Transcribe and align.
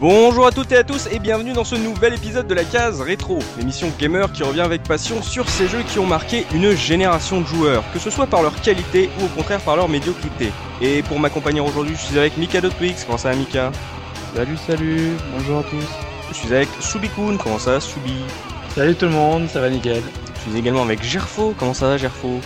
Bonjour 0.00 0.46
à 0.46 0.52
toutes 0.52 0.70
et 0.70 0.76
à 0.76 0.84
tous 0.84 1.08
et 1.10 1.18
bienvenue 1.18 1.54
dans 1.54 1.64
ce 1.64 1.74
nouvel 1.74 2.14
épisode 2.14 2.46
de 2.46 2.54
la 2.54 2.62
case 2.62 3.00
rétro, 3.00 3.40
l'émission 3.58 3.90
gamer 3.98 4.30
qui 4.30 4.44
revient 4.44 4.60
avec 4.60 4.84
passion 4.84 5.20
sur 5.22 5.48
ces 5.48 5.66
jeux 5.66 5.82
qui 5.82 5.98
ont 5.98 6.06
marqué 6.06 6.46
une 6.54 6.70
génération 6.76 7.40
de 7.40 7.46
joueurs, 7.46 7.82
que 7.92 7.98
ce 7.98 8.08
soit 8.08 8.28
par 8.28 8.42
leur 8.42 8.60
qualité 8.60 9.10
ou 9.18 9.24
au 9.24 9.26
contraire 9.26 9.58
par 9.60 9.74
leur 9.74 9.88
médiocrité. 9.88 10.52
Et 10.80 11.02
pour 11.02 11.18
m'accompagner 11.18 11.60
aujourd'hui, 11.60 11.96
je 11.96 12.06
suis 12.06 12.16
avec 12.16 12.36
Mika 12.36 12.60
de 12.60 12.68
Twix, 12.68 13.02
comment 13.04 13.18
ça 13.18 13.30
va 13.30 13.34
Mika? 13.34 13.72
Salut, 14.36 14.56
salut, 14.68 15.16
bonjour 15.36 15.58
à 15.58 15.62
tous. 15.64 15.88
Je 16.28 16.34
suis 16.34 16.54
avec 16.54 16.68
Subikun, 16.78 17.36
comment 17.36 17.58
ça 17.58 17.72
va 17.72 17.80
Subi? 17.80 18.22
Salut 18.76 18.94
tout 18.94 19.06
le 19.06 19.10
monde, 19.10 19.48
ça 19.48 19.60
va 19.60 19.68
nickel. 19.68 20.04
Je 20.36 20.50
suis 20.50 20.60
également 20.60 20.82
avec 20.82 21.02
Gerfo, 21.02 21.56
comment 21.58 21.74
ça 21.74 21.88
va 21.88 21.96
Gerfo? 21.96 22.38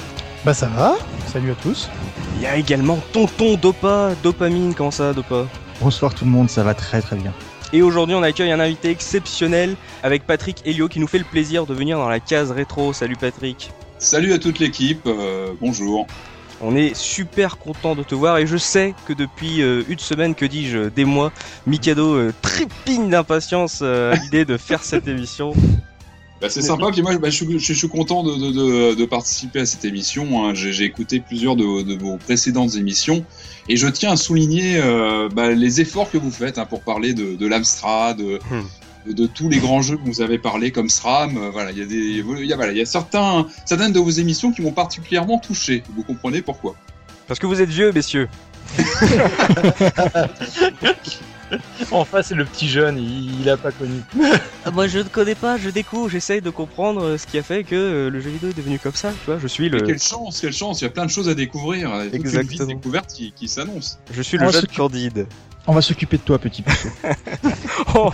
Bah 0.47 0.55
ça 0.55 0.69
va, 0.69 0.95
salut 1.31 1.51
à 1.51 1.57
tous. 1.57 1.91
Il 2.37 2.43
y 2.45 2.47
a 2.47 2.57
également 2.57 2.99
Tonton 3.13 3.59
Dopa, 3.61 4.13
Dopamine, 4.23 4.73
comment 4.75 4.91
ça 4.91 5.09
va 5.09 5.13
Dopa? 5.13 5.45
Bonsoir 5.83 6.15
tout 6.15 6.25
le 6.25 6.31
monde, 6.31 6.49
ça 6.49 6.63
va 6.63 6.75
très 6.75 7.03
très 7.03 7.17
bien. 7.17 7.33
Et 7.73 7.83
aujourd'hui, 7.83 8.15
on 8.15 8.23
accueille 8.23 8.53
un 8.53 8.61
invité 8.61 8.91
exceptionnel 8.91 9.75
avec 10.05 10.25
Patrick 10.25 10.59
Helio 10.65 10.87
qui 10.87 11.01
nous 11.01 11.09
fait 11.09 11.19
le 11.19 11.25
plaisir 11.25 11.67
de 11.67 11.75
venir 11.75 11.99
dans 11.99 12.09
la 12.09 12.21
case 12.21 12.53
rétro. 12.53 12.93
Salut 12.93 13.17
Patrick. 13.17 13.73
Salut 13.99 14.33
à 14.33 14.39
toute 14.39 14.61
l'équipe, 14.61 15.03
euh, 15.07 15.53
bonjour. 15.61 16.07
On 16.61 16.77
est 16.77 16.95
super 16.95 17.59
content 17.59 17.97
de 17.97 18.05
te 18.05 18.15
voir 18.15 18.39
et 18.39 18.47
je 18.47 18.57
sais 18.57 18.95
que 19.09 19.13
depuis 19.13 19.61
euh, 19.61 19.83
une 19.89 19.99
semaine, 19.99 20.37
que 20.37 20.45
dis-je, 20.45 20.89
des 20.89 21.05
mois, 21.05 21.33
Mikado 21.67 22.15
euh, 22.15 22.33
trépigne 22.43 23.11
d'impatience 23.11 23.81
euh, 23.83 24.13
à 24.13 24.15
l'idée 24.15 24.45
de 24.45 24.57
faire 24.57 24.85
cette 24.85 25.09
émission. 25.09 25.53
Bah, 26.43 26.49
c'est 26.51 26.61
sympa, 26.61 26.91
puis 26.91 27.03
moi 27.03 27.17
bah, 27.19 27.31
je, 27.31 27.37
suis, 27.37 27.59
je 27.61 27.73
suis 27.73 27.89
content 27.89 28.25
de, 28.25 28.35
de, 28.35 28.51
de, 28.51 28.95
de 28.97 29.05
participer 29.05 29.61
à 29.61 29.67
cette 29.67 29.85
émission. 29.85 30.45
Hein. 30.45 30.55
J'ai 30.55 30.85
écouté 30.85 31.21
plusieurs 31.21 31.55
de, 31.55 31.83
de 31.83 31.95
vos 31.95 32.17
précédentes 32.17 32.75
émissions 32.75 33.25
et 33.69 33.77
je 33.77 33.87
tiens 33.87 34.11
à 34.11 34.17
souligner 34.17 34.79
euh, 34.79 35.29
bah, 35.33 35.51
les 35.51 35.81
efforts 35.81 36.11
que 36.11 36.19
vous 36.19 36.33
faites 36.33 36.59
hein, 36.59 36.67
pour 36.67 36.81
parler 36.81 37.15
de, 37.15 37.37
de, 37.37 37.49
Hmm. 39.07 39.13
de, 39.13 39.27
tous 39.27 39.49
les 39.49 39.59
grands 39.59 39.83
jeux 39.83 39.97
que 39.97 40.05
vous 40.05 40.21
avez 40.21 40.39
parlé 40.39 40.73
comme 40.73 40.89
SRAM. 40.89 41.37
Euh, 41.37 41.51
voilà, 41.51 41.71
il 41.71 41.79
y 41.79 41.83
a 41.83 41.87
des, 41.87 41.95
il 41.95 42.47
y 42.47 42.53
a, 42.53 42.57
voilà, 42.57 42.73
il 42.73 42.79
y 42.79 42.83
a 42.83 42.87
certains, 42.87 43.47
certaines 43.65 43.93
de 43.93 44.01
vos 44.01 44.11
émissions 44.11 44.51
qui 44.51 44.63
m'ont 44.63 44.73
particulièrement 44.73 45.39
touché. 45.39 45.85
Vous 45.95 46.03
comprenez 46.03 46.43
pourquoi? 46.43 46.75
Parce 47.29 47.39
que 47.39 47.47
vous 47.47 47.61
êtes 47.61 47.71
vieux, 47.71 47.93
messieurs. 47.93 48.29
Enfin, 51.91 52.23
c'est 52.23 52.35
le 52.35 52.45
petit 52.47 52.69
jeune, 52.69 52.99
il, 52.99 53.41
il 53.41 53.51
a 53.51 53.57
pas 53.57 53.73
connu. 53.73 54.01
Ah, 54.65 54.71
moi, 54.71 54.87
je 54.87 55.01
ne 55.01 55.05
connais 55.05 55.35
pas, 55.35 55.59
je 55.59 55.69
découvre, 55.69 56.09
j'essaye 56.09 56.41
de 56.41 56.51
comprendre 56.51 57.03
euh, 57.03 57.19
ce 57.19 57.27
qui 57.27 57.37
a 57.37 57.43
fait 57.43 57.65
que 57.65 57.75
euh, 57.75 58.11
le 58.11 58.21
jeu 58.21 58.31
vidéo 58.31 58.51
est 58.51 58.57
devenu 58.57 58.79
comme 58.79 58.95
ça. 58.95 59.11
Tu 59.11 59.27
vois, 59.27 59.39
je 59.39 59.47
suis 59.47 59.69
Mais 59.69 59.79
le, 59.79 59.87
quelle 59.87 60.01
chance, 60.01 60.41
quelle 60.41 60.53
chance 60.53 60.81
Il 60.81 60.85
y 60.85 60.87
a 60.87 60.91
plein 60.91 61.05
de 61.05 61.11
choses 61.11 61.29
à 61.29 61.35
découvrir. 61.35 61.91
Il 61.91 62.05
y 62.05 62.07
a 62.07 62.11
toute 62.11 62.15
une 62.15 62.21
vie 62.21 62.23
de 62.23 62.29
Exactement. 62.39 62.69
découverte 62.69 63.13
qui, 63.13 63.33
qui 63.33 63.49
s'annonce. 63.49 63.99
je 64.11 64.23
suis 64.23 64.39
le 64.39 64.51
jeune 64.51 64.67
candide. 64.67 65.27
On 65.67 65.75
va 65.75 65.83
s'occuper 65.83 66.17
de 66.17 66.23
toi 66.23 66.39
petit. 66.39 66.65
Oh, 67.95 68.11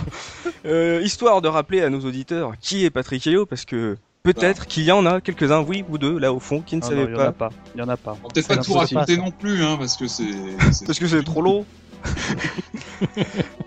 euh, 0.65 0.99
histoire 1.03 1.41
de 1.41 1.47
rappeler 1.47 1.81
à 1.81 1.89
nos 1.89 2.01
auditeurs 2.01 2.51
qui 2.59 2.83
est 2.83 2.89
Patrick 2.89 3.25
Helio, 3.25 3.45
parce 3.45 3.63
que 3.63 3.97
peut-être 4.23 4.67
qu'il 4.67 4.83
y 4.83 4.91
en 4.91 5.05
a 5.05 5.21
quelques-uns, 5.21 5.61
oui 5.61 5.83
ou 5.89 5.97
deux, 5.97 6.17
là 6.19 6.33
au 6.33 6.39
fond, 6.39 6.61
qui 6.61 6.75
ne 6.75 6.81
Non, 6.81 6.87
savaient 6.87 7.03
non, 7.03 7.09
il 7.09 7.15
y 7.15 7.17
en 7.17 7.19
a 7.21 7.31
pas. 7.31 7.49
pas. 7.49 7.55
Il 7.75 7.79
y 7.79 7.83
en 7.83 7.89
a 7.89 7.97
pas. 7.97 8.17
On 8.23 8.27
va 8.27 8.33
peut-être 8.33 8.47
pas 8.47 8.57
tout 8.57 8.73
raconter 8.73 9.17
non 9.17 9.31
plus, 9.31 9.63
hein, 9.63 9.75
parce 9.79 9.97
que 9.97 10.07
c'est. 10.07 10.23
c'est- 10.71 10.85
Parce 10.85 10.99
que 10.99 11.07
c'est 11.07 11.23
trop 11.23 11.41
long. 11.41 11.65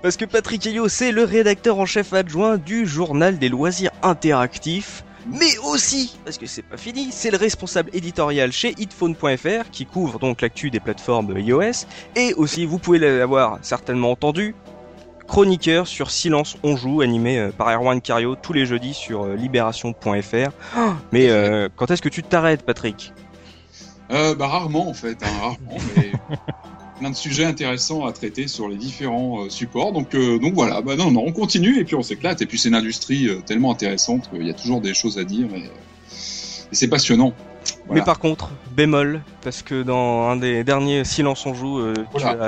Parce 0.03 0.17
que 0.17 0.25
Patrick 0.25 0.67
Helio, 0.67 0.89
c'est 0.89 1.13
le 1.13 1.25
rédacteur 1.25 1.79
en 1.79 1.87
chef 1.87 2.13
adjoint 2.13 2.57
du 2.57 2.87
journal 2.87 3.39
des 3.39 3.49
loisirs 3.49 3.91
interactifs. 4.03 5.05
Mais 5.27 5.57
aussi, 5.59 6.17
parce 6.25 6.37
que 6.37 6.47
c'est 6.47 6.63
pas 6.63 6.77
fini, 6.77 7.09
c'est 7.13 7.31
le 7.31 7.37
responsable 7.37 7.91
éditorial 7.93 8.51
chez 8.51 8.75
hitphone.fr 8.77 9.71
qui 9.71 9.87
couvre 9.87 10.19
donc 10.19 10.41
l'actu 10.43 10.69
des 10.71 10.81
plateformes 10.81 11.39
iOS. 11.39 11.87
Et 12.17 12.35
aussi, 12.35 12.67
vous 12.67 12.79
pouvez 12.79 12.99
l'avoir 12.99 13.59
certainement 13.63 14.11
entendu, 14.11 14.57
chroniqueur 15.27 15.87
sur 15.87 16.11
Silence 16.11 16.57
on 16.63 16.77
joue, 16.77 17.01
animé 17.01 17.39
euh, 17.39 17.51
par 17.51 17.69
Erwan 17.69 18.01
Cario 18.01 18.37
tous 18.37 18.53
les 18.53 18.67
jeudis 18.67 18.95
sur 18.95 19.25
euh, 19.25 19.35
libération.fr. 19.37 20.51
Oh, 20.77 20.81
Mais 21.13 21.31
euh, 21.31 21.69
quand 21.75 21.91
est-ce 21.91 22.03
que 22.03 22.09
tu 22.09 22.23
t'arrêtes, 22.23 22.63
Patrick? 22.63 23.13
Euh, 24.11 24.35
bah, 24.35 24.47
rarement 24.47 24.89
en 24.89 24.95
fait, 24.95 25.19
hein, 25.23 25.31
rarement, 25.41 25.79
mais 25.97 26.13
plein 27.03 27.11
de 27.11 27.17
sujets 27.17 27.45
intéressants 27.45 28.07
à 28.07 28.13
traiter 28.13 28.47
sur 28.47 28.69
les 28.69 28.77
différents 28.77 29.45
euh, 29.45 29.49
supports. 29.51 29.93
Donc, 29.93 30.15
euh, 30.15 30.39
donc 30.39 30.55
voilà, 30.55 30.83
bah 30.83 30.95
non, 30.97 31.11
non, 31.11 31.25
on 31.27 31.33
continue 31.33 31.79
et 31.79 31.85
puis 31.85 31.97
on 31.97 32.03
s'éclate. 32.03 32.43
Et 32.43 32.47
puis 32.47 32.59
c'est 32.59 32.69
une 32.69 32.75
industrie 32.75 33.29
euh, 33.29 33.41
tellement 33.45 33.73
intéressante 33.73 34.31
qu'il 34.31 34.47
y 34.47 34.51
a 34.51 34.55
toujours 34.55 34.81
des 34.81 34.95
choses 34.95 35.19
à 35.19 35.25
dire 35.25 35.49
et, 35.55 35.65
et 35.65 36.75
c'est 36.75 36.89
passionnant. 36.89 37.33
Voilà. 37.87 38.01
Mais 38.01 38.05
par 38.05 38.19
contre, 38.19 38.51
bémol, 38.77 39.21
parce 39.43 39.63
que 39.63 39.83
dans 39.83 40.29
un 40.29 40.37
des 40.37 40.63
derniers 40.65 41.05
Silence 41.05 41.45
on 41.47 41.55
joue, 41.55 41.81
euh, 41.81 41.95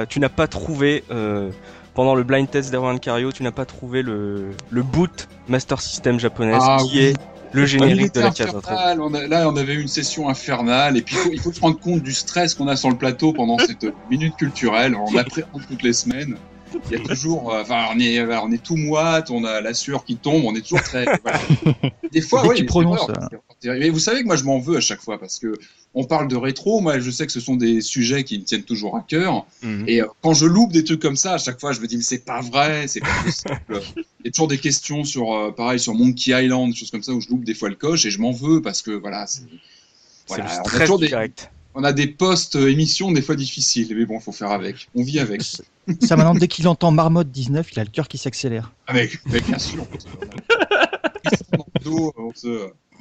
tu 0.09 0.21
n'as 0.21 0.29
pas 0.29 0.47
trouvé, 0.47 1.05
euh, 1.11 1.51
pendant 1.95 2.15
le 2.15 2.23
blind 2.25 2.51
test 2.51 2.71
d'Erwan 2.71 2.99
Cario, 3.01 3.33
tu 3.33 3.43
n'as 3.43 3.53
pas 3.53 3.65
trouvé 3.65 4.03
le, 4.03 4.51
le 4.71 4.83
boot 4.83 5.29
Master 5.49 5.81
System 5.81 6.19
japonaise 6.21 6.63
Ah 6.63 6.79
qui 6.81 6.99
oui. 6.99 7.05
est 7.05 7.15
le 7.53 7.67
générique 7.67 8.13
de 8.15 8.21
la 8.21 8.31
case. 8.31 8.53
On 8.99 9.15
a- 9.15 9.27
là, 9.29 9.49
on 9.49 9.57
avait 9.57 9.75
eu 9.75 9.81
une 9.81 9.89
session 9.89 10.29
infernale 10.29 10.97
et 10.97 11.03
puis 11.03 11.15
il 11.15 11.19
faut, 11.23 11.31
il 11.33 11.41
faut 11.41 11.53
se 11.53 11.61
rendre 11.61 11.79
compte 11.79 12.03
du 12.03 12.13
stress 12.13 12.55
qu'on 12.55 12.67
a 12.67 12.75
sur 12.77 12.91
le 12.91 12.97
plateau 12.97 13.33
pendant 13.33 13.59
cette 13.59 13.87
minute 14.11 14.37
culturelle. 14.37 14.97
On 14.97 15.17
appréhende 15.17 15.63
toutes 15.69 15.83
les 15.85 15.93
semaines. 15.93 16.37
Il 16.91 16.99
y 16.99 17.01
a 17.01 17.05
toujours, 17.05 17.53
euh, 17.53 17.63
enfin, 17.63 17.87
on 17.95 17.99
est, 17.99 18.25
voilà, 18.25 18.45
on 18.45 18.53
est 18.53 18.63
tout 18.63 18.77
moite, 18.77 19.31
on 19.31 19.45
a 19.45 19.61
la 19.61 19.75
sueur 19.75 20.05
qui 20.05 20.17
tombe, 20.17 20.45
on 20.45 20.55
est 20.55 20.61
toujours 20.61 20.83
très. 20.83 21.05
voilà. 21.23 21.41
Des 22.13 22.21
fois, 22.21 22.47
oui. 22.47 22.57
tu 22.57 22.67
prononces, 22.67 23.07
vrai, 23.07 23.79
Mais 23.79 23.91
vous 23.91 23.99
savez 23.99 24.23
que 24.23 24.27
moi, 24.27 24.37
je 24.37 24.45
m'en 24.45 24.59
veux 24.59 24.77
à 24.77 24.81
chaque 24.81 25.01
fois 25.01 25.19
parce 25.19 25.39
que 25.39 25.55
on 25.95 26.05
parle 26.05 26.29
de 26.29 26.37
rétro. 26.37 26.81
Moi, 26.81 26.99
je 26.99 27.11
sais 27.11 27.27
que 27.27 27.33
ce 27.33 27.41
sont 27.41 27.57
des 27.57 27.81
sujets 27.81 28.25
qui 28.25 28.39
me 28.39 28.45
tiennent 28.45 28.65
toujours 28.65 28.97
à 28.97 29.05
cœur. 29.07 29.47
Mhm. 29.63 29.85
Et 29.87 30.03
euh, 30.03 30.07
quand 30.23 30.35
je 30.35 30.47
loupe 30.47 30.73
des 30.73 30.85
trucs 30.85 31.01
comme 31.01 31.17
ça, 31.17 31.35
à 31.35 31.39
chaque 31.39 31.61
fois, 31.61 31.73
je 31.73 31.81
me 31.81 31.87
dis, 31.87 31.97
mais 31.97 32.03
c'est 32.03 32.25
pas 32.25 32.41
vrai, 32.41 32.87
c'est 32.89 33.01
pas 33.01 33.23
possible. 33.25 33.61
Il 34.21 34.27
y 34.27 34.29
a 34.29 34.31
toujours 34.33 34.49
des 34.49 34.59
questions 34.59 35.05
sur, 35.05 35.33
euh, 35.33 35.53
pareil, 35.53 35.79
sur 35.79 35.95
Monkey 35.95 36.33
Island, 36.33 36.71
des 36.71 36.77
choses 36.77 36.91
comme 36.91 37.03
ça, 37.03 37.13
où 37.13 37.21
je 37.21 37.29
loupe 37.29 37.45
des 37.45 37.55
fois 37.55 37.69
le 37.69 37.77
coche 37.77 38.05
et 38.07 38.11
je 38.11 38.19
m'en 38.19 38.33
veux 38.33 38.61
parce 38.61 38.83
que, 38.83 38.91
voilà, 38.91 39.27
c'est. 39.27 39.43
Voilà, 40.27 40.63
on, 40.65 40.69
a 40.69 40.81
toujours 40.81 40.99
des, 40.99 41.09
direct. 41.09 41.51
on 41.75 41.85
a 41.85 41.93
des 41.93 42.07
post-émissions 42.07 43.13
des 43.13 43.21
fois 43.21 43.37
difficiles, 43.37 43.95
mais 43.95 44.07
bon, 44.07 44.19
faut 44.21 44.33
faire 44.33 44.51
avec. 44.51 44.89
On 44.95 45.03
vit 45.03 45.21
avec. 45.21 45.43
Ça 46.01 46.17
maintenant, 46.17 46.35
dès 46.35 46.49
qu'il 46.49 46.67
entend 46.69 46.91
Marmotte 46.91 47.31
19, 47.31 47.73
il 47.73 47.81
a 47.81 47.85
le 47.85 47.91
cœur 47.91 48.09
qui 48.09 48.19
s'accélère. 48.19 48.73
Avec, 48.87 49.19
avec 49.27 49.47
bien 49.47 49.59
sûr. 49.59 49.87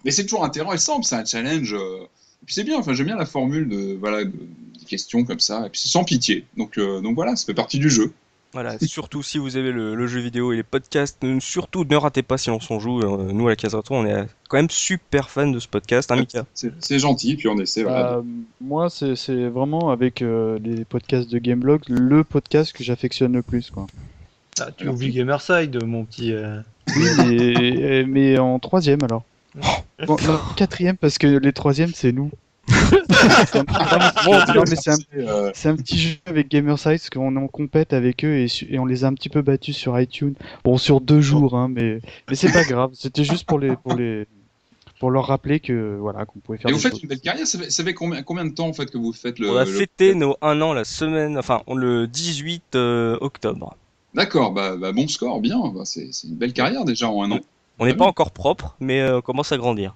Mais 0.06 0.12
c'est 0.12 0.24
toujours 0.24 0.44
intéressant, 0.44 1.02
c'est 1.02 1.16
un 1.16 1.26
challenge. 1.26 1.74
euh, 1.74 2.04
Et 2.42 2.46
puis 2.46 2.56
c'est 2.56 2.64
bien, 2.64 2.78
enfin, 2.78 2.94
j'aime 2.94 3.06
bien 3.08 3.16
la 3.18 3.26
formule 3.26 3.70
de, 3.70 3.98
voilà, 4.00 4.26
de, 4.26 4.32
des 4.32 4.86
questions 4.86 5.24
comme 5.24 5.40
ça, 5.40 5.66
et 5.66 5.70
puis 5.70 5.80
c'est 5.82 5.90
sans 5.90 6.04
pitié. 6.04 6.46
Donc, 6.58 6.78
euh, 6.78 7.00
donc 7.02 7.16
voilà, 7.16 7.36
ça 7.36 7.46
fait 7.46 7.54
partie 7.54 7.80
du 7.80 7.90
jeu. 7.90 8.12
Voilà, 8.54 8.78
surtout 8.80 9.24
si 9.24 9.40
vous 9.40 9.58
avez 9.58 9.72
le, 9.72 9.96
le 9.96 10.08
jeu 10.08 10.20
vidéo 10.20 10.54
et 10.54 10.56
les 10.56 10.64
podcasts, 10.64 11.20
surtout 11.40 11.86
ne 11.90 11.96
ratez 11.96 12.22
pas 12.22 12.38
Silence 12.38 12.70
on 12.70 12.80
joue. 12.80 13.02
euh, 13.02 13.32
nous 13.34 13.48
à 13.48 13.50
la 13.52 13.56
case 13.56 13.74
rétro, 13.74 13.96
on 13.96 14.06
est 14.06 14.28
quand 14.48 14.58
même 14.58 14.70
super 14.70 15.30
fan 15.32 15.52
de 15.52 15.60
ce 15.60 15.68
podcast, 15.68 16.12
hein, 16.12 16.18
Mika? 16.18 16.46
C'est 16.54 17.00
gentil, 17.00 17.36
puis 17.36 17.48
on 17.48 17.58
essaie. 17.58 17.82
Voilà, 17.84 18.18
Euh, 18.18 18.22
moi, 18.62 18.90
c'est 18.92 19.16
c'est 19.16 19.48
vraiment 19.48 19.90
avec 19.90 20.22
euh, 20.22 20.60
les 20.64 20.86
podcasts 20.86 21.30
de 21.32 21.40
Gameblog 21.40 21.82
le 21.88 22.24
podcast 22.24 22.74
que 22.74 22.84
j'affectionne 22.84 23.34
le 23.34 23.42
plus. 23.42 23.72
Quoi. 23.72 23.88
Ah, 24.62 24.70
tu 24.78 24.88
oublies 24.88 25.12
Gamerside, 25.12 25.84
mon 25.84 26.06
petit. 26.06 26.32
euh. 26.32 26.60
Oui, 26.96 27.06
mais, 27.18 28.04
mais 28.08 28.38
en 28.38 28.60
troisième 28.60 29.04
alors. 29.04 29.24
Bon, 30.08 30.18
non, 30.28 30.40
quatrième 30.58 30.98
parce 30.98 31.18
que 31.18 31.28
les 31.28 31.54
troisièmes 31.54 31.94
c'est 31.94 32.12
nous. 32.12 32.30
C'est 33.48 33.60
un- 33.60 33.66
un, 33.68 34.12
Euh, 35.18 35.52
c'est 35.54 35.70
un 35.70 35.76
petit 35.76 35.98
jeu 35.98 36.18
avec 36.26 36.50
Gamerside 36.50 36.92
parce 36.94 37.10
qu'on 37.10 37.36
est 37.36 37.40
en 37.40 37.48
compète 37.48 37.94
avec 37.94 38.24
eux 38.26 38.36
et, 38.38 38.80
on 38.80 38.86
les 38.86 39.04
a 39.04 39.08
un 39.08 39.14
petit 39.14 39.30
peu 39.30 39.42
battus 39.42 39.76
sur 39.78 40.00
iTunes. 40.00 40.34
Bon, 40.64 40.78
sur 40.78 41.02
deux 41.02 41.22
jours, 41.22 41.56
hein, 41.58 41.68
mais, 41.70 42.00
mais 42.30 42.36
c'est 42.36 42.52
pas 42.52 42.64
grave. 42.64 42.92
C'était 42.94 43.24
juste 43.24 43.46
pour 43.46 43.60
les, 43.60 43.76
pour 43.76 43.94
les, 43.96 44.26
pour 45.00 45.12
leur 45.12 45.26
rappeler 45.28 45.60
que 45.60 45.98
voilà 46.00 46.26
qu'on 46.26 46.40
pouvait 46.40 46.58
faire. 46.58 46.70
Et 46.70 46.74
vous 46.74 46.80
faites 46.80 46.94
choses. 46.94 47.04
une 47.04 47.10
belle 47.10 47.20
carrière, 47.22 47.46
ça 47.48 47.60
fait, 47.60 47.70
ça 47.70 47.84
fait 47.84 47.94
combien, 47.94 48.24
combien 48.24 48.46
de 48.46 48.54
temps 48.54 48.68
en 48.68 48.74
fait 48.74 48.90
que 48.90 48.98
vous 48.98 49.14
faites 49.14 49.40
le. 49.40 49.50
On 49.50 49.58
a 49.58 49.66
le- 49.66 49.72
fêté 49.72 50.16
nos 50.16 50.36
1 50.42 50.62
an 50.62 50.74
la 50.74 50.84
semaine, 50.86 51.38
enfin 51.38 51.62
on- 51.68 51.76
le 51.76 52.08
18 52.08 52.76
euh, 52.76 53.18
octobre. 53.22 53.76
D'accord, 54.14 54.52
bah, 54.52 54.76
bah, 54.78 54.92
bon 54.92 55.08
score, 55.08 55.40
bien, 55.42 55.60
bah, 55.74 55.82
c'est 55.86 56.10
c'est 56.12 56.28
une 56.28 56.36
belle 56.36 56.54
carrière 56.54 56.86
déjà 56.86 57.10
en 57.10 57.24
un 57.24 57.32
an. 57.32 57.40
On 57.80 57.86
n'est 57.86 57.94
Ah 57.94 57.96
pas 57.96 58.06
encore 58.06 58.32
propre, 58.32 58.76
mais 58.80 59.02
euh, 59.02 59.18
on 59.18 59.22
commence 59.22 59.52
à 59.52 59.58
grandir. 59.58 59.96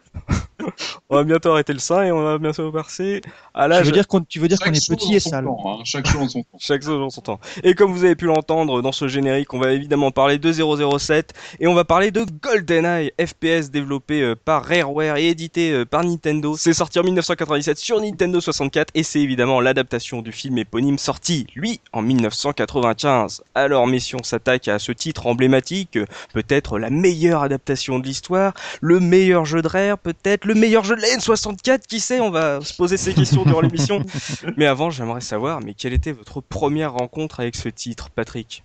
on 1.09 1.15
va 1.15 1.23
bientôt 1.23 1.51
arrêter 1.51 1.73
le 1.73 1.79
sein 1.79 2.03
et 2.03 2.11
on 2.11 2.21
va 2.21 2.37
bientôt 2.37 2.71
passer 2.71 3.21
à 3.53 3.65
Tu 3.65 3.69
l'âge 3.69 3.85
veux 3.85 3.91
dire 3.91 4.07
qu'on 4.07 4.21
tu 4.21 4.39
veux 4.39 4.47
dire 4.47 4.59
qu'on 4.59 4.71
est 4.71 4.89
petit 4.89 5.15
et 5.15 5.19
son 5.19 5.29
sale. 5.29 5.45
temps, 5.45 5.63
hein, 5.65 5.81
chaque 5.83 6.07
chose 6.07 6.21
en 6.21 6.29
son 6.29 6.43
temps. 6.43 6.57
Chaque 6.59 6.83
chose 6.83 7.01
en 7.01 7.09
son 7.09 7.21
temps. 7.21 7.39
Et 7.63 7.73
comme 7.73 7.91
vous 7.91 8.03
avez 8.03 8.15
pu 8.15 8.25
l'entendre 8.25 8.81
dans 8.81 8.91
ce 8.91 9.07
générique, 9.07 9.53
on 9.53 9.59
va 9.59 9.71
évidemment 9.71 10.11
parler 10.11 10.37
de 10.37 10.51
007 10.51 11.33
et 11.59 11.67
on 11.67 11.73
va 11.73 11.83
parler 11.83 12.11
de 12.11 12.25
GoldenEye, 12.41 13.11
FPS 13.19 13.69
développé 13.71 14.21
euh, 14.21 14.35
par 14.35 14.63
Rareware 14.65 15.17
et 15.17 15.27
édité 15.27 15.71
euh, 15.71 15.85
par 15.85 16.03
Nintendo. 16.03 16.55
C'est 16.57 16.73
sorti 16.73 16.99
en 16.99 17.03
1997 17.03 17.77
sur 17.77 17.99
Nintendo 18.01 18.39
64 18.39 18.91
et 18.93 19.03
c'est 19.03 19.19
évidemment 19.19 19.59
l'adaptation 19.59 20.21
du 20.21 20.31
film 20.31 20.57
éponyme 20.57 20.97
sorti, 20.97 21.45
lui, 21.55 21.81
en 21.93 22.01
1995. 22.01 23.43
Alors 23.55 23.87
Mission 23.87 24.19
s'attaque 24.23 24.67
à 24.67 24.79
ce 24.79 24.91
titre 24.91 25.27
emblématique, 25.27 25.99
peut-être 26.33 26.79
la 26.79 26.89
meilleure 26.89 27.43
adaptation 27.43 27.99
de 27.99 28.05
l'histoire, 28.05 28.53
le 28.79 28.99
meilleur 28.99 29.45
jeu 29.45 29.61
de 29.61 29.67
Rare, 29.67 29.97
peut-être 29.97 30.45
le 30.45 30.55
meilleur 30.55 30.70
jeu 30.83 30.95
de 30.95 31.01
la 31.01 31.09
N64, 31.09 31.81
qui 31.87 31.99
sait 31.99 32.19
On 32.19 32.31
va 32.31 32.61
se 32.61 32.73
poser 32.73 32.97
ces 32.97 33.13
questions 33.13 33.43
durant 33.43 33.61
l'émission. 33.61 34.03
Mais 34.57 34.65
avant, 34.65 34.89
j'aimerais 34.89 35.21
savoir, 35.21 35.61
mais 35.61 35.73
quelle 35.73 35.93
était 35.93 36.11
votre 36.13 36.41
première 36.41 36.93
rencontre 36.93 37.39
avec 37.41 37.55
ce 37.55 37.69
titre, 37.69 38.09
Patrick? 38.09 38.63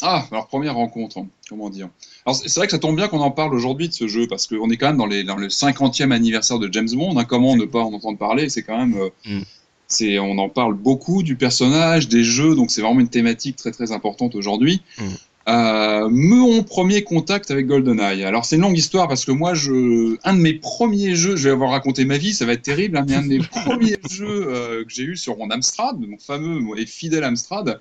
Ah, 0.00 0.24
alors 0.32 0.48
première 0.48 0.74
rencontre, 0.74 1.18
hein, 1.18 1.26
comment 1.48 1.70
dire? 1.70 1.88
Alors 2.26 2.34
c'est 2.34 2.48
c'est 2.48 2.58
vrai 2.58 2.66
que 2.66 2.72
ça 2.72 2.78
tombe 2.78 2.96
bien 2.96 3.06
qu'on 3.06 3.20
en 3.20 3.30
parle 3.30 3.54
aujourd'hui 3.54 3.88
de 3.88 3.94
ce 3.94 4.08
jeu, 4.08 4.26
parce 4.26 4.46
qu'on 4.48 4.68
est 4.70 4.76
quand 4.76 4.88
même 4.88 4.96
dans, 4.96 5.06
les, 5.06 5.22
dans 5.22 5.36
le 5.36 5.46
50e 5.48 6.10
anniversaire 6.10 6.58
de 6.58 6.68
James 6.72 6.88
Bond, 6.92 7.16
hein, 7.18 7.24
comment 7.24 7.54
ne 7.54 7.66
pas 7.66 7.80
en 7.80 7.92
entendre 7.92 8.18
parler, 8.18 8.48
c'est 8.48 8.62
quand 8.62 8.78
même... 8.78 8.96
euh, 8.96 9.10
Mm. 9.26 9.42
c'est, 9.86 10.18
on 10.18 10.38
en 10.38 10.48
parle 10.48 10.74
beaucoup 10.74 11.22
du 11.22 11.36
personnage, 11.36 12.08
des 12.08 12.24
jeux, 12.24 12.54
donc 12.56 12.70
c'est 12.70 12.80
vraiment 12.80 13.00
une 13.00 13.10
thématique 13.10 13.56
très 13.56 13.70
très 13.70 13.92
importante 13.92 14.34
aujourd'hui. 14.34 14.82
Mm. 14.98 15.04
Euh, 15.48 16.08
mon 16.08 16.62
premier 16.62 17.02
contact 17.02 17.50
avec 17.50 17.66
GoldenEye. 17.66 18.24
Alors 18.24 18.44
c'est 18.44 18.56
une 18.56 18.62
longue 18.62 18.78
histoire 18.78 19.08
parce 19.08 19.24
que 19.24 19.32
moi, 19.32 19.54
je, 19.54 20.16
un 20.24 20.34
de 20.34 20.40
mes 20.40 20.54
premiers 20.54 21.16
jeux, 21.16 21.36
je 21.36 21.44
vais 21.44 21.50
avoir 21.50 21.70
raconté 21.70 22.04
ma 22.04 22.16
vie, 22.16 22.32
ça 22.32 22.46
va 22.46 22.52
être 22.52 22.62
terrible, 22.62 22.96
hein, 22.96 23.04
mais 23.08 23.14
un 23.14 23.22
de 23.22 23.28
mes 23.28 23.38
premiers 23.64 23.98
jeux 24.08 24.46
euh, 24.48 24.84
que 24.84 24.90
j'ai 24.90 25.02
eu 25.02 25.16
sur 25.16 25.36
mon 25.36 25.50
Amstrad, 25.50 25.98
mon 25.98 26.18
fameux 26.18 26.60
et 26.78 26.86
fidèle 26.86 27.24
Amstrad, 27.24 27.80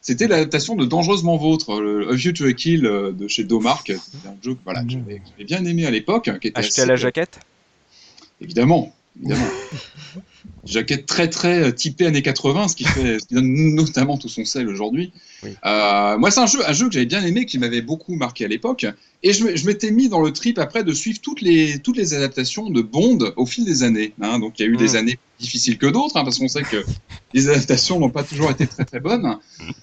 c'était 0.00 0.26
l'adaptation 0.26 0.74
de 0.74 0.86
Dangereusement 0.86 1.36
Vôtre, 1.36 1.80
le 1.80 2.10
A 2.10 2.14
View 2.14 2.32
to 2.32 2.46
a 2.46 2.52
Kill 2.54 2.86
euh, 2.86 3.12
de 3.12 3.28
chez 3.28 3.44
Domark. 3.44 3.86
C'était 3.88 4.28
un 4.28 4.36
jeu 4.42 4.54
que, 4.54 4.60
voilà, 4.64 4.82
que 4.82 4.90
j'avais 4.90 5.20
bien 5.44 5.64
aimé 5.64 5.86
à 5.86 5.90
l'époque, 5.90 6.28
était 6.28 6.58
Acheté 6.58 6.80
à 6.80 6.86
la 6.86 6.96
jaquette? 6.96 7.40
Évidemment, 8.40 8.94
évidemment. 9.20 9.46
Jaquette 10.64 11.06
très 11.06 11.28
très 11.28 11.62
euh, 11.64 11.70
typée 11.72 12.06
années 12.06 12.22
80, 12.22 12.68
ce 12.68 12.76
qui 12.76 12.84
fait 12.84 13.18
ce 13.18 13.26
qui 13.26 13.34
donne 13.34 13.46
notamment 13.74 14.16
tout 14.16 14.28
son 14.28 14.44
sel 14.44 14.68
aujourd'hui. 14.68 15.12
Oui. 15.42 15.50
Euh, 15.66 16.16
moi, 16.18 16.30
c'est 16.30 16.40
un 16.40 16.46
jeu, 16.46 16.60
un 16.66 16.72
jeu 16.72 16.86
que 16.86 16.92
j'avais 16.92 17.06
bien 17.06 17.24
aimé, 17.24 17.46
qui 17.46 17.58
m'avait 17.58 17.82
beaucoup 17.82 18.14
marqué 18.14 18.44
à 18.44 18.48
l'époque, 18.48 18.86
et 19.24 19.32
je, 19.32 19.66
m'étais 19.66 19.90
mis 19.90 20.08
dans 20.08 20.20
le 20.20 20.32
trip 20.32 20.58
après 20.58 20.84
de 20.84 20.92
suivre 20.92 21.20
toutes 21.20 21.40
les 21.40 21.78
toutes 21.80 21.96
les 21.96 22.14
adaptations 22.14 22.70
de 22.70 22.80
Bond 22.80 23.18
au 23.36 23.46
fil 23.46 23.64
des 23.64 23.82
années. 23.82 24.14
hein. 24.20 24.38
Donc, 24.38 24.58
il 24.58 24.62
y 24.62 24.64
a 24.64 24.68
eu 24.68 24.76
des 24.76 24.92
Mm. 24.92 24.96
années 24.96 25.18
difficiles 25.42 25.76
que 25.76 25.86
d'autres, 25.86 26.16
hein, 26.16 26.24
parce 26.24 26.38
qu'on 26.38 26.48
sait 26.48 26.62
que 26.62 26.84
les 27.34 27.48
adaptations 27.50 27.98
n'ont 28.00 28.10
pas 28.10 28.22
toujours 28.22 28.50
été 28.50 28.66
très 28.66 28.84
très 28.84 29.00
bonnes. 29.00 29.36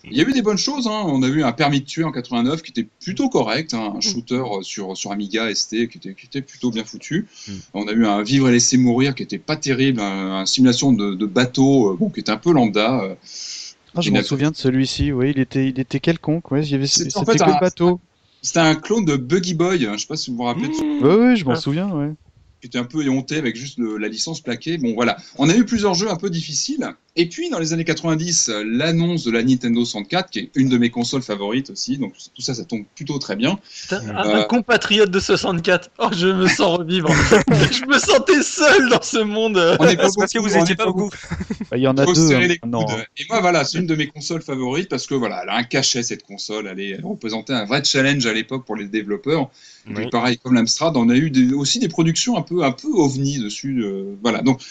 Il 0.03 0.17
y 0.17 0.21
a 0.21 0.23
eu 0.27 0.33
des 0.33 0.41
bonnes 0.41 0.57
choses. 0.57 0.87
hein. 0.87 1.03
On 1.05 1.21
a 1.21 1.27
eu 1.27 1.43
un 1.43 1.51
permis 1.51 1.81
de 1.81 1.85
tuer 1.85 2.03
en 2.03 2.11
89 2.11 2.61
qui 2.63 2.71
était 2.71 2.87
plutôt 3.03 3.29
correct, 3.29 3.73
hein, 3.73 3.93
un 3.97 3.99
shooter 4.01 4.41
sur 4.61 4.95
sur 4.97 5.11
Amiga 5.11 5.53
ST 5.53 5.87
qui 5.89 5.97
était 5.99 6.13
qui 6.15 6.25
était 6.25 6.41
plutôt 6.41 6.71
bien 6.71 6.83
foutu. 6.83 7.27
On 7.73 7.87
a 7.87 7.91
eu 7.91 8.05
un 8.05 8.23
Vivre 8.23 8.49
et 8.49 8.51
laisser 8.53 8.77
mourir 8.77 9.13
qui 9.15 9.23
était 9.23 9.37
pas 9.37 9.55
terrible, 9.55 9.99
un, 10.01 10.39
un 10.41 10.45
simulation 10.45 10.91
de, 10.93 11.13
de 11.13 11.25
bateau 11.25 11.91
euh, 11.91 11.95
bon 11.99 12.09
qui 12.09 12.19
était 12.21 12.31
un 12.31 12.37
peu 12.37 12.51
lambda. 12.51 13.01
euh. 13.03 13.15
Ah, 13.95 14.01
je 14.01 14.11
m'en 14.11 14.21
souviens 14.23 14.51
de 14.51 14.55
celui-ci, 14.55 15.11
oui, 15.11 15.31
il 15.35 15.39
était, 15.39 15.67
il 15.67 15.79
était 15.79 15.99
quelconque, 15.99 16.51
ouais, 16.51 16.63
c'était 16.63 17.17
en 17.17 17.25
fait, 17.25 17.37
que 17.37 17.43
un- 17.43 17.47
le 17.55 17.59
bateau. 17.59 17.99
C'était 18.41 18.59
un 18.59 18.75
clone 18.75 19.03
de 19.03 19.17
Buggy 19.17 19.53
Boy. 19.55 19.85
hein, 19.85 19.93
Je 19.95 20.01
sais 20.01 20.07
pas 20.07 20.15
si 20.15 20.29
vous 20.31 20.37
vous 20.37 20.43
rappelez. 20.43 20.67
ouais, 20.67 21.35
je 21.35 21.43
m'en 21.43 21.51
Ah. 21.51 21.55
souviens, 21.55 21.89
ouais. 21.89 22.11
Qui 22.59 22.67
était 22.67 22.77
un 22.77 22.83
peu 22.83 23.03
éhonté 23.03 23.37
avec 23.37 23.55
juste 23.55 23.79
la 23.79 24.07
licence 24.07 24.41
plaquée. 24.41 24.77
Bon, 24.77 24.93
voilà. 24.93 25.17
On 25.37 25.49
a 25.49 25.55
eu 25.55 25.65
plusieurs 25.65 25.93
jeux 25.93 26.09
un 26.09 26.15
peu 26.15 26.29
difficiles. 26.29 26.87
Et 27.21 27.27
puis, 27.27 27.49
dans 27.49 27.59
les 27.59 27.73
années 27.73 27.83
90, 27.83 28.47
euh, 28.47 28.63
l'annonce 28.65 29.25
de 29.25 29.31
la 29.31 29.43
Nintendo 29.43 29.83
64, 29.83 30.29
qui 30.29 30.39
est 30.39 30.49
une 30.55 30.69
de 30.69 30.77
mes 30.77 30.89
consoles 30.89 31.21
favorites 31.21 31.69
aussi. 31.69 31.97
Donc, 31.97 32.13
tout 32.33 32.41
ça, 32.41 32.53
ça 32.53 32.63
tombe 32.63 32.83
plutôt 32.95 33.19
très 33.19 33.35
bien. 33.35 33.59
Un, 33.91 33.95
Euh. 33.97 34.35
un 34.39 34.43
compatriote 34.43 35.11
de 35.11 35.19
64. 35.19 35.89
Oh, 35.99 36.07
je 36.15 36.27
me 36.27 36.47
sens 36.47 36.77
revivre. 36.77 37.09
je 37.71 37.85
me 37.85 37.99
sentais 37.99 38.41
seul 38.41 38.87
dans 38.89 39.01
ce 39.01 39.17
monde. 39.17 39.57
On 39.81 39.85
est 39.87 39.97
pas 39.97 40.03
parce 40.15 40.31
que 40.31 40.39
vous 40.39 40.55
on 40.55 40.61
étiez 40.61 40.73
est 40.73 40.77
pas 40.77 40.85
beaucoup. 40.85 41.09
Bah, 41.69 41.75
Il 41.77 41.81
y 41.83 41.87
en 41.89 41.97
a 41.97 42.05
deux. 42.05 42.33
hein. 42.35 42.47
Non. 42.65 42.85
Et 43.17 43.25
moi, 43.29 43.41
voilà, 43.41 43.65
c'est 43.65 43.79
une 43.79 43.85
de 43.87 43.95
mes 43.95 44.07
consoles 44.07 44.41
favorites 44.41 44.87
parce 44.87 45.05
que 45.05 45.13
voilà, 45.15 45.41
elle 45.43 45.49
a 45.49 45.55
un 45.57 45.63
cachet 45.63 46.03
cette 46.03 46.23
console. 46.23 46.67
Elle, 46.71 46.79
est, 46.79 46.89
elle 46.91 47.05
représentait 47.05 47.51
un 47.53 47.65
vrai 47.65 47.83
challenge 47.83 48.25
à 48.27 48.33
l'époque 48.33 48.65
pour 48.65 48.77
les 48.77 48.85
développeurs. 48.87 49.49
Et 49.99 50.07
pareil, 50.09 50.37
comme 50.37 50.53
l'Amstrad, 50.53 50.95
on 50.95 51.09
a 51.09 51.15
eu 51.15 51.31
des- 51.31 51.51
aussi 51.53 51.79
des 51.79 51.89
productions 51.89 52.37
un 52.37 52.43
peu, 52.43 52.63
un 52.63 52.71
peu 52.71 52.87
ovni 52.87 53.39
dessus. 53.39 53.83
euh, 53.83 54.15
voilà. 54.21 54.41
Donc, 54.41 54.61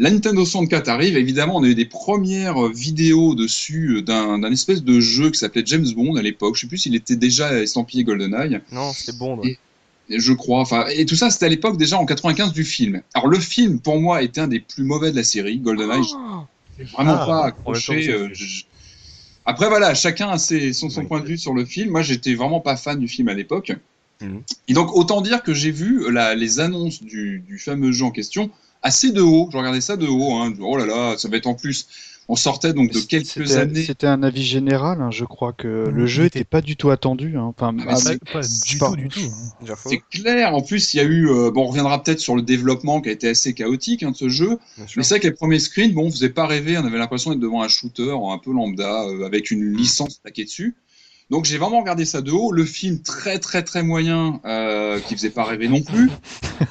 la 0.00 0.10
Nintendo 0.10 0.44
64 0.44 0.88
arrive. 0.88 1.16
Évidemment, 1.16 1.56
on 1.58 1.62
a 1.62 1.68
eu 1.68 1.74
des 1.74 1.84
premières 1.84 2.68
vidéos 2.68 3.34
dessus 3.34 3.96
euh, 3.98 4.02
d'un 4.02 4.42
espèce 4.50 4.82
de 4.82 4.98
jeu 4.98 5.30
qui 5.30 5.38
s'appelait 5.38 5.62
James 5.66 5.86
Bond 5.94 6.16
à 6.16 6.22
l'époque. 6.22 6.56
Je 6.56 6.62
sais 6.62 6.66
plus 6.66 6.78
s'il 6.78 6.94
était 6.96 7.16
déjà 7.16 7.60
estampillé 7.60 8.02
GoldenEye. 8.04 8.58
Non, 8.72 8.92
c'était 8.92 9.16
bon. 9.16 9.40
Et- 9.44 9.58
Je 10.08 10.32
crois. 10.32 10.60
Enfin, 10.60 10.86
et 10.88 11.06
tout 11.06 11.14
ça, 11.14 11.30
c'était 11.30 11.46
à 11.46 11.48
l'époque 11.50 11.76
déjà 11.76 11.96
en 11.98 12.04
95 12.06 12.52
du 12.52 12.64
film. 12.64 13.00
Alors, 13.14 13.28
le 13.28 13.38
film, 13.38 13.78
pour 13.78 14.00
moi, 14.00 14.22
était 14.22 14.40
un 14.40 14.48
des 14.48 14.58
plus 14.60 14.82
mauvais 14.84 15.12
de 15.12 15.16
la 15.16 15.22
série. 15.22 15.58
GoldenEye, 15.58 16.02
j'ai 16.78 16.84
vraiment 16.84 17.16
Ah, 17.20 17.26
pas 17.26 17.44
accroché. 17.46 18.02
c'est- 18.02 18.10
euh, 18.12 18.28
je- 18.32 18.64
Après, 19.44 19.68
voilà, 19.68 19.94
chacun 19.94 20.28
a 20.30 20.38
ses, 20.38 20.72
son, 20.72 20.90
son 20.90 21.00
Oui. 21.02 21.06
point 21.06 21.20
de 21.20 21.26
vue 21.26 21.38
sur 21.38 21.54
le 21.54 21.64
film. 21.64 21.90
Moi, 21.90 22.02
j'étais 22.02 22.34
vraiment 22.34 22.60
pas 22.60 22.76
fan 22.76 22.98
du 22.98 23.06
film 23.08 23.28
à 23.28 23.34
l'époque. 23.34 23.72
Mhm. 24.20 24.42
Et 24.68 24.74
donc, 24.74 24.94
autant 24.96 25.20
dire 25.20 25.42
que 25.42 25.54
j'ai 25.54 25.70
vu 25.70 26.04
euh, 26.04 26.10
la- 26.10 26.34
les 26.34 26.58
annonces 26.60 27.02
du, 27.02 27.42
du 27.46 27.58
fameux 27.58 27.90
jeu 27.92 28.04
en 28.04 28.10
question 28.10 28.50
assez 28.82 29.12
de 29.12 29.20
haut. 29.20 29.48
Je 29.52 29.56
regardais 29.56 29.80
ça 29.80 29.96
de 29.96 30.06
haut. 30.06 30.34
Hein. 30.34 30.52
Oh 30.60 30.76
là 30.76 30.86
là, 30.86 31.16
ça 31.18 31.28
va 31.28 31.36
être 31.36 31.46
en 31.46 31.54
plus. 31.54 31.86
On 32.32 32.36
sortait 32.36 32.72
donc 32.72 32.92
de 32.92 33.00
quelques 33.00 33.56
années. 33.56 33.82
C'était 33.82 34.06
un 34.06 34.22
avis 34.22 34.44
général, 34.44 35.02
hein, 35.02 35.10
je 35.10 35.24
crois 35.24 35.52
que 35.52 35.88
le 35.92 36.02
Il 36.02 36.06
jeu 36.06 36.24
était- 36.26 36.38
était 36.38 36.44
pas 36.48 36.60
du 36.60 36.76
tout 36.76 36.90
attendu. 36.90 37.36
hein. 37.36 37.42
Enfin, 37.42 37.70
Ah, 37.70 37.72
mais 37.72 37.82
ah, 37.88 37.96
c'est- 37.96 38.20
Pas, 38.24 38.32
pas 38.34 38.46
du 38.46 38.78
pas- 38.78 38.90
tout, 38.90 38.96
du 38.96 39.06
hein. 39.26 39.74
C'est 39.84 40.00
clair. 40.12 40.54
En 40.54 40.62
plus, 40.62 40.94
il 40.94 40.98
y 40.98 41.00
a 41.00 41.02
eu. 41.02 41.28
euh, 41.28 41.50
bon, 41.50 41.64
on 41.64 41.66
reviendra 41.66 42.00
peut-être 42.00 42.20
sur 42.20 42.36
le 42.36 42.42
développement 42.42 43.00
qui 43.00 43.08
a 43.08 43.12
été 43.12 43.28
assez 43.28 43.52
chaotique 43.52 44.04
hein, 44.04 44.12
de 44.12 44.16
ce 44.16 44.28
jeu. 44.28 44.58
bien. 44.76 44.86
Mais 44.96 45.02
c'est 45.02 45.14
vrai 45.14 45.20
que 45.20 45.26
les 45.26 45.34
premiers 45.34 45.58
screens, 45.58 45.92
bon, 45.92 46.06
on 46.06 46.10
faisait 46.12 46.28
pas 46.28 46.46
rêver. 46.46 46.78
On 46.78 46.84
avait 46.86 46.98
l'impression 46.98 47.30
d'être 47.30 47.40
devant 47.40 47.62
un 47.62 47.68
shooter 47.68 48.12
un 48.12 48.38
peu 48.38 48.52
lambda 48.52 49.06
euh, 49.08 49.26
avec 49.26 49.50
une 49.50 49.72
licence 49.76 50.18
plaquée 50.18 50.44
dessus. 50.44 50.76
Donc 51.30 51.44
j'ai 51.44 51.58
vraiment 51.58 51.80
regardé 51.80 52.04
ça 52.04 52.20
de 52.22 52.32
haut. 52.32 52.50
Le 52.52 52.64
film 52.64 53.00
très 53.02 53.38
très 53.38 53.62
très 53.62 53.82
moyen 53.82 54.40
euh, 54.44 54.98
qui 55.00 55.14
faisait 55.14 55.30
pas 55.30 55.44
rêver 55.44 55.68
non 55.68 55.80
plus. 55.80 56.10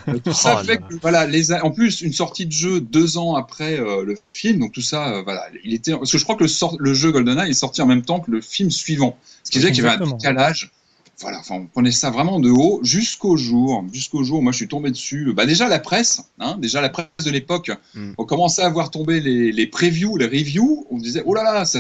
Euh, 0.10 0.20
tout 0.24 0.34
ça 0.34 0.60
Oh 0.62 0.66
fait 0.66 0.78
que 0.78 0.96
voilà 1.02 1.26
les 1.26 1.52
a- 1.54 1.64
en 1.66 1.72
plus 1.72 2.02
une 2.02 2.12
sortie 2.14 2.46
de 2.46 2.52
jeu 2.52 2.82
deux 2.82 3.18
ans 3.18 3.36
après 3.36 3.80
euh, 3.80 4.04
le 4.04 4.18
film. 4.34 4.60
Donc 4.60 4.74
tout 4.74 4.82
ça 4.82 5.10
euh, 5.16 5.22
voilà 5.24 5.46
il 5.64 5.74
était 5.74 5.94
parce 5.94 6.12
que 6.12 6.18
je 6.18 6.24
crois 6.24 6.36
que 6.36 6.44
le, 6.44 6.50
sort- 6.50 6.76
le 6.80 6.94
jeu 6.94 7.12
GoldenEye 7.12 7.52
est 7.52 7.54
sorti 7.54 7.82
en 7.82 7.86
même 7.88 8.02
temps 8.04 8.20
que 8.20 8.32
le 8.32 8.42
film 8.42 8.70
suivant. 8.70 9.18
Ce 9.44 9.52
qui 9.52 9.60
veut 9.60 9.64
dire 9.66 9.72
qu'il 9.76 9.84
y 9.84 9.88
avait 9.88 9.96
un 10.04 10.06
décalage. 10.18 10.72
Voilà, 11.22 11.40
enfin, 11.40 11.56
on 11.56 11.66
prenait 11.66 11.92
ça 11.92 12.12
vraiment 12.12 12.40
de 12.40 12.50
haut 12.50 12.80
jusqu'au 12.82 13.36
jour, 13.36 13.84
jusqu'au 13.92 14.24
jour 14.24 14.42
moi 14.42 14.52
je 14.54 14.58
suis 14.58 14.68
tombé 14.70 14.90
dessus. 14.90 15.34
Bah 15.34 15.46
déjà 15.46 15.68
la 15.68 15.80
presse, 15.80 16.24
hein, 16.40 16.58
déjà 16.60 16.80
la 16.80 16.90
presse 16.90 17.08
de 17.26 17.32
l'époque, 17.32 17.72
Mm. 17.94 18.12
on 18.18 18.26
commençait 18.26 18.62
à 18.62 18.70
voir 18.70 18.90
tomber 18.90 19.20
les, 19.20 19.52
les 19.52 19.68
previews, 19.68 20.16
les 20.18 20.26
reviews. 20.28 20.86
On 20.90 20.98
disait 20.98 21.22
oh 21.26 21.34
là 21.34 21.44
là, 21.44 21.66
ça, 21.66 21.80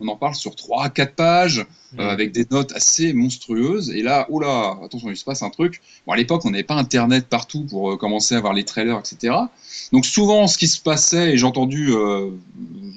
on 0.00 0.08
en 0.08 0.16
parle 0.16 0.34
sur 0.34 0.54
trois, 0.56 0.88
quatre 0.88 1.14
pages 1.14 1.58
euh, 1.98 2.04
Mm. 2.04 2.08
avec 2.08 2.32
des 2.32 2.46
notes 2.50 2.72
assez 2.72 3.12
monstrueuses. 3.12 3.90
Et 3.90 4.02
là, 4.02 4.26
oh 4.30 4.40
là, 4.40 4.78
attention, 4.84 5.10
il 5.10 5.16
se 5.16 5.24
passe 5.24 5.42
un 5.42 5.50
truc. 5.50 5.80
Bon, 6.06 6.12
à 6.12 6.16
l'époque, 6.16 6.42
on 6.46 6.50
n'avait 6.50 6.62
pas 6.62 6.76
Internet 6.76 7.26
partout 7.28 7.64
pour 7.66 7.90
euh, 7.92 7.96
commencer 7.96 8.34
à 8.34 8.40
voir 8.40 8.54
les 8.54 8.64
trailers, 8.64 8.98
etc. 8.98 9.34
Donc 9.92 10.06
souvent, 10.06 10.46
ce 10.46 10.56
qui 10.56 10.68
se 10.68 10.80
passait, 10.80 11.32
et 11.34 11.36
j'ai 11.36 11.46
entendu, 11.46 11.90
euh, 11.92 12.30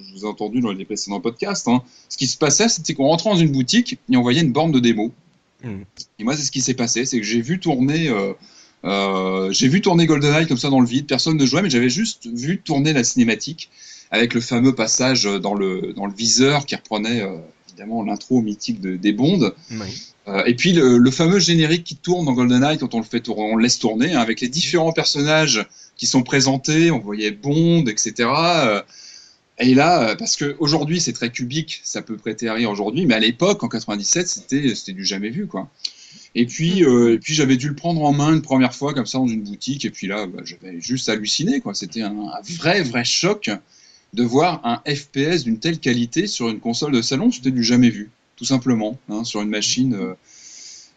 je 0.08 0.14
vous 0.14 0.26
ai 0.26 0.28
entendu 0.30 0.62
dans 0.62 0.72
les 0.72 0.86
précédents 0.86 1.20
podcasts, 1.20 1.68
hein, 1.68 1.82
ce 2.08 2.18
qui 2.18 2.28
se 2.28 2.38
passait, 2.38 2.70
c'était 2.70 2.94
qu'on 2.94 3.08
rentrait 3.08 3.32
dans 3.32 3.36
une 3.36 3.52
boutique 3.52 3.98
et 4.10 4.16
on 4.16 4.22
voyait 4.22 4.42
une 4.42 4.52
borne 4.54 4.72
de 4.72 4.80
démo. 4.80 5.12
Mm. 5.64 5.82
Et 6.20 6.24
moi, 6.24 6.36
c'est 6.36 6.44
ce 6.44 6.52
qui 6.52 6.62
s'est 6.62 6.74
passé, 6.74 7.06
c'est 7.06 7.20
que 7.20 7.26
j'ai 7.26 7.42
vu 7.42 7.60
tourner. 7.60 8.10
euh, 8.10 8.34
euh, 8.86 9.52
j'ai 9.52 9.70
vu 9.70 9.82
tourner 9.82 10.06
GoldenEye 10.06 10.46
comme 10.48 10.58
ça 10.58 10.70
dans 10.70 10.82
le 10.82 10.88
vide, 10.88 11.08
personne 11.08 11.38
ne 11.38 11.46
jouait, 11.46 11.62
mais 11.62 11.70
j'avais 11.70 11.90
juste 11.90 12.28
vu 12.28 12.60
tourner 12.60 12.92
la 12.92 13.04
cinématique 13.04 13.70
avec 14.12 14.34
le 14.34 14.42
fameux 14.42 14.76
passage 14.76 15.24
dans 15.24 15.54
le, 15.54 15.94
dans 15.96 16.06
le 16.06 16.14
viseur 16.14 16.66
qui 16.66 16.76
reprenait 16.76 17.22
euh, 17.22 17.38
évidemment 17.70 18.04
l'intro 18.04 18.42
mythique 18.42 18.82
de, 18.82 18.98
des 18.98 19.14
Bondes. 19.14 19.56
Oui. 19.72 19.88
Euh, 20.28 20.44
et 20.46 20.54
puis 20.54 20.74
le, 20.74 20.98
le 20.98 21.12
fameux 21.12 21.40
générique 21.40 21.84
qui 21.84 21.96
tourne 21.96 22.26
dans 22.26 22.34
GoldenEye 22.34 22.78
quand 22.78 22.94
on 22.94 23.00
le 23.00 23.06
fait 23.06 23.22
tourner, 23.22 23.44
on 23.54 23.56
le 23.56 23.64
laisse 23.64 23.80
tourner 23.80 24.14
hein, 24.14 24.20
avec 24.20 24.42
les 24.42 24.50
différents 24.50 24.94
personnages 24.94 25.66
qui 25.96 26.06
sont 26.06 26.24
présentés, 26.24 26.92
on 26.92 27.00
voyait 27.00 27.32
Bond, 27.32 27.86
etc. 27.88 28.30
Euh, 29.64 29.70
et 29.70 29.74
là, 29.74 30.10
euh, 30.12 30.16
parce 30.16 30.36
que 30.36 30.56
aujourd'hui 30.60 31.00
c'est 31.00 31.14
très 31.14 31.32
cubique, 31.32 31.82
ça 31.84 32.02
peut 32.02 32.18
prêter 32.18 32.48
à 32.48 32.54
rire 32.54 32.70
aujourd'hui, 32.70 33.06
mais 33.06 33.16
à 33.16 33.20
l'époque 33.20 33.64
en 33.64 33.70
97 33.70 34.28
c'était 34.28 34.76
c'était 34.76 34.94
du 34.94 35.06
jamais 35.06 35.30
vu 35.30 35.48
quoi. 35.48 35.70
Et 36.36 36.46
puis 36.46 36.84
euh, 36.84 37.16
et 37.16 37.20
puis 37.20 37.34
j'avais 37.34 37.58
dû 37.58 37.70
le 37.70 37.76
prendre 37.76 38.04
en 38.04 38.14
main 38.14 38.34
une 38.34 38.42
première 38.42 38.74
fois 38.74 38.94
comme 38.94 39.06
ça 39.06 39.20
dans 39.20 39.28
une 39.28 39.44
boutique 39.44 39.86
et 39.86 39.90
puis 39.92 40.08
là 40.08 40.28
bah, 40.28 40.42
j'avais 40.46 40.80
juste 40.82 41.10
halluciné 41.10 41.62
quoi. 41.62 41.74
C'était 41.76 42.02
un, 42.02 42.18
un 42.18 42.42
vrai 42.58 42.84
vrai 42.84 43.04
choc 43.06 43.50
de 44.14 44.24
voir 44.24 44.62
un 44.64 44.82
FPS 44.94 45.44
d'une 45.44 45.60
telle 45.60 45.80
qualité 45.80 46.28
sur 46.28 46.50
une 46.50 46.60
console 46.60 46.92
de 46.92 47.02
salon, 47.02 47.32
c'était 47.32 47.52
du 47.52 47.64
jamais 47.64 47.90
vu 47.90 48.12
tout 48.36 48.46
simplement, 48.46 48.98
hein, 49.10 49.24
sur 49.24 49.42
une 49.42 49.50
machine. 49.50 49.94
euh, 49.94 50.14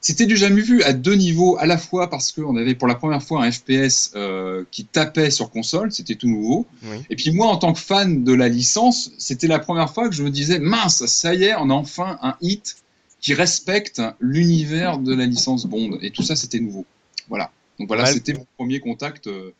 C'était 0.09 0.27
du 0.27 0.37
jamais 0.37 0.61
vu 0.61 0.85
à 0.85 0.93
deux 0.93 1.17
niveaux, 1.17 1.57
à 1.59 1.67
la 1.67 1.79
fois 1.79 2.09
parce 2.09 2.31
qu'on 2.31 2.55
avait 2.57 2.77
pour 2.77 2.87
la 2.87 2.95
première 2.95 3.21
fois 3.21 3.45
un 3.45 3.51
FPS 3.51 4.13
euh, 4.15 4.63
qui 4.71 4.85
tapait 4.85 5.33
sur 5.33 5.51
console, 5.51 5.91
c'était 5.91 6.15
tout 6.15 6.29
nouveau. 6.29 6.65
Oui. 6.85 6.99
Et 7.11 7.17
puis 7.17 7.33
moi, 7.33 7.49
en 7.49 7.57
tant 7.57 7.73
que 7.73 7.81
fan 7.81 8.23
de 8.23 8.33
la 8.33 8.49
licence, 8.49 9.11
c'était 9.19 9.49
la 9.49 9.59
première 9.59 9.93
fois 9.93 10.09
que 10.09 10.15
je 10.15 10.23
me 10.23 10.31
disais, 10.31 10.61
mince, 10.61 11.05
ça 11.07 11.35
y 11.35 11.43
est, 11.43 11.57
on 11.57 11.71
a 11.71 11.75
enfin 11.75 12.21
un 12.23 12.37
hit 12.41 12.77
qui 13.21 13.35
respecte 13.35 14.01
l'univers 14.21 14.99
de 14.99 15.13
la 15.13 15.27
licence 15.27 15.67
Bond. 15.67 15.99
Et 16.01 16.13
tout 16.13 16.23
ça, 16.23 16.37
c'était 16.37 16.61
nouveau. 16.61 16.87
Voilà. 17.29 17.51
Donc 17.81 17.89
voilà, 17.89 18.05
Mal- 18.05 18.15
c'était 18.15 18.35
mon 18.35 18.47
premier 18.57 18.79
contact. 18.79 19.27
euh, 19.27 19.51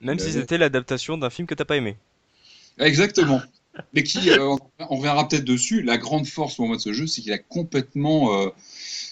Même 0.00 0.20
si 0.20 0.26
Ouais. 0.26 0.32
c'était 0.34 0.56
l'adaptation 0.56 1.18
d'un 1.18 1.30
film 1.30 1.48
que 1.48 1.54
t'as 1.56 1.64
pas 1.64 1.76
aimé. 1.76 1.96
Exactement. 2.78 3.42
mais 3.92 4.04
qui, 4.04 4.30
euh, 4.30 4.56
on 4.78 4.96
reviendra 4.96 5.26
peut-être 5.26 5.44
dessus. 5.44 5.82
La 5.82 5.98
grande 5.98 6.26
force 6.28 6.54
pour 6.54 6.68
moi 6.68 6.76
de 6.76 6.80
ce 6.80 6.92
jeu, 6.92 7.08
c'est 7.08 7.22
qu'il 7.22 7.32
a 7.32 7.38
complètement, 7.38 8.40
euh, 8.40 8.50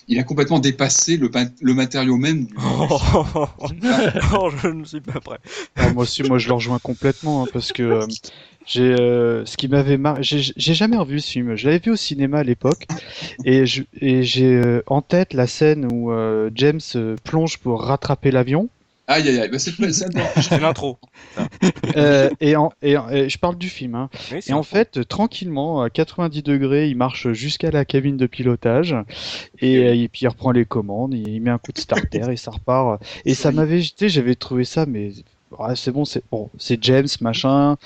il 0.08 0.18
a 0.18 0.24
complètement 0.24 0.58
dépassé 0.58 1.16
le, 1.16 1.30
le 1.60 1.74
matériau 1.74 2.16
même. 2.16 2.46
Du... 2.46 2.54
oh, 4.32 4.50
je 4.62 4.68
ne 4.68 4.84
suis 4.84 5.00
pas 5.00 5.20
prêt. 5.20 5.38
Ah, 5.76 5.90
moi 5.90 6.02
aussi, 6.04 6.22
moi 6.22 6.38
je 6.38 6.48
le 6.48 6.54
rejoins 6.54 6.78
complètement 6.78 7.42
hein, 7.44 7.48
parce 7.52 7.72
que 7.72 7.82
euh, 7.82 8.06
j'ai 8.66 8.82
euh, 8.84 9.44
ce 9.46 9.56
qui 9.56 9.68
m'avait 9.68 9.98
mar... 9.98 10.18
j'ai 10.22 10.42
jamais 10.74 10.96
revu 10.96 11.20
ce 11.20 11.30
film. 11.30 11.56
Je 11.56 11.66
l'avais 11.66 11.78
vu 11.78 11.92
au 11.92 11.96
cinéma 11.96 12.38
à 12.38 12.42
l'époque 12.44 12.86
et 13.44 13.66
je- 13.66 13.84
et 14.00 14.22
j'ai 14.22 14.54
euh, 14.56 14.82
en 14.86 15.02
tête 15.02 15.34
la 15.34 15.46
scène 15.46 15.86
où 15.92 16.12
euh, 16.12 16.50
James 16.54 16.80
plonge 17.24 17.58
pour 17.58 17.82
rattraper 17.82 18.30
l'avion. 18.30 18.70
Aïe, 19.08 19.28
aïe, 19.28 19.40
aïe. 19.40 19.48
Bah, 19.48 19.58
c'est. 19.58 19.72
C'est 20.40 20.60
l'intro. 20.60 20.98
Euh, 21.96 22.30
et, 22.40 22.56
en, 22.56 22.70
et, 22.82 22.96
en- 22.96 23.08
et 23.10 23.28
je 23.28 23.38
parle 23.38 23.56
du 23.56 23.68
film. 23.68 23.94
Hein. 23.94 24.10
Oui, 24.32 24.40
Et 24.46 24.52
en 24.52 24.62
fait, 24.62 25.06
tranquillement, 25.08 25.82
à 25.82 25.90
90 25.90 26.42
degrés, 26.42 26.88
il 26.88 26.96
marche 26.96 27.32
jusqu'à 27.32 27.70
la 27.70 27.84
cabine 27.84 28.16
de 28.16 28.26
pilotage 28.26 28.94
et, 29.60 29.78
euh, 29.78 29.94
et 29.94 30.08
puis 30.08 30.20
il 30.22 30.28
reprend 30.28 30.52
les 30.52 30.64
commandes, 30.66 31.14
il, 31.14 31.28
il 31.28 31.40
met 31.40 31.50
un 31.50 31.58
coup 31.58 31.72
de 31.72 31.78
starter 31.78 32.20
et 32.30 32.36
ça 32.36 32.50
repart. 32.50 33.02
Et 33.24 33.34
ça 33.34 33.50
m'avait, 33.52 33.80
tu 33.80 33.90
sais, 33.96 34.08
j'avais 34.08 34.34
trouvé 34.34 34.64
ça, 34.64 34.86
mais 34.86 35.12
ah, 35.58 35.74
c'est 35.76 35.90
bon, 35.92 36.04
c'est 36.04 36.22
bon, 36.30 36.50
c'est 36.58 36.82
James, 36.84 37.06
machin, 37.20 37.76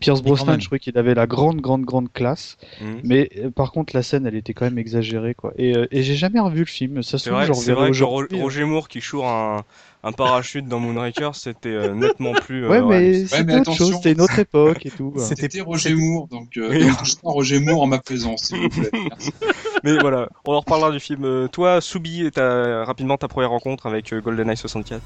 Pierce 0.00 0.22
Brosnan, 0.22 0.58
je 0.60 0.66
trouvais 0.66 0.78
qu'il 0.78 0.96
avait 0.98 1.14
la 1.14 1.26
grande, 1.26 1.60
grande, 1.60 1.82
grande 1.84 2.12
classe. 2.12 2.56
Mhm. 2.80 3.00
Mais 3.04 3.30
euh, 3.38 3.50
par 3.50 3.72
contre, 3.72 3.94
la 3.96 4.02
scène, 4.02 4.26
elle 4.26 4.36
était 4.36 4.54
quand 4.54 4.64
même 4.66 4.78
exagérée, 4.78 5.34
quoi. 5.34 5.52
Et, 5.56 5.76
euh, 5.76 5.86
et 5.90 6.02
j'ai 6.02 6.14
jamais 6.16 6.40
revu 6.40 6.60
le 6.60 6.64
film. 6.66 7.02
Ça 7.02 7.12
se 7.18 7.24
C'est 7.24 7.30
trouve, 7.30 7.38
vrai, 7.44 7.46
je 7.48 7.52
c'est 7.54 7.72
reverrai 7.72 7.90
aujourd'hui. 7.90 8.38
hein. 8.38 8.42
Roger 8.42 8.64
Moore 8.64 8.88
qui 8.88 9.00
choure 9.00 9.26
un, 9.28 9.64
un 10.04 10.12
parachute 10.12 10.66
dans 10.68 10.78
Moonraker, 10.78 11.30
c'était 11.34 11.68
euh, 11.70 11.92
nettement 11.94 12.32
plus. 12.34 12.64
euh, 12.64 12.68
Ouais, 12.68 12.82
mais 12.82 13.26
c'était 13.26 13.44
mais 13.44 13.54
autre 13.60 13.72
chose, 13.74 13.88
attention. 13.88 13.96
c'était 13.96 14.12
une 14.12 14.20
autre 14.20 14.38
époque 14.38 14.86
et 14.86 14.90
tout. 14.90 15.12
C'était- 15.18 15.60
Roger 15.60 15.94
Moore, 15.94 16.28
donc 16.28 16.56
euh, 16.56 16.68
Oui. 16.70 16.86
ne 16.86 16.94
touche 16.94 17.16
pas 17.16 17.30
Roger 17.30 17.58
Moore 17.58 17.82
en 17.82 17.86
ma 17.86 17.98
présence, 17.98 18.42
s'il 18.44 18.58
vous 18.58 18.68
plaît. 18.68 18.90
Mais 19.84 19.96
voilà, 19.98 20.28
on 20.44 20.52
en 20.54 20.60
reparlera 20.60 20.90
du 20.92 21.00
film. 21.00 21.48
Toi, 21.50 21.80
Soubi, 21.80 22.30
ta, 22.32 22.84
rapidement 22.84 23.16
ta 23.16 23.28
première 23.28 23.50
rencontre 23.50 23.86
avec 23.86 24.14
GoldenEye 24.14 24.56
64. 24.56 25.00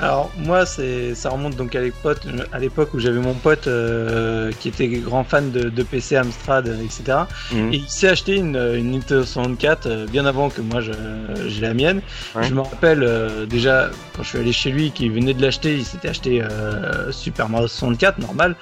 Alors 0.00 0.30
moi 0.36 0.64
c'est 0.64 1.14
ça 1.16 1.30
remonte 1.30 1.56
donc 1.56 1.74
à 1.74 1.80
l'époque 1.80 2.18
à 2.52 2.58
l'époque 2.60 2.94
où 2.94 3.00
j'avais 3.00 3.18
mon 3.18 3.34
pote 3.34 3.66
euh, 3.66 4.52
qui 4.60 4.68
était 4.68 4.86
grand 4.88 5.24
fan 5.24 5.50
de, 5.50 5.68
de 5.70 5.82
PC 5.82 6.16
Amstrad 6.16 6.68
euh, 6.68 6.76
etc 6.84 7.18
Mhm. 7.52 7.72
et 7.72 7.76
il 7.78 7.88
s'est 7.88 8.08
acheté 8.08 8.36
une, 8.36 8.56
une 8.76 8.92
Nintendo 8.92 9.24
64 9.24 9.86
euh, 9.86 10.06
bien 10.06 10.24
avant 10.26 10.50
que 10.50 10.60
moi 10.60 10.80
j'ai 10.80 11.60
la 11.60 11.74
mienne. 11.74 12.00
Ouais. 12.34 12.44
Je 12.44 12.54
me 12.54 12.60
rappelle 12.60 13.02
euh, 13.02 13.44
déjà 13.46 13.90
quand 14.14 14.22
je 14.22 14.28
suis 14.28 14.38
allé 14.38 14.52
chez 14.52 14.70
lui 14.70 14.90
qu'il 14.92 15.10
venait 15.12 15.34
de 15.34 15.42
l'acheter 15.42 15.74
il 15.76 15.84
s'était 15.84 16.08
acheté 16.10 16.42
euh, 16.42 17.10
Super 17.10 17.48
Mario 17.48 17.66
64 17.66 18.18
normal 18.18 18.54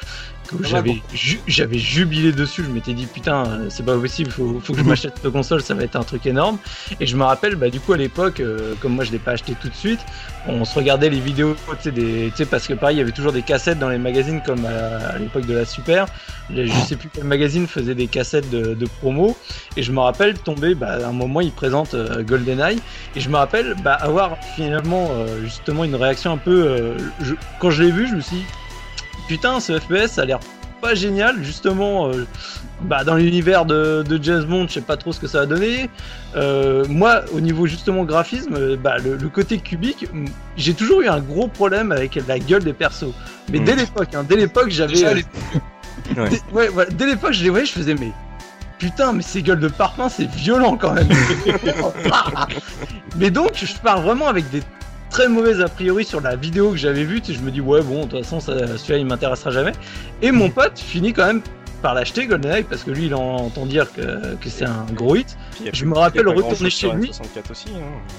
j'avais 0.68 1.02
ju- 1.12 1.40
j'avais 1.46 1.78
jubilé 1.78 2.32
dessus 2.32 2.62
je 2.64 2.70
m'étais 2.70 2.92
dit 2.94 3.06
putain 3.06 3.60
c'est 3.68 3.84
pas 3.84 3.96
possible 3.96 4.30
faut, 4.30 4.60
faut 4.62 4.72
que 4.72 4.78
je 4.80 4.84
m'achète 4.84 5.14
cette 5.22 5.32
console 5.32 5.62
ça 5.62 5.74
va 5.74 5.82
être 5.84 5.96
un 5.96 6.04
truc 6.04 6.24
énorme 6.26 6.58
et 7.00 7.06
je 7.06 7.16
me 7.16 7.24
rappelle 7.24 7.56
bah 7.56 7.68
du 7.70 7.80
coup 7.80 7.92
à 7.92 7.96
l'époque 7.96 8.40
euh, 8.40 8.74
comme 8.80 8.94
moi 8.94 9.04
je 9.04 9.12
l'ai 9.12 9.18
pas 9.18 9.32
acheté 9.32 9.54
tout 9.60 9.68
de 9.68 9.74
suite 9.74 10.00
on 10.48 10.64
se 10.64 10.76
regardait 10.78 11.10
les 11.10 11.18
vidéos, 11.18 11.56
tu 11.78 11.82
sais, 11.82 11.90
des, 11.90 12.30
parce 12.48 12.68
que 12.68 12.74
pareil, 12.74 12.94
il 12.96 12.98
y 13.00 13.02
avait 13.02 13.10
toujours 13.10 13.32
des 13.32 13.42
cassettes 13.42 13.80
dans 13.80 13.88
les 13.88 13.98
magazines 13.98 14.40
comme 14.40 14.64
à, 14.64 15.14
à 15.14 15.18
l'époque 15.18 15.44
de 15.44 15.54
la 15.54 15.64
Super. 15.64 16.06
Les- 16.50 16.68
Je 16.68 16.72
sais 16.86 16.94
plus 16.94 17.10
quel 17.12 17.24
magazine 17.24 17.66
faisait 17.66 17.96
des 17.96 18.06
cassettes 18.06 18.48
de, 18.48 18.74
de 18.74 18.86
promo. 18.86 19.36
Et 19.76 19.82
je 19.82 19.90
me 19.90 19.98
rappelle 19.98 20.38
tomber, 20.38 20.76
bah, 20.76 20.98
à 21.04 21.08
un 21.08 21.12
moment, 21.12 21.40
il 21.40 21.50
présente 21.50 21.94
euh, 21.94 22.22
GoldenEye. 22.22 22.78
Et 23.16 23.20
je 23.20 23.28
me 23.28 23.36
rappelle 23.36 23.74
bah, 23.82 23.94
avoir 23.94 24.38
finalement 24.54 25.08
euh, 25.10 25.40
justement 25.42 25.82
une 25.82 25.96
réaction 25.96 26.30
un 26.30 26.38
peu. 26.38 26.96
je- 27.20 27.34
quand 27.58 27.70
je 27.70 27.82
l'ai 27.82 27.90
vu, 27.90 28.06
je 28.06 28.14
me 28.14 28.20
suis 28.20 28.36
dit, 28.36 28.44
putain, 29.28 29.61
ce 29.61 29.78
FPS, 29.78 30.12
ça 30.12 30.23
a 30.23 30.25
l'air 30.25 30.40
pas 30.80 30.95
génial, 30.95 31.42
justement. 31.42 32.09
euh, 32.09 32.26
bah, 32.83 33.04
dans 33.04 33.14
l'univers 33.14 33.64
de, 33.64 34.04
de 34.06 34.23
James 34.23 34.45
Bond, 34.45 34.66
je 34.68 34.75
sais 34.75 34.80
pas 34.83 34.99
trop 34.99 35.11
ce 35.11 35.18
que 35.18 35.26
ça 35.26 35.40
va 35.40 35.47
donner. 35.47 35.88
Euh, 36.37 36.85
moi, 36.90 37.23
au 37.33 37.40
niveau 37.40 37.66
justement 37.66 38.04
graphisme, 38.04 38.54
euh, 38.54 38.76
bah, 38.76 38.99
le, 38.99 39.16
le 39.16 39.28
côté 39.30 39.56
cubique, 39.59 40.06
j'ai 40.59 40.75
toujours 40.75 41.00
eu 41.00 41.09
un 41.09 41.21
gros 41.21 41.49
problème 41.49 41.90
avec 41.90 42.18
la 42.28 42.38
gueule 42.38 42.62
des 42.62 42.75
persos. 42.75 43.14
Mais 43.50 43.61
Mm. 43.61 43.64
dès 43.64 43.76
l'époque, 43.76 44.09
hein, 44.14 44.26
dès 44.28 44.37
l'époque, 44.37 44.68
j'avais, 44.68 45.04
euh, 45.06 45.14
les- 45.14 45.25
dès, 46.28 46.40
ouais, 46.52 46.68
voilà, 46.68 46.90
dès 46.90 47.06
l'époque, 47.06 47.33
je 47.33 47.45
les 47.45 47.49
voyais, 47.50 47.64
je 47.64 47.73
faisais 47.73 47.95
mais 47.95 48.12
putain, 48.78 49.14
mais 49.14 49.23
ces 49.23 49.40
gueules 49.42 49.61
de 49.61 49.68
parpaing, 49.68 50.11
c'est 50.11 50.28
violent 50.30 50.76
quand 50.76 50.92
même. 50.92 51.09
mais 53.16 53.30
donc, 53.30 53.52
je 53.54 53.73
pars 53.83 54.02
vraiment 54.02 54.28
avec 54.28 54.50
des 54.50 54.62
très 55.16 55.28
mauvaises 55.28 55.62
a 55.62 55.68
priori 55.68 56.04
sur 56.04 56.20
la 56.20 56.37
vidéo 56.37 56.73
que 56.73 56.76
j'avais 56.76 57.04
vue. 57.04 57.23
Je 57.26 57.38
me 57.40 57.50
dis 57.50 57.62
ouais 57.62 57.80
bon, 57.82 58.04
de 58.04 58.11
toute 58.11 58.25
façon, 58.25 58.38
celui-là, 58.40 58.99
il 58.99 59.06
m'intéressera 59.06 59.50
jamais. 59.50 59.73
Et 60.20 60.30
mon 60.30 60.50
pote 60.50 60.78
finit 60.78 61.14
quand 61.14 61.26
même 61.26 61.40
par 61.80 61.94
l'acheter 61.94 62.26
GoldenEye 62.26 62.64
parce 62.64 62.85
que 62.85 62.90
lui, 62.90 63.06
il 63.06 63.14
en 63.14 63.37
entend 63.37 63.64
dire 63.64 63.90
que, 63.94 64.35
que 64.35 64.49
c'est 64.50 64.66
un 64.66 64.85
gros 64.92 65.16
hit. 65.16 65.37
A 65.68 65.70
Je 65.73 65.85
me 65.87 65.94
rappelle 65.94 66.26
retourner 66.28 66.68
chez 66.70 66.88
lui. 66.92 67.11
N64 67.11 67.50
aussi. 67.50 67.68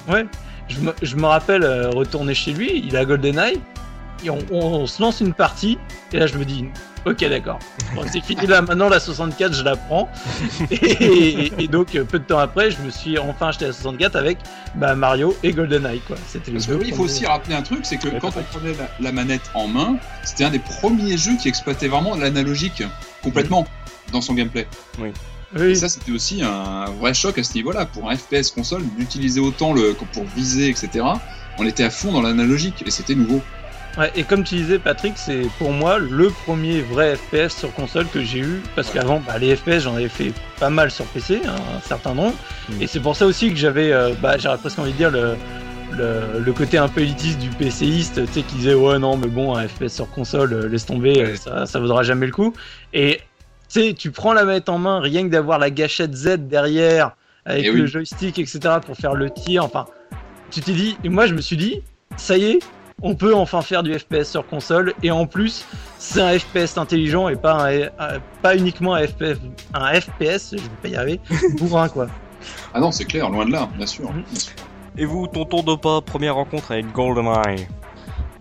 hein. 0.09 0.23
Je 0.69 0.79
me, 0.79 0.91
je 1.03 1.15
me 1.15 1.25
rappelle 1.27 1.63
euh, 1.63 1.89
retourner 1.91 2.33
chez 2.33 2.51
lui, 2.51 2.81
il 2.85 2.97
a 2.97 3.05
GoldenEye, 3.05 3.59
et 4.25 4.29
on, 4.31 4.39
on- 4.51 4.57
on 4.81 4.87
se 4.87 4.99
lance 5.01 5.21
une 5.21 5.33
partie, 5.33 5.77
et 6.11 6.19
là 6.19 6.25
je 6.27 6.35
me 6.37 6.43
dis, 6.45 6.65
ok 7.07 7.29
d'accord, 7.29 7.59
Bon, 7.95 8.03
c'est 8.11 8.21
fini 8.21 8.45
là, 8.47 8.61
maintenant 8.61 8.89
la 8.89 8.99
64 8.99 9.53
je 9.53 9.63
la 9.63 9.75
prends, 9.75 10.09
et, 10.71 11.51
et 11.57 11.67
donc 11.67 11.91
peu 11.91 12.19
de 12.19 12.23
temps 12.23 12.39
après 12.39 12.71
je 12.71 12.81
me 12.81 12.89
suis 12.89 13.17
enfin 13.17 13.47
acheté 13.49 13.65
la 13.65 13.73
64 13.73 14.15
avec 14.15 14.37
bah, 14.75 14.95
Mario 14.95 15.35
et 15.43 15.53
GoldenEye 15.53 16.01
quoi. 16.01 16.17
C'était 16.27 16.51
Parce 16.51 16.65
que 16.65 16.71
deux 16.73 16.77
oui, 16.79 16.85
il 16.89 16.95
faut 16.95 17.03
aussi 17.03 17.25
rappeler 17.25 17.55
un 17.55 17.61
truc, 17.61 17.85
c'est 17.85 17.97
que 17.97 18.07
Ouais, 18.07 18.19
quand 18.19 18.35
on 18.37 18.43
prenait 18.43 18.73
la, 18.73 18.89
la 18.99 19.11
manette 19.11 19.49
en 19.53 19.67
main, 19.67 19.97
c'était 20.23 20.43
un 20.43 20.49
des 20.49 20.59
premiers 20.59 21.17
jeux 21.17 21.35
qui 21.41 21.47
exploitait 21.47 21.87
vraiment 21.87 22.15
l'analogique 22.15 22.83
complètement 23.21 23.67
dans 24.11 24.21
son 24.21 24.33
gameplay. 24.33 24.67
Et 24.99 25.11
Oui, 25.59 25.75
ça, 25.75 25.89
c'était 25.89 26.11
aussi 26.11 26.41
un 26.41 26.85
vrai 26.99 27.13
choc 27.13 27.37
à 27.37 27.43
ce 27.43 27.53
niveau-là. 27.53 27.85
Pour 27.85 28.09
un 28.09 28.15
FPS 28.15 28.51
console, 28.51 28.83
d'utiliser 28.97 29.39
autant 29.39 29.73
le 29.73 29.93
pour 30.13 30.25
viser, 30.35 30.69
etc. 30.69 31.05
On 31.57 31.65
était 31.65 31.83
à 31.83 31.89
fond 31.89 32.11
dans 32.11 32.21
l'analogique 32.21 32.83
et 32.85 32.91
c'était 32.91 33.15
nouveau. 33.15 33.41
Ouais, 33.97 34.11
et 34.15 34.23
comme 34.23 34.43
tu 34.43 34.55
disais 34.55 34.77
Patrick, 34.77 35.13
c'est 35.17 35.47
pour 35.57 35.71
moi 35.71 35.97
le 35.97 36.29
premier 36.45 36.81
vrai 36.81 37.15
FPS 37.15 37.57
sur 37.57 37.73
console 37.73 38.05
que 38.07 38.21
j'ai 38.21 38.39
eu, 38.39 38.61
parce 38.75 38.89
Ouais. 38.89 38.95
qu'avant 38.95 39.19
bah, 39.19 39.39
les 39.39 39.55
FPS 39.55 39.79
j'en 39.79 39.95
avais 39.95 40.07
fait 40.07 40.31
pas 40.59 40.69
mal 40.69 40.91
sur 40.91 41.05
PC, 41.05 41.41
hein, 41.47 41.55
un 41.75 41.79
certain 41.81 42.13
nombre, 42.13 42.35
Mm. 42.69 42.81
et 42.81 42.87
c'est 42.87 42.99
pour 42.99 43.15
ça 43.15 43.25
aussi 43.25 43.49
que 43.49 43.55
j'avais, 43.55 43.91
euh, 43.91 44.13
bah, 44.21 44.37
j'aurais 44.37 44.57
presque 44.59 44.77
envie 44.77 44.91
de 44.91 44.97
dire 44.97 45.09
le, 45.09 45.35
le, 45.97 46.39
le 46.45 46.53
côté 46.53 46.77
un 46.77 46.89
peu 46.89 47.01
élitiste 47.01 47.39
du 47.39 47.49
PCiste, 47.49 48.23
tu 48.27 48.33
sais, 48.33 48.41
qui 48.43 48.55
disait 48.57 48.75
ouais 48.75 48.99
non 48.99 49.17
mais 49.17 49.29
bon 49.29 49.55
un 49.55 49.67
FPS 49.67 49.95
sur 49.95 50.09
console, 50.11 50.53
euh, 50.53 50.67
laisse 50.69 50.85
tomber, 50.85 51.19
euh, 51.19 51.27
Ouais. 51.31 51.35
ça, 51.37 51.65
ça 51.65 51.79
vaudra 51.79 52.03
jamais 52.03 52.27
le 52.27 52.31
coup, 52.33 52.53
et 52.93 53.21
tu 53.67 53.81
sais, 53.81 53.93
tu 53.95 54.11
prends 54.11 54.33
la 54.33 54.45
manette 54.45 54.69
en 54.69 54.77
main, 54.77 54.99
rien 54.99 55.23
que 55.23 55.29
d'avoir 55.29 55.57
la 55.57 55.71
gâchette 55.71 56.13
Z 56.13 56.37
derrière, 56.47 57.15
avec 57.45 57.65
Eh 57.65 57.71
le 57.71 57.85
oui. 57.85 57.87
joystick, 57.89 58.37
etc., 58.37 58.59
pour 58.85 58.95
faire 58.95 59.15
le 59.15 59.31
tir, 59.31 59.63
enfin, 59.63 59.85
tu 60.51 60.61
t'es 60.61 60.73
dit, 60.73 60.95
et 61.03 61.09
moi 61.09 61.25
je 61.25 61.33
me 61.33 61.41
suis 61.41 61.57
dit, 61.57 61.81
ça 62.15 62.37
y 62.37 62.45
est, 62.45 62.59
on 63.01 63.15
peut 63.15 63.33
enfin 63.35 63.61
faire 63.61 63.83
du 63.83 63.97
FPS 63.97 64.23
sur 64.31 64.45
console, 64.47 64.93
et 65.03 65.11
en 65.11 65.25
plus, 65.25 65.65
c'est 65.99 66.21
un 66.21 66.37
FPS 66.37 66.77
intelligent 66.77 67.29
et 67.29 67.35
pas, 67.35 67.67
un, 67.69 67.81
un- 67.99 68.19
pas 68.41 68.55
uniquement 68.55 68.93
un 68.95 69.05
FPS, 69.07 69.37
un 69.73 69.93
FPS, 70.01 70.51
je 70.53 70.57
vais 70.57 70.69
pas 70.81 70.87
y 70.89 70.95
arriver, 70.95 71.19
bourrin 71.59 71.89
quoi. 71.89 72.07
Ah 72.73 72.79
non, 72.79 72.91
c'est 72.91 73.05
clair, 73.05 73.29
loin 73.29 73.45
de 73.45 73.51
là, 73.51 73.67
bien 73.77 73.85
sûr. 73.85 74.11
Mhm. 74.11 74.23
bien 74.29 74.39
sûr. 74.39 74.53
Et 74.97 75.05
vous, 75.05 75.27
tonton 75.27 75.61
Dopa, 75.61 76.01
première 76.03 76.35
rencontre 76.35 76.71
avec 76.71 76.91
GoldenEye? 76.91 77.67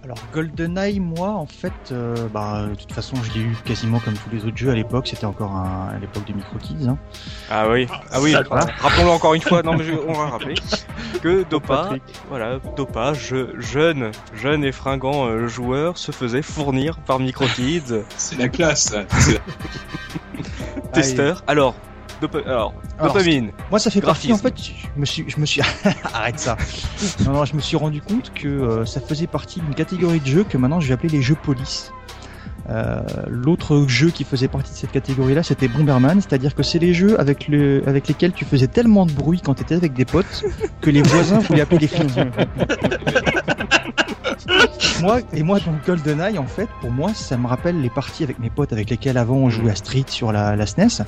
Alors 0.07 0.19
GoldenEye, 0.33 1.01
moi, 1.01 1.31
en 1.31 1.47
fait, 1.47 1.73
euh, 1.91 2.15
bah, 2.33 2.67
de 2.71 2.77
toute 2.77 2.93
façon, 2.93 3.17
je 3.25 3.33
l'ai 3.33 3.41
eu 3.45 3.57
quasiment 3.65 3.99
comme 3.99 4.15
tous 4.15 4.31
les 4.31 4.45
autres 4.45 4.57
jeux 4.57 4.71
à 4.71 4.75
l'époque. 4.77 5.09
C'était 5.09 5.25
encore 5.27 5.51
un- 5.51 5.89
à 5.97 5.99
l'époque 5.99 6.25
du 6.25 6.33
MicroKids. 6.33 6.87
Hein. 6.89 6.97
Ah 7.51 7.69
oui, 7.69 7.89
ah 8.13 8.21
oui. 8.21 8.31
Ça, 8.31 8.43
voilà. 8.49 8.67
Rappelons-le 8.79 9.11
encore 9.11 9.35
une 9.35 9.43
fois. 9.43 9.65
Non, 9.65 9.77
mais 9.77 9.83
je- 9.83 9.95
on 10.07 10.13
va 10.13 10.27
rappeler 10.29 10.55
que 11.23 11.43
Dopa, 11.51 11.91
voilà, 12.29 12.61
Dopa, 12.77 13.15
je- 13.15 13.61
jeune, 13.61 14.13
jeune 14.33 14.63
et 14.63 14.71
fringant 14.71 15.27
euh, 15.27 15.49
joueur, 15.49 15.99
se 15.99 16.13
faisait 16.13 16.43
fournir 16.43 16.99
par 16.99 17.19
MicroKids, 17.19 18.05
C'est 18.17 18.39
la 18.39 18.49
classe. 18.49 18.95
testeur. 20.93 21.43
Alors, 21.49 21.75
dopa- 22.21 22.45
alors, 22.47 22.75
Alors, 22.99 23.13
dopamine. 23.15 23.51
Moi, 23.71 23.79
ça 23.79 23.91
fait 23.91 24.01
partie. 24.01 24.33
En 24.33 24.39
fait, 24.39 24.55
je 24.59 24.73
me 25.01 25.05
suis, 25.05 25.25
je 25.29 25.39
me 25.41 25.47
suis, 25.47 25.61
arrête 26.15 26.39
ça. 26.39 26.57
Non, 27.25 27.33
non, 27.33 27.45
je 27.45 27.55
me 27.55 27.61
suis 27.61 27.77
rendu 27.77 28.01
compte 28.01 28.33
que 28.35 28.49
euh, 28.49 28.85
ça 28.87 29.01
faisait 29.01 29.27
partie 29.27 29.61
d'une 29.61 29.75
catégorie 29.75 30.21
de 30.21 30.27
jeux 30.27 30.45
que 30.45 30.57
maintenant 30.59 30.81
je 30.81 30.89
vais 30.89 30.95
appeler 30.95 31.11
les 31.11 31.23
jeux 31.23 31.37
police. 31.37 31.93
Euh, 32.69 33.01
L'autre 33.29 33.85
jeu 33.87 34.11
qui 34.11 34.25
faisait 34.25 34.49
partie 34.49 34.73
de 34.73 34.77
cette 34.77 34.91
catégorie-là, 34.91 35.45
c'était 35.45 35.69
Bomberman, 35.69 36.21
c'est-à-dire 36.21 36.53
que 36.55 36.65
c'est 36.65 36.81
les 36.81 36.95
jeux 36.95 37.19
avec, 37.21 37.47
le, 37.47 37.83
avec 37.87 38.09
lesquels 38.09 38.33
tu 38.33 38.45
faisais 38.45 38.67
tellement 38.67 39.07
de 39.07 39.13
bruit 39.13 39.41
quand 39.41 39.55
tu 39.55 39.63
étais 39.63 39.77
avec 39.77 39.93
des 39.93 40.05
potes 40.05 40.45
que 40.81 40.91
les 40.91 41.03
voisins 41.03 41.39
voulaient 41.39 41.61
appeler 41.61 41.79
les 41.79 41.87
flics. 41.87 42.11
moi, 45.01 45.19
et 45.33 45.43
moi, 45.45 45.61
donc 45.61 45.85
GoldenEye, 45.87 46.39
en 46.39 46.47
fait, 46.47 46.69
pour 46.81 46.91
moi, 46.91 47.13
ça 47.15 47.37
me 47.37 47.47
rappelle 47.47 47.81
les 47.81 47.91
parties 47.91 48.25
avec 48.25 48.39
mes 48.41 48.51
potes 48.51 48.73
avec 48.73 48.91
lesquels 48.91 49.17
avant 49.19 49.37
on 49.37 49.51
jouait 49.51 49.71
à 49.71 49.77
Street 49.77 50.05
sur 50.09 50.33
la, 50.33 50.57
la 50.57 50.67
SNES. 50.67 51.05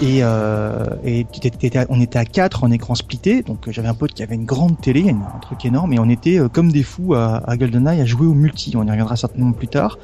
Et, 0.00 0.20
euh, 0.22 0.86
et 1.04 1.26
on 1.88 2.00
était 2.00 2.18
à 2.20 2.24
4 2.24 2.62
en 2.62 2.70
écran 2.70 2.94
splitté, 2.94 3.42
donc 3.42 3.66
euh, 3.66 3.72
j'avais 3.72 3.88
un 3.88 3.94
pote 3.94 4.12
qui 4.12 4.22
avait 4.22 4.36
une 4.36 4.44
grande 4.44 4.80
télé, 4.80 5.10
un 5.10 5.38
truc 5.40 5.64
énorme, 5.64 5.92
et 5.92 5.98
on 5.98 6.08
était 6.08 6.38
euh, 6.38 6.48
comme 6.48 6.70
des 6.70 6.84
fous 6.84 7.14
à, 7.14 7.42
GoldenEye 7.56 8.00
à 8.00 8.04
jouer 8.04 8.28
au 8.28 8.32
multi. 8.32 8.74
On 8.76 8.86
y 8.86 8.90
reviendra 8.90 9.16
certainement 9.16 9.50
plus 9.50 9.66
tard. 9.66 9.98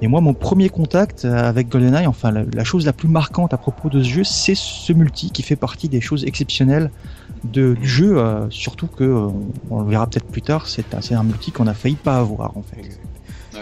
Mais 0.00 0.06
moi, 0.06 0.20
mon 0.20 0.34
premier 0.34 0.68
contact 0.68 1.24
euh, 1.24 1.48
avec 1.48 1.68
GoldenEye, 1.68 2.06
enfin 2.06 2.30
la, 2.30 2.64
chose 2.64 2.86
la 2.86 2.92
plus 2.92 3.08
marquante 3.08 3.52
à 3.52 3.56
propos 3.56 3.88
de 3.88 4.02
ce 4.04 4.08
jeu, 4.08 4.24
c'est 4.24 4.54
ce 4.54 4.92
multi 4.92 5.32
qui 5.32 5.42
fait 5.42 5.56
partie 5.56 5.88
des 5.88 6.00
choses 6.00 6.24
exceptionnelles 6.24 6.92
de, 7.42 7.74
du 7.74 7.88
jeu, 7.88 8.22
surtout 8.50 8.86
que 8.86 9.28
on, 9.70 9.80
le 9.82 9.90
verra 9.90 10.06
peut-être 10.06 10.26
plus 10.26 10.42
tard, 10.42 10.68
c'est 10.68 10.94
un, 10.94 11.16
un 11.16 11.22
multi 11.24 11.50
qu'on 11.50 11.66
a 11.66 11.74
failli 11.74 11.96
pas 11.96 12.18
avoir 12.18 12.56
en 12.56 12.62
fait. 12.62 13.00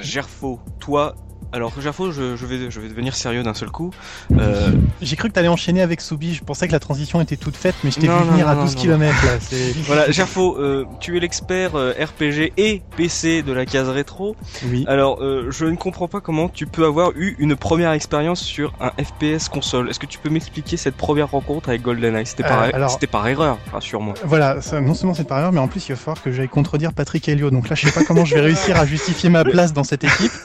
Gerfo, 0.02 0.58
toi. 0.80 1.14
Alors, 1.52 1.72
Gerfo, 1.80 2.12
je, 2.12 2.36
je 2.36 2.44
vais, 2.46 2.70
je 2.70 2.78
vais 2.78 2.88
devenir 2.88 3.14
sérieux 3.16 3.42
d'un 3.42 3.54
seul 3.54 3.70
coup. 3.70 3.90
Euh, 4.38 4.70
J'ai 5.00 5.16
cru 5.16 5.28
que 5.28 5.32
t'allais 5.34 5.48
enchaîner 5.48 5.80
avec 5.80 6.02
Soubi. 6.02 6.34
Je 6.34 6.44
pensais 6.44 6.66
que 6.66 6.72
la 6.72 6.78
transition 6.78 7.20
était 7.22 7.36
toute 7.36 7.56
faite, 7.56 7.74
mais 7.84 7.90
je 7.90 7.96
t'ai 7.96 8.02
vu 8.06 8.08
Non, 8.08 8.20
venir 8.20 8.44
non, 8.46 8.52
à 8.52 8.54
non, 8.54 8.64
12 8.64 8.76
non. 8.76 8.82
km 8.82 9.16
là. 9.24 9.32
Voilà, 9.86 10.10
Gerfo, 10.10 10.58
euh, 10.58 10.84
tu 11.00 11.16
es 11.16 11.20
l'expert 11.20 11.70
euh, 11.74 11.94
RPG 11.98 12.52
et 12.58 12.82
PC 12.96 13.42
de 13.42 13.52
la 13.52 13.64
case 13.64 13.88
rétro. 13.88 14.36
Oui. 14.66 14.84
Alors, 14.88 15.22
euh, 15.22 15.46
je 15.50 15.64
ne 15.64 15.76
comprends 15.76 16.06
pas 16.08 16.20
comment 16.20 16.50
tu 16.50 16.66
peux 16.66 16.84
avoir 16.84 17.12
eu 17.16 17.34
une 17.38 17.56
première 17.56 17.92
expérience 17.92 18.40
sur 18.42 18.74
un 18.80 18.90
FPS 19.02 19.48
console. 19.48 19.88
Est-ce 19.88 19.98
que 19.98 20.06
tu 20.06 20.18
peux 20.18 20.28
m'expliquer 20.28 20.76
cette 20.76 20.96
première 20.96 21.30
rencontre 21.30 21.70
avec 21.70 21.80
GoldenEye? 21.80 22.26
C'était 22.26 22.42
par, 22.42 22.60
alors- 22.62 22.98
par 23.10 23.26
erreur, 23.26 23.58
rassure-moi. 23.72 24.12
Voilà, 24.24 24.60
ça, 24.60 24.82
non 24.82 24.92
seulement 24.92 25.14
c'est 25.14 25.26
par 25.26 25.38
erreur, 25.38 25.52
mais 25.52 25.60
en 25.60 25.68
plus 25.68 25.88
il 25.88 25.92
va 25.92 25.96
falloir 25.96 26.22
que 26.22 26.30
j'aille 26.30 26.48
contredire 26.48 26.92
Patrick 26.92 27.26
Helio. 27.26 27.50
Donc 27.50 27.70
là, 27.70 27.74
je 27.74 27.86
sais 27.86 27.92
pas 27.92 28.04
comment 28.04 28.26
je 28.26 28.34
vais 28.34 28.42
réussir 28.42 28.76
à 28.78 28.84
justifier 28.84 29.30
ma 29.30 29.44
place 29.44 29.72
dans 29.72 29.84
cette 29.84 30.04
équipe. 30.04 30.32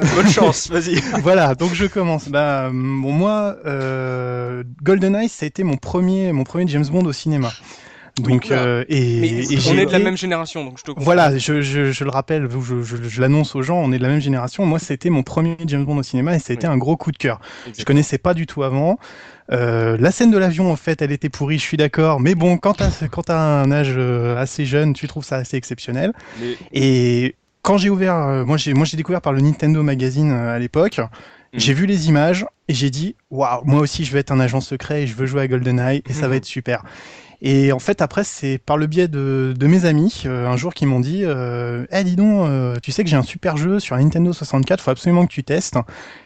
Bonne 0.22 0.32
chance, 0.32 0.70
vas-y. 0.70 0.96
voilà, 1.22 1.54
donc 1.54 1.74
je 1.74 1.86
commence. 1.86 2.28
Bah, 2.28 2.68
bon, 2.72 3.12
moi, 3.12 3.56
euh, 3.66 4.62
GoldenEye, 4.82 5.28
ça 5.28 5.44
a 5.44 5.46
été 5.46 5.62
mon 5.64 5.76
premier, 5.76 6.32
mon 6.32 6.44
premier 6.44 6.66
James 6.68 6.86
Bond 6.86 7.04
au 7.04 7.12
cinéma. 7.12 7.52
Donc, 8.18 8.46
Oui, 8.50 8.56
euh, 8.56 8.84
et, 8.88 9.20
Mais 9.20 9.28
et 9.54 9.58
on 9.68 9.78
est 9.78 9.86
de 9.86 9.92
la 9.92 9.98
même 10.00 10.16
génération, 10.16 10.64
donc 10.64 10.78
je 10.78 10.82
te 10.82 10.88
comprends. 10.90 11.04
Voilà, 11.04 11.38
je, 11.38 11.62
je, 11.62 11.92
je 11.92 12.04
le 12.04 12.10
rappelle, 12.10 12.48
je, 12.50 12.82
je, 12.82 12.96
je 13.08 13.20
l'annonce 13.20 13.54
aux 13.54 13.62
gens, 13.62 13.78
on 13.78 13.92
est 13.92 13.98
de 13.98 14.02
la 14.02 14.08
même 14.10 14.20
génération. 14.20 14.66
Moi, 14.66 14.78
c'était 14.78 15.10
mon 15.10 15.22
premier 15.22 15.56
James 15.66 15.84
Bond 15.84 15.96
au 15.96 16.02
cinéma 16.02 16.34
et 16.34 16.38
ça 16.38 16.52
a 16.52 16.54
été 16.54 16.66
Oui. 16.66 16.72
un 16.74 16.76
gros 16.76 16.96
coup 16.96 17.12
de 17.12 17.16
cœur. 17.16 17.40
Je 17.40 17.70
Exactement. 17.70 17.86
connaissais 17.86 18.18
pas 18.18 18.34
du 18.34 18.46
tout 18.46 18.62
avant. 18.62 18.98
Euh, 19.52 19.96
la 19.98 20.10
scène 20.10 20.30
de 20.30 20.38
l'avion, 20.38 20.70
en 20.70 20.76
fait, 20.76 21.00
elle 21.02 21.12
était 21.12 21.28
pourrie, 21.28 21.58
je 21.58 21.62
suis 21.62 21.76
d'accord. 21.76 22.20
Mais 22.20 22.34
bon, 22.34 22.58
quand 22.58 22.74
t'as 22.74 22.90
quand 23.10 23.22
t'as 23.22 23.38
un 23.38 23.70
âge 23.72 23.94
euh, 23.96 24.36
assez 24.36 24.66
jeune, 24.66 24.92
tu 24.92 25.08
trouves 25.08 25.24
ça 25.24 25.36
assez 25.36 25.56
exceptionnel. 25.56 26.12
Mais- 26.40 26.56
Et 26.72 27.36
quand 27.62 27.76
j'ai 27.78 27.90
ouvert, 27.90 28.14
euh, 28.16 28.44
moi 28.44 28.56
j'ai 28.56 28.74
moi 28.74 28.84
j'ai 28.84 28.96
découvert 28.96 29.20
par 29.20 29.32
le 29.32 29.40
Nintendo 29.40 29.82
Magazine 29.82 30.30
euh, 30.32 30.54
à 30.54 30.58
l'époque. 30.58 30.98
Mhm. 30.98 31.08
J'ai 31.60 31.74
vu 31.74 31.86
les 31.86 32.08
images 32.08 32.46
et 32.68 32.74
j'ai 32.74 32.90
dit 32.90 33.16
waouh, 33.30 33.62
moi 33.64 33.80
aussi 33.80 34.04
je 34.04 34.12
veux 34.12 34.18
être 34.18 34.30
un 34.30 34.40
agent 34.40 34.60
secret 34.60 35.02
et 35.02 35.06
je 35.06 35.14
veux 35.14 35.26
jouer 35.26 35.42
à 35.42 35.48
GoldenEye 35.48 36.02
et 36.08 36.12
ça 36.12 36.22
Mhm. 36.26 36.30
va 36.30 36.36
être 36.36 36.44
super. 36.44 36.84
Et 37.42 37.72
en 37.72 37.78
fait 37.78 38.02
après 38.02 38.22
c'est 38.22 38.58
par 38.58 38.76
le 38.76 38.86
biais 38.86 39.08
de, 39.08 39.54
de 39.58 39.66
mes 39.66 39.86
amis 39.86 40.24
euh, 40.26 40.46
un 40.46 40.56
jour 40.58 40.74
qui 40.74 40.84
m'ont 40.84 41.00
dit 41.00 41.22
euh, 41.24 41.86
Eh, 41.90 42.04
dis 42.04 42.14
donc 42.14 42.46
euh, 42.46 42.76
tu 42.82 42.92
sais 42.92 43.02
que 43.02 43.08
j'ai 43.10 43.16
un 43.16 43.22
super 43.22 43.56
jeu 43.56 43.80
sur 43.80 43.96
la 43.96 44.02
Nintendo 44.02 44.32
64 44.32 44.82
faut 44.82 44.90
absolument 44.90 45.26
que 45.26 45.32
tu 45.32 45.42
testes. 45.42 45.76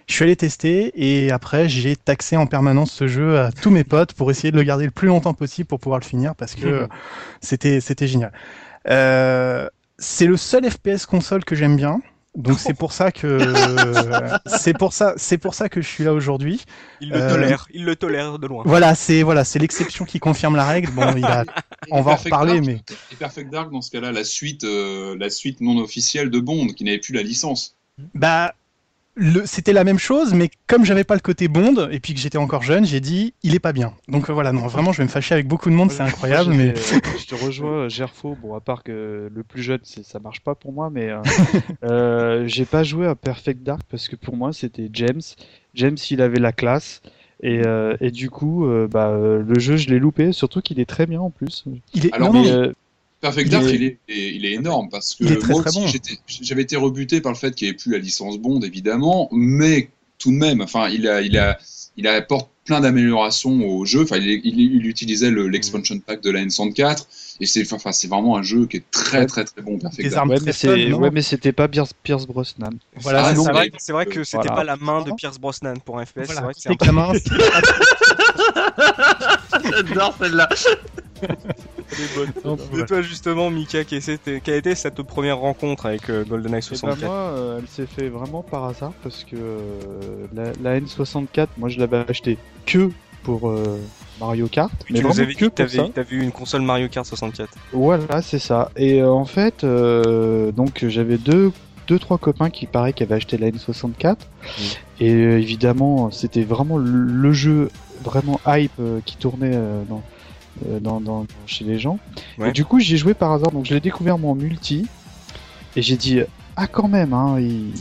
Je 0.09 0.15
suis 0.15 0.25
allé 0.25 0.35
tester 0.37 0.93
et 0.97 1.31
après 1.31 1.69
j'ai 1.69 1.95
taxé 1.97 2.37
en 2.37 2.47
permanence 2.47 2.91
ce 2.93 3.07
jeu 3.07 3.39
à 3.39 3.51
tous 3.53 3.71
mes 3.71 3.85
potes 3.85 4.13
pour 4.13 4.31
essayer 4.31 4.51
de 4.51 4.57
le 4.57 4.65
garder 4.65 4.85
le 4.87 4.91
plus 4.91 5.07
longtemps 5.09 5.35
possible 5.35 5.69
pour 5.69 5.79
pouvoir 5.81 6.01
le 6.01 6.05
finir 6.05 6.35
parce 6.35 6.55
que 6.57 6.67
euh, 6.67 6.87
c'était 7.41 7.81
c'était 7.81 8.09
génial. 8.09 8.33
Euh, 8.91 9.69
c'est 9.99 10.27
le 10.27 10.37
seul 10.37 10.69
FPS 10.71 11.07
console 11.07 11.45
que 11.45 11.55
j'aime 11.55 11.77
bien. 11.77 12.01
Donc 12.37 12.59
c'est 12.59 12.75
pour 12.75 12.93
ça 12.93 13.13
que 13.13 13.39
c'est 14.47 14.77
pour 14.77 14.93
ça 14.93 15.15
c'est 15.17 15.39
pour 15.39 15.55
ça 15.55 15.69
que 15.69 15.81
je 15.81 15.87
suis 15.87 16.03
là 16.03 16.13
aujourd'hui. 16.13 16.65
Il 17.01 17.11
le 17.11 17.17
Euh, 17.23 17.29
tolère, 17.31 17.69
il 17.73 17.85
le 17.85 17.95
tolère 17.95 18.39
de 18.41 18.47
loin. 18.49 18.65
Voilà, 18.67 18.97
c'est 18.97 19.23
voilà, 19.23 19.45
c'est 19.45 19.61
l'exception 19.61 20.05
qui 20.05 20.19
confirme 20.19 20.57
la 20.57 20.65
règle. 20.65 20.91
Bon, 20.91 21.15
il 21.17 21.25
a 21.25 21.45
on 21.93 21.99
Et 21.99 22.03
va 22.03 22.13
en 22.13 22.17
reparler 22.17 22.55
Dark- 22.55 22.67
mais 22.67 22.81
Et 23.13 23.17
Perfect 23.17 23.51
Dark, 23.53 23.71
dans 23.71 23.83
ce 23.83 23.91
cas-là, 23.93 24.11
la 24.11 24.25
suite, 24.25 24.65
euh, 24.65 25.17
la 25.17 25.31
suite 25.31 25.61
non 25.61 25.79
officielle 25.79 26.29
de 26.31 26.41
Bond, 26.41 26.69
qui 26.69 26.83
n'avait 26.83 26.99
plus 26.99 27.15
la 27.15 27.23
licence. 27.23 27.77
bah 28.15 28.55
c'était 29.45 29.73
la 29.73 29.85
même 29.85 29.99
chose, 29.99 30.35
mais 30.35 30.51
comme 30.67 30.85
j'avais 30.85 31.05
pas 31.05 31.15
le 31.15 31.21
côté 31.21 31.47
Bond 31.49 31.89
et 31.91 32.01
puis 32.01 32.15
que 32.15 32.21
j'étais 32.21 32.39
encore 32.39 32.63
jeune, 32.63 32.85
j'ai 32.85 33.01
dit 33.01 33.35
il 33.43 33.55
est 33.55 33.59
pas 33.61 33.73
bien. 33.73 33.95
Donc 34.09 34.29
euh, 34.29 34.33
voilà, 34.33 34.53
non, 34.53 34.67
vraiment, 34.67 34.93
je 34.93 34.99
vais 34.99 35.05
me 35.05 35.09
fâcher 35.09 35.35
avec 35.35 35.47
beaucoup 35.47 35.71
de 35.71 35.75
monde, 35.75 35.91
c'est 35.93 36.03
incroyable, 36.03 36.53
Moi, 36.53 36.65
mais 36.65 36.75
Je 37.19 37.27
te 37.27 37.35
rejoins, 37.35 37.89
Gerfo. 37.89 38.37
Bon, 38.43 38.55
à 38.55 38.61
part 38.61 38.83
que 38.83 39.31
le 39.33 39.43
plus 39.45 39.63
jeune, 39.63 39.81
c'est- 39.85 40.05
ça 40.05 40.19
marche 40.19 40.41
pas 40.41 40.55
pour 40.55 40.73
moi, 40.73 40.91
mais 40.91 41.11
euh, 41.11 41.19
euh, 41.85 42.45
j'ai 42.47 42.65
pas 42.65 42.83
joué 42.83 43.07
à 43.07 43.15
Perfect 43.15 43.63
Dark 43.63 43.83
parce 43.91 44.09
que 44.09 44.17
pour 44.17 44.37
moi, 44.37 44.53
c'était 44.53 44.89
James. 44.93 45.23
James, 45.75 45.97
il 46.11 46.21
avait 46.21 46.41
la 46.41 46.53
classe. 46.53 47.01
Et, 47.43 47.61
euh, 47.67 47.97
et 48.01 48.11
du 48.11 48.31
coup, 48.31 48.65
euh, 48.67 48.89
bah, 48.89 49.09
euh, 49.09 49.43
le 49.47 49.59
jeu, 49.61 49.77
je 49.77 49.89
l'ai 49.91 49.99
loupé, 49.99 50.33
surtout 50.33 50.61
qu'il 50.63 50.81
est 50.81 50.87
très 50.89 51.05
bien 51.05 51.21
en 51.21 51.31
plus. 51.31 51.65
il 51.93 52.07
est 52.07 52.15
Alors, 52.15 52.33
non, 52.33 52.43
non, 52.43 52.61
mais- 52.63 52.73
Perfect 53.25 53.47
Il 53.49 53.51
Dark, 53.53 53.65
est- 53.65 53.75
il 53.75 53.83
est, 53.85 53.99
il 54.35 54.45
est 54.45 54.53
énorme 54.53 54.91
parce 54.91 55.15
que 55.15 55.25
Il 55.25 55.33
est 55.33 55.37
très, 55.39 55.55
moi 55.55 55.63
très 55.63 55.71
aussi, 55.79 55.99
bon. 55.99 56.15
j'avais 56.43 56.61
été 56.63 56.77
rebuté 56.77 57.23
par 57.23 57.33
le 57.33 57.39
fait 57.39 57.55
qu'il 57.55 57.67
n'y 57.67 57.71
ait 57.73 57.77
plus 57.77 57.91
la 57.91 57.97
licence 57.99 58.39
Bond, 58.39 58.61
évidemment, 58.61 59.31
mais 59.33 59.89
tout 60.19 60.31
de 60.31 60.37
même, 60.37 60.61
enfin, 60.61 60.89
il 60.91 61.09
a, 61.09 61.23
il 61.23 61.39
a, 61.39 61.59
il 61.97 62.07
apporte 62.07 62.51
plein 62.67 62.81
d'améliorations 62.81 63.67
au 63.67 63.87
jeu. 63.87 64.03
Enfin, 64.03 64.17
il, 64.19 64.29
il, 64.45 64.61
il 64.61 64.87
utilisait 64.87 65.31
le- 65.31 65.49
l'expansion 65.49 65.99
pack 66.01 66.21
de 66.23 66.31
la 66.31 66.45
N64 66.45 67.07
et 67.41 67.47
c'est, 67.47 67.73
enfin, 67.73 67.91
vraiment 68.09 68.37
un 68.37 68.43
jeu 68.43 68.67
qui 68.67 68.77
est 68.79 68.85
très, 68.91 69.25
très, 69.27 69.45
très 69.45 69.63
bon. 69.63 69.79
Perfect 69.79 70.03
Des 70.03 70.11
Dark. 70.11 70.19
armes 70.19 70.31
ouais, 70.31 70.39
mais 71.11 71.11
ouais, 71.11 71.23
c'était 71.23 71.53
pas 71.53 71.67
Pierce, 71.69 71.93
Pierce 72.03 72.27
Brosnan. 72.27 72.71
voilà, 72.97 73.27
Ah 73.29 73.35
c'est 73.79 73.93
vrai, 73.93 74.05
que 74.07 74.23
c'était 74.23 74.37
Voilà. 74.49 74.53
pas 74.55 74.65
la 74.65 74.77
main 74.77 75.03
de 75.03 75.13
Pierce 75.13 75.39
Brosnan 75.39 75.75
pour 75.83 75.99
un 75.99 76.05
FPS. 76.05 76.27
Voilà, 76.27 76.35
c'est 76.35 76.41
vrai 76.43 76.55
que 76.55 76.61
c'est 76.61 76.69
un 76.69 76.75
J'adore 79.71 80.15
celle-là. 80.21 80.49
Et 82.79 82.85
toi 82.87 83.03
justement, 83.03 83.51
Mika, 83.51 83.85
quelle 83.85 84.09
était, 84.11 84.41
quelle 84.41 84.55
était 84.57 84.75
cette 84.75 85.03
première 85.03 85.39
rencontre 85.39 85.87
avec 85.87 86.09
euh, 86.11 86.25
GoldenEye 86.25 86.59
Et 86.59 86.61
ben 86.61 86.63
64 86.63 87.05
moi, 87.05 87.15
euh, 87.15 87.59
elle 87.61 87.69
s'est 87.69 87.87
fait 87.87 88.09
vraiment 88.09 88.43
par 88.43 88.65
hasard 88.65 88.93
parce 89.03 89.25
que 89.25 89.37
euh, 89.37 90.27
la, 90.35 90.53
la 90.63 90.81
N64, 90.81 91.49
moi 91.59 91.69
je 91.69 91.79
l'avais 91.79 92.05
acheté 92.09 92.39
que 92.67 92.91
pour 93.23 93.49
euh, 93.49 93.79
Mario 94.21 94.49
Kart, 94.49 94.73
mais 94.91 94.99
Tu 94.99 95.03
nous 95.03 95.09
vraiment 95.09 95.23
avais 95.23 95.33
dit 95.33 95.35
que 95.39 95.47
que 95.47 95.63
pour 95.63 95.71
ça. 95.71 95.89
t'avais, 95.95 96.17
eu 96.17 96.23
une 96.23 96.33
console 96.33 96.63
Mario 96.63 96.89
Kart 96.89 97.07
64. 97.07 97.49
Voilà, 97.73 98.21
c'est 98.23 98.39
ça. 98.39 98.71
Et 98.77 99.01
euh, 99.01 99.11
en 99.11 99.25
fait, 99.25 99.65
euh, 99.65 100.53
donc 100.53 100.85
j'avais 100.87 101.17
deux, 101.17 101.51
deux, 101.89 101.99
trois 101.99 102.19
copains 102.19 102.51
qui 102.51 102.67
paraît 102.67 102.93
qui 102.93 103.03
avaient 103.03 103.15
acheté 103.15 103.39
la 103.39 103.51
N64. 103.51 104.17
Et 105.01 105.13
euh, 105.13 105.39
évidemment, 105.41 106.11
c'était 106.11 106.45
vraiment 106.45 106.77
le, 106.77 106.87
le 106.91 107.33
jeu 107.33 107.71
vraiment 108.03 108.41
hype 108.47 108.73
euh, 108.79 109.01
qui 109.07 109.17
tournait 109.17 109.53
euh, 109.55 109.83
dans, 109.89 110.03
dans, 110.81 111.01
dans- 111.01 111.27
chez 111.47 111.65
les 111.65 111.79
gens. 111.79 111.99
Ouais. 112.39 112.49
Et 112.49 112.53
du 112.53 112.65
coup, 112.65 112.79
j'y 112.81 112.95
ai 112.95 112.97
joué 112.97 113.15
par 113.15 113.33
hasard. 113.33 113.51
Donc 113.53 113.67
je 113.67 113.75
l'ai 113.75 113.81
découvert 113.81 114.19
moi 114.19 114.33
en 114.33 114.35
multi. 114.35 114.87
Et 115.77 115.83
j'ai 115.83 115.97
dit, 115.97 116.21
ah 116.57 116.67
quand 116.67 116.89
même, 116.89 117.13
hein, 117.13 117.37
il, 117.41 117.73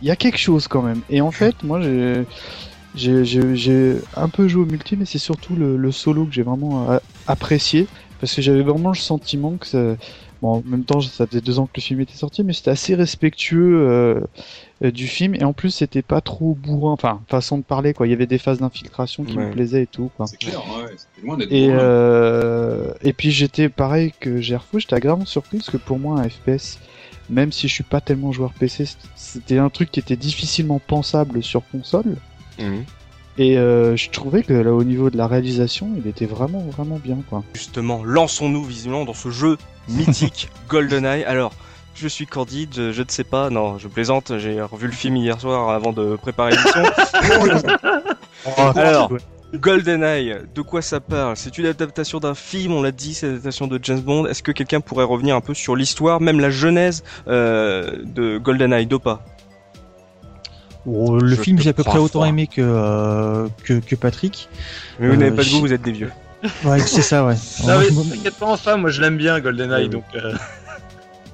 il 0.00 0.08
y 0.08 0.10
a 0.10 0.16
quelque 0.16 0.38
chose 0.38 0.68
quand 0.68 0.82
même. 0.82 1.00
Et 1.10 1.20
en 1.20 1.30
fait, 1.40 1.62
moi, 1.62 1.80
j'ai... 1.80 2.24
J'ai, 2.94 3.24
j'ai, 3.24 3.56
j'ai 3.56 3.94
un 4.18 4.28
peu 4.28 4.48
joué 4.48 4.64
au 4.64 4.66
multi, 4.66 4.98
mais 4.98 5.06
c'est 5.06 5.16
surtout 5.16 5.56
le, 5.56 5.78
le 5.78 5.92
solo 5.92 6.26
que 6.26 6.32
j'ai 6.34 6.42
vraiment 6.42 6.90
euh, 6.90 6.98
apprécié 7.26 7.86
parce 8.20 8.34
que 8.34 8.42
j'avais 8.42 8.60
vraiment 8.60 8.90
le 8.90 8.96
sentiment 8.96 9.52
que 9.56 9.66
ça... 9.66 9.96
bon, 10.42 10.56
en 10.58 10.62
même 10.66 10.84
temps 10.84 11.00
ça 11.00 11.26
faisait 11.26 11.40
deux 11.40 11.58
ans 11.58 11.64
que 11.66 11.72
le 11.76 11.80
film 11.82 12.00
était 12.00 12.14
sorti 12.16 12.44
mais 12.44 12.52
c'était 12.52 12.70
assez 12.72 12.94
respectueux 12.94 13.88
euh, 13.88 14.20
euh, 14.84 14.90
du 14.90 15.06
film. 15.06 15.34
Et 15.36 15.44
en 15.44 15.52
plus 15.54 15.70
c'était 15.70 16.02
pas 16.02 16.20
trop 16.20 16.54
bourrin 16.54 16.92
enfin 16.92 17.20
façon 17.28 17.56
de 17.56 17.62
parler 17.62 17.94
quoi. 17.94 18.06
Il 18.06 18.10
y 18.10 18.12
avait 18.12 18.26
des 18.26 18.36
phases 18.38 18.58
d'infiltration 18.58 19.24
qui 19.24 19.38
Ouais. 19.38 19.46
me 19.46 19.52
plaisaient 19.52 19.84
et 19.84 19.86
tout 19.86 20.10
quoi. 20.16 20.26
C'est 20.26 20.36
clair, 20.38 20.58
ouais, 20.60 20.90
c'était 20.96 21.26
loin 21.26 21.36
d'être 21.38 21.50
et 21.52 21.68
euh, 21.70 22.92
et 23.02 23.12
puis 23.12 23.30
j'étais 23.30 23.68
pareil 23.68 24.12
que 24.20 24.40
Gerfou 24.40 24.78
j'étais 24.80 24.94
agréablement 24.94 25.24
surpris 25.26 25.58
parce 25.58 25.70
que 25.70 25.76
pour 25.78 25.98
moi 25.98 26.20
un 26.20 26.28
FPS 26.28 26.78
même 27.30 27.52
si 27.52 27.68
je 27.68 27.72
suis 27.72 27.84
pas 27.84 28.00
tellement 28.00 28.32
joueur 28.32 28.52
PC 28.52 28.84
c'était- 28.84 29.08
c'était 29.14 29.58
un 29.58 29.70
truc 29.70 29.90
qui 29.90 30.00
était 30.00 30.16
difficilement 30.16 30.80
pensable 30.80 31.42
sur 31.42 31.62
console 31.70 32.16
et 33.38 33.56
euh, 33.56 33.96
je 33.96 34.10
trouvais 34.10 34.42
que 34.42 34.52
là 34.52 34.72
au 34.72 34.84
niveau 34.84 35.10
de 35.10 35.16
la 35.16 35.26
réalisation 35.26 35.90
il 35.96 36.06
était 36.06 36.26
vraiment 36.26 36.60
vraiment 36.60 37.00
bien 37.02 37.18
quoi 37.28 37.42
Justement, 37.54 38.02
lançons-nous 38.04 38.64
visuellement 38.64 39.04
dans 39.04 39.14
ce 39.14 39.30
jeu 39.30 39.56
mythique 39.88 40.48
GoldenEye. 40.68 41.24
Alors, 41.24 41.52
je 41.94 42.08
suis 42.08 42.26
Candide, 42.26 42.70
je, 42.74 42.92
je 42.92 43.02
ne 43.02 43.08
sais 43.08 43.24
pas, 43.24 43.50
non, 43.50 43.78
je 43.78 43.88
plaisante, 43.88 44.38
j'ai 44.38 44.60
revu 44.60 44.86
le 44.86 44.92
film 44.92 45.16
hier 45.16 45.40
soir 45.40 45.70
avant 45.70 45.92
de 45.92 46.16
préparer 46.16 46.52
l'émission. 46.52 46.82
Alors, 48.76 49.12
GoldenEye, 49.54 50.36
de 50.54 50.62
quoi 50.62 50.80
ça 50.80 51.00
parle? 51.00 51.36
C'est 51.36 51.58
une 51.58 51.66
adaptation 51.66 52.18
d'un 52.18 52.34
film, 52.34 52.72
on 52.72 52.82
l'a 52.82 52.92
dit, 52.92 53.14
c'est 53.14 53.26
une 53.26 53.32
adaptation 53.32 53.66
de 53.66 53.78
James 53.82 54.00
Bond. 54.00 54.26
Est-ce 54.26 54.42
que 54.42 54.52
quelqu'un 54.52 54.80
pourrait 54.80 55.04
revenir 55.04 55.36
un 55.36 55.40
peu 55.40 55.54
sur 55.54 55.76
l'histoire, 55.76 56.20
même 56.20 56.40
la 56.40 56.50
genèse 56.50 57.04
euh, 57.28 58.02
de 58.04 58.38
GoldenEye, 58.38 58.86
Dopa 58.86 59.24
Oh, 59.24 59.41
le 60.86 61.28
Je 61.28 61.40
film, 61.40 61.58
j'ai 61.60 61.70
à 61.70 61.72
peu 61.72 61.84
près 61.84 61.98
autant 61.98 62.20
froid. 62.20 62.26
aimé 62.28 62.46
que, 62.46 62.60
euh, 62.60 63.48
que, 63.64 63.74
que 63.80 63.94
Patrick. 63.94 64.48
Mais 64.98 65.08
vous 65.08 65.12
Euh, 65.14 65.16
n'avez 65.16 65.36
pas 65.36 65.44
de 65.44 65.48
goût, 65.48 65.54
j'ai- 65.56 65.60
vous 65.60 65.72
êtes 65.72 65.82
des 65.82 65.92
vieux. 65.92 66.10
Ouais, 66.64 66.80
c'est 66.80 67.02
ça, 67.02 67.24
ouais. 67.24 67.36
Non, 67.64 67.78
mais 67.78 68.16
t'inquiète 68.16 68.34
pas, 68.36 68.46
enfin, 68.46 68.76
moi 68.76 68.90
je 68.90 69.00
l'aime 69.00 69.16
bien, 69.16 69.38
GoldenEye, 69.40 69.84
Ouais, 69.84 69.88
donc. 69.88 70.04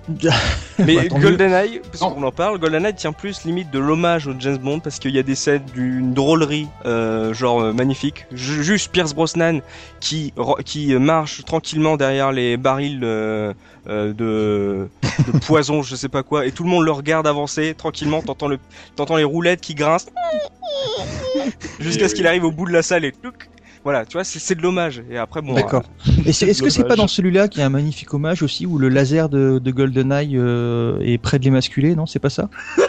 Mais 0.78 1.08
Bah. 1.08 1.18
GoldenEye, 1.20 1.80
parce 1.84 1.98
qu'on 2.12 2.22
en 2.22 2.30
parle, 2.32 2.58
GoldenEye 2.58 2.94
tient 2.94 3.12
plus 3.12 3.44
limite 3.44 3.70
de 3.70 3.78
l'hommage 3.78 4.26
au 4.26 4.32
James 4.38 4.56
Bond 4.58 4.80
parce 4.80 4.98
qu'il 4.98 5.14
y 5.14 5.18
a 5.18 5.22
des 5.22 5.34
scènes 5.34 5.64
d'une 5.74 6.14
drôlerie, 6.14 6.68
euh, 6.86 7.34
genre 7.34 7.60
euh, 7.60 7.72
magnifique. 7.72 8.26
Ju- 8.32 8.62
Juste 8.64 8.90
Pierce 8.92 9.14
Brosnan 9.14 9.60
qui 10.00 10.32
qui 10.64 10.94
euh, 10.94 10.98
marche 10.98 11.44
tranquillement 11.44 11.96
derrière 11.96 12.32
les 12.32 12.56
barils 12.56 13.00
euh, 13.02 13.52
de, 13.86 14.12
de 14.12 15.38
poison, 15.46 15.82
je 15.82 15.96
sais 15.96 16.08
pas 16.08 16.22
quoi, 16.22 16.46
et 16.46 16.52
tout 16.52 16.62
le 16.64 16.70
monde 16.70 16.84
le 16.84 16.92
regarde 16.92 17.26
avancer 17.26 17.74
tranquillement. 17.76 18.22
T'entends 18.22 18.48
le 18.48 18.58
t'entends 18.96 19.16
les 19.16 19.24
roulettes 19.24 19.60
qui 19.60 19.74
grincent 19.74 20.10
jusqu'à 21.80 22.08
ce 22.08 22.14
qu'il 22.14 22.26
arrive 22.26 22.44
au 22.44 22.50
bout 22.52 22.66
de 22.66 22.72
la 22.72 22.82
salle 22.82 23.04
et 23.04 23.12
touc. 23.12 23.48
Voilà, 23.84 24.04
tu 24.04 24.14
vois, 24.14 24.24
c'est 24.24 24.38
c'est 24.38 24.54
de 24.54 24.62
l'hommage. 24.62 25.02
Et 25.10 25.16
après, 25.18 25.40
bon, 25.40 25.54
D'accord. 25.54 25.82
Et 26.26 26.32
c'est- 26.32 26.46
est-ce 26.48 26.62
que 26.62 26.70
c'est 26.70 26.84
pas 26.84 26.96
dans 26.96 27.08
celui-là 27.08 27.48
qu'il 27.48 27.60
y 27.60 27.62
a 27.62 27.66
un 27.66 27.70
magnifique 27.70 28.12
hommage 28.12 28.42
aussi 28.42 28.66
où 28.66 28.78
le 28.78 28.88
laser 28.88 29.28
de, 29.28 29.58
de 29.58 29.70
GoldenEye 29.70 30.36
euh, 30.36 30.98
est 31.00 31.18
près 31.18 31.38
de 31.38 31.44
l'émasculé 31.44 31.94
Non, 31.94 32.06
c'est 32.06 32.18
pas 32.18 32.30
ça? 32.30 32.48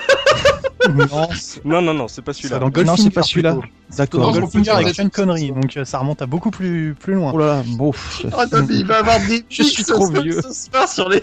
Non, 0.89 1.27
non, 1.65 1.81
non, 1.83 1.93
non, 1.93 2.07
c'est 2.07 2.21
pas 2.23 2.33
c'est 2.33 2.47
celui-là. 2.47 2.83
Non, 2.83 2.95
c'est 2.95 3.11
pas 3.11 3.21
celui-là. 3.21 3.57
D'accord. 3.95 4.21
Non, 4.21 4.31
Dans 4.31 4.37
on 4.45 4.47
peut 4.47 4.61
dire 4.61 4.71
Goldfinger 4.71 4.71
avec 4.71 4.87
des- 4.87 4.93
Sean 4.93 5.09
Connery, 5.09 5.51
donc 5.51 5.77
euh, 5.77 5.85
ça 5.85 5.99
remonte 5.99 6.21
à 6.21 6.25
beaucoup 6.25 6.49
plus, 6.49 6.95
plus 6.99 7.13
loin. 7.13 7.31
Oh 7.33 7.37
là 7.37 7.45
là, 7.57 7.63
bon. 7.77 7.91
pff, 7.91 8.25
Toby, 8.49 8.79
il 8.79 8.85
va 8.87 8.99
avoir 8.99 9.19
des 9.27 9.43
Je 9.49 9.61
suis 9.63 9.83
trop 9.83 10.09
vieux. 10.09 10.41
Ce 10.41 10.51
soir 10.71 10.87
sur 10.89 11.09
les. 11.09 11.21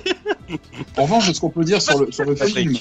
En 0.96 1.02
revanche, 1.02 1.32
ce 1.32 1.40
qu'on 1.40 1.50
peut 1.50 1.64
dire 1.64 1.82
sur 1.82 1.98
le, 1.98 2.12
sur 2.12 2.24
le 2.24 2.36
film, 2.36 2.74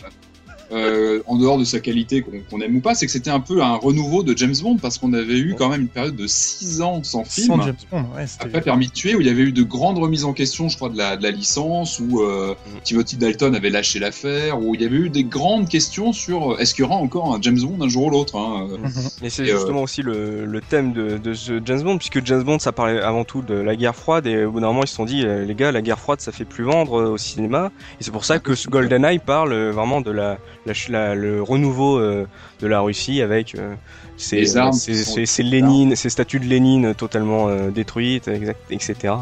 euh, 0.76 1.22
en 1.28 1.38
dehors 1.38 1.58
de 1.58 1.64
sa 1.64 1.80
qualité 1.80 2.24
qu'on 2.50 2.62
aime 2.62 2.76
ou 2.76 2.82
pas, 2.82 2.96
c'est 2.96 3.06
que 3.06 3.12
c'était 3.12 3.30
un 3.30 3.40
peu 3.40 3.62
un 3.62 3.76
renouveau 3.76 4.24
de 4.24 4.38
James 4.38 4.56
Bond 4.62 4.78
parce 4.78 4.98
qu'on 4.98 5.14
avait 5.14 5.40
eu 5.40 5.56
quand 5.58 5.70
même 5.70 5.82
une 5.82 5.88
période 5.88 6.16
de 6.16 6.28
6 6.28 6.82
ans 6.82 7.02
sans 7.04 7.24
film. 7.24 7.48
Sans 7.48 7.62
James 7.62 7.76
Bond, 7.92 8.06
ouais, 8.16 8.26
Après 8.40 8.62
Permis 8.62 8.88
de 8.88 8.92
tuer, 8.92 9.16
où 9.16 9.22
il 9.22 9.28
y 9.28 9.30
avait 9.30 9.44
eu 9.44 9.52
de 9.52 9.64
grandes 9.64 9.98
remises 9.98 10.26
en 10.26 10.34
question, 10.34 10.70
je 10.70 10.76
crois, 10.76 10.90
de 10.90 10.98
la, 10.98 11.18
de 11.18 11.24
la 11.24 11.32
licence, 11.32 12.00
où 12.00 12.22
euh, 12.22 12.54
Mhm. 12.66 12.80
Timothy 12.84 13.18
Dalton 13.18 13.56
avait 13.56 13.70
lâché 13.70 14.00
l'affaire, 14.00 14.62
où 14.62 14.76
il 14.76 14.82
y 14.82 14.86
avait 14.86 14.96
eu 14.96 15.10
des 15.10 15.24
grandes 15.24 15.70
questions 15.70 16.14
sur 16.14 16.54
euh, 16.54 16.58
est-ce 16.58 16.74
qu'il 16.74 16.84
y 16.84 16.88
aura 16.88 16.96
encore 16.96 17.34
un 17.34 17.42
James 17.42 17.60
Bond 17.60 17.84
un 17.84 17.90
jour 17.90 18.06
ou 18.06 18.10
l'autre. 18.10 18.38
Hein. 18.38 18.68
Mhm. 18.70 18.90
Et 19.24 19.30
c'est 19.30 19.44
euh, 19.44 19.56
justement 19.56 19.84
aussi 19.84 20.02
le, 20.02 20.46
le 20.46 20.62
thème 20.62 20.94
de, 20.94 21.18
de 21.18 21.34
ce 21.34 21.62
James 21.66 21.82
Bond, 21.82 21.98
puisque 21.98 22.26
James 22.26 22.44
Bond, 22.44 22.60
ça 22.60 22.72
parlait 22.72 23.00
avant 23.00 23.24
tout 23.24 23.42
de 23.42 23.54
la 23.54 23.76
guerre 23.76 23.96
froide, 23.96 24.28
et 24.28 24.46
au 24.46 24.52
bout 24.52 24.60
d'un 24.60 24.68
moment, 24.68 24.84
ils 24.84 24.88
se 24.88 24.96
sont 24.96 25.06
dit, 25.06 25.24
les 25.24 25.56
gars, 25.56 25.72
la 25.72 25.82
guerre 25.82 26.00
froide, 26.00 26.22
ça 26.22 26.32
fait 26.32 26.46
plus 26.46 26.64
vendre 26.64 27.12
au 27.12 27.18
cinéma, 27.18 27.72
et 28.00 28.04
c'est 28.04 28.12
pour 28.12 28.26
ça 28.26 28.40
que 28.40 28.56
ce 28.56 28.70
GoldenEye 28.70 29.20
parle 29.20 29.54
vraiment 29.70 30.02
de 30.02 30.12
la, 30.12 30.38
la, 30.65 30.73
la- 30.89 31.15
le 31.15 31.41
renouveau 31.41 31.97
euh, 31.99 32.25
de 32.62 32.67
la 32.67 32.80
Russie 32.82 33.21
avec 33.21 33.56
euh, 33.56 33.73
ses, 34.17 34.38
ses, 34.73 34.93
ses- 35.04 35.25
ses 35.25 35.43
Lénine, 35.43 35.95
ses 35.95 36.10
statues 36.10 36.39
de 36.39 36.45
Lénine 36.45 36.93
totalement 36.95 37.47
euh, 37.49 37.69
détruites, 37.71 38.28
exact, 38.28 38.60
etc. 38.71 39.13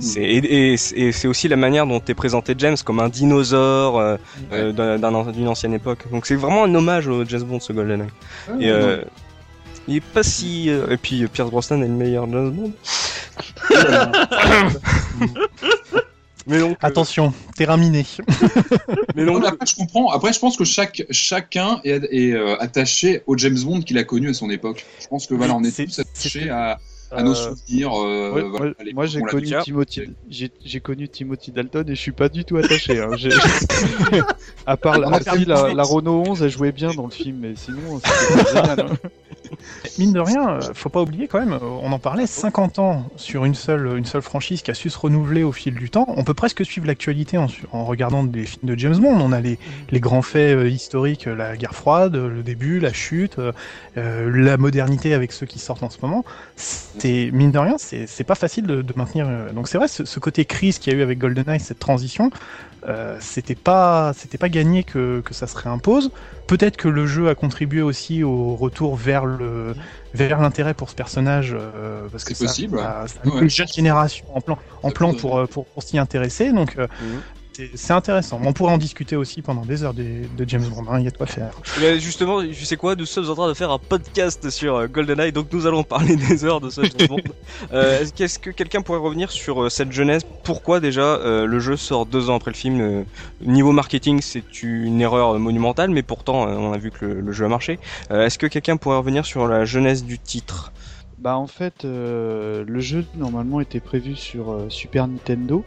C'est, 0.00 0.22
et, 0.22 0.38
et, 0.38 0.72
et 0.72 1.12
c'est 1.12 1.28
aussi 1.28 1.48
la 1.48 1.56
manière 1.56 1.86
dont 1.86 2.00
est 2.08 2.14
présenté 2.14 2.54
James 2.56 2.76
comme 2.82 2.98
un 2.98 3.10
dinosaure 3.10 3.98
euh, 3.98 4.16
euh, 4.52 4.72
d'un- 4.72 4.98
d'un- 4.98 5.30
d'une 5.32 5.48
ancienne 5.48 5.74
époque. 5.74 6.06
Donc 6.10 6.24
c'est 6.24 6.34
vraiment 6.34 6.64
un 6.64 6.74
hommage 6.74 7.08
au 7.08 7.26
James 7.26 7.42
Bond, 7.42 7.60
ce 7.60 7.74
GoldenEye. 7.74 8.06
Ouais, 8.48 8.54
Et 8.64 8.66
ouais, 8.66 8.70
euh, 8.72 9.02
il 9.88 9.96
est 9.96 10.00
pas 10.00 10.22
si. 10.22 10.70
euh, 10.70 10.86
Et 10.88 10.96
puis 10.96 11.26
Pierce 11.28 11.50
Brosnan 11.50 11.82
est 11.82 11.88
le 11.88 11.92
meilleur 11.92 12.26
James 12.30 12.50
Bond. 12.50 12.72
mais 16.46 16.58
donc. 16.58 16.72
euh, 16.72 16.74
Attention, 16.86 17.32
terrain 17.56 17.76
miné. 17.76 18.04
mais 19.14 19.24
Non, 19.24 19.38
mais 19.40 19.46
après, 19.46 19.66
je 19.66 19.74
comprends. 19.76 20.10
Après, 20.10 20.32
je 20.32 20.38
pense 20.38 20.56
que 20.56 20.64
chaque, 20.64 21.04
chacun 21.10 21.80
est, 21.84 22.02
est, 22.10 22.32
euh, 22.32 22.56
attaché 22.60 23.22
au 23.26 23.36
James 23.38 23.58
Bond 23.62 23.80
qu'il 23.82 23.98
a 23.98 24.04
connu 24.04 24.28
à 24.30 24.34
son 24.34 24.50
époque. 24.50 24.84
Je 25.00 25.06
pense 25.06 25.26
que 25.26 25.34
voilà, 25.34 25.54
on 25.54 25.62
est 25.64 25.70
C'est- 25.70 25.86
tous 25.86 25.98
attachés 26.00 26.50
à, 26.50 26.78
à 27.10 27.22
nos 27.22 27.32
Euh, 27.32 27.54
souvenirs. 27.54 27.92
euh, 27.94 28.32
Ouais, 28.32 28.42
voilà, 28.42 28.72
moi, 28.94 29.06
j'ai 29.06 29.20
connu. 29.20 29.52
Timothy, 29.62 30.02
j'ai 30.30 30.50
j'ai 30.64 30.80
connu 30.80 31.08
Timothy 31.08 31.50
Dalton 31.52 31.84
et 31.88 31.94
je 31.94 32.00
suis 32.00 32.12
pas 32.12 32.28
du 32.28 32.44
tout 32.44 32.56
attaché. 32.56 32.98
Hein. 33.00 33.10
À 34.66 34.76
part 34.76 34.98
la, 34.98 35.10
la, 35.74 35.82
Renault 35.82 36.22
11, 36.26 36.42
elle 36.42 36.50
jouait 36.50 36.72
bien 36.72 36.92
dans 36.94 37.04
le 37.04 37.10
film, 37.10 37.38
mais 37.40 37.54
sinon 37.56 38.00
c'était 38.04 38.48
génial. 38.48 38.80
hein. 38.80 39.08
Mine 39.98 40.12
de 40.12 40.20
rien, 40.20 40.48
euh, 40.48 40.60
faut 40.74 40.88
pas 40.88 41.02
oublier 41.02 41.28
quand 41.28 41.38
même, 41.38 41.52
euh, 41.52 41.60
on 41.82 41.92
en 41.92 41.98
parlait, 41.98 42.26
50 42.26 42.78
ans 42.78 43.04
sur 43.16 43.44
une 43.44 43.54
seule, 43.54 43.98
une 43.98 44.04
seule 44.04 44.22
franchise 44.22 44.62
qui 44.62 44.70
a 44.70 44.74
su 44.74 44.90
se 44.90 44.98
renouveler 44.98 45.42
au 45.42 45.52
fil 45.52 45.74
du 45.74 45.90
temps. 45.90 46.06
On 46.08 46.24
peut 46.24 46.34
presque 46.34 46.64
suivre 46.64 46.86
l'actualité 46.86 47.38
en, 47.38 47.84
regardant 47.84 48.24
des 48.24 48.44
films 48.44 48.68
de 48.68 48.78
James 48.78 48.96
Bond. 48.96 49.20
On 49.20 49.32
a 49.32 49.40
les, 49.40 49.58
les 49.90 50.00
grands 50.00 50.22
faits 50.22 50.56
euh, 50.56 50.68
historiques, 50.68 51.26
la 51.26 51.56
guerre 51.56 51.74
froide, 51.74 52.16
le 52.16 52.42
début, 52.42 52.80
la 52.80 52.92
chute, 52.92 53.36
la 53.96 54.56
modernité 54.56 55.14
avec 55.14 55.32
ceux 55.32 55.46
qui 55.46 55.58
sortent 55.58 55.82
en 55.82 55.90
ce 55.90 55.98
moment. 56.02 56.24
C'est 56.56 57.30
mine 57.32 57.50
de 57.50 57.58
rien, 57.58 57.76
c'est 57.78 58.24
pas 58.24 58.34
facile 58.34 58.66
de, 58.66 58.84
maintenir. 58.96 59.26
Donc 59.54 59.68
c'est 59.68 59.78
vrai, 59.78 59.88
ce, 59.88 60.04
ce 60.04 60.20
côté 60.20 60.44
crise 60.44 60.78
qu'il 60.78 60.92
y 60.92 60.96
a 60.96 60.98
eu 60.98 61.02
avec 61.02 61.18
GoldenEye, 61.18 61.60
cette 61.60 61.78
transition, 61.78 62.30
euh, 62.88 63.16
c'était 63.20 63.54
pas, 63.54 64.12
c'était 64.14 64.38
pas 64.38 64.48
gagné 64.48 64.84
que, 64.84 65.20
que 65.20 65.34
ça 65.34 65.46
se 65.46 65.56
réimpose. 65.56 66.10
Peut-être 66.46 66.76
que 66.76 66.88
le 66.88 67.06
jeu 67.06 67.28
a 67.28 67.34
contribué 67.34 67.82
aussi 67.82 68.22
au 68.24 68.56
retour 68.56 68.96
vers 68.96 69.24
le 69.26 69.76
vers 70.14 70.40
l'intérêt 70.40 70.74
pour 70.74 70.90
ce 70.90 70.94
personnage 70.94 71.54
euh, 71.58 72.08
parce 72.10 72.24
que 72.24 72.34
C'est 72.34 72.34
ça, 72.34 72.46
possible, 72.46 72.78
ça, 72.78 73.06
ça 73.08 73.20
a 73.22 73.26
ouais. 73.26 73.32
mis 73.32 73.40
une 73.40 73.50
jeune 73.50 73.68
génération 73.74 74.26
en 74.34 74.40
plan 74.40 74.58
en 74.82 74.90
plan 74.90 75.14
pour, 75.14 75.38
euh, 75.38 75.46
pour 75.46 75.66
pour 75.68 75.82
s'y 75.82 75.98
intéresser 75.98 76.52
donc 76.52 76.76
Mhm. 76.98 77.22
C'est- 77.74 77.92
intéressant. 77.92 78.40
On 78.44 78.52
pourrait 78.52 78.72
en 78.72 78.78
discuter 78.78 79.16
aussi 79.16 79.42
pendant 79.42 79.64
des 79.64 79.84
heures 79.84 79.94
de 79.94 80.24
James 80.46 80.64
Bond. 80.64 80.84
hein, 80.90 80.98
Il 80.98 81.04
y 81.04 81.08
a 81.08 81.10
de 81.10 81.16
quoi 81.16 81.26
faire. 81.26 81.50
Mais 81.80 81.98
justement, 82.00 82.42
tu 82.42 82.54
sais 82.64 82.76
quoi, 82.76 82.94
nous 82.96 83.06
sommes 83.06 83.28
en 83.30 83.34
train 83.34 83.48
de 83.48 83.54
faire 83.54 83.70
un 83.70 83.78
podcast 83.78 84.48
sur 84.50 84.76
euh, 84.76 84.86
GoldenEye, 84.88 85.32
donc 85.32 85.52
nous 85.52 85.66
allons 85.66 85.82
parler 85.84 86.16
des 86.16 86.44
heures 86.44 86.60
de 86.60 86.70
ce 86.70 86.82
James 86.82 87.08
Bond. 87.08 87.18
Euh, 87.72 88.00
est-ce 88.00 88.12
qu'est-ce 88.12 88.38
que 88.38 88.50
quelqu'un 88.50 88.82
pourrait 88.82 88.98
revenir 88.98 89.30
sur 89.30 89.62
euh, 89.64 89.68
cette 89.70 89.92
jeunesse? 89.92 90.22
Pourquoi 90.42 90.80
déjà 90.80 91.02
euh, 91.02 91.46
le 91.46 91.58
jeu 91.60 91.76
sort 91.76 92.06
deux 92.06 92.28
ans 92.28 92.36
après 92.36 92.50
le 92.50 92.56
film? 92.56 92.80
Euh, 92.80 93.02
Niveau 93.40 93.72
marketing, 93.72 94.20
c'est 94.20 94.62
une 94.62 95.00
erreur 95.00 95.38
monumentale, 95.38 95.90
mais 95.90 96.02
pourtant, 96.02 96.48
euh, 96.48 96.54
on 96.56 96.72
a 96.72 96.78
vu 96.78 96.90
que 96.90 97.04
le, 97.06 97.20
le 97.20 97.32
jeu 97.32 97.44
a 97.44 97.48
marché. 97.48 97.78
Euh, 98.10 98.26
est-ce 98.26 98.38
que 98.38 98.46
quelqu'un 98.46 98.76
pourrait 98.76 98.96
revenir 98.96 99.24
sur 99.26 99.46
la 99.46 99.64
jeunesse 99.64 100.04
du 100.04 100.18
titre? 100.18 100.72
Bah 101.18 101.36
en 101.36 101.46
fait, 101.46 101.84
euh, 101.84 102.64
le 102.66 102.80
jeu 102.80 103.04
normalement 103.14 103.60
était 103.60 103.80
prévu 103.80 104.16
sur 104.16 104.50
euh, 104.52 104.66
Super 104.68 105.06
Nintendo. 105.06 105.64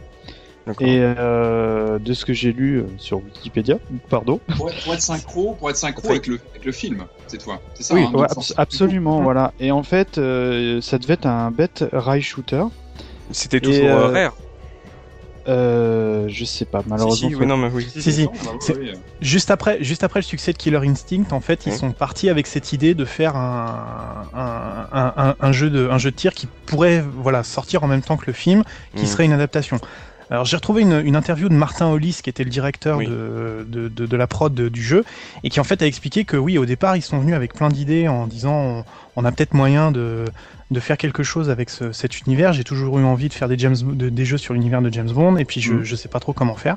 Et 0.80 0.98
euh, 1.00 1.98
de 1.98 2.12
ce 2.12 2.24
que 2.24 2.32
j'ai 2.32 2.52
lu 2.52 2.78
euh, 2.78 2.84
sur 2.98 3.22
Wikipédia, 3.22 3.76
pardon. 4.08 4.40
Pour 4.56 4.70
être, 4.70 4.82
pour 4.82 4.94
être 4.94 5.00
synchro, 5.00 5.54
pour 5.54 5.70
être 5.70 5.76
synchro 5.76 6.10
avec 6.10 6.26
le, 6.26 6.40
avec 6.52 6.64
le 6.64 6.72
film, 6.72 7.04
cette 7.28 7.42
fois. 7.42 7.60
C'est 7.74 7.84
ça 7.84 7.94
oui, 7.94 8.02
hein, 8.02 8.12
ouais, 8.14 8.26
c'est- 8.42 8.58
absolument, 8.58 9.22
voilà. 9.22 9.52
Et 9.60 9.70
en 9.70 9.82
fait, 9.82 10.18
euh, 10.18 10.80
ça 10.80 10.98
devait 10.98 11.14
être 11.14 11.26
un 11.26 11.50
bête 11.50 11.84
rail 11.92 12.22
shooter. 12.22 12.64
C'était 13.30 13.60
toujours 13.60 13.84
euh, 13.84 14.08
euh, 14.08 14.24
rare. 14.24 14.36
Euh, 15.48 16.24
je 16.28 16.44
sais 16.44 16.64
pas, 16.64 16.82
malheureusement. 16.88 17.28
Si, 17.28 17.34
si, 17.34 17.40
oui, 17.40 17.46
non, 17.46 17.56
mais 17.56 17.70
oui. 17.72 17.86
Si, 17.88 18.12
si. 18.12 18.26
Ah, 18.28 18.36
bah, 18.44 18.50
C'est-. 18.60 18.76
Juste 19.20 19.50
après, 19.52 19.78
juste 19.82 20.02
après 20.02 20.18
le 20.20 20.24
succès 20.24 20.52
de 20.52 20.58
Killer 20.58 20.80
Instinct, 20.82 21.30
en 21.30 21.40
fait, 21.40 21.66
ils 21.66 21.72
sont 21.72 21.92
partis 21.92 22.28
avec 22.28 22.48
cette 22.48 22.72
idée 22.72 22.94
de 22.94 23.04
faire 23.04 23.36
un, 23.36 24.28
un, 24.34 25.36
un, 25.38 25.52
jeu 25.52 25.70
de, 25.70 25.88
un 25.88 25.98
jeu 25.98 26.10
de 26.10 26.16
tir 26.16 26.34
qui 26.34 26.48
pourrait, 26.66 27.00
voilà, 27.00 27.44
sortir 27.44 27.84
en 27.84 27.86
même 27.86 28.02
temps 28.02 28.16
que 28.16 28.26
le 28.26 28.32
film, 28.32 28.64
qui 28.96 29.02
Mhm. 29.02 29.06
serait 29.06 29.24
une 29.24 29.32
adaptation. 29.32 29.78
Alors 30.30 30.44
j'ai 30.44 30.56
retrouvé 30.56 30.82
une, 30.82 31.00
une 31.04 31.14
interview 31.16 31.48
de 31.48 31.54
Martin 31.54 31.86
Hollis, 31.86 32.18
qui 32.22 32.30
était 32.30 32.42
le 32.44 32.50
directeur 32.50 32.98
Oui. 32.98 33.06
de, 33.06 33.64
de, 33.68 33.88
de, 33.88 34.06
de 34.06 34.16
la 34.16 34.26
prod 34.26 34.52
du 34.54 34.82
jeu, 34.82 35.04
et 35.44 35.50
qui 35.50 35.60
en 35.60 35.64
fait 35.64 35.82
a 35.82 35.86
expliqué 35.86 36.24
que 36.24 36.36
oui, 36.36 36.58
au 36.58 36.66
départ, 36.66 36.96
ils 36.96 37.02
sont 37.02 37.18
venus 37.20 37.34
avec 37.34 37.54
plein 37.54 37.68
d'idées 37.68 38.08
en 38.08 38.26
disant 38.26 38.52
on, 38.54 38.84
on 39.16 39.24
a 39.24 39.30
peut-être 39.32 39.54
moyen 39.54 39.92
de, 39.92 40.24
de 40.72 40.80
faire 40.80 40.96
quelque 40.96 41.22
chose 41.22 41.48
avec 41.48 41.70
ce- 41.70 41.92
cet 41.92 42.20
univers. 42.22 42.52
J'ai 42.52 42.64
toujours 42.64 42.98
eu 42.98 43.04
envie 43.04 43.28
de 43.28 43.34
faire 43.34 43.48
des, 43.48 43.56
James, 43.58 43.76
de- 43.80 44.08
des 44.08 44.24
jeux 44.24 44.38
sur 44.38 44.52
l'univers 44.54 44.82
de 44.82 44.92
James 44.92 45.10
Bond, 45.12 45.36
et 45.36 45.44
puis 45.44 45.60
je, 45.60 45.74
Mhm. 45.74 45.84
je 45.84 45.94
sais 45.96 46.08
pas 46.08 46.18
trop 46.18 46.32
comment 46.32 46.56
faire. 46.56 46.76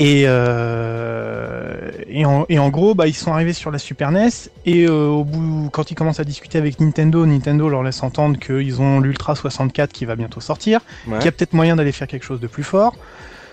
Et, 0.00 0.24
euh, 0.26 1.90
et, 2.08 2.24
en, 2.24 2.46
et 2.48 2.58
en 2.58 2.68
gros, 2.68 2.94
bah, 2.94 3.06
ils 3.08 3.14
sont 3.14 3.32
arrivés 3.32 3.52
sur 3.52 3.70
la 3.70 3.78
Super 3.78 4.12
NES 4.12 4.28
et 4.64 4.86
euh, 4.86 5.06
au 5.08 5.24
bout, 5.24 5.70
quand 5.72 5.90
ils 5.90 5.94
commencent 5.94 6.20
à 6.20 6.24
discuter 6.24 6.56
avec 6.58 6.80
Nintendo, 6.80 7.26
Nintendo 7.26 7.68
leur 7.68 7.82
laisse 7.82 8.02
entendre 8.02 8.38
qu'ils 8.38 8.80
ont 8.80 9.00
l'Ultra 9.00 9.34
64 9.34 9.92
qui 9.92 10.04
va 10.04 10.16
bientôt 10.16 10.40
sortir, 10.40 10.80
Ouais. 11.06 11.16
qu'il 11.18 11.24
y 11.24 11.28
a 11.28 11.32
peut-être 11.32 11.52
moyen 11.52 11.76
d'aller 11.76 11.92
faire 11.92 12.06
quelque 12.08 12.24
chose 12.24 12.40
de 12.40 12.46
plus 12.46 12.62
fort. 12.62 12.94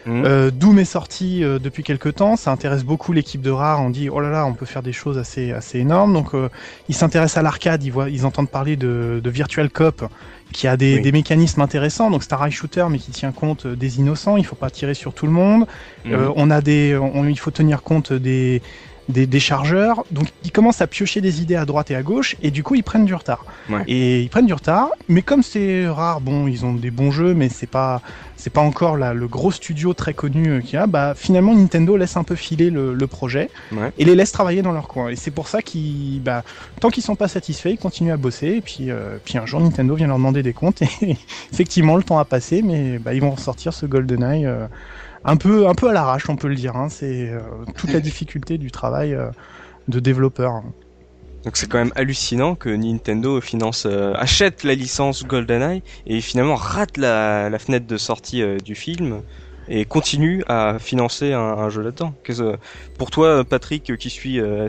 Mhm. 0.06 0.24
Euh, 0.24 0.52
Doom 0.52 0.78
est 0.78 0.86
sorti 0.86 1.44
euh, 1.44 1.58
depuis 1.58 1.82
quelques 1.82 2.14
temps, 2.14 2.36
ça 2.36 2.52
intéresse 2.52 2.84
beaucoup 2.84 3.12
l'équipe 3.12 3.42
de 3.42 3.50
Rare. 3.50 3.82
On 3.82 3.90
dit 3.90 4.08
oh 4.10 4.20
là 4.20 4.30
là, 4.30 4.46
on 4.46 4.54
peut 4.54 4.68
faire 4.68 4.84
des 4.84 4.94
choses 4.94 5.18
assez 5.18 5.52
assez 5.52 5.80
énormes. 5.80 6.14
Donc 6.14 6.36
euh, 6.36 6.50
ils 6.90 6.96
s'intéressent 6.96 7.40
à 7.40 7.42
l'arcade, 7.42 7.84
ils 7.84 7.90
voient, 7.92 8.08
ils 8.12 8.24
entendent 8.24 8.50
parler 8.52 8.76
de, 8.76 9.20
de 9.24 9.30
Virtual 9.32 9.68
Cop 9.68 10.06
qui 10.54 10.68
a 10.68 10.78
des, 10.78 10.96
Oui. 10.96 11.02
des 11.02 11.12
mécanismes 11.12 11.62
intéressants. 11.62 12.10
Donc 12.10 12.24
c'est 12.24 12.34
un 12.34 12.38
rail 12.38 12.52
shooter 12.52 12.86
mais 12.90 13.00
qui 13.00 13.12
tient 13.12 13.32
compte 13.32 13.68
des 13.68 14.00
innocents. 14.00 14.38
Il 14.38 14.46
faut 14.46 14.56
pas 14.56 14.70
tirer 14.70 14.94
sur 14.94 15.14
tout 15.14 15.26
le 15.26 15.32
monde. 15.32 15.66
Mhm. 16.06 16.14
Euh, 16.14 16.30
on 16.36 16.50
a 16.52 16.62
des, 16.62 16.96
on- 16.98 17.26
il 17.28 17.38
faut 17.40 17.52
tenir 17.52 17.84
compte 17.84 18.14
des, 18.14 18.62
des, 19.10 19.28
des 19.28 19.40
chargeurs. 19.40 20.04
Donc 20.12 20.28
ils 20.44 20.52
commencent 20.52 20.82
à 20.82 20.88
piocher 20.88 21.22
des 21.22 21.42
idées 21.42 21.56
à 21.56 21.66
droite 21.66 21.92
et 21.92 21.96
à 21.96 22.04
gauche 22.04 22.36
et 22.42 22.52
du 22.52 22.64
coup 22.64 22.76
ils 22.76 22.84
prennent 22.84 23.06
du 23.06 23.14
retard. 23.16 23.46
Ouais. 23.70 23.84
Et 23.88 24.22
ils 24.22 24.30
prennent 24.30 24.46
du 24.48 24.54
retard, 24.54 24.90
mais 25.08 25.22
comme 25.22 25.44
c'est 25.44 25.88
rare, 25.88 26.22
bon, 26.22 26.48
ils 26.48 26.66
ont 26.66 26.74
des 26.74 26.92
bons 26.92 27.12
jeux, 27.12 27.34
mais 27.34 27.50
c'est 27.50 27.68
pas, 27.70 28.02
c'est 28.38 28.50
pas 28.52 28.62
encore 28.62 28.98
la- 28.98 29.14
le 29.14 29.28
gros 29.28 29.52
studio 29.52 29.94
très 29.94 30.14
connu 30.14 30.48
euh, 30.50 30.60
qu'il 30.62 30.74
y 30.74 30.78
a. 30.78 30.88
Bah 30.88 31.14
finalement 31.16 31.54
Nintendo 31.56 31.98
laisse 31.98 32.18
un 32.18 32.24
peu 32.24 32.36
filer 32.36 32.70
le, 32.70 32.94
le 32.94 33.08
projet 33.08 33.50
Ouais. 33.72 33.92
et 33.98 34.06
les 34.06 34.16
laisse 34.16 34.32
travailler 34.32 34.62
dans 34.62 34.72
leur 34.72 34.88
coin. 34.88 35.10
Et 35.10 35.16
c'est 35.16 35.32
pour 35.32 35.48
ça 35.48 35.62
qu'ils, 35.62 36.22
bah, 36.22 36.44
tant 36.80 36.90
qu'ils 36.90 37.04
sont 37.04 37.16
pas 37.16 37.28
satisfaits, 37.28 37.70
ils 37.70 37.78
continuent 37.78 38.12
à 38.14 38.18
bosser. 38.18 38.48
Et 38.48 38.62
puis, 38.62 38.92
euh, 38.92 39.18
puis 39.24 39.38
un 39.38 39.46
jour 39.46 39.60
Nintendo 39.62 39.96
vient 39.96 40.08
leur 40.08 40.18
demander 40.18 40.44
des 40.44 40.54
comptes 40.54 40.82
et 41.02 41.18
effectivement 41.54 41.96
le 41.96 42.04
temps 42.04 42.20
a 42.20 42.26
passé, 42.26 42.62
mais 42.62 43.00
bah, 43.00 43.14
ils 43.14 43.22
vont 43.22 43.32
ressortir 43.32 43.74
ce 43.74 43.86
GoldenEye. 43.86 44.46
euh, 44.46 44.68
un 45.26 45.36
peu, 45.38 45.68
un 45.68 45.74
peu 45.74 45.90
à 45.90 45.94
l'arrache, 45.94 46.30
on 46.30 46.36
peut 46.36 46.48
le 46.48 46.56
dire. 46.56 46.76
Hein. 46.76 46.90
C'est 46.90 47.30
euh, 47.30 47.42
toute 47.76 47.92
la 47.92 48.00
difficulté 48.00 48.58
du 48.58 48.72
travail 48.72 49.14
euh, 49.14 49.30
de 49.88 50.00
développeur. 50.00 50.64
Donc 51.44 51.58
c'est 51.58 51.68
quand 51.68 51.78
même 51.78 51.94
hallucinant 51.96 52.56
que 52.56 52.70
Nintendo 52.70 53.40
finance, 53.42 53.86
euh, 53.86 54.14
achète 54.16 54.64
la 54.64 54.74
licence 54.74 55.26
GoldenEye 55.26 55.84
et 56.08 56.22
finalement 56.22 56.56
rate 56.56 56.98
la, 56.98 57.50
la 57.50 57.60
fenêtre 57.60 57.86
de 57.86 57.98
sortie 57.98 58.42
euh, 58.42 58.58
du 58.58 58.74
film 58.74 59.22
et 59.68 59.86
continue 59.86 60.44
à 60.48 60.78
financer 60.80 61.34
un, 61.34 61.40
un 61.40 61.70
jeu 61.70 61.82
là-dedans. 61.82 62.14
Pour 62.98 63.12
toi, 63.12 63.44
Patrick, 63.44 63.96
qui 63.98 64.10
suit 64.10 64.40
euh, 64.40 64.68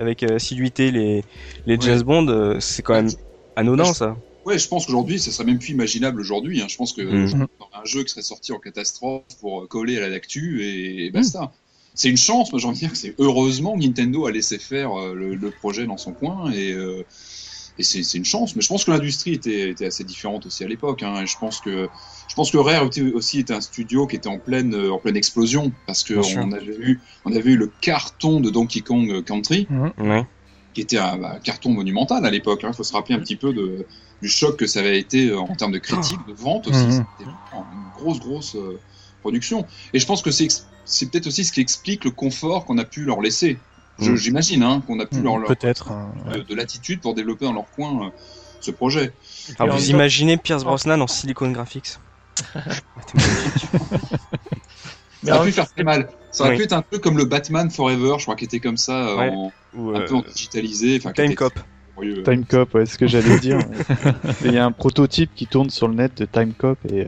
avec 0.00 0.22
euh, 0.22 0.36
assiduité 0.36 0.90
les, 0.90 1.24
les 1.66 1.76
Ouais. 1.76 1.80
James 1.80 2.02
Bond, 2.02 2.28
euh, 2.28 2.60
c'est 2.60 2.82
quand 2.82 2.94
même 2.94 3.10
anodin 3.56 3.84
ça. 3.84 4.16
Ouais, 4.44 4.58
je 4.58 4.66
pense 4.68 4.86
qu'aujourd'hui, 4.86 5.18
ça 5.18 5.30
serait 5.30 5.44
même 5.44 5.58
plus 5.58 5.70
imaginable 5.70 6.20
aujourd'hui. 6.20 6.60
Hein. 6.60 6.66
Je 6.68 6.76
pense 6.76 6.92
que 6.92 7.02
on 7.02 7.42
aurait 7.42 7.48
un 7.82 7.84
jeu 7.84 8.02
qui 8.02 8.10
serait 8.10 8.22
sorti 8.22 8.52
en 8.52 8.58
catastrophe 8.58 9.22
pour 9.40 9.62
euh, 9.62 9.66
coller 9.66 9.98
à 9.98 10.00
la 10.00 10.08
l'actu 10.08 10.62
et, 10.64 11.06
et 11.06 11.10
basta. 11.10 11.52
C'est 11.94 12.08
une 12.08 12.16
chance, 12.16 12.50
moi 12.52 12.58
j'ai 12.58 12.66
envie 12.66 12.76
de 12.76 12.80
dire 12.80 12.92
que 12.92 12.96
c'est 12.96 13.14
heureusement 13.18 13.74
que 13.78 13.82
Nintendo 13.84 14.26
a 14.26 14.32
laissé 14.32 14.58
faire 14.58 14.98
euh, 14.98 15.14
le, 15.14 15.34
le 15.34 15.50
projet 15.50 15.86
dans 15.86 15.98
son 15.98 16.12
coin 16.12 16.50
et, 16.50 16.72
euh, 16.72 17.04
et 17.78 17.82
c'est 17.82 18.14
une 18.14 18.24
chance. 18.24 18.56
Mais 18.56 18.62
je 18.62 18.68
pense 18.68 18.84
que 18.84 18.90
l'industrie 18.90 19.34
était, 19.34 19.68
était 19.70 19.86
assez 19.86 20.02
différente 20.02 20.46
aussi 20.46 20.64
à 20.64 20.68
l'époque. 20.68 21.02
Hein. 21.02 21.24
Je 21.26 21.36
pense 21.38 21.60
que 21.60 21.88
je 22.28 22.34
pense 22.34 22.50
que 22.50 22.56
Rare 22.56 22.88
aussi 23.14 23.40
était 23.40 23.52
un 23.52 23.60
studio 23.60 24.06
qui 24.06 24.16
était 24.16 24.28
en 24.28 24.38
pleine 24.38 24.74
en 24.74 24.98
pleine 24.98 25.16
explosion 25.16 25.70
parce 25.86 26.02
que 26.02 26.14
Bien 26.14 26.22
sûr. 26.22 26.42
on 26.46 26.52
avait 26.52 26.76
eu 26.78 26.98
on 27.26 27.32
avait 27.36 27.50
eu 27.50 27.56
le 27.56 27.70
carton 27.82 28.40
de 28.40 28.48
Donkey 28.50 28.80
Kong 28.80 29.22
Country 29.24 29.68
Ouais. 29.98 30.24
Qui 30.74 30.80
était 30.80 30.98
un, 30.98 31.16
bah, 31.18 31.38
carton 31.42 31.70
monumental 31.70 32.24
à 32.24 32.30
l'époque. 32.30 32.60
Il 32.66 32.72
faut 32.74 32.82
se 32.84 32.92
rappeler 32.92 33.14
un 33.14 33.20
petit 33.20 33.36
peu 33.36 33.52
de, 33.52 33.86
du 34.22 34.28
choc 34.28 34.56
que 34.56 34.66
ça 34.66 34.80
avait 34.80 34.98
été 34.98 35.28
euh, 35.28 35.38
en 35.40 35.54
termes 35.54 35.72
de 35.72 35.78
critique, 35.78 36.18
de 36.26 36.32
vente 36.32 36.66
aussi. 36.68 36.78
Mhm. 36.84 36.90
C'était 37.18 37.30
vraiment 37.30 37.66
une 37.72 37.90
grosse, 38.00 38.20
grosse 38.20 38.54
euh, 38.56 38.80
production. 39.20 39.66
Et 39.92 39.98
je 39.98 40.06
pense 40.06 40.22
que 40.22 40.30
c'est 40.30 40.48
c'est 40.84 41.10
peut-être 41.10 41.28
aussi 41.28 41.44
ce 41.44 41.52
qui 41.52 41.60
explique 41.60 42.04
le 42.04 42.10
confort 42.10 42.64
qu'on 42.64 42.76
a 42.78 42.84
pu 42.84 43.04
leur 43.04 43.20
laisser. 43.20 43.58
Je- 44.00 44.10
Mhm. 44.10 44.16
J'imagine 44.16 44.62
hein, 44.62 44.82
qu'on 44.86 44.98
a 45.00 45.06
pu 45.06 45.20
leur, 45.20 45.36
leur 45.38 45.48
Peut-être. 45.48 45.92
hein, 45.92 46.10
ouais. 46.26 46.38
de, 46.38 46.42
de 46.42 46.54
l'attitude 46.54 47.00
pour 47.00 47.14
développer 47.14 47.44
dans 47.44 47.52
leur 47.52 47.70
coin 47.70 48.06
euh, 48.06 48.10
ce 48.60 48.70
projet. 48.70 49.12
Alors 49.58 49.76
vous 49.76 49.90
imaginez 49.90 50.36
Pierce 50.38 50.64
Brosnan 50.64 51.00
en 51.00 51.06
Silicon 51.06 51.50
Graphics 51.50 51.98
Mais 55.22 55.30
Ça 55.30 55.36
aurait 55.36 55.44
pu 55.44 55.46
même 55.46 55.52
faire 55.54 55.72
très 55.72 55.84
mal. 55.84 56.08
Ça 56.30 56.44
aurait 56.44 56.52
Oui. 56.52 56.58
pu 56.58 56.62
être 56.64 56.72
un 56.72 56.82
peu 56.82 56.98
comme 56.98 57.18
le 57.18 57.24
Batman 57.24 57.70
Forever, 57.70 58.14
je 58.18 58.24
crois, 58.24 58.36
qui 58.36 58.44
était 58.44 58.60
comme 58.60 58.76
ça, 58.76 59.08
euh, 59.08 59.16
Ouais. 59.16 59.30
en- 59.30 59.52
ou 59.74 59.90
un 59.90 60.00
euh, 60.00 60.06
peu 60.06 60.14
en 60.14 60.22
digitalisé. 60.22 60.96
Enfin, 60.98 61.12
qui 61.12 61.22
Time 61.22 61.34
Cop. 61.34 61.54
Time 62.24 62.44
Cop, 62.46 62.74
ouais, 62.74 62.86
c'est 62.86 62.94
ce 62.94 62.98
que 62.98 63.06
j'allais 63.06 63.38
dire. 63.38 63.58
Il 64.44 64.52
y 64.52 64.58
a 64.58 64.64
un 64.64 64.72
prototype 64.72 65.30
qui 65.36 65.46
tourne 65.46 65.70
sur 65.70 65.88
le 65.88 65.94
net 65.94 66.16
de 66.16 66.24
Time 66.24 66.52
Cop 66.54 66.78
et, 66.90 67.02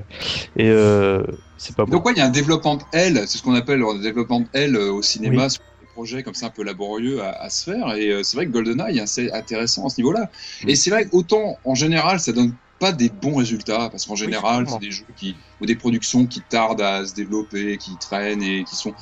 et 0.56 0.68
euh, 0.68 1.22
c'est 1.58 1.74
pas 1.74 1.84
bon. 1.84 1.90
Donc 1.92 2.06
ouais, 2.06 2.12
il 2.14 2.18
y 2.18 2.20
a 2.20 2.26
un 2.26 2.30
développement 2.30 2.76
de 2.76 2.82
L, 2.92 3.22
c'est 3.26 3.38
ce 3.38 3.42
qu'on 3.42 3.54
appelle 3.54 3.82
un 3.82 3.98
développement 3.98 4.40
de 4.40 4.46
L 4.52 4.76
euh, 4.76 4.92
au 4.92 5.02
cinéma 5.02 5.48
sur 5.48 5.62
des 5.80 5.86
projets 5.94 6.22
comme 6.22 6.34
ça 6.34 6.46
un 6.46 6.50
peu 6.50 6.62
laborieux 6.62 7.22
à, 7.22 7.30
à 7.30 7.48
se 7.50 7.70
faire. 7.70 7.94
Et 7.96 8.10
euh, 8.10 8.22
c'est 8.22 8.36
vrai 8.36 8.46
que 8.46 8.52
GoldenEye 8.52 8.98
est 8.98 9.02
assez 9.02 9.32
intéressant 9.32 9.86
à 9.86 9.90
ce 9.90 9.96
niveau-là. 9.96 10.30
Mm. 10.62 10.68
Et 10.68 10.76
c'est 10.76 10.90
vrai 10.90 11.06
qu'autant 11.06 11.58
en 11.64 11.74
général, 11.74 12.20
ça 12.20 12.32
donne 12.32 12.52
pas 12.78 12.92
des 12.92 13.08
bons 13.08 13.36
résultats 13.36 13.88
parce 13.90 14.04
qu'en 14.06 14.16
général, 14.16 14.68
c'est 14.68 14.78
des 14.80 14.90
jeux 14.90 15.06
qui 15.16 15.36
ou 15.60 15.66
des 15.66 15.76
productions 15.76 16.26
qui 16.26 16.42
tardent 16.42 16.80
à 16.82 17.06
se 17.06 17.14
développer, 17.14 17.78
qui 17.78 17.96
traînent 17.98 18.42
et 18.42 18.64
qui 18.64 18.76
sont 18.76 18.94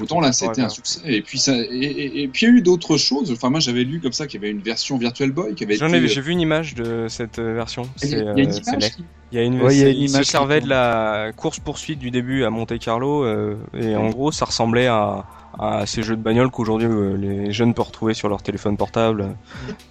Autant 0.00 0.20
là, 0.20 0.32
c'était 0.32 0.60
un 0.60 0.68
succès. 0.68 1.00
Et 1.04 1.22
puis 1.22 1.38
ça, 1.38 1.56
et, 1.56 1.62
et- 1.62 2.22
et 2.22 2.28
puis 2.28 2.46
il 2.46 2.48
y 2.48 2.52
a 2.52 2.54
eu 2.56 2.62
d'autres 2.62 2.96
choses. 2.96 3.30
Enfin, 3.32 3.50
moi, 3.50 3.60
j'avais 3.60 3.84
lu 3.84 4.00
comme 4.00 4.12
ça 4.12 4.26
qu'il 4.26 4.40
y 4.40 4.44
avait 4.44 4.52
une 4.52 4.62
version 4.62 4.96
Virtual 4.98 5.30
Boy 5.32 5.54
qui 5.54 5.64
avait 5.64 5.76
J'en 5.76 5.86
été. 5.86 5.96
ai, 5.96 6.08
j'ai 6.08 6.20
vu 6.20 6.32
une 6.32 6.40
image 6.40 6.74
de 6.74 7.06
cette 7.08 7.38
euh, 7.38 7.54
version. 7.54 7.88
Il 8.02 8.08
y 8.08 8.10
C'est, 8.10 8.16
a, 8.18 8.20
il 8.34 8.38
y 8.38 8.40
a 8.40 8.44
une 8.44 8.50
euh, 8.50 8.60
image 8.66 8.92
Il 9.32 9.38
y 9.38 9.40
a 9.40 9.42
une, 9.44 9.60
Ouais, 9.62 9.74
il 9.74 9.80
y 9.80 9.82
a 9.82 9.86
c'est- 9.86 9.92
une 9.92 10.02
il 10.02 10.08
se 10.08 10.14
image 10.14 10.24
qui 10.24 10.30
servait 10.30 10.60
de 10.60 10.68
la 10.68 11.32
course 11.36 11.58
poursuite 11.60 11.98
du 11.98 12.10
début 12.10 12.44
à 12.44 12.50
Monte 12.50 12.78
Carlo 12.78 13.24
euh, 13.24 13.56
et 13.74 13.96
en 13.96 14.08
gros 14.10 14.30
ça 14.32 14.44
ressemblait 14.44 14.86
à, 14.86 15.26
à 15.58 15.86
ces 15.86 16.02
jeux 16.02 16.16
de 16.16 16.22
bagnole 16.22 16.50
qu'aujourd'hui 16.50 16.86
euh, 16.88 17.16
les 17.16 17.52
jeunes 17.52 17.72
peuvent 17.74 17.86
retrouver 17.86 18.14
sur 18.14 18.28
leur 18.28 18.42
téléphone 18.42 18.76
portable. 18.76 19.36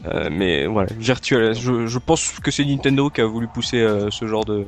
Euh, 0.05 0.29
mais 0.31 0.65
voilà, 0.67 0.89
virtuel. 0.97 1.55
Je, 1.55 1.87
je 1.87 1.99
pense 1.99 2.31
que 2.43 2.51
c'est 2.51 2.63
Nintendo 2.65 3.09
qui 3.09 3.21
a 3.21 3.25
voulu 3.25 3.47
pousser 3.47 3.79
euh, 3.81 4.09
ce 4.11 4.27
genre 4.27 4.45
de 4.45 4.65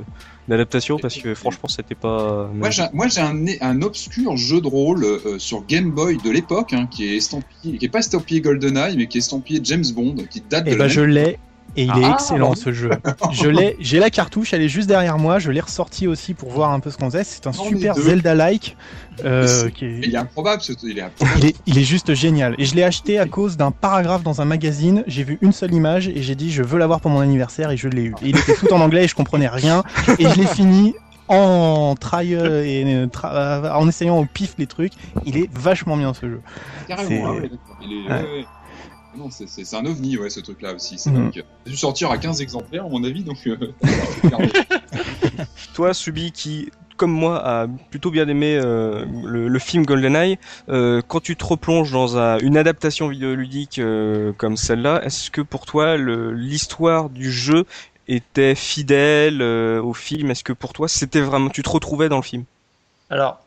d'adaptation 0.48 0.98
parce 0.98 1.18
que 1.18 1.36
franchement 1.36 1.68
c'était 1.68 1.94
pas. 1.96 2.50
Moi, 2.54 2.70
j'ai, 2.70 2.84
moi, 2.94 3.08
j'ai 3.10 3.20
un, 3.22 3.36
un 3.62 3.82
obscur 3.82 4.38
jeu 4.38 4.62
de 4.62 4.68
rôle 4.68 5.04
euh, 5.04 5.38
sur 5.40 5.66
Game 5.66 5.92
Boy 5.92 6.18
de 6.24 6.32
l'époque, 6.32 6.72
hein, 6.74 6.88
qui 6.90 7.06
est 7.06 7.18
estampillé, 7.18 7.78
qui 7.78 7.86
est 7.86 7.90
pas 7.90 8.00
estampillé 8.00 8.40
GoldenEye, 8.42 8.96
mais 8.98 9.08
qui 9.08 9.18
est 9.18 9.20
estampillé 9.20 9.60
James 9.64 9.84
Bond, 9.94 10.16
qui 10.30 10.42
date 10.50 10.64
de 10.66 10.70
Et 10.70 10.72
la 10.72 10.78
bah 10.78 10.84
même- 10.86 10.94
je 10.94 11.02
l'ai 11.02 11.38
et 11.78 11.84
il 11.84 11.90
est 11.92 12.04
Ah, 12.06 12.12
excellent 12.14 12.56
ce 12.56 12.72
jeu. 12.74 12.90
Je 13.32 13.48
l'ai, 13.48 13.78
j'ai 13.80 14.00
la 14.00 14.10
cartouche, 14.10 14.54
elle 14.54 14.62
est 14.62 14.68
juste 14.70 14.88
derrière 14.88 15.18
moi. 15.18 15.40
Je 15.40 15.52
l'ai 15.52 15.60
ressorti 15.62 16.08
aussi 16.08 16.34
pour 16.34 16.50
voir 16.50 16.72
un 16.72 16.80
peu 16.80 16.90
ce 16.92 16.98
qu'on 16.98 17.06
faisait. 17.10 17.24
C'est 17.24 17.48
un 17.48 17.52
Non, 17.52 17.64
super. 17.66 17.94
Zelda-like. 17.96 18.76
euh, 19.26 19.48
C'est- 19.48 19.72
qui 19.72 19.86
est- 19.86 20.00
Il 20.04 20.14
est 20.14 20.18
improbable, 20.18 20.62
ce, 20.62 20.74
il 20.84 20.98
est 20.98 21.02
improbable. 21.02 21.40
il 21.40 21.46
est, 21.46 21.56
il 21.66 21.78
est 21.78 21.84
juste 21.84 22.14
génial. 22.14 22.56
Et 22.58 22.66
je 22.66 22.76
l'ai 22.76 22.84
acheté 22.84 23.18
à 23.20 23.26
cause 23.26 23.56
d'un 23.58 23.72
paragraphe 23.72 24.24
dans 24.24 24.42
un 24.42 24.46
magazine. 24.46 25.04
J'ai 25.08 25.24
vu 25.24 25.38
une 25.42 25.52
seule 25.54 25.74
image 25.74 26.08
et 26.08 26.22
j'ai 26.22 26.36
dit 26.36 26.52
je 26.52 26.64
veux 26.64 26.78
l'avoir 26.80 27.00
pour 27.00 27.12
mon 27.12 27.20
anniversaire 27.22 27.72
et 27.72 27.78
je 27.78 27.88
l'ai 27.88 28.04
eu. 28.04 28.16
Et 28.24 28.30
il 28.30 28.38
était 28.38 28.54
tout 28.56 28.72
en 28.74 28.82
anglais 28.82 29.06
et 29.06 29.08
je 29.08 29.16
comprenais 29.16 29.48
rien. 29.48 29.84
Et 30.20 30.28
je 30.28 30.36
l'ai 30.36 30.46
fini 30.48 30.94
en 31.30 31.96
try 32.00 32.36
euh, 32.36 32.64
et 32.64 32.84
euh, 32.86 33.06
tra- 33.08 33.34
euh, 33.34 33.72
en 33.74 33.88
essayant 33.90 34.18
au 34.18 34.26
pif 34.26 34.54
les 34.58 34.66
trucs. 34.68 34.94
Il 35.26 35.36
est 35.38 35.50
vachement 35.54 35.98
bien 35.98 36.14
ce 36.14 36.26
jeu. 36.28 36.42
Carrément, 36.88 37.32
ouais. 37.32 37.52
Il 37.82 37.92
est, 37.92 38.10
Ouais. 38.10 38.14
ouais, 38.14 38.22
ouais. 38.22 38.46
Non, 39.18 39.30
c'est, 39.32 39.48
c'est, 39.48 39.66
c'est 39.66 39.76
un 39.76 39.86
ovni, 39.86 40.18
ouais, 40.18 40.30
ce 40.30 40.40
truc-là 40.40 40.74
aussi. 40.74 40.98
C'est 41.00 41.10
a 41.10 41.70
dû 41.70 41.76
sortir 41.78 42.12
à 42.12 42.18
15 42.18 42.42
exemplaires, 42.42 42.86
à 42.86 42.90
mon 42.90 43.04
avis, 43.04 43.24
donc. 43.24 43.38
euh. 43.48 43.58
Toi, 45.74 45.94
Subi, 45.94 46.32
qui, 46.32 46.72
comme 46.98 47.12
moi, 47.12 47.42
a 47.46 47.68
plutôt 47.90 48.12
bien 48.12 48.28
aimé 48.28 48.60
euh, 48.64 49.06
le, 49.26 49.48
le 49.48 49.60
film 49.60 49.86
GoldenEye, 49.86 50.38
euh, 50.70 51.02
quand 51.08 51.20
tu 51.20 51.36
te 51.36 51.44
replonges 51.46 51.92
dans 51.92 52.18
un- 52.18 52.40
une 52.40 52.58
adaptation 52.58 53.08
vidéoludique 53.08 53.80
euh, 53.80 54.34
comme 54.38 54.58
celle-là, 54.58 55.02
est-ce 55.04 55.32
que 55.32 55.42
pour 55.42 55.66
toi, 55.66 55.98
le- 55.98 56.32
l'histoire 56.34 57.10
du 57.10 57.32
jeu 57.32 57.66
était 58.08 58.56
fidèle 58.56 59.42
euh, 59.42 59.82
au 59.82 59.94
film? 59.94 60.32
Est-ce 60.32 60.44
que 60.44 60.54
pour 60.54 60.74
toi, 60.74 60.88
c'était 60.88 61.22
vraiment, 61.22 61.50
tu 61.50 61.64
te 61.64 61.70
retrouvais 61.70 62.10
dans 62.10 62.18
le 62.18 62.24
film? 62.24 62.44
Alors, 63.10 63.40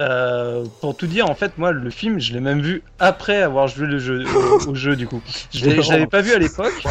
euh, 0.00 0.64
pour 0.80 0.96
tout 0.96 1.06
dire, 1.06 1.28
en 1.30 1.34
fait, 1.34 1.56
moi, 1.58 1.72
le 1.72 1.90
film, 1.90 2.20
je 2.20 2.32
l'ai 2.32 2.40
même 2.40 2.60
vu 2.60 2.82
après 2.98 3.40
avoir 3.42 3.66
joué 3.68 3.86
le 3.86 3.98
jeu, 3.98 4.24
au, 4.66 4.70
au 4.70 4.74
jeu, 4.74 4.94
du 4.96 5.06
coup. 5.06 5.22
Je 5.54 5.66
l'avais 5.90 6.06
pas 6.06 6.20
vu 6.20 6.32
à 6.32 6.38
l'époque. 6.38 6.84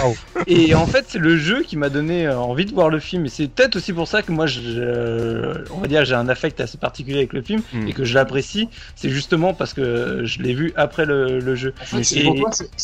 Et 0.48 0.74
en 0.76 0.86
fait, 0.88 1.06
c'est 1.08 1.20
le 1.20 1.38
jeu 1.38 1.62
qui 1.64 1.78
m'a 1.78 1.90
donné 1.90 2.26
euh, 2.28 2.38
envie 2.40 2.66
de 2.66 2.74
voir 2.74 2.90
le 2.90 3.00
film. 3.00 3.26
Et 3.26 3.30
c'est 3.30 3.48
peut-être 3.48 3.76
aussi 3.76 3.94
pour 3.94 4.08
ça 4.08 4.22
que 4.22 4.32
moi, 4.32 4.48
je, 4.48 4.60
euh, 4.78 5.54
on 5.72 5.80
va 5.80 5.88
dire, 5.88 6.04
j'ai 6.06 6.16
un 6.16 6.30
affect 6.30 6.60
assez 6.62 6.78
particulier 6.78 7.18
avec 7.18 7.34
le 7.34 7.42
film 7.42 7.62
Hmm. 7.74 7.88
et 7.88 7.94
que 7.94 8.04
je 8.04 8.14
l'apprécie. 8.14 8.70
C'est 8.96 9.10
justement 9.10 9.54
parce 9.54 9.74
que 9.74 10.22
je 10.24 10.42
l'ai 10.42 10.54
vu 10.54 10.74
après 10.76 11.06
le, 11.06 11.40
le 11.40 11.56
jeu. 11.56 11.74
En 11.82 11.86
fait, 11.86 12.04
c'est, 12.04 12.20
et- 12.20 12.44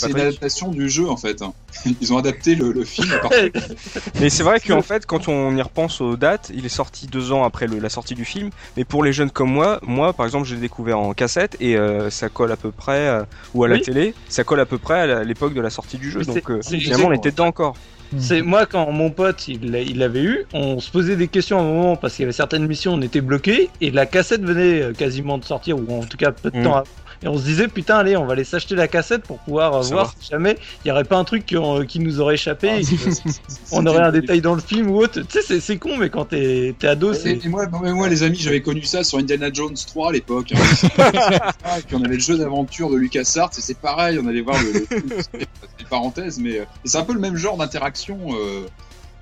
une 0.09 0.19
adaptation 0.19 0.69
du 0.71 0.89
jeu, 0.89 1.07
en 1.09 1.17
fait. 1.17 1.41
hein. 1.41 1.53
Ils 2.01 2.11
ont 2.13 2.17
adapté 2.17 2.55
le, 2.55 2.71
le 2.71 2.83
film 2.83 3.09
à 3.23 3.29
Mais 4.19 4.29
c'est 4.29 4.43
vrai 4.43 4.59
qu'en 4.59 4.81
fait, 4.81 5.05
quand 5.05 5.27
on 5.27 5.55
y 5.55 5.61
repense 5.61 6.01
aux 6.01 6.15
dates, 6.17 6.51
il 6.53 6.65
est 6.65 6.69
sorti 6.69 7.07
deux 7.07 7.31
ans 7.31 7.43
après 7.43 7.67
le- 7.67 7.79
la 7.79 7.89
sortie 7.89 8.15
du 8.15 8.25
film. 8.25 8.49
Mais 8.77 8.83
pour 8.83 9.03
les 9.03 9.13
jeunes 9.13 9.31
comme 9.31 9.51
moi, 9.51 9.79
moi, 9.83 10.10
par 10.13 10.25
exemple, 10.25 10.47
j'ai 10.47 10.55
découvert 10.57 10.99
en 10.99 11.13
cassette 11.13 11.57
et 11.59 11.75
euh, 11.77 12.09
ça 12.09 12.29
colle 12.29 12.51
à 12.51 12.57
peu 12.57 12.71
près, 12.71 13.07
euh, 13.07 13.23
ou 13.53 13.63
à 13.63 13.67
la 13.67 13.75
Oui. 13.75 13.81
télé, 13.81 14.13
ça 14.29 14.43
colle 14.43 14.59
à 14.59 14.65
peu 14.65 14.77
près 14.77 14.99
à 15.11 15.23
l'époque 15.23 15.53
de 15.53 15.61
la 15.61 15.69
sortie 15.69 15.97
du 15.97 16.09
jeu. 16.11 16.19
Mais 16.19 16.25
Donc 16.25 16.35
c'est- 16.45 16.51
euh, 16.51 16.61
finalement, 16.79 17.07
on 17.07 17.11
était 17.13 17.31
dedans 17.31 17.47
encore. 17.47 17.75
C'est 18.17 18.41
moi 18.41 18.65
quand 18.65 18.91
mon 18.91 19.09
pote 19.09 19.47
il 19.47 19.71
l'a- 19.71 19.79
il 19.79 19.97
l'avait 19.99 20.23
eu, 20.23 20.45
on 20.51 20.81
se 20.81 20.91
posait 20.91 21.15
des 21.15 21.29
questions 21.29 21.57
à 21.59 21.61
un 21.61 21.65
moment 21.65 21.95
parce 21.95 22.13
qu'il 22.15 22.23
y 22.23 22.25
avait 22.25 22.33
certaines 22.33 22.67
missions 22.67 22.93
on 22.95 23.01
était 23.01 23.21
bloqués 23.21 23.69
et 23.79 23.89
la 23.89 24.05
cassette 24.05 24.41
venait 24.43 24.81
euh, 24.81 24.91
quasiment 24.91 25.37
de 25.37 25.45
sortir 25.45 25.77
ou 25.77 25.85
en 26.01 26.03
tout 26.03 26.17
cas 26.17 26.31
peu 26.33 26.51
de 26.51 26.57
Mm. 26.59 26.63
temps 26.63 26.75
avant. 26.75 26.87
Et 27.23 27.27
on 27.27 27.37
se 27.37 27.43
disait 27.43 27.67
putain 27.67 27.97
allez 27.97 28.17
on 28.17 28.25
va 28.25 28.33
aller 28.33 28.43
s'acheter 28.43 28.73
la 28.73 28.87
cassette 28.87 29.23
pour 29.23 29.37
pouvoir 29.39 29.75
euh, 29.75 29.81
voir 29.81 30.13
si 30.19 30.29
jamais 30.31 30.57
il 30.83 30.87
y 30.87 30.91
aurait 30.91 31.03
pas 31.03 31.17
un 31.17 31.23
truc 31.23 31.45
qui, 31.45 31.55
euh, 31.55 31.85
qui 31.85 31.99
nous 31.99 32.19
aurait 32.19 32.33
échappé 32.33 32.69
Ah, 32.71 32.79
que- 32.81 33.31
on 33.71 33.85
aurait 33.85 33.99
un 33.99 34.11
détail 34.11 34.41
dans 34.41 34.55
le 34.55 34.61
film 34.61 34.89
ou 34.89 34.97
autre. 34.97 35.21
Tu 35.21 35.25
sais 35.29 35.41
c'est- 35.43 35.59
c'est 35.59 35.77
con 35.77 35.97
mais 35.97 36.09
quand 36.09 36.25
t'es 36.25 36.75
t'es 36.79 36.87
ado 36.87 37.13
c'est 37.13 37.33
Et, 37.33 37.45
et 37.45 37.47
moi, 37.49 37.67
non, 37.67 37.79
mais 37.81 37.93
moi, 37.93 38.09
les 38.09 38.23
amis, 38.23 38.37
j'avais 38.39 38.61
connu 38.61 38.81
ça 38.83 39.03
sur 39.03 39.19
Indiana 39.19 39.49
Jones 39.53 39.75
3 39.87 40.09
à 40.09 40.11
l'époque. 40.13 40.51
Hein. 40.53 40.57
Et 41.77 41.81
puis 41.83 41.95
on 41.95 42.03
avait 42.03 42.15
le 42.15 42.19
jeu 42.21 42.37
d'aventure 42.37 42.89
de 42.89 42.95
LucasArts, 42.95 43.51
et 43.57 43.61
c'est 43.61 43.77
pareil, 43.77 44.19
on 44.21 44.27
allait 44.27 44.41
voir 44.41 44.57
le, 44.61 44.71
le 44.79 44.85
film, 44.85 45.09
c'est 45.31 45.39
des 45.79 45.85
parenthèses, 45.89 46.39
mais 46.39 46.59
euh, 46.59 46.65
c'est 46.85 46.97
un 46.97 47.03
peu 47.03 47.13
le 47.13 47.19
même 47.19 47.37
genre 47.37 47.55
d'interaction 47.57 48.17
euh, 48.33 48.65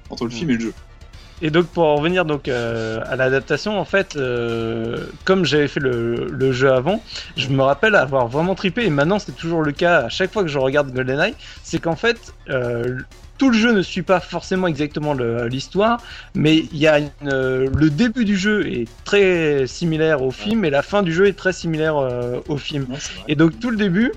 entre 0.09 0.23
le 0.25 0.31
film 0.31 0.49
et 0.51 0.53
le 0.53 0.59
jeu. 0.59 0.73
Et 1.41 1.49
donc 1.51 1.67
pour 1.67 1.85
en 1.85 1.95
revenir 1.95 2.25
donc 2.25 2.47
euh, 2.47 2.99
à 3.05 3.15
l'adaptation, 3.15 3.79
en 3.79 3.85
fait, 3.85 4.15
euh, 4.15 5.05
comme 5.23 5.45
j'avais 5.45 5.67
fait 5.67 5.79
le, 5.79 6.27
le 6.29 6.51
jeu 6.51 6.71
avant, 6.71 7.01
je 7.37 7.49
me 7.49 7.61
rappelle 7.61 7.95
avoir 7.95 8.27
vraiment 8.27 8.55
tripé 8.55 8.85
et 8.85 8.89
maintenant 8.89 9.19
c'est 9.19 9.35
toujours 9.35 9.61
le 9.61 9.71
cas 9.71 10.05
à 10.05 10.09
chaque 10.09 10.33
fois 10.33 10.43
que 10.43 10.49
je 10.49 10.59
regarde 10.59 10.93
GoldenEye, 10.93 11.35
c'est 11.63 11.79
qu'en 11.79 11.95
fait 11.95 12.33
euh, 12.49 12.99
tout 13.37 13.49
le 13.49 13.57
jeu 13.57 13.71
ne 13.71 13.81
suit 13.81 14.01
pas 14.01 14.19
forcément 14.19 14.67
exactement 14.67 15.13
l'histoire, 15.13 16.01
mais 16.35 16.57
il 16.57 16.77
y 16.77 16.87
a 16.87 16.99
une, 16.99 17.09
le 17.21 17.89
début 17.89 18.25
du 18.25 18.35
jeu 18.35 18.67
est 18.67 18.89
très 19.05 19.65
similaire 19.65 20.21
au 20.21 20.31
film 20.31 20.65
et 20.65 20.69
la 20.69 20.81
fin 20.81 21.03
du 21.03 21.13
jeu 21.13 21.25
est 21.25 21.37
très 21.37 21.53
similaire 21.53 21.95
au 22.49 22.57
film. 22.57 22.85
Et 23.29 23.35
donc 23.35 23.57
tout 23.57 23.69
le 23.69 23.77
début, 23.77 24.11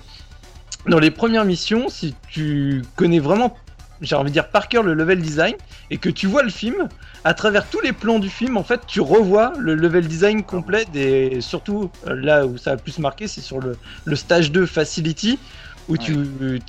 dans 0.88 0.98
les 0.98 1.12
premières 1.12 1.44
missions, 1.44 1.88
si 1.88 2.16
tu 2.28 2.82
connais 2.96 3.20
vraiment 3.20 3.56
j'ai 4.02 4.14
envie 4.16 4.30
de 4.30 4.32
dire 4.34 4.48
par 4.48 4.68
cœur 4.68 4.82
le 4.82 4.94
level 4.94 5.20
design 5.22 5.54
et 5.90 5.96
que 5.98 6.10
tu 6.10 6.26
vois 6.26 6.42
le 6.42 6.50
film, 6.50 6.88
à 7.24 7.34
travers 7.34 7.68
tous 7.68 7.80
les 7.80 7.92
plans 7.92 8.18
du 8.18 8.28
film, 8.28 8.56
en 8.56 8.64
fait, 8.64 8.80
tu 8.86 9.00
revois 9.00 9.52
le 9.58 9.74
level 9.74 10.06
design 10.06 10.42
complet 10.42 10.84
des. 10.92 11.40
Surtout 11.40 11.90
euh, 12.06 12.14
là 12.14 12.46
où 12.46 12.58
ça 12.58 12.72
a 12.72 12.76
plus 12.76 12.98
marqué, 12.98 13.28
c'est 13.28 13.40
sur 13.40 13.60
le, 13.60 13.76
le 14.04 14.16
stage 14.16 14.50
2 14.52 14.66
Facility. 14.66 15.38
Où 15.88 15.96
tu 15.98 16.14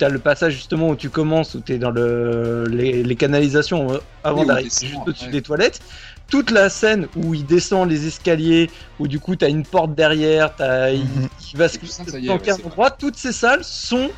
as 0.00 0.08
le 0.08 0.18
passage 0.18 0.54
justement 0.54 0.88
où 0.88 0.96
tu 0.96 1.08
commences, 1.08 1.54
où 1.54 1.60
tu 1.60 1.74
es 1.74 1.78
dans 1.78 1.92
le, 1.92 2.64
les, 2.68 3.04
les 3.04 3.16
canalisations 3.16 3.92
euh, 3.92 3.98
avant 4.24 4.40
Oui, 4.40 4.46
d'arriver 4.48 4.70
juste 4.70 4.96
au-dessus 5.06 5.26
ouais. 5.26 5.30
des 5.30 5.40
toilettes. 5.40 5.80
Toute 6.28 6.50
la 6.50 6.68
scène 6.68 7.06
où 7.14 7.32
il 7.32 7.46
descend 7.46 7.88
les 7.88 8.08
escaliers, 8.08 8.70
où 8.98 9.06
du 9.06 9.20
coup 9.20 9.36
tu 9.36 9.44
as 9.44 9.48
une 9.48 9.64
porte 9.64 9.94
derrière, 9.94 10.56
t'as, 10.56 10.90
il, 10.90 11.04
Mhm. 11.04 11.28
il 11.52 11.58
va 11.58 11.66
Et 11.66 11.68
se 11.68 12.62
endroit. 12.66 12.90
Toutes 12.90 13.16
ces 13.16 13.30
salles 13.32 13.62
sont 13.62 14.10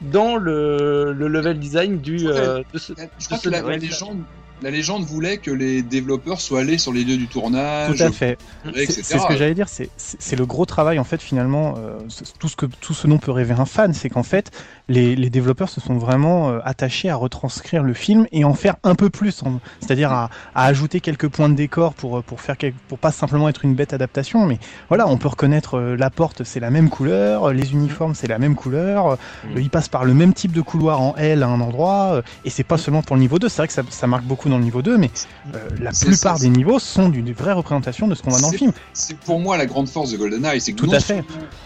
dans 0.00 0.36
le, 0.36 1.12
le 1.12 1.28
level 1.28 1.58
design 1.58 1.98
du, 1.98 2.26
Ouais. 2.26 2.32
euh, 2.34 2.62
de 2.72 2.78
ce, 2.78 2.92
Je 3.18 3.26
crois 3.26 3.38
de 3.38 3.42
que 3.42 3.48
la, 3.48 3.76
légende, 3.76 4.18
la 4.62 4.70
légende 4.70 5.04
voulait 5.04 5.38
que 5.38 5.50
les 5.50 5.82
développeurs 5.82 6.40
soient 6.40 6.60
allés 6.60 6.78
sur 6.78 6.92
les 6.92 7.04
lieux 7.04 7.16
du 7.16 7.26
tournage, 7.28 7.96
Tout 7.96 8.02
à 8.02 8.10
fait. 8.12 8.38
C'est 8.74 9.02
ce 9.18 9.26
que 9.26 9.36
j'allais 9.36 9.54
dire, 9.54 9.68
c'est- 9.68 9.90
le 10.36 10.46
gros 10.46 10.66
travail 10.66 10.98
en 10.98 11.04
fait 11.04 11.20
finalement, 11.20 11.74
euh, 11.78 11.98
tout 12.38 12.48
ce 12.48 12.56
que 12.56 12.66
tout 12.66 12.94
ce 12.94 13.06
dont 13.08 13.18
peut 13.18 13.32
rêver 13.32 13.54
un 13.58 13.64
fan, 13.66 13.92
c'est 13.92 14.08
qu'en 14.08 14.22
fait 14.22 14.50
les, 14.88 15.16
les 15.16 15.30
développeurs 15.30 15.68
se 15.68 15.80
sont 15.80 15.98
vraiment 15.98 16.50
euh, 16.50 16.58
attachés 16.64 17.10
à 17.10 17.16
retranscrire 17.16 17.82
le 17.82 17.94
film 17.94 18.26
et 18.32 18.44
en 18.44 18.54
faire 18.54 18.76
un 18.84 18.94
peu 18.94 19.10
plus, 19.10 19.42
c'est-à-dire 19.80 20.12
à, 20.12 20.30
à 20.54 20.64
ajouter 20.66 21.00
quelques 21.00 21.28
points 21.28 21.48
de 21.48 21.54
décor 21.54 21.94
pour 21.94 22.18
euh, 22.18 22.22
pour 22.22 22.40
faire 22.40 22.56
pour 22.88 22.98
pas 22.98 23.12
simplement 23.12 23.48
être 23.48 23.64
une 23.64 23.74
bête 23.74 23.92
adaptation, 23.92 24.46
mais 24.46 24.58
voilà, 24.88 25.06
on 25.08 25.16
peut 25.18 25.28
reconnaître 25.28 25.74
euh, 25.78 25.96
la 25.96 26.10
porte, 26.10 26.44
c'est 26.44 26.60
la 26.60 26.70
même 26.70 26.88
couleur, 26.90 27.52
les 27.52 27.72
uniformes 27.72 28.14
c'est 28.14 28.26
la 28.28 28.38
même 28.38 28.54
couleur, 28.54 29.06
euh, 29.06 29.16
Mm. 29.44 29.58
il 29.58 29.70
passe 29.70 29.88
par 29.88 30.04
le 30.04 30.14
même 30.14 30.32
type 30.34 30.52
de 30.52 30.60
couloir 30.60 31.00
en 31.00 31.14
L 31.16 31.42
à 31.42 31.48
un 31.48 31.60
endroit 31.60 32.22
et 32.44 32.50
c'est 32.50 32.64
pas 32.64 32.78
seulement 32.78 33.02
pour 33.02 33.16
le 33.16 33.20
niveau 33.20 33.38
2, 33.38 33.48
c'est 33.48 33.58
vrai 33.58 33.66
que 33.68 33.72
ça, 33.72 33.82
ça 33.90 34.06
marque 34.06 34.24
beaucoup 34.24 34.48
dans 34.48 34.58
le 34.58 34.64
niveau 34.64 34.82
2, 34.82 34.96
mais 34.98 35.10
euh, 35.54 35.68
la 35.80 35.90
plupart 35.92 36.38
des 36.38 36.48
niveaux 36.48 36.78
sont 36.78 37.08
d'une 37.08 37.32
vraie 37.32 37.52
représentation 37.52 38.08
de 38.08 38.14
ce 38.14 38.22
qu'on 38.22 38.30
voit 38.30 38.40
dans 38.40 38.50
le 38.50 38.56
film. 38.58 38.72
C'est 38.92 39.18
pour 39.18 39.38
moi 39.38 39.56
la 39.56 39.66
grande 39.66 39.88
force 39.88 40.10
de 40.10 40.16
GoldenEye, 40.16 40.60
c'est 40.60 40.72
que 40.72 40.78
Tout 40.78 40.86
non 40.86 40.94
à 40.94 41.00
fait. 41.00 41.22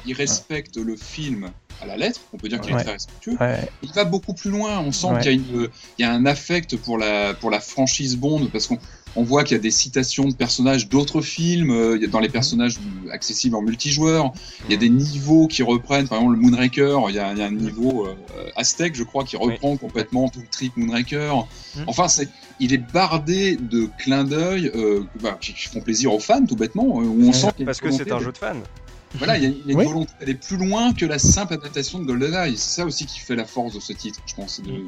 il 0.06 0.14
respecte 0.14 0.76
le 0.76 0.96
film 0.96 1.50
à 1.82 1.86
la 1.86 1.96
lettre, 1.96 2.20
on 2.32 2.38
peut 2.38 2.48
dire 2.48 2.60
qu'il 2.60 2.74
Ouais. 2.74 2.80
est 2.80 2.84
très 2.84 2.92
respectueux, 2.92 3.36
Ouais. 3.40 3.68
il 3.82 3.92
va 3.92 4.04
beaucoup 4.04 4.34
plus 4.34 4.50
loin. 4.50 4.78
On 4.80 4.92
sent 4.92 5.08
Ouais. 5.08 5.20
qu'il 5.20 5.32
y 5.32 5.34
a, 5.34 5.36
une, 5.36 5.68
il 5.98 6.02
y 6.02 6.04
a 6.04 6.12
un 6.12 6.24
affect 6.26 6.76
pour 6.76 6.96
la, 6.96 7.34
pour 7.34 7.50
la 7.50 7.60
franchise 7.60 8.16
Bond, 8.16 8.46
parce 8.52 8.66
qu'on 8.66 8.78
on 9.14 9.24
voit 9.24 9.44
qu'il 9.44 9.56
y 9.56 9.60
a 9.60 9.62
des 9.62 9.70
citations 9.70 10.26
de 10.26 10.34
personnages 10.34 10.88
d'autres 10.88 11.20
films, 11.20 11.70
euh, 11.70 11.96
il 11.96 12.02
y 12.02 12.04
a 12.06 12.08
dans 12.08 12.20
les 12.20 12.30
personnages 12.30 12.78
accessibles 13.10 13.56
en 13.56 13.60
multijoueur, 13.62 14.32
il 14.66 14.72
y 14.72 14.74
a 14.74 14.78
des 14.78 14.88
niveaux 14.88 15.48
qui 15.48 15.62
reprennent, 15.62 16.08
par 16.08 16.18
exemple 16.18 16.36
le 16.36 16.40
Moonraker, 16.40 16.98
il 17.10 17.16
y 17.16 17.18
a, 17.18 17.32
il 17.32 17.38
y 17.38 17.42
a 17.42 17.46
un 17.46 17.50
niveau 17.50 18.06
euh, 18.06 18.14
Aztec, 18.56 18.94
je 18.94 19.02
crois, 19.02 19.24
qui 19.24 19.36
reprend 19.36 19.76
complètement 19.76 20.28
tout 20.28 20.40
le 20.40 20.46
trip 20.46 20.76
Moonraker. 20.76 21.46
Mhm. 21.76 21.84
Enfin, 21.88 22.08
c'est, 22.08 22.28
il 22.58 22.72
est 22.72 22.78
bardé 22.92 23.56
de 23.56 23.88
clins 23.98 24.24
d'œil 24.24 24.70
euh, 24.74 25.02
bah, 25.20 25.36
qui, 25.40 25.52
font 25.52 25.80
plaisir 25.80 26.14
aux 26.14 26.20
fans, 26.20 26.44
tout 26.46 26.56
bêtement, 26.56 27.00
euh, 27.00 27.04
où 27.04 27.28
on 27.28 27.32
sent 27.32 27.48
Parce 27.66 27.80
que 27.80 27.90
c'est 27.90 28.10
un 28.12 28.18
jeu 28.18 28.32
de 28.32 28.38
fan. 28.38 28.62
Voilà, 29.14 29.36
il 29.38 29.44
y 29.44 29.46
a, 29.46 29.48
y 29.50 29.52
a 29.52 29.72
une 29.72 29.76
Oui. 29.78 29.84
volonté 29.84 30.12
d'aller 30.20 30.34
plus 30.34 30.56
loin 30.56 30.92
que 30.92 31.04
la 31.06 31.18
simple 31.18 31.54
adaptation 31.54 31.98
de 31.98 32.04
GoldenEye. 32.04 32.56
C'est 32.56 32.80
ça 32.80 32.86
aussi 32.86 33.06
qui 33.06 33.18
fait 33.18 33.36
la 33.36 33.44
force 33.44 33.74
de 33.74 33.80
ce 33.80 33.92
titre, 33.92 34.20
je 34.26 34.34
pense, 34.34 34.60
de, 34.60 34.70
de- 34.70 34.82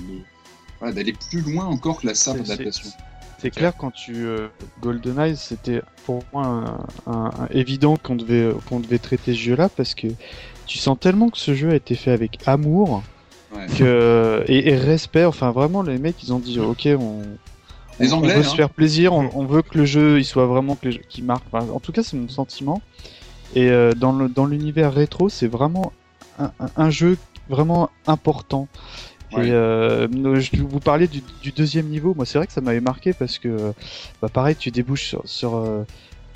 voilà, 0.81 0.95
d'aller 0.95 1.13
plus 1.31 1.41
loin 1.41 1.67
encore 1.67 2.01
que 2.01 2.07
la 2.07 2.15
simple 2.15 2.41
adaptation. 2.41 2.89
C'est 3.39 3.51
clair 3.51 3.75
quand 3.77 3.91
tu 3.91 4.15
euh, 4.25 4.49
GoldenEye, 4.81 5.37
c'était 5.37 5.83
pour 6.07 6.23
moi 6.33 6.47
un, 7.07 7.11
un- 7.13 7.31
un 7.41 7.49
évident 7.51 7.97
qu'on 7.97 8.15
devait 8.17 8.51
qu'on 8.69 8.81
devait 8.81 8.99
traiter 8.99 9.35
ce 9.35 9.39
jeu-là 9.39 9.69
parce 9.69 9.95
que 9.95 10.07
tu 10.67 10.79
sens 10.79 10.97
tellement 10.99 11.29
que 11.29 11.37
ce 11.37 11.55
jeu 11.55 11.71
a 11.71 11.75
été 11.75 11.95
fait 11.95 12.11
avec 12.13 12.39
amour 12.47 13.03
Ouais. 13.55 13.67
que 13.79 14.43
et, 14.49 14.71
et 14.71 14.77
respect. 14.77 15.25
Enfin 15.27 15.51
vraiment 15.53 15.83
les 15.83 15.99
mecs 15.99 16.21
ils 16.25 16.33
ont 16.33 16.39
dit 16.41 16.59
ok 16.59 16.89
on 16.99 17.23
Les 18.01 18.13
on- 18.13 18.17
Anglais, 18.17 18.33
on 18.33 18.39
veut 18.41 18.45
hein. 18.47 18.49
se 18.51 18.57
faire 18.57 18.71
plaisir, 18.71 19.13
on, 19.13 19.31
on 19.35 19.45
veut 19.45 19.63
que 19.63 19.79
le 19.79 19.85
jeu 19.85 20.19
il 20.19 20.25
soit 20.25 20.47
vraiment 20.47 20.75
que 20.75 20.87
les 20.87 20.93
jeux, 20.93 21.03
qui 21.09 21.21
marque. 21.23 21.45
Enfin, 21.53 21.67
en 21.73 21.79
tout 21.81 21.93
cas 21.93 22.03
c'est 22.03 22.17
mon 22.17 22.29
sentiment. 22.29 22.81
Et 23.55 23.71
euh, 23.71 23.93
dans 23.93 24.47
l'univers 24.47 24.93
rétro 24.93 25.29
c'est 25.29 25.47
vraiment 25.47 25.93
un, 26.77 26.91
jeu 26.91 27.17
vraiment 27.49 27.91
important. 28.07 28.69
Ouais. 29.33 29.49
Et 29.49 29.53
euh, 29.53 30.09
je 30.41 30.63
vous 30.63 30.81
parlais 30.81 31.09
du, 31.09 31.23
du 31.43 31.53
deuxième 31.53 31.87
niveau. 31.87 32.15
Moi, 32.15 32.25
c'est 32.25 32.39
vrai 32.39 32.47
que 32.47 32.53
ça 32.53 32.61
m'avait 32.61 32.81
marqué 32.81 33.13
parce 33.13 33.39
que, 33.39 33.49
euh, 33.49 33.73
bah, 34.23 34.29
pareil, 34.29 34.55
tu 34.57 34.71
débouches 34.71 35.09
sur, 35.09 35.23
sur, 35.25 35.57
euh, 35.57 35.85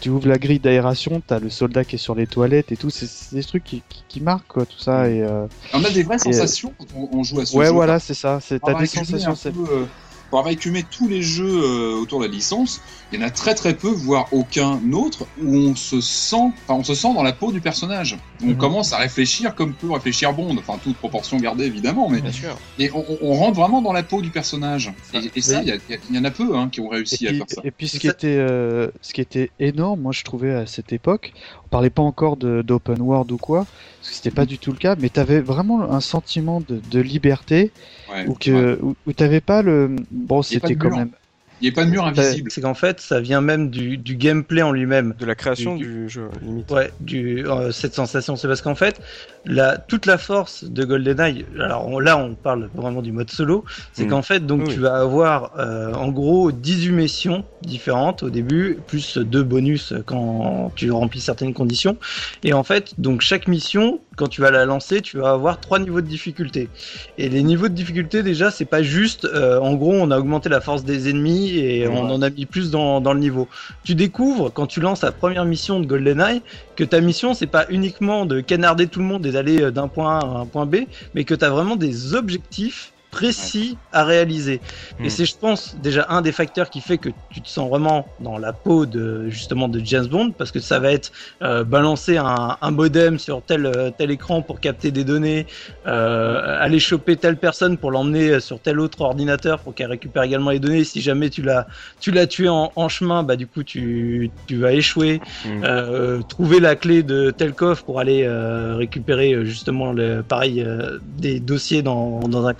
tu 0.01 0.11
ouvres 0.11 0.29
la 0.29 0.39
grille 0.39 0.59
d'aération, 0.59 1.23
t'as 1.25 1.39
le 1.39 1.51
soldat 1.51 1.85
qui 1.85 1.97
est 1.97 1.99
sur 1.99 2.15
les 2.15 2.27
toilettes 2.27 2.73
et 2.73 2.77
tout. 2.77 2.91
C'est 2.91 3.35
des 3.35 3.45
trucs 3.45 3.65
qui, 3.65 3.83
qui, 3.89 4.05
qui 4.09 4.21
marquent 4.21 4.49
quoi, 4.49 4.67
tout 4.67 4.79
ça. 4.79 5.09
Et 5.09 5.23
euh, 5.23 5.47
On 5.73 5.85
a 5.85 5.91
des 5.91 6.03
vraies 6.03 6.17
Et, 6.17 6.33
sensations 6.33 6.73
quand 6.79 6.87
on, 6.97 7.19
on 7.19 7.23
joue 7.23 7.41
à 7.41 7.47
ce 7.47 7.57
ouais, 7.57 7.67
jeu. 7.67 7.73
voilà, 7.73 7.99
c'est 7.99 8.15
ça. 8.15 8.41
T'as 8.65 8.75
des 8.75 8.87
sensations. 8.87 9.35
peu, 9.35 9.73
euh, 9.73 9.85
pour 10.31 10.39
avoir 10.39 10.53
écumé 10.53 10.85
tous 10.85 11.09
les 11.09 11.23
jeux 11.23 11.45
euh, 11.63 11.95
autour 12.01 12.21
de 12.21 12.27
la 12.27 12.31
licence, 12.31 12.83
il 13.11 13.19
y 13.19 13.23
en 13.23 13.27
a 13.27 13.31
très 13.31 13.55
très 13.55 13.77
peu, 13.77 13.89
voire 13.89 14.29
aucun 14.33 14.81
autre, 14.93 15.31
où 15.37 15.57
on 15.57 15.75
se 15.75 16.01
sent, 16.01 16.37
enfin, 16.67 16.79
on 16.81 16.85
se 16.85 16.95
sent 16.95 17.15
dans 17.15 17.23
la 17.23 17.33
peau 17.33 17.53
du 17.53 17.61
personnage. 17.61 18.17
On 18.47 18.49
Mhm. 18.49 18.57
commence 18.57 18.93
à 18.93 18.99
réfléchir 18.99 19.55
comme 19.55 19.75
peut 19.77 19.91
réfléchir 19.91 20.33
Bond, 20.35 20.57
enfin 20.59 20.79
toute 20.79 20.99
proportion 20.99 21.39
gardée 21.39 21.65
évidemment, 21.65 22.09
mais 22.11 22.21
Bien 22.21 22.33
sûr. 22.33 22.57
et 22.79 22.91
on, 22.93 23.05
on 23.21 23.33
rentre 23.35 23.57
vraiment 23.57 23.83
dans 23.83 23.93
la 23.93 24.03
peau 24.03 24.21
du 24.23 24.31
personnage. 24.31 24.93
Ça, 25.03 25.19
Et, 25.19 25.39
et 25.39 25.41
ça, 25.43 25.63
il 25.63 25.81
y, 26.15 26.19
en 26.19 26.25
a 26.25 26.31
peu 26.31 26.57
hein, 26.57 26.69
qui 26.71 26.81
ont 26.81 26.89
Et 26.89 26.95
réussi 26.95 27.27
à 27.27 27.31
puis, 27.31 27.39
faire 27.39 27.47
ça. 27.49 27.63
et 27.65 27.71
puis 27.71 27.89
ce 27.89 27.99
qui 27.99 28.07
était 28.07 28.37
euh, 28.37 28.91
ce 29.01 29.13
qui 29.15 29.21
était 29.21 29.53
énorme, 29.59 30.01
moi 30.03 30.13
je 30.13 30.23
trouvais 30.25 30.53
à 30.55 30.67
cette 30.67 30.93
époque, 30.93 31.33
parlait 31.69 31.91
pas 31.91 32.03
encore 32.03 32.37
d'open 32.37 33.01
world 33.03 33.31
ou 33.33 33.39
quoi, 33.39 33.67
parce 34.01 34.11
que 34.11 34.15
c'était 34.17 34.31
pas 34.31 34.47
du 34.47 34.59
tout 34.59 34.73
le 34.73 34.79
cas, 34.79 34.97
mais 34.97 35.11
t'avais 35.11 35.41
vraiment 35.41 35.83
un 35.91 36.01
sentiment 36.01 36.61
de, 36.61 36.81
de 36.81 37.01
liberté 37.01 37.75
Ouais, 38.07 38.25
ou 38.25 38.35
ouais. 38.53 38.67
que 38.67 38.79
où, 38.83 38.97
où 39.07 39.13
t'avais 39.13 39.41
pas 39.41 39.63
le 39.63 39.97
bon 40.11 40.43
c'était 40.43 40.77
quand 40.77 40.91
même 40.91 41.13
Il 41.61 41.65
n'y 41.65 41.71
a 41.71 41.75
pas 41.75 41.85
de 41.85 41.91
mur 41.91 42.05
invisible. 42.05 42.51
C'est 42.51 42.61
qu'en 42.61 42.75
fait, 42.75 43.01
ça 43.01 43.21
vient 43.21 43.41
même 43.41 43.71
du, 43.71 43.99
du 43.99 44.15
gameplay 44.17 44.63
en 44.63 44.73
lui-même. 44.73 45.15
De 45.19 45.27
la 45.27 45.35
création 45.35 45.77
Du- 45.77 45.85
du 45.85 46.09
jeu, 46.09 46.29
limite. 46.43 46.71
Ouais, 46.71 46.93
du, 47.01 47.47
euh, 47.47 47.73
cette 47.73 47.95
sensation, 47.95 48.37
c'est 48.37 48.47
parce 48.49 48.63
qu'en 48.63 48.75
fait, 48.75 49.01
la, 49.45 49.79
toute 49.79 50.07
la 50.07 50.19
force 50.19 50.65
de 50.65 50.85
GoldenEye, 50.85 51.47
alors 51.59 51.87
on- 51.89 51.99
là 52.01 52.17
on 52.19 52.35
parle 52.35 52.71
vraiment 52.75 53.03
du 53.03 53.13
mode 53.13 53.31
solo, 53.31 53.65
c'est 53.93 54.05
Mm. 54.05 54.09
qu'en 54.09 54.23
fait, 54.23 54.47
donc 54.47 54.63
Oui. 54.67 54.75
tu 54.75 54.81
vas 54.81 54.97
avoir 55.01 55.53
euh, 55.59 55.93
en 55.95 56.09
gros 56.09 56.53
18 56.53 56.93
missions 56.93 57.45
différentes 57.63 58.23
au 58.23 58.31
début, 58.31 58.83
plus 58.87 59.17
deux 59.19 59.43
bonus 59.43 59.95
quand 60.07 60.73
tu 60.77 60.91
remplis 60.91 61.21
certaines 61.21 61.55
conditions. 61.55 61.99
Et 62.43 62.53
en 62.53 62.63
fait, 62.63 62.93
donc 62.99 63.21
chaque 63.21 63.49
mission, 63.49 64.01
quand 64.17 64.29
tu 64.29 64.41
vas 64.41 64.51
la 64.51 64.65
lancer, 64.65 65.01
tu 65.01 65.19
vas 65.19 65.31
avoir 65.31 65.61
trois 65.61 65.79
niveaux 65.79 66.01
de 66.01 66.07
difficulté. 66.07 66.71
Et 67.17 67.29
les 67.29 67.43
niveaux 67.43 67.69
de 67.69 67.75
difficulté, 67.75 68.23
déjà, 68.23 68.51
c'est 68.51 68.65
pas 68.67 68.83
juste, 68.83 69.25
euh, 69.25 69.59
en 69.61 69.75
gros, 69.75 69.93
on 69.95 70.11
a 70.11 70.19
augmenté 70.19 70.49
la 70.49 70.61
force 70.61 70.85
des 70.85 71.09
ennemis 71.09 71.48
et 71.57 71.87
Ouais. 71.87 71.95
on 71.97 72.11
en 72.11 72.23
a 72.23 72.31
mis 72.31 72.47
plus 72.47 72.71
dans, 72.71 73.01
dans 73.01 73.13
le 73.13 73.21
niveau. 73.21 73.49
Tu 73.85 73.95
découvres, 73.95 74.53
quand 74.53 74.67
tu 74.67 74.81
lances 74.81 75.03
la 75.03 75.13
première 75.13 75.45
mission 75.45 75.81
de 75.81 75.87
GoldenEye, 75.87 76.43
que 76.77 76.85
ta 76.85 77.01
mission, 77.01 77.35
c'est 77.35 77.47
pas 77.47 77.67
uniquement 77.71 78.27
de 78.27 78.41
canarder 78.41 78.87
tout 78.89 79.01
le 79.01 79.07
monde 79.07 79.25
et 79.27 79.33
d'aller 79.33 79.63
euh, 79.63 79.71
d'un 79.71 79.89
point 79.89 80.19
A 80.19 80.23
à 80.23 80.39
un 80.41 80.47
point 80.47 80.67
B, 80.67 80.77
mais 81.15 81.25
que 81.25 81.35
tu 81.35 81.45
as 81.45 81.51
vraiment 81.51 81.77
des 81.77 82.15
objectifs 82.15 82.93
précis 83.11 83.77
à 83.93 84.05
réaliser. 84.05 84.61
Hmm. 84.99 85.05
Et 85.05 85.11
c'est, 85.11 85.25
je 85.25 85.37
pense, 85.37 85.77
déjà 85.83 86.07
un 86.09 86.23
des 86.23 86.33
facteurs 86.33 86.71
qui 86.71 86.81
fait 86.81 86.99
que 86.99 87.09
tu 87.31 87.41
te 87.41 87.49
sens 87.49 87.69
vraiment 87.69 88.07
dans 88.21 88.39
la 88.39 88.53
peau 88.53 88.87
de 88.87 89.29
justement 89.29 89.69
de 89.69 89.81
James 89.85 90.07
Bond, 90.07 90.33
parce 90.33 90.51
que 90.53 90.61
ça 90.61 90.79
va 90.79 90.93
être 90.93 91.13
euh, 91.43 91.65
balancer 91.65 92.17
un, 92.17 92.57
un 92.61 92.71
modem 92.71 93.19
sur 93.19 93.43
tel 93.43 93.67
euh, 93.67 93.91
tel 93.97 94.11
écran 94.11 94.43
pour 94.43 94.61
capter 94.61 94.91
des 94.91 95.05
données, 95.05 95.47
euh, 95.87 96.57
aller 96.61 96.81
choper 96.81 97.17
telle 97.17 97.37
personne 97.37 97.79
pour 97.79 97.91
l'emmener 97.91 98.41
sur 98.41 98.61
tel 98.61 98.81
autre 98.81 99.01
ordinateur 99.01 99.61
pour 99.61 99.75
qu'elle 99.75 99.91
récupère 99.91 100.23
également 100.23 100.51
les 100.51 100.61
données. 100.61 100.85
Si 100.85 101.01
jamais 101.01 101.31
tu 101.31 101.43
l'as 101.43 101.67
tu 102.01 102.11
l'as 102.11 102.27
tué 102.27 102.49
en, 102.49 102.73
en 102.75 102.89
chemin, 102.89 103.23
bah 103.23 103.37
du 103.37 103.47
coup 103.47 103.63
tu 103.63 104.31
tu 104.47 104.57
vas 104.57 104.73
échouer. 104.73 105.21
Mm. 105.45 105.65
Euh, 105.65 106.23
trouver 106.23 106.61
la 106.61 106.77
clé 106.77 107.03
de 107.03 107.31
tel 107.31 107.53
coffre 107.53 107.85
pour 107.85 108.01
aller 108.01 108.25
euh, 108.25 108.77
récupérer 108.77 109.33
euh, 109.33 109.45
justement 109.45 109.93
le 109.93 110.23
pareil 110.23 110.63
euh, 110.63 110.99
des 111.17 111.41
dossiers 111.41 111.83
dans, 111.83 112.21
dans 112.21 112.47
un 112.47 112.55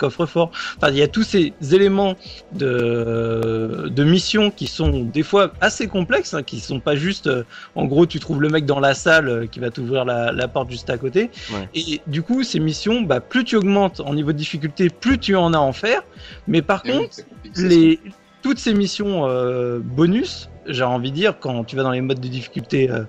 Enfin, 0.77 0.89
il 0.91 0.97
y 0.97 1.01
a 1.01 1.07
tous 1.07 1.23
ces 1.23 1.53
éléments 1.71 2.15
de, 2.53 3.89
de 3.89 4.03
mission 4.03 4.51
qui 4.51 4.67
sont 4.67 5.03
des 5.03 5.23
fois 5.23 5.51
assez 5.61 5.87
complexes, 5.87 6.33
hein, 6.33 6.43
qui 6.43 6.59
sont 6.59 6.79
pas 6.79 6.95
juste 6.95 7.27
euh, 7.27 7.43
en 7.75 7.85
gros 7.85 8.05
tu 8.05 8.19
trouves 8.19 8.41
le 8.41 8.49
mec 8.49 8.65
dans 8.65 8.79
la 8.79 8.93
salle 8.93 9.27
euh, 9.27 9.45
qui 9.47 9.59
va 9.59 9.69
t'ouvrir 9.69 10.05
la, 10.05 10.31
la 10.31 10.47
porte 10.47 10.69
juste 10.71 10.89
à 10.89 10.97
côté. 10.97 11.29
Ouais. 11.51 11.67
Et 11.75 12.01
du 12.07 12.21
coup 12.21 12.43
ces 12.43 12.59
missions, 12.59 13.01
bah, 13.01 13.19
plus 13.19 13.43
tu 13.43 13.55
augmentes 13.55 13.99
en 13.99 14.13
niveau 14.13 14.31
de 14.31 14.37
difficulté, 14.37 14.89
plus 14.89 15.17
tu 15.17 15.35
en 15.35 15.53
as 15.53 15.57
à 15.57 15.61
en 15.61 15.73
faire. 15.73 16.03
Mais 16.47 16.61
par 16.61 16.85
Et 16.85 16.91
contre 16.91 17.17
les, 17.55 17.99
toutes 18.41 18.59
ces 18.59 18.73
missions 18.73 19.27
euh, 19.27 19.79
bonus, 19.79 20.49
j'ai 20.67 20.83
envie 20.83 21.11
de 21.11 21.15
dire, 21.15 21.39
quand 21.39 21.63
tu 21.63 21.75
vas 21.75 21.83
dans 21.83 21.91
les 21.91 22.01
modes 22.01 22.19
de 22.19 22.27
difficulté 22.27 22.89
euh, 22.89 23.03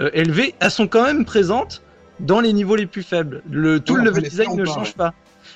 euh, 0.00 0.10
élevés, 0.12 0.54
elles 0.60 0.70
sont 0.70 0.86
quand 0.86 1.04
même 1.04 1.24
présentes 1.24 1.82
dans 2.20 2.40
les 2.40 2.52
niveaux 2.52 2.76
les 2.76 2.86
plus 2.86 3.02
faibles. 3.02 3.42
Le, 3.50 3.80
tout 3.80 3.96
le 3.96 4.04
level 4.04 4.24
design 4.24 4.56
ne 4.56 4.64
pas, 4.64 4.72
change 4.72 4.88
ouais. 4.88 4.94
pas. 4.96 5.14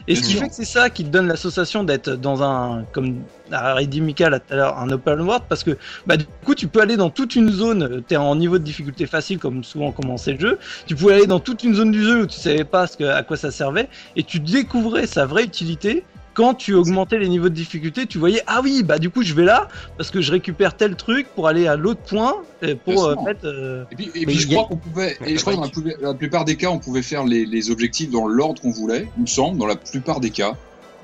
Et 0.09 0.17
ce 0.17 0.23
qui 0.23 0.35
fait 0.35 0.49
que 0.49 0.55
c'est 0.55 0.65
ça 0.65 0.91
qui 0.91 1.05
te 1.05 1.11
donne 1.11 1.29
l'association 1.29 1.85
d'être 1.85 2.11
dans 2.11 2.43
un, 2.43 2.85
comme 2.93 3.23
a 3.53 3.83
dit 3.85 4.01
Mika 4.01 4.31
tout 4.31 4.53
à 4.53 4.57
l'heure, 4.57 4.79
un 4.79 4.91
open 4.91 5.21
world, 5.21 5.45
parce 5.49 5.63
que 5.63 5.77
bah, 6.07 6.17
du 6.17 6.25
coup 6.45 6.55
tu 6.55 6.67
peux 6.69 6.81
aller 6.81 6.97
dans 6.97 7.11
toute 7.11 7.37
une 7.37 7.51
zone, 7.51 8.03
tu 8.09 8.15
es 8.15 8.17
en 8.17 8.35
niveau 8.35 8.59
de 8.59 8.65
difficulté 8.65 9.07
facile 9.07 9.39
comme 9.39 9.63
souvent 9.65 9.93
commençait 9.93 10.33
le 10.33 10.41
jeu, 10.41 10.59
tu 10.87 10.97
pouvais 10.97 11.15
aller 11.15 11.27
dans 11.27 11.41
toute 11.41 11.63
une 11.63 11.75
zone 11.75 11.91
du 11.91 12.03
jeu 12.03 12.23
où 12.23 12.27
tu 12.27 12.39
savais 12.39 12.65
pas 12.65 12.87
ce 12.87 12.97
que, 12.97 13.05
à 13.05 13.23
quoi 13.23 13.37
ça 13.37 13.51
servait, 13.51 13.89
et 14.17 14.23
tu 14.23 14.41
découvrais 14.41 15.07
sa 15.07 15.27
vraie 15.27 15.45
utilité 15.45 16.05
quand 16.35 16.55
tu 16.55 16.75
augmentais 16.75 17.19
les 17.19 17.29
niveaux 17.29 17.49
de 17.49 17.55
difficulté, 17.55 18.07
tu 18.07 18.19
voyais 18.19 18.43
ah 18.47 18.61
oui 18.63 18.83
bah 18.83 18.99
du 18.99 19.11
coup 19.11 19.23
je 19.23 19.35
vais 19.35 19.45
là 19.45 19.69
parce 19.97 20.11
que 20.11 20.21
je 20.21 20.33
récupère 20.33 20.77
tel 20.77 20.97
truc 20.97 21.27
pour 21.35 21.49
aller 21.49 21.67
à 21.67 21.77
l'autre 21.77 22.01
point 22.03 22.35
et 22.63 22.75
pour 22.75 22.95
Bien 22.95 23.23
euh, 23.23 23.25
mettre. 23.25 23.45
euh, 23.47 23.85
Et 23.91 23.97
puis, 23.97 24.05
et 24.15 24.21
Mais 24.21 24.27
puis 24.27 24.35
je 24.39 24.49
crois 24.49 24.65
qu'on 24.67 24.77
pouvait, 24.77 25.17
et 25.27 25.37
je 25.37 25.41
crois 25.41 25.53
que 25.55 25.59
dans 25.59 25.65
la, 25.65 25.71
plus- 25.71 25.95
la 26.01 26.15
plupart 26.15 26.45
des 26.45 26.57
cas, 26.57 26.69
on 26.71 26.79
pouvait 26.79 27.03
faire 27.03 27.25
les, 27.25 27.45
les 27.47 27.71
objectifs 27.71 28.11
dans 28.11 28.27
l'ordre 28.27 28.61
qu'on 28.63 28.71
voulait, 28.73 29.09
il 29.17 29.23
me 29.23 29.27
semble, 29.27 29.59
dans 29.59 29.67
la 29.67 29.77
plupart 29.77 30.21
des 30.21 30.31
cas. 30.31 30.55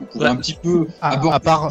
On 0.00 0.04
pouvait 0.04 0.24
Ouais. 0.26 0.30
un 0.30 0.36
petit 0.36 0.54
peu 0.62 0.86
À- 1.00 1.10
aborder 1.14 1.36
à 1.36 1.40
part- 1.40 1.70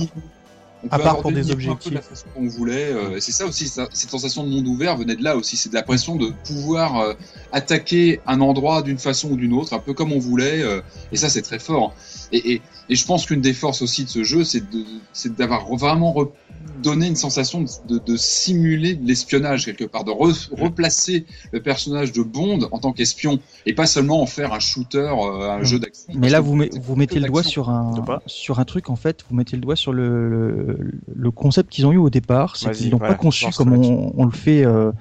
On 0.83 0.87
à 0.89 0.97
peut 0.97 1.03
part 1.03 1.13
aborder 1.19 1.21
pour 1.21 1.31
des 1.31 1.55
niveau 1.55 1.71
un 1.71 1.75
peu 1.75 1.89
de 1.89 1.95
la 1.95 1.99
objectifs. 2.01 2.09
façon 2.09 2.27
qu'on 2.35 2.47
voulait. 2.47 2.91
euh, 2.93 3.19
c'est 3.19 3.31
ça 3.31 3.45
aussi, 3.45 3.67
ça- 3.67 3.87
cette 3.91 4.11
sensation 4.11 4.43
de 4.43 4.49
monde 4.49 4.67
ouvert 4.67 4.95
venait 4.97 5.15
de 5.15 5.23
là 5.23 5.35
aussi. 5.35 5.57
C'est 5.57 5.69
de 5.69 5.73
la 5.73 5.83
pression 5.83 6.15
de 6.15 6.31
pouvoir 6.45 6.99
euh, 6.99 7.13
attaquer 7.51 8.21
un 8.27 8.41
endroit 8.41 8.81
d'une 8.83 8.97
façon 8.99 9.31
ou 9.31 9.35
d'une 9.37 9.53
autre, 9.53 9.73
un 9.73 9.79
peu 9.79 9.93
comme 9.93 10.11
on 10.11 10.19
voulait. 10.19 10.61
euh, 10.61 10.81
et 11.11 11.17
ça, 11.17 11.29
c'est 11.29 11.41
très 11.41 11.59
fort. 11.59 11.95
Et, 12.31 12.53
et, 12.53 12.61
et 12.89 12.95
je 12.95 13.05
pense 13.05 13.25
qu'une 13.25 13.41
des 13.41 13.53
forces 13.53 13.81
aussi 13.81 14.03
de 14.05 14.09
ce 14.09 14.23
jeu, 14.23 14.43
c'est 14.43 14.63
d'avoir 15.35 15.67
vraiment 15.75 16.15
donné 16.83 17.07
une 17.07 17.15
sensation 17.15 17.61
de, 17.61 17.69
de, 17.87 17.97
de 17.99 18.17
simuler 18.17 18.93
de 18.95 19.07
l'espionnage 19.07 19.65
quelque 19.65 19.83
part, 19.85 20.03
de 20.03 20.11
re- 20.11 20.49
replacer 20.51 21.25
le 21.51 21.61
personnage 21.61 22.11
de 22.11 22.21
Bond 22.21 22.67
en 22.71 22.77
tant 22.79 22.91
qu'espion 22.93 23.39
et 23.65 23.73
pas 23.73 23.87
seulement 23.87 24.21
en 24.21 24.25
faire 24.27 24.53
un 24.53 24.59
shooter, 24.59 24.99
euh, 24.99 25.49
un 25.51 25.59
Mm. 25.59 25.63
jeu 25.65 25.79
d'action. 25.79 26.13
Mais 26.15 26.29
là, 26.29 26.39
vous, 26.39 26.55
met- 26.55 26.69
c'est 26.71 26.79
vous 26.79 26.95
mettez 26.95 27.19
le 27.19 27.27
doigt 27.27 27.41
sur 27.43 27.69
un, 27.69 27.93
sur 28.27 28.59
un 28.59 28.65
truc, 28.65 28.89
en 28.89 28.95
fait, 28.95 29.25
vous 29.29 29.35
mettez 29.35 29.55
le 29.55 29.61
doigt 29.61 29.75
sur 29.75 29.91
le, 29.91 30.29
le, 30.29 30.66
le 31.15 31.31
concept 31.31 31.69
qu'ils 31.71 31.85
ont 31.85 31.91
eu 31.91 31.97
au 31.97 32.09
départ, 32.09 32.55
c'est 32.55 32.71
qu'ils 32.71 32.89
l'ont 32.91 32.97
voilà, 32.97 33.13
pas 33.13 33.17
conçu 33.17 33.45
comme 33.55 33.73
on, 33.73 34.13
on 34.17 34.25
le 34.25 34.31
fait 34.31 34.65
euh, 34.65 34.91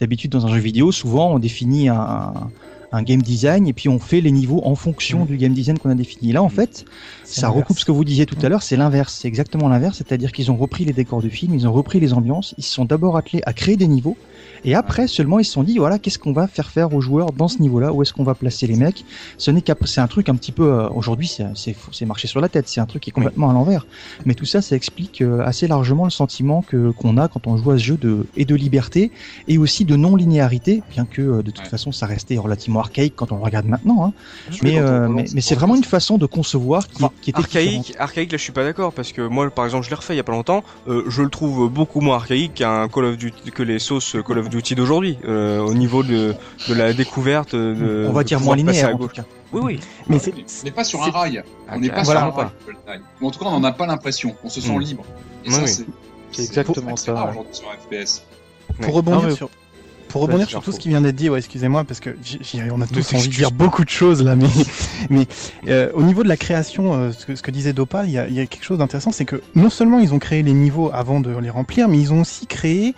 d'habitude 0.00 0.30
dans 0.30 0.44
un 0.46 0.48
jeu 0.48 0.60
vidéo. 0.60 0.92
Souvent, 0.92 1.32
on 1.34 1.38
définit 1.38 1.88
un, 1.88 2.52
un 2.92 3.02
game 3.02 3.22
design 3.22 3.66
et 3.66 3.72
puis 3.72 3.88
on 3.88 3.98
fait 3.98 4.20
les 4.20 4.30
niveaux 4.30 4.60
en 4.64 4.74
fonction 4.76 5.24
Mm. 5.24 5.26
du 5.26 5.36
game 5.36 5.52
design 5.52 5.78
qu'on 5.78 5.90
a 5.90 5.94
défini. 5.94 6.32
Là, 6.32 6.42
en 6.42 6.48
fait, 6.48 6.84
C'est 7.23 7.23
ça 7.34 7.48
recoupe 7.48 7.78
ce 7.78 7.84
que 7.84 7.92
vous 7.92 8.04
disiez 8.04 8.26
tout 8.26 8.36
à 8.42 8.48
l'heure, 8.48 8.62
c'est 8.62 8.76
l'inverse, 8.76 9.18
c'est 9.20 9.28
exactement 9.28 9.68
l'inverse, 9.68 9.98
c'est-à-dire 9.98 10.32
qu'ils 10.32 10.50
ont 10.50 10.56
repris 10.56 10.84
les 10.84 10.92
décors 10.92 11.20
du 11.22 11.30
film, 11.30 11.54
ils 11.54 11.66
ont 11.66 11.72
repris 11.72 12.00
les 12.00 12.12
ambiances, 12.12 12.54
ils 12.58 12.64
se 12.64 12.72
sont 12.72 12.84
d'abord 12.84 13.16
attelés 13.16 13.42
à 13.46 13.52
créer 13.52 13.76
des 13.76 13.86
niveaux, 13.88 14.16
et 14.64 14.74
après 14.74 15.06
seulement 15.08 15.38
ils 15.38 15.44
se 15.44 15.52
sont 15.52 15.62
dit, 15.62 15.78
voilà, 15.78 15.98
qu'est-ce 15.98 16.18
qu'on 16.18 16.32
va 16.32 16.46
faire 16.46 16.70
faire 16.70 16.92
aux 16.94 17.00
joueurs 17.00 17.32
dans 17.32 17.48
ce 17.48 17.58
niveau-là, 17.58 17.92
où 17.92 18.02
est-ce 18.02 18.12
qu'on 18.12 18.24
va 18.24 18.34
placer 18.34 18.66
les 18.66 18.76
mecs? 18.76 19.04
Ce 19.38 19.50
n'est 19.50 19.62
qu'après, 19.62 19.86
c'est 19.88 20.00
un 20.00 20.06
truc 20.06 20.28
un 20.28 20.34
petit 20.36 20.52
peu, 20.52 20.64
euh, 20.72 20.88
aujourd'hui, 20.90 21.28
c'est- 21.28 22.04
marché 22.06 22.28
sur 22.28 22.40
la 22.40 22.48
tête, 22.48 22.68
c'est 22.68 22.80
un 22.80 22.86
truc 22.86 23.02
qui 23.02 23.10
est 23.10 23.12
complètement 23.12 23.50
à 23.50 23.52
l'envers. 23.52 23.86
Mais 24.26 24.34
tout 24.34 24.44
ça, 24.44 24.60
ça 24.62 24.76
explique 24.76 25.22
euh, 25.22 25.40
assez 25.44 25.66
largement 25.66 26.04
le 26.04 26.10
sentiment 26.10 26.62
que 26.62 26.90
qu'on 26.90 27.16
a 27.16 27.28
quand 27.28 27.46
on 27.46 27.56
joue 27.56 27.70
à 27.70 27.78
ce 27.78 27.82
jeu 27.84 27.96
de 27.96 28.26
et 28.36 28.44
de 28.44 28.54
liberté 28.54 29.10
et 29.48 29.56
aussi 29.58 29.84
de 29.84 29.96
non-linéarité, 29.96 30.82
bien 30.90 31.04
que 31.06 31.22
euh, 31.22 31.36
de 31.42 31.50
toute 31.50 31.64
Ouais. 31.64 31.70
façon 31.70 31.92
ça 31.92 32.06
restait 32.06 32.36
relativement 32.36 32.80
archaïque 32.80 33.14
quand 33.16 33.32
on 33.32 33.36
le 33.36 33.42
regarde 33.42 33.66
maintenant. 33.66 34.04
Hein. 34.04 34.12
Mais 34.62 34.80
Mais, 35.08 35.24
mais, 35.34 35.40
c'est 35.40 35.54
vraiment 35.54 35.76
une 35.76 35.84
façon 35.84 36.18
de 36.18 36.26
concevoir 36.26 36.88
qui, 36.88 37.04
qui 37.24 37.30
était 37.30 37.42
différente. 37.42 37.66
archaïque, 37.66 37.94
archaïque, 37.98 38.32
là 38.32 38.38
je 38.38 38.42
suis 38.42 38.52
pas 38.52 38.64
d'accord 38.64 38.92
parce 38.92 39.12
que 39.12 39.22
moi 39.22 39.48
par 39.50 39.64
exemple 39.64 39.84
je 39.84 39.90
l'ai 39.90 39.96
refait 39.96 40.14
il 40.14 40.18
y 40.18 40.20
a 40.20 40.24
pas 40.24 40.32
longtemps, 40.32 40.62
euh, 40.88 41.04
je 41.08 41.22
le 41.22 41.28
trouve 41.30 41.68
beaucoup 41.70 42.00
moins 42.00 42.16
archaïque 42.16 42.54
qu'un 42.54 42.86
Call 42.88 43.04
of 43.06 43.16
Duty 43.16 43.50
que 43.50 43.62
les 43.62 43.78
sauces 43.78 44.16
Call 44.26 44.38
of 44.38 44.48
Duty 44.50 44.74
d'aujourd'hui 44.74 45.18
euh, 45.24 45.58
au 45.60 45.74
niveau 45.74 46.02
de, 46.02 46.34
de 46.68 46.74
la 46.74 46.92
découverte. 46.92 47.54
De, 47.54 48.06
On 48.08 48.12
va 48.12 48.22
de 48.22 48.28
dire 48.28 48.40
moins 48.40 48.56
linéaire 48.56 48.88
à 48.88 48.90
en 48.90 48.92
tout 48.92 48.98
gauche. 49.04 49.12
cas. 49.14 49.24
Oui 49.52 49.60
oui. 49.64 49.80
Mais 50.08 50.18
on 50.18 50.64
n'est 50.64 50.70
pas 50.72 50.84
sur 50.84 51.02
un 51.02 51.10
rail. 51.10 51.42
On 51.70 51.78
n'est 51.78 51.88
Ah, 51.90 51.94
pas 51.94 52.02
voilà. 52.02 52.20
sur 52.20 52.40
un 52.40 52.46
rail. 52.86 53.00
En 53.22 53.30
tout 53.30 53.38
cas, 53.38 53.46
on 53.46 53.52
n'en 53.60 53.64
a 53.64 53.72
pas 53.72 53.86
l'impression. 53.86 54.34
On 54.44 54.48
se 54.48 54.60
sent 54.60 54.74
Mm. 54.76 54.80
libre. 54.80 55.04
Et 55.44 55.48
Oui, 55.48 55.54
ça, 55.54 55.62
oui. 55.82 55.86
c'est 56.32 56.42
exactement 56.42 56.96
ça, 56.96 57.14
rare 57.14 57.24
ouais. 57.26 57.30
aujourd'hui 57.30 57.54
sur 57.54 57.68
FPS. 57.72 58.22
Pour 58.80 58.94
rebondir 58.94 59.22
Non, 59.22 59.28
mais- 59.28 59.34
sur 59.36 59.48
pour 60.14 60.22
rebondir 60.22 60.48
sur 60.48 60.62
tout 60.62 60.70
ce 60.70 60.78
qui 60.78 60.90
vient 60.90 61.00
d'être 61.00 61.16
dit, 61.16 61.28
ouais, 61.28 61.40
excusez-moi, 61.40 61.82
parce 61.82 61.98
que 61.98 62.16
j- 62.22 62.38
j- 62.40 62.60
on 62.72 62.80
a 62.80 62.86
tous 62.86 63.12
envie 63.16 63.26
de 63.28 63.34
dire 63.34 63.50
beaucoup 63.50 63.84
de 63.84 63.90
choses 63.90 64.22
là, 64.22 64.36
mais, 64.36 64.46
mais 65.10 65.26
euh, 65.66 65.90
au 65.94 66.02
niveau 66.04 66.22
de 66.22 66.28
la 66.28 66.36
création, 66.36 66.94
euh, 66.94 67.10
ce, 67.10 67.26
que, 67.26 67.34
ce 67.34 67.42
que 67.42 67.50
disait 67.50 67.72
Dopa, 67.72 68.04
il 68.04 68.12
y 68.12 68.18
a, 68.18 68.28
il 68.28 68.34
y 68.34 68.38
a 68.38 68.46
quelque 68.46 68.62
chose 68.64 68.78
d'intéressant, 68.78 69.10
c'est 69.10 69.24
que 69.24 69.42
non 69.56 69.70
seulement 69.70 69.98
ils 69.98 70.14
ont 70.14 70.20
créé 70.20 70.44
les 70.44 70.52
niveaux 70.52 70.88
avant 70.94 71.18
de 71.18 71.36
les 71.36 71.50
remplir, 71.50 71.88
mais 71.88 71.98
ils 71.98 72.12
ont 72.12 72.20
aussi 72.20 72.46
créé 72.46 72.94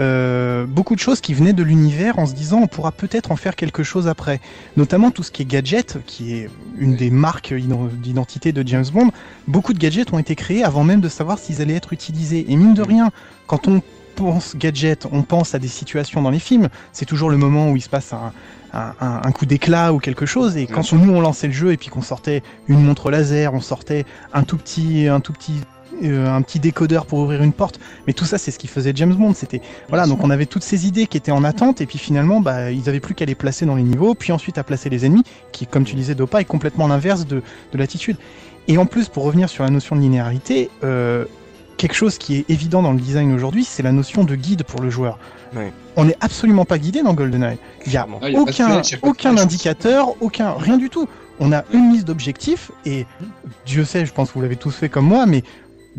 euh, 0.00 0.64
beaucoup 0.66 0.94
de 0.94 1.00
choses 1.00 1.20
qui 1.20 1.34
venaient 1.34 1.52
de 1.52 1.62
l'univers 1.62 2.18
en 2.18 2.24
se 2.26 2.32
disant 2.34 2.60
on 2.62 2.66
pourra 2.66 2.92
peut-être 2.92 3.30
en 3.30 3.36
faire 3.36 3.54
quelque 3.56 3.82
chose 3.82 4.08
après. 4.08 4.40
Notamment 4.78 5.10
tout 5.10 5.22
ce 5.22 5.30
qui 5.30 5.42
est 5.42 5.44
gadget, 5.44 5.98
qui 6.06 6.34
est 6.34 6.48
une 6.78 6.96
des 6.96 7.10
marques 7.10 7.50
ident- 7.52 7.90
d'identité 8.00 8.52
de 8.52 8.66
James 8.66 8.86
Bond. 8.92 9.10
Beaucoup 9.48 9.74
de 9.74 9.78
gadgets 9.78 10.12
ont 10.14 10.18
été 10.18 10.34
créés 10.34 10.64
avant 10.64 10.82
même 10.82 11.00
de 11.02 11.08
savoir 11.10 11.38
s'ils 11.38 11.60
allaient 11.60 11.74
être 11.76 11.92
utilisés. 11.92 12.46
Et 12.48 12.56
mine 12.56 12.72
de 12.74 12.82
rien, 12.82 13.10
quand 13.46 13.68
on 13.68 13.82
pense 14.14 14.56
gadget, 14.56 15.06
on 15.12 15.22
pense 15.22 15.54
à 15.54 15.58
des 15.58 15.68
situations 15.68 16.22
dans 16.22 16.30
les 16.30 16.38
films. 16.38 16.68
C'est 16.92 17.04
toujours 17.06 17.30
le 17.30 17.36
moment 17.36 17.70
où 17.70 17.76
il 17.76 17.82
se 17.82 17.88
passe 17.88 18.12
un, 18.12 18.32
un, 18.72 18.94
un- 19.00 19.20
un 19.24 19.32
coup 19.32 19.46
d'éclat 19.46 19.92
ou 19.92 19.98
quelque 19.98 20.26
chose. 20.26 20.56
Et 20.56 20.66
quand 20.66 20.92
nous 20.92 21.12
on 21.12 21.20
lançait 21.20 21.46
le 21.48 21.52
jeu 21.52 21.72
et 21.72 21.76
puis 21.76 21.88
qu'on 21.88 22.02
sortait 22.02 22.42
une 22.68 22.82
montre 22.82 23.10
laser, 23.10 23.52
on 23.54 23.60
sortait 23.60 24.04
un 24.32 24.42
tout 24.42 24.56
petit, 24.56 25.06
un 25.08 25.20
tout 25.20 25.32
petit, 25.32 25.60
euh, 26.02 26.28
un 26.28 26.42
petit 26.42 26.58
décodeur 26.60 27.06
pour 27.06 27.18
ouvrir 27.20 27.42
une 27.42 27.52
porte. 27.52 27.78
Mais 28.06 28.12
tout 28.12 28.24
ça, 28.24 28.38
c'est 28.38 28.50
ce 28.50 28.58
qui 28.58 28.66
faisait 28.66 28.92
James 28.94 29.14
Bond. 29.14 29.34
C'était 29.34 29.60
voilà. 29.88 30.06
Donc 30.06 30.24
on 30.24 30.30
avait 30.30 30.46
toutes 30.46 30.64
ces 30.64 30.86
idées 30.86 31.06
qui 31.06 31.16
étaient 31.16 31.32
en 31.32 31.44
attente 31.44 31.80
et 31.80 31.86
puis 31.86 31.98
finalement, 31.98 32.40
bah, 32.40 32.70
ils 32.70 32.88
avaient 32.88 33.00
plus 33.00 33.14
qu'à 33.14 33.24
les 33.26 33.34
placer 33.34 33.66
dans 33.66 33.76
les 33.76 33.82
niveaux, 33.82 34.14
puis 34.14 34.32
ensuite 34.32 34.58
à 34.58 34.64
placer 34.64 34.90
les 34.90 35.04
ennemis, 35.06 35.24
qui, 35.52 35.66
comme 35.66 35.84
tu 35.84 35.94
disais, 35.94 36.14
Dopa, 36.14 36.40
est 36.40 36.44
complètement 36.46 36.86
l'inverse 36.88 37.26
de, 37.26 37.42
de 37.72 37.78
l'attitude. 37.78 38.16
Et 38.66 38.78
en 38.78 38.86
plus, 38.86 39.08
pour 39.10 39.24
revenir 39.24 39.50
sur 39.50 39.62
la 39.62 39.70
notion 39.70 39.94
de 39.94 40.00
linéarité, 40.00 40.70
euh, 40.84 41.26
quelque 41.84 41.96
chose 41.96 42.16
qui 42.16 42.36
est 42.36 42.48
évident 42.48 42.80
dans 42.80 42.92
le 42.92 42.98
design 42.98 43.30
aujourd'hui, 43.34 43.62
c'est 43.62 43.82
la 43.82 43.92
notion 43.92 44.24
de 44.24 44.34
guide 44.36 44.64
pour 44.64 44.80
le 44.80 44.88
joueur. 44.88 45.18
Ouais. 45.54 45.70
On 45.96 46.06
n'est 46.06 46.16
absolument 46.20 46.64
pas 46.64 46.78
guidé 46.78 47.02
dans 47.02 47.12
GoldenEye. 47.12 47.58
Il 47.84 47.90
n'y 47.90 47.98
a. 47.98 48.06
Ah, 48.22 48.28
aucun, 48.36 48.80
y 48.80 48.94
a 48.94 48.98
aucun 49.02 49.36
indicateur, 49.36 50.14
aucun, 50.22 50.52
rien 50.52 50.78
du 50.78 50.88
tout. 50.88 51.06
On 51.40 51.52
a 51.52 51.62
une 51.74 51.92
liste 51.92 52.06
d'objectifs 52.06 52.70
et 52.86 53.04
Dieu 53.66 53.84
sait, 53.84 54.06
je 54.06 54.14
pense 54.14 54.30
que 54.30 54.34
vous 54.34 54.40
l'avez 54.40 54.56
tous 54.56 54.70
fait 54.70 54.88
comme 54.88 55.04
moi, 55.04 55.26
mais 55.26 55.42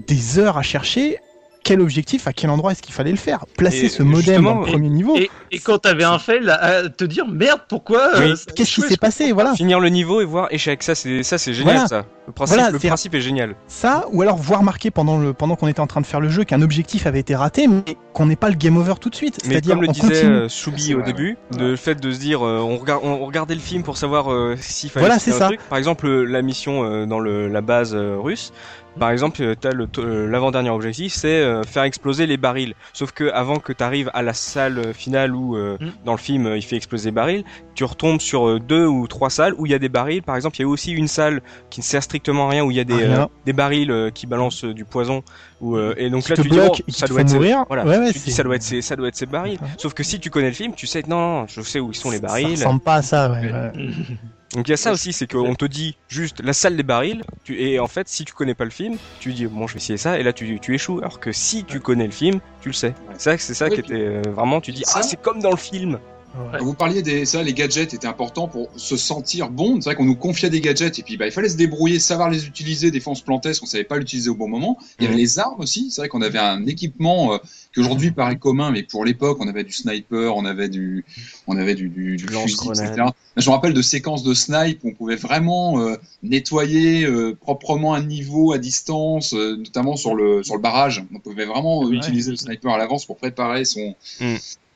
des 0.07 0.39
heures 0.39 0.57
à 0.57 0.63
chercher 0.63 1.19
quel 1.65 1.81
objectif, 1.81 2.27
à 2.27 2.31
quel 2.33 2.49
endroit 2.51 2.71
est-ce 2.71 2.81
qu'il 2.83 2.93
fallait 2.93 3.11
le 3.11 3.17
faire? 3.17 3.45
Placer 3.57 3.85
Et 3.85 3.89
ce 3.89 4.03
modem 4.03 4.43
dans 4.43 4.59
le 4.59 4.65
premier 4.65 4.87
niveau. 4.89 5.17
Et, 5.17 5.29
et 5.51 5.59
quand 5.59 5.79
t'avais 5.79 6.03
un 6.05 6.19
fail, 6.19 6.47
à 6.49 6.87
te 6.89 7.03
dire 7.03 7.27
merde, 7.27 7.59
pourquoi 7.67 8.11
Oui. 8.19 8.31
euh, 8.31 8.35
Qu'est-ce 8.55 8.75
qui 8.75 8.81
s'est 8.81 8.95
passé? 8.97 9.31
Voilà. 9.33 9.53
Finir 9.55 9.79
le 9.79 9.89
niveau 9.89 10.21
et 10.21 10.25
voir 10.25 10.47
échec, 10.51 10.83
ça 10.83 10.93
c'est 10.95 11.23
ça 11.23 11.37
c'est 11.37 11.53
génial 11.53 11.73
Voilà. 11.73 11.87
ça. 11.89 12.05
Le 12.27 12.33
principe, 12.33 12.55
Voilà, 12.57 12.71
le 12.71 12.79
c'est- 12.79 12.87
principe 12.87 13.13
est 13.15 13.21
génial. 13.21 13.55
Ça, 13.67 14.05
ou 14.11 14.21
alors 14.21 14.37
voir 14.37 14.63
marquer 14.63 14.89
pendant 14.91 15.17
le 15.17 15.33
pendant 15.33 15.55
qu'on 15.55 15.67
était 15.67 15.79
en 15.79 15.87
train 15.87 16.01
de 16.01 16.05
faire 16.07 16.19
le 16.21 16.29
jeu 16.29 16.43
qu'un 16.43 16.61
objectif 16.61 17.05
avait 17.07 17.19
été 17.19 17.35
raté, 17.35 17.67
mais 17.67 17.83
qu'on 18.13 18.27
n'ait 18.27 18.35
pas 18.35 18.49
le 18.49 18.55
game 18.55 18.77
over 18.77 18.93
tout 19.01 19.09
de 19.09 19.15
suite. 19.15 19.39
Mais 19.45 19.51
C'est-à-dire 19.53 19.75
comme 19.75 19.81
le 19.83 19.87
disait 19.89 20.25
euh, 20.25 20.47
C'est 20.49 20.93
au 20.95 20.99
vrai, 20.99 21.05
début, 21.05 21.37
ouais. 21.53 21.59
le 21.59 21.75
fait 21.75 21.95
de 21.95 22.11
se 22.11 22.19
dire 22.19 22.45
euh, 22.45 22.59
on, 22.59 22.77
regarde, 22.77 23.01
on 23.03 23.25
regardait 23.25 23.53
le 23.55 23.59
film 23.61 23.83
pour 23.83 23.97
savoir 23.97 24.31
euh, 24.31 24.55
s'il 24.59 24.89
fallait 24.91 25.05
Voilà, 25.07 25.19
faire 25.19 25.33
c'est 25.33 25.37
un 25.37 25.39
ça. 25.39 25.45
truc. 25.47 25.59
Par 25.69 25.77
exemple, 25.77 26.07
la 26.07 26.41
mission 26.41 26.83
euh, 26.83 27.05
dans 27.05 27.19
le, 27.19 27.47
la 27.47 27.61
base 27.61 27.93
euh, 27.95 28.17
russe. 28.19 28.51
Par 28.99 29.11
exemple, 29.11 29.41
euh, 29.43 29.55
t'as 29.59 29.71
le 29.71 29.87
t- 29.87 30.01
euh, 30.01 30.27
l'avant-dernier 30.27 30.69
objectif, 30.69 31.13
c'est 31.13 31.27
euh, 31.41 31.63
faire 31.63 31.83
exploser 31.83 32.25
les 32.27 32.37
barils. 32.37 32.73
Sauf 32.93 33.11
que 33.11 33.29
avant 33.31 33.57
que 33.59 33.73
tu 33.73 33.83
arrives 33.83 34.09
à 34.13 34.21
la 34.21 34.33
salle 34.33 34.77
euh, 34.79 34.93
finale 34.93 35.35
où 35.35 35.55
euh, 35.57 35.77
Mm. 35.79 35.87
dans 36.05 36.11
le 36.13 36.17
film 36.17 36.45
euh, 36.47 36.57
il 36.57 36.61
fait 36.61 36.75
exploser 36.77 37.09
les 37.09 37.11
barils, 37.13 37.43
tu 37.73 37.83
retombes 37.83 38.21
sur 38.21 38.47
euh, 38.47 38.59
deux 38.59 38.85
ou 38.85 39.07
trois 39.07 39.29
salles 39.29 39.53
où 39.57 39.65
il 39.65 39.71
y 39.71 39.75
a 39.75 39.79
des 39.79 39.89
barils. 39.89 40.21
Par 40.23 40.35
exemple, 40.35 40.55
il 40.57 40.61
y 40.61 40.65
a 40.65 40.67
aussi 40.67 40.91
une 40.93 41.07
salle 41.07 41.41
qui 41.69 41.81
ne 41.81 41.83
sert 41.85 42.01
strictement 42.03 42.47
à 42.47 42.51
rien 42.51 42.63
où 42.63 42.71
il 42.71 42.77
y 42.77 42.79
a 42.79 42.83
des, 42.85 43.03
euh, 43.03 43.25
des 43.45 43.53
barils 43.53 43.91
euh, 43.91 44.09
qui 44.11 44.27
balancent 44.27 44.63
euh, 44.63 44.73
du 44.73 44.85
poison. 44.85 45.23
Où, 45.61 45.75
euh, 45.77 45.93
et 45.97 46.09
donc 46.09 46.27
là 46.29 46.35
tu 46.35 46.49
dis 46.49 46.93
ça 46.93 47.07
te 47.07 47.11
doit 47.11 47.19
font 47.19 47.21
être 47.23 47.29
ces- 47.29 47.35
mourir. 47.35 47.65
voilà, 47.67 47.85
Ouais, 47.85 47.97
ouais, 47.97 48.07
tu 48.13 48.19
te 48.19 48.25
dis 48.25 48.31
ça 48.31 48.43
doit 48.43 48.55
être 48.55 48.81
ça 48.81 48.95
doit 48.95 49.07
être 49.07 49.25
barils. 49.29 49.57
Sauf 49.77 49.93
que 49.93 50.03
si 50.03 50.19
tu 50.19 50.29
connais 50.29 50.47
le 50.49 50.53
film, 50.53 50.73
tu 50.73 50.85
sais 50.87 51.01
que 51.03 51.09
non, 51.09 51.17
non, 51.41 51.47
je 51.47 51.61
sais 51.61 51.79
où 51.79 51.91
ils 51.91 51.95
sont 51.95 52.11
les 52.11 52.17
Ça 52.17 52.27
barils. 52.27 52.51
ressemble 52.51 52.81
pas 52.81 52.95
à 52.95 53.01
ça. 53.01 53.31
Ouais, 53.31 53.51
ouais. 53.51 53.71
Donc 54.55 54.67
il 54.69 54.71
y 54.71 54.73
a 54.73 54.77
ça 54.77 54.93
aussi, 54.93 55.11
c'est 55.11 55.29
qu'on 55.29 55.53
te 55.53 55.65
dit 55.65 55.97
juste 56.07 56.41
la 56.41 56.53
salle 56.53 56.77
des 56.77 56.83
barils, 56.83 57.23
tu, 57.43 57.61
et 57.61 57.77
en 57.79 57.87
fait 57.87 58.07
si 58.07 58.23
tu 58.23 58.33
connais 58.33 58.55
pas 58.55 58.63
le 58.63 58.69
film, 58.71 58.97
tu 59.19 59.33
dis 59.33 59.45
bon 59.47 59.67
je 59.67 59.73
vais 59.73 59.79
essayer 59.79 59.97
ça, 59.97 60.17
et 60.17 60.23
là 60.23 60.31
tu, 60.31 60.59
tu 60.61 60.73
échoues. 60.73 60.99
Alors 60.99 61.19
que 61.19 61.33
si 61.33 61.65
tu 61.65 61.81
connais 61.81 62.05
le 62.05 62.11
film, 62.13 62.39
tu 62.61 62.69
le 62.69 62.73
sais. 62.73 62.95
C'est 63.17 63.21
ça, 63.21 63.37
c'est 63.37 63.53
ça 63.53 63.65
Ouais, 63.65 63.71
qui 63.71 63.79
était 63.81 63.93
euh, 63.95 64.21
vraiment, 64.33 64.61
tu 64.61 64.71
dis 64.71 64.83
Ça- 64.85 64.99
ah 64.99 65.03
c'est 65.03 65.21
comme 65.21 65.41
dans 65.41 65.51
le 65.51 65.57
film. 65.57 65.99
Ouais. 66.37 66.59
Vous 66.59 66.73
parliez 66.73 67.01
des 67.01 67.25
ça, 67.25 67.41
les 67.43 67.53
gadgets 67.53 67.93
étaient 67.93 68.07
importants 68.07 68.47
pour 68.49 68.69
se 68.75 68.97
sentir 68.97 69.49
bon. 69.49 69.79
C'est 69.79 69.85
vrai 69.89 69.95
qu'on 69.95 70.03
nous 70.05 70.15
confiait 70.17 70.49
des 70.49 70.59
gadgets 70.59 70.99
et 70.99 71.03
puis 71.03 71.15
bah, 71.15 71.25
il 71.25 71.31
fallait 71.31 71.47
se 71.49 71.55
débrouiller, 71.55 71.99
savoir 71.99 72.29
les 72.29 72.45
utiliser. 72.45 72.91
Des 72.91 72.99
fois 72.99 73.13
on 73.13 73.15
se 73.15 73.23
plantait 73.23 73.49
parce 73.49 73.59
qu'on 73.61 73.65
savait 73.65 73.83
pas 73.85 73.97
l'utiliser 73.97 74.29
au 74.29 74.35
bon 74.35 74.47
moment. 74.49 74.77
Il 74.99 75.03
y 75.03 75.07
avait 75.07 75.15
Mhm. 75.15 75.21
les 75.21 75.39
armes 75.39 75.61
aussi. 75.61 75.91
C'est 75.91 76.01
vrai 76.01 76.09
qu'on 76.09 76.21
avait 76.21 76.39
un 76.39 76.65
équipement 76.65 77.33
euh, 77.33 77.37
qui 77.73 77.79
aujourd'hui 77.79 78.11
paraît 78.11 78.37
commun, 78.37 78.71
mais 78.71 78.83
pour 78.83 79.05
l'époque 79.05 79.37
on 79.39 79.47
avait 79.47 79.63
du 79.63 79.71
sniper, 79.71 80.35
on 80.35 80.43
avait 80.45 80.67
du, 80.67 81.05
on 81.47 81.55
avait 81.57 81.73
du, 81.75 81.87
du, 81.89 82.17
du 82.17 82.25
fusil, 82.27 82.57
etc. 82.83 83.07
Je 83.37 83.49
me 83.49 83.53
rappelle 83.55 83.73
de 83.73 83.81
séquences 83.81 84.23
de 84.23 84.33
snipe 84.33 84.83
où 84.83 84.89
on 84.89 84.93
pouvait 84.93 85.15
vraiment 85.15 85.79
euh, 85.79 85.95
nettoyer 86.23 87.05
euh, 87.05 87.33
proprement 87.39 87.93
un 87.93 88.03
niveau 88.03 88.51
à 88.51 88.57
distance, 88.57 89.33
euh, 89.33 89.55
notamment 89.57 89.95
sur 89.95 90.15
le 90.15 90.43
sur 90.43 90.55
le 90.55 90.61
barrage. 90.61 91.03
On 91.13 91.19
pouvait 91.19 91.45
vraiment 91.45 91.89
utiliser 91.89 92.31
le 92.31 92.37
sniper 92.37 92.73
à 92.73 92.77
l'avance 92.77 93.05
pour 93.05 93.15
préparer 93.17 93.63
son. 93.63 93.95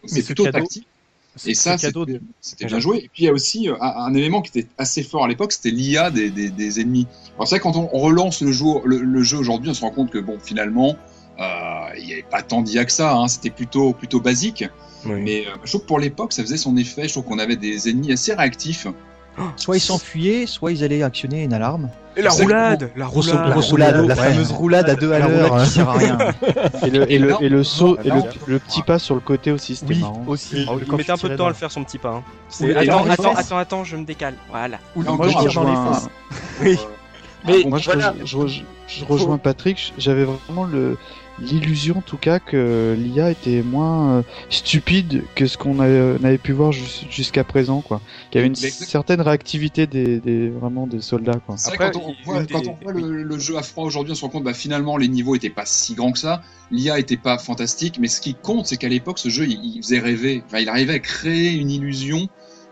Mais 0.01 0.07
C'est 0.07 0.21
ce 0.21 0.25
plutôt 0.27 0.45
cadeau- 0.45 0.59
tactique. 0.59 0.87
Et 1.45 1.53
ça, 1.53 1.77
c'était 1.77 2.65
bien 2.65 2.79
joué. 2.79 2.97
Et 2.97 3.09
puis 3.11 3.23
il 3.23 3.25
y 3.25 3.29
a 3.29 3.33
aussi 3.33 3.69
euh, 3.69 3.75
un, 3.79 4.13
élément 4.13 4.41
qui 4.41 4.57
était 4.57 4.69
assez 4.77 5.03
fort 5.03 5.25
à 5.25 5.27
l'époque, 5.27 5.51
c'était 5.51 5.71
l'IA 5.71 6.11
des, 6.11 6.29
des, 6.29 6.49
des 6.49 6.81
ennemis. 6.81 7.07
Alors 7.35 7.47
c'est 7.47 7.55
vrai 7.55 7.61
quand 7.61 7.75
on, 7.75 7.87
relance 7.87 8.41
le 8.41 8.51
jeu, 8.51 8.65
le, 8.85 8.97
le 8.97 9.23
jeu 9.23 9.37
aujourd'hui, 9.37 9.69
on 9.69 9.73
se 9.73 9.81
rend 9.81 9.91
compte 9.91 10.11
que 10.11 10.19
bon, 10.19 10.37
finalement, 10.41 10.95
euh, 11.39 11.45
il 11.97 12.05
n'y 12.05 12.13
avait 12.13 12.23
pas 12.23 12.41
tant 12.41 12.61
d'IA 12.61 12.85
que 12.85 12.91
ça. 12.91 13.15
Hein, 13.15 13.27
c'était 13.27 13.49
plutôt 13.49 13.93
plutôt 13.93 14.19
basique. 14.19 14.65
Oui. 15.05 15.21
Mais 15.21 15.47
euh, 15.47 15.51
je 15.63 15.69
trouve 15.69 15.81
que 15.81 15.87
pour 15.87 15.99
l'époque, 15.99 16.33
ça 16.33 16.43
faisait 16.43 16.57
son 16.57 16.75
effet. 16.77 17.07
Je 17.07 17.13
trouve 17.13 17.25
qu'on 17.25 17.39
avait 17.39 17.55
des 17.55 17.89
ennemis 17.89 18.11
assez 18.11 18.33
réactifs. 18.33 18.87
Soit 19.55 19.77
ils 19.77 19.81
s'enfuyaient, 19.81 20.45
soit 20.45 20.71
ils 20.71 20.83
allaient 20.83 21.01
actionner 21.03 21.43
une 21.43 21.53
alarme. 21.53 21.89
Et 22.17 22.21
la 22.21 22.31
roulade 22.31 22.91
La 22.97 23.05
roulade 23.05 23.77
La 23.77 24.01
la 24.07 24.15
fameuse 24.15 24.51
roulade 24.51 24.89
à 24.89 24.95
deux 24.95 25.13
à 25.13 25.19
l'heure. 25.19 25.63
qui 25.63 25.69
sert 25.69 25.87
à 25.89 25.93
rien. 25.93 26.17
Et 26.85 26.89
le, 26.89 27.09
et 27.11 27.19
le, 27.19 27.35
et 27.41 27.47
le 27.49 27.63
saut, 27.63 27.97
et 28.03 28.09
le, 28.47 28.59
petit 28.59 28.81
pas 28.81 28.99
sur 28.99 29.15
le 29.15 29.21
côté 29.21 29.51
aussi, 29.53 29.75
c'était 29.77 29.93
Oui, 29.93 29.99
marrant. 30.01 30.23
aussi. 30.27 30.65
Il 30.79 30.85
Quand 30.85 30.97
mettait 30.97 31.11
un 31.11 31.17
peu 31.17 31.29
de 31.29 31.35
temps 31.37 31.45
à 31.45 31.49
le 31.49 31.53
faire 31.55 31.71
son 31.71 31.83
petit 31.85 31.97
pas. 31.97 32.15
hein. 32.15 32.23
Attends, 32.75 33.05
attends, 33.09 33.33
attends, 33.35 33.57
attends, 33.57 33.83
je 33.85 33.95
me 33.95 34.03
décale. 34.03 34.33
Voilà. 34.49 34.77
Ou 34.97 35.01
le 35.03 35.07
Moi, 35.07 35.15
Moi, 35.17 35.27
je 35.29 35.37
tir 35.49 35.53
dans 35.53 35.63
les 35.63 35.69
rejoins, 35.77 35.93
fesses. 35.93 36.79
Mais 37.47 37.63
moi, 37.65 37.77
je, 37.79 37.85
voilà. 37.85 38.09
rejoins- 38.11 38.25
je 38.25 38.37
rejoins- 38.37 38.63
je 38.87 39.05
rejoins 39.05 39.37
Patrick. 39.37 39.93
J'avais 39.97 40.25
vraiment 40.25 40.65
le 40.65 40.97
l'illusion, 41.41 41.97
en 41.97 42.01
tout 42.01 42.17
cas, 42.17 42.39
que 42.39 42.95
l'IA 42.97 43.31
était 43.31 43.61
moins 43.63 44.17
euh, 44.17 44.21
stupide 44.49 45.23
que 45.35 45.45
ce 45.45 45.57
qu'on 45.57 45.79
avait, 45.79 46.37
pu 46.37 46.51
voir 46.51 46.71
jus- 46.71 47.05
jusqu'à 47.09 47.43
présent, 47.43 47.81
quoi. 47.81 48.01
Qu'il 48.29 48.39
y 48.39 48.43
avait 48.43 48.47
une 48.47 48.55
certaine 48.55 49.21
réactivité 49.21 49.87
des, 49.87 50.19
des 50.19 50.49
vraiment 50.49 50.87
des 50.87 51.01
soldats, 51.01 51.39
quoi. 51.45 51.55
Après, 51.65 51.91
quand 51.91 51.99
on 51.99 52.09
il- 52.19 52.25
voit, 52.25 52.41
une 52.41 52.47
quand 52.47 52.61
des- 52.61 52.69
on 52.69 52.77
voit 52.81 52.93
le, 52.93 53.23
le 53.23 53.39
jeu 53.39 53.57
à 53.57 53.63
froid 53.63 53.85
aujourd'hui, 53.85 54.11
on 54.11 54.15
se 54.15 54.21
rend 54.21 54.29
compte, 54.29 54.43
bah, 54.43 54.53
finalement, 54.53 54.97
les 54.97 55.07
niveaux 55.07 55.35
étaient 55.35 55.49
pas 55.49 55.65
si 55.65 55.93
grands 55.95 56.11
que 56.11 56.19
ça. 56.19 56.41
L'IA 56.71 56.99
était 56.99 57.17
pas 57.17 57.37
fantastique, 57.37 57.97
mais 57.99 58.07
ce 58.07 58.21
qui 58.21 58.35
compte, 58.35 58.65
c'est 58.67 58.77
qu'à 58.77 58.89
l'époque, 58.89 59.19
ce 59.19 59.29
jeu, 59.29 59.45
il, 59.47 59.59
il 59.77 59.81
faisait 59.81 59.99
rêver. 59.99 60.43
Enfin, 60.45 60.59
il 60.59 60.69
arrivait 60.69 60.93
à 60.93 60.99
créer 60.99 61.53
une 61.53 61.69
illusion 61.71 62.27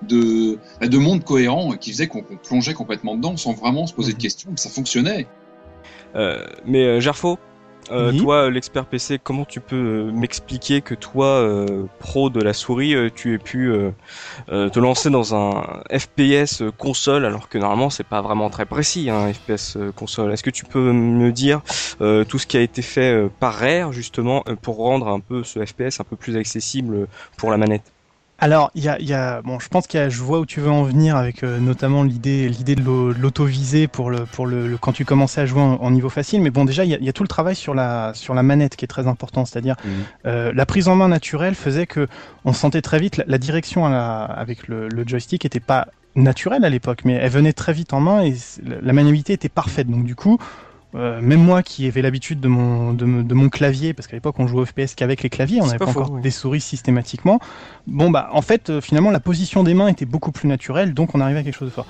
de, 0.08 0.60
bah, 0.80 0.88
de 0.88 0.98
monde 0.98 1.24
cohérent 1.24 1.72
qui 1.72 1.92
faisait 1.92 2.08
qu'on 2.08 2.22
plongeait 2.22 2.74
complètement 2.76 3.16
dedans 3.16 3.36
sans 3.38 3.54
vraiment 3.54 3.88
se 3.88 3.94
poser 3.94 4.14
de 4.14 4.18
questions, 4.20 4.52
que 4.54 4.60
ça 4.60 4.70
fonctionnait. 4.70 5.26
Euh, 6.16 6.46
mais 6.66 6.84
euh, 6.84 7.00
Gerfo, 7.00 7.38
euh, 7.92 8.12
Oui. 8.12 8.18
toi, 8.18 8.46
euh, 8.46 8.50
l'expert 8.50 8.86
PC, 8.86 9.20
comment 9.20 9.46
tu 9.46 9.62
peux 9.62 9.76
euh, 9.76 10.12
m'expliquer 10.12 10.82
que 10.82 10.96
toi, 10.96 11.26
euh, 11.28 11.88
pro 12.00 12.30
de 12.30 12.42
la 12.42 12.54
souris, 12.54 12.96
tu 13.16 13.34
aies 13.34 13.40
pu 13.40 13.70
euh, 13.72 14.70
te 14.70 14.80
lancer 14.80 15.10
dans 15.10 15.36
un 15.36 15.84
FPS 15.92 16.64
console, 16.78 17.26
alors 17.26 17.50
que 17.50 17.58
normalement 17.58 17.90
c'est 17.90 18.04
pas 18.08 18.22
vraiment 18.22 18.50
très 18.50 18.66
précis, 18.66 19.10
un 19.10 19.32
FPS 19.34 19.78
console. 19.96 20.34
Est-ce 20.34 20.44
que 20.44 20.50
tu 20.50 20.66
peux 20.66 20.92
me 20.94 21.32
dire 21.32 21.62
euh, 22.02 22.26
tout 22.26 22.40
ce 22.40 22.48
qui 22.48 22.58
a 22.58 22.62
été 22.62 22.82
fait 22.82 23.30
par 23.40 23.56
Rare 23.56 23.94
justement 23.94 24.44
pour 24.62 24.78
rendre 24.78 25.08
un 25.10 25.20
peu 25.20 25.44
ce 25.44 25.64
FPS 25.66 26.00
un 26.00 26.04
peu 26.06 26.18
plus 26.18 26.38
accessible 26.38 27.08
pour 27.38 27.52
la 27.52 27.58
manette? 27.58 27.94
Alors, 28.40 28.70
il 28.76 28.84
y 28.84 28.88
a, 28.90 29.00
y 29.02 29.14
a, 29.14 29.42
bon, 29.42 29.58
je 29.60 29.68
pense 29.68 29.88
qu'il 29.88 30.00
y 30.00 30.04
a, 30.04 30.10
je 30.10 30.22
vois 30.22 30.40
où 30.40 30.46
tu 30.46 30.60
veux 30.60 30.70
en 30.70 30.84
venir 30.84 31.16
avec 31.16 31.44
euh, 31.44 31.60
notamment 31.60 32.04
l'idée, 32.04 32.48
l'idée 32.50 32.76
de 32.76 32.84
l'au- 32.84 33.12
de 33.12 33.18
l'auto-visée 33.20 33.88
pour 33.88 34.12
le, 34.12 34.26
pour 34.28 34.46
le, 34.46 34.68
le- 34.68 34.78
quand 34.78 34.92
tu 34.92 35.06
commençais 35.06 35.42
à 35.42 35.48
jouer 35.48 35.62
en, 35.62 35.74
en 35.82 35.90
niveau 35.90 36.10
facile. 36.10 36.42
Mais 36.44 36.52
bon, 36.52 36.64
déjà, 36.64 36.86
il 36.86 36.92
y 36.92 36.94
a, 36.94 36.98
il 37.00 37.04
y 37.04 37.10
a 37.10 37.14
tout 37.14 37.24
le 37.24 37.28
travail 37.28 37.56
sur 37.56 37.74
la, 37.74 38.12
sur 38.14 38.36
la 38.36 38.44
manette 38.44 38.76
qui 38.76 38.86
est 38.86 38.88
très 38.88 39.08
important. 39.08 39.44
C'est-à-dire, 39.46 39.76
Mhm. 39.84 39.92
euh, 40.28 40.52
la 40.54 40.66
prise 40.68 40.88
en 40.88 40.96
main 40.96 41.08
naturelle 41.08 41.56
faisait 41.56 41.88
que 41.88 42.08
on 42.46 42.54
sentait 42.54 42.84
très 42.84 43.00
vite 43.00 43.18
la, 43.18 43.24
la 43.28 43.38
direction 43.40 43.88
à 43.88 43.90
la- 43.90 44.24
avec 44.26 44.68
le, 44.68 44.88
le 44.88 45.08
joystick 45.08 45.44
était 45.44 45.60
pas 45.60 45.88
naturelle 46.16 46.64
à 46.64 46.70
l'époque, 46.70 47.02
mais 47.06 47.14
elle 47.14 47.32
venait 47.32 47.54
très 47.54 47.74
vite 47.74 47.92
en 47.94 48.00
main 48.02 48.22
et 48.24 48.36
la 48.64 48.94
maniabilité 48.94 49.34
était 49.34 49.50
parfaite. 49.50 49.88
Donc 49.90 50.04
du 50.04 50.16
coup, 50.16 50.38
euh, 50.96 51.20
même 51.22 51.42
moi 51.44 51.64
qui 51.64 51.86
avais 51.88 52.02
l'habitude 52.02 52.40
de 52.40 52.48
mon, 52.48 52.94
de, 52.94 53.06
mon 53.06 53.50
clavier, 53.50 53.94
parce 53.94 54.08
qu'à 54.08 54.16
l'époque 54.16 54.36
on 54.40 54.48
jouait 54.48 54.62
au 54.62 54.66
FPS 54.66 54.96
qu'avec 54.96 55.22
les 55.24 55.30
claviers, 55.30 55.62
on 55.62 55.66
n'avait 55.66 55.78
pas 55.78 55.86
pas 55.88 55.92
faux, 55.92 56.00
encore 56.02 56.14
oui. 56.16 56.22
des 56.22 56.32
souris 56.32 56.62
systématiquement. 56.62 57.40
Bon 57.88 58.10
bah 58.10 58.30
en 58.32 58.42
fait 58.42 58.70
euh, 58.70 58.82
finalement 58.82 59.12
la 59.12 59.20
position 59.20 59.64
des 59.64 59.74
mains 59.74 59.88
était 59.90 60.06
beaucoup 60.06 60.32
plus 60.32 60.48
naturelle, 60.48 60.94
donc 60.94 61.14
on 61.14 61.20
arrivait 61.22 61.40
à 61.40 61.44
quelque 61.44 61.58
chose 61.58 61.70
de 61.70 61.74
fort. 61.74 61.88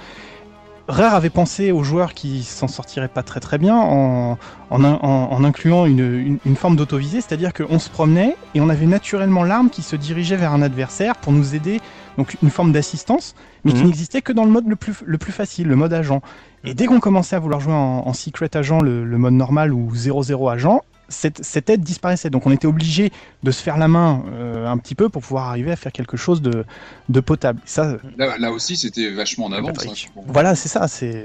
Rare 0.89 1.15
avait 1.15 1.29
pensé 1.29 1.73
aux 1.73 1.83
joueurs 1.83 2.13
qui 2.13 2.43
s'en 2.43 2.69
sortiraient 2.69 3.09
pas 3.09 3.21
très 3.21 3.41
très 3.41 3.57
bien 3.57 3.75
en, 3.75 4.37
en, 4.69 4.83
in- 4.85 4.99
en- 5.01 5.27
en 5.31 5.43
incluant 5.43 5.85
une, 5.85 5.99
une, 5.99 6.37
une 6.45 6.55
forme 6.55 6.77
d'autovisée, 6.77 7.19
c'est-à-dire 7.19 7.51
qu'on 7.53 7.77
se 7.77 7.89
promenait 7.89 8.37
et 8.55 8.61
on 8.61 8.69
avait 8.69 8.85
naturellement 8.85 9.43
l'arme 9.43 9.69
qui 9.69 9.81
se 9.81 9.97
dirigeait 9.97 10.37
vers 10.37 10.53
un 10.53 10.61
adversaire 10.61 11.17
pour 11.17 11.33
nous 11.33 11.55
aider, 11.55 11.81
donc 12.17 12.35
une 12.41 12.49
forme 12.49 12.71
d'assistance, 12.71 13.35
mais 13.63 13.71
qui 13.71 13.79
Mhm. 13.79 13.85
n'existait 13.87 14.21
que 14.21 14.33
dans 14.33 14.43
le 14.43 14.51
mode 14.51 14.67
le 14.67 14.75
plus, 14.75 14.95
le 15.05 15.17
plus 15.17 15.31
facile, 15.31 15.67
le 15.67 15.75
mode 15.75 15.93
agent. 15.93 16.21
Et 16.63 16.73
dès 16.73 16.85
qu'on 16.85 16.99
commençait 16.99 17.35
à 17.35 17.39
vouloir 17.39 17.59
jouer 17.59 17.73
en, 17.73 18.03
en 18.05 18.13
secret 18.13 18.49
agent, 18.55 18.79
le, 18.81 19.05
le 19.05 19.17
mode 19.17 19.33
normal 19.33 19.73
ou 19.73 19.91
0-0 19.93 20.49
agent, 20.51 20.81
cette, 21.09 21.43
cette 21.43 21.69
aide 21.69 21.81
disparaissait. 21.81 22.29
Donc 22.29 22.45
on 22.45 22.51
était 22.51 22.67
obligé 22.67 23.11
de 23.43 23.51
se 23.51 23.61
faire 23.61 23.77
la 23.77 23.87
main 23.87 24.23
euh, 24.31 24.67
un 24.67 24.77
petit 24.77 24.95
peu 24.95 25.09
pour 25.09 25.21
pouvoir 25.21 25.49
arriver 25.49 25.71
à 25.71 25.75
faire 25.75 25.91
quelque 25.91 26.17
chose 26.17 26.41
de, 26.41 26.65
de 27.09 27.19
potable. 27.19 27.59
Ça, 27.65 27.97
Là, 28.17 28.37
là 28.37 28.51
aussi, 28.51 28.75
c'était 28.77 29.09
vachement 29.11 29.45
en 29.45 29.51
avance. 29.51 29.77
Hein. 29.87 30.21
voilà, 30.27 30.55
c'est 30.55 30.69
ça. 30.69 30.87
C'est, 30.87 31.23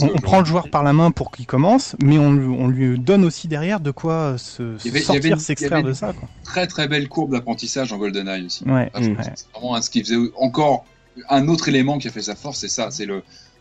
on, 0.00 0.06
on 0.06 0.18
prend 0.18 0.38
le 0.40 0.44
joueur 0.46 0.70
par 0.70 0.82
la 0.82 0.92
main 0.92 1.10
pour 1.10 1.30
qu'il 1.30 1.46
commence, 1.46 1.96
mais 2.02 2.18
on, 2.18 2.32
lui- 2.32 2.56
on 2.58 2.68
lui 2.68 2.98
donne 2.98 3.24
aussi 3.24 3.48
derrière 3.48 3.80
de 3.80 3.90
quoi 3.90 4.36
se, 4.38 4.76
y 4.84 4.88
avait- 4.88 5.00
sortir, 5.00 5.40
s'extraire 5.40 5.82
de 5.82 5.92
ça. 5.92 6.12
Quoi. 6.12 6.28
Très 6.44 6.66
très 6.66 6.88
belle 6.88 7.08
courbe 7.08 7.32
d'apprentissage 7.32 7.92
en 7.92 7.98
GoldenEye 7.98 8.46
aussi. 8.46 8.64
Ouais. 8.64 8.90
Ah, 8.94 9.02
je 9.02 9.10
Mm. 9.10 9.16
C'est 9.34 9.46
vraiment 9.52 9.80
ce 9.82 9.90
qui 9.90 10.00
faisait 10.02 10.16
encore 10.38 10.84
un 11.30 11.48
autre 11.48 11.68
élément 11.68 11.98
qui 11.98 12.08
a 12.08 12.10
fait 12.10 12.22
sa 12.22 12.34
force, 12.34 12.58
c'est 12.60 12.68
ça, 12.68 12.90
c'est 12.90 13.06
le. 13.06 13.16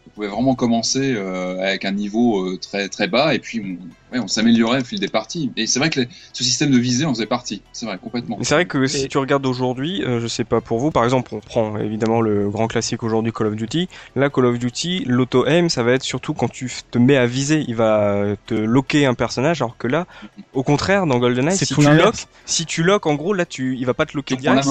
Vous 0.05 0.11
pouvez 0.13 0.27
vraiment 0.27 0.53
commencer 0.55 1.13
euh, 1.15 1.59
avec 1.59 1.83
un 1.85 1.91
niveau 1.91 2.39
euh, 2.45 2.57
très 2.57 2.89
très 2.89 3.07
bas 3.07 3.33
et 3.33 3.39
puis 3.39 3.79
on, 4.04 4.04
ouais, 4.15 4.23
on 4.23 4.27
s'améliorait 4.27 4.81
au 4.81 4.83
fil 4.83 4.99
des 4.99 5.07
parties. 5.07 5.51
Et 5.55 5.67
c'est 5.67 5.79
vrai 5.79 5.89
que 5.89 6.01
les- 6.01 6.09
ce 6.33 6.43
système 6.43 6.71
de 6.71 6.77
visée 6.77 7.05
en 7.05 7.13
faisait 7.13 7.25
partie. 7.25 7.61
C'est 7.73 7.85
vrai, 7.85 7.97
complètement. 8.01 8.37
C'est 8.41 8.55
vrai 8.55 8.65
que 8.65 8.85
si 8.87 9.05
Et- 9.05 9.07
tu 9.07 9.17
regardes 9.17 9.45
aujourd'hui, 9.45 10.03
euh, 10.03 10.19
je 10.19 10.27
sais 10.27 10.43
pas 10.43 10.61
pour 10.61 10.79
vous, 10.79 10.91
par 10.91 11.03
exemple, 11.03 11.33
on 11.33 11.39
prend 11.39 11.77
évidemment 11.77 12.21
le 12.21 12.49
grand 12.49 12.67
classique 12.67 13.03
aujourd'hui 13.03 13.31
Call 13.31 13.47
of 13.47 13.55
Duty. 13.55 13.87
Là, 14.15 14.29
Call 14.29 14.45
of 14.45 14.59
Duty, 14.59 15.03
l'auto-aim, 15.05 15.69
ça 15.69 15.83
va 15.83 15.93
être 15.93 16.03
surtout 16.03 16.33
quand 16.33 16.49
tu 16.49 16.71
te 16.91 16.97
mets 16.97 17.17
à 17.17 17.25
viser, 17.25 17.63
il 17.67 17.75
va 17.75 18.25
te 18.45 18.53
loquer 18.53 19.05
un 19.05 19.13
personnage, 19.13 19.61
alors 19.61 19.77
que 19.77 19.87
là, 19.87 20.05
au 20.53 20.63
contraire, 20.63 21.05
dans 21.05 21.19
GoldenEye, 21.19 21.55
C'est 21.57 21.65
si 21.65 21.73
tout 21.73 21.81
tu 21.81 21.93
loques, 21.93 22.15
si 22.45 22.65
tu 22.65 22.83
loques, 22.83 23.05
en 23.05 23.15
gros, 23.15 23.33
là, 23.33 23.45
tu, 23.45 23.75
il 23.77 23.85
va 23.85 23.93
pas 23.93 24.05
te 24.05 24.15
loquer 24.15 24.35
direct. 24.35 24.65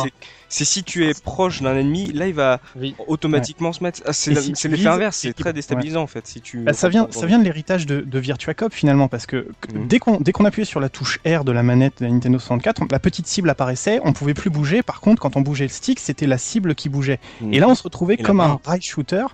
c'est- 0.48 0.64
si 0.64 0.84
tu 0.84 1.04
es 1.06 1.14
proche 1.14 1.62
d'un 1.62 1.76
ennemi, 1.76 2.12
là, 2.12 2.28
il 2.28 2.34
va 2.34 2.60
Oui. 2.76 2.94
automatiquement 3.08 3.72
se 3.72 3.82
mettre. 3.82 4.00
Ah, 4.06 4.12
c'est 4.12 4.34
si 4.54 4.68
l'effet 4.68 4.86
inverse, 4.86 5.16
c'est 5.16 5.32
très 5.32 5.52
déstabilisant 5.52 6.02
en 6.02 6.06
fait. 6.06 6.26
Si 6.26 6.40
tu. 6.40 6.58
Bah, 6.60 6.72
ça 6.72 6.88
vient, 6.88 7.08
ça 7.10 7.26
vient 7.26 7.38
de 7.38 7.44
l'héritage 7.44 7.86
de, 7.86 8.00
de 8.02 8.18
Virtua 8.20 8.54
Cop 8.54 8.72
finalement, 8.72 9.08
parce 9.08 9.26
que 9.26 9.33
que- 9.60 9.72
Mhm. 9.72 9.86
dès 10.20 10.32
qu'on 10.32 10.44
appuyait 10.44 10.64
sur 10.64 10.80
la 10.80 10.88
touche 10.88 11.20
R 11.26 11.44
de 11.44 11.52
la 11.52 11.62
manette 11.62 11.94
de 12.00 12.04
la 12.06 12.10
Nintendo 12.10 12.38
64, 12.38 12.82
on- 12.82 12.86
la 12.90 12.98
petite 12.98 13.26
cible 13.26 13.50
apparaissait, 13.50 14.00
on 14.04 14.12
pouvait 14.12 14.34
plus 14.34 14.50
bouger. 14.50 14.82
Par 14.82 15.00
contre, 15.00 15.20
quand 15.20 15.36
on 15.36 15.40
bougeait 15.40 15.64
le 15.64 15.70
stick, 15.70 16.00
c'était 16.00 16.26
la 16.26 16.38
cible 16.38 16.74
qui 16.74 16.88
bougeait. 16.88 17.18
Mhm. 17.40 17.54
Et 17.54 17.60
là, 17.60 17.68
on 17.68 17.74
se 17.74 17.82
retrouvait 17.82 18.14
Et 18.14 18.22
comme 18.22 18.40
un 18.40 18.60
rail 18.64 18.80
shooter. 18.82 19.24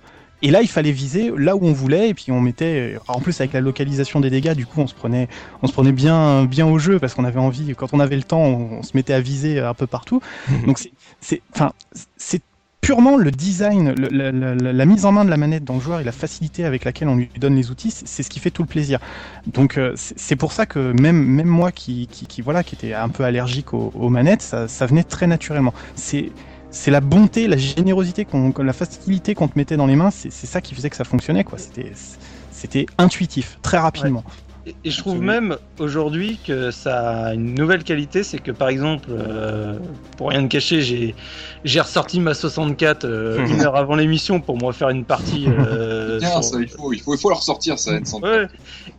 Et 0.43 0.49
là, 0.49 0.63
il 0.63 0.67
fallait 0.67 0.91
viser 0.91 1.31
là 1.37 1.55
où 1.55 1.63
on 1.63 1.71
voulait, 1.71 2.09
et 2.09 2.13
puis 2.15 2.31
on 2.31 2.41
mettait. 2.41 2.97
En 3.07 3.19
plus, 3.19 3.39
avec 3.41 3.53
la 3.53 3.61
localisation 3.61 4.19
des 4.19 4.31
dégâts, 4.31 4.53
du 4.55 4.65
coup, 4.65 4.81
on 4.81 4.87
se 4.87 4.95
prenait, 4.95 5.27
on 5.61 5.67
se 5.67 5.71
prenait 5.73 5.91
bien, 5.91 6.45
bien 6.45 6.65
au 6.65 6.79
jeu 6.79 6.97
parce 6.97 7.13
qu'on 7.13 7.25
avait 7.25 7.39
envie. 7.39 7.75
Quand 7.75 7.93
on 7.93 7.99
avait 7.99 8.15
le 8.15 8.23
temps, 8.23 8.41
on, 8.41 8.79
on 8.79 8.81
se 8.83 8.91
mettait 8.95 9.13
à 9.13 9.21
viser 9.21 9.59
un 9.59 9.75
peu 9.75 9.85
partout. 9.85 10.19
Donc 10.65 10.79
c'est, 10.79 10.91
c'est, 11.19 11.43
enfin, 11.53 11.73
c'est 12.17 12.41
purement 12.81 13.15
le 13.15 13.29
design, 13.31 13.93
la, 13.93 14.85
mise 14.85 15.05
en 15.05 15.11
main 15.11 15.23
de 15.23 15.29
la 15.29 15.37
manette 15.37 15.63
dans 15.63 15.75
le 15.75 15.79
joueur 15.79 15.99
et 15.99 16.03
la 16.03 16.11
facilité 16.11 16.65
avec 16.65 16.83
laquelle 16.83 17.07
on 17.07 17.15
lui 17.15 17.29
donne 17.37 17.55
les 17.55 17.69
outils, 17.69 17.91
c'est 17.91 18.23
ce 18.23 18.29
qui 18.29 18.39
fait 18.39 18.49
tout 18.49 18.63
le 18.63 18.67
plaisir. 18.67 18.99
Donc 19.45 19.77
euh, 19.77 19.93
c'est 19.95 20.35
pour 20.35 20.51
ça 20.51 20.65
que 20.65 20.91
même 20.99 21.43
moi 21.45 21.71
qui, 21.71 22.09
voilà 22.43 22.63
qui 22.63 22.75
était 22.75 22.93
un 22.93 23.09
peu 23.09 23.23
allergique 23.23 23.73
aux, 23.73 24.09
manettes, 24.09 24.41
ça, 24.41 24.85
venait 24.85 25.03
très 25.03 25.27
naturellement. 25.27 25.73
C'est 25.95 26.31
la 26.87 27.01
bonté, 27.01 27.47
la 27.47 27.57
générosité, 27.57 28.25
la 28.57 28.73
facilité 28.73 29.35
qu'on 29.35 29.47
te 29.47 29.57
mettait 29.57 29.77
dans 29.77 29.87
les 29.87 29.95
mains, 29.95 30.11
c'est 30.11 30.31
ça 30.31 30.59
qui 30.59 30.73
faisait 30.73 30.89
que 30.89 30.95
ça 30.95 31.03
fonctionnait 31.03 31.45
c'était 32.51 32.85
intuitif, 32.97 33.57
très 33.61 33.77
rapidement. 33.77 34.23
Et, 34.65 34.75
et 34.83 34.91
je 34.91 34.97
trouve 34.99 35.19
même 35.19 35.57
aujourd'hui 35.79 36.37
que 36.45 36.69
ça 36.69 37.25
a 37.27 37.33
une 37.33 37.55
nouvelle 37.55 37.83
qualité, 37.83 38.23
c'est 38.23 38.37
que 38.37 38.51
par 38.51 38.69
exemple, 38.69 39.09
euh, 39.09 39.79
pour 40.17 40.29
rien 40.29 40.43
te 40.43 40.51
cacher, 40.51 40.81
j'ai 40.81 41.15
j'ai 41.63 41.79
ressorti 41.81 42.19
ma 42.19 42.33
64 42.35 43.05
euh, 43.05 43.45
une 43.47 43.61
heure 43.65 43.75
avant 43.75 43.95
l'émission 43.95 44.39
pour 44.39 44.57
me 44.57 44.65
refaire 44.65 44.89
une 44.89 45.05
partie. 45.05 45.45
euh, 45.47 46.19
Bien, 46.19 46.29
sur- 46.29 46.43
ça, 46.43 46.57
il 46.61 46.69
faut, 46.69 46.93
il 46.93 46.99
faut, 47.01 47.15
il 47.15 47.19
faut 47.19 47.29
le 47.29 47.35
ressortir, 47.35 47.79
ça. 47.79 47.91
N100. 47.97 48.21
Ouais. 48.21 48.47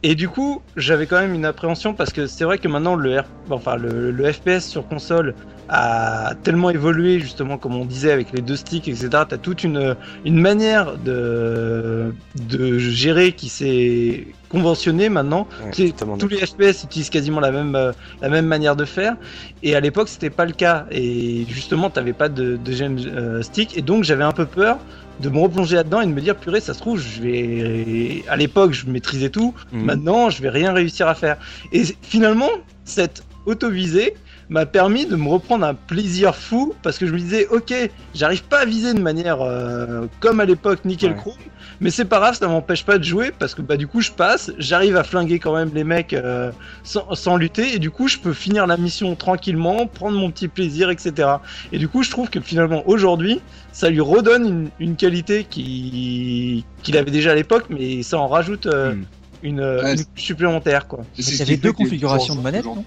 Et 0.03 0.15
du 0.17 0.29
coup, 0.29 0.63
j'avais 0.77 1.07
quand 1.07 1.21
même 1.21 1.35
une 1.35 1.45
appréhension 1.45 1.95
parce 1.95 2.13
que 2.13 2.27
c'est 2.27 2.45
vrai 2.45 2.59
que 2.59 2.67
maintenant 2.69 2.97
le, 2.97 3.17
R- 3.17 3.25
enfin, 3.51 3.77
le, 3.77 4.11
le 4.11 4.33
FPS 4.33 4.67
sur 4.69 4.87
console 4.89 5.35
a 5.69 6.35
tellement 6.43 6.71
évolué, 6.71 7.19
justement, 7.21 7.57
comme 7.57 7.77
on 7.77 7.85
disait, 7.85 8.11
avec 8.13 8.33
les 8.33 8.43
deux 8.43 8.57
sticks, 8.57 8.89
etc. 8.89 9.25
T'as 9.29 9.39
toute 9.39 9.63
une, 9.65 9.97
une 10.25 10.39
manière 10.41 10.99
de, 10.99 12.13
de 12.35 12.79
gérer 12.79 13.33
qui 13.33 13.49
s'est 13.49 14.27
conventionnée 14.53 15.09
maintenant. 15.09 15.49
Ouais, 15.65 15.93
tous 16.19 16.29
les 16.29 16.47
FPS 16.47 16.85
utilisent 16.85 17.11
quasiment 17.11 17.41
la 17.41 17.51
même, 17.51 17.75
euh, 17.75 17.93
la 18.21 18.29
même 18.29 18.47
manière 18.47 18.77
de 18.77 18.85
faire. 18.85 19.17
Et 19.63 19.75
à 19.75 19.81
l'époque, 19.81 20.09
c'était 20.09 20.31
pas 20.31 20.45
le 20.45 20.53
cas. 20.53 20.87
Et 20.91 21.45
justement, 21.49 21.91
t'avais 21.91 22.13
pas 22.13 22.29
de 22.29 22.57
deuxième 22.57 22.99
euh, 22.99 23.43
stick. 23.43 23.77
Et 23.77 23.83
donc, 23.83 24.05
j'avais 24.05 24.25
un 24.25 24.33
peu 24.33 24.47
peur 24.47 24.79
de 25.21 25.29
me 25.29 25.39
replonger 25.39 25.77
là-dedans 25.77 26.03
et 26.03 26.07
de 26.07 26.13
me 26.13 26.21
dire, 26.21 26.37
purée, 26.37 26.61
ça 26.61 26.75
se 26.75 26.79
trouve, 26.81 27.01
je 27.01 27.23
vais. 27.23 28.23
À 28.29 28.37
l'époque, 28.37 28.73
je 28.73 28.87
maîtrisais 28.87 29.31
tout. 29.31 29.55
Mhm. 29.73 29.85
Maintenant, 29.85 30.31
je 30.31 30.43
vais 30.43 30.51
rien 30.51 30.73
réussir 30.73 31.09
à 31.09 31.15
faire. 31.15 31.39
Et 31.73 31.83
finalement, 32.03 32.51
cette 32.85 33.25
auto-visée 33.47 34.15
m'a 34.49 34.67
permis 34.67 35.07
de 35.07 35.17
me 35.17 35.29
reprendre 35.29 35.65
un 35.65 35.75
plaisir 35.75 36.37
fou 36.37 36.75
parce 36.83 36.99
que 36.99 37.07
je 37.07 37.13
me 37.13 37.19
disais, 37.19 37.47
ok, 37.49 37.73
j'arrive 38.15 38.45
pas 38.45 38.61
à 38.61 38.65
viser 38.67 38.93
de 38.93 39.01
manière 39.01 39.41
euh, 39.41 40.07
comme 40.21 40.41
à 40.41 40.45
l'époque 40.45 40.85
Nickel 40.85 41.13
Ouais. 41.13 41.35
Mais 41.83 41.91
c'est 41.91 42.05
pas 42.05 42.21
grave, 42.21 42.37
ça 42.37 42.47
m'empêche 42.47 42.85
pas 42.85 42.97
de 42.97 43.03
jouer 43.05 43.33
parce 43.37 43.55
que 43.55 43.61
bah 43.61 43.77
du 43.77 43.87
coup 43.89 44.01
je 44.01 44.13
passe, 44.13 44.53
j'arrive 44.57 44.97
à 44.97 45.03
flinguer 45.03 45.39
quand 45.41 45.55
même 45.55 45.71
les 45.75 45.83
mecs 45.85 46.13
euh, 46.13 46.53
sans, 46.85 47.15
sans 47.15 47.37
lutter 47.37 47.75
et 47.75 47.79
du 47.81 47.91
coup 47.91 48.07
je 48.09 48.19
peux 48.19 48.33
finir 48.33 48.67
la 48.69 48.77
mission 48.77 49.15
tranquillement, 49.17 49.87
prendre 49.89 50.17
mon 50.17 50.31
petit 50.31 50.47
plaisir, 50.49 50.91
etc. 50.91 51.29
Et 51.73 51.79
du 51.79 51.89
coup 51.89 52.03
je 52.05 52.11
trouve 52.11 52.31
que 52.31 52.41
finalement 52.41 52.83
aujourd'hui 52.87 53.41
ça 53.73 53.91
lui 53.91 54.01
redonne 54.01 54.47
une, 54.47 54.69
une 54.91 54.97
qualité 54.97 55.45
qui- 55.45 56.65
qu'il 56.85 56.97
avait 56.97 57.11
déjà 57.11 57.33
à 57.33 57.35
l'époque, 57.35 57.65
mais 57.69 58.03
ça 58.05 58.19
en 58.19 58.29
rajoute 58.29 58.67
euh, 58.67 58.95
Hmm. 58.95 59.05
une, 59.43 59.61
Ouais, 59.61 59.91
une 59.93 59.99
c'est- 59.99 60.07
supplémentaire 60.15 60.87
quoi. 60.87 61.01
Il 61.19 61.37
y 61.37 61.43
avait 61.43 61.57
deux 61.57 61.73
configurations 61.73 62.37
de 62.37 62.41
manette, 62.43 62.65
non? 62.65 62.85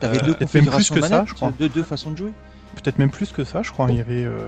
T'avais 0.00 0.18
Euh, 0.22 0.26
deux 0.26 0.34
configurations 0.34 0.94
plus 0.94 1.00
de 1.00 1.04
que 1.04 1.08
ça, 1.10 1.14
manette, 1.16 1.28
je 1.28 1.34
crois. 1.34 1.52
deux, 1.58 1.68
deux 1.68 1.82
façons 1.82 2.12
de 2.12 2.16
jouer. 2.16 2.32
Peut-être 2.82 2.98
même 2.98 3.10
plus 3.10 3.32
que 3.32 3.44
ça, 3.44 3.62
je 3.62 3.70
crois. 3.70 3.86
Il 3.90 3.96
y 3.96 4.00
avait, 4.00 4.24
euh, 4.24 4.38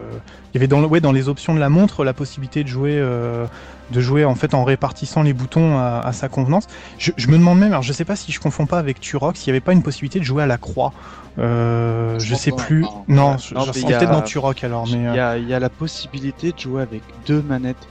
il 0.53 0.57
y 0.57 0.59
avait 0.59 0.67
dans, 0.69 0.81
le- 0.81 0.87
ouais, 0.87 1.01
dans 1.01 1.13
les 1.13 1.29
options 1.29 1.55
de 1.55 1.61
la 1.61 1.69
montre 1.69 2.05
la 2.05 2.13
possibilité 2.13 2.63
de 2.63 2.69
jouer, 2.69 2.97
euh, 2.99 3.47
de 3.91 4.01
jouer 4.01 4.25
en 4.25 4.35
fait 4.35 4.55
en 4.55 4.65
répartissant 4.65 5.23
les 5.23 5.33
boutons 5.33 5.79
à, 5.79 6.01
à 6.05 6.13
sa 6.13 6.29
convenance. 6.29 6.67
Je, 6.99 7.13
je 7.17 7.29
me 7.29 7.39
demande 7.39 7.59
même, 7.59 7.71
alors 7.73 7.83
je 7.83 7.93
sais 7.93 8.05
pas 8.05 8.17
si 8.17 8.33
je 8.33 8.41
confonds 8.41 8.67
pas 8.67 8.79
avec 8.79 9.01
Turok, 9.01 9.37
s'il 9.37 9.53
n'y 9.53 9.57
avait 9.57 9.65
pas 9.65 9.73
une 9.73 9.83
possibilité 9.83 10.19
de 10.21 10.25
jouer 10.25 10.43
à 10.43 10.47
la 10.47 10.59
croix. 10.59 10.93
Euh, 11.39 12.19
Je 12.19 12.27
je 12.27 12.35
sais 12.35 12.51
pas, 12.51 12.57
plus. 12.57 12.83
non. 12.83 13.05
Non, 13.09 13.39
je, 13.39 13.55
Non, 13.55 13.61
je 13.61 13.67
mais 13.67 13.73
ressens 13.73 13.81
il 13.87 13.91
y 13.91 13.95
a- 13.95 13.99
peut-être 13.99 14.13
dans 14.13 14.23
Turok 14.23 14.65
alors, 14.65 14.87
mais. 14.87 14.93
Il 14.99 15.07
euh, 15.07 15.15
y, 15.15 15.19
a, 15.21 15.39
il 15.39 15.49
y 15.49 15.55
a 15.55 15.59
la 15.61 15.69
possibilité 15.71 16.53
de 16.53 16.59
jouer 16.59 16.83
avec 16.83 17.03
deux 17.27 17.43
manettes. 17.43 17.87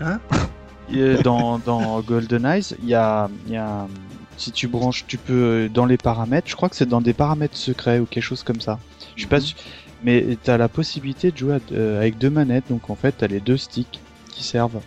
Hein? 0.00 0.18
Dans, 1.24 1.58
dans 1.58 2.00
Golden 2.00 2.44
Eyes, 2.46 2.74
il 2.82 2.88
y 2.88 2.94
a, 2.94 3.28
il 3.46 3.52
y 3.52 3.56
a. 3.56 3.86
Si 4.36 4.52
tu 4.52 4.68
branches, 4.68 5.04
tu 5.06 5.16
peux. 5.18 5.32
euh, 5.32 5.68
Dans 5.68 5.86
les 5.86 5.96
paramètres, 5.96 6.48
je 6.48 6.54
crois 6.56 6.68
que 6.68 6.76
c'est 6.76 6.88
dans 6.88 7.00
des 7.00 7.12
paramètres 7.14 7.56
secrets 7.56 7.98
ou 7.98 8.06
quelque 8.06 8.22
chose 8.22 8.42
comme 8.42 8.60
ça. 8.60 8.78
Je 9.14 9.20
suis 9.22 9.28
pas 9.28 9.38
Mhm. 9.38 9.42
sûr. 9.42 9.56
Mais 10.04 10.36
tu 10.44 10.50
as 10.50 10.58
la 10.58 10.68
possibilité 10.68 11.30
de 11.32 11.36
jouer 11.36 11.56
euh, 11.72 11.98
avec 11.98 12.18
deux 12.18 12.28
manettes, 12.30 12.64
donc 12.68 12.90
en 12.90 12.94
fait, 12.96 13.16
tu 13.18 13.24
as 13.24 13.28
les 13.28 13.40
deux 13.40 13.56
sticks 13.56 13.98
qui 14.32 14.44
servent. 14.44 14.80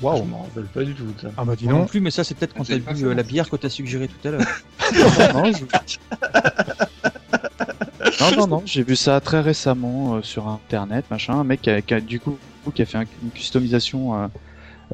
Je 0.00 0.06
Waouh. 0.06 0.24
m'en 0.24 0.42
rappelle 0.42 0.64
pas 0.64 0.82
du 0.84 0.94
tout 0.94 1.04
ça. 1.20 1.28
Ah 1.36 1.44
bah 1.44 1.54
dis 1.54 1.68
non 1.68 1.80
donc. 1.80 1.90
plus, 1.90 2.00
mais 2.00 2.10
ça 2.10 2.24
c'est 2.24 2.34
peut-être 2.34 2.54
quand 2.54 2.64
J'avais 2.64 2.80
t'as 2.80 2.92
bu 2.94 3.04
euh, 3.04 3.10
non 3.10 3.14
la 3.16 3.22
bière 3.22 3.48
que 3.48 3.54
t'as 3.56 3.68
suggéré 3.68 4.08
tout 4.08 4.26
à 4.26 4.30
l'heure. 4.32 4.40
non, 5.34 5.52
je- 5.52 5.64
non, 8.20 8.36
non, 8.36 8.46
non, 8.46 8.62
j'ai 8.64 8.82
vu 8.82 8.96
ça 8.96 9.20
très 9.20 9.40
récemment 9.40 10.14
euh, 10.16 10.22
sur 10.22 10.48
internet, 10.48 11.04
machin. 11.10 11.34
Un 11.34 11.44
mec 11.44 11.62
qui 11.62 11.70
a, 11.70 11.82
qui 11.82 11.94
a, 11.94 12.00
du 12.00 12.18
coup 12.20 12.38
qui 12.74 12.82
a 12.82 12.86
fait 12.86 12.98
un- 12.98 13.04
une 13.22 13.30
customisation 13.30 14.14
euh, 14.14 14.26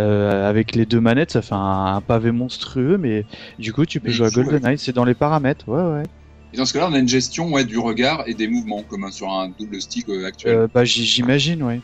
euh, 0.01 0.49
avec 0.49 0.75
les 0.75 0.87
deux 0.87 1.01
manettes, 1.01 1.33
ça 1.33 1.43
fait 1.43 1.55
un, 1.55 1.97
un 1.97 2.01
pavé 2.03 2.33
monstrueux, 2.33 2.99
mais 2.99 3.27
du 3.59 3.73
coup 3.73 3.87
tu 3.87 4.01
peux 4.01 4.11
Mais 4.11 4.17
jouer 4.17 4.27
à 4.27 4.31
GoldenEye, 4.31 4.79
c'est 4.79 4.93
dans 4.93 5.05
les 5.05 5.15
paramètres, 5.15 5.69
ouais, 5.69 5.83
ouais. 5.83 6.03
Et 6.53 6.57
dans 6.57 6.65
ce 6.65 6.73
cas-là, 6.73 6.89
on 6.89 6.95
a 6.95 6.99
une 6.99 7.09
gestion 7.09 7.51
ouais, 7.53 7.65
du 7.65 7.79
regard 7.79 8.25
et 8.27 8.35
des 8.35 8.49
mouvements, 8.49 8.83
comme 8.85 9.05
un- 9.05 9.11
sur 9.11 9.31
un 9.31 9.49
double 9.51 9.81
stick 9.81 10.09
euh, 10.09 10.27
actuel. 10.27 10.55
Euh, 10.55 10.69
bah 10.73 10.85
j'imagine, 10.85 11.63
ouais. 11.63 11.83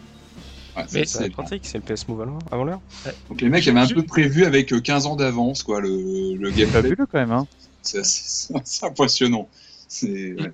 Ouais, 0.76 0.84
mais 0.92 1.04
c'est- 1.04 1.30
pratique, 1.30 1.66
c'est 1.66 1.78
le 1.78 1.82
PS 1.84 2.08
Move 2.08 2.22
avant- 2.22 2.64
l'heure. 2.64 2.80
Donc 3.28 3.40
les 3.40 3.48
mecs 3.48 3.66
avaient 3.68 3.78
un 3.80 3.86
peu 3.86 4.02
prévu 4.04 4.44
avec 4.44 4.72
euh, 4.72 4.80
15 4.80 5.06
ans 5.06 5.16
d'avance, 5.16 5.62
quoi, 5.62 5.80
le, 5.80 5.88
le 6.36 6.50
gameplay. 6.50 6.90
le 6.90 7.06
quand 7.06 7.18
même, 7.18 7.32
hein 7.32 7.46
C'est 7.82 8.84
impressionnant. 8.84 9.50
C'est 9.88 10.34
ouais. 10.34 10.52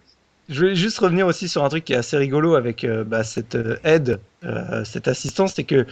Je 0.48 0.58
voulais 0.60 0.74
juste 0.74 0.98
revenir 0.98 1.26
aussi 1.26 1.48
sur 1.48 1.64
un 1.64 1.68
truc 1.68 1.84
qui 1.84 1.92
est 1.92 1.96
assez 1.96 2.16
rigolo 2.16 2.54
avec 2.56 2.84
euh, 2.84 3.04
bah, 3.04 3.22
cette 3.24 3.54
euh, 3.54 3.78
aide, 3.84 4.20
euh, 4.44 4.84
cette 4.84 5.06
assistance, 5.08 5.54
c'est 5.54 5.64
que 5.64 5.86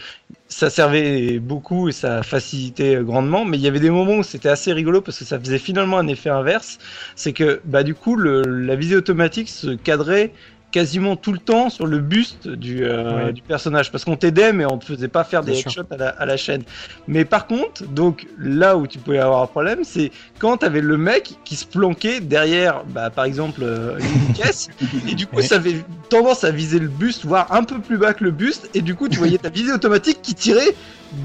ça 0.47 0.69
servait 0.69 1.39
beaucoup 1.39 1.87
et 1.89 1.91
ça 1.91 2.23
facilitait 2.23 2.97
grandement, 3.03 3.45
mais 3.45 3.57
il 3.57 3.61
y 3.63 3.67
avait 3.67 3.79
des 3.79 3.91
moments 3.91 4.17
où 4.17 4.23
c'était 4.23 4.49
assez 4.49 4.73
rigolo 4.73 5.01
parce 5.01 5.19
que 5.19 5.25
ça 5.25 5.39
faisait 5.39 5.59
finalement 5.59 5.99
un 5.99 6.07
effet 6.07 6.29
inverse, 6.29 6.79
c'est 7.15 7.33
que 7.33 7.61
bah 7.65 7.83
du 7.83 7.93
coup 7.93 8.15
le, 8.15 8.41
la 8.41 8.75
visée 8.75 8.95
automatique 8.95 9.49
se 9.49 9.75
cadrait 9.75 10.33
quasiment 10.71 11.15
tout 11.15 11.31
le 11.31 11.39
temps 11.39 11.69
sur 11.69 11.87
le 11.87 11.99
buste 11.99 12.47
du, 12.47 12.83
euh, 12.83 13.25
Ouais. 13.27 13.33
du 13.33 13.41
personnage 13.41 13.91
parce 13.91 14.05
qu'on 14.05 14.15
t'aidait 14.15 14.53
mais 14.53 14.65
on 14.65 14.77
te 14.77 14.85
faisait 14.85 15.07
pas 15.07 15.23
faire 15.23 15.43
des 15.43 15.57
headshots 15.59 15.81
à 15.91 15.97
la, 15.97 16.09
à 16.09 16.25
la 16.25 16.37
chaîne. 16.37 16.61
Mais 17.07 17.25
par 17.25 17.47
contre, 17.47 17.83
donc 17.87 18.27
là 18.39 18.77
où 18.77 18.85
tu 18.85 18.99
pouvais 18.99 19.19
avoir 19.19 19.41
un 19.41 19.47
problème, 19.47 19.79
c'est 19.83 20.11
quand 20.37 20.57
t'avais 20.57 20.81
le 20.81 20.97
mec 20.97 21.35
qui 21.45 21.55
se 21.55 21.65
planquait 21.65 22.19
derrière, 22.19 22.83
bah, 22.85 23.09
par 23.09 23.25
exemple, 23.25 23.61
euh, 23.63 23.97
une 23.99 24.33
caisse, 24.33 24.67
et 25.07 25.15
du 25.15 25.25
coup 25.27 25.37
Ouais. 25.37 25.43
ça 25.43 25.55
avait 25.55 25.83
tendance 26.09 26.43
à 26.43 26.51
viser 26.51 26.79
le 26.79 26.87
buste, 26.87 27.25
voire 27.25 27.51
un 27.51 27.63
peu 27.63 27.79
plus 27.79 27.97
bas 27.97 28.13
que 28.13 28.23
le 28.23 28.31
buste, 28.31 28.69
et 28.73 28.81
du 28.81 28.95
coup 28.95 29.09
tu 29.09 29.17
voyais 29.17 29.37
ta 29.37 29.49
visée 29.49 29.71
automatique 29.73 30.21
qui 30.21 30.33
tirait 30.35 30.75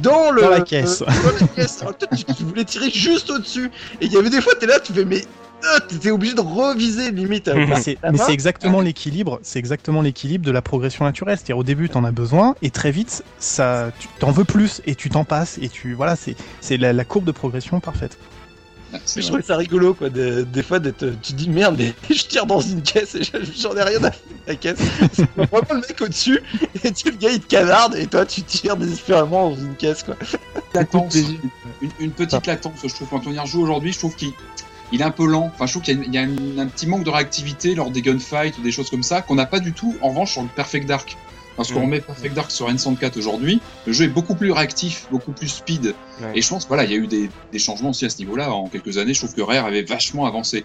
dans 0.03 0.31
le 0.31 0.41
Dans 0.43 0.49
la 0.51 0.61
caisse. 0.63 1.03
euh, 1.03 1.07
dans 1.07 1.39
la 1.41 1.47
caisse. 1.55 1.83
Alors 1.83 1.97
toi, 1.99 2.09
tu, 2.17 2.25
tu 2.25 2.43
voulais 2.45 2.65
tirer 2.65 2.89
juste 2.91 3.29
au-dessus, 3.31 3.71
et 4.01 4.07
il 4.07 4.13
y 4.13 4.17
avait 4.17 4.31
des 4.31 4.41
fois 4.41 4.55
t'es 4.59 4.67
là, 4.67 4.81
tu 4.81 4.93
fais 4.93 5.05
mais 5.05 5.23
euh, 5.65 5.79
t'étais 5.89 6.11
obligé 6.11 6.35
de 6.35 6.41
reviser 6.41 7.11
limite. 7.11 7.49
avec 7.49 7.69
Mais 7.69 7.81
c'est 7.83 8.33
exactement 8.33 8.81
l'équilibre, 8.81 9.41
c'est 9.43 9.59
exactement 9.59 10.03
l'équilibre 10.03 10.45
de 10.45 10.51
la 10.51 10.63
progression 10.63 11.05
naturelle. 11.05 11.37
C'est-à-dire 11.37 11.59
au 11.59 11.65
début 11.65 11.89
t'en 11.89 12.05
as 12.05 12.13
besoin 12.13 12.55
et 12.63 12.71
très 12.71 12.91
vite 12.91 13.23
ça, 13.39 13.91
tu 13.99 14.09
t'en 14.19 14.31
veux 14.31 14.45
plus 14.45 14.81
et 14.87 14.95
tu 14.95 15.11
t'en 15.11 15.25
passes 15.25 15.59
et 15.61 15.69
tu 15.69 15.95
voilà 15.95 16.17
c'est 16.17 16.37
c'est 16.61 16.77
la, 16.77 16.93
la 16.93 17.05
courbe 17.05 17.25
de 17.25 17.33
progression 17.33 17.81
parfaite. 17.81 18.19
c'est 19.05 19.17
Mais 19.17 19.23
je 19.23 19.29
trouvais 19.29 19.43
ça 19.43 19.57
rigolo 19.57 19.95
quoi, 19.95 20.09
de- 20.11 20.43
des 20.43 20.63
fois 20.63 20.79
d'être, 20.79 21.05
tu 21.23 21.33
te 21.33 21.37
dis 21.39 21.49
merde, 21.51 21.77
mais 21.79 21.93
je 22.15 22.23
tire 22.25 22.47
dans 22.47 22.61
une 22.61 22.83
caisse 22.83 23.15
et 23.17 23.23
j'en 23.25 23.75
ai 23.77 23.83
rien 23.83 24.03
à 24.05 24.11
foutre 24.13 24.29
de 24.47 24.53
la 24.53 24.55
caisse. 24.57 24.79
C'est 25.13 25.31
vraiment 25.37 25.67
le 25.71 25.77
mec 25.81 26.01
au-dessus 26.01 26.41
et 26.85 26.93
tu 26.93 27.11
le 27.11 27.17
gars 27.17 27.31
il 27.31 27.41
te 27.41 27.47
canarde 27.47 27.97
et 27.97 28.07
toi 28.07 28.25
tu 28.27 28.43
tires 28.43 28.77
désespérément 28.77 29.51
dans 29.51 29.57
une 29.57 29.75
caisse 29.77 30.03
quoi. 30.03 30.17
latence, 30.75 31.15
une, 31.83 31.91
une 32.01 32.11
petite 32.13 32.47
latence, 32.47 32.79
je 32.85 32.95
trouve, 32.95 33.09
quand 33.09 33.27
on 33.27 33.33
y 33.33 33.39
rejoue 33.39 33.63
aujourd'hui, 33.63 33.93
je 33.93 33.99
trouve 33.99 34.15
qu'il 34.15 34.33
il 34.93 35.01
est 35.01 35.05
un 35.05 35.11
peu 35.11 35.27
lent. 35.27 35.51
Enfin, 35.55 35.67
je 35.67 35.73
trouve 35.73 35.83
qu'il 35.83 35.99
y 35.99 36.01
a, 36.01 36.05
il 36.07 36.15
y 36.15 36.19
a 36.19 36.23
une- 36.23 36.59
un 36.61 36.67
petit 36.67 36.87
manque 36.87 37.05
de 37.05 37.11
réactivité 37.11 37.75
lors 37.75 37.91
des 37.91 38.03
gunfights 38.03 38.59
ou 38.59 38.63
des 38.63 38.73
choses 38.73 38.91
comme 38.91 39.03
ça 39.03 39.23
qu'on 39.23 39.35
n'a 39.35 39.47
pas 39.47 39.61
du 39.61 39.73
tout, 39.73 39.95
en 40.01 40.09
revanche, 40.11 40.33
sur 40.33 40.43
le 40.43 40.49
Perfect 40.49 40.87
Dark. 40.87 41.17
Parce 41.57 41.71
qu'on 41.73 41.83
Mhm. 41.85 41.89
met 41.91 42.01
Perfect 42.01 42.35
Dark 42.35 42.51
sur 42.51 42.69
N64 42.69 43.17
aujourd'hui, 43.17 43.61
le 43.87 43.93
jeu 43.93 44.07
est 44.07 44.09
beaucoup 44.09 44.35
plus 44.35 44.51
réactif, 44.51 45.07
beaucoup 45.11 45.31
plus 45.33 45.47
speed. 45.49 45.95
Ouais. 46.21 46.33
Et 46.35 46.43
je 46.43 46.49
pense, 46.49 46.67
voilà, 46.67 46.85
il 46.85 46.91
y 46.91 46.95
a 46.95 46.97
eu 46.97 47.07
des, 47.07 47.31
des 47.53 47.59
changements 47.61 47.91
aussi 47.91 48.05
à 48.05 48.11
ce 48.11 48.19
niveau-là. 48.19 48.53
En 48.53 48.69
quelques 48.69 48.99
années, 48.99 49.15
je 49.15 49.21
trouve 49.21 49.35
que 49.35 49.41
Rare 49.41 49.65
avait 49.65 49.83
vachement 49.83 50.27
avancé. 50.27 50.65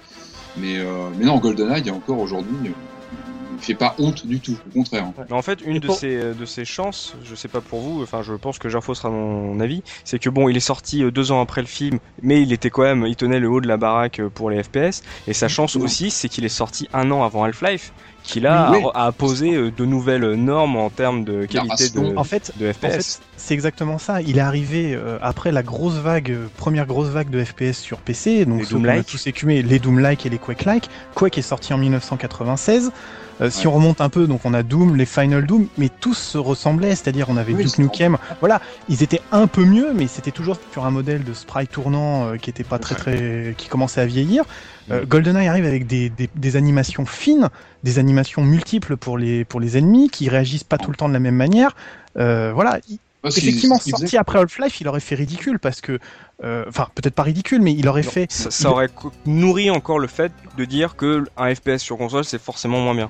Mais, 0.57 0.78
euh, 0.80 1.09
mais 1.17 1.26
non, 1.26 1.38
GoldenEye, 1.38 1.82
il 1.82 1.86
y 1.88 1.89
a 1.91 1.93
encore 1.93 2.17
aujourd'hui, 2.20 2.55
euh, 3.60 3.62
il 3.62 3.66
fait 3.66 3.74
pas 3.76 3.95
honte 3.99 4.26
du 4.26 4.39
tout, 4.39 4.57
au 4.70 4.74
contraire. 4.74 5.05
Mais 5.30 5.36
en 5.36 5.41
fait, 5.41 5.60
une 5.66 5.80
de, 5.80 5.88
pour- 5.88 5.97
ces, 5.97 6.34
de 6.34 6.45
ces 6.45 6.66
chances, 6.66 7.16
je 7.24 7.36
sais 7.36 7.47
pas 7.47 7.62
pour 7.62 7.80
vous, 7.82 8.01
enfin 8.03 8.22
je 8.22 8.34
pense 8.34 8.57
que 8.60 8.70
Gerfo 8.70 8.93
sera 8.93 9.10
mon 9.10 9.60
avis, 9.60 9.84
c'est 10.03 10.20
que 10.20 10.30
bon, 10.30 10.49
il 10.49 10.57
est 10.57 10.62
sorti 10.62 11.03
euh, 11.03 11.12
deux 11.12 11.32
ans 11.32 11.41
après 11.41 11.62
le 11.62 11.68
film, 11.68 11.99
mais 12.22 12.41
il 12.41 12.51
était 12.53 12.70
quand 12.70 12.84
même, 12.84 13.05
il 13.07 13.16
tenait 13.16 13.39
le 13.39 13.49
haut 13.49 13.62
de 13.62 13.68
la 13.68 13.78
baraque 13.78 14.20
euh, 14.20 14.30
pour 14.30 14.49
les 14.49 14.64
FPS, 14.64 15.01
et 15.28 15.34
sa 15.34 15.47
chance 15.47 15.76
aussi, 15.76 16.10
c'est 16.12 16.30
qu'il 16.30 16.45
est 16.45 16.49
sorti 16.49 16.88
un 16.93 17.12
an 17.12 17.24
avant 17.24 17.43
Half-Life, 17.43 17.91
qui 18.24 18.39
là 18.41 18.72
Oui. 18.72 18.84
a, 18.93 19.05
a 19.07 19.12
posé 19.12 19.55
euh, 19.55 19.72
de 19.72 19.86
nouvelles 19.86 20.34
normes 20.34 20.76
en 20.76 20.89
termes 20.89 21.24
de 21.24 21.45
qualité 21.45 21.89
de, 21.89 21.99
Narration. 21.99 22.18
En 22.18 22.24
fait, 22.24 22.51
de 22.60 22.68
En 22.70 22.74
FPS. 22.74 22.80
fait, 22.82 23.20
c'est 23.38 23.53
exactement 23.53 23.97
ça. 23.97 24.22
Il 24.22 24.38
est 24.38 24.41
arrivé 24.41 24.93
euh, 24.93 25.18
après 25.22 25.51
la 25.51 25.64
grosse 25.64 25.95
vague, 25.95 26.30
euh, 26.32 26.47
première 26.57 26.86
grosse 26.86 27.07
vague 27.07 27.30
de 27.30 27.43
FPS 27.43 27.78
sur 27.80 27.97
PC, 27.99 28.45
donc 28.45 28.60
Les 28.62 28.66
Doom-like. 28.68 29.05
tous 29.07 29.26
écumé, 29.28 29.62
les 29.64 29.80
Doom-like 29.80 30.26
et 30.26 30.30
les 30.30 30.38
Quake-like. 30.38 30.89
Quake 31.16 31.38
est 31.38 31.41
sorti 31.41 31.74
en 31.74 31.78
1996. 31.78 32.91
Euh, 33.41 33.49
Si 33.49 33.67
Ouais. 33.67 33.73
on 33.73 33.75
remonte 33.75 34.01
un 34.01 34.09
peu, 34.09 34.27
donc 34.27 34.41
on 34.45 34.53
a 34.53 34.63
Doom, 34.63 34.95
les 34.95 35.05
Final 35.05 35.45
Doom, 35.45 35.67
mais 35.77 35.89
tous 35.89 36.13
se 36.13 36.37
ressemblaient, 36.37 36.95
c'est-à-dire 36.95 37.29
on 37.29 37.37
avait 37.37 37.53
Oui, 37.53 37.63
Duke 37.63 37.77
Nukem. 37.79 38.17
Voilà, 38.41 38.61
ils 38.89 39.01
étaient 39.03 39.21
un 39.31 39.47
peu 39.47 39.63
mieux, 39.63 39.93
mais 39.93 40.07
c'était 40.07 40.31
toujours 40.31 40.57
sur 40.71 40.85
un 40.85 40.91
modèle 40.91 41.23
de 41.23 41.33
sprite 41.33 41.71
tournant 41.71 42.27
euh, 42.27 42.37
qui 42.37 42.49
était 42.49 42.63
pas 42.63 42.79
très 42.79 42.95
très, 42.95 43.55
qui 43.57 43.67
commençait 43.69 44.01
à 44.01 44.05
vieillir. 44.05 44.43
Euh, 44.91 45.05
GoldenEye 45.05 45.47
arrive 45.47 45.65
avec 45.65 45.87
des, 45.87 46.09
des, 46.09 46.29
des 46.35 46.55
animations 46.55 47.05
fines, 47.05 47.49
des 47.83 47.99
animations 47.99 48.41
multiples 48.43 48.97
pour 48.97 49.17
les 49.17 49.45
pour 49.45 49.59
les 49.59 49.77
ennemis 49.77 50.09
qui 50.09 50.27
réagissent 50.29 50.63
pas 50.63 50.77
tout 50.77 50.89
le 50.91 50.95
temps 50.97 51.07
de 51.07 51.13
la 51.13 51.19
même 51.19 51.35
manière. 51.35 51.75
Voilà, 52.15 52.79
qu'il- 52.81 52.99
effectivement, 53.23 53.77
faisait- 53.79 53.91
sorti 53.91 54.17
après 54.17 54.39
Half-Life, 54.39 54.81
il 54.81 54.87
aurait 54.87 54.99
fait 54.99 55.15
ridicule 55.15 55.59
parce 55.59 55.79
que, 55.81 55.99
euh, 56.43 56.65
enfin, 56.67 56.87
peut-être 56.95 57.13
pas 57.15 57.23
ridicule, 57.23 57.61
mais 57.61 57.73
il 57.73 57.87
aurait 57.87 58.01
Non, 58.03 58.09
fait. 58.11 58.31
ça, 58.31 58.49
ça 58.51 58.69
aurait 58.71 58.89
nourri 59.25 59.69
encore 59.69 59.99
le 59.99 60.07
fait 60.07 60.31
de 60.57 60.65
dire 60.65 60.95
que 60.95 61.25
un 61.37 61.53
FPS 61.53 61.77
sur 61.79 61.97
console 61.97 62.23
c'est 62.25 62.41
forcément 62.41 62.79
moins 62.81 62.95
bien. 62.95 63.09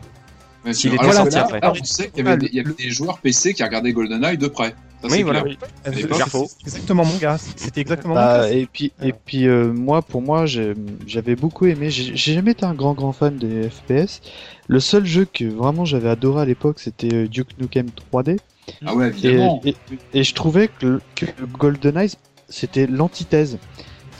Bien 0.64 0.74
S'il 0.74 0.92
sûr. 0.92 1.04
était 1.04 1.12
sorti 1.14 1.36
là, 1.36 1.42
après. 1.44 1.60
là, 1.62 1.72
on 1.72 1.84
sait 1.84 2.10
qu'il 2.10 2.26
y 2.26 2.28
avait, 2.28 2.38
des, 2.38 2.48
il 2.48 2.56
y 2.56 2.60
avait 2.60 2.74
des 2.74 2.90
joueurs 2.90 3.20
PC 3.20 3.54
qui 3.54 3.64
regardaient 3.64 3.94
GoldenEye 3.94 4.38
de 4.38 4.48
près. 4.48 4.76
Ça, 5.02 5.08
Oui, 5.10 5.22
voilà. 5.24 5.46
c'est- 5.86 6.48
exactement 6.66 7.06
mon 7.06 7.16
gars. 7.16 7.38
C'était 7.56 7.80
exactement 7.80 8.16
mon 8.16 8.20
Bah, 8.20 8.50
gars. 8.50 8.52
et 8.52 8.66
puis, 8.66 8.92
et 9.02 9.14
puis 9.14 9.48
euh, 9.48 9.72
moi, 9.72 10.02
pour 10.02 10.22
moi, 10.22 10.46
j'avais 10.46 11.36
beaucoup 11.38 11.66
aimé. 11.68 11.90
J'ai 11.90 12.16
j'ai 12.18 12.34
jamais 12.34 12.52
été 12.52 12.66
un 12.66 12.74
grand 12.74 12.94
grand 12.94 13.14
fan 13.14 13.38
des 13.38 13.70
FPS. 13.70 14.20
Le 14.68 14.82
seul 14.82 15.06
jeu 15.06 15.26
que 15.26 15.46
vraiment 15.46 15.86
j'avais 15.86 16.10
adoré 16.10 16.42
à 16.42 16.46
l'époque, 16.46 16.80
c'était 16.80 17.14
euh, 17.14 17.28
Duke 17.28 17.58
Nukem 17.60 17.88
3D. 18.12 18.40
Ah 18.86 18.94
ouais, 18.94 19.08
Et, 19.08 19.08
évidemment. 19.08 19.62
et, 19.64 19.76
et 20.14 20.24
je 20.24 20.34
trouvais 20.34 20.68
que, 20.68 21.00
que 21.16 21.26
GoldenEye, 21.58 22.12
c'était 22.50 22.86
l'antithèse. 22.86 23.58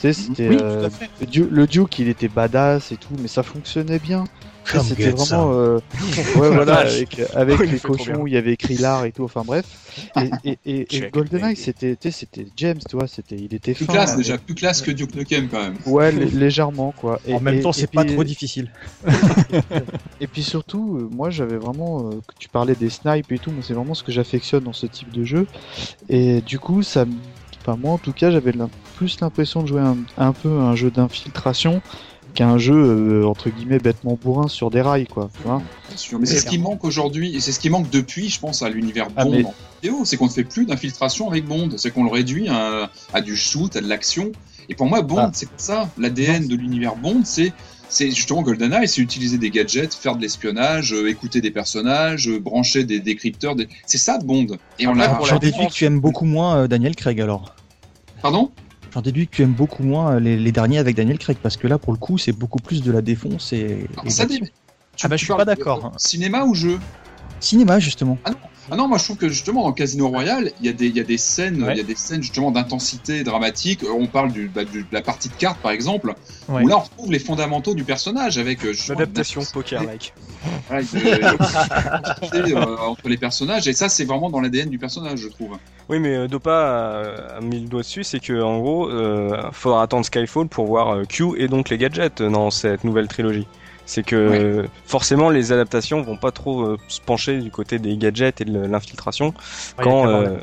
sais, 0.00 0.12
c'était 0.14 0.48
Oui, 0.48 0.56
tout 0.56 0.62
euh, 0.64 0.88
le 1.50 1.66
Duke, 1.66 1.98
il 1.98 2.08
était 2.08 2.28
badass 2.28 2.90
et 2.90 2.96
tout, 2.96 3.14
mais 3.20 3.28
ça 3.28 3.42
fonctionnait 3.42 3.98
bien. 3.98 4.24
C'était 4.64 5.10
vraiment, 5.10 5.52
euh, 5.54 5.78
ouais, 6.36 6.48
voilà, 6.50 6.64
Vache. 6.64 6.94
avec, 6.94 7.20
avec 7.34 7.56
Oh, 7.60 7.62
les 7.64 7.78
cochons 7.80 8.20
où 8.20 8.26
il 8.28 8.34
y 8.34 8.36
avait 8.36 8.52
écrit 8.52 8.76
l'art 8.76 9.04
et 9.04 9.10
tout. 9.12 9.24
Enfin 9.24 9.42
bref. 9.44 9.64
Et, 10.16 10.30
et, 10.50 10.58
et, 10.64 10.80
et 10.82 10.84
Check, 10.86 11.12
GoldenEye, 11.12 11.56
c'était, 11.56 11.96
James, 12.56 12.78
tu 12.88 12.96
vois, 12.96 13.08
c'était, 13.08 13.36
il 13.36 13.52
était 13.52 13.74
Plus 13.74 13.86
fin. 13.86 13.92
classe 13.94 14.14
et- 14.14 14.18
déjà, 14.18 14.38
plus 14.38 14.54
classe 14.54 14.80
que 14.82 14.90
Duke 14.92 15.14
Nukem 15.16 15.48
quand 15.48 15.60
même. 15.60 15.74
Ouais, 15.86 16.12
lé- 16.12 16.26
légèrement 16.26 16.92
quoi. 16.96 17.18
Et, 17.26 17.34
En 17.34 17.40
même 17.40 17.56
et- 17.56 17.60
temps, 17.60 17.72
c'est 17.72 17.90
pas 17.90 18.04
puis- 18.04 18.14
trop 18.14 18.22
difficile. 18.24 18.70
Et 20.20 20.26
puis 20.26 20.42
surtout, 20.42 20.96
euh, 20.98 21.08
moi 21.10 21.30
j'avais 21.30 21.56
vraiment, 21.56 22.10
euh, 22.10 22.20
tu 22.38 22.48
parlais 22.48 22.74
des 22.74 22.90
snipes 22.90 23.32
et 23.32 23.38
tout, 23.38 23.50
moi 23.50 23.62
c'est 23.66 23.74
vraiment 23.74 23.94
ce 23.94 24.02
que 24.02 24.12
j'affectionne 24.12 24.64
dans 24.64 24.72
ce 24.72 24.86
type 24.86 25.10
de 25.10 25.24
jeu. 25.24 25.46
Et 26.08 26.40
du 26.42 26.58
coup, 26.58 26.82
ça, 26.82 27.04
me- 27.04 27.12
enfin 27.62 27.76
moi 27.76 27.92
en 27.92 27.98
tout 27.98 28.12
cas, 28.12 28.30
j'avais 28.30 28.52
plus 28.96 29.18
l'impression 29.20 29.62
de 29.62 29.68
jouer 29.68 29.80
un, 29.80 29.96
un 30.18 30.32
peu 30.32 30.48
à 30.50 30.62
un 30.62 30.76
jeu 30.76 30.90
d'infiltration 30.90 31.80
qu'un 32.34 32.58
jeu 32.58 32.74
euh, 32.74 33.26
entre 33.26 33.50
guillemets 33.50 33.78
bêtement 33.78 34.18
bourrin 34.22 34.48
sur 34.48 34.70
des 34.70 34.80
rails 34.80 35.06
quoi. 35.06 35.30
Tu 35.36 35.42
vois 35.48 35.62
Bien 35.88 35.96
sûr. 35.96 36.18
Mais 36.18 36.26
c'est 36.26 36.38
ce 36.38 36.46
qui 36.46 36.58
manque 36.58 36.84
aujourd'hui, 36.84 37.34
et 37.36 37.40
c'est 37.40 37.52
ce 37.52 37.60
qui 37.60 37.70
manque 37.70 37.90
depuis, 37.90 38.28
je 38.28 38.38
pense, 38.40 38.62
à 38.62 38.68
l'univers 38.68 39.08
Ah, 39.16 39.24
Bond 39.24 39.30
mais- 39.30 39.44
en 39.44 39.54
vidéo, 39.82 40.04
c'est 40.04 40.16
qu'on 40.16 40.26
ne 40.26 40.30
fait 40.30 40.44
plus 40.44 40.66
d'infiltration 40.66 41.28
avec 41.30 41.46
Bond, 41.46 41.70
c'est 41.76 41.90
qu'on 41.90 42.04
le 42.04 42.10
réduit 42.10 42.48
à, 42.48 42.90
à 43.12 43.20
du 43.20 43.36
shoot, 43.36 43.74
à 43.76 43.80
de 43.80 43.88
l'action. 43.88 44.32
Et 44.68 44.74
pour 44.74 44.86
moi, 44.86 45.02
Bond, 45.02 45.16
Ah. 45.18 45.30
c'est 45.32 45.48
ça, 45.56 45.88
l'ADN 45.98 46.46
de 46.46 46.54
l'univers 46.56 46.96
Bond, 46.96 47.22
c'est 47.24 47.52
c'est 47.92 48.08
justement 48.12 48.42
GoldenEye, 48.42 48.86
c'est 48.86 49.00
utiliser 49.00 49.36
des 49.36 49.50
gadgets, 49.50 49.92
faire 49.94 50.14
de 50.14 50.22
l'espionnage, 50.22 50.92
euh, 50.92 51.08
écouter 51.10 51.40
des 51.40 51.50
personnages, 51.50 52.28
euh, 52.28 52.38
brancher 52.38 52.84
des 52.84 53.00
décrypteurs. 53.00 53.56
Des... 53.56 53.66
C'est 53.84 53.98
ça 53.98 54.18
Bond. 54.18 54.46
Et 54.78 54.86
on 54.86 54.94
l'a. 54.94 55.18
J'en 55.24 55.38
déduis 55.38 55.66
que 55.66 55.72
tu 55.72 55.86
aimes 55.86 55.98
beaucoup 55.98 56.24
moins 56.24 56.56
euh, 56.58 56.68
Daniel 56.68 56.94
Craig 56.94 57.20
alors. 57.20 57.56
Pardon? 58.22 58.52
J'en 58.92 59.02
déduis 59.02 59.28
que 59.28 59.36
tu 59.36 59.42
aimes 59.42 59.52
beaucoup 59.54 59.82
moins 59.84 60.14
euh, 60.16 60.20
les, 60.20 60.36
les 60.36 60.52
derniers 60.52 60.78
avec 60.78 60.96
Daniel 60.96 61.18
Craig 61.18 61.36
parce 61.42 61.56
que 61.56 61.66
là 61.66 61.78
pour 61.78 61.92
le 61.92 61.98
coup 61.98 62.18
c'est 62.18 62.32
beaucoup 62.32 62.58
plus 62.58 62.82
de 62.82 62.90
la 62.90 63.02
défonce 63.02 63.52
et, 63.52 63.86
et 64.04 64.10
Ça 64.10 64.26
dé- 64.26 64.38
tu- 64.38 64.52
Ah 65.02 65.08
bah, 65.08 65.16
je 65.16 65.24
suis 65.24 65.32
pas 65.32 65.44
d'accord, 65.44 65.86
hein. 65.86 65.92
Cinéma 65.96 66.44
ou 66.44 66.54
jeu? 66.54 66.78
Cinéma 67.38 67.78
justement. 67.78 68.18
Ah 68.24 68.30
non, 68.30 68.36
moi 68.68 68.98
je 68.98 69.04
trouve 69.04 69.16
que 69.16 69.28
justement 69.28 69.64
dans 69.64 69.72
Casino 69.72 70.08
Royale, 70.08 70.52
il 70.60 70.66
y 70.66 70.68
a 70.68 70.72
des, 70.72 70.86
il 70.86 70.96
y 70.96 71.00
a 71.00 71.04
des 71.04 71.18
scènes, 71.18 71.66
il 71.70 71.76
y 71.76 71.80
a 71.80 71.84
des 71.84 71.94
scènes 71.96 72.22
justement 72.22 72.50
d'intensité 72.50 73.24
dramatique. 73.24 73.82
Euh, 73.82 73.88
On 73.92 74.06
parle 74.06 74.32
du, 74.32 74.48
bah, 74.48 74.64
du- 74.64 74.82
de 74.82 74.88
la 74.92 75.02
partie 75.02 75.28
de 75.28 75.34
cartes 75.34 75.58
par 75.60 75.72
exemple, 75.72 76.14
Ouais. 76.48 76.62
où 76.62 76.68
là 76.68 76.76
on 76.78 76.80
retrouve 76.80 77.10
les 77.12 77.18
fondamentaux 77.18 77.74
du 77.74 77.84
personnage 77.84 78.38
avec 78.38 78.64
euh, 78.64 78.72
justement 78.72 78.98
L'adaptation 79.00 79.42
poker-like. 79.52 80.12
Ouais, 80.70 80.82
de- 80.82 82.48
de- 82.48 82.54
euh, 82.56 82.76
entre 82.78 83.08
les 83.08 83.16
personnages 83.16 83.66
et 83.68 83.72
ça 83.72 83.88
c'est 83.88 84.04
vraiment 84.04 84.30
dans 84.30 84.40
l'ADN 84.40 84.68
du 84.70 84.78
personnage 84.78 85.18
je 85.20 85.28
trouve. 85.28 85.56
Oui, 85.88 85.98
mais 85.98 86.14
euh, 86.16 86.28
Dopa 86.28 86.52
a, 86.52 87.36
a 87.38 87.40
mis 87.40 87.60
le 87.60 87.68
doigt 87.68 87.82
dessus, 87.82 88.04
c'est 88.04 88.20
que 88.20 88.40
en 88.40 88.58
gros, 88.60 88.88
euh, 88.88 89.50
faudra 89.52 89.82
attendre 89.82 90.04
Skyfall 90.06 90.46
pour 90.48 90.66
voir 90.66 90.94
euh, 90.94 91.04
Q 91.04 91.24
et 91.38 91.48
donc 91.48 91.68
les 91.70 91.78
gadgets 91.78 92.22
dans 92.22 92.50
cette 92.50 92.84
nouvelle 92.84 93.08
trilogie. 93.08 93.46
C'est 93.90 94.04
que 94.04 94.68
forcément 94.84 95.30
les 95.30 95.50
adaptations 95.50 96.00
vont 96.00 96.16
pas 96.16 96.30
trop 96.30 96.62
euh, 96.62 96.78
se 96.86 97.00
pencher 97.00 97.40
du 97.40 97.50
côté 97.50 97.80
des 97.80 97.96
gadgets 97.96 98.40
et 98.40 98.44
de 98.44 98.56
l'infiltration 98.56 99.34
quand 99.82 100.06
Euh, 100.06 100.38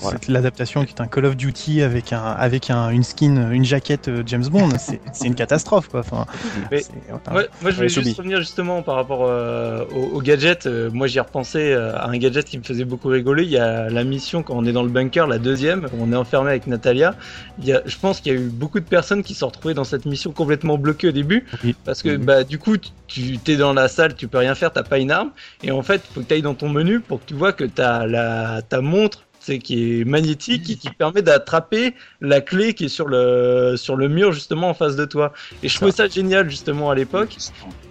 Voilà. 0.00 0.18
C'est 0.22 0.32
l'adaptation 0.32 0.84
qui 0.84 0.94
est 0.94 1.00
un 1.00 1.06
Call 1.06 1.26
of 1.26 1.36
Duty 1.36 1.82
avec 1.82 2.12
un 2.12 2.22
avec 2.22 2.70
un, 2.70 2.88
une 2.90 3.02
skin, 3.02 3.50
une 3.50 3.64
jaquette 3.64 4.08
euh, 4.08 4.22
James 4.26 4.46
Bond. 4.46 4.68
C'est 4.78 5.00
c'est 5.12 5.26
une 5.26 5.34
catastrophe 5.34 5.88
quoi. 5.88 6.00
Enfin, 6.00 6.26
Mais- 6.70 6.82
c'est- 6.82 6.92
enfin, 7.12 7.34
Ouais, 7.36 7.48
moi 7.62 7.70
je 7.70 7.76
voulais 7.76 7.88
juste 7.88 8.16
revenir 8.16 8.38
justement 8.38 8.82
par 8.82 8.94
rapport 8.96 9.26
euh, 9.26 9.84
au, 9.94 10.16
au 10.16 10.20
gadget. 10.20 10.66
Euh, 10.66 10.90
moi 10.92 11.06
j'y 11.06 11.18
ai 11.18 11.20
repensé 11.20 11.72
euh, 11.72 11.94
à 11.96 12.08
un 12.08 12.16
gadget 12.18 12.44
qui 12.44 12.58
me 12.58 12.62
faisait 12.62 12.84
beaucoup 12.84 13.08
rigoler. 13.08 13.44
Il 13.44 13.50
y 13.50 13.58
a 13.58 13.88
la 13.90 14.04
mission 14.04 14.42
quand 14.42 14.54
on 14.54 14.64
est 14.64 14.72
dans 14.72 14.82
le 14.82 14.88
bunker, 14.90 15.26
la 15.26 15.38
deuxième, 15.38 15.86
où 15.92 16.02
on 16.02 16.12
est 16.12 16.16
enfermé 16.16 16.50
avec 16.50 16.66
Natalia. 16.66 17.14
Il 17.58 17.66
y 17.66 17.72
a, 17.72 17.82
je 17.86 17.96
pense 17.98 18.20
qu'il 18.20 18.32
y 18.32 18.36
a 18.36 18.38
eu 18.38 18.48
beaucoup 18.48 18.80
de 18.80 18.84
personnes 18.84 19.22
qui 19.22 19.34
se 19.34 19.40
sont 19.40 19.48
retrouvées 19.48 19.74
dans 19.74 19.84
cette 19.84 20.06
mission 20.06 20.32
complètement 20.32 20.78
bloquées 20.78 21.08
au 21.08 21.12
début. 21.12 21.46
Oui. 21.62 21.74
Parce 21.84 22.02
que 22.02 22.16
bah 22.16 22.44
du 22.44 22.58
coup 22.58 22.76
tu 23.06 23.38
t'es 23.38 23.56
dans 23.56 23.72
la 23.74 23.88
salle, 23.88 24.14
tu 24.14 24.28
peux 24.28 24.38
rien 24.38 24.54
faire, 24.54 24.72
t'as 24.72 24.82
pas 24.82 24.98
une 24.98 25.10
arme. 25.10 25.30
Et 25.62 25.70
en 25.70 25.82
fait, 25.82 26.02
faut 26.14 26.20
que 26.20 26.26
tu 26.26 26.34
ailles 26.34 26.42
dans 26.42 26.54
ton 26.54 26.68
menu 26.68 27.00
pour 27.00 27.20
que 27.20 27.26
tu 27.26 27.34
vois 27.34 27.52
que 27.52 27.64
t'as 27.64 28.06
la 28.06 28.62
ta 28.62 28.80
montre 28.80 29.24
c'est 29.44 29.58
qui 29.58 30.00
est 30.00 30.04
magnétique 30.04 30.70
et 30.70 30.76
qui 30.76 30.88
permet 30.90 31.22
d'attraper 31.22 31.94
la 32.20 32.40
clé 32.40 32.72
qui 32.74 32.86
est 32.86 32.88
sur 32.88 33.06
le 33.06 33.74
sur 33.76 33.96
le 33.96 34.08
mur 34.08 34.32
justement 34.32 34.70
en 34.70 34.74
face 34.74 34.96
de 34.96 35.04
toi. 35.04 35.32
Et 35.62 35.68
je 35.68 35.76
trouvais 35.76 35.92
ça 35.92 36.08
génial 36.08 36.48
justement 36.48 36.90
à 36.90 36.94
l'époque. 36.94 37.36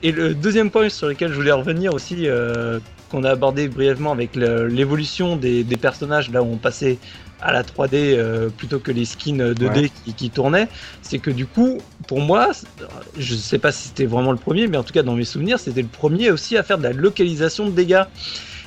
Et 0.01 0.11
le 0.11 0.33
deuxième 0.33 0.71
point 0.71 0.89
sur 0.89 1.07
lequel 1.07 1.29
je 1.29 1.35
voulais 1.35 1.51
revenir 1.51 1.93
aussi, 1.93 2.27
euh, 2.27 2.79
qu'on 3.09 3.23
a 3.23 3.29
abordé 3.29 3.67
brièvement 3.67 4.11
avec 4.11 4.35
l'évolution 4.35 5.35
des, 5.35 5.63
des 5.63 5.77
personnages, 5.77 6.31
là 6.31 6.41
où 6.41 6.47
on 6.51 6.57
passait 6.57 6.97
à 7.41 7.51
la 7.51 7.61
3D 7.61 7.89
euh, 7.93 8.49
plutôt 8.49 8.79
que 8.79 8.91
les 8.91 9.05
skins 9.05 9.53
2D 9.53 9.91
qui, 10.05 10.13
qui 10.13 10.29
tournaient, 10.31 10.69
c'est 11.01 11.19
que 11.19 11.29
du 11.29 11.45
coup, 11.45 11.79
pour 12.07 12.21
moi, 12.21 12.51
je 13.17 13.35
sais 13.35 13.59
pas 13.59 13.71
si 13.71 13.89
c'était 13.89 14.05
vraiment 14.05 14.31
le 14.31 14.37
premier, 14.37 14.67
mais 14.67 14.77
en 14.77 14.83
tout 14.83 14.93
cas 14.93 15.03
dans 15.03 15.13
mes 15.13 15.25
souvenirs, 15.25 15.59
c'était 15.59 15.81
le 15.81 15.87
premier 15.87 16.31
aussi 16.31 16.57
à 16.57 16.63
faire 16.63 16.77
de 16.77 16.83
la 16.83 16.93
localisation 16.93 17.65
de 17.65 17.71
dégâts. 17.71 18.03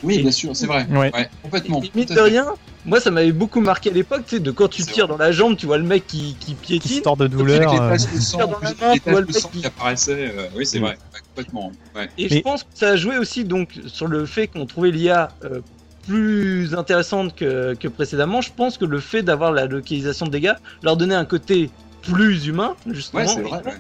Oui 0.03 0.17
Et- 0.17 0.23
bien 0.23 0.31
sûr 0.31 0.55
c'est 0.55 0.67
vrai. 0.67 0.87
Ouais. 0.91 1.11
Ouais, 1.15 1.29
complètement. 1.43 1.83
Et 1.83 1.91
mine 1.95 2.05
de 2.07 2.21
rien, 2.21 2.47
moi 2.85 3.01
ça 3.01 3.11
m'avait 3.11 3.33
beaucoup 3.33 3.61
marqué 3.61 3.91
à 3.91 3.93
l'époque, 3.93 4.23
tu 4.27 4.37
sais, 4.37 4.41
de 4.41 4.51
quand 4.51 4.69
tu 4.69 4.83
tires 4.83 5.09
dans 5.09 5.17
la 5.17 5.33
jambe, 5.33 5.57
tu 5.57 5.67
vois 5.67 5.79
le 5.79 5.85
mec 5.85 6.07
qui, 6.07 6.37
qui 6.39 6.55
qui 6.55 6.79
piétine. 6.79 7.03
sort 7.03 7.17
de 7.17 7.27
douleur. 7.27 7.73
euh, 7.73 7.91
taches 7.91 8.13
de 8.13 8.21
sang, 8.21 8.39
Dans 8.39 8.45
en 8.47 8.51
la 8.51 8.57
plus, 8.73 8.81
main, 8.81 8.93
les 8.95 9.01
tu 9.01 9.11
vois 9.11 9.21
le 9.21 9.27
mec 9.27 9.37
qui- 9.37 9.61
qui 9.61 9.67
apparaissaient. 9.67 10.33
euh, 10.37 10.49
oui 10.55 10.67
c'est 10.67 10.79
Mm. 10.79 10.83
vrai, 10.83 10.99
complètement. 11.35 11.73
Ouais. 11.95 12.09
Et 12.19 12.29
Mais- 12.31 12.37
je 12.37 12.41
pense 12.41 12.63
que 12.63 12.69
ça 12.75 12.89
a 12.91 12.97
joué 12.97 13.19
aussi 13.19 13.45
donc 13.45 13.79
sur 13.87 14.07
le 14.07 14.27
fait 14.27 14.47
qu'on 14.49 14.67
trouvait 14.67 14.91
l'IA 14.91 15.29
euh, 15.45 15.61
plus 16.07 16.75
intéressante 16.75 17.35
que, 17.35 17.75
que 17.75 17.89
précédemment. 17.89 18.41
Je 18.41 18.51
pense 18.57 18.79
que 18.79 18.85
le 18.85 19.01
fait 19.01 19.23
d'avoir 19.23 19.51
la 19.53 19.67
localisation 19.67 20.27
de 20.27 20.31
dégâts 20.31 20.53
leur 20.83 20.97
donnait 20.97 21.15
un 21.17 21.25
côté 21.25 21.71
plus 22.03 22.47
humain, 22.47 22.75
justement, 22.87 23.23
Ouais 23.23 23.29
c'est 23.29 23.41
et 23.41 23.43
vrai. 23.43 23.63
ouais. 23.65 23.73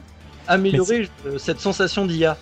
améliorer 0.48 1.08
cette 1.38 1.60
sensation 1.60 2.06
d'IA. 2.06 2.36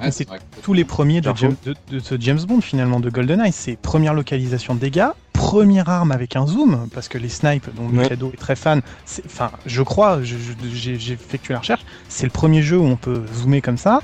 Ouais, 0.00 0.10
c'est 0.10 0.26
tous 0.62 0.72
les 0.72 0.84
premiers 0.84 1.20
de. 1.20 1.32
James, 1.36 1.56
de, 1.64 1.74
de 1.90 1.98
ce 1.98 2.14
James 2.18 2.40
Bond 2.46 2.60
finalement 2.60 3.00
de 3.00 3.10
GoldenEye, 3.10 3.52
c'est 3.52 3.76
première 3.76 4.14
localisation 4.14 4.74
de 4.74 4.80
dégâts, 4.80 5.08
première 5.32 5.88
arme 5.88 6.12
avec 6.12 6.36
un 6.36 6.46
zoom, 6.46 6.88
parce 6.94 7.08
que 7.08 7.18
les 7.18 7.28
snipes 7.28 7.68
dont 7.76 7.86
Ouais. 7.86 8.02
Mikado 8.04 8.30
est 8.32 8.36
très 8.36 8.56
fan, 8.56 8.82
c'est- 9.04 9.24
enfin 9.26 9.50
je 9.66 9.82
crois, 9.82 10.20
j'ai 10.22 11.12
effectué 11.12 11.54
la 11.54 11.60
recherche, 11.60 11.84
c'est 12.08 12.24
le 12.24 12.30
premier 12.30 12.62
jeu 12.62 12.78
où 12.78 12.84
on 12.86 12.96
peut 12.96 13.22
zoomer 13.34 13.60
comme 13.60 13.78
ça. 13.78 14.00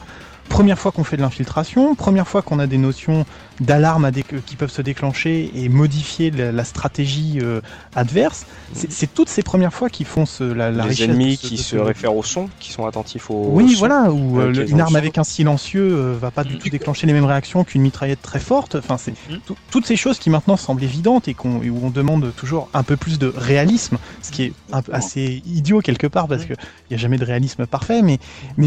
Première 0.49 0.79
fois 0.81 0.91
qu'on 0.91 1.05
fait 1.05 1.17
de 1.17 1.23
l'infiltration, 1.23 1.95
première 1.95 2.27
fois 2.27 2.43
qu'on 2.43 2.59
a 2.59 2.67
des 2.67 2.79
notions 2.79 3.25
d'alarme 3.61 4.05
à 4.07 4.11
dé- 4.11 4.25
qui 4.47 4.57
peuvent 4.57 4.71
se 4.71 4.83
déclencher 4.83 5.51
et 5.55 5.69
modifier 5.69 6.31
la, 6.31 6.51
la 6.53 6.65
stratégie 6.65 7.39
euh, 7.41 7.61
adverse. 7.95 8.47
C'est 8.73 8.91
c'est 8.91 9.13
toutes 9.13 9.29
ces 9.29 9.43
premières 9.43 9.73
fois 9.75 9.89
qui 9.91 10.05
font 10.05 10.27
ce, 10.27 10.45
la, 10.45 10.71
la 10.71 10.83
les 10.85 10.89
richesse 10.91 11.07
de 11.09 11.13
ennemis 11.13 11.37
ce- 11.37 11.47
qui 11.47 11.55
de 11.57 11.61
se 11.61 11.77
réfèrent 11.77 12.15
au 12.17 12.23
son, 12.23 12.49
qui 12.59 12.73
sont 12.73 12.87
attentifs 12.87 13.31
au 13.31 13.51
oui, 13.53 13.73
son. 13.73 13.79
voilà, 13.79 14.11
ou 14.11 14.41
euh, 14.41 14.67
une 14.67 14.81
arme 14.81 14.97
avec 14.97 15.19
un 15.19 15.25
silencieux 15.25 15.83
euh, 15.83 16.17
va 16.21 16.31
pas 16.31 16.45
du 16.45 16.59
tout 16.59 16.69
déclencher 16.71 17.07
les 17.07 17.13
mêmes 17.13 17.25
réactions 17.25 17.65
qu'une 17.65 17.83
mitraillette 17.83 18.23
très 18.23 18.41
forte. 18.41 18.77
Enfin, 18.77 18.97
c'est 18.99 19.13
Mhm. 19.29 19.41
tout- 19.47 19.57
toutes 19.71 19.87
ces 19.87 19.97
choses 19.97 20.19
qui 20.19 20.31
maintenant 20.31 20.57
semblent 20.57 20.83
évidentes 20.85 21.29
et, 21.29 21.35
qu'on- 21.35 21.59
où 21.61 21.81
on 21.83 21.91
demande 21.91 22.33
toujours 22.37 22.69
un 22.75 22.83
peu 22.83 22.97
plus 22.97 23.19
de 23.19 23.33
réalisme, 23.37 23.99
ce 24.23 24.31
qui 24.31 24.45
est 24.45 24.53
un 24.73 24.83
assez 24.93 25.43
idiot 25.47 25.81
quelque 25.81 26.07
part 26.07 26.29
parce 26.29 26.45
que 26.45 26.55
il 26.89 26.93
y 26.93 26.95
a 26.95 26.99
jamais 26.99 27.19
de 27.19 27.25
réalisme 27.25 27.67
parfait, 27.67 28.03
mais 28.03 28.19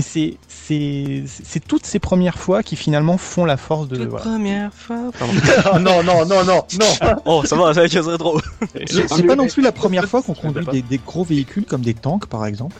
c'est 0.01 1.59
toutes 1.67 1.85
ces 1.85 1.99
premières 1.99 2.37
fois 2.37 2.63
qui 2.63 2.75
finalement 2.75 3.17
font 3.17 3.45
la 3.45 3.57
force 3.57 3.87
de. 3.87 3.97
Toute 3.97 4.09
voilà. 4.09 4.25
première 4.25 4.71
fois. 4.83 5.11
Pardon. 5.17 5.33
Non, 5.79 6.03
non, 6.03 6.25
non, 6.25 6.43
non, 6.43 6.43
non. 6.45 7.17
oh, 7.25 7.43
ça 7.45 7.55
va, 7.55 7.73
ça 7.73 7.87
caserait 7.89 8.17
trop. 8.17 8.39
C'est 8.85 9.25
pas 9.25 9.35
non 9.35 9.47
plus 9.47 9.61
la 9.63 9.71
première 9.71 10.07
fois 10.07 10.21
qu'on 10.21 10.33
conduit 10.33 10.65
des, 10.71 10.81
des 10.81 10.97
gros 10.97 11.23
véhicules 11.23 11.65
comme 11.65 11.81
des 11.81 11.93
tanks 11.93 12.27
par 12.27 12.45
exemple. 12.45 12.75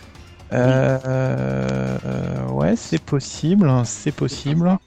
Euh, 0.51 0.99
euh, 1.08 2.47
ouais, 2.49 2.76
c'est 2.76 3.01
possible, 3.01 3.72
c'est 3.86 4.12
possible. 4.12 4.78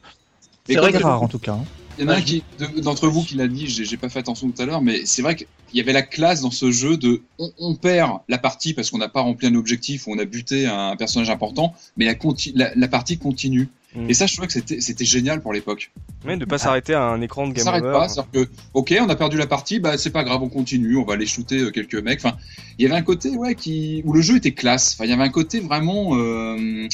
Mais 0.68 0.74
C'est 0.74 0.80
vrai 0.80 0.92
que- 0.92 1.02
rare 1.02 1.22
en 1.22 1.28
tout 1.28 1.38
cas. 1.38 1.52
hein. 1.52 1.64
Il 1.98 2.04
y 2.04 2.08
en 2.08 2.10
a 2.10 2.16
un 2.18 2.80
d'entre 2.82 3.08
vous 3.08 3.22
qui 3.24 3.36
l'a 3.36 3.48
dit, 3.48 3.68
j'ai 3.68 3.86
j'ai 3.86 3.96
pas 3.96 4.10
fait 4.10 4.18
attention 4.18 4.50
tout 4.50 4.60
à 4.60 4.66
l'heure, 4.66 4.82
mais 4.82 5.06
c'est 5.06 5.22
vrai 5.22 5.34
qu'il 5.34 5.46
y 5.72 5.80
avait 5.80 5.94
la 5.94 6.02
classe 6.02 6.42
dans 6.42 6.50
ce 6.50 6.70
jeu 6.70 6.98
de 6.98 7.22
on, 7.38 7.50
on 7.58 7.74
perd 7.74 8.18
la 8.28 8.36
partie 8.36 8.74
parce 8.74 8.90
qu'on 8.90 8.98
n'a 8.98 9.08
pas 9.08 9.22
rempli 9.22 9.46
un 9.46 9.54
objectif 9.54 10.06
ou 10.06 10.12
on 10.12 10.18
a 10.18 10.26
buté 10.26 10.66
un, 10.66 10.94
personnage 10.96 11.30
important, 11.30 11.72
mais 11.96 12.04
la, 12.04 12.12
conti- 12.14 12.52
la, 12.54 12.70
la 12.76 12.88
partie 12.88 13.16
continue. 13.16 13.70
Mm. 13.96 14.10
Et 14.10 14.14
ça, 14.14 14.26
je 14.26 14.32
trouvais 14.34 14.46
que 14.46 14.52
c'était 14.52 14.80
c'était 14.80 15.04
génial 15.04 15.40
pour 15.40 15.52
l'époque. 15.52 15.90
Mais 16.24 16.36
de 16.36 16.44
pas 16.44 16.58
s'arrêter 16.58 16.94
à 16.94 17.02
un 17.02 17.20
écran 17.22 17.46
de 17.48 17.50
Ça 17.50 17.56
game 17.56 17.64
s'arrête 17.64 17.84
over. 17.84 17.92
pas, 17.92 18.08
c'est-à-dire 18.08 18.30
que, 18.32 18.48
ok, 18.74 18.94
on 19.00 19.08
a 19.08 19.16
perdu 19.16 19.36
la 19.38 19.46
partie, 19.46 19.80
bah 19.80 19.96
c'est 19.98 20.10
pas 20.10 20.22
grave, 20.24 20.42
on 20.42 20.48
continue, 20.48 20.96
on 20.96 21.04
va 21.04 21.14
aller 21.14 21.26
shooter 21.26 21.58
euh, 21.60 21.70
quelques 21.70 21.94
mecs. 21.96 22.20
Enfin, 22.24 22.36
il 22.78 22.82
y 22.82 22.86
avait 22.86 22.96
un 22.98 23.02
côté, 23.02 23.30
ouais, 23.30 23.54
qui 23.54 24.02
où 24.04 24.12
le 24.12 24.20
jeu 24.22 24.36
était 24.36 24.52
classe. 24.52 24.92
Enfin, 24.94 25.04
il 25.04 25.10
y 25.10 25.14
avait 25.14 25.22
un 25.22 25.28
côté 25.30 25.60
vraiment, 25.60 26.16
euh, 26.16 26.86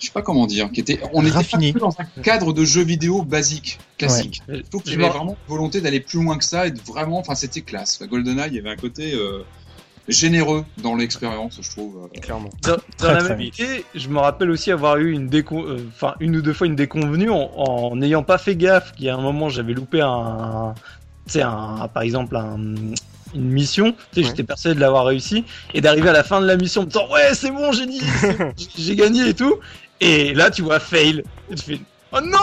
je 0.00 0.06
sais 0.06 0.12
pas 0.12 0.22
comment 0.22 0.46
dire, 0.46 0.70
qui 0.72 0.80
était, 0.80 1.00
on 1.12 1.24
était 1.24 1.44
pas 1.72 1.78
dans 1.78 1.94
un 1.98 2.22
cadre 2.22 2.52
de 2.52 2.64
jeu 2.64 2.82
vidéo 2.82 3.22
basique, 3.22 3.78
classique. 3.98 4.42
Ouais. 4.48 4.56
Je 4.64 4.70
trouve 4.70 4.82
qu'il 4.82 4.92
y 4.92 4.94
avait 4.96 5.04
me- 5.04 5.10
vraiment 5.12 5.32
une 5.46 5.48
volonté 5.54 5.80
d'aller 5.80 6.00
plus 6.00 6.22
loin 6.22 6.38
que 6.38 6.44
ça 6.44 6.66
et 6.66 6.70
de 6.70 6.80
vraiment, 6.80 7.18
enfin, 7.18 7.34
c'était 7.34 7.60
classe. 7.62 7.96
Enfin, 8.00 8.08
GoldenEye, 8.08 8.48
il 8.48 8.54
y 8.54 8.58
avait 8.58 8.70
un 8.70 8.76
côté 8.76 9.12
euh, 9.14 9.42
généreux 10.08 10.64
dans 10.82 10.94
l'expérience, 10.96 11.58
je 11.62 11.70
trouve. 11.70 11.96
euh. 12.04 12.20
Clairement. 12.20 12.50
Dans, 12.62 12.72
dans 12.72 12.78
Très, 12.96 13.14
la 13.14 13.22
même 13.22 13.40
idée, 13.40 13.84
je 13.94 14.08
me 14.08 14.18
rappelle 14.18 14.50
aussi 14.50 14.70
avoir 14.72 14.96
eu 14.96 15.12
une 15.12 15.28
décon... 15.28 15.64
euh, 15.66 15.78
enfin 15.94 16.14
une 16.20 16.36
ou 16.36 16.42
deux 16.42 16.52
fois 16.54 16.66
une 16.66 16.76
déconvenue 16.76 17.30
en 17.30 17.94
n'ayant 17.94 18.22
pas 18.22 18.38
fait 18.38 18.56
gaffe 18.56 18.92
qu'il 18.92 19.04
y 19.06 19.08
a 19.10 19.14
un 19.14 19.20
moment 19.20 19.48
j'avais 19.48 19.74
loupé 19.74 20.00
un, 20.00 20.74
tu 21.26 21.32
sais 21.34 21.42
un, 21.42 21.88
par 21.92 22.02
exemple 22.02 22.36
un, 22.36 22.56
une 23.34 23.50
mission, 23.50 23.92
tu 23.92 23.98
sais, 24.14 24.20
Ouais. 24.20 24.26
j'étais 24.28 24.42
persuadé 24.44 24.74
de 24.76 24.80
l'avoir 24.80 25.04
réussi, 25.04 25.44
et 25.74 25.82
d'arriver 25.82 26.08
à 26.08 26.12
la 26.14 26.24
fin 26.24 26.40
de 26.40 26.46
la 26.46 26.56
mission 26.56 26.80
en 26.80 26.84
me 26.84 26.90
disant 26.90 27.06
ouais 27.12 27.34
c'est 27.34 27.50
bon 27.50 27.72
j'ai 27.72 27.84
dit, 27.86 28.00
c'est 28.20 28.38
j'ai- 28.56 28.68
j'ai 28.78 28.96
gagné 28.96 29.28
et 29.28 29.34
tout, 29.34 29.56
et 30.00 30.32
là 30.32 30.50
tu 30.50 30.62
vois 30.62 30.80
fail, 30.80 31.22
et 31.50 31.54
tu 31.54 31.62
fais 31.64 31.80
oh 32.12 32.20
non 32.20 32.38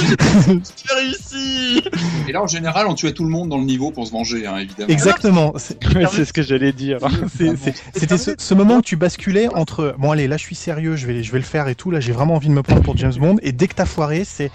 j'ai 0.08 0.94
réussi. 0.94 1.82
Et 2.28 2.32
là, 2.32 2.42
en 2.42 2.46
général, 2.46 2.86
on 2.86 2.94
tuait 2.94 3.12
tout 3.12 3.24
le 3.24 3.30
monde 3.30 3.48
dans 3.48 3.58
le 3.58 3.64
niveau 3.64 3.90
pour 3.90 4.06
se 4.06 4.12
venger, 4.12 4.46
hein, 4.46 4.56
évidemment. 4.58 4.88
Exactement. 4.92 5.52
C'est- 5.58 5.74
Ouais, 5.94 6.06
c'est 6.12 6.24
ce 6.24 6.32
que 6.32 6.42
j'allais 6.42 6.72
dire. 6.72 6.98
C'était 7.94 8.18
ce, 8.18 8.32
ce 8.38 8.54
moment 8.54 8.76
où 8.76 8.82
tu 8.82 8.96
basculais 8.96 9.48
entre 9.54 9.94
bon 9.98 10.10
allez 10.10 10.26
là 10.26 10.36
je 10.36 10.42
suis 10.42 10.54
sérieux, 10.56 10.96
je 10.96 11.06
vais 11.06 11.22
je 11.22 11.30
vais 11.30 11.38
le 11.38 11.44
faire 11.44 11.68
et 11.68 11.74
tout 11.74 11.90
là 11.90 12.00
j'ai 12.00 12.12
vraiment 12.12 12.34
envie 12.34 12.48
de 12.48 12.52
me 12.52 12.62
prendre 12.62 12.82
pour 12.82 12.96
James 12.96 13.14
Bond 13.16 13.36
et 13.42 13.52
dès 13.52 13.68
que 13.68 13.74
t'as 13.74 13.84
foiré 13.86 14.24
c'est 14.24 14.50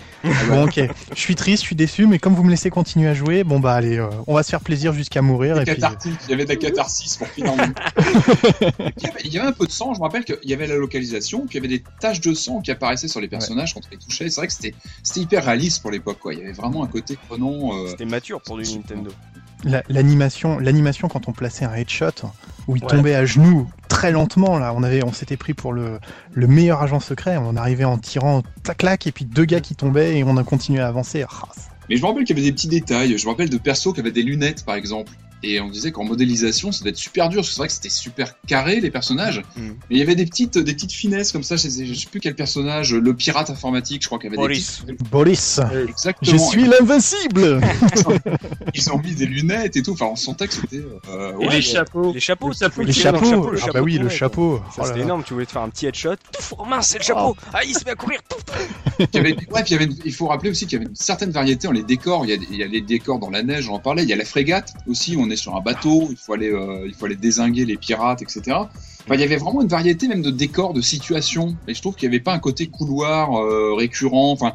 bon 0.50 0.66
ok 0.66 0.80
je 1.16 1.20
suis 1.20 1.36
triste, 1.36 1.62
je 1.64 1.68
suis 1.68 1.76
déçu 1.76 2.08
mais 2.08 2.20
comme 2.20 2.34
vous 2.36 2.44
me 2.44 2.50
laissez 2.50 2.70
continuer 2.70 3.08
à 3.08 3.14
jouer 3.14 3.44
bon 3.44 3.60
bah 3.60 3.74
allez 3.74 3.98
euh, 4.00 4.08
on 4.28 4.34
va 4.34 4.44
se 4.44 4.50
faire 4.50 4.60
plaisir 4.62 4.92
jusqu'à 4.94 5.22
mourir 5.22 5.60
et 5.62 5.64
puis 5.66 5.76
il 6.28 6.32
y 6.32 6.34
avait 6.34 6.44
de 6.44 6.50
la 6.50 6.56
catharsis 6.58 7.16
pour 7.16 7.28
finir. 7.28 7.54
le- 7.56 7.64
Et 7.64 7.72
puis, 7.72 8.92
il, 8.98 9.04
y 9.04 9.08
avait, 9.10 9.22
il 9.26 9.34
y 9.34 9.38
avait 9.38 9.48
un 9.48 9.52
peu 9.54 9.66
de 9.66 9.72
sang, 9.72 9.94
je 9.94 10.00
me 10.00 10.04
rappelle 10.04 10.26
qu'il 10.26 10.38
y 10.44 10.54
avait 10.54 10.68
la 10.68 10.76
localisation, 10.76 11.46
puis 11.48 11.58
il 11.58 11.64
y 11.64 11.66
avait 11.66 11.78
des 11.78 11.84
taches 12.02 12.22
de 12.22 12.34
sang 12.34 12.60
qui 12.62 12.72
apparaissaient 12.72 13.08
sur 13.08 13.22
les 13.22 13.28
personnages 13.28 13.74
quand 13.74 13.82
on 13.86 13.92
les 13.92 13.98
touchait. 13.98 14.30
C'est 14.40 14.46
vrai 14.46 14.48
que 14.48 14.54
c'était 14.54 14.76
c'était 15.04 15.20
hyper 15.22 15.46
réaliste 15.46 15.82
pour 15.82 15.92
l'époque, 15.92 16.20
quoi. 16.20 16.34
Il 16.34 16.40
y 16.40 16.44
avait 16.44 16.52
vraiment 16.54 16.84
un 16.84 16.88
côté 16.88 17.18
prenant. 17.28 17.74
euh, 17.74 17.88
C'était 17.90 18.06
mature 18.06 18.42
pour 18.42 18.58
du 18.58 18.64
Nintendo. 18.64 19.12
La- 19.66 19.84
l'animation 19.90 20.58
l'animation 20.58 21.10
quand 21.10 21.28
on 21.28 21.34
plaçait 21.34 21.66
un 21.66 21.74
headshot 21.74 22.12
où 22.68 22.78
il 22.78 22.84
Ouais. 22.84 22.90
tombait 22.90 23.14
à 23.16 23.26
genoux 23.26 23.70
très 23.90 24.10
lentement 24.14 24.58
là 24.58 24.74
on 24.74 24.84
avait 24.84 25.04
on 25.04 25.12
s'était 25.12 25.36
pris 25.36 25.54
pour 25.54 25.74
le 25.74 26.00
le 26.32 26.48
meilleur 26.48 26.82
agent 26.82 27.02
secret 27.02 27.36
on 27.36 27.58
arrivait 27.58 27.84
en 27.84 27.98
tirant 27.98 28.42
clac 28.64 28.78
clac 28.78 29.08
et 29.08 29.12
puis 29.12 29.26
deux 29.26 29.44
gars 29.44 29.60
qui 29.60 29.76
tombaient 29.76 30.18
et 30.18 30.24
on 30.24 30.38
a 30.38 30.46
continué 30.46 30.80
à 30.80 30.88
avancer 30.88 31.26
Ah, 31.30 31.48
Mais 31.90 31.98
je 31.98 32.02
me 32.02 32.08
rappelle 32.08 32.24
qu'il 32.24 32.38
y 32.38 32.40
avait 32.40 32.48
des 32.48 32.54
petits 32.54 32.70
détails. 32.70 33.18
Je 33.18 33.26
me 33.26 33.32
rappelle 33.32 33.50
de 33.50 33.58
persos 33.58 33.92
qui 33.94 34.00
avaient 34.00 34.12
des 34.14 34.24
lunettes, 34.24 34.64
par 34.64 34.76
exemple. 34.76 35.12
Et 35.42 35.60
on 35.62 35.70
disait 35.70 35.92
qu'en 35.92 36.04
modélisation, 36.04 36.72
ça 36.72 36.80
devait 36.80 36.90
être 36.90 36.98
super 36.98 37.30
dur, 37.30 37.38
parce 37.42 37.48
que 37.50 37.54
c'est 37.54 37.60
vrai 37.60 37.68
que 37.68 37.74
c'était 37.74 37.90
super 37.90 38.36
carré, 38.48 38.80
les 38.82 38.92
personnages. 38.92 39.42
Mhm. 39.56 39.76
Mais 39.90 39.96
il 39.96 39.98
y 39.98 40.02
avait 40.02 40.16
des 40.16 40.26
petites, 40.26 40.58
des 40.58 40.74
petites 40.74 40.92
finesses 40.92 41.32
comme 41.32 41.44
ça. 41.44 41.56
Je 41.56 41.68
sais, 41.70 41.86
je 41.86 41.94
sais 41.94 42.08
plus 42.08 42.20
quel 42.20 42.36
personnage, 42.36 42.94
le 42.94 43.14
pirate 43.14 43.50
informatique, 43.50 44.02
je 44.02 44.08
crois 44.08 44.20
qu'il 44.20 44.26
y 44.26 44.34
avait 44.34 44.38
Boris. 44.38 44.84
des 44.86 44.94
petites... 44.94 45.10
Boris 45.10 45.60
Exactement. 45.88 46.32
je 46.32 46.38
suis 46.38 46.66
l'invincible 46.68 47.62
Ils 48.74 48.92
ont 48.92 48.98
mis 49.00 49.16
des 49.16 49.26
lunettes 49.26 49.76
et 49.78 49.82
tout. 49.84 49.94
Enfin, 49.94 50.08
on 50.12 50.16
sentait 50.16 50.48
que 50.48 50.54
c'était... 50.54 50.84
euh, 51.10 51.32
Et 51.34 51.36
ouais, 51.36 51.46
les 51.48 51.56
ouais. 51.56 51.62
chapeaux. 51.62 52.14
Les 52.14 52.20
chapeaux, 52.20 52.54
ça 52.54 52.70
pouvait 52.70 52.86
les 52.86 52.94
dans 52.94 53.00
chapeaux 53.00 53.52
le 53.52 53.58
chapeau, 53.58 53.70
ah 53.70 53.74
bah 53.74 53.82
oui 53.82 53.98
le 53.98 54.10
chapeau. 54.10 54.62
Oh 54.78 54.82
c'était 54.86 55.02
énorme, 55.02 55.24
tu 55.26 55.34
voulais 55.34 55.46
te 55.46 55.52
faire 55.52 55.62
un 55.62 55.70
petit 55.70 55.86
headshot, 55.88 56.16
pouf, 56.34 56.54
oh 56.58 56.66
mince, 56.66 56.88
c'est 56.90 56.98
le 57.00 57.04
chapeau 57.04 57.36
Ah, 57.54 57.60
il 57.66 57.74
se 57.74 57.84
met 57.86 57.92
à 57.92 57.96
courir. 57.96 58.20
Il 59.00 59.08
y 59.14 59.18
avait, 59.18 59.34
ouais, 59.34 59.64
puis 59.64 59.64
il, 59.68 59.72
y 59.72 59.76
avait 59.76 59.86
une- 59.86 59.98
il 60.06 60.14
faut 60.14 60.28
rappeler 60.28 60.50
aussi 60.50 60.66
qu'il 60.66 60.74
y 60.78 60.82
avait 60.82 60.90
une 60.90 60.96
certaine 60.96 61.32
variété 61.32 61.68
dans 61.68 61.74
les 61.74 61.84
décors. 61.84 62.26
Il 62.26 62.30
y, 62.30 62.34
a, 62.34 62.38
des- 62.38 62.48
il 62.52 62.58
y 62.58 62.64
a 62.64 62.68
les 62.68 62.82
décors 62.82 63.20
dans 63.20 63.30
la 63.30 63.44
neige, 63.44 63.70
on 63.70 63.76
en 63.76 63.80
parlait. 63.80 64.04
Il 64.04 64.10
y 64.10 64.14
a 64.14 64.16
la 64.16 64.26
frégate 64.26 64.74
aussi, 64.88 65.16
on 65.30 65.32
est 65.32 65.36
sur 65.36 65.56
un 65.56 65.62
bateau, 65.62 66.08
il 66.10 66.18
faut 66.18 66.34
aller, 66.34 66.50
euh, 66.52 66.84
il 66.88 66.94
faut 66.96 67.06
aller 67.06 67.16
désinguer 67.16 67.66
les 67.66 67.78
pirates, 67.78 68.22
etc. 68.22 68.42
Enfin, 68.48 69.16
il 69.16 69.20
y 69.22 69.24
avait 69.24 69.38
vraiment 69.38 69.62
une 69.62 69.68
variété 69.68 70.08
même 70.08 70.22
de 70.24 70.32
décors, 70.32 70.74
de 70.74 70.82
situations. 70.82 71.56
Et 71.68 71.74
je 71.74 71.82
trouve 71.82 71.96
qu'il 71.96 72.10
n'y 72.10 72.16
avait 72.16 72.24
pas 72.24 72.34
un 72.34 72.40
côté 72.40 72.68
couloir 72.68 73.40
euh, 73.40 73.74
récurrent. 73.76 74.32
Enfin, 74.32 74.54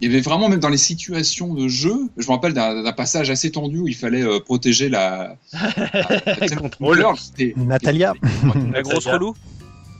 il 0.00 0.08
y 0.08 0.12
avait 0.12 0.20
vraiment 0.20 0.48
même 0.48 0.58
dans 0.60 0.68
les 0.68 0.76
situations 0.76 1.54
de 1.54 1.68
jeu. 1.68 1.94
Je 2.18 2.26
me 2.26 2.32
rappelle 2.32 2.52
d'un 2.52 2.92
passage 2.92 3.30
assez 3.30 3.50
tendu 3.50 3.78
où 3.78 3.88
il 3.88 3.94
fallait 3.94 4.22
euh, 4.22 4.40
protéger 4.40 4.88
la. 4.88 5.36
la, 5.52 5.60
la 6.36 7.14
c'était- 7.16 7.54
Natalia. 7.56 8.12
La 8.72 8.82
grosse 8.82 9.06
relou 9.06 9.34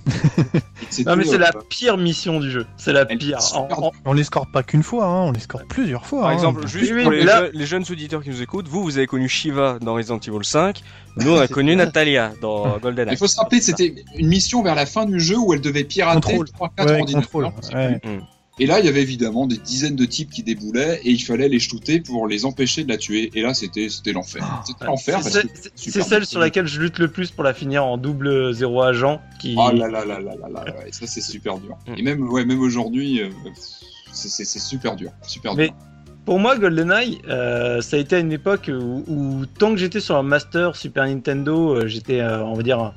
Non 1.04 1.16
mais 1.16 1.24
c'est 1.24 1.36
la 1.38 1.48
euh, 1.48 1.60
pire 1.68 1.96
mission 1.98 2.38
du 2.40 2.50
jeu, 2.50 2.66
c'est 2.76 2.92
la 2.92 3.04
pire. 3.04 3.42
super 3.42 3.78
En- 3.80 3.86
en- 3.88 3.92
on 4.04 4.12
l'escorte 4.12 4.50
pas 4.52 4.62
qu'une 4.62 4.82
fois 4.82 5.04
hein, 5.06 5.22
on 5.24 5.32
l'escorte 5.32 5.66
plusieurs 5.66 6.06
fois 6.06 6.22
Par 6.22 6.30
hein. 6.30 6.34
exemple, 6.34 6.66
juste 6.66 6.92
Oui, 6.94 7.02
pour 7.02 7.10
oui, 7.10 7.18
les, 7.18 7.24
là- 7.24 7.46
je- 7.52 7.58
les 7.58 7.66
jeunes 7.66 7.84
auditeurs 7.90 8.22
qui 8.22 8.30
nous 8.30 8.40
écoutent, 8.40 8.68
vous, 8.68 8.82
vous 8.82 8.96
avez 8.98 9.06
connu 9.06 9.28
Shiva 9.28 9.78
dans 9.80 9.94
Resident 9.94 10.18
Evil 10.18 10.38
5, 10.44 10.82
nous 11.16 11.32
on 11.32 11.38
a 11.40 11.48
connu 11.48 11.74
Natalia 11.76 12.32
dans 12.40 12.78
GoldenEye. 12.82 13.14
Il 13.14 13.18
faut 13.18 13.26
se 13.26 13.36
rappeler, 13.36 13.60
c'était 13.60 13.94
une 14.16 14.28
mission 14.28 14.62
vers 14.62 14.74
la 14.76 14.86
fin 14.86 15.04
du 15.06 15.18
jeu 15.20 15.36
où 15.38 15.52
elle 15.52 15.60
devait 15.60 15.84
pirater 15.84 16.20
Contrôle. 16.20 16.46
3-4 16.78 16.86
ouais, 16.86 17.00
ordinateurs. 17.00 17.52
ouais. 17.74 18.00
Et 18.58 18.64
là, 18.64 18.80
il 18.80 18.86
y 18.86 18.88
avait 18.88 19.02
évidemment 19.02 19.46
des 19.46 19.58
dizaines 19.58 19.96
de 19.96 20.06
types 20.06 20.30
qui 20.30 20.42
déboulaient 20.42 20.98
et 21.04 21.10
il 21.10 21.18
fallait 21.22 21.48
les 21.50 21.58
shooter 21.58 22.00
pour 22.00 22.26
les 22.26 22.46
empêcher 22.46 22.84
de 22.84 22.88
la 22.88 22.96
tuer. 22.96 23.30
Et 23.34 23.42
là, 23.42 23.52
c'était 23.52 23.88
l'enfer. 24.14 24.62
C'était 24.66 24.86
l'enfer. 24.86 25.22
C'est 25.22 25.42
que 25.42 25.48
c'est- 25.74 26.02
celle 26.02 26.24
sur 26.24 26.40
laquelle 26.40 26.66
je 26.66 26.80
lutte 26.80 26.98
le 26.98 27.08
plus 27.08 27.30
pour 27.30 27.44
la 27.44 27.52
finir 27.52 27.84
en 27.84 27.98
double 27.98 28.54
zéro 28.54 28.80
agent 28.82 29.20
qui 29.40 29.54
Oh 29.58 29.70
là 29.72 29.88
là 29.88 30.06
là 30.06 30.20
là 30.20 30.34
là 30.40 30.48
là, 30.48 30.64
ouais, 30.78 30.88
ça 30.90 31.06
c'est 31.06 31.20
super 31.20 31.58
dur. 31.58 31.76
Mm. 31.86 31.94
Et 31.98 32.02
même 32.02 32.28
ouais, 32.30 32.46
même 32.46 32.60
aujourd'hui, 32.60 33.20
euh, 33.20 33.28
c'est 34.12 34.44
super 34.58 34.96
dur, 34.96 35.10
super 35.26 35.54
Mais- 35.54 35.68
dur. 35.68 35.76
Pour 36.24 36.40
moi, 36.40 36.58
GoldenEye, 36.58 37.20
euh, 37.28 37.80
ça 37.82 37.96
a 37.96 38.00
été 38.00 38.16
à 38.16 38.18
une 38.18 38.32
époque 38.32 38.68
où, 38.72 39.04
où 39.06 39.46
tant 39.46 39.70
que 39.70 39.76
j'étais 39.76 40.00
sur 40.00 40.16
un 40.16 40.24
Master 40.24 40.74
Super 40.74 41.04
Nintendo, 41.06 41.76
euh, 41.76 41.86
j'étais, 41.86 42.18
euh, 42.20 42.42
on 42.42 42.54
va 42.54 42.62
dire, 42.64 42.94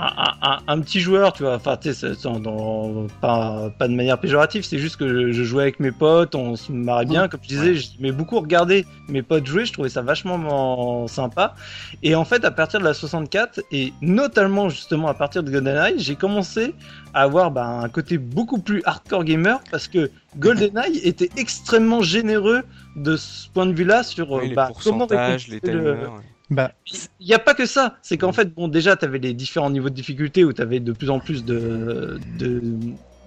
un, 0.00 0.32
un- 0.42 0.58
un- 0.66 0.80
petit 0.80 1.00
joueur, 1.00 1.32
tu 1.32 1.42
vois. 1.42 1.56
Enfin, 1.56 1.76
tu 1.76 1.92
sais, 1.92 2.14
c'est- 2.14 2.22
dans- 2.24 2.38
dans- 2.40 3.06
pas, 3.20 3.70
pas 3.78 3.88
de 3.88 3.94
manière 3.94 4.18
péjorative, 4.18 4.64
c'est 4.64 4.78
juste 4.78 4.96
que 4.96 5.06
je, 5.08 5.32
je 5.32 5.44
jouais 5.44 5.62
avec 5.64 5.80
mes 5.80 5.92
potes, 5.92 6.34
on 6.34 6.56
se 6.56 6.72
marrait 6.72 7.04
bien. 7.06 7.28
Comme 7.28 7.40
je 7.42 7.48
disais, 7.48 7.74
j'aimais 7.74 8.12
beaucoup 8.12 8.38
regarder 8.40 8.86
mes 9.08 9.22
potes 9.22 9.46
jouer, 9.46 9.64
je 9.66 9.72
trouvais 9.72 9.88
ça 9.88 10.02
vachement 10.02 11.06
sympa. 11.08 11.54
Et 12.02 12.14
en 12.14 12.24
fait, 12.24 12.44
à 12.44 12.50
partir 12.50 12.80
de 12.80 12.84
la 12.84 12.94
64, 12.94 13.60
et 13.72 13.92
notamment 14.00 14.68
justement 14.68 15.08
à 15.08 15.14
partir 15.14 15.42
de 15.42 15.50
GoldenEye, 15.50 15.98
j'ai 15.98 16.16
commencé 16.16 16.74
à 17.14 17.22
avoir 17.22 17.50
bah, 17.50 17.66
un 17.66 17.88
côté 17.88 18.18
beaucoup 18.18 18.58
plus 18.58 18.82
hardcore 18.84 19.24
gamer 19.24 19.60
parce 19.70 19.88
que 19.88 20.10
GoldenEye 20.38 20.98
était 21.04 21.30
extrêmement 21.36 22.02
généreux 22.02 22.62
de 22.96 23.16
ce 23.16 23.48
point 23.50 23.66
de 23.66 23.72
vue-là 23.72 24.02
sur 24.02 24.30
Oui, 24.30 24.48
les 24.48 24.54
bah, 24.54 24.66
pourcentages, 24.68 25.48
les 25.48 25.54
récompenser 25.56 25.72
le- 25.84 25.96
timers. 25.96 26.12
Bah 26.50 26.72
il 27.20 27.26
n'y 27.26 27.34
a 27.34 27.38
pas 27.38 27.54
que 27.54 27.64
ça, 27.66 27.96
c'est 28.02 28.18
qu'en 28.18 28.32
fait, 28.32 28.52
bon, 28.54 28.68
déjà, 28.68 28.96
tu 28.96 29.04
avais 29.04 29.18
les 29.18 29.34
différents 29.34 29.70
niveaux 29.70 29.88
de 29.90 29.94
difficulté 29.94 30.44
où 30.44 30.52
tu 30.52 30.60
avais 30.62 30.80
de 30.80 30.92
plus 30.92 31.08
en 31.10 31.20
plus 31.20 31.44
de, 31.44 32.18
de, 32.38 32.62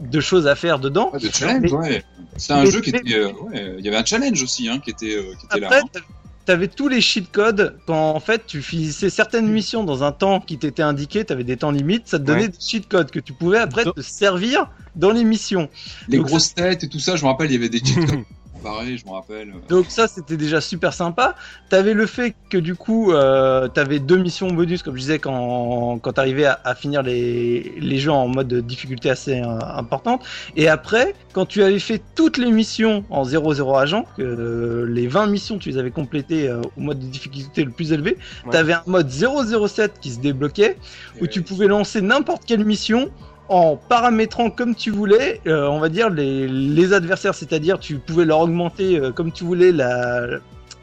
de 0.02 0.20
choses 0.20 0.46
à 0.48 0.56
faire 0.56 0.80
dedans. 0.80 1.10
Ouais, 1.14 1.20
de 1.20 1.30
challenge, 1.34 1.62
Mais- 1.64 1.72
ouais. 1.74 2.04
C'est 2.38 2.54
un 2.54 2.64
mais- 2.64 2.72
jeu 2.72 2.82
qui 2.82 2.92
mais- 2.92 3.00
était, 3.00 3.16
euh, 3.16 3.32
ouais, 3.44 3.76
il 3.80 3.86
y 3.86 3.88
avait 3.88 3.98
un 3.98 4.06
challenge 4.06 4.42
aussi, 4.44 4.68
hein, 4.68 4.80
qui 4.80 4.90
était, 4.90 5.16
euh, 5.16 5.34
qui 5.40 5.46
était 5.46 5.60
là. 5.62 5.68
Après, 5.68 5.80
hein. 5.80 6.02
t'avais 6.46 6.68
tous 6.68 6.90
les 6.90 7.00
cheat 7.00 7.32
codes 7.32 7.78
quand 7.88 8.12
en 8.12 8.20
fait 8.20 8.46
tu 8.46 8.62
finissais 8.62 9.10
certaines 9.10 9.48
missions 9.48 9.86
dans 9.86 10.04
un 10.04 10.12
temps 10.12 10.42
qui 10.42 10.58
t'était 10.58 10.84
indiqué, 10.84 11.24
t'avais 11.24 11.46
des 11.46 11.56
temps 11.56 11.72
limites, 11.72 12.08
ça 12.10 12.20
te 12.20 12.24
donnait 12.26 12.42
Ouais. 12.42 12.48
des 12.50 12.58
cheat 12.60 12.90
codes 12.90 13.12
que 13.12 13.20
tu 13.22 13.32
pouvais 13.32 13.60
après 13.60 13.86
te 13.86 14.02
servir 14.02 14.70
dans 14.98 15.12
les 15.12 15.24
missions. 15.24 15.70
Les 16.10 16.18
donc- 16.18 16.28
grosses 16.28 16.54
têtes 16.54 16.84
et 16.84 16.90
tout 16.90 17.00
ça, 17.00 17.16
je 17.16 17.24
me 17.24 17.30
rappelle, 17.30 17.50
il 17.50 17.54
y 17.54 17.58
avait 17.58 17.70
des 17.70 17.80
cheat 17.80 17.96
codes 18.06 18.20
je 18.64 19.06
me 19.06 19.12
rappelle. 19.12 19.54
Donc 19.70 19.86
ça 19.90 20.08
c'était 20.08 20.38
déjà 20.38 20.62
super 20.62 20.94
sympa. 20.94 21.36
T'avais 21.70 21.94
le 21.94 22.06
fait 22.06 22.34
que 22.50 22.58
du 22.58 22.76
coup 22.76 23.12
euh, 23.12 23.68
t'avais 23.68 24.00
deux 24.00 24.18
missions 24.18 24.48
bonus 24.52 24.84
comme 24.84 24.96
je 24.96 25.02
disais 25.02 25.20
quand 25.20 26.00
quand 26.00 26.14
t'arrivais 26.14 26.46
à, 26.46 26.60
à 26.64 26.76
finir 26.76 27.04
les 27.04 27.74
les 27.78 27.98
jeux 28.00 28.12
en 28.12 28.28
mode 28.28 28.48
de 28.48 28.62
difficulté 28.62 29.10
assez 29.10 29.42
euh, 29.42 29.60
importante. 29.76 30.24
Et 30.56 30.68
après 30.70 31.14
quand 31.34 31.46
tu 31.46 31.64
avais 31.64 31.80
fait 31.80 32.02
toutes 32.16 32.38
les 32.38 32.52
missions 32.52 33.04
en 33.10 33.24
0-0 33.24 33.80
agent, 33.80 34.06
que 34.18 34.22
euh, 34.22 34.86
les 34.88 35.08
20 35.08 35.28
missions 35.28 35.58
tu 35.58 35.70
les 35.70 35.78
avais 35.78 35.92
complétées 35.92 36.48
euh, 36.48 36.62
au 36.78 36.82
mode 36.82 37.00
de 37.00 37.06
difficulté 37.08 37.64
le 37.64 37.72
plus 37.72 37.92
élevé, 37.92 38.18
Ouais. 38.46 38.52
t'avais 38.52 38.74
un 38.74 38.84
mode 38.88 39.10
007 39.10 40.00
qui 40.02 40.12
se 40.12 40.20
débloquait 40.20 40.78
où 41.22 41.28
tu 41.28 41.42
pouvais 41.42 41.68
lancer 41.68 42.02
n'importe 42.02 42.44
quelle 42.46 42.66
mission 42.66 43.10
en 43.50 43.76
paramétrant 43.76 44.50
comme 44.50 44.74
tu 44.76 44.90
voulais, 44.92 45.42
euh, 45.48 45.68
on 45.68 45.80
va 45.80 45.90
dire, 45.90 46.10
les, 46.10 46.48
les 46.48 46.94
adversaires, 46.94 47.36
c'est-à-dire 47.36 47.80
tu 47.80 47.98
pouvais 48.00 48.26
leur 48.26 48.40
augmenter 48.40 48.98
euh, 49.00 49.12
comme 49.12 49.32
tu 49.32 49.44
voulais 49.44 49.72
la, 49.72 50.26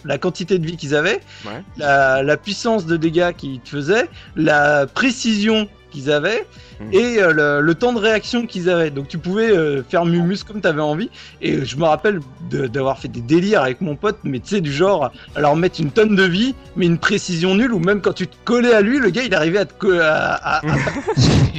la 0.05 0.19
quantité 0.19 0.59
de 0.59 0.67
vie 0.67 0.77
qu'ils 0.77 0.95
avaient, 0.95 1.21
Ouais. 1.47 1.63
la, 1.79 2.23
la 2.23 2.37
puissance 2.37 2.87
de 2.87 2.97
dégâts 2.97 3.33
qu'ils 3.33 3.61
te 3.61 3.71
faisaient, 3.71 4.09
la 4.37 4.87
précision 4.87 5.69
qu'ils 5.91 6.11
avaient 6.13 6.47
Mhm. 6.81 6.89
et 6.93 7.19
euh, 7.23 7.33
le, 7.33 7.61
le 7.61 7.75
temps 7.75 7.93
de 7.93 7.99
réaction 7.99 8.47
qu'ils 8.47 8.71
avaient. 8.71 8.91
Donc 8.91 9.09
tu 9.09 9.19
pouvais 9.19 9.51
euh, 9.51 9.83
faire 9.89 10.05
Mumus 10.07 10.43
comme 10.45 10.61
tu 10.61 10.67
avais 10.69 10.81
envie. 10.81 11.11
Et 11.43 11.65
je 11.65 11.77
me 11.77 11.85
rappelle 11.85 12.21
de- 12.51 12.67
d'avoir 12.67 12.99
fait 12.99 13.09
des 13.09 13.21
délires 13.21 13.63
avec 13.63 13.81
mon 13.81 13.97
pote, 13.97 14.19
mais 14.25 14.41
tu 14.41 14.49
sais, 14.49 14.61
du 14.61 14.73
genre, 14.73 15.11
à 15.35 15.41
leur 15.41 15.57
mettre 15.57 15.81
une 15.81 15.91
tonne 15.91 16.17
de 16.17 16.23
vie, 16.25 16.55
mais 16.77 16.87
une 16.87 16.99
précision 16.99 17.55
nulle, 17.55 17.73
ou 17.73 17.79
même 17.79 18.01
quand 18.01 18.13
tu 18.15 18.27
te 18.27 18.37
collais 18.45 18.73
à 18.73 18.81
lui, 18.81 18.99
le 18.99 19.11
gars 19.11 19.23
il 19.25 19.35
arrivait 19.35 19.59
à 19.59 19.65
te, 19.67 19.99
à, 20.01 20.35
à, 20.35 20.57
à- 20.59 20.63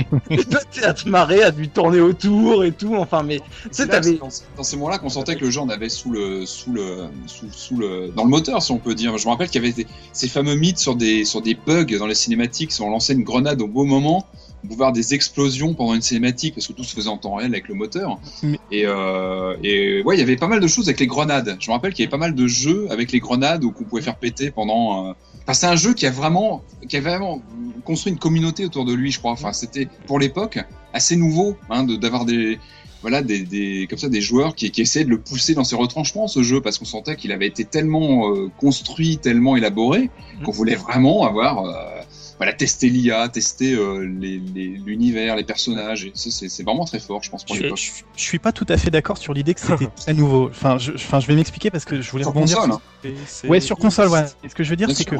et 0.32 0.44
toi, 0.46 0.60
à 0.84 0.94
te 0.94 1.08
marrer, 1.10 1.44
à 1.44 1.52
lui 1.52 1.70
tourner 1.70 2.00
autour 2.02 2.64
et 2.64 2.72
tout. 2.72 2.96
Enfin, 2.96 3.24
mais 3.24 3.40
tu 3.40 3.70
sais, 3.72 3.88
t'avais. 3.88 4.14
dans, 4.14 4.30
dans 4.58 4.64
ces 4.64 4.76
moments-là 4.78 4.98
qu'on 5.00 5.10
sentait 5.10 5.36
que 5.36 5.46
le 5.46 5.52
jeu 5.52 5.60
en 5.62 5.70
avait 5.70 5.90
sous 5.90 6.12
le, 6.12 6.46
sous 6.46 6.72
le, 6.74 6.98
sous, 7.28 7.46
sous 7.52 7.78
le, 7.78 8.10
dans 8.16 8.24
le 8.24 8.30
moteur, 8.30 8.62
si 8.62 8.72
on 8.72 8.78
peut 8.80 8.96
dire. 8.96 9.18
Je 9.18 9.26
me 9.26 9.32
rappelle 9.32 9.50
qu'il 9.50 9.62
y 9.62 9.66
avait 9.66 9.74
des- 9.74 9.88
ces 10.14 10.28
fameux 10.28 10.56
mythes 10.56 10.80
sur 10.80 10.96
des, 10.96 11.26
sur 11.26 11.42
des 11.42 11.56
bugs 11.56 11.86
dans 12.00 12.08
les 12.08 12.16
cinématiques. 12.16 12.72
Si 12.72 12.82
on 12.82 12.90
lançait 12.90 13.14
une 13.14 13.24
grenade 13.24 13.62
au 13.62 13.68
beau 13.68 13.84
moment, 13.86 14.26
avoir 14.72 14.92
des 14.92 15.14
explosions 15.14 15.74
pendant 15.74 15.94
une 15.96 16.02
cinématique 16.02 16.56
parce 16.56 16.68
que 16.68 16.74
tout 16.74 16.84
se 16.84 16.94
faisait 16.94 17.10
en 17.10 17.18
temps 17.18 17.36
réel 17.36 17.52
avec 17.54 17.68
le 17.68 17.74
moteur. 17.76 18.20
Mais- 18.44 18.60
Et, 18.72 18.84
euh, 18.86 19.56
et 19.64 20.02
ouais, 20.04 20.16
il 20.16 20.20
y 20.20 20.24
avait 20.24 20.36
pas 20.38 20.48
mal 20.48 20.60
de 20.60 20.68
choses 20.68 20.88
avec 20.88 21.00
les 21.00 21.08
grenades. 21.08 21.58
Je 21.60 21.70
me 21.70 21.74
rappelle 21.74 21.94
qu'il 21.94 22.04
y 22.04 22.06
avait 22.06 22.12
pas 22.12 22.18
mal 22.18 22.36
de 22.36 22.48
jeux 22.48 22.88
avec 22.92 23.12
les 23.12 23.20
grenades 23.20 23.64
où 23.64 23.72
qu'on 23.72 23.84
pouvait 23.84 24.02
faire 24.02 24.18
péter 24.18 24.52
pendant. 24.52 25.08
euh, 25.10 25.14
Enfin, 25.44 25.54
c'est 25.54 25.66
un 25.68 25.76
jeu 25.76 25.94
qui 25.96 26.06
a 26.06 26.12
vraiment, 26.12 26.64
qui 26.88 26.98
a 26.98 27.02
vraiment 27.02 27.42
construit 27.84 28.14
une 28.14 28.20
communauté 28.20 28.64
autour 28.66 28.86
de 28.86 28.94
lui, 28.94 29.12
je 29.12 29.18
crois. 29.20 29.32
Enfin, 29.32 29.54
c'était 29.54 29.88
pour 30.06 30.20
l'époque 30.20 30.60
assez 30.94 31.16
nouveau 31.16 31.58
hein, 31.70 31.84
de- 31.84 31.96
d'avoir 31.96 32.26
des 32.26 32.60
voilà 33.02 33.24
des, 33.24 33.40
des 33.40 33.88
comme 33.90 33.98
ça 33.98 34.10
des 34.10 34.22
joueurs 34.22 34.54
qui, 34.54 34.70
qui 34.70 34.82
essayaient 34.82 35.06
de 35.06 35.10
le 35.10 35.20
pousser 35.20 35.56
dans 35.56 35.64
ses 35.64 35.76
retranchements 35.76 36.28
ce 36.28 36.44
jeu 36.44 36.62
parce 36.62 36.78
qu'on 36.78 36.86
sentait 36.86 37.16
qu'il 37.16 37.32
avait 37.32 37.48
été 37.48 37.66
tellement 37.66 38.30
euh, 38.30 38.50
construit, 38.60 39.18
tellement 39.18 39.56
élaboré 39.58 40.12
qu'on 40.46 40.52
voulait 40.52 40.76
vraiment 40.76 41.26
avoir 41.26 41.66
euh, 41.66 42.01
voilà 42.42 42.54
tester 42.54 42.90
l'IA, 42.90 43.30
tester 43.30 43.76
euh, 43.76 44.00
les- 44.20 44.40
les- 44.40 44.70
l'univers, 44.84 45.36
les, 45.36 45.44
personnages. 45.44 46.06
Et 46.06 46.12
ça, 46.16 46.32
c'est 46.32 46.50
c'est 46.50 46.64
vraiment 46.64 46.86
très 46.86 47.00
fort, 47.00 47.22
je 47.22 47.30
pense 47.30 47.44
pour 47.44 47.56
Je, 47.56 47.62
l'époque. 47.62 47.78
je- 47.78 48.04
je 48.18 48.22
suis 48.24 48.40
pas 48.40 48.52
tout 48.52 48.66
à 48.68 48.78
fait 48.78 48.90
d'accord 48.90 49.20
sur 49.20 49.32
l'idée 49.34 49.54
que 49.54 49.60
c'était 49.62 49.88
très 49.96 50.14
nouveau. 50.16 50.48
Enfin, 50.50 50.80
je, 50.80 50.94
enfin, 50.94 51.20
je 51.20 51.28
vais 51.28 51.36
m'expliquer 51.36 51.70
parce 51.70 51.86
que 51.86 52.02
je 52.02 52.10
voulais 52.10 52.24
Sur 52.24 52.34
rebondir. 52.34 52.58
console, 52.58 52.80
sur- 53.28 53.50
Ouais, 53.50 53.60
sur 53.60 53.78
console, 53.78 54.08
ouais. 54.10 54.26
Et 54.44 54.50
ce 54.50 54.56
que 54.56 54.64
je 54.64 54.72
veux 54.72 54.76
dire, 54.76 54.90
c'est 54.92 55.06
que 55.06 55.16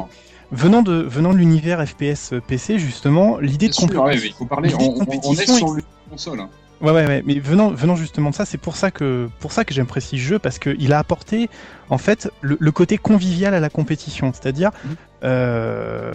venant 0.50 0.82
de 0.82 0.94
venant 0.94 1.32
de 1.32 1.38
l'univers 1.38 1.86
FPS 1.86 2.34
PC, 2.48 2.78
justement, 2.80 3.38
l'idée 3.38 3.68
de 3.68 3.74
ouais, 3.74 3.86
compétition. 3.86 4.28
il 4.28 4.32
faut 4.34 4.46
parler. 4.46 4.70
de 4.70 4.74
On, 4.74 4.80
on- 4.80 4.82
on 4.82 5.02
est 5.02 5.20
compétition 5.20 5.56
sur 5.56 5.70
le 5.74 5.82
console. 6.10 6.40
hein. 6.40 6.50
Ouais, 6.80 6.90
ouais, 6.90 7.06
ouais, 7.06 7.22
mais 7.24 7.38
venant, 7.38 7.70
venant 7.70 7.94
justement 7.94 8.30
de 8.30 8.34
ça, 8.34 8.44
c'est 8.44 8.58
pour 8.58 8.74
ça 8.74 8.90
que, 8.90 9.28
pour 9.38 9.52
ça 9.52 9.64
que 9.64 9.72
j'aime 9.72 9.86
préciser 9.86 10.20
ce 10.20 10.28
jeu, 10.30 10.38
parce 10.40 10.58
qu'il 10.58 10.92
a 10.92 10.98
apporté, 10.98 11.48
en 11.90 11.98
fait, 11.98 12.28
le, 12.40 12.56
le 12.58 12.72
côté 12.72 12.98
convivial 12.98 13.54
à 13.54 13.60
la 13.60 13.70
compétition. 13.70 14.32
C'est-à-dire, 14.32 14.72
Mhm. 14.84 14.96
Euh, 15.24 16.12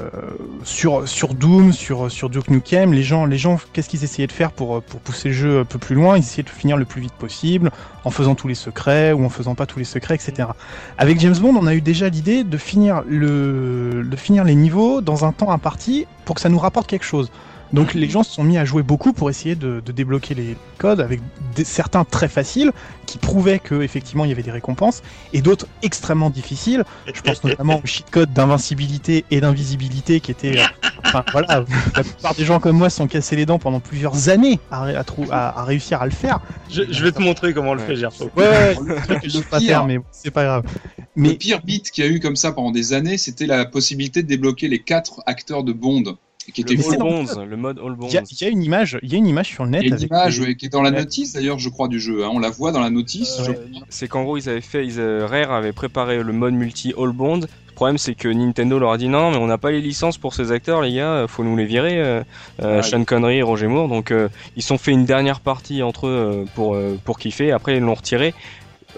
sur, 0.64 1.06
Doom, 1.34 1.72
sur, 1.72 2.30
Duke 2.30 2.50
Nukem, 2.50 2.94
les 2.94 3.04
gens, 3.04 3.26
les 3.26 3.38
gens, 3.38 3.58
qu'est-ce 3.72 3.88
qu'ils 3.88 4.04
essayaient 4.04 4.28
de 4.28 4.32
faire 4.32 4.52
pour, 4.52 4.82
pour 4.82 5.00
pousser 5.00 5.30
le 5.30 5.34
jeu 5.34 5.60
un 5.62 5.66
peu 5.66 5.80
plus 5.80 5.96
loin? 5.96 6.18
Ils 6.18 6.22
essayaient 6.22 6.44
de 6.44 6.50
finir 6.50 6.76
le 6.78 6.86
plus 6.86 7.02
vite 7.02 7.14
possible, 7.14 7.72
en 8.04 8.12
faisant 8.12 8.36
tous 8.36 8.48
les 8.48 8.56
secrets, 8.56 9.14
ou 9.14 9.24
en 9.24 9.30
faisant 9.30 9.56
pas 9.56 9.66
tous 9.66 9.80
les 9.80 9.86
secrets, 9.86 10.16
etc. 10.16 10.50
Avec 10.98 11.20
James 11.20 11.38
Bond, 11.38 11.56
on 11.56 11.68
a 11.68 11.74
eu 11.74 11.82
déjà 11.82 12.10
l'idée 12.10 12.44
de 12.44 12.58
finir 12.58 13.04
de 13.06 14.16
finir 14.18 14.44
les 14.44 14.56
niveaux 14.56 15.02
dans 15.02 15.26
un 15.26 15.32
temps 15.32 15.52
imparti 15.52 16.06
pour 16.26 16.36
que 16.36 16.42
ça 16.42 16.50
nous 16.50 16.60
rapporte 16.60 16.88
quelque 16.88 17.06
chose. 17.06 17.32
Donc 17.74 17.94
les 17.94 18.10
gens 18.10 18.24
se 18.24 18.32
sont 18.32 18.44
mis 18.44 18.58
à 18.58 18.66
jouer 18.66 18.84
beaucoup 18.84 19.14
pour 19.14 19.30
essayer 19.30 19.56
de, 19.56 19.82
de 19.86 19.92
débloquer 19.92 20.34
les 20.36 20.56
codes 20.78 21.02
avec 21.02 21.20
des- 21.56 21.64
certains 21.66 22.04
très 22.06 22.28
faciles 22.28 22.72
qui 23.06 23.18
prouvaient 23.18 23.60
que 23.60 23.82
effectivement 23.82 24.26
il 24.26 24.30
y 24.30 24.32
avait 24.32 24.44
des 24.44 24.52
récompenses 24.52 25.02
et 25.34 25.42
d'autres 25.42 25.68
extrêmement 25.84 26.30
difficiles. 26.30 26.84
Je 27.14 27.22
pense 27.22 27.44
notamment 27.44 27.80
au 27.84 27.86
cheat 27.86 28.10
code 28.10 28.32
d'invincibilité 28.34 29.26
et 29.32 29.42
d'invisibilité 29.42 30.20
qui 30.22 30.32
était, 30.32 30.60
euh, 30.60 30.64
enfin 31.06 31.24
voilà, 31.32 31.66
la 31.96 32.04
plupart 32.04 32.36
des 32.36 32.46
gens 32.46 32.60
comme 32.60 32.78
moi 32.78 32.90
se 32.90 32.98
sont 32.98 33.08
cassés 33.08 33.36
les 33.36 33.46
dents 33.46 33.60
pendant 33.60 33.80
plusieurs 33.80 34.30
années 34.30 34.60
à, 34.72 34.84
ré- 34.84 34.96
à, 34.96 35.04
trou- 35.04 35.28
à- 35.32 35.60
à 35.60 35.64
réussir 35.64 36.02
à 36.02 36.06
le 36.06 36.12
faire. 36.12 36.40
Je, 36.70 36.84
je 36.90 37.04
vais 37.04 37.12
te 37.12 37.22
montrer 37.22 37.54
comment 37.54 37.72
on 37.72 37.76
le 37.76 37.80
fait, 37.82 37.96
Gerfo. 37.96 38.30
Ouais, 38.36 38.48
ouais, 38.48 38.76
je 39.24 39.40
pas 39.40 39.60
pire, 39.60 39.68
faire, 39.68 39.86
mais 39.86 40.00
c'est 40.12 40.32
pas 40.32 40.44
grave. 40.46 40.64
le 40.98 41.04
Mais 41.16 41.34
pire 41.36 41.62
bit 41.64 41.92
qu'il 41.92 42.06
y 42.06 42.08
a 42.08 42.10
eu 42.10 42.20
comme 42.20 42.36
ça 42.36 42.52
pendant 42.52 42.72
des 42.72 42.94
années, 42.94 43.18
c'était 43.18 43.46
la 43.46 43.66
possibilité 43.66 44.24
de 44.24 44.28
débloquer 44.28 44.68
les 44.68 44.80
quatre 44.80 45.22
acteurs 45.26 45.64
de 45.64 45.74
Bond, 45.74 46.18
qui 46.52 46.62
était 46.62 46.76
Le 46.76 46.80
All 46.84 46.98
dans 46.98 47.06
le 47.06 47.10
Bonds, 47.26 47.46
le 47.46 47.58
mode 47.58 47.80
All 47.80 47.96
Bonds. 47.96 48.08
il 48.10 48.14
y, 48.14 48.18
a- 48.18 48.24
il 48.30 48.42
y 48.42 48.46
a 48.46 48.50
une 48.50 48.64
image, 48.64 49.00
il 49.04 49.12
y 49.12 49.16
a 49.16 49.18
une 49.18 49.28
image 49.28 49.48
sur 49.50 49.64
le 49.66 49.70
net 49.72 49.82
Il 49.84 49.86
y 49.86 49.86
a 49.86 49.88
une 49.90 49.94
avec 49.96 50.10
image 50.10 50.40
les- 50.40 50.46
ouais, 50.48 50.56
qui 50.56 50.66
est 50.66 50.70
dans 50.70 50.82
la 50.82 50.92
notice 50.92 51.34
d'ailleurs, 51.34 51.60
je 51.60 51.70
crois, 51.70 51.88
du 51.88 52.00
jeu. 52.00 52.24
hein. 52.26 52.30
On 52.32 52.40
la 52.40 52.50
voit 52.50 52.72
dans 52.72 52.80
la 52.82 52.90
notice. 52.90 53.38
je 53.46 53.52
Euh, 53.52 53.56
C'est 53.90 54.08
qu'en 54.08 54.24
gros, 54.24 54.38
ils 54.38 54.48
avaient 54.50 54.62
fait, 54.62 54.86
ils, 54.86 55.00
euh, 55.00 55.26
Rare 55.26 55.52
avait 55.52 55.74
préparé 55.74 56.22
le 56.24 56.34
mode 56.34 56.54
multi 56.54 56.94
All 56.98 57.12
Bond. 57.12 57.42
Le 57.42 57.74
problème, 57.80 57.98
c'est 58.00 58.16
que 58.16 58.28
Nintendo 58.28 58.80
leur 58.80 58.92
a 58.92 58.98
dit 58.98 59.08
non, 59.08 59.30
mais 59.30 59.38
on 59.38 59.46
n'a 59.46 59.60
pas 59.60 59.70
les 59.70 59.82
licences 59.82 60.18
pour 60.18 60.34
ces 60.34 60.52
acteurs, 60.52 60.82
les 60.82 60.94
gars, 60.96 61.26
faut 61.28 61.44
nous 61.44 61.56
les 61.56 61.66
virer. 61.66 62.02
Euh, 62.02 62.24
euh, 62.64 62.78
Ouais. 62.78 62.82
Sean 62.84 63.04
Connery 63.04 63.38
et 63.38 63.42
Roger 63.44 63.68
Moore. 63.68 63.88
Donc, 63.88 64.10
euh, 64.12 64.30
ils 64.56 64.64
se 64.64 64.70
sont 64.70 64.80
fait 64.80 64.92
une 64.92 65.06
dernière 65.06 65.42
partie 65.42 65.84
entre 65.84 66.08
eux 66.08 66.46
pour, 66.56 66.74
euh, 66.74 66.98
pour 67.06 67.20
kiffer. 67.20 67.52
Après, 67.52 67.78
ils 67.78 67.84
l'ont 67.84 67.94
retiré 67.94 68.34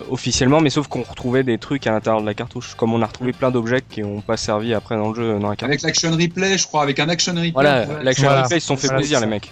officiellement, 0.10 0.62
mais 0.62 0.70
sauf 0.70 0.88
qu'on 0.88 1.04
retrouvait 1.04 1.44
des 1.44 1.58
trucs 1.58 1.88
à 1.88 1.92
l'intérieur 1.92 2.22
de 2.22 2.26
la 2.26 2.34
cartouche. 2.34 2.76
Comme 2.76 2.94
on 2.94 3.02
a 3.02 3.06
retrouvé 3.06 3.34
plein 3.34 3.52
d'objets 3.52 3.82
qui 3.88 4.02
n'ont 4.02 4.22
pas 4.22 4.38
servi 4.38 4.74
après 4.74 4.96
dans 4.96 5.10
le 5.10 5.16
jeu, 5.16 5.40
dans 5.40 5.50
la 5.50 5.56
cartouche. 5.56 5.64
Avec 5.66 5.82
l'action 5.82 6.12
replay, 6.12 6.58
je 6.58 6.66
crois, 6.68 6.84
avec 6.84 7.00
un 7.00 7.10
action 7.10 7.34
replay. 7.34 7.52
Voilà, 7.52 7.86
l'action 8.04 8.28
Voilà. 8.28 8.44
replay, 8.44 8.58
ils 8.58 8.62
se 8.62 8.68
sont 8.68 8.78
fait 8.78 8.88
Voilà, 8.88 9.00
plaisir, 9.00 9.20
les 9.20 9.28
mecs. 9.28 9.52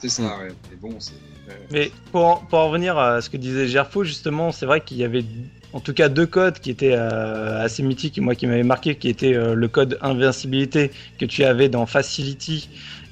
C'est 0.00 0.08
ça, 0.08 0.22
ouais. 0.22 0.48
Mais 0.70 0.76
bon, 0.80 0.96
c'est. 0.98 1.12
euh, 1.48 1.52
Mais 1.70 1.92
pour, 2.12 2.24
en- 2.26 2.36
pour 2.36 2.58
en 2.58 2.68
revenir 2.68 2.98
à 2.98 3.20
ce 3.22 3.30
que 3.30 3.36
disait 3.36 3.68
Gerfo, 3.68 4.02
justement, 4.04 4.50
c'est 4.52 4.66
vrai 4.66 4.80
qu'il 4.80 4.96
y 4.96 5.04
avait 5.04 5.24
en 5.72 5.80
tout 5.80 5.92
cas 5.92 6.08
deux 6.08 6.26
codes 6.26 6.58
qui 6.58 6.70
étaient 6.70 6.94
euh, 6.94 7.62
assez 7.62 7.82
mythiques 7.82 8.18
et 8.18 8.20
moi 8.20 8.34
qui 8.34 8.46
m'avaient 8.46 8.62
marqué, 8.64 8.96
qui 8.96 9.08
était 9.08 9.34
euh, 9.34 9.54
le 9.54 9.68
code 9.68 9.96
invincibilité 10.00 10.90
que 11.18 11.24
tu 11.26 11.44
avais 11.44 11.68
dans 11.68 11.86
Facility 11.86 12.68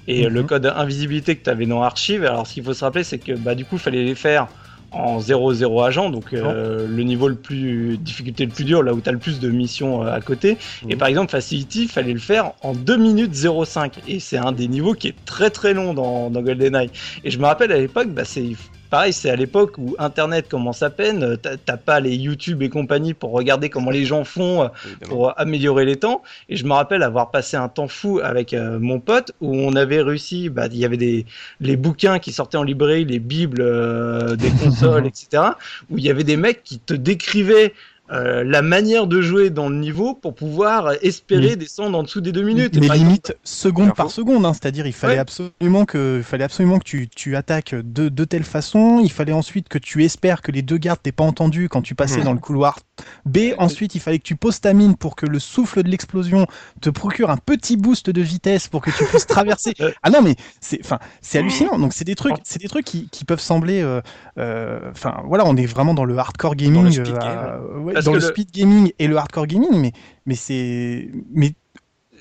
et 0.09 0.29
le 0.29 0.41
Mhm. 0.43 0.47
code 0.47 0.66
invisibilité 0.66 1.37
que 1.37 1.45
tu 1.45 1.51
avais 1.51 1.66
dans 1.66 1.83
Archive. 1.83 2.24
Alors 2.24 2.47
ce 2.47 2.55
qu'il 2.55 2.64
faut 2.64 2.74
se 2.74 2.85
rappeler, 2.85 3.05
c'est 3.05 3.18
que 3.18 3.33
bah, 3.33 3.55
du 3.55 3.64
coup, 3.64 3.77
il 3.77 3.81
fallait 3.81 4.05
les 4.05 4.14
faire 4.14 4.49
en 4.97 5.19
0-0 5.21 5.85
agent, 5.87 6.11
donc 6.11 6.33
euh, 6.33 6.87
le 6.89 7.03
niveau 7.03 7.29
le 7.29 7.35
plus 7.35 7.99
difficulté 7.99 8.45
le 8.47 8.53
plus 8.53 8.65
dur, 8.65 8.83
là 8.83 8.95
où 8.95 9.01
tu 9.01 9.09
as 9.09 9.13
le 9.13 9.19
plus 9.19 9.39
de 9.41 9.51
missions 9.51 10.03
euh, 10.05 10.13
à 10.13 10.21
côté. 10.21 10.57
Et 10.89 10.93
Mhm. 10.95 10.99
par 10.99 11.09
exemple, 11.09 11.31
Facility, 11.31 11.83
il 11.83 11.89
fallait 11.89 12.13
le 12.13 12.19
faire 12.19 12.53
en 12.63 12.73
2 12.73 12.97
minutes 12.97 13.35
05. 13.35 13.99
Et 14.09 14.21
c'est 14.21 14.39
un 14.39 14.53
des 14.53 14.69
niveaux 14.69 14.95
qui 14.95 15.09
est 15.09 15.25
très 15.25 15.51
très 15.51 15.75
long 15.75 15.95
dans, 15.95 16.31
dans 16.31 16.43
GoldenEye. 16.43 16.91
Et 17.25 17.31
je 17.31 17.39
me 17.39 17.45
rappelle 17.45 17.73
à 17.73 17.79
l'époque, 17.79 18.09
bah, 18.09 18.25
c'est 18.25 18.45
pareil, 18.91 19.12
c'est 19.12 19.30
à 19.30 19.37
l'époque 19.37 19.78
où 19.78 19.95
Internet 19.99 20.49
commence 20.49 20.82
à 20.82 20.91
peine, 20.91 21.22
euh, 21.22 21.37
t'as 21.37 21.76
pas 21.76 22.01
les 22.01 22.14
YouTube 22.14 22.62
et 22.62 22.68
compagnie 22.68 23.14
pour 23.14 23.32
regarder 23.32 23.68
comment 23.68 23.91
les 23.91 24.05
gens 24.05 24.24
font 24.24 24.62
euh, 24.62 24.68
évidemment. 24.84 25.09
pour 25.09 25.39
améliorer 25.39 25.84
les 25.84 25.97
temps. 25.97 26.22
Et 26.49 26.57
je 26.57 26.64
me 26.64 26.72
rappelle 26.72 27.03
avoir 27.03 27.30
passé 27.30 27.57
un 27.57 27.68
temps 27.68 27.89
fou 27.89 28.20
avec 28.22 28.53
euh, 28.55 28.78
mon 28.78 29.01
pote 29.01 29.32
où 29.41 29.55
on 29.55 29.74
avait 29.76 30.03
réussi, 30.03 30.49
bah, 30.49 30.66
il 30.70 30.78
y 30.78 30.84
avait 30.84 30.97
des 30.97 31.26
les 31.61 31.76
bouquins 31.76 32.18
qui 32.18 32.32
sortaient 32.32 32.57
en 32.57 32.62
librairie, 32.62 33.05
les 33.05 33.18
bibles 33.18 33.61
euh, 33.61 34.37
des 34.37 34.51
consoles, 34.62 35.07
etc. 35.07 35.43
Où 35.91 35.99
il 35.99 36.05
y 36.05 36.11
avait 36.11 36.24
des 36.24 36.37
mecs 36.37 36.62
qui 36.62 36.78
te 36.78 36.95
décrivaient 36.95 37.72
euh, 38.13 38.45
la 38.45 38.63
manière 38.63 39.07
de 39.07 39.21
jouer 39.21 39.51
dans 39.51 39.69
le 39.69 39.77
niveau 39.77 40.15
pour 40.15 40.35
pouvoir 40.35 40.93
espérer 41.03 41.57
descendre 41.57 41.99
en 41.99 42.03
dessous 42.03 42.21
des 42.21 42.33
deux 42.33 42.43
minutes. 42.43 42.75
Mais 42.77 42.87
exemple, 42.87 42.99
limite 43.01 43.37
seconde 43.45 43.95
par 43.95 44.11
seconde, 44.11 44.47
hein, 44.47 44.53
c'est-à-dire 44.53 44.87
il 44.87 44.93
fallait 44.93 45.15
Ouais. 45.15 45.19
absolument 45.19 45.85
que, 45.85 46.19
il 46.19 46.23
fallait 46.23 46.45
absolument 46.45 46.79
que 46.79 46.85
tu, 46.85 47.09
tu 47.09 47.35
attaques 47.37 47.75
de, 47.75 48.09
de 48.09 48.25
telle 48.25 48.45
façon. 48.45 49.01
Il 49.03 49.11
fallait 49.11 49.33
ensuite 49.33 49.69
que 49.69 49.79
tu 49.79 50.05
espères 50.05 50.43
que 50.43 50.53
les 50.53 50.63
deux 50.63 50.79
gardes 50.79 51.01
t'aient 51.03 51.13
pas 51.13 51.25
entendu 51.25 51.69
quand 51.69 51.83
tu 51.83 51.95
passais 51.95 52.19
Mhm. 52.19 52.25
dans 52.25 52.33
le 52.33 52.39
couloir 52.39 52.79
B. 53.25 53.39
Ensuite, 53.59 53.95
il 53.95 54.01
fallait 54.01 54.19
que 54.19 54.25
tu 54.25 54.37
poses 54.37 54.61
ta 54.61 54.73
mine 54.73 54.97
pour 54.97 55.17
que 55.17 55.27
le 55.27 55.39
souffle 55.39 55.83
de 55.83 55.89
l'explosion 55.89 56.47
te 56.81 56.91
procure 56.91 57.31
un 57.31 57.37
petit 57.37 57.77
boost 57.77 58.09
de 58.11 58.23
vitesse 58.23 58.69
pour 58.69 58.81
que 58.83 58.91
tu 58.91 59.05
puisses 59.05 59.27
traverser. 59.27 59.75
Ouais. 59.81 59.95
Ah 60.03 60.11
non, 60.11 60.23
mais 60.23 60.37
c'est, 60.61 60.79
enfin, 60.85 60.99
c'est 61.21 61.39
hallucinant. 61.39 61.79
Donc 61.79 61.93
c'est 61.93 62.05
des 62.05 62.15
trucs, 62.15 62.37
c'est 62.45 62.61
des 62.61 62.69
trucs 62.69 62.85
qui, 62.85 63.09
qui 63.11 63.25
peuvent 63.25 63.41
sembler, 63.41 63.83
euh, 63.83 64.01
euh, 64.39 64.79
enfin, 64.91 65.23
voilà, 65.27 65.45
on 65.47 65.57
est 65.57 65.67
vraiment 65.67 65.95
dans 65.95 66.05
le 66.05 66.17
hardcore 66.17 66.55
gaming, 66.55 66.75
Dans 66.75 66.83
le 66.85 66.93
speed 66.93 67.09
euh, 67.09 67.19
game. 67.19 67.39
euh, 67.75 67.79
ouais, 67.81 67.93
Parce 67.95 67.96
dans 68.03 68.13
le, 68.13 68.19
le- 68.21 68.27
speed 68.27 68.51
gaming 68.51 68.93
et 68.99 69.07
le 69.07 69.17
hardcore 69.17 69.47
gaming, 69.47 69.81
mais, 69.81 69.93
mais 70.27 70.35
c'est, 70.35 71.11
mais 71.33 71.55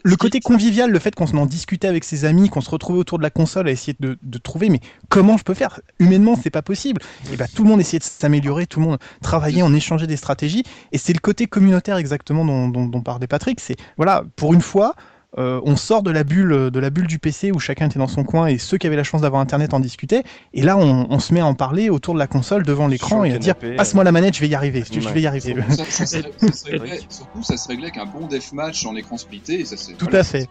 le 0.03 0.15
côté 0.17 0.39
convivial, 0.39 0.91
le 0.91 0.99
fait 0.99 1.15
qu'on 1.15 1.25
en 1.25 1.47
discutait 1.47 1.87
avec 1.87 2.03
ses 2.03 2.25
amis, 2.25 2.49
qu'on 2.49 2.61
se 2.61 2.69
retrouvait 2.69 2.99
autour 2.99 3.17
de 3.17 3.23
la 3.23 3.31
console 3.31 3.67
à 3.67 3.71
essayer 3.71 3.95
de, 3.99 4.19
de 4.21 4.37
trouver, 4.37 4.69
mais 4.69 4.79
comment 5.09 5.35
je 5.35 5.43
peux 5.43 5.55
faire? 5.55 5.79
Humainement, 5.97 6.35
c'est 6.41 6.51
pas 6.51 6.61
possible. 6.61 7.01
Et 7.33 7.37
bah, 7.37 7.47
tout 7.47 7.63
le 7.63 7.69
monde 7.69 7.79
essayait 7.79 7.97
de 7.97 8.03
s'améliorer, 8.03 8.67
tout 8.67 8.79
le 8.79 8.85
monde 8.85 8.99
travaillait, 9.23 9.63
on 9.63 9.73
échangeait 9.73 10.05
des 10.05 10.17
stratégies, 10.17 10.63
et 10.91 10.99
c'est 10.99 11.13
le 11.13 11.19
côté 11.19 11.47
communautaire 11.47 11.97
exactement 11.97 12.45
dont, 12.45 12.69
dont, 12.69 12.85
dont 12.85 13.01
parlait 13.01 13.25
Patrick. 13.25 13.59
C'est 13.59 13.77
voilà, 13.97 14.23
pour 14.35 14.53
une 14.53 14.61
fois. 14.61 14.95
Euh, 15.37 15.59
on 15.65 15.75
sort 15.75 16.01
de 16.03 16.11
la 16.11 16.23
bulle 16.23 16.69
de 16.71 16.79
la 16.79 16.89
bulle 16.89 17.07
du 17.07 17.19
PC 17.19 17.51
où 17.51 17.59
chacun 17.59 17.87
était 17.87 17.99
dans 17.99 18.07
son 18.07 18.23
coin 18.23 18.47
et 18.47 18.57
ceux 18.57 18.77
qui 18.77 18.87
avaient 18.87 18.95
la 18.95 19.03
chance 19.03 19.21
d'avoir 19.21 19.41
internet 19.41 19.73
en 19.73 19.79
discutaient. 19.79 20.23
Et 20.53 20.61
là 20.61 20.77
on, 20.77 21.07
on 21.09 21.19
se 21.19 21.33
met 21.33 21.39
à 21.41 21.45
en 21.45 21.53
parler 21.53 21.89
autour 21.89 22.13
de 22.13 22.19
la 22.19 22.27
console 22.27 22.63
devant 22.63 22.87
l'écran 22.87 23.23
et 23.23 23.33
à 23.33 23.37
dire 23.37 23.57
canapé, 23.57 23.75
passe-moi 23.77 24.03
la 24.03 24.11
manette 24.11 24.35
je 24.35 24.41
vais 24.41 24.47
y 24.47 24.55
arriver. 24.55 24.83
Je 24.91 24.99
Ouais. 25.05 25.11
vais 25.13 25.21
y 25.21 25.27
arriver. 25.27 25.55
Ça, 25.69 25.83
ça 25.85 26.05
se, 26.05 26.17
ça 26.17 26.51
se 26.53 26.69
réglait, 26.69 26.99
surtout, 27.09 27.43
ça 27.43 27.57
se 27.57 27.67
réglait 27.67 27.85
avec 27.87 27.97
un 27.97 28.05
bon 28.05 28.27
deathmatch 28.27 28.85
en 28.85 28.95
écran 28.95 29.17
splitté. 29.17 29.59
Et 29.59 29.65
ça, 29.65 29.77
c'est- 29.77 29.93
tout 29.93 30.05
voilà, 30.05 30.19
à 30.19 30.23
fait. 30.23 30.47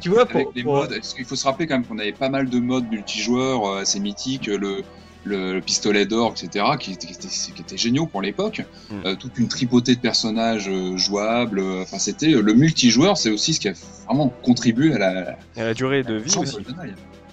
Tu 0.00 0.08
vois, 0.08 0.26
pour, 0.26 0.36
Avec 0.36 0.48
les 0.54 0.62
pour- 0.62 0.74
modes, 0.76 0.90
parce 0.90 1.14
qu'il 1.14 1.24
faut 1.24 1.36
se 1.36 1.44
rappeler 1.44 1.66
quand 1.66 1.74
même 1.74 1.84
qu'on 1.84 1.98
avait 1.98 2.12
pas 2.12 2.28
mal 2.28 2.48
de 2.48 2.58
modes 2.58 2.88
multijoueurs 2.90 3.64
euh, 3.66 3.80
assez 3.82 4.00
mythiques, 4.00 4.46
le, 4.46 4.82
le, 5.26 5.54
le 5.54 5.60
pistolet 5.60 6.06
d'or, 6.06 6.32
etc., 6.36 6.64
qui 6.80 6.92
étaient, 6.92 7.06
qui 7.06 7.12
étaient, 7.14 7.28
qui 7.28 7.60
étaient 7.62 7.76
géniaux 7.76 8.06
pour 8.06 8.22
l'époque. 8.22 8.62
Mm. 8.90 8.94
Euh, 9.04 9.14
toute 9.16 9.36
une 9.38 9.48
tripotée 9.48 9.94
de 9.94 10.00
personnages 10.00 10.68
euh, 10.68 10.96
jouables. 10.96 11.58
euh, 11.58 11.82
Enfin, 11.82 11.98
c'était 11.98 12.28
le 12.30 12.54
multijoueur, 12.54 13.16
c'est 13.18 13.30
aussi 13.30 13.54
ce 13.54 13.60
qui 13.60 13.68
a 13.68 13.72
vraiment 14.06 14.32
contribué 14.42 14.94
à 14.94 14.98
la. 14.98 15.30
Et 15.56 15.60
la 15.62 15.74
durée 15.74 16.02
de 16.02 16.14
vie 16.14 16.36
aussi. 16.38 16.56
de. 16.56 16.62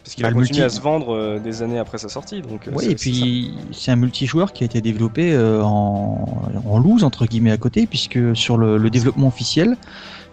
Parce 0.04 0.16
qu'il 0.16 0.24
Bah, 0.24 0.28
a 0.28 0.32
le 0.32 0.36
continué 0.36 0.60
multi- 0.60 0.66
à 0.66 0.70
se 0.70 0.82
vendre 0.82 1.16
euh, 1.16 1.40
des 1.40 1.62
années 1.62 1.80
après 1.80 1.98
sa 1.98 2.10
sortie. 2.10 2.42
Donc, 2.42 2.68
euh, 2.68 2.72
Oui, 2.76 2.88
et 2.90 2.96
puis 2.96 3.54
c'est 3.72 3.90
un 3.90 3.96
multijoueur 3.96 4.52
qui 4.52 4.64
a 4.64 4.66
été 4.66 4.82
développé 4.82 5.32
euh, 5.34 5.62
en, 5.64 6.42
en 6.66 6.78
loose 6.78 7.06
entre 7.06 7.26
guillemets 7.26 7.52
à 7.54 7.58
côté, 7.58 7.88
puisque 7.88 8.20
sur 8.36 8.58
le, 8.58 8.78
le 8.78 8.90
développement 8.90 9.28
officiel, 9.28 9.78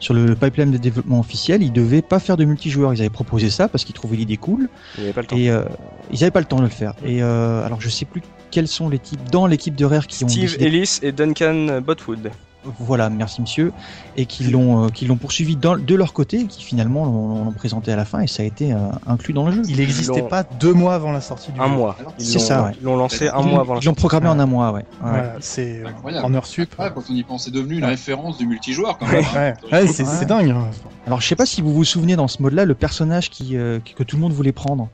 sur 0.01 0.15
le 0.15 0.35
pipeline 0.35 0.71
de 0.71 0.79
développement 0.79 1.21
officiel, 1.21 1.63
ils 1.63 1.73
devaient 1.73 2.03
pas 2.03 2.19
faire 2.19 2.37
de 2.37 2.45
multijoueur. 2.45 2.93
Ils 2.95 3.01
avaient 3.01 3.11
proposé 3.11 3.51
ça 3.51 3.69
parce 3.69 3.85
qu'ils 3.85 3.95
trouvaient 3.95 4.17
l'idée 4.17 4.37
cool 4.37 4.69
il 4.97 5.03
n'y 5.03 5.07
avait 5.07 5.13
pas 5.13 5.21
le 5.21 5.27
temps. 5.27 5.37
et 5.37 5.51
euh, 5.51 5.63
ils 6.11 6.21
n'avaient 6.21 6.31
pas 6.31 6.41
le 6.41 6.47
temps 6.47 6.59
de 6.59 6.63
le 6.63 6.69
faire. 6.69 6.95
Et 7.05 7.23
euh, 7.23 7.65
alors 7.65 7.81
je 7.81 7.89
sais 7.89 8.07
plus 8.07 8.23
quels 8.51 8.69
sont 8.69 8.89
les 8.89 8.99
types 8.99 9.31
dans 9.31 9.47
l'équipe 9.47 9.77
de 9.77 9.85
Rare 9.85 10.07
qui 10.07 10.25
ont 10.25 10.29
Steve 10.29 10.57
Ellis 10.59 10.99
et 11.03 11.13
Duncan 11.13 11.81
Botwood. 11.81 12.31
Voilà, 12.79 13.09
merci 13.11 13.41
monsieur, 13.41 13.73
et 14.17 14.27
qui 14.27 14.45
l'ont 14.45 14.85
euh, 14.85 14.89
qui 14.89 15.07
l'ont 15.07 15.17
poursuivi 15.17 15.57
dans, 15.57 15.77
de 15.77 15.95
leur 15.95 16.13
côté, 16.13 16.41
et 16.41 16.47
qui 16.47 16.63
finalement 16.63 17.05
l'ont 17.05 17.45
l'ont 17.45 17.53
présenté 17.53 17.91
à 17.93 17.97
la 17.97 18.05
fin 18.05 18.21
et 18.21 18.27
ça 18.27 18.43
a 18.43 18.47
été 18.47 18.73
euh, 18.73 18.77
inclus 19.07 19.33
dans 19.33 19.47
le 19.47 19.53
jeu. 19.53 19.63
il 19.69 19.77
n'existait 19.79 20.23
pas 20.23 20.43
deux 20.43 20.73
mois 20.75 20.95
avant 20.95 21.13
la 21.13 21.21
sortie 21.21 21.53
du 21.53 21.61
Un 21.61 21.69
jeu. 21.69 21.75
mois. 21.75 21.97
Ils 22.19 22.25
C'est 22.27 22.39
l'ont- 22.39 22.45
ça, 22.45 22.63
ouais. 22.65 22.73
Ils 22.81 22.85
l'ont 22.85 22.97
lancé 22.97 23.29
un 23.29 23.41
Ils 23.41 23.47
mois 23.49 23.61
avant 23.61 23.75
la 23.75 23.81
Ils 23.81 23.87
l'ont 23.87 23.95
programmé 23.95 24.29
en 24.29 24.39
un 24.39 24.47
mois, 24.47 24.73
ouais. 24.73 24.81
ouais. 24.81 24.85
Voilà, 25.01 25.35
c'est 25.41 25.83
Incroyable. 25.87 26.27
en 26.27 26.35
heure 26.35 26.47
sup. 26.47 26.71
Après, 26.79 26.93
quand 26.95 27.03
on 27.11 27.15
y 27.15 27.23
pense, 27.23 27.45
c'est 27.45 27.51
devenu 27.51 27.79
une 27.79 27.85
référence 27.85 28.37
du 28.39 28.47
multijoueur 28.47 28.99
quand 28.99 29.07
même. 29.07 29.25
Ouais, 29.35 29.55
hein. 29.73 29.73
ouais, 29.73 29.87
c'est 29.87 30.27
dingue. 30.27 30.51
hein. 30.51 30.67
Alors 31.07 31.21
je 31.21 31.27
sais 31.29 31.37
pas 31.37 31.47
si 31.47 31.63
vous 31.63 31.73
vous 31.73 31.85
souvenez 31.85 32.15
dans 32.17 32.29
ce 32.29 32.43
mode-là 32.43 32.65
le 32.67 32.75
personnage 32.75 33.31
qui, 33.31 33.57
euh, 33.57 33.79
que 33.97 34.03
tout 34.03 34.17
le 34.17 34.23
monde 34.23 34.33
voulait 34.33 34.53
prendre. 34.53 34.89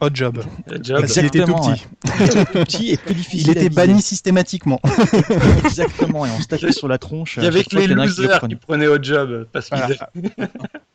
Hot 0.00 0.08
Job. 0.14 0.42
Job. 0.82 1.00
Parce 1.00 1.12
qu'il 1.12 1.24
était 1.26 1.44
tout 1.44 1.54
petit. 1.54 1.86
Il 2.04 2.22
était 2.24 2.44
plus 2.44 2.64
petit 2.64 2.90
et 2.92 2.96
plus 2.96 3.14
difficile. 3.22 3.40
Il 3.40 3.50
était 3.50 3.68
banni 3.68 4.00
systématiquement. 4.02 4.80
Exactement, 5.64 6.26
et 6.26 6.30
on 6.36 6.40
se 6.40 6.46
tapait 6.46 6.72
sur 6.72 6.88
la 6.88 6.98
tronche. 6.98 7.36
Il 7.36 7.44
y 7.44 7.46
avait 7.46 7.64
que 7.64 7.76
les 7.76 7.86
losers 7.86 8.40
qui 8.48 8.54
prenaient 8.56 8.86
au 8.86 9.02
job 9.02 9.46
parce 9.52 9.68
Voilà. 9.70 10.10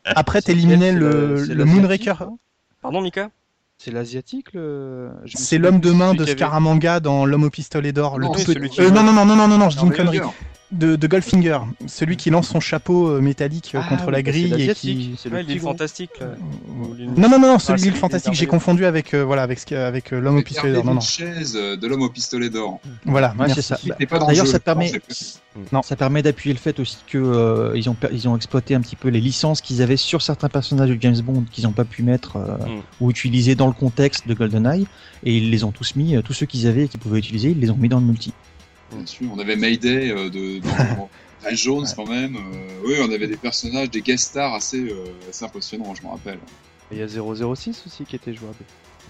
Après, 0.04 0.42
t'éliminais 0.42 0.92
le, 0.92 1.44
le 1.44 1.64
Moonraker. 1.64 2.14
Pardon, 2.82 3.00
Mika 3.00 3.30
C'est 3.78 3.90
l'asiatique 3.90 4.52
le. 4.52 5.10
C'est 5.34 5.58
l'homme 5.58 5.80
de 5.80 5.90
main 5.92 6.14
de 6.14 6.22
avait- 6.22 6.32
Scaramanga 6.32 7.00
dans 7.00 7.24
L'homme 7.26 7.44
au 7.44 7.50
pistolet 7.50 7.92
d'or. 7.92 8.18
Le 8.18 8.26
Non, 8.26 8.32
tout 8.32 8.44
petit- 8.44 8.80
Euh, 8.80 8.90
non, 8.90 9.02
non, 9.02 9.12
non, 9.12 9.24
non, 9.24 9.36
non, 9.36 9.48
non, 9.48 9.58
non, 9.58 9.70
je 9.70 9.78
dis 9.78 9.84
une 9.84 9.92
connerie. 9.92 10.20
De, 10.72 10.96
de 10.96 11.06
Goldfinger, 11.06 11.58
celui 11.86 12.16
qui 12.16 12.28
lance 12.30 12.48
son 12.48 12.58
chapeau 12.58 13.06
euh, 13.08 13.20
métallique 13.20 13.70
euh, 13.76 13.80
Ah, 13.84 13.88
contre 13.88 14.06
oui, 14.06 14.12
la 14.12 14.22
bah, 14.22 14.30
c'est 14.32 14.48
grille 14.48 14.68
et 14.68 14.74
qui. 14.74 15.14
C'est 15.16 15.30
Ouais, 15.30 15.42
le 15.42 15.46
petit 15.46 15.58
gros. 15.58 15.68
fantastique. 15.68 16.10
là. 16.20 16.26
L'île- 16.98 17.10
Non, 17.16 17.28
non, 17.28 17.38
non, 17.38 17.52
non, 17.52 17.58
celui 17.60 17.82
Ah, 17.82 17.84
l'île 17.84 17.94
fantastique, 17.94 18.34
j'ai 18.34 18.46
confondu 18.46 18.84
avec, 18.84 19.14
euh, 19.14 19.24
voilà, 19.24 19.42
avec, 19.42 19.70
avec 19.70 20.12
euh, 20.12 20.18
l'homme 20.20 20.38
au 20.38 20.42
pistolet 20.42 20.72
d'or. 20.72 20.84
Non, 20.84 20.94
non. 20.94 21.00
chaise 21.00 21.54
euh, 21.56 21.76
de 21.76 21.86
l'homme 21.86 22.02
au 22.02 22.08
pistolet 22.10 22.50
d'or. 22.50 22.80
Voilà, 23.04 23.32
Ouais, 23.38 23.48
c'est 23.54 23.62
ça. 23.62 23.78
D'ailleurs, 24.26 24.48
ça 24.48 24.58
permet, 24.58 24.90
Non. 25.70 25.82
ça 25.82 25.94
permet 25.94 26.22
d'appuyer 26.22 26.52
le 26.52 26.58
fait 26.58 26.80
aussi 26.80 26.98
que 27.06 27.16
euh, 27.16 27.72
ils 27.76 27.88
ont 27.88 27.94
per- 27.94 28.08
ils 28.12 28.26
ont 28.28 28.34
exploité 28.34 28.74
un 28.74 28.80
petit 28.80 28.96
peu 28.96 29.08
les 29.08 29.20
licences 29.20 29.60
qu'ils 29.60 29.82
avaient 29.82 29.96
sur 29.96 30.20
certains 30.20 30.48
personnages 30.48 30.90
de 30.90 30.98
James 31.00 31.20
Bond 31.20 31.44
qu'ils 31.52 31.62
n'ont 31.62 31.72
pas 31.72 31.84
pu 31.84 32.02
mettre 32.02 32.38
euh, 32.38 32.56
Mm. 32.56 32.80
ou 33.00 33.10
utiliser 33.10 33.54
dans 33.54 33.68
le 33.68 33.72
contexte 33.72 34.26
de 34.26 34.34
GoldenEye 34.34 34.88
et 35.22 35.36
ils 35.36 35.48
les 35.50 35.62
ont 35.62 35.70
tous 35.70 35.94
mis, 35.94 36.16
euh, 36.16 36.22
tous 36.22 36.32
ceux 36.32 36.46
qu'ils 36.46 36.66
avaient 36.66 36.86
et 36.86 36.88
qu'ils 36.88 36.98
pouvaient 36.98 37.20
utiliser, 37.20 37.50
ils 37.50 37.60
les 37.60 37.70
ont 37.70 37.76
mis 37.76 37.88
dans 37.88 38.00
le 38.00 38.06
multi. 38.06 38.32
Bien 38.92 39.06
sûr, 39.06 39.26
on 39.34 39.38
avait 39.38 39.56
Mayday 39.56 40.10
euh, 40.12 40.30
de 40.30 40.60
dans 40.60 41.08
Ray 41.44 41.56
Jones 41.56 41.86
quand 41.96 42.06
même. 42.08 42.36
euh, 42.36 42.40
oui, 42.86 42.94
on 43.00 43.12
avait 43.12 43.26
des 43.26 43.36
personnages, 43.36 43.90
des 43.90 44.00
guest 44.00 44.26
stars 44.28 44.54
assez, 44.54 44.78
euh, 44.80 45.04
assez 45.28 45.44
impressionnants, 45.44 45.94
je 45.94 46.02
me 46.02 46.08
rappelle. 46.12 46.38
Il 46.92 46.98
y 46.98 47.02
a 47.02 47.08
006 47.08 47.82
aussi 47.86 48.04
qui 48.04 48.14
était 48.16 48.32
jouable. 48.32 48.54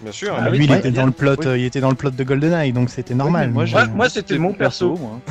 Bien 0.01 0.11
sûr. 0.11 0.35
Ah, 0.37 0.43
hein. 0.45 0.49
lui, 0.51 0.65
il, 0.65 0.71
ouais, 0.71 0.77
était 0.79 0.91
dans 0.91 1.05
le 1.07 1.11
plot, 1.11 1.35
Oui. 1.39 1.45
euh, 1.47 1.57
il 1.57 1.65
était 1.65 1.79
dans 1.79 1.89
le 1.89 1.95
plot 1.95 2.11
de 2.11 2.23
GoldenEye, 2.23 2.71
donc 2.71 2.89
c'était 2.91 3.15
normal. 3.15 3.51
Oui, 3.55 3.71
moi, 3.71 3.85
moi, 3.87 4.09
c'était 4.09 4.37
mon 4.37 4.53
perso. 4.53 4.95
moi. 4.95 5.19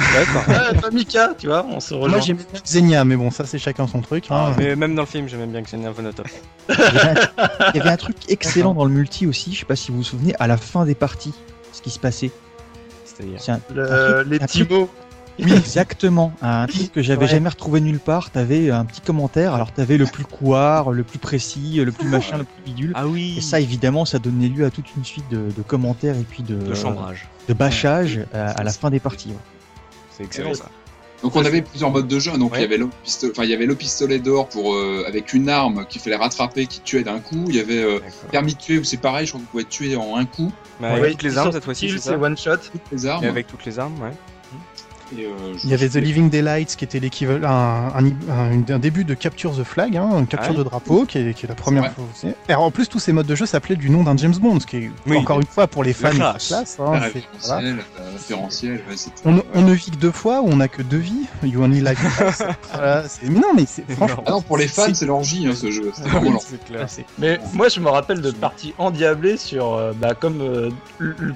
Ah, 0.49 0.73
toi, 0.81 0.91
Mika, 0.93 1.35
tu 1.39 1.47
vois, 1.49 1.65
on 1.69 1.79
se 1.81 1.95
rejoint. 1.95 2.09
Moi, 2.19 2.21
j'aimais 2.21 2.43
bien 2.53 2.61
Xenia, 2.65 3.05
mais 3.05 3.15
bon, 3.17 3.31
ça, 3.31 3.45
c'est 3.47 3.59
chacun 3.61 3.87
son 3.87 4.01
truc. 4.01 4.25
hein. 4.31 4.55
Mais 4.59 4.75
même 4.75 4.95
dans 4.97 5.03
le 5.03 5.07
film, 5.07 5.29
j'aimais 5.29 5.47
bien 5.47 5.63
que 5.63 5.69
c'est 5.71 5.77
une 5.77 5.89
Vonotop. 5.89 6.27
Il 6.69 6.75
y, 6.75 6.83
avait 6.99 7.21
un, 7.21 7.29
il 7.75 7.77
y 7.79 7.81
avait 7.81 7.91
un 7.91 7.97
truc 7.97 8.17
excellent 8.29 8.75
dans 8.75 8.85
le 8.85 8.91
multi 8.93 9.27
aussi, 9.27 9.53
je 9.55 9.61
sais 9.61 9.67
pas 9.67 9.77
si 9.77 9.91
vous 9.93 9.99
vous 9.99 10.03
souvenez, 10.05 10.35
à 10.41 10.47
la 10.49 10.57
fin 10.57 10.85
des 10.85 10.95
parties, 10.97 11.35
ce 11.73 11.81
qui 11.83 11.91
se 11.91 11.99
passait. 12.01 12.31
C'est-à-dire. 13.17 13.41
C'est 13.41 13.53
un- 13.53 13.61
Le- 13.75 14.25
les 14.29 14.39
petits 14.39 14.65
mots. 14.65 14.91
Oui, 15.39 15.53
exactement. 15.53 16.33
Un 16.41 16.67
truc 16.67 16.93
que 16.93 17.03
j'avais 17.03 17.27
Ouais. 17.27 17.31
jamais 17.31 17.51
retrouvé 17.51 17.83
nulle 17.83 17.99
part. 17.99 18.31
T'avais 18.31 18.71
un 18.71 18.87
petit 18.87 19.03
commentaire. 19.03 19.53
Alors 19.55 19.71
t'avais 19.71 19.99
le 19.99 20.07
plus 20.07 20.25
couard, 20.25 20.93
le 20.93 21.03
plus 21.05 21.19
précis, 21.19 21.83
le 21.85 21.93
plus 21.93 22.09
machin, 22.09 22.39
le 22.39 22.45
plus 22.45 22.63
bidule. 22.65 22.93
Ah 22.95 23.07
oui. 23.07 23.35
Et 23.37 23.41
ça, 23.43 23.61
évidemment, 23.61 24.07
ça 24.07 24.19
donnait 24.19 24.49
lieu 24.49 24.65
à 24.65 24.71
toute 24.71 24.87
une 24.97 25.05
suite 25.05 25.29
de, 25.31 25.51
de 25.55 25.63
commentaires 25.63 26.17
et 26.17 26.25
puis 26.25 26.43
de, 26.43 26.55
De 26.55 26.75
chambrage. 26.75 27.29
de 27.49 27.53
bâchage 27.53 28.21
à, 28.33 28.53
à 28.53 28.63
la 28.65 28.73
fin 28.73 28.89
des 28.89 28.99
parties. 29.01 29.29
ouais. 29.29 29.35
C'est 30.11 30.25
excellent 30.25 30.55
ça. 30.55 30.71
Donc 31.23 31.35
on 31.35 31.45
avait 31.45 31.63
plusieurs 31.63 31.91
modes 31.91 32.07
de 32.09 32.19
jeu. 32.19 32.33
Donc 32.39 32.53
Ouais. 32.53 32.59
il 32.59 32.63
y 32.63 32.65
avait 32.65 32.77
le 32.77 32.89
pistolet, 33.03 33.33
enfin 33.33 33.45
il 33.45 33.51
y 33.51 33.55
avait 33.55 33.67
le 33.67 33.75
pistolet 33.75 34.19
d'or 34.19 34.49
pour 34.49 34.75
euh, 34.75 35.05
avec 35.07 35.33
une 35.33 35.49
arme 35.49 35.87
qu'il 35.89 36.01
fallait 36.01 36.17
rattraper, 36.17 36.67
qui 36.67 36.81
tuait 36.81 37.03
d'un 37.03 37.19
coup. 37.21 37.45
Il 37.49 37.57
y 37.57 37.61
avait 37.61 37.83
euh, 37.83 38.01
permis 38.31 38.55
de 38.55 38.59
tuer 38.61 38.79
où 38.79 38.85
c'est 38.85 38.97
pareil, 38.99 39.27
je 39.27 39.33
crois 39.33 39.41
qu'on 39.41 39.47
pouvait 39.51 39.65
tuer 39.65 39.97
en 39.97 40.17
un 40.17 40.25
coup 40.27 40.53
Mais 40.81 40.89
avec 40.89 41.03
Ouais, 41.03 41.11
toutes 41.13 41.23
les 41.23 41.39
armes 41.39 41.53
cette 41.53 41.65
fois-ci, 41.65 41.99
c'est 41.99 42.15
one 42.17 42.37
shot. 42.37 42.57
toutes 42.71 42.81
les 42.93 43.07
armes. 43.07 43.25
Et 43.25 43.29
avec 43.29 43.47
toutes 43.47 43.65
les 43.65 43.79
armes, 43.79 43.99
ouais. 44.03 44.13
Et, 45.13 45.25
euh, 45.25 45.31
Il 45.63 45.71
y 45.71 45.75
avait 45.75 45.89
The 45.89 45.97
Living 45.97 46.31
Daylights 46.31 46.77
qui 46.77 46.85
était 46.85 46.99
l'équivalent, 46.99 47.49
un, 47.49 48.79
début 48.79 49.05
de 49.05 49.15
Capture 49.15 49.57
the 49.57 49.63
Flag, 49.63 49.97
hein, 49.97 50.11
une 50.19 50.27
capture 50.27 50.51
Ah 50.51 50.53
oui. 50.53 50.59
de 50.59 50.63
drapeau, 50.65 51.05
qui 51.05 51.19
est, 51.19 51.35
qui 51.35 51.47
est 51.47 51.49
la 51.49 51.55
première 51.55 51.93
fois 51.93 52.05
aussi. 52.13 52.29
Et 52.49 52.55
en 52.55 52.71
plus, 52.71 52.89
tous 52.89 52.99
ces 52.99 53.13
modes 53.13 53.27
de 53.27 53.35
jeu 53.35 53.47
s'appelaient 53.47 53.77
du 53.77 53.91
nom 53.91 54.03
d'un 54.03 54.17
James 54.17 54.35
Bond, 54.35 54.61
ce 54.61 54.67
qui 54.67 54.77
est 54.79 54.91
Oui. 55.07 55.17
encore 55.17 55.41
une 55.41 55.47
fois 55.47 55.67
pour 55.67 55.85
les 55.85 55.93
fans 55.93 56.13
de 56.13 56.19
la 56.19 56.33
classe. 56.33 56.79
la 56.79 56.85
voilà. 56.85 57.11
référentiel, 58.13 58.81
ouais, 58.89 59.43
On, 59.55 59.63
ne 59.63 59.73
vit 59.73 59.91
que 59.91 59.97
deux 59.97 60.11
fois, 60.11 60.43
on 60.45 60.57
n'a 60.57 60.69
que 60.69 60.83
deux 60.83 60.99
vies? 60.99 61.27
You 61.43 61.63
only 61.63 61.81
live 61.81 61.99
once. 62.21 62.43
Voilà, 62.73 63.05
mais 63.23 63.39
non, 63.41 63.55
mais 63.55 63.65
c'est 63.67 63.89
franchement. 63.91 64.25
Ah 64.27 64.33
non, 64.33 64.43
pour 64.43 64.59
les 64.59 64.69
fans, 64.69 64.93
c'est 64.93 65.07
l'orgie 65.07 65.47
hein, 65.47 65.55
ce 65.55 65.71
jeu. 65.71 65.93
Clair. 66.67 66.89
c'est- 66.89 67.05
Mais 67.19 67.39
moi, 67.55 67.69
je 67.69 67.81
me 67.81 67.89
rappelle 67.89 68.21
de 68.21 68.31
parties 68.31 68.75
endiablées 68.79 69.37
sur, 69.37 69.75
euh, 69.75 69.93
bah, 69.95 70.15
comme 70.15 70.41
euh, 70.41 70.71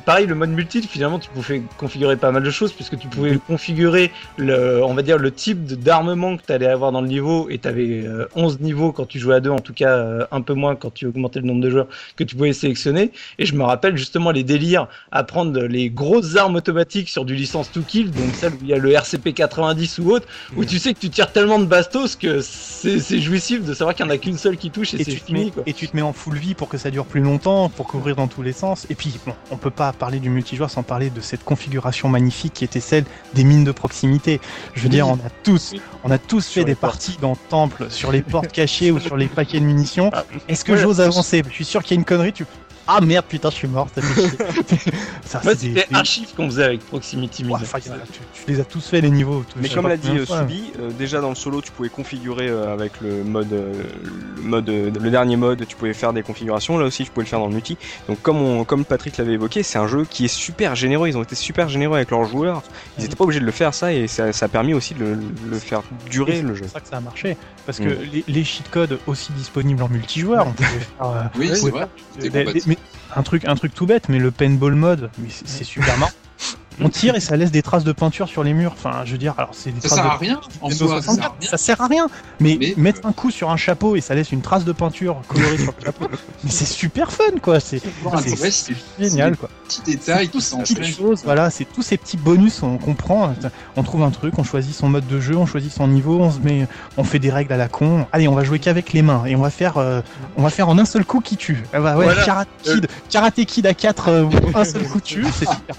pareil, 0.04 0.26
le 0.26 0.34
mode 0.34 0.50
multi. 0.50 0.82
Finalement, 0.82 1.18
tu 1.18 1.30
pouvais 1.30 1.62
configurer 1.78 2.16
pas 2.16 2.32
mal 2.32 2.42
de 2.42 2.50
choses 2.50 2.72
puisque 2.72 2.98
tu 2.98 3.08
pouvais 3.08 3.38
configurer 3.60 4.10
le, 4.38 4.82
on 4.82 4.94
va 4.94 5.02
dire, 5.02 5.18
le 5.18 5.30
type 5.30 5.64
d'armement 5.66 6.36
que 6.38 6.42
tu 6.46 6.52
allais 6.52 6.66
avoir 6.66 6.92
dans 6.92 7.02
le 7.02 7.08
niveau. 7.08 7.48
Et 7.50 7.58
tu 7.58 7.68
avais 7.68 8.04
11 8.34 8.60
niveaux 8.60 8.90
quand 8.92 9.04
tu 9.06 9.18
jouais 9.18 9.34
à 9.34 9.40
deux, 9.40 9.50
en 9.50 9.58
tout 9.58 9.74
cas 9.74 9.90
euh, 9.90 10.26
un 10.32 10.40
peu 10.40 10.54
moins 10.54 10.76
quand 10.76 10.92
tu 10.94 11.04
augmentais 11.06 11.40
le 11.40 11.46
nombre 11.46 11.60
de 11.60 11.68
joueurs 11.68 11.86
que 12.16 12.24
tu 12.24 12.36
pouvais 12.36 12.54
sélectionner. 12.54 13.12
Et 13.38 13.44
je 13.44 13.54
me 13.54 13.62
rappelle 13.62 13.96
justement 13.98 14.30
les 14.30 14.44
délires 14.44 14.88
à 15.12 15.24
prendre 15.24 15.60
les 15.62 15.90
grosses 15.90 16.36
armes 16.36 16.56
automatiques 16.56 17.10
sur 17.10 17.24
du 17.26 17.34
licence 17.34 17.70
to 17.70 17.82
kill, 17.82 18.10
donc 18.10 18.34
celle 18.34 18.54
où 18.54 18.58
il 18.62 18.68
y 18.68 18.72
a 18.72 18.78
le 18.78 18.92
RCP 18.92 19.34
90 19.34 19.98
ou 19.98 20.10
autre, 20.10 20.26
où 20.56 20.64
tu 20.64 20.78
sais 20.78 20.94
que 20.94 20.98
tu 20.98 21.10
tires 21.10 21.30
tellement 21.30 21.58
de 21.58 21.66
bastos 21.66 22.16
que 22.16 22.40
c'est 22.40 23.20
jouissif 23.20 23.62
de 23.64 23.74
savoir 23.74 23.94
qu'il 23.94 24.06
n'y 24.06 24.10
en 24.12 24.14
a 24.14 24.18
qu'une 24.18 24.38
seule 24.38 24.56
qui 24.56 24.70
touche 24.70 24.94
et, 24.94 25.00
Et 25.02 25.04
c'est 25.04 25.10
fini. 25.16 25.46
mets, 25.46 25.50
Quoi. 25.50 25.62
et 25.66 25.74
tu 25.74 25.86
te 25.86 25.94
mets 25.94 26.02
en 26.02 26.14
full 26.14 26.36
vie 26.36 26.54
pour 26.54 26.68
que 26.70 26.78
ça 26.78 26.90
dure 26.90 27.04
plus 27.04 27.20
longtemps, 27.20 27.68
pour 27.68 27.86
couvrir 27.86 28.16
dans 28.16 28.26
tous 28.28 28.42
les 28.42 28.52
sens. 28.52 28.86
Et 28.88 28.94
puis, 28.94 29.12
bon, 29.26 29.34
on 29.50 29.56
peut 29.56 29.70
pas 29.70 29.92
parler 29.92 30.18
du 30.18 30.30
multijoueur 30.30 30.70
sans 30.70 30.82
parler 30.82 31.10
de 31.10 31.20
cette 31.20 31.44
configuration 31.44 32.08
magnifique 32.08 32.54
qui 32.54 32.64
était 32.64 32.80
celle 32.80 33.04
des 33.34 33.44
de 33.58 33.72
proximité. 33.72 34.40
Je 34.74 34.82
veux 34.82 34.88
dire, 34.88 35.08
on 35.08 35.14
a 35.14 35.30
tous, 35.42 35.74
on 36.04 36.10
a 36.10 36.18
tous 36.18 36.46
fait 36.46 36.60
Sur 36.60 36.64
des 36.64 36.74
parties 36.74 37.18
dans 37.20 37.36
Temple, 37.36 37.86
sur 37.90 38.12
les 38.12 38.22
portes 38.22 38.52
cachées 38.52 38.90
ou 38.90 39.00
sur 39.00 39.16
les 39.16 39.26
paquets 39.26 39.60
de 39.60 39.64
munitions. 39.64 40.10
Est-ce 40.48 40.64
que 40.64 40.72
Ouais. 40.72 40.78
j'ose 40.78 41.00
avancer? 41.00 41.42
Je 41.48 41.54
suis 41.54 41.64
sûr 41.64 41.82
qu'il 41.82 41.96
y 41.96 41.98
a 41.98 42.00
une 42.00 42.04
connerie. 42.04 42.32
Tu 42.32 42.46
ah 42.96 43.00
merde, 43.00 43.24
putain, 43.28 43.50
je 43.50 43.54
suis 43.56 43.68
mort. 43.68 43.88
C'était 45.24 45.54
des- 45.54 45.84
archive 45.94 46.34
qu'on 46.34 46.46
faisait 46.46 46.64
avec 46.64 46.80
Proximity 46.86 47.42
Ouais, 47.44 47.48
Mine. 47.48 47.58
enfin, 47.62 47.78
il 47.84 47.88
y 47.88 47.90
en 47.90 47.94
a- 47.94 47.98
tu, 48.00 48.20
tu 48.32 48.50
les 48.50 48.60
as 48.60 48.64
tous 48.64 48.86
fait 48.88 49.00
les 49.00 49.10
niveaux. 49.10 49.44
tous- 49.48 49.58
Mais 49.60 49.68
comme 49.68 49.88
l'a 49.88 49.96
dit 49.96 50.10
euh. 50.10 50.26
Subi, 50.26 50.72
euh, 50.80 50.90
déjà 50.90 51.20
dans 51.20 51.28
le 51.28 51.34
solo, 51.34 51.60
tu 51.60 51.70
pouvais 51.72 51.88
configurer 51.88 52.48
euh, 52.48 52.72
avec 52.72 53.00
le 53.00 53.22
mode, 53.24 53.52
euh, 53.52 53.72
le 54.36 54.42
mode, 54.42 54.68
le 54.68 55.10
dernier 55.10 55.36
mode, 55.36 55.66
tu 55.66 55.76
pouvais 55.76 55.94
faire 55.94 56.12
des 56.12 56.22
configurations. 56.22 56.78
Là 56.78 56.86
aussi, 56.86 57.04
tu 57.04 57.10
pouvais 57.10 57.24
le 57.24 57.28
faire 57.30 57.38
dans 57.38 57.48
le 57.48 57.54
multi. 57.54 57.76
Donc, 58.08 58.20
comme 58.22 58.38
on, 58.38 58.64
comme 58.64 58.84
Patrick 58.84 59.16
l'avait 59.18 59.34
évoqué, 59.34 59.62
c'est 59.62 59.78
un 59.78 59.86
jeu 59.86 60.04
qui 60.08 60.24
est 60.24 60.28
super 60.28 60.74
généreux. 60.74 61.08
Ils 61.08 61.16
ont 61.16 61.22
été 61.22 61.34
super 61.36 61.68
généreux 61.68 61.96
avec 61.96 62.10
leurs 62.10 62.24
joueurs. 62.24 62.62
Ils 62.98 63.04
étaient 63.04 63.16
pas 63.16 63.24
obligés 63.24 63.40
de 63.40 63.46
le 63.46 63.52
faire 63.52 63.74
ça, 63.74 63.92
et 63.92 64.06
ça, 64.08 64.32
ça 64.32 64.46
a 64.46 64.48
permis 64.48 64.74
aussi 64.74 64.94
de 64.94 65.00
le, 65.04 65.18
le 65.50 65.58
faire 65.58 65.82
durer 66.10 66.42
le 66.42 66.54
jeu. 66.54 66.64
C'est 66.64 66.72
pour 66.72 66.72
ça 66.72 66.80
que 66.80 66.88
ça 66.88 66.96
a 66.96 67.00
marché. 67.00 67.36
Parce 67.66 67.78
que 67.78 67.84
Mm. 67.84 67.98
les, 68.12 68.24
les 68.26 68.44
cheat 68.44 68.68
codes 68.70 68.98
aussi 69.06 69.32
disponibles 69.32 69.82
en 69.82 69.88
multijoueur, 69.88 70.46
on 70.48 70.52
pouvait 70.52 70.68
faire. 70.68 70.86
euh, 71.02 71.22
Oui, 71.38 71.48
Ouais, 71.50 71.54
c'est 71.56 71.64
ouais. 71.64 71.70
vrai. 71.70 71.88
Des- 72.18 72.62
mais 72.66 72.76
un 73.16 73.22
truc, 73.22 73.44
un 73.44 73.54
truc 73.54 73.74
tout 73.74 73.86
bête, 73.86 74.08
mais 74.08 74.18
le 74.18 74.30
paintball 74.30 74.74
mode, 74.74 75.10
c'est 75.28 75.64
super 75.64 75.96
marrant. 75.96 76.12
On 76.82 76.88
tire 76.88 77.14
et 77.16 77.20
ça 77.20 77.36
laisse 77.36 77.50
des 77.50 77.62
traces 77.62 77.84
de 77.84 77.92
peinture 77.92 78.28
sur 78.28 78.42
les 78.42 78.52
murs. 78.54 78.72
Enfin, 78.72 79.02
je 79.04 79.12
veux 79.12 79.18
dire, 79.18 79.34
alors 79.36 79.50
c'est 79.52 79.70
des 79.72 79.80
Ça 79.80 79.88
traces 79.88 79.98
sert 79.98 80.04
de 80.08 80.10
à 80.10 80.16
rien 80.16 80.40
en 80.60 80.70
soi. 80.70 80.78
Ça 80.78 80.78
sert 80.78 80.96
à 80.96 81.02
64, 81.02 81.34
rien. 81.40 81.50
ça 81.50 81.56
sert 81.58 81.80
à 81.80 81.86
rien. 81.86 82.06
Mais, 82.40 82.56
Mais- 82.60 82.74
mettre 82.76 83.06
un 83.06 83.12
coup 83.12 83.30
sur 83.30 83.50
un 83.50 83.56
chapeau 83.56 83.96
et 83.96 84.00
ça 84.00 84.14
laisse 84.14 84.32
une 84.32 84.40
trace 84.42 84.64
de 84.64 84.72
peinture 84.72 85.20
colorée 85.28 85.58
sur 85.58 85.74
le 85.78 85.84
chapeau, 85.84 86.06
mais 86.44 86.50
c'est 86.50 86.64
super 86.64 87.12
fun, 87.12 87.24
quoi. 87.42 87.60
C'est 87.60 87.80
génial, 88.98 89.36
quoi. 89.36 89.48
petits 89.68 89.82
détails 89.82 90.30
ces 90.32 90.40
s'enchaînent. 90.40 90.76
petites 90.76 90.96
choses, 90.96 91.22
voilà, 91.24 91.50
c'est 91.50 91.64
tous 91.64 91.82
ces 91.82 91.96
petits 91.96 92.16
bonus, 92.16 92.62
on 92.62 92.78
comprend. 92.78 93.34
On 93.76 93.82
trouve 93.82 94.02
un 94.02 94.10
truc, 94.10 94.38
on 94.38 94.44
choisit 94.44 94.74
son 94.74 94.88
mode 94.88 95.06
de 95.06 95.20
jeu, 95.20 95.36
on 95.36 95.46
choisit 95.46 95.72
son 95.72 95.86
niveau, 95.88 96.18
on 96.20 96.30
se 96.30 96.38
met, 96.38 96.66
on 96.96 97.04
fait 97.04 97.18
des 97.18 97.30
règles 97.30 97.52
à 97.52 97.56
la 97.56 97.68
con. 97.68 98.06
Allez, 98.12 98.28
on 98.28 98.34
va 98.34 98.44
jouer 98.44 98.58
qu'avavec 98.58 98.92
les 98.92 99.02
mains 99.02 99.24
et 99.26 99.36
on 99.36 99.40
va 99.42 99.50
faire, 99.50 99.76
euh, 99.78 100.00
on 100.36 100.42
va 100.42 100.50
faire 100.50 100.68
en 100.68 100.78
un 100.78 100.84
seul 100.84 101.04
coup 101.04 101.20
qui 101.20 101.36
tue. 101.36 101.62
Ah 101.72 101.80
bah 101.80 101.96
ouais, 101.96 102.04
Voilà. 102.04 102.24
Karate 102.24 102.48
Kid, 102.62 102.88
Karate 103.10 103.44
Kid 103.44 103.66
à 103.66 103.74
4 103.74 104.28
un 104.54 104.64
seul 104.64 104.84
coup 104.84 105.00
tue, 105.00 105.26
c'est 105.38 105.48
super. 105.48 105.76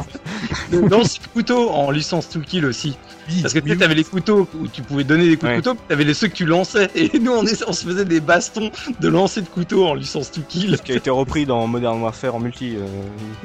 De 1.00 1.28
couteau 1.34 1.70
en 1.70 1.90
licence 1.92 2.28
to 2.30 2.40
kill 2.42 2.66
aussi. 2.66 2.98
Parce 3.42 3.54
que 3.54 3.60
tu 3.60 3.72
Oui, 3.76 3.84
avais 3.84 3.96
les 3.96 4.04
couteaux 4.04 4.48
où 4.60 4.68
tu 4.68 4.82
pouvais 4.82 5.04
donner 5.06 5.26
des 5.30 5.38
coups 5.38 5.44
Ouais. 5.52 5.56
de 5.58 5.62
couteau, 5.62 5.76
puis 5.76 5.84
t'avais 5.88 6.04
les 6.04 6.14
ceux 6.14 6.28
que 6.28 6.34
tu 6.34 6.46
lançais. 6.46 6.90
Et 6.96 7.18
nous, 7.20 7.32
on, 7.32 7.46
est- 7.46 7.64
on 7.68 7.72
se 7.72 7.86
faisait 7.86 8.04
des 8.04 8.20
bastons 8.20 8.70
de 9.00 9.08
lancer 9.08 9.42
de 9.42 9.48
couteau 9.48 9.88
en 9.88 9.94
licence 9.94 10.32
to 10.32 10.42
kill. 10.48 10.76
Ce 10.78 10.82
qui 10.82 10.92
a 10.92 10.96
été 10.96 11.10
repris 11.10 11.46
dans 11.46 11.66
Modern 11.68 12.02
Warfare 12.02 12.36
en 12.36 12.40
multi. 12.40 12.76
euh, 12.76 12.86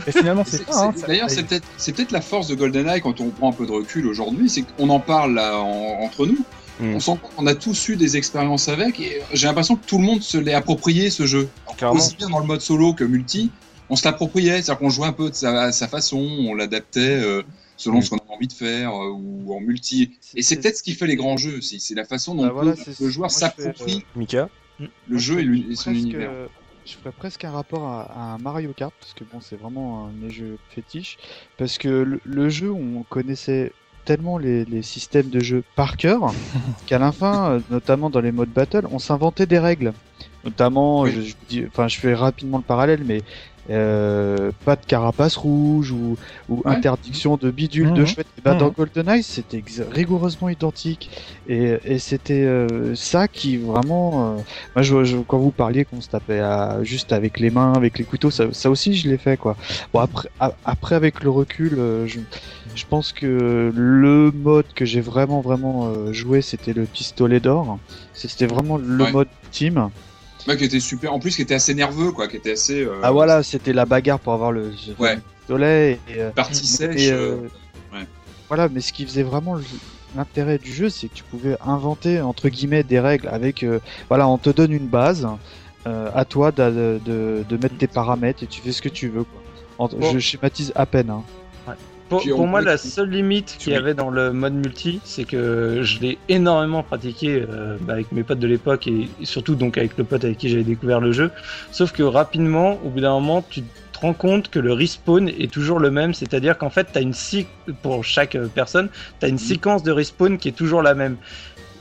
Et 0.08 0.12
finalement, 0.12 0.42
c'est 0.46 0.62
hein, 0.72 0.92
D'ailleurs, 1.06 1.30
c'est 1.30 1.44
peut-être 1.44 1.66
c'est 1.76 1.92
peut-être 1.92 2.10
la 2.12 2.20
force 2.20 2.48
de 2.48 2.54
GoldenEye 2.56 3.00
quand 3.00 3.20
on 3.20 3.28
prend 3.30 3.50
un 3.50 3.52
peu 3.52 3.66
de 3.66 3.72
recul 3.72 4.06
aujourd'hui, 4.08 4.48
c'est 4.50 4.62
qu'on 4.62 4.88
en 4.88 4.98
parle 5.00 5.34
là 5.34 5.56
en- 5.58 6.02
entre 6.04 6.26
nous. 6.26 6.38
Mm. 6.80 6.94
On 6.96 7.00
sent 7.00 7.18
qu'on 7.36 7.46
a 7.46 7.54
tous 7.54 7.88
eu 7.88 7.96
des 7.96 8.16
expériences 8.16 8.68
avec 8.68 8.98
et 9.00 9.20
j'ai 9.32 9.46
l'impression 9.46 9.76
que 9.76 9.86
tout 9.86 9.98
le 9.98 10.04
monde 10.04 10.20
se 10.22 10.36
l'est 10.36 10.52
approprié 10.54 11.08
ce 11.10 11.26
jeu. 11.26 11.48
Clairement. 11.78 11.98
Aussi 11.98 12.16
bien 12.16 12.28
dans 12.28 12.38
le 12.40 12.44
mode 12.46 12.60
solo 12.60 12.92
que 12.92 13.04
multi, 13.04 13.50
on 13.90 13.96
se 13.96 14.04
l'appropriait, 14.04 14.62
c'est-à-dire 14.62 14.78
qu'on 14.78 14.90
jouait 14.90 15.06
un 15.06 15.12
peu 15.12 15.30
de 15.30 15.34
sa, 15.34 15.62
à 15.62 15.72
sa 15.72 15.88
façon, 15.88 16.18
on 16.18 16.54
l'adaptait 16.54 17.00
euh, 17.22 17.42
selon 17.76 17.98
Mm. 17.98 18.02
ce 18.02 18.10
qu'on 18.10 18.16
avait 18.18 18.30
envie 18.34 18.48
de 18.48 18.52
faire 18.52 18.90
euh, 18.94 19.10
ou 19.10 19.54
en 19.54 19.60
multi. 19.60 20.12
Et 20.34 20.42
c'est 20.42 20.56
peut-être 20.56 20.76
ce 20.78 20.82
qui 20.82 20.94
fait 20.94 21.06
les 21.06 21.16
grands 21.16 21.36
jeux 21.36 21.58
aussi, 21.58 21.78
c'est 21.80 21.94
la 21.94 22.04
façon 22.04 22.34
dont 22.34 22.46
Bah 22.46 22.52
voilà, 22.52 22.72
peut- 22.72 22.82
c'est- 22.84 23.00
le 23.00 23.08
joueur 23.10 23.30
s'approprie 23.30 24.04
Mika. 24.14 24.48
le 24.80 24.88
Moi, 25.08 25.18
jeu 25.18 25.34
je 25.34 25.38
et, 25.38 25.42
ferais 25.42 25.44
lui- 25.44 25.66
et 25.72 25.76
son 25.76 25.90
presque- 25.90 26.02
univers. 26.04 26.30
Je 26.84 26.92
ferais 26.94 27.12
presque 27.12 27.44
un 27.44 27.50
rapport 27.50 27.84
à, 27.88 28.38
Mario 28.40 28.72
Kart, 28.72 28.94
parce 29.00 29.12
que 29.12 29.24
bon, 29.24 29.40
c'est 29.40 29.56
vraiment 29.56 30.06
un 30.06 30.10
de 30.12 30.26
mes 30.26 30.30
jeux 30.30 30.56
fétiches. 30.70 31.18
Parce 31.58 31.78
que 31.78 31.88
le, 31.88 32.20
le 32.24 32.48
jeu, 32.48 32.70
on 32.70 33.02
connaissait 33.08 33.72
tellement 34.04 34.38
les, 34.38 34.64
les 34.66 34.82
systèmes 34.82 35.28
de 35.28 35.40
jeu 35.40 35.64
par 35.74 35.96
cœur, 35.96 36.32
qu'à 36.86 36.98
la 37.00 37.10
fin, 37.10 37.50
euh, 37.50 37.60
notamment 37.70 38.08
dans 38.08 38.20
les 38.20 38.30
modes 38.30 38.50
battle, 38.50 38.86
on 38.92 39.00
s'inventait 39.00 39.46
des 39.46 39.58
règles. 39.58 39.92
Notamment, 40.44 41.00
Oui. 41.00 41.10
je, 41.12 41.20
je 41.22 41.34
dis- 41.48 41.64
enfin, 41.66 41.88
je 41.88 41.98
fais 41.98 42.14
rapidement 42.14 42.58
le 42.58 42.62
parallèle, 42.62 43.02
mais 43.04 43.22
euh, 43.70 44.52
pas 44.64 44.76
de 44.76 44.84
carapace 44.86 45.36
rouge 45.36 45.90
ou, 45.92 46.16
ou 46.48 46.62
Ouais. 46.64 46.72
interdiction 46.76 47.36
de 47.36 47.50
bidule 47.50 47.92
de 47.94 48.00
Mhm. 48.00 48.06
chouette. 48.06 48.26
Et 48.38 48.40
ben, 48.40 48.52
Mhm. 48.54 48.58
Dans 48.60 48.68
GoldenEye, 48.70 49.22
c'était 49.22 49.62
rigoureusement 49.90 50.48
identique. 50.48 51.10
Et, 51.48 51.76
et 51.84 51.98
c'était 51.98 52.44
euh, 52.44 52.94
ça 52.94 53.28
qui 53.28 53.56
vraiment. 53.56 54.38
euh, 54.38 54.42
moi, 54.74 54.82
je, 54.82 55.04
je- 55.04 55.16
quand 55.18 55.38
vous 55.38 55.50
parliez 55.50 55.84
qu'on 55.84 56.00
se 56.00 56.08
tapait 56.08 56.40
à- 56.40 56.82
juste 56.82 57.12
avec 57.12 57.40
les 57.40 57.50
mains, 57.50 57.72
avec 57.74 57.98
les 57.98 58.04
couteaux, 58.04 58.30
ça, 58.30 58.52
ça 58.52 58.70
aussi, 58.70 58.94
je 58.94 59.08
l'ai 59.08 59.18
fait 59.18 59.36
quoi. 59.36 59.56
Bon 59.92 60.00
après, 60.00 60.28
a- 60.40 60.54
après 60.64 60.94
avec 60.94 61.22
le 61.22 61.30
recul, 61.30 61.76
je, 62.06 62.20
je 62.74 62.84
pense 62.88 63.12
que 63.12 63.72
le 63.74 64.30
mode 64.32 64.66
que 64.74 64.84
j'ai 64.84 65.00
vraiment 65.00 65.40
vraiment 65.40 66.12
joué, 66.12 66.40
c'était 66.42 66.72
le 66.72 66.84
pistolet 66.84 67.40
d'or. 67.40 67.78
C'était 68.14 68.46
vraiment 68.46 68.76
le 68.78 69.04
Ouais. 69.04 69.12
mode 69.12 69.28
team. 69.50 69.90
Ouais, 70.46 70.56
qui 70.56 70.64
était 70.64 70.80
super. 70.80 71.12
En 71.12 71.18
plus, 71.18 71.34
qui 71.36 71.42
était 71.42 71.54
assez 71.54 71.74
nerveux, 71.74 72.12
quoi. 72.12 72.28
Qui 72.28 72.36
était 72.36 72.52
assez. 72.52 72.82
euh, 72.82 73.00
Ah 73.02 73.10
voilà, 73.10 73.42
c'était 73.42 73.72
la 73.72 73.84
bagarre 73.84 74.20
pour 74.20 74.32
avoir 74.32 74.52
le 74.52 74.72
Ouais. 74.98 75.18
pistolet. 75.40 75.98
Et, 76.08 76.20
euh, 76.20 76.30
Partie 76.30 76.66
sèche. 76.66 77.00
et, 77.00 77.12
euh, 77.12 77.36
ouais. 77.92 78.06
Voilà, 78.48 78.68
mais 78.68 78.80
ce 78.80 78.92
qui 78.92 79.04
faisait 79.04 79.22
vraiment 79.24 79.58
l'intérêt 80.16 80.58
du 80.58 80.72
jeu, 80.72 80.88
c'est 80.88 81.08
que 81.08 81.14
tu 81.14 81.24
pouvais 81.24 81.56
inventer 81.64 82.20
entre 82.20 82.48
guillemets 82.48 82.82
des 82.84 83.00
règles 83.00 83.28
avec. 83.28 83.62
euh, 83.62 83.80
voilà, 84.08 84.28
on 84.28 84.38
te 84.38 84.50
donne 84.50 84.72
une 84.72 84.86
base. 84.88 85.26
à 85.84 86.24
toi 86.24 86.50
de, 86.50 86.98
de, 87.04 87.44
de 87.48 87.56
mettre 87.58 87.78
tes 87.78 87.86
paramètres 87.86 88.42
et 88.42 88.48
tu 88.48 88.60
fais 88.60 88.72
ce 88.72 88.82
que 88.82 88.88
tu 88.88 89.06
veux. 89.08 89.22
Quoi. 89.22 89.40
En- 89.78 89.86
Bon. 89.88 90.12
Je 90.12 90.18
schématise 90.18 90.72
à 90.74 90.84
peine. 90.84 91.10
Hein. 91.10 91.22
Pour, 92.08 92.46
moi, 92.46 92.60
la 92.60 92.78
seule 92.78 93.10
limite 93.10 93.56
qu'il 93.58 93.72
y 93.72 93.76
avait 93.76 93.94
dans 93.94 94.10
le 94.10 94.32
mode 94.32 94.54
multi, 94.54 95.00
c'est 95.04 95.24
que 95.24 95.82
je 95.82 95.98
l'ai 96.00 96.18
énormément 96.28 96.84
pratiqué 96.84 97.44
euh, 97.48 97.76
bah, 97.80 97.94
avec 97.94 98.12
mes 98.12 98.22
potes 98.22 98.38
de 98.38 98.46
l'époque 98.46 98.86
et, 98.86 99.08
surtout 99.24 99.56
donc 99.56 99.76
avec 99.76 99.96
le 99.98 100.04
pote 100.04 100.24
avec 100.24 100.38
qui 100.38 100.48
j'avais 100.48 100.62
découvert 100.62 101.00
le 101.00 101.10
jeu. 101.10 101.32
Sauf 101.72 101.92
que 101.92 102.04
rapidement, 102.04 102.78
au 102.84 102.90
bout 102.90 103.00
d'un 103.00 103.12
moment, 103.12 103.42
tu 103.50 103.62
te 103.62 103.98
rends 103.98 104.14
compte 104.14 104.50
que 104.50 104.60
le 104.60 104.72
respawn 104.72 105.28
est 105.28 105.52
toujours 105.52 105.80
le 105.80 105.90
même, 105.90 106.14
c'est-à-dire 106.14 106.58
qu'en 106.58 106.70
fait, 106.70 106.96
as 106.96 107.00
une 107.00 107.14
pour 107.82 108.04
chaque 108.04 108.36
euh, 108.36 108.46
personne, 108.46 108.88
tu 109.18 109.26
as 109.26 109.28
une 109.28 109.38
séquence 109.38 109.82
de 109.82 109.90
respawn 109.90 110.38
qui 110.38 110.48
est 110.48 110.56
toujours 110.56 110.82
la 110.82 110.94
même. 110.94 111.16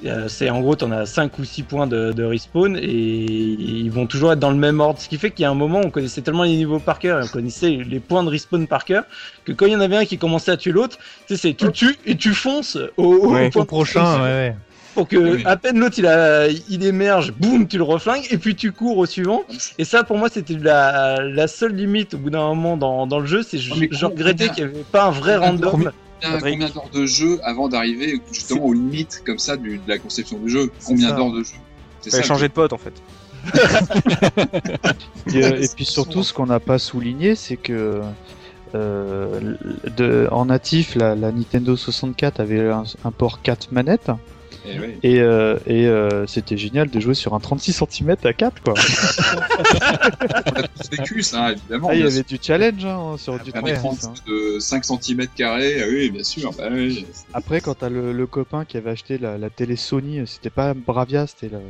Euh, 0.03 0.27
c'est 0.27 0.49
en 0.49 0.61
gros, 0.61 0.75
tu 0.75 0.83
en 0.85 0.91
as 0.91 1.05
5 1.05 1.39
ou 1.39 1.45
6 1.45 1.63
points 1.63 1.87
de, 1.87 2.11
de 2.11 2.23
respawn 2.23 2.77
et 2.77 3.25
ils 3.25 3.89
vont 3.89 4.07
toujours 4.07 4.33
être 4.33 4.39
dans 4.39 4.51
le 4.51 4.57
même 4.57 4.79
ordre. 4.81 4.99
Ce 4.99 5.07
qui 5.07 5.17
fait 5.17 5.31
qu'il 5.31 5.43
y 5.43 5.45
a 5.45 5.49
un 5.49 5.55
moment, 5.55 5.79
on 5.83 5.89
connaissait 5.89 6.21
tellement 6.21 6.43
les 6.43 6.55
niveaux 6.57 6.79
par 6.79 6.99
cœur 6.99 7.19
et 7.19 7.23
on 7.23 7.27
connaissait 7.27 7.69
les 7.87 7.99
points 7.99 8.23
de 8.23 8.29
respawn 8.29 8.67
par 8.67 8.83
cœur 8.85 9.05
que 9.45 9.51
quand 9.53 9.65
il 9.65 9.71
y 9.73 9.75
en 9.75 9.79
avait 9.81 9.97
un 9.97 10.05
qui 10.05 10.17
commençait 10.17 10.51
à 10.51 10.57
tuer 10.57 10.71
l'autre, 10.71 10.97
tu 11.27 11.35
sais, 11.35 11.37
c'est 11.49 11.53
tu 11.55 11.65
le 11.65 11.71
tues 11.71 11.97
et 12.05 12.17
tu 12.17 12.33
fonces 12.33 12.77
au, 12.97 13.03
au 13.05 13.29
Ouais. 13.31 13.49
point 13.49 13.61
Au 13.61 13.65
prochain, 13.65 14.17
ouais, 14.21 14.29
ouais. 14.29 14.55
pour 14.93 15.07
que 15.07 15.17
Oui. 15.17 15.41
à 15.45 15.57
peine 15.57 15.79
l'autre 15.79 15.95
il 15.99 16.07
a 16.07 16.47
il 16.49 16.83
émerge, 16.85 17.33
boum, 17.33 17.67
tu 17.67 17.77
le 17.77 17.83
reflingues 17.83 18.25
et 18.29 18.37
puis 18.37 18.55
tu 18.55 18.71
cours 18.73 18.97
au 18.97 19.05
suivant. 19.05 19.45
Et 19.77 19.85
ça 19.85 20.03
pour 20.03 20.17
moi 20.17 20.29
c'était 20.29 20.55
la, 20.55 21.21
la 21.23 21.47
seule 21.47 21.73
limite 21.75 22.13
au 22.13 22.17
bout 22.19 22.29
d'un 22.29 22.47
moment 22.53 22.77
dans, 22.77 23.07
dans 23.07 23.19
le 23.19 23.25
jeu, 23.25 23.43
c'est 23.43 23.57
je, 23.57 23.73
Oh, 23.75 23.87
je 23.89 24.05
regrettais 24.05 24.49
qu'il 24.49 24.65
n'y 24.65 24.71
avait 24.71 24.83
pas 24.85 25.05
un 25.05 25.11
vrai 25.11 25.37
random. 25.37 25.69
Combien. 25.71 25.91
Combien 26.21 26.69
d'heures 26.69 26.89
de 26.93 27.05
jeu 27.05 27.39
avant 27.43 27.67
d'arriver 27.69 28.21
justement 28.31 28.65
aux 28.65 28.73
limites 28.73 29.21
comme 29.25 29.39
ça 29.39 29.57
du- 29.57 29.77
de 29.77 29.87
la 29.89 29.97
conception 29.99 30.37
du 30.39 30.49
jeu? 30.49 30.71
Combien 30.85 31.09
d'heures 31.15 31.31
de 31.31 31.43
jeu? 31.43 31.55
C'est 32.01 32.09
Fallait 32.11 32.23
ça, 32.23 32.27
changer 32.27 32.47
de 32.47 32.53
pote 32.53 32.73
en 32.73 32.77
fait. 32.77 32.93
Et, 35.33 35.43
euh, 35.43 35.57
et 35.61 35.67
puis 35.75 35.85
surtout, 35.85 36.23
ce 36.23 36.33
qu'on 36.33 36.45
n'a 36.47 36.59
pas 36.59 36.79
souligné, 36.79 37.35
c'est 37.35 37.57
que 37.57 38.01
euh, 38.73 39.55
de, 39.97 40.27
en 40.31 40.45
natif, 40.45 40.95
la, 40.95 41.15
la 41.15 41.31
Nintendo 41.31 41.75
64 41.75 42.39
avait 42.39 42.69
un, 42.69 42.83
un 43.03 43.11
port 43.11 43.41
4 43.41 43.71
manettes 43.71 44.11
Eh 44.67 45.15
et, 45.15 45.19
euh, 45.21 45.57
et 45.67 45.87
euh, 45.87 46.25
c'était 46.27 46.57
génial 46.57 46.89
de 46.89 46.99
jouer 46.99 47.13
sur 47.13 47.33
un 47.33 47.39
36 47.39 47.73
cm 47.89 48.15
à 48.23 48.33
4 48.33 48.61
quoi. 48.63 48.73
On 48.79 50.59
a 50.59 50.67
tous 50.67 50.89
vécu 50.91 51.21
ça, 51.23 51.51
évidemment. 51.51 51.87
Ah, 51.91 51.95
il 51.95 52.01
y 52.01 52.03
avait 52.03 52.23
du 52.23 52.37
challenge 52.41 52.85
hein, 52.85 53.15
sur 53.17 53.39
du 53.39 53.51
sûr. 53.51 53.59
Un 53.63 53.65
écran 53.67 53.95
36. 53.95 54.07
hein. 54.07 54.13
de 54.27 54.59
5 54.59 54.85
cm 54.85 55.27
ah 55.43 55.57
oui, 55.89 56.09
bien 56.09 56.23
sûr. 56.23 56.51
Bah, 56.53 56.67
oui. 56.71 57.05
Après, 57.33 57.61
quand 57.61 57.75
t'as 57.75 57.89
le, 57.89 58.13
le 58.13 58.27
copain 58.27 58.65
qui 58.65 58.77
avait 58.77 58.89
acheté 58.91 59.17
la, 59.17 59.37
la 59.37 59.49
télé 59.49 59.75
Sony, 59.75 60.21
c'était 60.25 60.49
pas 60.49 60.73
Bravia, 60.73 61.27
c'était 61.27 61.49
la, 61.49 61.59
la 61.59 61.65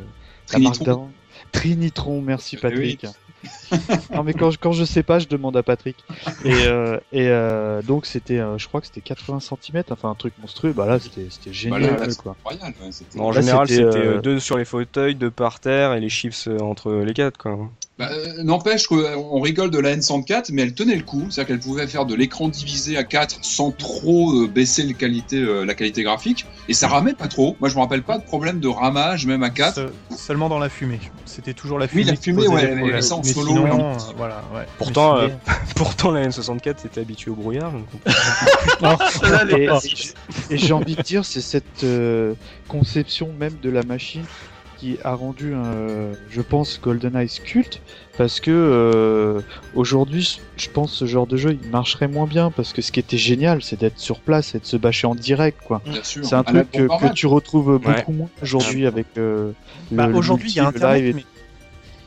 Trinitron. 0.47 0.69
marque 0.71 0.83
d'avant. 0.83 1.11
Trinitron, 1.51 2.21
merci 2.21 2.55
Eh 2.55 2.61
Patrick. 2.61 3.05
Non 4.13 4.23
mais 4.23 4.33
quand 4.33 4.51
je, 4.51 4.57
quand 4.57 4.71
je 4.71 4.83
sais 4.85 5.03
pas, 5.03 5.19
je 5.19 5.27
demande 5.27 5.55
à 5.57 5.63
Patrick. 5.63 5.97
Et, 6.43 6.53
euh, 6.65 6.97
et 7.11 7.27
euh, 7.29 7.81
donc 7.81 8.05
c'était, 8.05 8.39
euh, 8.39 8.57
je 8.57 8.67
crois 8.67 8.81
que 8.81 8.87
c'était 8.87 9.01
80 9.01 9.39
cm, 9.39 9.83
enfin 9.91 10.09
un 10.09 10.15
truc 10.15 10.33
monstrueux. 10.39 10.73
Bah 10.73 10.85
là 10.85 10.99
c'était 10.99 11.27
c'était 11.29 11.49
Bah, 11.49 11.53
génial 11.53 11.81
là, 11.81 11.97
là, 11.97 12.09
c'est 12.09 12.17
quoi. 12.21 12.33
incroyable. 12.33 12.75
ouais, 12.81 12.91
c'était- 12.91 13.19
En 13.19 13.31
Là, 13.31 13.41
général, 13.41 13.67
c'était, 13.67 14.19
deux 14.21 14.39
sur 14.39 14.57
les 14.57 14.65
fauteuils, 14.65 15.15
deux 15.15 15.31
par 15.31 15.59
terre 15.59 15.93
et 15.93 15.99
les 15.99 16.09
chips 16.09 16.47
entre 16.61 16.91
les 16.93 17.13
quatre 17.13 17.37
quoi. 17.37 17.57
Bah, 17.97 18.09
euh, 18.11 18.43
N'empêche 18.43 18.87
qu'on 18.87 19.39
rigole 19.39 19.71
de 19.71 19.79
la 19.79 19.95
N104, 19.95 20.47
mais 20.51 20.63
elle 20.63 20.73
tenait 20.73 20.95
le 20.97 21.03
coup. 21.03 21.27
C'est-à-dire 21.29 21.47
qu'elle 21.47 21.59
pouvait 21.63 21.87
faire 21.87 22.05
de 22.05 22.13
l'écran 22.13 22.49
divisé 22.49 22.97
à 22.97 23.05
4 23.05 23.39
sans 23.41 23.71
trop 23.71 24.33
euh, 24.43 24.47
baisser 24.47 24.83
le 24.83 24.93
qualité, 24.93 25.37
euh, 25.37 25.63
la 25.65 25.75
qualité 25.75 26.03
graphique. 26.03 26.45
Et 26.67 26.73
ça 26.73 26.89
ramait 26.89 27.13
pas 27.13 27.27
trop. 27.29 27.55
Moi, 27.61 27.69
je 27.69 27.75
me 27.75 27.79
rappelle 27.79 28.03
pas 28.03 28.17
de 28.17 28.23
problème 28.23 28.59
de 28.59 28.67
ramage, 28.67 29.25
même 29.25 29.43
à 29.43 29.49
4. 29.49 29.75
Se- 29.75 30.15
Seulement 30.17 30.49
dans 30.49 30.59
la 30.59 30.67
fumée. 30.67 30.99
C'était 31.23 31.53
toujours 31.53 31.79
la 31.79 31.87
fumée. 31.87 32.01
Oui, 32.03 32.07
la 32.09 32.15
fumée, 32.17 32.47
ouais, 32.47 33.01
ça 33.01 33.15
en 33.15 33.21
Mais 33.23 33.31
solo, 33.31 33.47
sinon, 33.47 33.91
euh, 33.93 33.97
voilà, 34.17 34.43
ouais. 34.53 34.65
Pourtant, 34.77 35.17
euh, 35.17 35.29
Pourtant, 35.75 36.11
la 36.11 36.27
N64 36.27 36.75
c'était 36.81 36.99
habitué 37.01 37.31
au 37.31 37.35
brouillard. 37.35 37.71
donc 37.71 37.85
Et, 39.57 39.69
et 40.53 40.57
j'ai 40.57 40.73
envie 40.73 40.95
de 40.95 41.01
dire, 41.01 41.23
c'est 41.25 41.41
cette 41.41 41.83
euh, 41.83 42.33
conception 42.67 43.31
même 43.39 43.53
de 43.61 43.69
la 43.69 43.83
machine 43.83 44.23
qui 44.77 44.97
a 45.03 45.13
rendu, 45.13 45.53
euh, 45.53 46.13
je 46.29 46.41
pense, 46.41 46.79
GoldenEye 46.81 47.29
culte, 47.43 47.81
parce 48.17 48.39
que 48.39 48.51
euh, 48.51 49.41
aujourd'hui, 49.73 50.39
je 50.57 50.69
pense 50.69 50.91
ce 50.93 51.05
genre 51.05 51.27
de 51.27 51.37
jeu, 51.37 51.57
il 51.61 51.69
marcherait 51.69 52.07
moins 52.07 52.27
bien, 52.27 52.51
parce 52.51 52.73
que 52.73 52.81
ce 52.81 52.91
qui 52.91 52.99
était 52.99 53.17
génial, 53.17 53.61
c'est 53.61 53.79
d'être 53.79 53.97
sur 53.99 54.19
place 54.19 54.55
et 54.55 54.59
de 54.59 54.65
se 54.65 54.77
bâcher 54.77 55.07
en 55.07 55.15
direct, 55.15 55.59
quoi. 55.65 55.81
Bien 55.85 56.03
sûr. 56.03 56.25
C'est 56.25 56.35
un 56.35 56.39
À 56.39 56.43
truc 56.43 56.71
que, 56.71 57.13
tu 57.13 57.27
retrouves 57.27 57.77
beaucoup 57.79 57.87
Ouais. 57.89 58.03
moins 58.17 58.29
aujourd'hui 58.41 58.85
avec 58.85 59.05
euh, 59.17 59.51
le, 59.91 59.97
Bah, 59.97 60.07
le 60.07 60.15
Aujourd'hui, 60.15 60.51
il 60.51 60.55
y 60.57 60.59
a 60.59 60.63
multi, 60.63 60.79
le 60.79 60.83
Internet, 60.85 61.01
live 61.03 61.09
et- 61.09 61.13
mais 61.13 61.25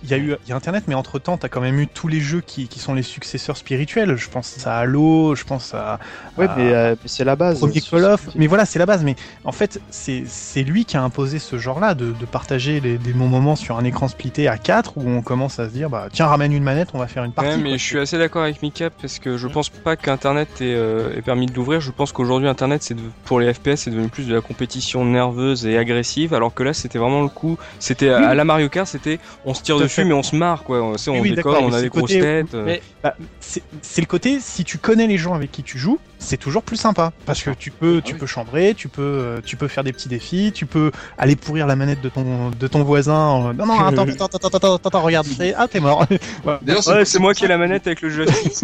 il 0.03 0.11
y 0.11 0.15
a 0.15 0.19
eu 0.19 0.35
il 0.45 0.49
y 0.49 0.53
a 0.53 0.57
Internet, 0.57 0.85
mais 0.89 0.95
entre 0.95 1.19
temps, 1.19 1.37
t'as 1.37 1.49
quand 1.49 1.61
même 1.61 1.79
eu 1.81 1.87
tous 1.89 2.09
les 2.09 2.21
jeux 2.21 2.41
qui, 2.41 2.69
qui 2.69 2.79
sont 2.79 2.95
les 2.95 3.03
successeurs 3.03 3.57
spirituels. 3.57 4.17
Je 4.17 4.29
pense 4.29 4.67
à 4.67 4.79
Halo, 4.79 5.35
je 5.35 5.45
pense 5.45 5.75
à 5.75 5.99
Ouais, 6.37 6.47
à- 6.49 6.55
mais, 6.57 6.73
euh, 6.73 6.95
mais 7.03 7.09
c'est 7.09 7.25
la 7.25 7.37
base. 7.37 7.59
Premier 7.61 7.81
Call 7.81 8.05
of. 8.05 8.29
Mais 8.35 8.47
voilà, 8.47 8.65
c'est 8.67 8.79
la 8.79 8.87
base. 8.87 9.03
Mais 9.05 9.17
en 9.45 9.53
fait, 9.53 9.81
c'est 9.91 10.25
c'est 10.27 10.63
lui 10.63 10.85
qui 10.85 10.97
a 10.97 11.03
imposé 11.03 11.39
ce 11.39 11.59
genre-là 11.59 11.95
de, 11.95 12.13
de 12.13 12.27
partager 12.27 12.81
les, 12.81 12.99
des 12.99 13.13
bons 13.13 13.29
moments 13.29 13.57
sur 13.57 13.79
un 13.79 13.85
écran 13.85 14.09
splitté 14.09 14.49
à 14.49 14.59
4 14.59 14.99
où 14.99 15.09
on 15.09 15.23
commence 15.23 15.59
à 15.59 15.69
se 15.69 15.73
dire, 15.73 15.91
bah 15.91 16.09
tiens, 16.13 16.27
ramène 16.27 16.53
une 16.53 16.63
manette, 16.65 16.89
on 16.95 16.99
va 16.99 17.07
faire 17.09 17.25
une 17.25 17.33
partie. 17.33 17.51
Ouais, 17.51 17.57
mais 17.57 17.71
quoi. 17.71 17.77
je 17.79 17.83
suis 17.85 17.99
assez 17.99 18.19
d'accord 18.19 18.43
avec 18.43 18.63
Mika 18.63 18.91
parce 18.91 19.19
que 19.19 19.37
je 19.37 19.49
pense 19.49 19.69
pas 19.71 19.97
qu'Internet 19.97 20.49
ait, 20.61 20.75
euh, 20.75 21.17
ait 21.17 21.23
permis 21.23 21.47
de 21.47 21.55
l'ouvrir. 21.55 21.81
Je 21.81 21.91
pense 21.91 22.13
qu'aujourd'hui 22.13 22.49
Internet, 22.49 22.83
c'est 22.83 22.95
de- 22.95 23.01
pour 23.25 23.41
les 23.41 23.53
FPS, 23.53 23.77
c'est 23.77 23.91
devenu 23.91 24.09
plus 24.09 24.27
de 24.29 24.35
la 24.35 24.41
compétition 24.41 25.05
nerveuse 25.05 25.67
et 25.67 25.77
agressive, 25.79 26.35
alors 26.35 26.55
que 26.55 26.63
là, 26.63 26.73
c'était 26.73 26.99
vraiment 26.99 27.23
le 27.23 27.29
coup. 27.29 27.59
C'était 27.79 28.11
à- 28.11 28.29
à 28.29 28.35
la 28.35 28.45
Mario 28.45 28.69
Kart, 28.69 28.87
c'était 28.87 29.19
on 29.45 29.55
se 29.55 29.63
tire 29.63 29.77
Tout 29.77 29.83
fait. 29.89 30.05
mais 30.05 30.15
on 30.15 30.23
se 30.23 30.37
marre 30.37 30.63
quoi. 30.65 30.83
On, 30.83 30.97
sait, 30.97 31.11
on 31.11 31.21
Oui, 31.21 31.33
d'accord, 31.33 31.59
on 31.63 31.73
a 31.73 31.81
des 31.81 31.89
grosses 31.89 32.03
côté- 32.03 32.21
têtes. 32.21 32.55
euh. 32.55 32.65
Mais- 32.65 32.83
Bah, 33.03 33.15
c'est 33.83 34.01
le 34.03 34.07
côté, 34.07 34.39
si 34.41 34.65
tu 34.65 34.77
connais 34.79 35.07
les 35.07 35.17
gens 35.17 35.33
avec 35.35 35.51
qui 35.51 35.63
tu 35.63 35.79
joues, 35.79 35.99
c'est 36.19 36.37
toujours 36.37 36.63
plus 36.63 36.77
sympa. 36.77 37.13
Parce 37.25 37.43
que 37.43 37.51
tu 37.51 37.71
peux, 37.71 38.03
tu 38.05 38.13
oui. 38.15 38.19
peux 38.19 38.27
chambrer, 38.27 38.75
tu 38.77 38.89
peux, 38.89 39.01
euh, 39.03 39.41
tu 39.45 39.57
peux 39.57 39.69
faire 39.69 39.85
des 39.85 39.93
petits 39.93 40.09
défis, 40.09 40.53
tu 40.55 40.67
peux 40.67 40.91
aller 41.17 41.35
pourrir 41.37 41.67
la 41.67 41.75
manette 41.77 42.01
de 42.03 42.09
ton, 42.11 42.51
de 42.51 42.67
ton 42.69 42.83
voisin. 42.83 43.15
en- 43.15 43.55
Non, 43.55 43.65
non, 43.67 43.79
attends, 43.81 44.03
attends, 44.03 44.27
attends, 44.27 44.37
attends, 44.49 44.57
attends, 44.75 44.75
attends, 44.89 45.01
regarde, 45.03 45.27
c'est- 45.27 45.55
ah, 45.57 45.67
t'es 45.69 45.81
mort. 45.81 46.05
D'ailleurs, 46.63 46.87
Ouais, 46.89 47.05
c'est 47.05 47.19
moi 47.19 47.33
qui 47.35 47.45
ai 47.45 47.49
la 47.49 47.57
manette 47.59 47.87
avec 47.87 48.03
le 48.03 48.11
jeu 48.11 48.27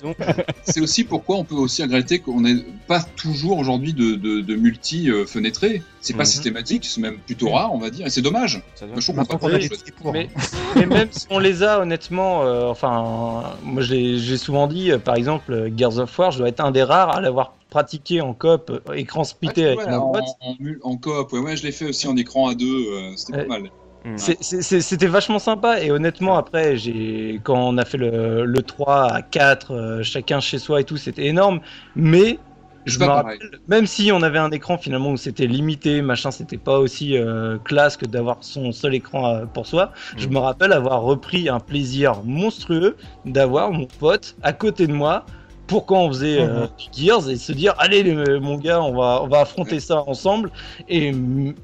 tout. 0.00 0.14
c'est 0.62 0.80
aussi 0.80 1.04
pourquoi 1.04 1.36
on 1.36 1.44
peut 1.44 1.54
aussi 1.54 1.82
regretter 1.82 2.18
qu'on 2.20 2.40
n'ait 2.42 2.64
pas 2.86 3.02
toujours 3.16 3.58
aujourd'hui 3.58 3.92
de, 3.92 4.14
de, 4.14 4.40
de 4.40 4.54
multi 4.54 5.10
euh, 5.10 5.26
fenêtré. 5.26 5.82
C'est 6.00 6.14
pas 6.14 6.20
Mhm. 6.22 6.26
systématique, 6.26 6.84
c'est 6.84 7.00
même 7.00 7.18
plutôt 7.18 7.50
rare, 7.50 7.74
on 7.74 7.78
va 7.78 7.90
dire, 7.90 8.06
et 8.06 8.10
c'est 8.10 8.22
dommage. 8.22 8.62
Je 8.80 8.84
trouve 8.86 9.04
qu'on 9.06 9.12
Maintenant 9.14 9.38
peut 9.38 9.58
qu'on 10.00 10.12
pas. 10.12 10.12
Mais, 10.12 10.28
mais 10.76 10.86
même 10.86 11.08
si 11.10 11.26
on 11.28 11.38
les 11.38 11.62
a, 11.64 11.80
honnêtement, 11.80 12.44
euh, 12.44 12.68
enfin, 12.68 13.56
moi 13.64 13.82
j'ai 13.82 14.18
j'ai 14.28 14.38
souvent 14.38 14.66
dit, 14.66 14.92
euh, 14.92 14.98
par 14.98 15.16
exemple, 15.16 15.52
euh, 15.52 15.70
Gears 15.76 15.98
of 15.98 16.18
War, 16.18 16.30
je 16.30 16.38
dois 16.38 16.48
être 16.48 16.60
un 16.60 16.70
des 16.70 16.82
rares 16.82 17.10
à 17.16 17.20
l'avoir 17.20 17.58
pratiqué 17.70 18.20
en 18.20 18.34
coop, 18.34 18.70
euh, 18.70 18.94
écran 18.94 19.24
splitté 19.24 19.64
Ah, 19.64 19.68
avec 19.68 19.78
ouais, 19.78 19.84
un 19.88 20.00
en, 20.00 20.12
pote. 20.12 20.36
en, 20.40 20.56
en 20.82 20.96
coop, 20.98 21.32
ouais, 21.32 21.40
ouais, 21.40 21.56
je 21.56 21.64
l'ai 21.64 21.72
fait 21.72 21.86
aussi 21.86 22.06
en 22.06 22.16
écran 22.16 22.48
à 22.48 22.54
deux, 22.54 23.16
c'était 23.16 23.34
pas 23.34 23.44
mal. 23.44 23.70
C'est- 24.16 24.42
C'était 24.82 25.06
vachement 25.06 25.38
sympa 25.38 25.80
et 25.80 25.90
honnêtement 25.92 26.36
après 26.36 26.76
j'ai 26.76 27.40
quand 27.44 27.56
on 27.68 27.78
a 27.78 27.84
fait 27.84 27.98
le, 27.98 28.44
le 28.46 28.62
3 28.62 29.12
à 29.12 29.22
4 29.22 29.72
euh, 29.72 30.02
chacun 30.02 30.40
chez 30.40 30.58
soi 30.58 30.80
et 30.80 30.84
tout 30.84 30.96
c'était 30.96 31.26
énorme 31.26 31.60
mais 31.94 32.40
je 32.88 32.98
me 32.98 33.04
rappelle 33.06 33.50
même 33.68 33.86
si 33.86 34.10
on 34.12 34.22
avait 34.22 34.38
un 34.38 34.50
écran 34.50 34.78
finalement 34.78 35.10
où 35.12 35.16
c'était 35.16 35.46
limité 35.46 36.02
machin 36.02 36.30
c'était 36.30 36.58
pas 36.58 36.78
aussi 36.78 37.16
euh, 37.16 37.58
classe 37.58 37.96
que 37.96 38.06
d'avoir 38.06 38.42
son 38.44 38.72
seul 38.72 38.94
écran 38.94 39.26
euh, 39.34 39.46
pour 39.46 39.66
soi 39.66 39.92
je 40.16 40.28
Mm. 40.28 40.32
me 40.34 40.38
rappelle 40.38 40.72
avoir 40.72 41.02
repris 41.02 41.48
un 41.48 41.60
plaisir 41.60 42.22
monstrueux 42.24 42.96
d'avoir 43.24 43.72
mon 43.72 43.86
pote 43.86 44.36
à 44.42 44.52
côté 44.52 44.86
de 44.86 44.92
moi 44.92 45.26
pour 45.66 45.84
quand 45.86 46.00
on 46.04 46.08
faisait 46.08 46.40
euh, 46.40 46.66
du 46.78 46.86
Gears 47.04 47.28
et 47.28 47.36
se 47.36 47.52
dire 47.52 47.74
allez 47.78 48.02
le- 48.02 48.40
mon 48.40 48.56
gars 48.56 48.80
on 48.82 48.94
va 48.96 49.20
on 49.22 49.28
va 49.28 49.40
affronter 49.40 49.80
ça 49.80 50.02
ensemble. 50.08 50.50
Et 50.88 51.12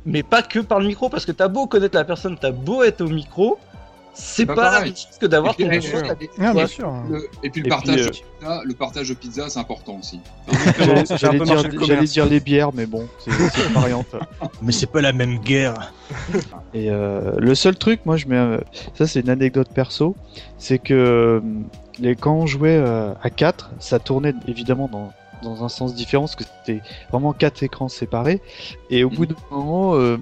mais 0.04 0.22
pas 0.22 0.42
que 0.42 0.58
par 0.60 0.78
le 0.80 0.86
micro 0.86 1.08
parce 1.08 1.24
que 1.24 1.32
t'as 1.32 1.48
beau 1.48 1.66
connaître 1.66 1.96
la 1.96 2.04
personne 2.04 2.36
t'as 2.38 2.50
beau 2.52 2.82
être 2.82 3.00
au 3.00 3.08
micro 3.08 3.58
C'est 4.16 4.46
pas 4.46 4.54
pas, 4.54 4.70
la 4.72 4.80
même 4.84 4.88
chose 4.96 5.18
que 5.20 5.26
d'avoir 5.26 5.56
ton 5.56 5.70
et- 5.70 5.80
jeu. 5.80 6.02
et- 6.20 6.30
Ah, 6.40 6.52
bien 6.52 6.66
sûr. 6.66 6.92
le- 7.10 7.28
et 7.42 7.50
puis 7.50 7.60
le 7.62 7.66
Et 7.66 7.70
partage, 7.70 7.96
puis, 7.96 8.04
de 8.04 8.08
euh, 8.08 8.10
pizza, 8.38 8.60
le 8.64 8.74
partage 8.74 9.08
de 9.08 9.14
pizza, 9.14 9.48
c'est 9.48 9.58
important 9.58 9.98
aussi. 9.98 10.20
J'allais 10.78 11.04
C'est 11.04 11.14
un 11.24 11.30
peu 11.32 11.44
j'allais 11.44 11.54
marché 11.54 11.68
dire, 11.70 12.04
dire 12.04 12.26
les 12.26 12.40
bières, 12.40 12.70
mais 12.72 12.86
bon, 12.86 13.08
c'est 13.18 13.30
une 13.32 13.72
variante. 13.74 14.14
Mais 14.62 14.72
c'est 14.72 14.86
pas 14.86 15.00
la 15.00 15.12
même 15.12 15.38
guerre. 15.38 15.92
Et 16.74 16.90
euh, 16.90 17.32
le 17.38 17.54
seul 17.54 17.76
truc, 17.76 18.00
moi, 18.06 18.16
je 18.16 18.26
mets, 18.26 18.36
euh, 18.36 18.58
ça 18.94 19.06
c'est 19.06 19.20
une 19.20 19.30
anecdote 19.30 19.68
perso, 19.74 20.14
c'est 20.58 20.78
que 20.78 20.94
euh, 20.94 21.40
les, 21.98 22.14
quand 22.16 22.34
on 22.34 22.46
jouait 22.46 22.76
euh, 22.76 23.12
à 23.22 23.30
4, 23.30 23.70
ça 23.80 23.98
tournait 23.98 24.34
évidemment 24.46 24.88
dans, 24.90 25.12
dans 25.42 25.64
un 25.64 25.68
sens 25.68 25.94
différent, 25.94 26.24
parce 26.24 26.36
que 26.36 26.44
c'était 26.44 26.82
vraiment 27.10 27.32
quatre 27.32 27.62
écrans 27.62 27.88
séparés. 27.88 28.40
Et 28.90 29.02
au 29.04 29.10
bout 29.10 29.26
d'un 29.26 29.34
moment, 29.50 29.94
euh, 29.96 30.18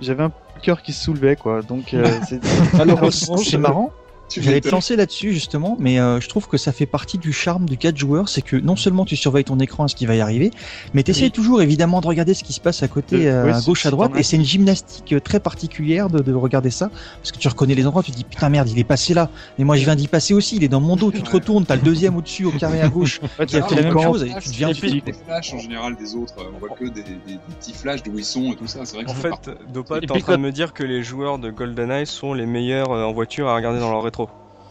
j'avais 0.00 0.22
un 0.22 0.32
cœur 0.62 0.82
qui 0.82 0.92
se 0.92 1.04
soulevait, 1.04 1.36
quoi. 1.36 1.62
Donc, 1.62 1.94
euh, 1.94 2.04
c'est- 2.28 2.40
malheureusement, 2.76 3.36
C'est 3.36 3.58
marrant. 3.58 3.92
J'allais 4.30 4.60
te 4.60 4.68
lancer 4.68 4.96
là-dessus 4.96 5.32
justement, 5.32 5.76
mais 5.78 6.00
euh, 6.00 6.18
je 6.20 6.28
trouve 6.28 6.48
que 6.48 6.56
ça 6.56 6.72
fait 6.72 6.86
partie 6.86 7.18
du 7.18 7.32
charme 7.32 7.66
du 7.68 7.76
4 7.78 7.96
joueurs, 7.96 8.28
c'est 8.28 8.42
que 8.42 8.56
non 8.56 8.74
seulement 8.74 9.04
tu 9.04 9.16
surveilles 9.16 9.44
ton 9.44 9.60
écran 9.60 9.84
à 9.84 9.88
ce 9.88 9.94
qui 9.94 10.06
va 10.06 10.16
y 10.16 10.20
arriver, 10.20 10.50
mais 10.92 11.02
tu 11.04 11.12
essayes 11.12 11.24
Oui. 11.26 11.30
toujours 11.30 11.62
évidemment 11.62 12.00
de 12.00 12.06
regarder 12.06 12.34
ce 12.34 12.42
qui 12.42 12.52
se 12.52 12.60
passe 12.60 12.82
à 12.82 12.88
côté, 12.88 13.28
Euh, 13.28 13.44
euh, 13.44 13.44
oui, 13.46 13.52
à 13.52 13.60
gauche, 13.60 13.86
à 13.86 13.90
droite, 13.90 14.12
et 14.16 14.22
c'est 14.22 14.36
une 14.36 14.44
gymnastique 14.44 15.12
euh, 15.12 15.20
très 15.20 15.38
particulière 15.40 16.08
de, 16.08 16.20
de 16.20 16.32
regarder 16.32 16.70
ça, 16.70 16.88
parce 17.20 17.30
que 17.32 17.38
tu 17.38 17.46
reconnais 17.48 17.74
les 17.74 17.86
endroits, 17.86 18.02
tu 18.02 18.10
te 18.12 18.16
dis 18.16 18.24
putain 18.24 18.48
merde, 18.48 18.68
il 18.70 18.78
est 18.78 18.84
passé 18.84 19.14
là, 19.14 19.30
mais 19.58 19.64
moi 19.64 19.76
je 19.76 19.84
viens 19.84 19.94
d'y 19.94 20.08
passer 20.08 20.32
aussi, 20.34 20.56
il 20.56 20.64
est 20.64 20.68
dans 20.68 20.80
mon 20.80 20.96
dos, 20.96 21.12
tu 21.12 21.22
te 21.22 21.26
Ouais. 21.28 21.34
retournes, 21.34 21.66
t'as 21.66 21.76
le 21.76 21.82
deuxième 21.82 22.16
au-dessus, 22.16 22.44
au 22.46 22.50
carré 22.52 22.80
à 22.80 22.88
gauche, 22.88 23.20
Ouais, 23.38 23.46
qui 23.46 23.56
a 23.56 23.62
fait 23.62 23.74
la 23.76 23.82
même 23.82 23.98
chose, 24.00 24.22
et 24.24 24.30
tu 24.42 24.48
deviens 24.48 24.68
les 24.72 25.12
flashs 25.12 25.52
en 25.52 25.58
général 25.58 25.96
des 25.96 26.14
autres, 26.14 26.34
euh, 26.38 26.50
on 26.54 26.58
voit 26.58 26.70
que 26.70 26.84
des, 26.84 27.02
des- 27.02 27.10
des 27.14 27.38
petits 27.60 27.72
flashs 27.74 28.02
d'où 28.02 28.18
ils 28.18 28.24
sont 28.24 28.52
et 28.52 28.56
tout 28.56 28.66
ça. 28.66 28.84
C'est 28.84 28.96
vrai 28.96 29.04
que 29.04 29.10
En 29.10 29.14
c'est 29.14 29.22
fait. 29.22 29.50
Dopa, 29.72 30.00
t'es 30.00 30.10
en 30.10 30.18
train 30.18 30.36
de 30.38 30.42
me 30.42 30.50
dire 30.52 30.72
que 30.72 30.82
les 30.82 31.02
joueurs 31.02 31.38
de 31.38 31.50
GoldenEye 31.50 32.06
sont 32.06 32.32
les 32.34 32.46
meilleurs 32.46 32.90
en 32.90 33.12
voiture 33.12 33.48
à 33.48 33.54
regarder 33.56 33.80
dans 33.80 33.90
leur. 33.90 34.13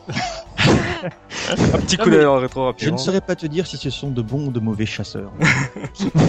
Un 1.73 1.79
petit 1.79 1.97
coup 1.97 2.09
d'œil 2.09 2.21
le 2.21 2.29
rétro 2.29 2.61
Je 2.61 2.65
rapidement. 2.67 2.93
ne 2.93 2.97
saurais 2.97 3.19
pas 3.19 3.35
te 3.35 3.45
dire 3.45 3.67
si 3.67 3.75
ce 3.77 3.89
sont 3.89 4.09
de 4.09 4.21
bons 4.21 4.47
ou 4.47 4.51
de 4.51 4.61
mauvais 4.61 4.85
chasseurs. 4.85 5.33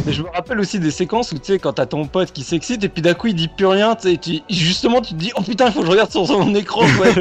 Mais 0.04 0.12
je 0.12 0.22
me 0.22 0.28
rappelle 0.30 0.58
aussi 0.58 0.80
des 0.80 0.90
séquences 0.90 1.30
où 1.30 1.38
tu 1.38 1.52
sais, 1.52 1.58
quand 1.60 1.74
t'as 1.74 1.86
ton 1.86 2.06
pote 2.06 2.32
qui 2.32 2.42
s'excite 2.42 2.82
et 2.82 2.88
puis 2.88 3.00
d'un 3.00 3.14
coup 3.14 3.28
il 3.28 3.36
dit 3.36 3.46
plus 3.46 3.66
rien, 3.66 3.94
tu 3.94 4.40
justement 4.50 5.00
tu 5.00 5.14
te 5.14 5.18
dis 5.18 5.30
oh 5.36 5.42
putain, 5.42 5.66
il 5.66 5.72
faut 5.72 5.80
que 5.80 5.86
je 5.86 5.90
regarde 5.92 6.10
sur 6.10 6.26
son 6.26 6.52
écran. 6.54 6.80
Ouais. 7.00 7.12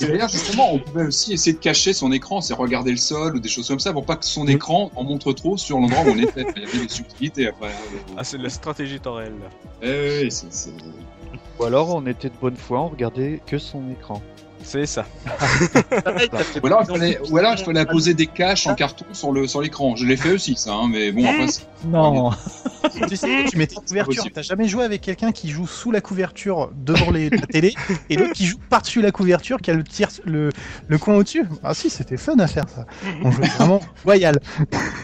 D'ailleurs, 0.00 0.28
justement, 0.28 0.72
on 0.74 0.78
pouvait 0.78 1.06
aussi 1.06 1.32
essayer 1.34 1.52
de 1.54 1.58
cacher 1.60 1.92
son 1.92 2.10
écran, 2.12 2.40
c'est 2.40 2.54
regarder 2.54 2.90
le 2.90 2.96
sol 2.96 3.36
ou 3.36 3.40
des 3.40 3.48
choses 3.48 3.68
comme 3.68 3.80
ça 3.80 3.92
pour 3.92 4.04
pas 4.04 4.16
que 4.16 4.24
son 4.24 4.46
écran 4.48 4.90
en 4.96 5.04
montre 5.04 5.32
trop 5.32 5.56
sur 5.56 5.78
l'endroit 5.78 6.02
où 6.04 6.10
on 6.10 6.18
était. 6.18 6.44
Il 6.56 6.62
y 6.62 6.66
avait 6.66 6.78
des 6.78 6.88
subtilités 6.88 7.48
après. 7.48 7.70
Ah, 8.16 8.24
c'est 8.24 8.38
de 8.38 8.42
la 8.42 8.50
stratégie 8.50 8.98
temps 9.00 9.14
réel. 9.14 9.32
là. 9.40 9.48
Eh 9.82 10.24
oui, 10.24 10.30
c'est- 10.30 10.70
Ou 11.58 11.64
alors, 11.64 11.94
on 11.94 12.06
était 12.06 12.28
de 12.28 12.34
bonne 12.40 12.56
foi, 12.56 12.80
on 12.80 12.88
regardait 12.88 13.40
que 13.46 13.58
son 13.58 13.82
écran. 13.90 14.20
C'est 14.64 14.86
ça. 14.86 15.04
Ou 16.62 16.66
alors, 16.66 16.86
fallait, 16.86 17.18
ou 17.30 17.36
alors 17.36 17.54
il 17.58 17.64
fallait 17.64 17.86
poser 17.86 18.14
des 18.14 18.26
caches 18.26 18.66
en 18.66 18.74
carton 18.74 19.04
sur 19.12 19.32
le 19.32 19.46
sur 19.46 19.60
l'écran. 19.60 19.96
Je 19.96 20.06
l'ai 20.06 20.16
fait 20.16 20.32
aussi, 20.32 20.54
ça, 20.56 20.72
hein, 20.72 20.88
mais 20.90 21.12
bon, 21.12 21.24
après, 21.24 21.46
Non, 21.86 22.30
Tu 23.08 23.16
sais, 23.16 23.44
tu 23.48 23.56
mettais 23.56 23.76
une 23.76 23.82
couverture. 23.82 24.24
T'as 24.32 24.42
jamais 24.42 24.68
joué 24.68 24.84
avec 24.84 25.00
quelqu'un 25.00 25.32
qui 25.32 25.50
joue 25.50 25.66
sous 25.66 25.90
la 25.90 26.00
couverture 26.00 26.70
devant 26.74 27.10
les, 27.10 27.30
la 27.30 27.46
télé 27.46 27.74
et 28.10 28.16
l'autre 28.16 28.32
qui 28.32 28.46
joue 28.46 28.58
par-dessus 28.70 29.02
la 29.02 29.10
couverture 29.12 29.58
qui 29.60 29.70
a 29.70 29.74
le, 29.74 29.84
tir, 29.84 30.08
le, 30.24 30.50
le 30.88 30.98
coin 30.98 31.14
au-dessus? 31.16 31.44
Ah 31.62 31.74
si, 31.74 31.90
c'était 31.90 32.16
fun 32.16 32.38
à 32.38 32.46
faire 32.46 32.68
ça. 32.68 32.86
On 33.22 33.30
jouait 33.30 33.48
vraiment 33.48 33.80
royal. 34.04 34.38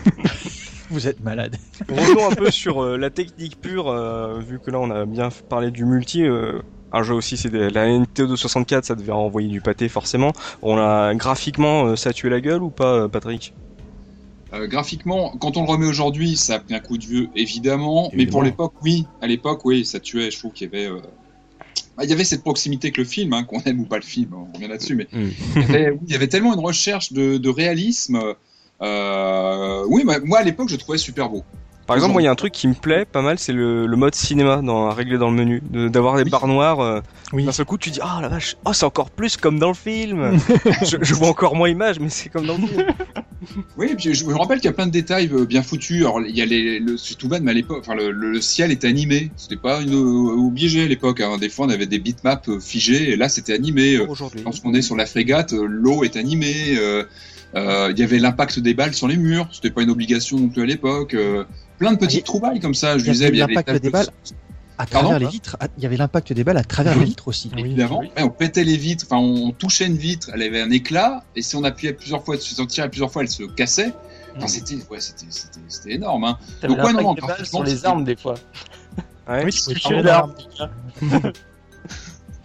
vous 0.90 1.06
êtes 1.06 1.20
malade. 1.20 1.56
Revenons 1.88 2.30
un 2.30 2.34
peu 2.34 2.50
sur 2.50 2.82
euh, 2.82 2.96
la 2.96 3.10
technique 3.10 3.60
pure, 3.60 3.88
euh, 3.88 4.38
vu 4.40 4.58
que 4.60 4.70
là 4.70 4.78
on 4.80 4.90
a 4.90 5.04
bien 5.06 5.28
parlé 5.48 5.70
du 5.70 5.84
multi. 5.84 6.22
euh, 6.24 6.60
un 6.92 7.02
jeu 7.02 7.14
aussi, 7.14 7.36
c'est 7.36 7.50
des- 7.50 7.70
la 7.70 7.86
Nintendo 7.88 8.34
64, 8.36 8.84
ça 8.84 8.94
devait 8.94 9.12
envoyer 9.12 9.48
du 9.48 9.60
pâté 9.60 9.88
forcément. 9.88 10.32
On 10.62 10.76
a 10.78 11.14
graphiquement, 11.14 11.86
euh, 11.86 11.96
ça 11.96 12.10
a 12.10 12.12
tué 12.12 12.28
la 12.30 12.40
gueule 12.40 12.62
ou 12.62 12.70
pas, 12.70 12.94
euh, 12.94 13.08
Patrick? 13.08 13.52
Euh, 14.54 14.66
graphiquement, 14.66 15.34
quand 15.38 15.58
on 15.58 15.64
le 15.64 15.68
remet 15.68 15.86
aujourd'hui, 15.86 16.36
ça 16.36 16.54
a 16.54 16.58
pris 16.60 16.74
un 16.74 16.80
coup 16.80 16.96
de 16.96 17.04
vieux, 17.04 17.28
évidemment. 17.36 18.10
Mais 18.14 18.26
pour 18.26 18.42
l'époque, 18.42 18.72
oui. 18.82 19.04
À 19.20 19.26
l'époque, 19.26 19.60
oui, 19.66 19.84
ça 19.84 20.00
tuait. 20.00 20.30
Je 20.30 20.38
trouve 20.38 20.52
qu'il 20.52 20.66
y 20.72 20.74
avait, 20.74 20.86
euh, 20.90 21.00
bah, 21.98 22.04
il 22.04 22.08
y 22.10 22.12
avait 22.14 22.24
cette 22.24 22.42
proximité 22.42 22.86
avec 22.86 22.96
le 22.96 23.04
film, 23.04 23.34
hein, 23.34 23.44
qu'on 23.44 23.60
aime 23.66 23.80
ou 23.80 23.84
pas 23.84 23.96
le 23.96 24.02
film, 24.02 24.32
on 24.32 24.50
revient 24.56 24.68
là-dessus. 24.68 24.94
Mais 24.94 25.06
Mm. 25.12 25.28
il, 25.56 25.60
y 25.60 25.64
avait, 25.64 25.90
oui, 25.90 25.98
il 26.06 26.12
y 26.12 26.16
avait 26.16 26.28
tellement 26.28 26.54
une 26.54 26.60
recherche 26.64 27.12
de, 27.12 27.36
de 27.36 27.48
réalisme. 27.50 28.18
Euh, 28.80 29.84
oui, 29.88 30.04
bah, 30.06 30.18
moi 30.24 30.38
à 30.38 30.42
l'époque, 30.44 30.68
je 30.68 30.74
le 30.74 30.78
trouvais 30.80 30.98
super 30.98 31.28
beau. 31.28 31.42
Par 31.88 31.96
exemple, 31.96 32.12
moi 32.12 32.22
il 32.22 32.26
y 32.26 32.28
a 32.28 32.30
un 32.30 32.36
truc 32.36 32.52
qui 32.52 32.68
me 32.68 32.74
plaît 32.74 33.04
pas 33.04 33.22
mal, 33.22 33.38
c'est 33.40 33.52
le, 33.52 33.86
le 33.86 33.96
mode 33.96 34.14
cinéma 34.14 34.60
dans, 34.62 34.88
à 34.88 34.94
régler 34.94 35.18
dans 35.18 35.30
le 35.30 35.36
menu. 35.36 35.60
De- 35.70 35.88
D'avoir 35.88 36.16
des 36.16 36.22
Oui. 36.22 36.30
barres 36.30 36.46
noires. 36.46 36.78
euh, 36.80 37.00
Oui. 37.32 37.44
D'un 37.44 37.52
seul 37.52 37.64
coup, 37.66 37.78
tu 37.78 37.90
dis 37.90 37.98
Ah 38.02 38.18
la 38.22 38.28
vache, 38.28 38.56
oh, 38.64 38.72
c'est 38.72 38.84
encore 38.84 39.10
plus 39.10 39.36
comme 39.36 39.58
dans 39.58 39.68
le 39.68 39.74
film 39.74 40.38
je, 40.84 40.98
je 41.00 41.14
vois 41.14 41.28
encore 41.28 41.56
moins 41.56 41.68
image, 41.68 41.98
mais 41.98 42.10
c'est 42.10 42.28
comme 42.28 42.46
dans 42.46 42.56
le 42.58 42.66
film. 42.66 42.84
Oui, 43.76 43.88
et 43.92 43.94
puis 43.94 44.12
je 44.14 44.24
me 44.26 44.34
rappelle 44.36 44.58
qu'il 44.58 44.66
y 44.66 44.70
a 44.70 44.74
plein 44.74 44.86
de 44.86 44.92
détails 44.92 45.30
euh, 45.32 45.46
bien 45.46 45.62
foutus. 45.62 46.02
Alors, 46.02 46.20
il 46.20 46.36
y 46.36 46.42
a 46.42 46.44
les, 46.44 46.78
le, 46.80 46.96
c'est 46.96 47.14
tout 47.14 47.28
bad, 47.28 47.42
mais 47.42 47.52
à 47.52 47.54
l'époque, 47.54 47.78
enfin, 47.80 47.94
le, 47.94 48.10
le 48.10 48.40
ciel 48.40 48.70
était 48.70 48.88
animé. 48.88 49.30
C'était 49.36 49.56
pas 49.56 49.80
une, 49.80 49.94
euh, 49.94 50.36
obligé 50.46 50.82
à 50.82 50.86
l'époque. 50.86 51.20
Hein. 51.20 51.38
Des 51.38 51.48
fois, 51.48 51.66
on 51.66 51.70
avait 51.70 51.86
des 51.86 51.98
bitmaps 51.98 52.48
euh, 52.48 52.60
figés, 52.60 53.10
et 53.12 53.16
là, 53.16 53.28
c'était 53.28 53.54
animé. 53.54 53.98
Aujourd'hui. 53.98 54.42
Lorsqu'on 54.44 54.74
est 54.74 54.82
sur 54.82 54.96
la 54.96 55.06
frégate, 55.06 55.52
l'eau 55.52 56.04
est 56.04 56.16
animée. 56.16 56.76
euh, 56.76 57.04
euh, 57.54 57.88
Il 57.92 57.98
y 57.98 58.02
avait 58.02 58.18
l'impact 58.18 58.58
des 58.58 58.74
balles 58.74 58.92
sur 58.94 59.08
les 59.08 59.16
murs. 59.16 59.48
C'était 59.52 59.70
pas 59.70 59.82
une 59.82 59.90
obligation 59.90 60.36
non 60.38 60.48
plus 60.48 60.62
à 60.62 60.66
l'époque. 60.66 61.14
euh, 61.14 61.44
plein 61.78 61.92
de 61.92 61.98
petites 61.98 62.24
Ah, 62.24 62.26
trouvailles 62.26 62.60
comme 62.60 62.74
ça. 62.74 62.98
Je 62.98 63.04
y 63.06 63.10
disais, 63.10 63.28
il 63.28 63.36
y 63.36 63.42
avait 63.42 63.54
l'impact 63.54 63.82
des 63.82 63.90
balles. 63.90 64.08
À 64.80 64.86
Pardon 64.86 65.08
travers 65.08 65.18
les 65.18 65.32
vitres, 65.32 65.56
il 65.76 65.82
y 65.82 65.86
avait 65.86 65.96
l'impact 65.96 66.32
des 66.32 66.44
balles 66.44 66.56
à 66.56 66.62
travers 66.62 66.96
les 66.96 67.04
vitres 67.04 67.26
aussi. 67.26 67.50
Évidemment, 67.56 67.98
Ouais, 67.98 68.22
on 68.22 68.30
pétait 68.30 68.62
les 68.62 68.76
vitres, 68.76 69.06
enfin 69.08 69.16
on 69.16 69.50
touchait 69.50 69.86
une 69.86 69.96
vitre, 69.96 70.30
elle 70.32 70.42
avait 70.42 70.60
un 70.60 70.70
éclat, 70.70 71.24
et 71.34 71.42
si 71.42 71.56
on 71.56 71.64
appuyait 71.64 71.94
plusieurs 71.94 72.24
fois, 72.24 72.36
si 72.38 72.60
on 72.60 72.66
tirait 72.66 72.88
plusieurs 72.88 73.10
fois, 73.10 73.22
elle 73.22 73.28
se 73.28 73.42
cassait. 73.42 73.92
Enfin, 74.36 74.46
c'était, 74.46 74.76
ouais, 74.88 75.00
c'était, 75.00 75.26
c'était, 75.30 75.58
c'était 75.66 75.94
énorme. 75.94 76.22
Hein. 76.22 76.38
Donc, 76.62 76.78
ouais, 76.78 76.92
non, 76.92 77.14
des 77.14 77.20
balles 77.22 77.44
sur 77.44 77.64
les 77.64 77.84
armes 77.84 78.04
des 78.04 78.14
fois. 78.14 78.34
Ouais. 79.28 79.44
Oui, 79.44 79.52
tu 79.52 79.62
touchais 79.74 80.00
l'arme. 80.00 80.32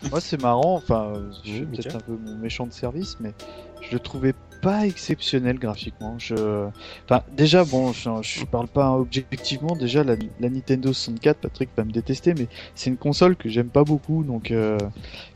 Moi, 0.09 0.19
c'est 0.19 0.41
marrant, 0.41 0.75
enfin, 0.75 1.13
je 1.45 1.51
suis 1.51 1.65
peut-être 1.65 1.95
un 1.95 1.99
peu 1.99 2.17
mon 2.17 2.35
méchant 2.37 2.65
de 2.65 2.73
service, 2.73 3.15
mais 3.19 3.33
je 3.81 3.93
le 3.93 3.99
trouvais 3.99 4.33
pas 4.63 4.87
exceptionnel 4.87 5.59
graphiquement. 5.59 6.17
Je... 6.19 6.69
Enfin, 7.09 7.23
déjà, 7.31 7.65
bon, 7.65 7.91
je, 7.93 8.09
je 8.21 8.45
parle 8.45 8.67
pas 8.69 8.91
objectivement, 8.93 9.75
déjà, 9.75 10.03
la, 10.03 10.15
la 10.39 10.49
Nintendo 10.49 10.93
64, 10.93 11.39
Patrick 11.41 11.71
va 11.77 11.85
me 11.85 11.91
détester, 11.91 12.33
mais 12.33 12.47
c'est 12.75 12.89
une 12.89 12.97
console 12.97 13.35
que 13.37 13.49
j'aime 13.49 13.69
pas 13.71 13.83
beaucoup, 13.83 14.23
donc, 14.23 14.51
euh, 14.51 14.77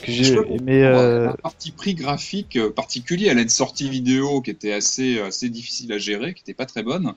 que 0.02 0.12
j'ai 0.12 0.38
euh, 0.84 1.30
Un 1.30 1.34
parti 1.34 1.72
pris 1.72 1.95
graphique 1.95 2.56
euh, 2.58 2.72
particulier, 2.72 3.28
elle 3.28 3.40
a 3.40 3.41
une 3.41 3.49
sortie 3.49 3.90
vidéo 3.90 4.41
qui 4.41 4.52
était 4.52 4.74
assez, 4.74 5.20
assez 5.20 5.49
difficile 5.49 5.91
à 5.94 5.98
gérer, 5.98 6.34
qui 6.34 6.41
était 6.41 6.54
pas 6.54 6.66
très 6.66 6.84
bonne. 6.84 7.14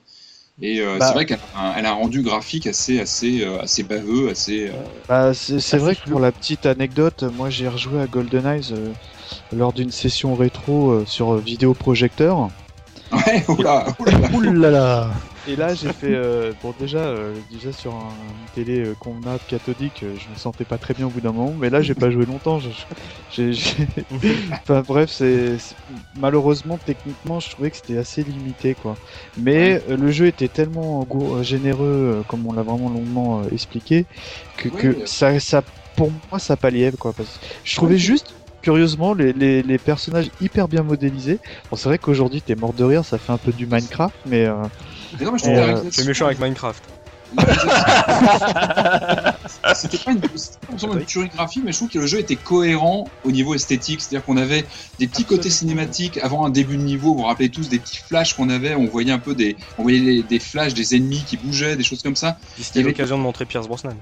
Et 0.61 0.81
euh, 0.81 0.99
Bah. 0.99 1.07
c'est 1.07 1.13
vrai 1.15 1.25
qu'elle 1.25 1.41
a, 1.53 1.59
un- 1.59 1.75
elle 1.75 1.85
a 1.87 1.91
un 1.91 1.95
rendu 1.95 2.21
graphique 2.23 2.67
assez, 2.67 2.99
assez, 2.99 3.43
euh, 3.43 3.59
assez 3.61 3.83
baveux, 3.83 4.29
assez. 4.29 4.69
euh, 4.69 4.83
Bah, 5.07 5.33
c'est 5.33 5.77
vrai 5.77 5.95
que 5.95 6.01
pour 6.09 6.19
la 6.21 6.31
petite 6.31 6.65
anecdote, 6.65 7.23
moi 7.23 7.49
j'ai 7.49 7.67
rejoué 7.67 7.99
à 8.01 8.07
GoldenEye 8.07 8.71
euh, 8.71 8.93
lors 9.51 9.73
d'une 9.73 9.91
session 9.91 10.35
rétro 10.35 10.91
euh, 10.91 11.05
sur 11.05 11.33
euh, 11.35 11.41
vidéoprojecteur. 11.41 12.51
Ouais, 13.11 13.43
oula, 13.49 13.95
oula. 14.33 14.69
Là. 14.71 15.13
Et 15.45 15.55
là 15.55 15.73
j'ai 15.73 15.91
fait, 15.91 16.13
euh, 16.13 16.53
bon 16.61 16.71
déjà, 16.73 16.99
euh, 16.99 17.41
déjà 17.49 17.73
sur 17.73 17.95
un, 17.95 18.35
une 18.39 18.47
télé 18.49 18.79
euh, 18.79 18.95
convenable 18.95 19.43
cathodique, 19.47 20.03
euh, 20.03 20.15
je 20.15 20.29
me 20.29 20.35
sentais 20.35 20.65
pas 20.65 20.77
très 20.77 20.93
bien 20.93 21.07
au 21.07 21.09
bout 21.11 21.19
d'un 21.21 21.31
moment, 21.31 21.55
mais 21.55 21.71
là 21.71 21.81
j'ai 21.81 21.95
pas 21.95 22.11
joué 22.11 22.25
longtemps. 22.25 22.59
je- 22.59 22.69
j'ai- 23.27 23.51
j'ai- 23.53 23.87
enfin 24.61 24.83
bref, 24.83 25.09
c'est 25.11 25.57
c'est- 25.57 25.75
malheureusement 26.13 26.77
techniquement 26.77 27.39
je 27.39 27.49
trouvais 27.49 27.71
que 27.71 27.77
c'était 27.77 27.97
assez 27.97 28.23
limité 28.23 28.75
quoi. 28.75 28.99
Mais 29.35 29.81
euh, 29.89 29.97
le 29.97 30.11
jeu 30.11 30.27
était 30.27 30.47
tellement 30.49 31.07
euh, 31.11 31.41
généreux, 31.43 32.19
euh, 32.19 32.23
comme 32.23 32.45
on 32.45 32.53
l'a 32.53 32.63
vraiment 32.63 32.89
longuement 32.89 33.41
euh, 33.41 33.47
expliqué, 33.51 34.05
que, 34.57 34.69
Oui, 34.69 34.79
que 34.79 34.87
mais- 34.99 35.05
ça, 35.05 35.39
ça, 35.39 35.63
pour 35.95 36.11
moi 36.29 36.39
ça 36.39 36.55
palliait 36.57 36.91
quoi. 36.99 37.13
Parce 37.13 37.39
que 37.39 37.45
je 37.63 37.75
trouvais 37.75 37.97
juste 37.97 38.35
curieusement 38.61 39.13
les, 39.13 39.33
les, 39.33 39.63
les 39.63 39.77
personnages 39.77 40.29
hyper 40.39 40.67
bien 40.67 40.83
modélisés. 40.83 41.39
Bon 41.69 41.75
c'est 41.77 41.89
vrai 41.89 41.97
qu'aujourd'hui 41.97 42.41
t'es 42.41 42.55
mort 42.55 42.73
de 42.73 42.83
rire, 42.83 43.03
ça 43.05 43.17
fait 43.17 43.31
un 43.31 43.37
peu 43.37 43.51
du 43.51 43.65
Minecraft, 43.65 44.15
mais 44.25 44.45
euh, 44.45 44.55
Mais 45.19 45.25
non, 45.25 45.31
mais 45.33 45.39
je 45.39 45.45
Euh, 45.49 45.83
C'est 45.91 46.05
méchant 46.05 46.25
avec 46.27 46.39
Minecraft. 46.39 46.83
C'était 49.75 49.97
pas 49.99 50.11
une, 50.11 50.21
c'était 50.35 50.87
pas 50.87 50.93
une 50.93 51.05
tuerie 51.05 51.29
graphique, 51.29 51.63
mais 51.65 51.71
je 51.71 51.77
trouve 51.77 51.89
que 51.89 51.99
le 51.99 52.05
jeu 52.07 52.19
était 52.19 52.35
cohérent 52.35 53.07
au 53.23 53.31
niveau 53.31 53.55
esthétique. 53.55 54.01
C'est-à-dire 54.01 54.25
qu'on 54.25 54.37
avait 54.37 54.65
des 54.99 55.07
petits 55.07 55.23
côtés 55.23 55.49
cinématiques 55.49 56.17
avant 56.17 56.45
un 56.45 56.49
début 56.49 56.77
de 56.77 56.81
niveau. 56.83 57.09
Vous 57.13 57.19
vous 57.19 57.23
rappelez 57.23 57.49
tous 57.49 57.69
des 57.69 57.79
petits 57.79 57.99
flashs 57.99 58.33
qu'on 58.33 58.49
avait. 58.49 58.75
On 58.75 58.85
voyait 58.85 59.11
un 59.13 59.19
peu 59.19 59.33
des, 59.35 59.55
on 59.77 59.83
voyait 59.83 59.99
les- 59.99 60.23
des 60.23 60.39
flashs 60.39 60.73
des 60.73 60.95
ennemis 60.95 61.23
qui 61.25 61.37
bougeaient, 61.37 61.75
des 61.75 61.83
choses 61.83 62.01
comme 62.03 62.15
ça. 62.15 62.37
C'était 62.57 62.79
y 62.79 62.81
avait- 62.81 62.91
l'occasion 62.91 63.17
de 63.17 63.23
montrer 63.23 63.45
Pierce 63.45 63.67
Brosnan. 63.67 63.95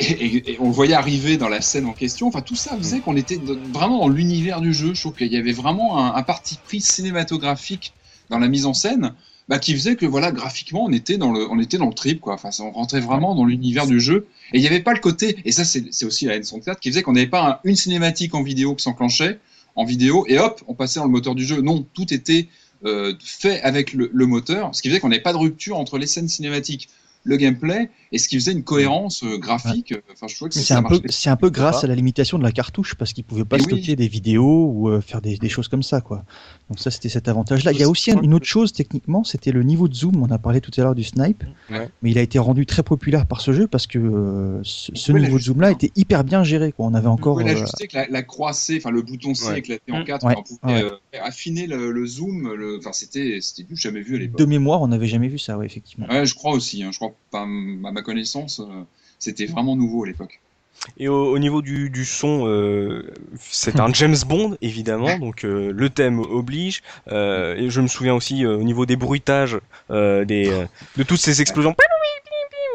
Et, 0.00 0.56
on 0.60 0.68
le 0.68 0.74
voyait 0.74 0.94
arriver 0.94 1.36
dans 1.36 1.48
la 1.48 1.60
scène 1.60 1.86
en 1.86 1.92
question. 1.92 2.26
Enfin, 2.26 2.40
tout 2.40 2.56
ça 2.56 2.76
faisait 2.76 3.00
qu'on 3.00 3.16
était 3.16 3.40
vraiment 3.72 3.98
dans 3.98 4.08
l'univers 4.08 4.60
du 4.60 4.72
jeu. 4.72 4.94
Je 4.94 5.00
trouve 5.00 5.14
qu'il 5.14 5.32
y 5.32 5.36
avait 5.36 5.52
vraiment 5.52 6.14
un, 6.14 6.22
parti 6.22 6.58
pris 6.62 6.80
cinématographique 6.80 7.94
dans 8.30 8.38
la 8.38 8.48
mise 8.48 8.66
en 8.66 8.74
scène. 8.74 9.14
Bah, 9.46 9.58
qui 9.58 9.74
faisait 9.74 9.96
que 9.96 10.06
voilà 10.06 10.32
graphiquement 10.32 10.86
on 10.86 10.92
était 10.94 11.18
dans 11.18 11.30
le 11.30 11.46
on 11.50 11.60
était 11.60 11.76
dans 11.76 11.88
le 11.88 11.92
trip 11.92 12.18
quoi 12.18 12.32
enfin 12.32 12.48
on 12.60 12.70
rentrait 12.70 13.00
vraiment 13.00 13.34
dans 13.34 13.44
l'univers 13.44 13.86
du 13.86 14.00
jeu 14.00 14.26
et 14.54 14.56
il 14.56 14.62
n'y 14.62 14.66
avait 14.66 14.80
pas 14.80 14.94
le 14.94 15.00
côté 15.00 15.36
et 15.44 15.52
ça 15.52 15.66
c'est 15.66 16.06
aussi 16.06 16.24
la 16.24 16.38
N64 16.38 16.78
qui 16.78 16.88
faisait 16.88 17.02
qu'on 17.02 17.12
n'avait 17.12 17.26
pas 17.26 17.50
un- 17.50 17.58
une 17.64 17.76
cinématique 17.76 18.34
en 18.34 18.42
vidéo 18.42 18.74
qui 18.74 18.84
s'enclenchait 18.84 19.38
en 19.76 19.84
vidéo 19.84 20.24
et 20.28 20.38
hop, 20.38 20.62
on 20.68 20.74
passait 20.74 21.00
dans 21.00 21.06
le 21.06 21.10
moteur 21.12 21.34
du 21.34 21.44
jeu. 21.44 21.60
Non, 21.60 21.86
tout 21.94 22.12
était 22.12 22.48
euh, 22.84 23.14
fait 23.22 23.60
avec 23.62 23.92
le, 23.92 24.10
le 24.12 24.26
moteur, 24.26 24.74
ce 24.74 24.82
qui 24.82 24.88
faisait 24.88 25.00
qu'on 25.00 25.08
n'avait 25.08 25.22
pas 25.22 25.32
de 25.32 25.38
rupture 25.38 25.78
entre 25.78 25.98
les 25.98 26.06
scènes 26.06 26.28
cinématiques, 26.28 26.88
le 27.24 27.36
gameplay, 27.36 27.90
et 28.14 28.18
ce 28.18 28.28
qui 28.28 28.36
faisait 28.36 28.52
une 28.52 28.62
cohérence 28.64 29.22
euh, 29.24 29.36
graphique. 29.38 29.92
Enfin, 30.12 30.26
je 30.28 30.36
trouvais 30.36 30.48
que 30.50 30.54
Mais 30.56 30.62
ça 30.62 30.66
C'est 30.68 30.74
un, 30.74 30.82
peu, 30.82 30.94
marchait. 30.94 31.08
c'est 31.10 31.30
un 31.30 31.36
peu 31.36 31.50
grâce 31.50 31.82
à 31.84 31.86
la 31.88 31.94
limitation 31.94 32.38
de 32.38 32.42
la 32.44 32.52
cartouche 32.52 32.94
parce 32.94 33.12
qu'ils 33.12 33.24
pouvaient 33.24 33.44
pas 33.44 33.56
Et 33.56 33.60
oui. 33.60 33.66
stocker 33.66 33.96
des 33.96 34.08
vidéos 34.08 34.70
ou 34.72 34.88
euh, 34.88 35.00
faire 35.00 35.20
des, 35.20 35.36
des 35.36 35.48
choses 35.48 35.68
comme 35.68 35.82
ça, 35.82 36.00
quoi. 36.00 36.24
Donc 36.70 36.78
ça, 36.78 36.90
c'était 36.90 37.08
cet 37.08 37.28
avantage-là. 37.28 37.72
Il 37.72 37.78
y 37.78 37.82
a 37.82 37.88
aussi 37.88 38.12
un- 38.12 38.20
une 38.22 38.32
autre 38.34 38.46
chose 38.46 38.72
techniquement, 38.72 39.24
c'était 39.24 39.52
le 39.52 39.62
niveau 39.62 39.88
de 39.88 39.94
zoom. 39.94 40.22
On 40.22 40.30
a 40.30 40.38
parlé 40.38 40.60
tout 40.60 40.70
à 40.78 40.82
l'heure 40.82 40.94
du 40.94 41.04
snipe, 41.04 41.44
Ouais. 41.70 41.88
mais 42.02 42.10
il 42.12 42.18
a 42.18 42.22
été 42.22 42.38
rendu 42.38 42.64
très 42.66 42.82
populaire 42.82 43.26
par 43.26 43.40
ce 43.40 43.52
jeu 43.52 43.66
parce 43.66 43.86
que 43.86 43.98
euh, 43.98 44.60
ce, 44.62 45.12
niveau 45.12 45.36
de 45.38 45.42
zoom-là 45.42 45.70
était 45.72 45.90
hyper 45.96 46.24
bien 46.24 46.44
géré. 46.44 46.72
Quoi. 46.72 46.86
On 46.86 46.94
avait 46.94 47.08
encore 47.08 47.40
euh, 47.40 47.44
la, 47.92 48.06
la 48.08 48.22
croix 48.22 48.52
C, 48.52 48.76
enfin 48.78 48.90
le 48.90 49.02
bouton 49.02 49.34
C 49.34 49.46
Ouais. 49.48 49.58
éclaté 49.58 49.92
en 49.92 50.00
Mm. 50.00 50.04
quatre, 50.04 50.24
Ouais. 50.26 50.34
on 50.38 50.42
pouvait 50.42 50.82
Ouais. 50.84 50.84
euh, 50.84 51.18
affiner 51.22 51.66
le, 51.66 51.90
le 51.90 52.06
zoom, 52.06 52.52
le... 52.54 52.78
enfin 52.78 52.92
c'était 52.92 53.38
c'était 53.40 53.64
du 53.64 53.76
jamais 53.76 54.00
vu 54.00 54.14
à 54.16 54.18
l'époque. 54.20 54.38
de 54.38 54.44
mémoire, 54.46 54.80
on 54.82 54.88
n'avait 54.88 55.06
jamais 55.08 55.28
vu 55.28 55.38
ça, 55.38 55.58
ouais, 55.58 55.66
effectivement. 55.66 56.06
Ouais, 56.08 56.24
je 56.26 56.34
crois 56.34 56.52
aussi, 56.52 56.82
hein, 56.82 56.90
je 56.92 56.98
crois, 56.98 57.12
à 57.32 57.44
ma 57.46 57.90
connaissance, 58.04 58.60
euh, 58.60 58.82
c'était 59.18 59.46
vraiment 59.46 59.74
nouveau 59.74 60.04
à 60.04 60.06
l'époque. 60.06 60.40
Et 60.98 61.08
au, 61.08 61.32
au 61.32 61.38
niveau 61.38 61.62
du, 61.62 61.88
du 61.88 62.04
son, 62.04 62.46
euh, 62.46 63.10
c'est 63.40 63.80
un 63.80 63.92
James 63.94 64.16
Bond 64.28 64.56
évidemment, 64.60 65.18
donc 65.18 65.44
euh, 65.44 65.72
le 65.72 65.88
thème 65.90 66.18
oblige. 66.20 66.82
Euh, 67.10 67.56
et 67.56 67.70
je 67.70 67.80
me 67.80 67.86
souviens 67.88 68.14
aussi 68.14 68.44
euh, 68.44 68.56
au 68.58 68.62
niveau 68.62 68.84
des 68.84 68.96
bruitages, 68.96 69.58
euh, 69.90 70.24
des, 70.24 70.50
euh, 70.50 70.66
de 70.96 71.02
toutes 71.02 71.20
ces 71.20 71.40
explosions. 71.40 71.74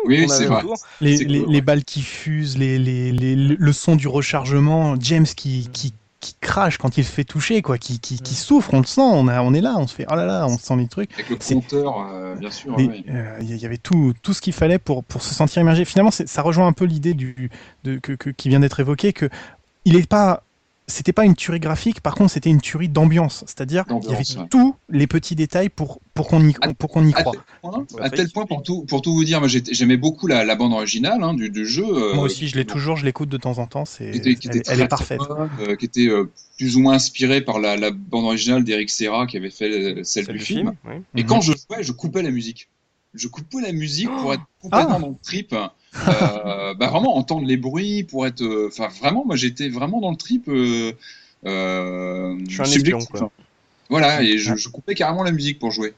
Oui, 0.05 0.27
c'est 0.29 0.45
vrai. 0.45 0.63
Les, 1.01 1.17
C'est 1.17 1.23
les, 1.25 1.39
cool, 1.39 1.49
les 1.51 1.55
ouais. 1.57 1.61
balles 1.61 1.83
qui 1.83 2.01
fusent, 2.01 2.57
les, 2.57 2.79
les, 2.79 3.11
les- 3.11 3.35
le 3.35 3.73
son 3.73 3.95
du 3.95 4.07
rechargement, 4.07 4.95
James 4.99 5.25
qui, 5.25 5.69
qui, 5.73 5.93
qui 6.19 6.35
crache 6.41 6.77
quand 6.77 6.97
il 6.97 7.05
se 7.05 7.11
fait 7.11 7.23
toucher, 7.23 7.61
quoi, 7.61 7.77
qui, 7.77 7.99
qui, 7.99 8.17
qui 8.19 8.35
souffre, 8.35 8.73
on 8.73 8.79
le 8.79 8.85
sent, 8.85 8.99
on, 9.01 9.27
a, 9.29 9.41
on 9.41 9.53
est 9.53 9.61
là, 9.61 9.75
on 9.77 9.87
se 9.87 9.95
fait 9.95 10.05
oh 10.11 10.15
là 10.15 10.25
là, 10.25 10.45
on 10.47 10.57
sent 10.57 10.75
les 10.75 10.87
trucs. 10.87 11.13
Avec 11.13 11.29
le 11.29 11.37
compteur, 11.37 12.07
euh, 12.11 12.35
bien 12.35 12.51
sûr. 12.51 12.75
Ouais. 12.77 13.03
euh, 13.09 13.37
Il 13.41 13.55
y 13.55 13.65
avait 13.65 13.77
tout, 13.77 14.13
tout 14.21 14.33
ce 14.33 14.41
qu'il 14.41 14.51
fallait 14.53 14.79
pour, 14.79 15.03
pour 15.05 15.21
se 15.21 15.33
sentir 15.33 15.61
immergé. 15.61 15.85
Finalement, 15.85 16.11
c'est- 16.11 16.27
ça 16.27 16.41
rejoint 16.41 16.67
un 16.67 16.73
peu 16.73 16.83
l'idée 16.85 17.13
du, 17.13 17.49
de, 17.85 17.97
que, 17.99 18.11
que- 18.11 18.31
qui 18.31 18.49
vient 18.49 18.59
d'être 18.59 18.79
évoquée, 18.81 19.13
que 19.13 19.29
il 19.85 19.95
est 19.95 20.07
pas, 20.09 20.43
c'était 20.89 21.13
pas 21.13 21.23
une 21.23 21.35
tuerie 21.35 21.59
graphique, 21.61 22.01
par 22.01 22.15
contre, 22.15 22.31
c'était 22.31 22.49
une 22.49 22.59
tuerie 22.59 22.89
d'ambiance. 22.89 23.43
C'est-à-dire, 23.47 23.85
il 23.89 24.09
y 24.09 24.13
avait 24.13 24.17
ouais. 24.39 24.47
tous 24.49 24.75
les 24.89 25.07
petits 25.07 25.35
détails 25.35 25.69
pour, 25.69 26.01
pour 26.13 26.27
qu'on 26.27 26.45
y, 26.45 26.53
pour 26.77 26.89
qu'on 26.89 27.05
y 27.07 27.13
À 27.13 27.23
croit. 27.23 27.35
à 28.01 28.09
tel 28.09 28.29
point 28.31 28.45
pour, 28.45 28.63
tout, 28.63 28.83
pour 28.85 29.01
tout 29.01 29.13
vous 29.13 29.23
dire, 29.23 29.41
j'aimais 29.47 29.95
beaucoup 29.97 30.27
la, 30.27 30.43
la 30.43 30.55
bande 30.55 30.73
originale 30.73 31.23
hein, 31.23 31.33
du, 31.33 31.49
du 31.49 31.65
jeu. 31.65 31.85
euh, 31.87 32.15
Moi 32.15 32.25
aussi, 32.25 32.47
je 32.47 32.55
l'ai 32.57 32.65
toujours, 32.65 32.97
je 32.97 33.05
l'écoute 33.05 33.29
de 33.29 33.37
temps 33.37 33.59
en 33.59 33.67
temps. 33.67 33.85
C'est, 33.85 34.11
qui 34.11 34.17
était, 34.17 34.35
qui 34.35 34.47
elle, 34.49 34.57
était 34.57 34.71
elle 34.71 34.81
est 34.81 34.87
très, 34.87 34.87
parfaite. 34.89 35.19
bonne, 35.19 35.49
euh, 35.61 35.75
qui 35.75 35.85
était 35.85 36.07
euh, 36.09 36.29
plus 36.57 36.75
ou 36.75 36.81
moins 36.81 36.95
inspirée 36.95 37.41
par 37.41 37.59
la, 37.59 37.77
la 37.77 37.91
bande 37.91 38.25
originale 38.25 38.63
d'Eric 38.63 38.89
Serra 38.89 39.27
qui 39.27 39.37
avait 39.37 39.49
fait 39.51 39.69
euh, 39.69 40.03
celle, 40.03 40.25
Celle 40.25 40.35
du 40.37 40.39
film. 40.43 40.73
oui. 40.85 40.95
Et 41.15 41.21
Mhm. 41.23 41.27
quand 41.29 41.41
je 41.41 41.53
jouais, 41.53 41.83
je 41.83 41.91
coupais 41.91 42.21
la 42.23 42.31
musique. 42.31 42.67
Je 43.13 43.27
coupais 43.27 43.61
la 43.61 43.71
musique 43.71 44.09
pour 44.09 44.33
être 44.33 44.43
complètement 44.61 44.95
Ah. 44.97 44.99
dans 44.99 45.07
le 45.09 45.15
trip. 45.23 45.55
Euh, 45.95 46.73
bah 46.75 46.87
vraiment 46.87 47.17
entendre 47.17 47.45
les 47.47 47.57
bruits 47.57 48.03
pour 48.03 48.27
être. 48.27 48.41
euh, 48.41 48.67
Enfin 48.71 48.87
vraiment, 48.89 49.25
moi 49.25 49.35
j'étais 49.35 49.69
vraiment 49.69 49.99
dans 50.01 50.11
le 50.11 50.17
trip. 50.17 50.47
Euh, 50.47 50.93
Je 52.47 52.51
suis 52.53 52.61
un 52.61 52.71
espion, 52.71 53.05
quoi. 53.05 53.23
Voilà, 53.89 54.21
et 54.23 54.37
je, 54.37 54.55
je 54.55 54.69
coupais 54.69 54.95
carrément 54.95 55.23
la 55.23 55.31
musique 55.31 55.59
pour 55.59 55.71
jouer. 55.71 55.93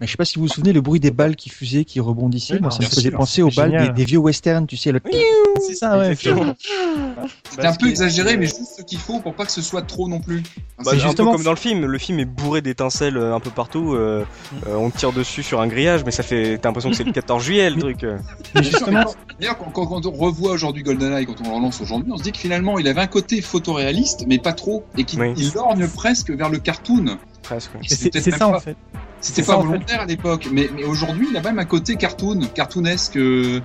Mais 0.00 0.06
je 0.06 0.10
sais 0.12 0.16
pas 0.18 0.26
si 0.26 0.38
vous 0.38 0.42
vous 0.46 0.52
souvenez 0.52 0.74
le 0.74 0.82
bruit 0.82 1.00
des 1.00 1.10
balles 1.10 1.36
qui 1.36 1.48
fusaient, 1.48 1.84
qui 1.86 2.00
rebondissaient. 2.00 2.54
Oui, 2.54 2.60
Moi, 2.60 2.70
ça 2.70 2.80
me 2.80 2.84
faisait 2.84 3.08
sûr, 3.08 3.16
penser 3.18 3.42
aux 3.42 3.50
c'est 3.50 3.56
balles 3.56 3.94
des, 3.94 4.04
vieux 4.04 4.18
westerns, 4.18 4.66
tu 4.66 4.76
sais. 4.76 4.92
Le... 4.92 5.00
C'est 5.66 5.74
ça, 5.74 5.98
ouais. 5.98 6.14
Parce 6.14 7.66
un 7.66 7.74
peu 7.76 7.88
exagéré, 7.88 8.36
mais 8.36 8.44
juste 8.44 8.76
ce 8.78 8.82
qu'il 8.82 8.98
faut 8.98 9.20
pour 9.20 9.34
pas 9.34 9.46
que 9.46 9.50
ce 9.52 9.62
soit 9.62 9.80
trop 9.82 10.06
non 10.06 10.20
plus. 10.20 10.42
Bah, 10.42 10.84
C'est 10.84 10.88
un 10.90 10.92
peu 10.96 10.98
justement- 11.00 11.32
comme 11.32 11.42
dans 11.44 11.50
le 11.50 11.56
film, 11.56 11.86
le 11.86 11.98
film 11.98 12.18
est 12.18 12.26
bourré 12.26 12.60
d'étincelles 12.60 13.16
euh, 13.16 13.34
un 13.34 13.40
peu 13.40 13.48
partout. 13.50 13.94
euh, 13.94 14.24
euh, 14.66 14.74
on 14.76 14.90
tire 14.90 15.12
dessus 15.12 15.42
sur 15.42 15.62
un 15.62 15.66
grillage, 15.66 16.04
mais 16.04 16.10
ça 16.10 16.22
fait. 16.22 16.58
T'as 16.58 16.68
l'impression 16.68 16.90
que 16.90 16.96
c'est 16.96 17.04
le 17.04 17.12
14 17.12 17.42
juillet 17.42 17.70
le 17.70 17.76
truc. 17.80 18.04
Mais 18.54 18.62
justement, 18.62 19.04
D'ailleurs, 19.40 19.56
quand, 19.58 19.70
quand- 19.70 19.86
quand 19.86 20.04
on 20.06 20.10
revoit 20.12 20.52
aujourd'hui 20.52 20.82
GoldenEye, 20.82 21.24
quand 21.26 21.40
on 21.40 21.48
le 21.48 21.54
relance 21.56 21.80
aujourd'hui, 21.80 22.12
on 22.12 22.18
se 22.18 22.22
dit 22.22 22.32
que 22.32 22.38
finalement, 22.38 22.78
il 22.78 22.86
avait 22.86 23.00
un 23.00 23.06
côté 23.06 23.40
photoréaliste, 23.40 24.24
mais 24.26 24.38
pas 24.38 24.52
trop, 24.52 24.84
et 24.98 25.04
qu'il 25.04 25.20
Oui. 25.20 25.50
lorgne 25.54 25.88
presque 25.88 26.30
vers 26.30 26.50
le 26.50 26.58
cartoon. 26.58 27.16
Presque. 27.46 27.70
c'est, 27.86 28.20
ça 28.30 28.38
pas- 28.38 28.46
en 28.48 28.60
fait. 28.60 28.76
C'était 29.20 29.42
pas 29.42 29.46
ça, 29.52 29.58
en 29.58 29.62
fait. 29.62 29.66
volontaire 29.68 30.00
à 30.02 30.06
l'époque, 30.06 30.48
mais, 30.52 30.68
mais 30.74 30.84
aujourd'hui, 30.84 31.28
il 31.30 31.36
a 31.36 31.40
même 31.42 31.58
un 31.58 31.64
côté 31.64 31.96
cartoon, 31.96 32.40
cartoonesque, 32.54 33.16
euh, 33.16 33.60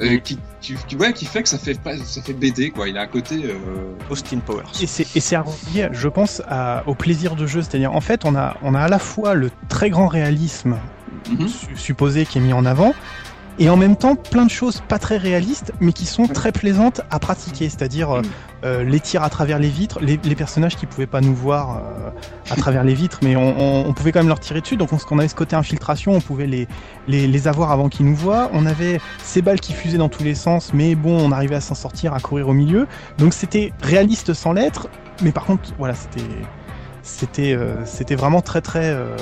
euh, 0.00 0.18
qui, 0.18 0.38
qui, 0.60 0.74
qui- 0.86 0.96
ouais, 0.96 1.12
qui 1.12 1.24
fait 1.24 1.42
que 1.42 1.48
ça 1.48 1.58
fait 1.58 1.78
ça 2.04 2.22
fait 2.22 2.32
BD, 2.32 2.70
quoi. 2.70 2.88
Il 2.88 2.98
a 2.98 3.02
un 3.02 3.06
côté. 3.06 3.36
euh, 3.44 3.94
Austin 4.10 4.38
Powers. 4.38 4.64
Et 4.80 4.86
c'est, 4.86 5.36
relié, 5.36 5.88
je 5.92 6.08
pense, 6.08 6.42
à- 6.48 6.82
au 6.86 6.94
plaisir 6.94 7.36
de 7.36 7.46
jeu. 7.46 7.62
C'est-à-dire, 7.62 7.94
en 7.94 8.00
fait, 8.00 8.24
on 8.24 8.34
a, 8.36 8.56
on 8.62 8.74
a 8.74 8.80
à 8.80 8.88
la 8.88 8.98
fois 8.98 9.34
le 9.34 9.50
très 9.68 9.90
grand 9.90 10.08
réalisme 10.08 10.76
mhm. 11.30 11.48
su- 11.48 11.66
supposé 11.76 12.26
qui 12.26 12.38
est 12.38 12.40
mis 12.42 12.52
en 12.52 12.64
avant, 12.66 12.94
et 13.58 13.68
en 13.70 13.76
même 13.76 13.96
temps 13.96 14.14
plein 14.16 14.44
de 14.46 14.50
choses 14.50 14.82
pas 14.88 14.98
très 14.98 15.16
réalistes, 15.16 15.72
mais 15.80 15.92
qui 15.92 16.06
sont 16.06 16.26
très 16.26 16.52
plaisantes 16.52 17.00
à 17.10 17.18
pratiquer. 17.18 17.68
C'est-à-dire 17.68 18.10
euh, 18.10 18.22
euh, 18.64 18.84
les 18.84 19.00
tirs 19.00 19.22
à 19.22 19.30
travers 19.30 19.58
les 19.58 19.68
vitres, 19.68 19.98
les, 20.00 20.18
les 20.22 20.34
personnages 20.34 20.76
qui 20.76 20.86
pouvaient 20.86 21.06
pas 21.06 21.20
nous 21.20 21.34
voir 21.34 21.76
euh, 21.78 22.10
à 22.50 22.56
travers 22.56 22.84
les 22.84 22.94
vitres, 22.94 23.18
mais 23.22 23.36
on, 23.36 23.58
on- 23.58 23.86
on 23.88 23.92
pouvait 23.94 24.12
quand 24.12 24.20
même 24.20 24.28
leur 24.28 24.40
tirer 24.40 24.60
dessus. 24.60 24.76
Donc 24.76 24.92
on, 24.92 24.98
on 25.10 25.18
avait 25.18 25.28
ce 25.28 25.34
côté 25.34 25.56
infiltration, 25.56 26.12
on 26.12 26.20
pouvait 26.20 26.46
les, 26.46 26.68
les, 27.08 27.26
les 27.26 27.48
avoir 27.48 27.70
avant 27.72 27.88
qu'ils 27.88 28.06
nous 28.06 28.16
voient. 28.16 28.50
On 28.52 28.66
avait 28.66 29.00
ces 29.22 29.42
balles 29.42 29.60
qui 29.60 29.72
fusaient 29.72 29.98
dans 29.98 30.08
tous 30.08 30.24
les 30.24 30.34
sens, 30.34 30.72
mais 30.74 30.94
bon, 30.94 31.18
on 31.20 31.32
arrivait 31.32 31.56
à 31.56 31.60
s'en 31.60 31.74
sortir, 31.74 32.14
à 32.14 32.20
courir 32.20 32.48
au 32.48 32.52
milieu. 32.52 32.86
Donc 33.18 33.34
c'était 33.34 33.72
réaliste 33.82 34.34
sans 34.34 34.52
l'être, 34.52 34.88
mais 35.22 35.32
par 35.32 35.44
contre, 35.44 35.72
voilà, 35.78 35.94
c'était 35.94 36.24
c'était 37.08 37.52
euh, 37.54 37.84
c'était 37.84 38.14
vraiment 38.14 38.40
très 38.40 38.60
très 38.60 38.90
euh, 38.90 39.16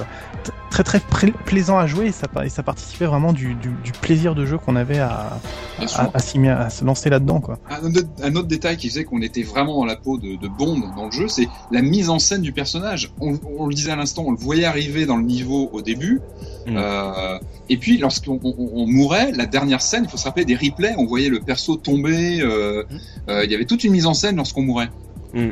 très 0.71 0.83
très 0.83 1.01
pla- 1.01 1.33
plaisant 1.45 1.79
à 1.79 1.87
jouer 1.87 2.07
et 2.07 2.13
ça, 2.13 2.27
et 2.45 2.49
ça 2.49 2.63
participait 2.63 3.07
vraiment 3.07 3.33
du, 3.33 3.55
du, 3.55 3.71
du 3.83 3.93
plaisir 3.93 4.35
de 4.35 4.45
jeu 4.45 4.59
qu'on 4.59 4.77
avait 4.77 4.99
à, 4.99 5.39
se 5.81 6.85
lancer 6.85 7.09
là-dedans 7.09 7.41
quoi. 7.41 7.59
Un 7.71 7.87
autre, 7.95 8.09
un 8.23 8.37
autre 8.37 8.49
détail 8.49 8.77
qui 8.77 8.89
faisait 8.89 9.05
qu'on 9.05 9.23
était 9.23 9.43
vraiment 9.43 9.79
dans 9.79 9.85
la 9.87 9.97
peau 9.97 10.19
de, 10.19 10.37
de 10.37 10.49
Bond 10.49 10.83
dans 10.97 11.07
le 11.07 11.13
jeu, 11.13 11.29
c'est 11.29 11.49
la 11.71 11.83
mise 11.83 12.11
en 12.11 12.19
scène 12.19 12.43
du 12.43 12.53
personnage. 12.53 13.13
On, 13.21 13.39
on 13.59 13.67
le 13.67 13.75
disait 13.75 13.93
à 13.93 13.97
l'instant, 13.97 14.25
on 14.27 14.33
le 14.33 14.37
voyait 14.39 14.65
arriver 14.67 15.07
dans 15.07 15.17
le 15.17 15.23
niveau 15.25 15.71
au 15.73 15.81
début. 15.83 16.21
Mm. 16.67 16.77
Euh, 16.77 17.39
et 17.69 17.77
puis 17.77 17.97
lorsqu'on 17.99 18.39
on, 18.43 18.55
on 18.75 18.87
mourait, 18.87 19.33
la 19.33 19.47
dernière 19.47 19.81
scène, 19.81 20.05
il 20.05 20.11
faut 20.11 20.17
se 20.19 20.25
rappeler 20.25 20.45
des 20.45 20.57
replays, 20.57 20.95
on 20.99 21.07
voyait 21.07 21.29
le 21.31 21.41
perso 21.41 21.77
tomber. 21.77 22.41
euh, 22.43 22.83
euh, 23.29 23.45
Il 23.45 23.51
y 23.51 23.55
avait 23.55 23.65
toute 23.67 23.85
une 23.85 23.93
mise 23.93 24.07
en 24.07 24.15
scène 24.15 24.37
lorsqu'on 24.37 24.63
mourait. 24.63 24.91
Mm. 25.33 25.51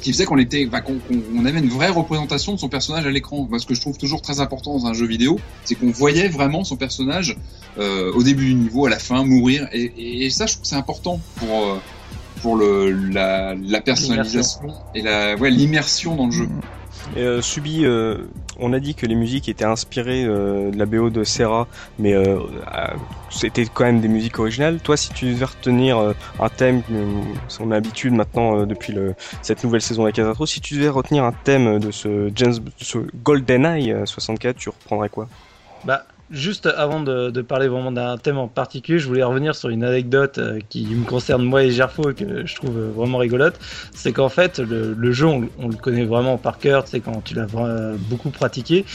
Qui 0.00 0.12
faisait 0.12 0.24
qu'on 0.24 0.38
était, 0.38 0.66
enfin, 0.66 0.80
qu'on 0.80 0.94
qu'on- 0.94 1.22
on 1.36 1.44
avait 1.44 1.58
une 1.60 1.68
vraie 1.68 1.90
représentation 1.90 2.54
de 2.54 2.58
son 2.58 2.68
personnage 2.68 3.06
à 3.06 3.10
l'écran. 3.10 3.46
Moi, 3.48 3.58
ce 3.58 3.66
que 3.66 3.74
je 3.74 3.80
trouve 3.80 3.98
toujours 3.98 4.22
très 4.22 4.40
important 4.40 4.76
dans 4.78 4.86
un 4.86 4.94
jeu 4.94 5.06
vidéo, 5.06 5.38
c'est 5.64 5.74
qu'on 5.74 5.90
voyait 5.90 6.28
vraiment 6.28 6.64
son 6.64 6.76
personnage 6.76 7.36
euh, 7.78 8.10
au 8.14 8.22
début 8.22 8.46
du 8.46 8.54
niveau, 8.54 8.86
à 8.86 8.90
la 8.90 8.98
fin, 8.98 9.22
mourir. 9.24 9.68
Et, 9.72 9.82
et, 9.96 10.24
et 10.26 10.30
ça, 10.30 10.46
je 10.46 10.52
trouve 10.54 10.62
que 10.62 10.68
c'est 10.68 10.76
important 10.76 11.20
pour 11.36 11.50
euh, 11.62 11.76
pour 12.40 12.56
le 12.56 12.90
la, 12.90 13.54
la 13.54 13.80
personnalisation 13.80 14.72
et 14.94 15.02
la 15.02 15.36
ouais 15.36 15.50
l'immersion 15.50 16.16
dans 16.16 16.26
le 16.26 16.32
jeu. 16.32 16.48
Et, 17.16 17.20
euh, 17.20 17.42
Subi, 17.42 17.84
euh, 17.84 18.24
on 18.58 18.72
a 18.72 18.80
dit 18.80 18.94
que 18.94 19.06
les 19.06 19.14
musiques 19.14 19.48
étaient 19.48 19.64
inspirées 19.64 20.24
euh, 20.24 20.70
de 20.70 20.78
la 20.78 20.86
BO 20.86 21.10
de 21.10 21.24
Serra, 21.24 21.66
mais 21.98 22.14
euh, 22.14 22.38
euh, 22.74 22.86
c'était 23.30 23.66
quand 23.66 23.84
même 23.84 24.00
des 24.00 24.08
musiques 24.08 24.38
originales. 24.38 24.80
Toi, 24.80 24.96
si 24.96 25.12
tu 25.12 25.26
devais 25.32 25.44
retenir 25.44 26.14
un 26.38 26.48
thème, 26.48 26.82
on 27.60 27.70
a 27.70 27.74
l'habitude 27.74 28.12
maintenant 28.12 28.66
depuis 28.66 28.94
cette 29.42 29.64
nouvelle 29.64 29.82
saison 29.82 30.02
de 30.02 30.08
la 30.08 30.12
Casatro, 30.12 30.46
si 30.46 30.60
tu 30.60 30.74
devais 30.74 30.88
retenir 30.88 31.24
un 31.24 31.32
thème 31.32 31.78
de 31.78 31.90
ce 31.90 32.30
James, 32.34 32.54
ce 32.80 32.98
GoldenEye 33.22 33.92
euh, 33.92 34.06
64, 34.06 34.56
tu 34.56 34.68
reprendrais 34.68 35.08
quoi? 35.08 35.28
Bah, 35.84 36.04
juste 36.32 36.66
avant 36.66 37.00
de, 37.02 37.30
de 37.30 37.42
parler 37.42 37.68
vraiment 37.68 37.92
d'un 37.92 38.18
thème 38.18 38.38
en 38.38 38.48
particulier, 38.48 38.98
je 38.98 39.06
voulais 39.06 39.22
revenir 39.22 39.54
sur 39.54 39.68
une 39.68 39.84
anecdote 39.84 40.38
euh, 40.38 40.60
qui 40.68 40.94
me 40.96 41.04
concerne 41.04 41.44
moi 41.44 41.62
et 41.64 41.70
Gerfo 41.70 42.10
et 42.10 42.14
que 42.14 42.46
je 42.46 42.54
trouve 42.56 42.78
vraiment 42.80 43.18
rigolote. 43.18 43.58
C'est 43.94 44.12
qu'en 44.12 44.28
fait, 44.30 44.58
le, 44.58 44.94
le 44.94 45.12
jeu, 45.12 45.26
on, 45.26 45.50
on 45.56 45.68
le 45.68 45.76
connaît 45.76 46.06
vraiment 46.06 46.38
par 46.38 46.58
cœur, 46.58 46.84
tu 46.84 46.90
sais, 46.90 47.00
quand 47.02 47.22
tu 47.22 47.34
l'as 47.34 47.46
beaucoup 47.98 48.30
pratiqué. 48.32 48.86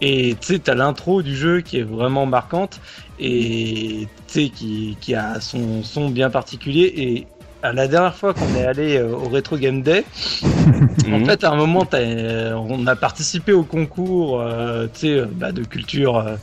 Et 0.00 0.38
tu 0.40 0.54
sais, 0.54 0.60
t'as 0.60 0.74
l'intro 0.74 1.22
du 1.22 1.36
jeu 1.36 1.62
qui 1.62 1.78
est 1.78 1.82
vraiment 1.84 2.26
marquante 2.26 2.80
et 3.18 4.10
tu 4.26 4.34
sais, 4.46 4.50
qui, 4.50 4.98
qui 5.00 5.14
a 5.14 5.40
son 5.40 5.82
son 5.82 6.10
bien 6.10 6.30
particulier. 6.30 6.92
Et 6.96 7.30
à 7.62 7.72
la 7.72 7.88
dernière 7.88 8.16
fois 8.16 8.34
qu'on 8.34 8.54
est 8.54 8.64
allé 8.64 8.98
euh, 8.98 9.10
au 9.16 9.28
Retro 9.30 9.56
Game 9.58 9.82
Day, 9.82 10.08
en 11.10 11.20
Mhm. 11.24 11.24
fait, 11.24 11.44
à 11.44 11.50
un 11.50 11.56
moment, 11.56 11.88
euh, 11.94 12.52
on 12.54 12.86
a 12.86 12.96
participé 12.96 13.52
au 13.52 13.64
concours 13.66 14.40
euh, 14.40 14.88
bah, 15.32 15.52
de 15.52 15.64
culture. 15.64 16.16
euh, 16.18 16.36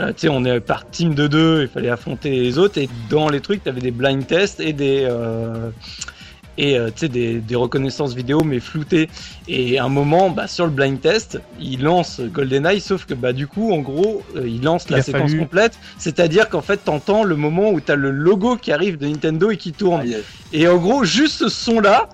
euh, 0.00 0.08
tu 0.08 0.20
sais, 0.22 0.28
on 0.28 0.44
est 0.44 0.60
par 0.60 0.88
team 0.90 1.14
de 1.14 1.26
deux, 1.26 1.62
il 1.62 1.68
fallait 1.68 1.90
affronter 1.90 2.30
les 2.30 2.58
autres. 2.58 2.78
Et 2.78 2.88
dans 3.08 3.28
les 3.28 3.40
trucs, 3.40 3.62
t'avais 3.62 3.80
des 3.80 3.90
blind 3.90 4.26
tests 4.26 4.60
et 4.60 4.72
des 4.72 5.06
euh, 5.08 5.70
et 6.58 6.76
euh, 6.76 6.88
tu 6.88 6.92
sais 7.00 7.08
des, 7.08 7.34
des 7.36 7.54
reconnaissances 7.54 8.14
vidéo 8.14 8.42
mais 8.44 8.60
floutées. 8.60 9.08
Et 9.48 9.78
à 9.78 9.84
un 9.84 9.88
moment, 9.88 10.30
bah, 10.30 10.46
sur 10.46 10.64
le 10.66 10.70
blind 10.72 11.00
test, 11.00 11.40
il 11.60 11.82
lance 11.82 12.20
GoldenEye, 12.20 12.80
sauf 12.80 13.06
que 13.06 13.14
bah 13.14 13.32
du 13.32 13.46
coup, 13.46 13.72
en 13.72 13.78
gros, 13.78 14.22
euh, 14.36 14.46
il 14.46 14.62
lance 14.62 14.86
Il 14.90 14.96
la 14.96 15.02
séquence 15.02 15.30
fallu- 15.30 15.38
complète. 15.38 15.78
C'est-à-dire 15.98 16.48
qu'en 16.48 16.60
fait, 16.60 16.78
t'entends 16.84 17.24
le 17.24 17.36
moment 17.36 17.70
où 17.70 17.80
t'as 17.80 17.94
le 17.96 18.10
logo 18.10 18.56
qui 18.56 18.72
arrive 18.72 18.98
de 18.98 19.06
Nintendo 19.06 19.50
et 19.50 19.56
qui 19.56 19.72
tourne. 19.72 20.02
Aïe. 20.02 20.18
Et 20.52 20.68
en 20.68 20.76
gros, 20.76 21.04
juste 21.04 21.38
ce 21.38 21.48
son-là, 21.48 22.08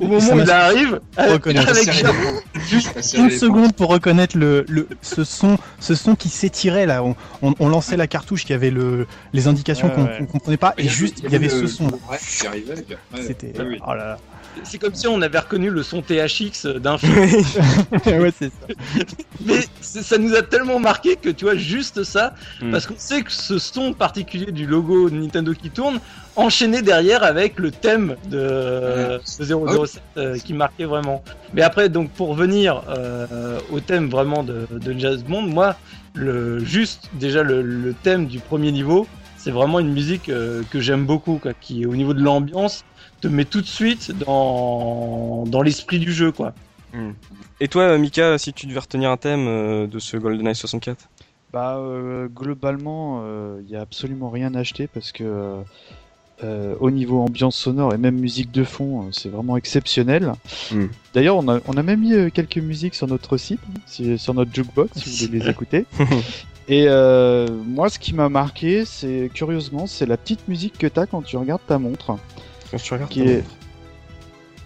au 0.00 0.06
moment 0.06 0.32
où 0.32 0.38
il 0.40 0.50
arrive, 0.50 1.00
avec. 1.16 1.90
Juste 2.68 3.14
une 3.16 3.30
seconde 3.30 3.74
pour 3.74 3.90
reconnaître 3.90 4.36
le, 4.36 4.64
le 4.68 4.88
ce 5.02 5.24
son 5.24 5.58
ce 5.78 5.94
son 5.94 6.14
qui 6.14 6.28
s'étirait 6.28 6.86
là. 6.86 7.02
On, 7.02 7.14
on, 7.42 7.54
on 7.58 7.68
lançait 7.68 7.96
la 7.96 8.06
cartouche 8.06 8.44
qui 8.44 8.52
avait 8.52 8.70
le 8.70 9.06
les 9.32 9.48
indications 9.48 9.88
Ouais, 9.88 9.94
qu'on 9.94 10.04
ouais. 10.04 10.18
qu'on 10.18 10.26
comprenait 10.26 10.56
pas 10.56 10.74
et 10.78 10.88
juste 10.88 11.20
il 11.24 11.30
y 11.32 11.36
avait 11.36 11.48
ce 11.48 11.66
son. 11.66 11.84
Ouais. 11.86 12.18
C'était 12.20 13.52
oh 13.86 13.94
là 13.94 13.96
là. 13.96 14.18
C'est 14.64 14.78
comme 14.78 14.94
si 14.94 15.06
on 15.06 15.20
avait 15.22 15.38
reconnu 15.38 15.70
le 15.70 15.82
son 15.82 16.02
THX 16.02 16.66
d'un 16.80 16.98
film. 16.98 17.14
ouais 18.06 18.32
c'est 18.36 18.50
ça. 18.50 18.66
Mais 19.46 19.60
ça 19.80 20.18
nous 20.18 20.34
a 20.34 20.42
tellement 20.42 20.78
marqué 20.78 21.16
que 21.16 21.30
tu 21.30 21.44
vois 21.44 21.56
juste 21.56 22.04
ça, 22.04 22.34
Mm. 22.60 22.70
parce 22.72 22.86
qu'on 22.86 22.94
sait 22.98 23.22
que 23.22 23.32
ce 23.32 23.58
son 23.58 23.92
particulier 23.94 24.52
du 24.52 24.66
logo 24.66 25.08
de 25.08 25.14
Nintendo 25.16 25.52
qui 25.54 25.70
tourne, 25.70 25.98
enchaîné 26.36 26.82
derrière 26.82 27.22
avec 27.24 27.58
le 27.58 27.70
thème 27.70 28.16
de, 28.28 29.18
de 29.38 29.84
007 29.84 30.02
euh, 30.16 30.38
qui 30.38 30.52
marquait 30.52 30.84
vraiment. 30.84 31.22
Mais 31.54 31.62
après, 31.62 31.88
donc 31.88 32.10
pour 32.10 32.34
venir 32.34 32.82
euh, 32.88 33.58
au 33.72 33.80
thème 33.80 34.08
vraiment 34.10 34.42
de, 34.42 34.66
de 34.70 34.98
Jazz 34.98 35.24
Bond, 35.24 35.42
moi, 35.42 35.76
le 36.14 36.58
juste 36.64 37.08
déjà 37.14 37.42
le, 37.42 37.62
le 37.62 37.94
thème 38.02 38.26
du 38.26 38.38
premier 38.40 38.72
niveau, 38.72 39.06
c'est 39.36 39.50
vraiment 39.50 39.80
une 39.80 39.92
musique 39.92 40.28
euh, 40.28 40.62
que 40.70 40.80
j'aime 40.80 41.06
beaucoup, 41.06 41.38
quoi, 41.40 41.52
qui 41.58 41.86
au 41.86 41.94
niveau 41.96 42.12
de 42.14 42.22
l'ambiance 42.22 42.84
te 43.20 43.28
met 43.28 43.44
tout 43.44 43.60
de 43.60 43.66
suite 43.66 44.12
dans, 44.26 45.44
dans 45.46 45.62
l'esprit 45.62 45.98
du 45.98 46.12
jeu, 46.12 46.32
quoi. 46.32 46.52
Et 47.60 47.68
toi, 47.68 47.96
Mika, 47.98 48.36
si 48.38 48.52
tu 48.52 48.66
devais 48.66 48.80
retenir 48.80 49.10
un 49.10 49.16
thème 49.16 49.46
euh, 49.46 49.86
de 49.86 49.98
ce 50.00 50.16
GoldenEye 50.16 50.54
64 50.56 51.08
Bah 51.52 51.76
euh, 51.78 52.26
globalement, 52.28 53.22
il 53.64 53.70
y 53.70 53.76
a 53.76 53.80
absolument 53.80 54.28
rien 54.30 54.54
à 54.54 54.60
acheter 54.60 54.86
parce 54.88 55.12
que 55.12 55.62
euh, 56.42 56.74
au 56.80 56.90
niveau 56.90 57.20
ambiance 57.20 57.54
sonore 57.54 57.92
et 57.94 57.98
même 57.98 58.18
musique 58.18 58.50
de 58.50 58.64
fond, 58.64 59.02
euh, 59.02 59.08
c'est 59.12 59.28
vraiment 59.28 59.56
exceptionnel. 59.58 60.32
Mm. 60.72 60.86
D'ailleurs, 61.12 61.36
on 61.36 61.46
a, 61.48 61.60
on 61.68 61.76
a 61.76 61.82
même 61.82 62.00
mis 62.00 62.14
euh, 62.14 62.30
quelques 62.30 62.56
musiques 62.56 62.94
sur 62.94 63.06
notre 63.06 63.36
site, 63.36 63.60
si- 63.86 64.16
sur 64.18 64.32
notre 64.32 64.50
jukebox, 64.52 64.98
si 64.98 65.10
vous 65.10 65.26
voulez 65.32 65.44
les 65.44 65.50
écouter. 65.50 65.84
Et 66.68 66.86
euh, 66.88 67.46
moi, 67.66 67.90
ce 67.90 67.98
qui 67.98 68.14
m'a 68.14 68.28
marqué, 68.30 68.84
c'est 68.86 69.30
curieusement, 69.34 69.86
c'est 69.86 70.06
la 70.06 70.16
petite 70.16 70.48
musique 70.48 70.78
que 70.78 70.86
t'as 70.86 71.04
quand 71.06 71.20
tu 71.22 71.36
regardes 71.36 71.60
ta 71.66 71.78
montre, 71.78 72.16
Quand 72.70 72.76
tu 72.78 72.92
regardes 72.94 73.10
qui 73.10 73.20
ton 73.22 73.28
est 73.28 73.44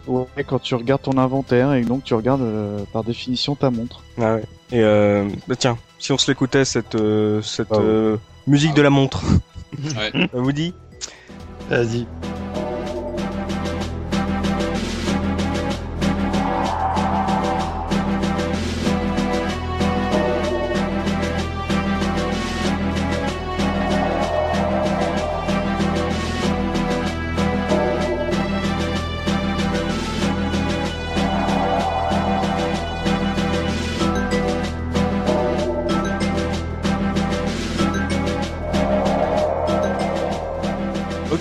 ouais, 0.07 0.45
quand 0.47 0.59
tu 0.59 0.75
regardes 0.75 1.03
ton 1.03 1.17
inventaire 1.19 1.73
et 1.75 1.83
donc 1.83 2.05
tu 2.05 2.15
regardes 2.15 2.43
euh, 2.43 2.79
par 2.93 3.05
définition 3.05 3.55
ta 3.55 3.71
montre. 3.71 4.03
Ah 4.21 4.35
ouais. 4.37 4.43
Et 4.73 4.81
euh, 4.83 5.29
bah 5.49 5.57
tiens, 5.57 5.79
si 5.99 6.13
on 6.13 6.19
se 6.19 6.31
l'écoutait 6.31 6.65
cette 6.65 6.95
euh, 6.95 7.41
cette 7.43 7.69
Ah 7.71 7.77
ouais. 7.79 7.83
euh, 7.85 8.17
musique 8.47 8.73
Ah 8.73 8.77
de 8.77 8.83
la 8.83 8.91
montre, 8.91 9.23
Ouais. 9.97 10.11
ça 10.33 10.39
vous 10.41 10.53
dit? 10.53 10.75
Vas-y. 11.69 12.07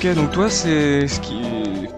Ok, 0.06 0.14
donc 0.16 0.32
toi, 0.32 0.50
c'est 0.50 1.08
ce 1.08 1.18
qui. 1.22 1.43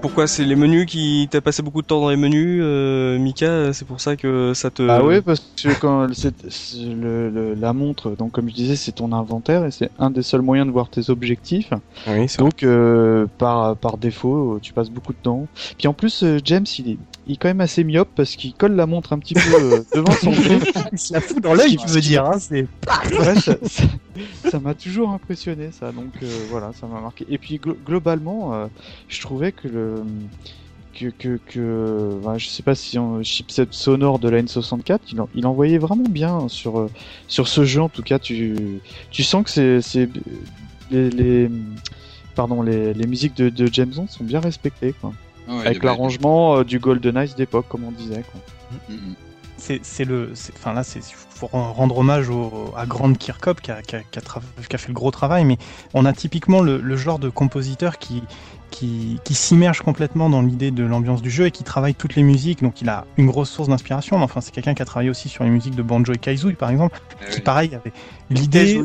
Pourquoi 0.05 0.27
c'est 0.27 0.45
les 0.45 0.55
menus 0.55 0.85
qui 0.85 1.27
t'as 1.31 1.41
passé 1.41 1.63
beaucoup 1.63 1.81
de 1.81 1.87
temps 1.87 1.99
dans 1.99 2.11
les 2.11 2.15
menus, 2.15 2.59
euh, 2.61 3.17
Mika 3.17 3.73
C'est 3.73 3.85
pour 3.87 3.99
ça 3.99 4.15
que 4.15 4.53
ça 4.53 4.69
te. 4.69 4.87
Ah 4.87 5.03
ouais, 5.03 5.21
parce 5.21 5.39
que 5.61 5.69
quand 5.79 6.07
c'est 6.13 6.47
c'est 6.49 6.77
le, 6.77 7.31
le- 7.31 7.53
la 7.55 7.73
montre, 7.73 8.11
donc 8.15 8.31
comme 8.31 8.47
je 8.47 8.53
disais, 8.53 8.75
c'est 8.75 8.91
ton 8.91 9.11
inventaire 9.13 9.65
et 9.65 9.71
c'est 9.71 9.89
un 9.97 10.11
des 10.11 10.21
seuls 10.21 10.43
moyens 10.43 10.67
de 10.67 10.71
voir 10.71 10.89
tes 10.89 11.09
objectifs. 11.09 11.71
Oui, 12.07 12.27
c'est 12.29 12.39
vrai. 12.41 12.49
Donc 12.51 12.61
euh, 12.61 13.25
par 13.39 13.75
par 13.77 13.97
défaut, 13.97 14.59
tu 14.61 14.73
passes 14.73 14.91
beaucoup 14.91 15.13
de 15.13 15.17
temps. 15.23 15.47
Puis 15.79 15.87
en 15.87 15.93
plus, 15.93 16.21
euh, 16.21 16.37
James, 16.45 16.65
il 16.77 16.91
est, 16.91 16.97
il 17.25 17.33
est 17.33 17.37
quand 17.37 17.47
même 17.47 17.61
assez 17.61 17.83
myope 17.83 18.09
parce 18.15 18.35
qu'il 18.35 18.53
colle 18.53 18.75
la 18.75 18.85
montre 18.85 19.11
un 19.13 19.17
petit 19.17 19.33
peu 19.33 19.41
devant 19.95 20.11
son 20.11 20.29
nez. 20.29 20.59
Il 20.91 20.99
se 20.99 21.13
la 21.13 21.19
fout 21.21 21.41
dans 21.41 21.55
l'œil, 21.55 21.77
tu 21.77 21.87
veux 21.87 21.99
dire. 22.01 22.25
Hein, 22.25 22.37
c'est 22.39 22.67
Ouais, 23.19 23.35
ça- 23.41 23.57
ça- 23.63 23.83
ça 24.49 24.59
m'a 24.59 24.75
toujours 24.75 25.09
impressionné 25.09 25.71
ça. 25.71 25.91
Donc 25.91 26.13
euh, 26.21 26.27
voilà, 26.51 26.71
ça 26.79 26.85
m'a 26.85 27.01
marqué. 27.01 27.25
Et 27.27 27.37
puis 27.39 27.57
glo- 27.57 27.75
globalement, 27.83 28.53
euh, 28.53 28.67
je 29.07 29.19
trouvais 29.21 29.51
que 29.51 29.67
le 29.67 29.94
que, 30.93 31.07
que, 31.09 31.37
que 31.45 32.19
bah, 32.23 32.37
je 32.37 32.47
sais 32.47 32.63
pas 32.63 32.73
si 32.75 32.97
on 32.97 33.21
chipset 33.21 33.67
sonore 33.71 34.17
de 34.19 34.29
la 34.29 34.41
N64 34.41 34.99
il, 35.11 35.19
en- 35.21 35.29
il 35.35 35.45
envoyait 35.45 35.77
vraiment 35.77 36.07
bien 36.09 36.47
sur 36.47 36.79
euh, 36.79 36.89
sur 37.27 37.47
ce 37.49 37.65
jeu 37.65 37.81
en 37.81 37.89
tout 37.89 38.01
cas 38.03 38.17
tu 38.19 38.79
tu 39.11 39.23
sens 39.23 39.43
que 39.43 39.49
c'est 39.49 39.81
c'est 39.81 40.09
les, 40.91 41.09
les 41.09 41.49
pardon 42.33 42.61
les, 42.61 42.93
les 42.93 43.07
musiques 43.07 43.35
de, 43.35 43.49
de 43.49 43.67
James 43.71 43.91
Bond 43.93 44.07
sont 44.07 44.23
bien 44.23 44.39
respectées 44.39 44.93
quoi 45.01 45.11
Ah 45.49 45.55
ouais, 45.57 45.67
avec 45.67 45.83
l'arrangement 45.83 46.57
euh, 46.57 46.63
du 46.63 46.79
Golden 46.79 47.17
Eyes 47.17 47.33
d'époque 47.35 47.65
comme 47.67 47.83
on 47.83 47.91
disait 47.91 48.23
quoi. 48.31 48.39
Mm, 48.89 48.93
mm. 48.93 49.15
c'est 49.57 49.79
c'est 49.83 50.05
le 50.05 50.31
c'est- 50.33 50.53
enfin 50.55 50.71
là 50.73 50.83
c'est 50.83 51.01
faut 51.03 51.47
rendre 51.51 51.97
hommage 51.97 52.29
au, 52.29 52.71
à 52.77 52.85
Grant 52.85 53.11
Kirkhope 53.13 53.59
qui 53.59 53.69
a, 53.69 53.81
qui, 53.81 53.97
a, 53.97 54.03
qui, 54.03 54.19
a 54.19 54.21
tra- 54.21 54.39
qui 54.69 54.73
a 54.75 54.79
fait 54.79 54.87
le 54.87 54.93
gros 54.93 55.11
travail 55.11 55.43
mais 55.43 55.57
on 55.93 56.05
a 56.05 56.13
typiquement 56.13 56.61
le, 56.61 56.79
le 56.79 56.95
genre 56.95 57.19
de 57.19 57.27
compositeur 57.27 57.97
qui 57.97 58.23
qui, 58.71 59.19
qui 59.23 59.33
s'immerge 59.33 59.81
complètement 59.81 60.29
dans 60.29 60.41
l'idée 60.41 60.71
de 60.71 60.83
l'ambiance 60.83 61.21
du 61.21 61.29
jeu 61.29 61.45
et 61.47 61.51
qui 61.51 61.63
travaille 61.63 61.95
toutes 61.95 62.15
les 62.15 62.23
musiques 62.23 62.61
donc 62.63 62.81
il 62.81 62.89
a 62.89 63.05
une 63.17 63.27
grosse 63.27 63.49
source 63.49 63.69
d'inspiration 63.69 64.21
enfin 64.21 64.41
c'est 64.41 64.51
quelqu'un 64.53 64.73
qui 64.73 64.81
a 64.81 64.85
travaillé 64.85 65.09
aussi 65.09 65.29
sur 65.29 65.43
les 65.43 65.49
musiques 65.49 65.75
de 65.75 65.81
Banjo 65.83 66.13
et 66.13 66.17
Kazooie 66.17 66.53
par 66.53 66.69
exemple 66.69 66.99
Ah 67.21 67.25
qui 67.31 67.41
pareil 67.41 67.73
avait 67.75 67.93
l'idée. 68.29 68.81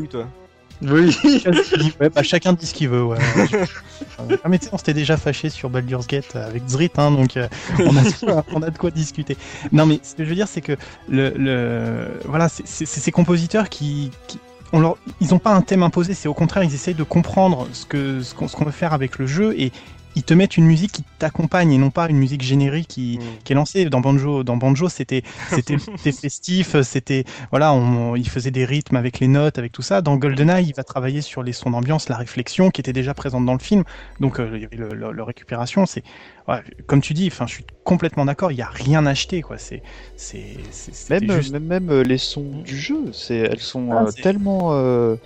Oui. 0.83 1.15
ouais, 2.01 2.09
bah, 2.09 2.23
chacun 2.23 2.53
dit 2.53 2.65
ce 2.65 2.73
qu'il 2.73 2.89
veut 2.89 3.03
ouais. 3.03 3.17
Ah, 4.43 4.49
mais 4.49 4.57
tu 4.57 4.65
sais, 4.65 4.71
on 4.73 4.77
s'était 4.77 4.93
déjà 4.95 5.15
fâché 5.17 5.49
sur 5.49 5.69
Baldur's 5.69 6.07
Gate 6.07 6.35
avec 6.35 6.67
Zrit 6.67 6.89
hein, 6.97 7.11
donc 7.11 7.37
euh, 7.37 7.47
on, 7.79 7.95
a, 7.95 8.01
de 8.03 8.09
quoi- 8.25 8.45
on 8.53 8.61
a 8.63 8.69
de 8.71 8.77
quoi 8.77 8.89
discuter 8.91 9.37
non 9.71 9.85
mais 9.85 9.99
ce 10.01 10.15
que 10.15 10.23
je 10.23 10.29
veux 10.29 10.35
dire 10.35 10.47
c'est 10.47 10.61
que 10.61 10.75
le, 11.07 11.33
le 11.37 12.07
voilà 12.25 12.49
c'est 12.49 12.65
ces 12.87 13.11
compositeurs 13.11 13.69
qui, 13.69 14.09
qui- 14.27 14.39
ils 14.73 15.27
n'ont 15.29 15.39
pas 15.39 15.53
un 15.53 15.61
thème 15.61 15.83
imposé 15.83 16.13
c'est 16.13 16.27
au 16.27 16.33
contraire 16.33 16.63
ils 16.63 16.73
essayent 16.73 16.93
de 16.93 17.03
comprendre 17.03 17.67
ce 17.73 17.85
qu'on 17.85 18.65
veut 18.65 18.71
faire 18.71 18.93
avec 18.93 19.17
le 19.19 19.27
jeu 19.27 19.53
et 19.59 19.71
ils 20.15 20.23
te 20.23 20.33
mettent 20.33 20.57
une 20.57 20.65
musique 20.65 20.91
qui 20.91 21.05
t'accompagne 21.19 21.71
et 21.73 21.77
non 21.77 21.91
pas 21.91 22.09
une 22.09 22.17
musique 22.17 22.41
générique 22.41 22.87
qui, 22.87 23.19
Mm. 23.19 23.41
qui 23.43 23.53
est 23.53 23.55
lancée 23.55 23.85
dans 23.85 24.01
Banjo 24.01 24.43
dans 24.43 24.57
Banjo 24.57 24.89
c'était 24.89 25.23
c'était 25.47 26.11
festif 26.11 26.79
c'était 26.81 27.23
voilà 27.51 27.73
on, 27.73 28.15
il 28.15 28.27
faisait 28.27 28.51
des 28.51 28.65
rythmes 28.65 28.95
avec 28.97 29.19
les 29.19 29.27
notes 29.27 29.57
avec 29.57 29.71
tout 29.71 29.81
ça 29.81 30.01
dans 30.01 30.17
GoldenEye 30.17 30.67
il 30.69 30.73
va 30.75 30.83
travailler 30.83 31.21
sur 31.21 31.43
les 31.43 31.53
sons 31.53 31.71
d'ambiance 31.71 32.09
la 32.09 32.17
réflexion 32.17 32.69
qui 32.71 32.81
était 32.81 32.93
déjà 32.93 33.13
présente 33.13 33.45
dans 33.45 33.53
le 33.53 33.59
film 33.59 33.83
donc 34.19 34.39
euh, 34.39 34.51
il 34.55 34.61
y 34.61 34.65
avait 34.65 34.77
le, 34.77 34.89
le- 34.93 35.11
le 35.11 35.23
récupération 35.23 35.85
c'est 35.85 36.03
ouais, 36.47 36.61
comme 36.87 37.01
tu 37.01 37.13
dis 37.13 37.27
enfin 37.27 37.47
je 37.47 37.53
suis 37.53 37.65
complètement 37.83 38.25
d'accord 38.25 38.51
il 38.51 38.57
y 38.57 38.61
a 38.61 38.69
rien 38.69 39.05
à 39.05 39.11
acheter 39.11 39.41
quoi 39.41 39.57
c'est 39.57 39.81
c'est 40.15 40.63
Même, 41.09 41.29
juste 41.29 41.51
même, 41.51 41.65
même 41.65 41.89
euh, 41.89 42.03
les 42.03 42.17
sons 42.17 42.61
du 42.61 42.77
jeu, 42.77 43.11
c'est, 43.11 43.35
elles 43.37 43.59
sont 43.59 43.93
Ah, 43.93 44.05
euh, 44.07 44.11
tellement. 44.11 44.73
euh, 44.73 45.17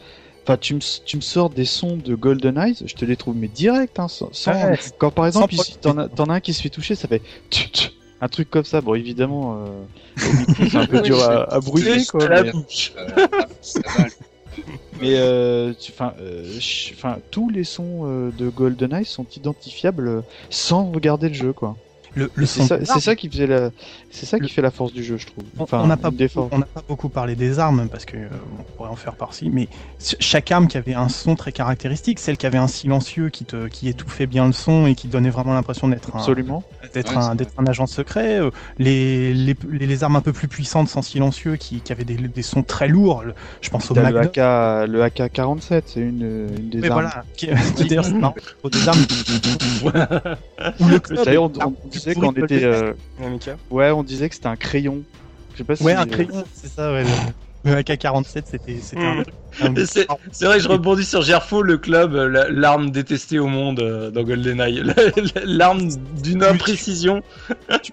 Enfin, 0.47 0.57
tu 0.57 0.75
me, 0.75 0.79
tu 1.05 1.17
me 1.17 1.21
sors 1.21 1.49
des 1.49 1.65
sons 1.65 1.97
de 1.97 2.13
Golden 2.13 2.57
Eyes, 2.57 2.75
je 2.85 2.93
te 2.93 3.03
les 3.03 3.15
trouve 3.17 3.35
mais 3.35 3.47
direct, 3.47 3.97
hein, 3.99 4.07
sans, 4.07 4.29
sans- 4.31 4.51
Ouais, 4.53 4.77
quand 4.99 5.09
par 5.09 5.25
exemple, 5.25 5.55
t'en 5.81 5.97
as, 5.97 6.07
t'en 6.07 6.25
as 6.25 6.35
un 6.35 6.39
qui 6.39 6.53
se 6.53 6.61
fait 6.61 6.69
toucher, 6.69 6.93
ça 6.95 7.07
fait 7.07 7.21
un 8.21 8.27
truc 8.27 8.49
comme 8.51 8.63
ça. 8.63 8.79
Bon, 8.81 8.93
évidemment, 8.93 9.65
euh, 9.65 10.25
c'est 10.69 10.75
un 10.75 10.85
peu 10.85 11.01
dur 11.01 11.19
à, 11.23 11.51
à 11.51 11.59
brûler, 11.59 12.05
quoi. 12.05 12.27
la 12.29 12.43
mais- 12.43 12.51
bouche. 12.51 12.93
Euh. 12.95 13.27
Mais 15.01 15.15
euh, 15.17 15.73
tu- 15.79 15.91
enfin, 15.91 16.13
euh, 16.21 16.59
tous 17.31 17.49
les 17.49 17.63
sons 17.65 18.03
euh, 18.05 18.31
de 18.37 18.47
GoldenEye 18.49 19.03
sont 19.05 19.25
identifiables 19.35 20.07
euh, 20.07 20.21
sans 20.49 20.91
regarder 20.91 21.27
le 21.27 21.33
jeu, 21.35 21.53
quoi. 21.53 21.75
Le, 22.15 22.31
le 22.33 22.45
C'est 22.45 22.63
ça, 22.99 23.15
qui 23.15 23.29
faisait 23.29 23.47
la, 23.47 23.71
c'est 24.09 24.25
ça 24.25 24.37
qui 24.37 24.43
Le- 24.43 24.49
fait 24.49 24.61
la 24.61 24.71
force 24.71 24.93
du 24.93 25.03
jeu, 25.03 25.17
je 25.17 25.25
trouve. 25.27 25.43
On- 25.57 25.63
Enfin, 25.63 25.81
on 25.83 25.87
n'a 25.87 25.97
pas, 25.97 26.11
beaucoup- 26.11 27.09
pas 27.09 27.21
parlé 27.21 27.35
des 27.35 27.59
armes 27.59 27.87
parce 27.89 28.05
que 28.05 28.17
euh, 28.17 28.29
on 28.59 28.63
pourrait 28.75 28.89
en 28.89 28.95
faire 28.95 29.15
par-ci, 29.15 29.49
mais 29.51 29.67
ch- 29.99 30.15
chaque 30.19 30.51
arme 30.51 30.67
qui 30.67 30.77
avait 30.77 30.93
un 30.93 31.09
son 31.09 31.35
très 31.35 31.51
caractéristique, 31.51 32.19
celle 32.19 32.37
qui 32.37 32.45
avait 32.45 32.57
un 32.57 32.67
silencieux 32.67 33.29
qui 33.29 33.45
te 33.45 33.67
qui 33.67 33.87
étouffait 33.89 34.27
bien 34.27 34.45
le 34.47 34.53
son 34.53 34.85
et 34.87 34.95
qui 34.95 35.07
donnait 35.07 35.29
vraiment 35.29 35.53
l'impression 35.53 35.87
d'être 35.87 36.15
un 36.15 36.19
Absolument. 36.19 36.63
d'être 36.93 37.11
Ouais, 37.11 37.23
un 37.23 37.35
d'être 37.35 37.53
un 37.57 37.65
agent 37.67 37.87
secret, 37.87 38.39
euh, 38.39 38.51
les, 38.77 39.33
les, 39.33 39.55
les 39.71 39.85
les 39.87 40.03
armes 40.03 40.15
un 40.15 40.21
peu 40.21 40.33
plus 40.33 40.47
puissantes 40.47 40.87
sans 40.89 41.01
silencieux 41.01 41.55
qui, 41.57 41.81
qui 41.81 41.91
avaient 41.91 42.05
des, 42.05 42.15
des 42.15 42.41
sons 42.41 42.63
très 42.63 42.87
lourds, 42.87 43.23
le- 43.23 43.33
je 43.61 43.69
pense 43.69 43.89
au 43.91 43.93
le. 43.95 44.05
AK, 44.05 44.37
le 44.37 45.01
AK-47, 45.03 45.81
c'est 45.87 45.99
une, 46.01 46.47
une 46.57 46.69
des 46.69 46.79
Mais 46.79 46.89
armes. 46.89 47.01
voilà, 47.01 47.25
qui- 47.35 47.47
des 47.87 47.97
armes 47.97 49.05
ou 50.79 50.87
le 50.87 50.99
club, 50.99 51.19
Disait 52.05 52.19
qu'on 52.19 52.33
que 52.33 52.41
était, 52.41 52.63
euh, 52.63 52.93
Ouais, 53.71 53.91
on 53.91 54.03
disait 54.03 54.29
que 54.29 54.35
c'était 54.35 54.47
un 54.47 54.55
crayon. 54.55 55.03
Je 55.53 55.57
sais 55.59 55.63
pas 55.63 55.75
si. 55.75 55.83
Ouais, 55.83 55.93
un 55.93 56.03
euh, 56.03 56.05
crayon, 56.05 56.43
c'est 56.53 56.71
ça, 56.71 56.91
ouais. 56.93 57.03
le- 57.03 57.71
Le 57.71 57.77
AK-47, 57.77 58.43
c'était 58.45 58.79
c'était 58.79 59.01
un 59.01 59.15
Mm. 59.15 59.23
truc. 59.23 59.35
un- 59.61 59.73
C'est 60.31 60.45
vrai, 60.45 60.59
je 60.59 60.67
rebondis 60.67 61.03
sur 61.05 61.23
Gerfo, 61.23 61.63
le 61.63 61.77
club, 61.77 62.13
euh, 62.13 62.29
la- 62.29 62.49
l'arme 62.49 62.91
détestée 62.91 63.39
au 63.39 63.47
monde 63.47 63.79
euh, 63.79 64.11
dans 64.11 64.23
GoldenEye. 64.23 64.83
L'arme 65.45 65.87
d'une 66.21 66.43
imprécision. 66.43 67.21
Tu 67.81 67.91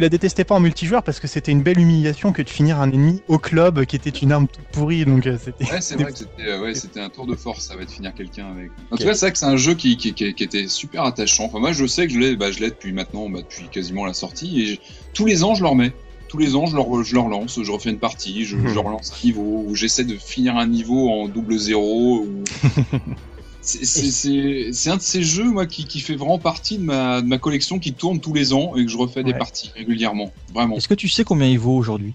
la 0.00 0.08
détestais 0.08 0.44
pas 0.44 0.54
en 0.54 0.60
multijoueur 0.60 1.02
parce 1.02 1.20
que 1.20 1.26
c'était 1.28 1.52
une 1.52 1.62
belle 1.62 1.78
humiliation 1.78 2.32
que 2.32 2.42
de 2.42 2.48
finir 2.50 2.80
un 2.80 2.90
ennemi 2.90 3.22
au 3.28 3.38
club 3.38 3.84
qui 3.84 3.96
était 3.96 4.10
une 4.10 4.32
arme 4.32 4.46
toute 4.48 4.64
pourrie, 4.72 5.04
donc 5.04 5.26
euh, 5.26 5.36
c'était. 5.42 5.64
Ouais, 5.70 5.80
c'est 5.80 5.94
vrai 6.00 6.12
que 6.12 6.18
c'était 6.18 6.48
euh, 6.48 6.60
ouais, 6.62 6.74
c'était 6.74 7.00
un 7.00 7.08
tour 7.10 7.26
de 7.26 7.34
force, 7.36 7.66
ça 7.66 7.76
va 7.76 7.84
de 7.84 7.90
finir 7.90 8.14
quelqu'un 8.14 8.46
avec. 8.50 8.70
En 8.90 8.96
tout 8.96 9.04
cas, 9.04 9.14
c'est 9.14 9.26
vrai 9.26 9.32
que 9.32 9.38
c'est 9.38 9.44
un 9.46 9.56
jeu 9.56 9.74
qui, 9.74 9.96
qui, 9.96 10.14
qui, 10.14 10.34
qui 10.34 10.42
était 10.44 10.68
super 10.68 11.04
attachant. 11.04 11.44
Enfin, 11.44 11.58
moi, 11.60 11.72
je 11.72 11.86
sais 11.86 12.06
que 12.06 12.12
je 12.12 12.18
l'ai 12.18 12.36
bah, 12.36 12.50
je 12.50 12.60
l'ai 12.60 12.70
depuis 12.70 12.92
maintenant, 12.92 13.28
bah, 13.28 13.40
depuis 13.40 13.68
quasiment 13.68 14.04
la 14.06 14.14
sortie. 14.14 14.60
Et 14.62 14.66
je- 14.66 14.80
tous 15.12 15.26
les 15.26 15.44
ans, 15.44 15.54
je 15.54 15.62
le 15.62 15.68
remets. 15.68 15.92
Tous 16.28 16.38
les 16.38 16.56
ans, 16.56 16.66
je 16.66 16.74
leur, 16.74 17.04
je 17.04 17.14
leur 17.14 17.28
lance, 17.28 17.62
je 17.62 17.70
refais 17.70 17.90
une 17.90 18.00
partie, 18.00 18.44
je, 18.44 18.56
je 18.66 18.78
relance 18.80 19.12
un 19.12 19.24
niveau, 19.24 19.64
ou 19.68 19.76
j'essaie 19.76 20.02
de 20.04 20.16
finir 20.16 20.56
un 20.56 20.66
niveau 20.66 21.08
en 21.08 21.28
double 21.28 21.56
zéro. 21.58 22.22
Ou... 22.26 22.42
C'est- 23.64 24.90
un 24.90 24.96
de 24.96 25.02
ces 25.02 25.22
jeux, 25.22 25.50
moi, 25.50 25.66
qui, 25.66 25.86
qui 25.86 26.00
fait 26.00 26.16
vraiment 26.16 26.38
partie 26.38 26.78
de 26.78 26.82
ma, 26.84 27.22
de 27.22 27.26
ma 27.26 27.38
collection, 27.38 27.78
qui 27.78 27.92
tourne 27.94 28.20
tous 28.20 28.34
les 28.34 28.52
ans 28.52 28.76
et 28.76 28.84
que 28.84 28.90
je 28.90 28.96
refais 28.98 29.22
des 29.24 29.32
parties 29.38 29.70
régulièrement. 29.74 30.32
Vraiment. 30.52 30.76
Est-ce 30.76 30.88
que 30.88 30.94
tu 30.94 31.08
sais 31.08 31.24
combien 31.24 31.46
il 31.46 31.58
vaut 31.58 31.76
aujourd'hui? 31.76 32.12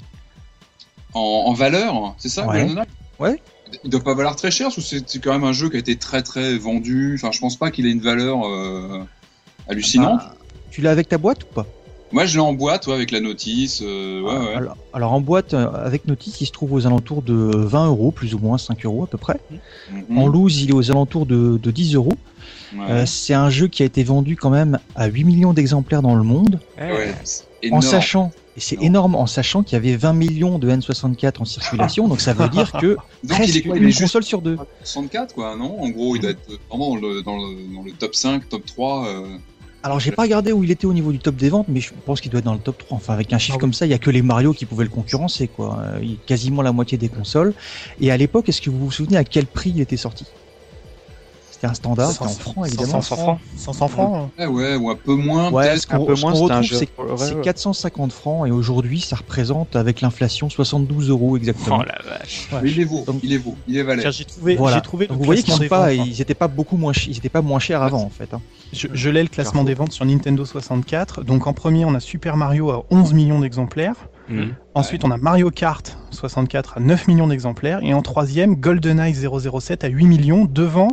En, 1.14 1.20
en 1.48 1.54
valeur, 1.54 2.16
c'est 2.20 2.30
ça, 2.30 2.46
Ouais. 3.20 3.42
Il 3.84 3.90
doit 3.90 4.04
pas 4.04 4.16
valoir 4.16 4.36
très 4.36 4.50
cher, 4.52 4.72
c'est 4.72 5.08
c'est 5.08 5.20
quand 5.20 5.34
même 5.34 5.44
un 5.44 5.54
jeu 5.54 5.70
qui 5.70 5.76
a 5.76 5.80
été 5.80 5.96
très 5.96 6.24
très 6.24 6.58
vendu. 6.58 7.16
Enfin, 7.16 7.32
je 7.32 7.40
pense 7.40 7.56
pas 7.56 7.70
qu'il 7.70 7.86
ait 7.86 7.92
une 7.92 8.00
valeur 8.00 8.48
euh, 8.48 9.04
hallucinante. 9.68 10.22
Bah, 10.22 10.38
Tu 10.72 10.82
l'as 10.82 10.92
avec 10.92 11.10
ta 11.10 11.18
boîte 11.18 11.44
ou 11.44 11.48
pas? 11.54 11.68
Moi, 12.12 12.26
je 12.26 12.36
l'ai 12.36 12.40
en 12.42 12.54
boîte, 12.54 12.88
ouais, 12.88 12.94
avec 12.94 13.12
la 13.12 13.20
notice. 13.20 13.82
euh, 13.86 14.22
ouais, 14.22 14.38
ouais. 14.48 14.56
alors, 14.56 14.78
alors, 14.94 15.14
en 15.14 15.22
boîte, 15.22 15.54
euh, 15.54 15.70
avec 15.72 16.08
notice, 16.08 16.42
il 16.42 16.46
se 16.48 16.52
trouve 16.52 16.74
aux 16.74 16.88
alentours 16.88 17.22
de 17.22 17.34
20 17.34 17.88
euros, 17.88 18.12
plus 18.12 18.34
ou 18.34 18.40
moins 18.40 18.58
5 18.58 18.84
euros 18.86 19.04
à 19.04 19.08
peu 19.08 19.18
près. 19.18 19.40
Mhm. 19.92 20.18
En 20.18 20.28
loose, 20.28 20.62
il 20.62 20.70
est 20.72 20.74
aux 20.74 20.90
alentours 20.90 21.26
de, 21.28 21.58
de 21.62 21.72
10 21.72 21.96
euros. 21.96 22.14
Ouais. 22.76 22.86
Euh, 22.90 23.06
c'est 23.06 23.34
un 23.34 23.50
jeu 23.50 23.68
qui 23.68 23.84
a 23.84 23.86
été 23.86 24.04
vendu 24.04 24.36
quand 24.36 24.50
même 24.50 24.80
à 24.96 25.08
8 25.08 25.24
millions 25.24 25.54
d'exemplaires 25.54 26.02
dans 26.02 26.16
le 26.16 26.24
monde, 26.24 26.60
Ouais, 26.80 27.14
c'est 27.24 27.44
en 27.72 27.82
sachant, 27.82 28.32
et 28.56 28.60
c'est 28.60 28.82
Énorme. 28.82 29.16
en 29.16 29.26
sachant 29.26 29.64
qu'il 29.64 29.74
y 29.74 29.78
avait 29.78 29.96
20 29.96 30.14
millions 30.14 30.60
de 30.60 30.70
N64 30.70 31.42
en 31.42 31.46
circulation, 31.46 32.08
donc 32.08 32.22
ça 32.22 32.34
veut 32.34 32.48
dire 32.50 32.72
que 32.74 32.96
Donc, 33.24 33.38
presque 33.38 33.50
il 33.50 33.58
est 33.58 33.62
quoi 33.64 33.76
Il 33.78 33.82
une 33.84 33.90
est 33.90 33.92
juste 33.92 34.02
console 34.04 34.24
sur 34.24 34.42
deux. 34.44 34.58
64, 34.84 35.34
quoi, 35.34 35.56
non? 35.56 35.82
En 35.82 35.90
gros, 35.90 36.16
il 36.16 36.22
doit 36.22 36.32
être 36.32 36.40
vraiment 36.70 36.90
dans 36.90 36.96
le, 36.96 37.22
dans 37.24 37.38
le, 37.38 37.76
dans 37.76 37.84
le 37.84 37.92
top 37.92 38.14
5, 38.16 38.48
top 38.50 38.66
3. 38.66 39.08
Alors 39.82 40.00
j'ai 40.00 40.12
pas 40.12 40.24
regardé 40.24 40.52
où 40.52 40.64
il 40.64 40.72
était 40.72 40.86
au 40.86 40.94
niveau 40.94 41.12
du 41.12 41.20
top 41.20 41.36
des 41.36 41.50
ventes, 41.50 41.68
mais 41.70 41.80
je 41.80 41.94
pense 42.06 42.20
qu'il 42.22 42.30
doit 42.32 42.40
être 42.40 42.46
dans 42.46 42.54
le 42.54 42.60
top 42.60 42.78
3. 42.80 42.98
Enfin 42.98 43.14
avec 43.14 43.32
un 43.34 43.38
chiffre 43.38 43.54
Ah 43.56 43.58
oui. 43.58 43.62
comme 43.62 43.74
ça, 43.74 43.86
il 43.86 43.90
y 43.90 43.94
a 43.94 44.00
que 44.00 44.10
les 44.10 44.22
Mario 44.22 44.54
qui 44.54 44.66
pouvaient 44.66 44.84
le 44.84 44.90
concurrencer, 44.90 45.48
quoi. 45.48 45.80
Euh, 45.82 46.16
quasiment 46.26 46.62
la 46.62 46.74
moitié 46.74 46.98
des 46.98 47.10
consoles. 47.10 47.56
Et 47.98 48.12
à 48.12 48.18
l'époque, 48.18 48.50
est-ce 48.50 48.62
que 48.62 48.70
vous 48.70 48.80
vous 48.80 48.92
souvenez 48.92 49.18
à 49.18 49.24
quel 49.24 49.48
prix 49.48 49.72
il 49.72 49.80
était 49.82 49.98
sorti? 49.98 50.36
C'était 51.60 51.72
un 51.72 51.74
standard, 51.74 52.12
c'était 52.12 52.24
en 52.24 52.30
francs 52.30 52.68
évidemment. 52.68 53.02
500 53.02 53.16
francs. 53.18 53.40
500 53.58 53.88
francs. 53.90 54.30
Ouais, 54.40 54.46
ouais, 54.46 54.76
ou 54.78 54.90
un 54.90 54.96
peu 54.96 55.14
moins, 55.16 55.52
Ouais, 55.52 55.78
ce 55.78 55.86
qu'on 55.86 56.04
un 56.04 56.06
peu 56.06 56.16
ce 56.16 56.26
un 56.26 56.30
retrouve, 56.32 56.64
c'est 56.64 56.88
Ouais, 56.98 57.18
c'est 57.18 57.36
ouais. 57.36 57.42
450 57.42 58.14
francs 58.14 58.48
et 58.48 58.52
aujourd'hui, 58.52 59.02
ça 59.02 59.18
représente 59.18 59.76
avec 59.76 60.00
l'inflation 60.00 60.50
72 60.50 61.10
euros 61.10 61.36
exactement. 61.36 61.80
Oh 61.82 61.84
la 61.86 62.00
vache. 62.18 62.48
Ouais. 62.54 62.60
Mais 62.64 62.72
il 62.72 62.80
est 62.80 62.86
Donc- 62.86 63.20
il 63.24 63.34
est 63.34 63.38
vaut, 63.38 63.56
il 63.68 63.76
est 63.78 63.84
valé. 63.84 64.02
Tiens, 64.04 64.12
J'ai 64.12 64.24
trouvé, 64.24 64.56
Voilà. 64.56 64.80
trouvé 64.80 65.08
Donc 65.08 65.18
le 65.18 65.20
vous 65.20 65.26
voyez 65.26 65.44
qu'ils 65.44 65.54
sont 65.54 65.68
pas, 65.68 65.88
hein. 65.88 65.92
ils 65.92 66.22
étaient 66.22 66.34
pas 66.34 66.48
beaucoup 66.48 66.78
moins, 66.78 66.94
ils 67.08 67.18
étaient 67.18 67.28
pas 67.28 67.42
moins 67.42 67.60
chers 67.60 67.84
avant 67.84 68.04
en 68.04 68.10
fait. 68.10 68.34
hein. 68.34 68.40
Je, 68.72 68.88
je 68.94 69.10
l'ai 69.10 69.22
le 69.22 69.28
classement 69.28 69.66
des 69.66 69.74
ventes 69.74 69.92
sur 69.92 70.06
Nintendo 70.06 70.46
64. 70.46 71.26
Donc 71.26 71.46
en 71.46 71.52
premier, 71.52 71.84
on 71.84 71.94
a 71.94 72.00
Super 72.00 72.38
Mario 72.38 72.72
à 72.72 72.86
11 72.90 73.12
millions 73.14 73.40
d'exemplaires. 73.42 73.96
Mhm. 74.30 74.54
Ensuite, 74.76 75.04
on 75.04 75.12
a 75.12 75.18
Mario 75.18 75.50
Kart 75.50 75.98
64 76.12 76.78
à 76.78 76.80
9 76.80 77.08
millions 77.10 77.28
d'exemplaires. 77.28 77.80
Et 77.82 77.94
en 77.94 78.02
troisième, 78.02 78.56
GoldenEye 78.56 79.14
007 79.14 79.84
à 79.84 79.88
8 79.88 80.06
millions, 80.06 80.46
devant 80.46 80.90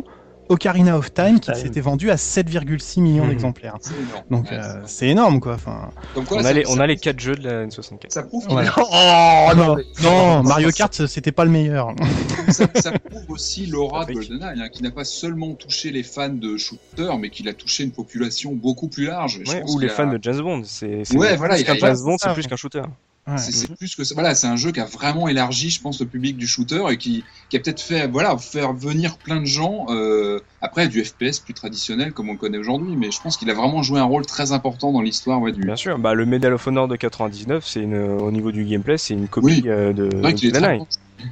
Ocarina 0.49 0.97
of 0.97 1.13
Time 1.13 1.39
qui 1.39 1.53
s'était 1.55 1.81
vendu 1.81 2.09
à 2.11 2.15
7,6 2.17 3.01
millions 3.01 3.23
Mhm. 3.25 3.29
d'exemplaires. 3.29 3.75
C'est 3.81 3.93
énorme. 3.93 4.23
Donc 4.29 4.51
Ouais, 4.51 4.57
euh, 4.57 4.81
c'est- 4.85 5.07
énorme 5.07 5.39
quoi. 5.39 5.53
Enfin, 5.55 5.89
Comme 6.13 6.25
quoi, 6.25 6.37
On 6.41 6.45
a 6.45 6.53
les, 6.53 6.63
on 6.67 6.79
a 6.79 6.87
les 6.87 6.95
4 6.97 7.19
jeux 7.19 7.35
de 7.35 7.43
la 7.47 7.65
N64. 7.65 8.11
Ça 8.11 8.23
prouve 8.23 8.47
Ouais. 8.53 8.65
est- 8.65 8.69
Oh 8.77 9.77
non, 10.03 10.43
Mario 10.43 10.69
Kart 10.71 11.05
c'était 11.07 11.31
pas 11.31 11.45
le 11.45 11.51
meilleur. 11.51 11.93
ça, 12.49 12.67
ça 12.75 12.91
prouve 12.91 13.25
aussi 13.29 13.65
l'aura 13.65 14.05
de 14.05 14.13
GoldenEye, 14.13 14.61
hein, 14.61 14.69
qui 14.71 14.83
n'a 14.83 14.91
pas 14.91 15.05
seulement 15.05 15.53
touché 15.53 15.91
les 15.91 16.03
fans 16.03 16.29
de 16.29 16.57
shooter, 16.57 17.09
mais 17.19 17.29
qu'il 17.29 17.47
a 17.49 17.53
touché 17.53 17.83
une 17.83 17.91
population 17.91 18.53
beaucoup 18.53 18.87
plus 18.87 19.05
large. 19.05 19.41
Je 19.45 19.51
Ouais, 19.51 19.61
pense 19.61 19.75
ou 19.75 19.79
les 19.79 19.87
a- 19.89 19.93
fans 19.93 20.07
de 20.07 20.19
James 20.21 20.39
Bond. 20.41 20.61
C'est 20.65 21.15
Ouais, 21.15 21.35
voilà, 21.35 21.57
il 21.59 21.69
a- 21.69 21.75
James 21.75 21.97
Bond, 22.03 22.15
c'est 22.19 22.33
plus 22.33 22.47
qu'un 22.47 22.55
shooter. 22.55 22.81
Ouais. 23.27 23.37
C'est 23.37 23.51
c'est 23.51 23.75
plus 23.75 23.95
que 23.95 24.03
ça. 24.03 24.13
Voilà, 24.13 24.35
c'est 24.35 24.47
un 24.47 24.55
jeu 24.55 24.71
qui 24.71 24.79
a 24.79 24.85
vraiment 24.85 25.27
élargi, 25.27 25.69
je 25.69 25.81
pense, 25.81 25.99
le 25.99 26.07
public 26.07 26.37
du 26.37 26.47
shooter 26.47 26.83
et 26.89 26.97
qui, 26.97 27.25
qui 27.49 27.57
a 27.57 27.59
peut-être 27.59 27.81
fait, 27.81 28.07
voilà, 28.07 28.37
faire 28.37 28.73
venir 28.73 29.17
plein 29.17 29.41
de 29.41 29.45
gens. 29.45 29.85
euh, 29.89 30.39
après, 30.61 30.87
du 30.87 31.03
FPS 31.03 31.39
plus 31.39 31.53
traditionnel 31.53 32.13
comme 32.13 32.29
on 32.29 32.33
le 32.33 32.37
connaît 32.37 32.57
aujourd'hui, 32.57 32.95
mais 32.95 33.11
je 33.11 33.21
pense 33.21 33.37
qu'il 33.37 33.49
a 33.49 33.53
vraiment 33.53 33.83
joué 33.83 33.99
un 33.99 34.05
rôle 34.05 34.25
très 34.25 34.53
important 34.53 34.91
dans 34.91 35.01
l'histoire 35.01 35.41
ouais, 35.41 35.51
du. 35.51 35.61
Bien 35.61 35.75
sûr, 35.75 35.99
bah, 35.99 36.13
le 36.13 36.25
Medal 36.25 36.53
of 36.53 36.65
Honor 36.65 36.87
de 36.87 36.95
99, 36.95 37.65
c'est 37.65 37.81
une, 37.81 37.97
au 37.97 38.31
niveau 38.31 38.51
du 38.51 38.63
gameplay, 38.63 38.97
c'est 38.97 39.13
une 39.13 39.27
copie 39.27 39.45
Oui. 39.45 39.63
euh, 39.67 39.93
de. 39.93 40.09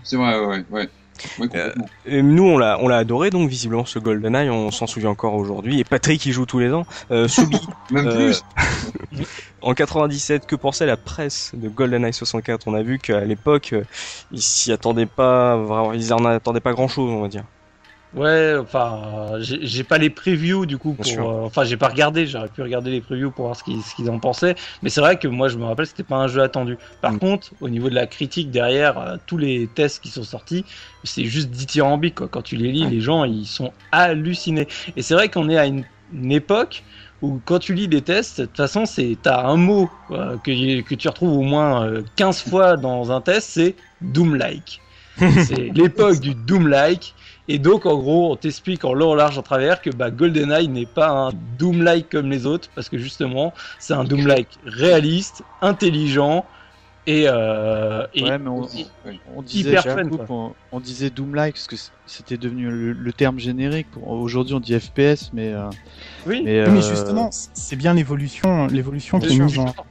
C'est 0.03 0.15
vrai, 0.17 0.39
ouais, 0.45 0.65
ouais. 0.69 0.89
Et 2.05 2.21
nous, 2.21 2.43
on 2.43 2.57
l'a, 2.57 2.77
on 2.81 2.87
l'a 2.87 2.97
adoré, 2.97 3.29
donc 3.29 3.49
visiblement 3.49 3.85
ce 3.85 3.99
GoldenEye, 3.99 4.49
on 4.49 4.71
s'en 4.71 4.87
souvient 4.87 5.09
encore 5.09 5.35
aujourd'hui. 5.35 5.79
Et 5.79 5.83
Patrick, 5.83 6.25
il 6.25 6.31
joue 6.31 6.45
tous 6.45 6.59
les 6.59 6.71
ans. 6.71 6.85
Euh, 7.11 7.27
Soubi, 7.27 7.59
Même 7.91 8.07
euh, 8.07 8.15
plus. 8.15 8.43
en 9.61 9.73
97, 9.73 10.45
que 10.45 10.55
pensait 10.55 10.85
la 10.85 10.97
presse 10.97 11.51
de 11.53 11.69
GoldenEye 11.69 12.13
64 12.13 12.67
On 12.67 12.73
a 12.73 12.81
vu 12.81 12.99
qu'à 12.99 13.21
l'époque, 13.21 13.71
euh, 13.73 13.83
ils 14.31 14.41
s'y 14.41 14.71
attendaient 14.71 15.05
pas, 15.05 15.57
vraiment, 15.57 15.93
ils 15.93 16.13
en 16.13 16.23
attendaient 16.25 16.59
pas 16.59 16.73
grand 16.73 16.87
chose, 16.87 17.09
on 17.11 17.21
va 17.21 17.27
dire. 17.27 17.45
Ouais, 18.15 18.55
enfin, 18.57 19.33
euh, 19.33 19.39
j'ai 19.41 19.83
pas 19.83 19.97
les 19.97 20.09
previews 20.09 20.65
du 20.65 20.77
coup 20.77 20.95
pour. 20.95 21.27
euh, 21.29 21.45
enfin, 21.45 21.65
j'ai 21.65 21.75
pas 21.75 21.89
regardé. 21.89 22.25
J'aurais 22.27 22.47
pu 22.47 22.61
regarder 22.61 22.89
les 22.89 23.01
previews 23.01 23.31
pour 23.33 23.43
voir 23.45 23.57
ce 23.57 23.63
qu'ils 23.63 23.83
qu'ils 23.83 24.09
en 24.09 24.21
pensaient. 24.21 24.55
Mais 24.81 24.89
c'est 24.89 25.01
vrai 25.01 25.19
que 25.19 25.27
moi, 25.27 25.49
je 25.49 25.57
me 25.57 25.65
rappelle, 25.65 25.85
c'était 25.85 26.03
pas 26.05 26.15
un 26.15 26.27
jeu 26.29 26.41
attendu. 26.41 26.77
Par 27.01 27.11
Mm. 27.11 27.19
contre, 27.19 27.53
au 27.59 27.67
niveau 27.69 27.89
de 27.89 27.95
la 27.95 28.07
critique 28.07 28.51
derrière, 28.51 28.97
euh, 28.99 29.17
tous 29.25 29.37
les 29.37 29.67
tests 29.73 30.01
qui 30.01 30.09
sont 30.11 30.23
sortis, 30.23 30.65
c'est 31.03 31.25
juste 31.25 31.49
dithyrambique. 31.49 32.15
Quoi. 32.15 32.29
Quand 32.29 32.41
tu 32.41 32.55
les 32.55 32.71
lis, 32.71 32.87
les 32.87 33.01
gens 33.01 33.25
ils 33.25 33.45
sont 33.47 33.73
hallucinés. 33.91 34.67
Et 34.95 35.01
c'est 35.01 35.13
vrai 35.13 35.29
qu'on 35.29 35.49
est 35.49 35.57
à 35.57 35.65
une, 35.65 35.85
une 36.09 36.31
époque 36.31 36.85
où 37.21 37.41
quand 37.43 37.59
tu 37.59 37.73
lis 37.73 37.89
des 37.89 38.03
tests, 38.03 38.39
de 38.39 38.45
toute 38.45 38.55
façon, 38.57 38.85
c'est 38.85 39.19
t'as 39.21 39.43
un 39.45 39.57
mot 39.57 39.93
euh, 40.11 40.37
que, 40.37 40.81
que 40.81 40.95
tu 40.95 41.07
retrouves 41.09 41.37
au 41.37 41.41
moins 41.41 41.85
euh, 41.85 42.03
15 42.15 42.41
fois 42.43 42.77
dans 42.77 43.11
un 43.11 43.19
test, 43.19 43.49
c'est 43.51 43.75
Doom-like. 43.99 44.83
c'est 45.37 45.69
l'époque 45.73 46.19
du 46.19 46.35
Doom-like. 46.35 47.15
Et 47.47 47.59
donc, 47.59 47.85
en 47.85 47.97
gros, 47.97 48.31
on 48.31 48.35
t'explique 48.35 48.85
en 48.85 48.93
long, 48.93 49.11
en 49.11 49.15
large, 49.15 49.38
en 49.38 49.43
travers 49.43 49.81
que 49.81 49.89
bah, 49.91 50.09
GoldenEye 50.09 50.67
n'est 50.67 50.88
pas 50.88 51.09
un 51.09 51.30
Doom-like 51.31 52.09
comme 52.09 52.31
les 52.31 52.45
autres, 52.45 52.69
parce 52.73 52.89
que 52.89 52.97
justement, 52.97 53.53
c'est 53.80 53.93
un 53.93 54.03
Doom-like 54.03 54.59
réaliste, 54.65 55.43
intelligent 55.61 56.45
et, 57.07 57.26
euh, 57.27 58.07
et 58.15 58.23
Ouais, 58.23 58.39
mais 58.39 58.49
on, 58.49 59.41
disait, 59.43 59.69
hyper 59.69 59.84
fun, 59.84 60.09
on 60.72 60.80
disait 60.80 61.11
Doom-like 61.11 61.53
parce 61.53 61.67
que 61.67 61.76
c'était 62.07 62.38
devenu 62.38 62.69
le, 62.69 62.93
le 62.93 63.13
terme 63.13 63.38
générique. 63.38 63.89
Aujourd'hui, 63.95 64.55
on 64.55 64.59
dit 64.59 64.80
FPS, 64.80 65.31
mais, 65.31 65.53
euh, 65.53 65.69
oui. 66.26 66.41
mais, 66.43 66.65
Oui, 66.65 66.72
mais 66.72 66.80
euh, 66.80 66.81
justement, 66.81 67.30
c'est 67.31 67.76
bien 67.76 67.93
l'évolution, 67.93 68.65
l'évolution 68.67 69.19
qui 69.19 69.27
est 69.27 69.30
sûr, 69.30 69.45
mise 69.45 69.59
en, 69.59 69.67
justement. 69.67 69.85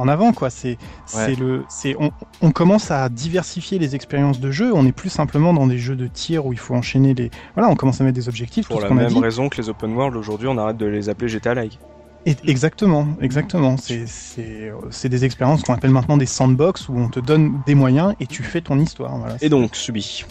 En 0.00 0.08
avant, 0.08 0.32
quoi. 0.32 0.50
C'est, 0.50 0.78
c'est 1.06 1.38
le, 1.38 1.64
c'est, 1.68 1.94
on, 2.00 2.10
on 2.40 2.50
commence 2.50 2.90
à 2.90 3.08
diversifier 3.08 3.78
les 3.78 3.94
expériences 3.94 4.40
de 4.40 4.50
jeu. 4.50 4.72
On 4.74 4.82
n'est 4.82 4.92
plus 4.92 5.10
simplement 5.10 5.52
dans 5.52 5.66
des 5.66 5.78
jeux 5.78 5.96
de 5.96 6.06
tir 6.06 6.46
où 6.46 6.52
il 6.52 6.58
faut 6.58 6.74
enchaîner 6.74 7.14
les. 7.14 7.30
Voilà, 7.54 7.70
on 7.70 7.76
commence 7.76 8.00
à 8.00 8.04
mettre 8.04 8.16
des 8.16 8.28
objectifs. 8.28 8.68
Pour 8.68 8.78
tout 8.78 8.84
la 8.88 8.94
même 8.94 9.16
raison 9.18 9.48
que 9.48 9.60
les 9.60 9.68
open 9.68 9.92
world, 9.94 10.16
aujourd'hui, 10.16 10.48
on 10.48 10.58
arrête 10.58 10.76
de 10.76 10.86
les 10.86 11.08
appeler 11.08 11.28
GTA-like. 11.28 11.78
Et- 12.26 12.36
exactement, 12.46 13.06
exactement. 13.20 13.76
C'est, 13.78 14.06
c'est, 14.06 14.70
c'est 14.90 15.08
des 15.08 15.24
expériences 15.24 15.62
qu'on 15.62 15.74
appelle 15.74 15.90
maintenant 15.90 16.16
des 16.18 16.26
sandbox 16.26 16.88
où 16.88 16.98
on 16.98 17.08
te 17.08 17.20
donne 17.20 17.60
des 17.66 17.74
moyens 17.74 18.14
et 18.20 18.26
tu 18.26 18.42
fais 18.42 18.60
ton 18.60 18.78
histoire. 18.78 19.16
Voilà. 19.18 19.36
Et 19.40 19.48
donc, 19.48 19.76
Subi. 19.76 20.24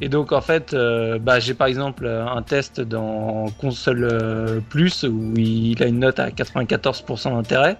Et 0.00 0.08
donc 0.08 0.32
en 0.32 0.40
fait, 0.40 0.74
euh, 0.74 1.18
bah, 1.18 1.40
j'ai 1.40 1.54
par 1.54 1.66
exemple 1.66 2.06
un 2.06 2.42
test 2.42 2.80
dans 2.80 3.46
console 3.58 4.04
euh, 4.04 4.60
plus 4.68 5.04
où 5.04 5.34
il 5.36 5.82
a 5.82 5.86
une 5.86 5.98
note 5.98 6.20
à 6.20 6.30
94% 6.30 7.32
d'intérêt. 7.32 7.78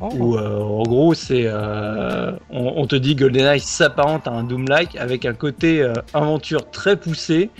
Oh. 0.00 0.08
Où 0.12 0.36
euh, 0.36 0.60
en 0.60 0.82
gros 0.82 1.14
c'est, 1.14 1.44
euh, 1.46 2.32
on, 2.50 2.74
on 2.76 2.86
te 2.86 2.96
dit 2.96 3.14
GoldenEye 3.14 3.60
s'apparente 3.60 4.26
à 4.28 4.32
un 4.32 4.44
Doom-like 4.44 4.96
avec 4.96 5.24
un 5.24 5.32
côté 5.32 5.82
euh, 5.82 5.94
aventure 6.12 6.70
très 6.70 6.96
poussé, 6.96 7.50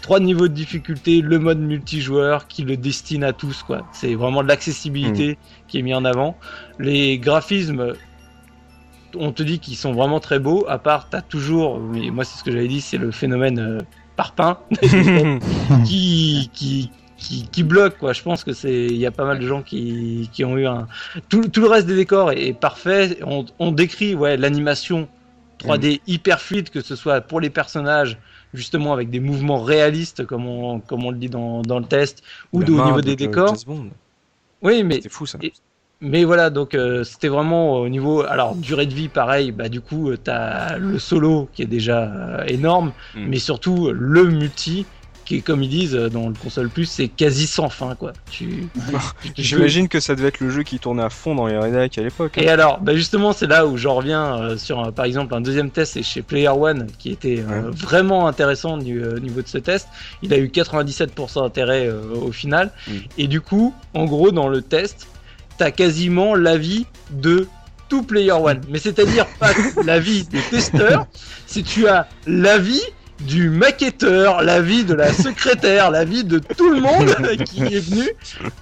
trois 0.00 0.20
niveaux 0.20 0.48
de 0.48 0.54
difficulté, 0.54 1.20
le 1.20 1.38
mode 1.38 1.58
multijoueur 1.58 2.48
qui 2.48 2.62
le 2.62 2.76
destine 2.76 3.24
à 3.24 3.32
tous 3.32 3.62
quoi. 3.62 3.86
C'est 3.92 4.14
vraiment 4.14 4.42
de 4.42 4.48
l'accessibilité 4.48 5.38
qui 5.68 5.78
est 5.78 5.82
mis 5.82 5.94
en 5.94 6.04
avant. 6.04 6.36
Les 6.78 7.18
graphismes 7.18 7.94
on 9.16 9.32
te 9.32 9.42
dit 9.42 9.58
qu'ils 9.58 9.76
sont 9.76 9.92
vraiment 9.92 10.20
très 10.20 10.38
beaux, 10.38 10.64
à 10.68 10.78
part 10.78 11.08
t'as 11.08 11.22
toujours, 11.22 11.78
mais 11.80 12.10
moi 12.10 12.24
c'est 12.24 12.38
ce 12.38 12.44
que 12.44 12.50
j'avais 12.52 12.68
dit, 12.68 12.80
c'est 12.80 12.98
le 12.98 13.10
phénomène 13.10 13.58
euh, 13.58 13.78
parpaing 14.16 14.58
qui, 15.84 16.50
qui, 16.52 16.90
qui, 17.16 17.48
qui 17.50 17.62
bloque 17.62 17.98
quoi. 17.98 18.12
Je 18.12 18.22
pense 18.22 18.44
que 18.44 18.52
c'est, 18.52 18.86
il 18.86 18.96
y 18.96 19.06
a 19.06 19.10
pas 19.10 19.24
mal 19.24 19.38
de 19.38 19.46
gens 19.46 19.62
qui, 19.62 20.28
qui 20.32 20.44
ont 20.44 20.56
eu 20.58 20.66
un, 20.66 20.86
tout, 21.28 21.42
tout 21.48 21.60
le 21.60 21.68
reste 21.68 21.86
des 21.86 21.96
décors 21.96 22.32
est, 22.32 22.48
est 22.48 22.52
parfait. 22.52 23.18
On, 23.24 23.44
on 23.58 23.72
décrit 23.72 24.14
ouais 24.14 24.36
l'animation 24.36 25.08
3D 25.60 26.00
hyper 26.06 26.40
fluide, 26.40 26.70
que 26.70 26.80
ce 26.80 26.96
soit 26.96 27.20
pour 27.20 27.40
les 27.40 27.50
personnages, 27.50 28.18
justement 28.52 28.92
avec 28.92 29.10
des 29.10 29.20
mouvements 29.20 29.62
réalistes, 29.62 30.26
comme 30.26 30.46
on, 30.46 30.80
comme 30.80 31.04
on 31.04 31.10
le 31.12 31.18
dit 31.18 31.28
dans, 31.28 31.62
dans 31.62 31.78
le 31.78 31.84
test, 31.84 32.22
ou 32.52 32.62
de- 32.64 32.72
au 32.72 32.84
niveau 32.84 33.00
de 33.00 33.06
des 33.06 33.16
décors. 33.28 33.54
Oui, 34.60 34.82
mais 34.84 34.96
C'était 34.96 35.08
fou 35.08 35.26
ça. 35.26 35.38
Et- 35.42 35.52
mais 36.02 36.24
voilà, 36.24 36.50
donc 36.50 36.74
euh, 36.74 37.04
c'était 37.04 37.28
vraiment 37.28 37.74
au 37.80 37.88
niveau. 37.88 38.22
Alors, 38.22 38.54
durée 38.56 38.86
de 38.86 38.92
vie, 38.94 39.08
pareil, 39.08 39.52
bah 39.52 39.68
du 39.70 39.80
coup, 39.80 40.10
euh, 40.10 40.16
t'as 40.18 40.76
le 40.76 40.98
solo 40.98 41.48
qui 41.54 41.62
est 41.62 41.66
déjà 41.66 42.02
euh, 42.02 42.44
énorme, 42.46 42.92
Mm. 43.14 43.26
mais 43.28 43.38
surtout 43.38 43.86
euh, 43.88 43.92
le 43.98 44.24
multi 44.24 44.84
qui 45.24 45.36
est, 45.36 45.40
comme 45.40 45.62
ils 45.62 45.68
disent 45.68 45.94
dans 45.94 46.28
le 46.28 46.34
console 46.34 46.68
plus, 46.68 46.86
c'est 46.86 47.06
quasi 47.06 47.46
sans 47.46 47.68
fin, 47.68 47.94
quoi. 47.94 48.12
Tu, 48.28 48.64
J'imagine 49.36 49.88
que 49.88 50.00
ça 50.00 50.16
devait 50.16 50.28
être 50.28 50.40
le 50.40 50.50
jeu 50.50 50.64
qui 50.64 50.78
tournait 50.80 51.02
à 51.04 51.10
fond 51.10 51.34
dans 51.36 51.46
les 51.46 51.56
rédacs 51.56 51.96
à 51.96 52.02
l'époque. 52.02 52.36
et 52.38 52.48
alors, 52.48 52.80
bah 52.80 52.94
justement, 52.96 53.32
c'est 53.32 53.46
là 53.46 53.66
où 53.66 53.76
j'en 53.76 53.94
reviens 53.94 54.36
euh, 54.42 54.56
sur, 54.56 54.80
euh, 54.84 54.90
par 54.90 55.04
exemple, 55.04 55.32
un 55.34 55.40
deuxième 55.40 55.70
test, 55.70 55.92
c'est 55.92 56.02
chez 56.02 56.22
Player 56.22 56.48
One, 56.48 56.88
qui 56.98 57.10
était 57.12 57.38
euh, 57.38 57.62
Ouais. 57.62 57.70
vraiment 57.72 58.26
intéressant 58.26 58.78
du 58.78 59.02
euh, 59.02 59.18
niveau 59.20 59.42
de 59.42 59.46
ce 59.48 59.58
test. 59.58 59.86
Il 60.22 60.32
a 60.34 60.38
eu 60.38 60.46
97% 60.48 61.40
d'intérêt 61.42 61.86
euh, 61.86 62.00
au 62.20 62.32
final. 62.32 62.72
Mm. 62.88 62.92
Et 63.18 63.26
du 63.28 63.40
coup, 63.40 63.74
en 63.94 64.06
gros, 64.06 64.32
dans 64.32 64.48
le 64.48 64.60
test, 64.60 65.06
t'as 65.58 65.70
quasiment 65.70 66.34
l'avis 66.34 66.86
de 67.10 67.46
tout 67.88 68.02
Player 68.02 68.32
One. 68.32 68.60
Mais 68.70 68.78
c'est-à-dire 68.78 69.26
pas 69.38 69.50
l'avis 69.84 70.24
des 70.24 70.40
testeurs, 70.50 71.06
c'est 71.46 71.62
tu 71.62 71.86
as 71.88 72.08
l'avis 72.26 72.82
du 73.20 73.50
maquetteur, 73.50 74.42
l'avis 74.42 74.84
de 74.84 74.94
la 74.94 75.12
secrétaire, 75.12 75.90
l'avis 75.90 76.24
de 76.24 76.38
tout 76.38 76.70
le 76.70 76.80
monde 76.80 77.14
qui 77.44 77.62
est 77.62 77.80
venu 77.80 78.08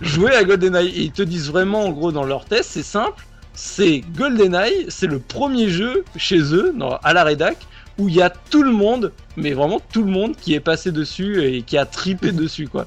jouer 0.00 0.34
à 0.34 0.44
GoldenEye. 0.44 0.88
Et 0.88 1.02
ils 1.02 1.12
te 1.12 1.22
disent 1.22 1.48
vraiment, 1.48 1.84
en 1.84 1.90
gros, 1.90 2.12
dans 2.12 2.24
leur 2.24 2.44
test, 2.44 2.70
c'est 2.72 2.82
simple, 2.82 3.24
c'est 3.54 4.02
GoldenEye, 4.16 4.86
c'est 4.88 5.06
le 5.06 5.18
premier 5.18 5.68
jeu 5.68 6.04
chez 6.16 6.40
eux, 6.54 6.74
à 7.02 7.12
la 7.12 7.24
rédac, 7.24 7.56
où 7.98 8.08
il 8.08 8.14
y 8.14 8.22
a 8.22 8.30
tout 8.30 8.62
le 8.62 8.72
monde, 8.72 9.12
mais 9.36 9.52
vraiment 9.52 9.80
tout 9.92 10.02
le 10.02 10.10
monde 10.10 10.34
qui 10.36 10.54
est 10.54 10.60
passé 10.60 10.92
dessus 10.92 11.44
et 11.44 11.62
qui 11.62 11.76
a 11.78 11.86
tripé 11.86 12.32
dessus, 12.32 12.68
quoi. 12.68 12.86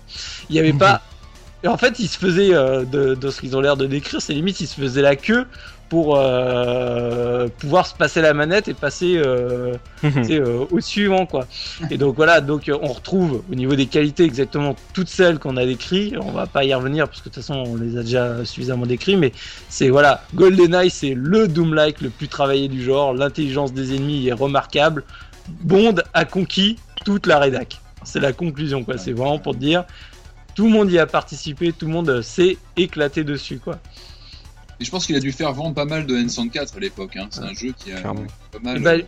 Il 0.50 0.54
n'y 0.54 0.60
avait 0.60 0.74
pas... 0.74 1.02
Et 1.64 1.68
en 1.68 1.78
fait, 1.78 2.00
ils 2.00 2.08
se 2.08 2.18
faisaient, 2.18 2.54
euh, 2.54 2.84
de, 2.84 3.16
de 3.16 3.30
ce 3.30 3.40
qu'ils 3.40 3.56
ont 3.56 3.62
l'air 3.62 3.78
de 3.78 3.86
décrire, 3.86 4.22
c'est 4.22 4.34
limite, 4.34 4.60
ils 4.60 4.68
se 4.68 4.80
faisaient 4.80 5.02
la 5.02 5.16
queue 5.16 5.46
pour 5.94 6.18
euh, 6.18 7.48
pouvoir 7.60 7.86
se 7.86 7.94
passer 7.94 8.20
la 8.22 8.34
manette 8.34 8.68
et 8.68 8.74
passer 8.74 9.16
euh, 9.18 9.76
euh, 10.04 10.66
au 10.72 10.80
suivant 10.80 11.28
quoi. 11.28 11.46
Et 11.92 12.00
donc 12.00 12.16
voilà, 12.16 12.42
donc 12.42 12.72
on 12.82 12.88
retrouve 12.88 13.44
au 13.52 13.54
niveau 13.54 13.76
des 13.76 13.86
qualités 13.86 14.24
exactement 14.24 14.76
toutes 14.94 15.08
celles 15.08 15.38
qu'on 15.38 15.56
a 15.56 15.68
décrites. 15.68 16.16
On 16.20 16.32
va 16.32 16.48
pas 16.48 16.64
y 16.64 16.74
revenir 16.74 17.08
parce 17.08 17.20
que 17.22 17.30
de 17.30 17.36
toute 17.36 17.44
façon 17.44 17.64
on 17.68 17.76
les 17.76 17.96
a 17.96 18.02
déjà 18.02 18.44
suffisamment 18.44 18.88
décrits, 18.88 19.18
mais 19.18 19.34
c'est 19.70 19.90
voilà, 19.90 20.24
GoldenEye 20.34 20.90
c'est 20.90 21.14
le 21.14 21.48
Doom-like 21.48 22.02
le 22.02 22.10
plus 22.10 22.28
travaillé 22.28 22.70
du 22.70 22.82
genre. 22.82 23.14
L'intelligence 23.14 23.72
des 23.72 23.96
ennemis 23.96 24.28
est 24.28 24.34
remarquable. 24.34 25.04
Bond 25.62 25.96
a 26.16 26.26
conquis 26.26 26.80
toute 27.06 27.28
la 27.28 27.38
rédac. 27.38 27.80
C'est 28.04 28.20
la 28.20 28.34
conclusion 28.34 28.84
quoi. 28.84 28.98
C'est 28.98 29.14
vraiment 29.14 29.38
pour 29.38 29.54
dire. 29.54 29.84
Tout 30.56 30.66
le 30.66 30.72
monde 30.72 30.92
y 30.92 31.00
a 31.00 31.06
participé, 31.08 31.74
tout 31.74 31.86
le 31.88 31.92
monde 31.92 32.10
euh, 32.10 32.22
s'est 32.22 32.58
éclaté 32.78 33.24
dessus 33.24 33.58
quoi. 33.60 33.80
Et 34.80 34.86
je 34.86 34.92
pense 34.92 35.06
qu'il 35.06 35.16
a 35.16 35.20
dû 35.20 35.32
faire 35.32 35.52
vendre 35.54 35.74
pas 35.76 35.86
mal 35.86 36.06
de 36.06 36.16
N64 36.16 36.76
à 36.76 36.80
l'époque. 36.80 37.16
Hein. 37.16 37.28
C'est 37.30 37.42
un 37.42 37.54
jeu 37.54 37.74
qui 37.78 37.92
a 37.92 37.98
Clairement. 38.00 38.26
pas 38.52 38.60
mal. 38.60 38.86
Euh, 38.86 39.02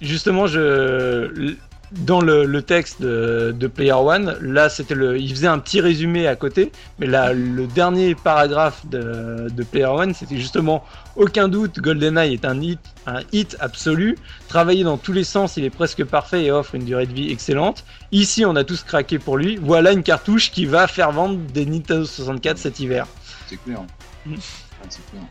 justement, 0.00 0.46
je 0.46 1.54
dans 1.98 2.20
le, 2.20 2.44
le 2.44 2.62
texte 2.62 3.00
de, 3.00 3.54
de 3.56 3.66
Player 3.66 3.92
One, 3.92 4.36
là, 4.40 4.68
c'était 4.68 4.94
le, 4.94 5.18
il 5.18 5.30
faisait 5.30 5.46
un 5.46 5.58
petit 5.58 5.80
résumé 5.80 6.26
à 6.26 6.36
côté, 6.36 6.72
mais 6.98 7.06
là, 7.06 7.32
le 7.32 7.66
dernier 7.66 8.14
paragraphe 8.14 8.86
de, 8.86 9.48
de 9.50 9.62
Player 9.62 9.86
One, 9.86 10.14
c'était 10.14 10.38
justement 10.38 10.84
aucun 11.16 11.48
doute, 11.48 11.78
GoldenEye 11.80 12.34
est 12.34 12.44
un 12.44 12.60
hit, 12.60 12.80
un 13.06 13.20
hit 13.32 13.56
absolu. 13.60 14.18
Travaillé 14.48 14.82
dans 14.82 14.98
tous 14.98 15.12
les 15.12 15.24
sens, 15.24 15.56
il 15.56 15.64
est 15.64 15.70
presque 15.70 16.04
parfait 16.04 16.44
et 16.44 16.50
offre 16.50 16.74
une 16.74 16.84
durée 16.84 17.06
de 17.06 17.12
vie 17.12 17.30
excellente. 17.30 17.84
Ici, 18.10 18.44
on 18.44 18.56
a 18.56 18.64
tous 18.64 18.82
craqué 18.82 19.18
pour 19.18 19.36
lui. 19.36 19.56
Voilà 19.56 19.92
une 19.92 20.02
cartouche 20.02 20.50
qui 20.50 20.66
va 20.66 20.86
faire 20.88 21.12
vendre 21.12 21.38
des 21.52 21.66
Nintendo 21.66 22.04
64 22.04 22.58
cet 22.58 22.80
hiver. 22.80 23.06
C'est 23.46 23.62
clair. 23.62 23.82
Mm. 24.26 24.34
Ah, 24.36 24.86
c'est 24.88 25.06
clair. 25.10 25.22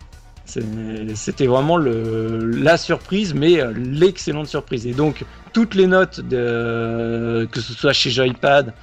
C'était 1.15 1.47
vraiment 1.47 1.77
le, 1.77 2.45
la 2.51 2.77
surprise, 2.77 3.34
mais 3.34 3.59
euh, 3.61 3.73
l'excellente 3.75 4.47
surprise. 4.47 4.85
Et 4.88 4.93
donc, 4.93 5.23
toutes 5.53 5.75
les 5.75 5.88
notes, 5.88 6.19
de, 6.21 7.47
que 7.51 7.59
ce 7.61 7.73
soit 7.73 7.93
chez 7.93 8.09
Joypad, 8.09 8.73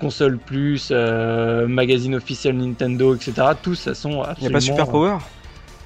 Console 0.00 0.38
Plus, 0.38 0.88
euh, 0.90 1.66
magazine 1.68 2.14
officiel 2.14 2.56
Nintendo, 2.56 3.14
etc., 3.14 3.32
tous, 3.62 3.74
ça 3.76 3.94
sont 3.94 4.10
Il 4.10 4.16
n'y 4.16 4.22
absolument... 4.24 4.48
a 4.48 4.52
pas 4.52 4.60
Super 4.60 4.88
Power? 4.88 5.16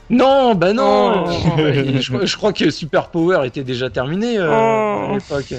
Non, 0.09 0.55
bah 0.55 0.73
non 0.73 1.25
Oh. 1.27 1.33
Je, 2.01 2.25
je 2.27 2.37
crois 2.37 2.53
que 2.53 2.71
Super 2.71 3.09
Power 3.11 3.45
était 3.47 3.65
déjà 3.65 3.91
terminé 3.91 4.39
euh, 4.39 4.49
Oh. 4.51 5.11
à 5.11 5.15
l'époque. 5.15 5.55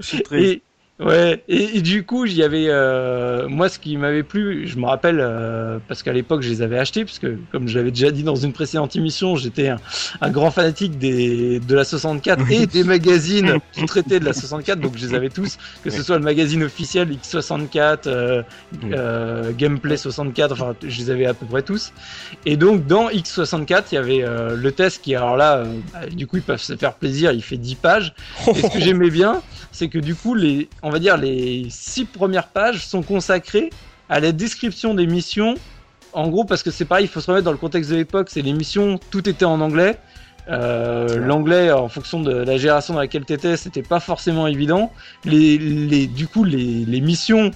Je 0.00 0.06
suis 0.06 0.22
triste. 0.22 0.44
Et, 0.54 0.62
ouais, 1.00 1.42
et, 1.48 1.76
et 1.78 1.82
du 1.82 2.04
coup, 2.04 2.26
j'y 2.26 2.42
avais. 2.42 2.66
euh, 2.68 3.48
moi, 3.48 3.68
ce 3.68 3.78
qui 3.78 3.96
m'avait 3.96 4.22
plu, 4.22 4.66
je 4.66 4.76
me 4.78 4.86
rappelle, 4.86 5.18
euh, 5.20 5.78
parce 5.88 6.02
qu'à 6.02 6.12
l'époque, 6.12 6.42
je 6.42 6.48
les 6.50 6.62
avais 6.62 6.78
achetés, 6.78 7.04
parce 7.04 7.18
que, 7.18 7.38
comme 7.52 7.68
je 7.68 7.78
l'avais 7.78 7.90
déjà 7.90 8.10
dit 8.10 8.22
dans 8.22 8.34
une 8.36 8.52
précédente 8.52 8.96
émission, 8.96 9.36
j'étais 9.36 9.68
un, 9.68 9.76
un 10.20 10.30
grand 10.30 10.50
fanatique 10.50 10.98
des, 10.98 11.60
de 11.60 11.74
la 11.74 11.84
64 11.84 12.50
et 12.50 12.66
des 12.66 12.84
magazines 12.84 13.58
qui 13.72 13.84
traitaient 13.86 14.20
de 14.20 14.24
la 14.24 14.32
64, 14.32 14.80
donc 14.80 14.96
je 14.96 15.06
les 15.06 15.14
avais 15.14 15.30
tous, 15.30 15.56
que 15.84 15.90
ce 15.90 16.02
soit 16.02 16.18
le 16.18 16.24
magazine 16.24 16.62
officiel 16.64 17.08
X64, 17.10 17.98
euh, 18.06 18.42
euh, 18.92 19.52
Gameplay 19.56 19.96
64, 19.96 20.52
enfin, 20.52 20.74
je 20.82 20.98
les 20.98 21.10
avais 21.10 21.26
à 21.26 21.34
peu 21.34 21.46
près 21.46 21.62
tous. 21.62 21.92
Et 22.46 22.56
donc, 22.56 22.86
dans 22.86 23.08
X64, 23.10 23.84
il 23.92 23.94
y 23.94 23.98
avait 23.98 24.22
euh, 24.24 24.56
le 24.56 24.72
test 24.72 25.02
qui, 25.02 25.14
alors 25.14 25.36
là, 25.36 25.58
euh, 25.58 25.64
bah, 25.92 26.06
du 26.10 26.26
coup, 26.26 26.36
ils 26.36 26.42
peuvent 26.42 26.60
se 26.60 26.76
faire 26.76 26.94
plaisir, 26.94 27.32
il 27.32 27.42
fait 27.42 27.56
10 27.56 27.74
pages. 27.76 28.14
Et 28.54 28.62
ce 28.62 28.66
que 28.68 28.80
j'aimais 28.80 29.10
bien, 29.10 29.42
c'est 29.72 29.88
que 29.88 29.98
du 29.98 30.14
coup, 30.14 30.34
les, 30.34 30.68
on 30.88 30.90
va 30.90 30.98
dire 30.98 31.16
les 31.16 31.66
six 31.70 32.04
premières 32.06 32.48
pages 32.48 32.86
sont 32.86 33.02
consacrées 33.02 33.70
à 34.08 34.20
la 34.20 34.32
description 34.32 34.94
des 34.94 35.06
missions. 35.06 35.54
En 36.14 36.28
gros, 36.28 36.44
parce 36.44 36.62
que 36.62 36.70
c'est 36.70 36.86
pareil, 36.86 37.04
il 37.04 37.08
faut 37.08 37.20
se 37.20 37.30
remettre 37.30 37.44
dans 37.44 37.52
le 37.52 37.58
contexte 37.58 37.90
de 37.90 37.96
l'époque, 37.96 38.28
c'est 38.30 38.40
les 38.40 38.54
missions, 38.54 38.98
tout 39.10 39.28
était 39.28 39.44
en 39.44 39.60
anglais. 39.60 39.98
Euh, 40.48 41.18
L'anglais, 41.18 41.70
en 41.70 41.88
fonction 41.88 42.20
de 42.20 42.32
la 42.32 42.56
génération 42.56 42.94
dans 42.94 43.00
laquelle 43.00 43.26
tu 43.26 43.34
étais, 43.34 43.58
c'était 43.58 43.82
pas 43.82 44.00
forcément 44.00 44.46
évident. 44.46 44.90
Les, 45.26 45.58
les, 45.58 46.06
du 46.06 46.26
coup, 46.26 46.44
les, 46.44 46.86
les 46.86 47.00
missions, 47.02 47.50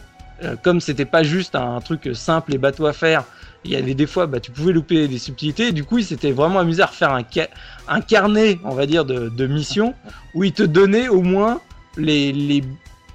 euh, 0.45 0.57
comme 0.63 0.81
c'était 0.83 1.07
pas 1.07 1.23
juste 1.23 1.55
un 1.55 1.81
truc 1.81 2.11
simple 2.13 2.55
et 2.55 2.59
bateau 2.59 2.85
à 2.85 2.93
faire, 2.93 3.25
il 3.65 3.71
y 3.71 3.77
avait 3.77 3.95
des 3.95 4.07
fois, 4.07 4.27
bah, 4.27 4.41
tu 4.41 4.51
pouvais 4.51 4.75
louper 4.75 5.09
des 5.09 5.19
subtilités. 5.19 5.69
Et 5.69 5.73
du 5.73 5.85
coup, 5.85 5.97
il 5.99 6.05
s'était 6.05 6.33
vraiment 6.33 6.59
amusé 6.59 6.83
à 6.83 6.87
refaire 6.87 7.13
un, 7.15 7.23
ca- 7.29 7.49
un 7.89 8.03
carnet, 8.03 8.59
on 8.65 8.75
va 8.75 8.85
dire, 8.85 9.07
de, 9.07 9.31
de 9.31 9.47
missions 9.47 9.95
où 10.35 10.45
il 10.45 10.53
te 10.53 10.63
donnait 10.63 11.09
au 11.09 11.23
moins 11.23 11.63
les, 11.97 12.33
les, 12.33 12.63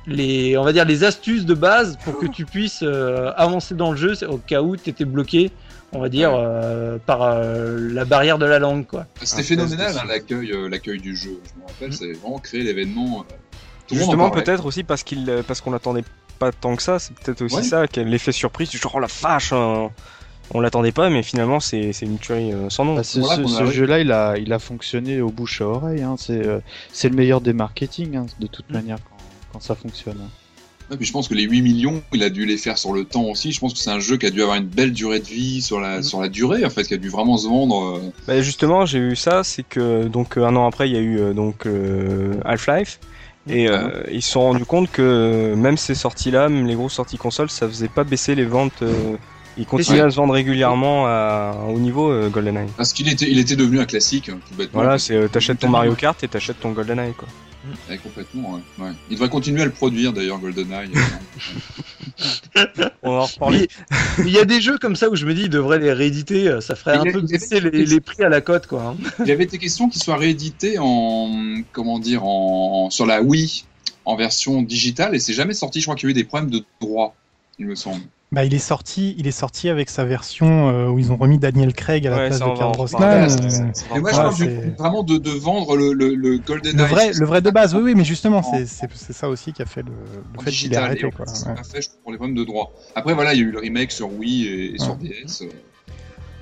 les, 0.07 0.57
on 0.57 0.63
va 0.63 0.73
dire, 0.73 0.85
les 0.85 1.03
astuces 1.03 1.45
de 1.45 1.53
base 1.53 1.97
pour 2.03 2.17
que 2.17 2.25
tu 2.25 2.45
puisses 2.45 2.81
euh, 2.83 3.31
avancer 3.35 3.75
dans 3.75 3.91
le 3.91 3.97
jeu 3.97 4.13
au 4.27 4.37
cas 4.37 4.61
où 4.61 4.75
tu 4.77 4.89
étais 4.89 5.05
bloqué, 5.05 5.51
on 5.91 5.99
va 5.99 6.09
dire, 6.09 6.31
euh, 6.33 6.97
par 7.05 7.21
euh, 7.23 7.77
la 7.93 8.05
barrière 8.05 8.37
de 8.37 8.45
la 8.45 8.57
langue, 8.59 8.85
quoi. 8.85 9.05
C'était 9.21 9.41
Ah, 9.41 9.43
phénoménal 9.43 9.95
hein, 9.97 10.03
l'accueil, 10.07 10.51
euh, 10.51 10.69
l'accueil 10.69 10.99
du 10.99 11.15
jeu. 11.15 11.39
Je 11.55 11.61
me 11.61 11.67
rappelle, 11.67 11.93
c'est 11.93 12.13
vraiment 12.13 12.39
créé 12.39 12.63
l'événement. 12.63 13.25
euh, 13.29 13.95
Justement, 13.95 14.29
peut-être 14.31 14.65
aussi 14.65 14.83
parce 14.83 15.03
qu'il, 15.03 15.29
euh, 15.29 15.43
parce 15.47 15.61
qu'on 15.61 15.71
l'attendait 15.71 16.03
pas 16.39 16.51
tant 16.51 16.75
que 16.75 16.81
ça. 16.83 16.99
C'est 16.99 17.13
peut-être 17.17 17.41
aussi 17.41 17.55
Ouais. 17.57 17.63
ça, 17.63 17.83
l'effet 17.97 18.31
surprise 18.31 18.69
du 18.69 18.77
genre 18.77 18.95
oh 18.95 18.99
la 18.99 19.07
vache, 19.21 19.53
hein, 19.53 19.89
on 20.53 20.59
l'attendait 20.61 20.91
pas, 20.91 21.09
mais 21.09 21.23
finalement 21.23 21.59
c'est, 21.59 21.91
c'est 21.93 22.05
une 22.05 22.17
tuerie 22.19 22.53
euh, 22.53 22.69
sans 22.69 22.85
nom. 22.85 22.95
Bah, 22.95 23.03
ce 23.03 23.65
jeu-là, 23.71 23.99
il 23.99 24.11
a, 24.11 24.37
il 24.37 24.53
a 24.53 24.59
fonctionné 24.59 25.19
au 25.21 25.29
bouche 25.29 25.61
à 25.61 25.65
oreille. 25.67 26.03
Hein. 26.03 26.15
C'est, 26.17 26.45
euh, 26.45 26.59
c'est 26.91 27.09
le 27.09 27.15
meilleur 27.15 27.41
des 27.41 27.53
marketing, 27.53 28.15
hein, 28.17 28.25
de 28.39 28.47
toute 28.47 28.69
manière, 28.69 28.97
quand, 29.51 29.61
ça 29.61 29.75
fonctionne. 29.75 30.17
Ouais, 30.89 30.95
puis 30.95 31.05
je 31.05 31.11
pense 31.11 31.27
que 31.27 31.33
les 31.33 31.43
8 31.43 31.61
millions, 31.61 32.01
il 32.13 32.23
a 32.23 32.29
dû 32.29 32.45
les 32.45 32.55
faire 32.57 32.77
sur 32.77 32.93
le 32.93 33.03
temps 33.03 33.25
aussi. 33.25 33.51
Je 33.51 33.59
pense 33.59 33.73
que 33.73 33.79
c'est 33.79 33.89
un 33.89 33.99
jeu 33.99 34.15
qui 34.15 34.25
a 34.25 34.29
dû 34.29 34.41
avoir 34.41 34.55
une 34.57 34.67
belle 34.67 34.93
durée 34.93 35.19
de 35.19 35.25
vie 35.25 35.61
sur 35.61 35.81
la, 35.81 36.01
sur 36.01 36.21
la 36.21 36.29
durée, 36.29 36.63
en 36.63 36.69
fait, 36.69 36.83
qui 36.83 36.93
a 36.93 36.97
dû 36.97 37.09
vraiment 37.09 37.35
se 37.37 37.47
vendre. 37.47 37.97
euh, 37.97 38.11
Bah, 38.25 38.41
justement, 38.41 38.85
j'ai 38.85 38.99
eu 38.99 39.15
ça, 39.17 39.43
c'est 39.43 39.63
que 39.63 40.07
donc 40.07 40.37
euh, 40.37 40.45
un 40.45 40.55
an 40.55 40.65
après, 40.65 40.87
il 40.89 40.93
y 40.95 40.97
a 40.97 41.01
eu 41.01 41.19
euh, 41.19 41.33
donc 41.33 41.65
euh, 41.65 42.35
Half-Life. 42.45 42.99
Et 43.49 43.69
euh, 43.69 44.03
ils 44.11 44.21
se 44.21 44.31
sont 44.31 44.41
rendus 44.41 44.65
compte 44.65 44.91
que 44.91 45.53
même 45.55 45.77
ces 45.77 45.95
sorties-là, 45.95 46.49
même 46.49 46.67
les 46.67 46.75
grosses 46.75 46.93
sorties 46.95 47.17
consoles, 47.17 47.49
ça 47.49 47.67
faisait 47.67 47.87
pas 47.87 48.03
baisser 48.03 48.35
les 48.35 48.43
ventes. 48.45 48.81
euh, 48.81 49.15
ils 49.57 49.65
continuaient 49.65 50.01
Ouais. 50.01 50.07
à 50.07 50.09
se 50.11 50.17
vendre 50.17 50.33
régulièrement 50.33 51.05
à, 51.07 51.55
au 51.73 51.79
niveau 51.79 52.11
euh, 52.11 52.29
GoldenEye. 52.29 52.67
Parce 52.77 52.91
qu'il 52.93 53.07
était, 53.09 53.29
il 53.29 53.39
était 53.39 53.55
devenu 53.55 53.79
un 53.79 53.85
classique, 53.85 54.29
hein, 54.29 54.37
tout 54.47 54.53
bêtement. 54.55 54.81
Voilà, 54.81 54.99
c'est 54.99 55.29
t'achètes 55.29 55.59
ton. 55.59 55.69
Mario 55.69 55.95
Kart 55.95 56.21
et 56.23 56.27
t'achètes 56.27 56.59
ton 56.59 56.71
GoldenEye 56.73 57.13
quoi. 57.13 57.27
Ouais, 57.89 57.97
complètement, 57.97 58.53
ouais. 58.53 58.61
ouais. 58.85 58.91
Il 59.09 59.15
devrait 59.15 59.29
continuer 59.29 59.61
à 59.61 59.65
le 59.65 59.71
produire, 59.71 60.13
d'ailleurs, 60.13 60.39
GoldenEye. 60.39 60.89
euh, 62.57 62.65
On 63.03 63.11
va 63.15 63.21
en 63.21 63.25
reparler. 63.25 63.67
Il 64.19 64.29
y 64.29 64.39
a 64.39 64.45
des 64.45 64.61
jeux 64.61 64.77
comme 64.77 64.95
ça 64.95 65.09
où 65.09 65.15
je 65.15 65.25
me 65.25 65.33
dis, 65.33 65.43
ils 65.43 65.49
devraient 65.49 65.79
les 65.79 65.93
rééditer, 65.93 66.47
euh, 66.47 66.61
ça 66.61 66.75
ferait 66.75 66.97
Mais 66.97 67.07
un 67.07 67.09
a- 67.09 67.13
peu 67.13 67.21
baisser 67.21 67.59
les, 67.61 67.85
les 67.85 67.99
prix 68.01 68.23
à 68.23 68.29
la 68.29 68.41
cote, 68.41 68.67
quoi. 68.67 68.83
hein. 68.83 68.95
Il 69.19 69.27
y 69.27 69.31
avait 69.31 69.43
été 69.43 69.57
question 69.57 69.89
qu'il 69.89 70.01
soit 70.01 70.17
réédité 70.17 70.77
en, 70.79 71.61
comment 71.71 71.99
dire, 71.99 72.23
en, 72.25 72.89
sur 72.89 73.05
la 73.05 73.21
Wii, 73.21 73.65
en 74.05 74.15
version 74.15 74.61
digitale, 74.61 75.15
et 75.15 75.19
c'est 75.19 75.33
jamais 75.33 75.53
sorti. 75.53 75.79
Je 75.79 75.85
crois 75.85 75.95
qu'il 75.95 76.07
y 76.07 76.09
a 76.09 76.11
eu 76.11 76.13
des 76.13 76.23
problèmes 76.23 76.49
de 76.49 76.63
droit. 76.81 77.15
il 77.59 77.65
me 77.67 77.75
semble. 77.75 78.01
Bah, 78.33 78.43
il 78.43 78.53
est 78.53 78.59
sorti, 78.59 79.15
il 79.17 79.25
est 79.25 79.31
sorti 79.31 79.69
avec 79.69 79.89
sa 79.89 80.03
version 80.03 80.67
euh, 80.69 80.89
où 80.89 80.99
ils 80.99 81.13
ont 81.13 81.15
remis 81.15 81.37
Daniel 81.37 81.73
Craig 81.73 82.05
à 82.05 82.09
la 82.09 82.17
Ouais, 82.17 82.27
place 82.27 82.39
ça, 82.39 82.49
de 82.49 82.53
Pierre 82.55 82.71
Brosnan. 82.73 83.29
ça, 83.29 83.29
ça, 83.29 83.73
ça 83.73 83.85
Mais 83.93 84.01
moi, 84.01 84.11
je 84.11 84.17
parle 84.17 84.73
vraiment 84.77 85.03
de, 85.03 85.17
de 85.17 85.29
vendre 85.31 85.77
le, 85.77 85.93
le, 85.93 86.13
le 86.13 86.37
Golden 86.37 86.75
Le 86.75 86.83
vrai, 86.83 87.11
le 87.13 87.25
vrai 87.25 87.41
de 87.41 87.49
base, 87.51 87.73
oui, 87.73 87.81
oui, 87.83 87.95
mais 87.95 88.03
justement, 88.03 88.39
En- 88.39 88.65
c'est 88.65 89.13
ça 89.13 89.29
aussi 89.29 89.53
qui 89.53 89.61
a 89.61 89.65
fait 89.65 89.81
le, 89.81 89.91
le 89.91 90.37
en 90.37 90.41
fait 90.41 90.51
qu'il 90.51 90.73
est 90.73 90.75
digital. 90.75 90.83
arrêté. 90.83 91.09
Quoi. 91.09 91.25
Ouais. 91.25 91.55
pas 91.55 91.63
fait, 91.63 91.89
pour 92.03 92.11
les 92.11 92.17
problèmes 92.17 92.35
de 92.35 92.43
droit. 92.43 92.73
Après, 92.95 93.13
voilà, 93.13 93.33
il 93.33 93.39
y 93.39 93.43
a 93.43 93.45
eu 93.45 93.51
le 93.51 93.59
remake 93.59 93.93
sur 93.93 94.11
Wii 94.11 94.45
et, 94.45 94.75
et 94.75 94.77
sur 94.77 94.95
DS. 94.97 95.43
euh, 95.43 95.47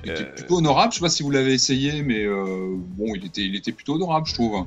qui 0.02 0.10
était 0.10 0.22
Euh, 0.22 0.34
plutôt 0.34 0.56
honorable. 0.58 0.92
Je 0.92 0.98
sais 0.98 1.02
pas 1.04 1.08
si 1.08 1.22
vous 1.22 1.30
l'avez 1.30 1.52
essayé, 1.54 2.02
mais 2.02 2.24
euh, 2.24 2.74
bon, 2.76 3.14
il 3.14 3.26
était, 3.26 3.42
il 3.42 3.54
était 3.54 3.72
plutôt 3.72 3.94
honorable, 3.94 4.26
je 4.26 4.34
trouve. 4.34 4.64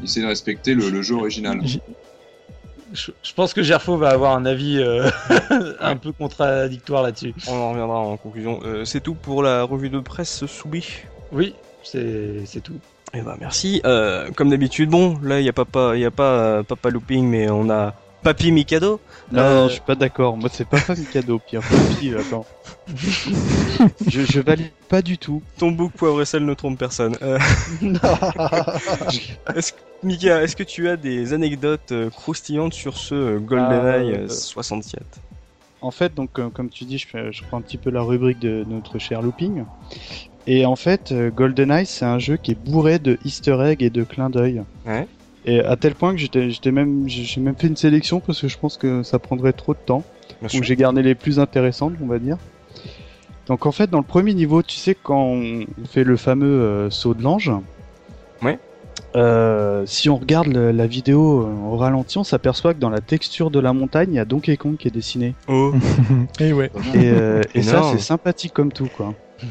Il 0.00 0.04
essaie 0.04 0.22
de 0.22 0.26
respecter 0.26 0.72
le, 0.74 0.88
le 0.88 1.02
jeu 1.02 1.14
original. 1.14 1.60
Je, 2.94 3.10
je 3.22 3.32
pense 3.34 3.52
que 3.52 3.62
Gerfo 3.62 3.96
va 3.96 4.10
avoir 4.10 4.36
un 4.36 4.46
avis 4.46 4.78
euh, 4.78 5.10
un 5.80 5.96
peu 5.96 6.12
contradictoire 6.12 7.02
là-dessus. 7.02 7.34
On 7.48 7.56
en 7.56 7.70
reviendra 7.70 7.98
en 7.98 8.16
conclusion. 8.16 8.60
Euh, 8.64 8.84
c'est 8.84 9.00
tout 9.00 9.14
pour 9.14 9.42
la 9.42 9.64
revue 9.64 9.90
de 9.90 9.98
presse 9.98 10.46
Soubi. 10.46 10.86
Oui, 11.32 11.54
c'est 11.82 12.62
tout. 12.62 12.78
Eh 13.12 13.20
ben 13.20 13.36
merci. 13.38 13.80
Euh, 13.84 14.30
comme 14.30 14.50
d'habitude, 14.50 14.90
bon, 14.90 15.18
là 15.22 15.40
il 15.40 15.44
y 15.44 15.48
a 15.48 15.52
y 15.96 16.10
pas 16.10 16.62
papa 16.62 16.90
looping, 16.90 17.28
mais 17.28 17.50
on 17.50 17.68
a 17.68 17.94
Papy 18.24 18.50
Mikado. 18.50 19.00
Non, 19.30 19.40
Euh, 19.40 19.54
non, 19.62 19.68
je 19.68 19.72
suis 19.74 19.80
pas 19.82 19.94
d'accord. 19.94 20.36
Moi, 20.36 20.48
c'est 20.52 20.66
pas 20.66 20.78
famille 20.78 21.06
cadeau, 21.06 21.38
Pierre. 21.38 21.62
Papy, 21.62 22.12
attends. 22.18 22.44
je, 24.08 24.24
je 24.24 24.40
valide 24.40 24.70
pas 24.88 25.02
du 25.02 25.18
tout. 25.18 25.42
Ton 25.58 25.70
bouc 25.70 25.92
poivre 25.92 26.20
et 26.22 26.24
sel 26.24 26.44
ne 26.44 26.54
trompe 26.54 26.78
personne. 26.78 27.16
Euh, 27.22 27.38
est-ce, 29.54 29.72
que- 29.72 29.78
Mika, 30.02 30.42
est-ce 30.42 30.56
que 30.56 30.62
tu 30.62 30.88
as 30.88 30.96
des 30.96 31.32
anecdotes 31.32 31.92
euh, 31.92 32.10
croustillantes 32.10 32.74
sur 32.74 32.96
ce 32.96 33.14
euh, 33.14 33.38
GoldenEye 33.38 34.12
Euh, 34.12 34.24
euh, 34.24 34.28
67 34.28 35.02
En 35.80 35.90
fait, 35.90 36.14
donc, 36.14 36.30
comme 36.32 36.68
tu 36.70 36.84
dis, 36.84 36.98
je, 36.98 37.06
je 37.30 37.42
prends 37.44 37.58
un 37.58 37.62
petit 37.62 37.78
peu 37.78 37.90
la 37.90 38.02
rubrique 38.02 38.38
de 38.40 38.64
notre 38.68 38.98
cher 38.98 39.22
Looping. 39.22 39.64
Et 40.46 40.66
en 40.66 40.76
fait, 40.76 41.12
GoldenEye, 41.34 41.86
c'est 41.86 42.04
un 42.04 42.18
jeu 42.18 42.36
qui 42.36 42.50
est 42.52 42.58
bourré 42.58 42.98
de 42.98 43.18
easter 43.24 43.56
eggs 43.62 43.82
et 43.82 43.90
de 43.90 44.04
clins 44.04 44.28
d'œil. 44.30 44.62
Ouais. 44.86 45.06
Et 45.46 45.60
à 45.60 45.76
tel 45.76 45.94
point 45.94 46.12
que 46.12 46.18
j'étais, 46.18 46.48
j'étais 46.50 46.72
même, 46.72 47.04
j'ai 47.06 47.40
même 47.40 47.54
fait 47.56 47.66
une 47.66 47.76
sélection 47.76 48.20
parce 48.20 48.40
que 48.40 48.48
je 48.48 48.56
pense 48.58 48.76
que 48.78 49.02
ça 49.02 49.18
prendrait 49.18 49.52
trop 49.52 49.74
de 49.74 49.78
temps. 49.78 50.02
Bien 50.40 50.46
où 50.46 50.50
sûr. 50.50 50.62
j'ai 50.62 50.76
gardé 50.76 51.02
les 51.02 51.14
plus 51.14 51.38
intéressantes, 51.38 51.92
on 52.02 52.06
va 52.06 52.18
dire. 52.18 52.38
Donc 53.46 53.66
en 53.66 53.72
fait, 53.72 53.90
dans 53.90 53.98
le 53.98 54.04
premier 54.04 54.32
niveau, 54.32 54.62
tu 54.62 54.76
sais, 54.76 54.94
quand 55.00 55.22
on 55.22 55.66
fait 55.86 56.04
le 56.04 56.16
fameux 56.16 56.46
euh, 56.46 56.90
saut 56.90 57.12
de 57.12 57.22
l'ange, 57.22 57.52
Ouais. 58.42 58.58
euh, 59.16 59.82
si 59.86 60.08
on 60.08 60.16
regarde 60.16 60.46
le- 60.48 60.70
la 60.72 60.86
vidéo 60.86 61.42
euh, 61.42 61.52
au 61.70 61.76
ralenti, 61.76 62.16
on 62.16 62.24
s'aperçoit 62.24 62.72
que 62.72 62.78
dans 62.78 62.88
la 62.90 63.00
texture 63.02 63.50
de 63.50 63.60
la 63.60 63.74
montagne, 63.74 64.12
il 64.12 64.16
y 64.16 64.18
a 64.18 64.24
Donkey 64.24 64.56
Kong 64.56 64.76
qui 64.78 64.88
est 64.88 64.90
dessiné. 64.90 65.34
Oh, 65.48 65.74
Et 66.40 66.54
ouais. 66.54 66.70
Et, 66.94 67.10
euh, 67.10 67.42
et 67.54 67.62
ça, 67.62 67.82
c'est 67.92 67.98
sympathique 67.98 68.54
comme 68.54 68.72
tout, 68.72 68.88
quoi. 68.96 69.14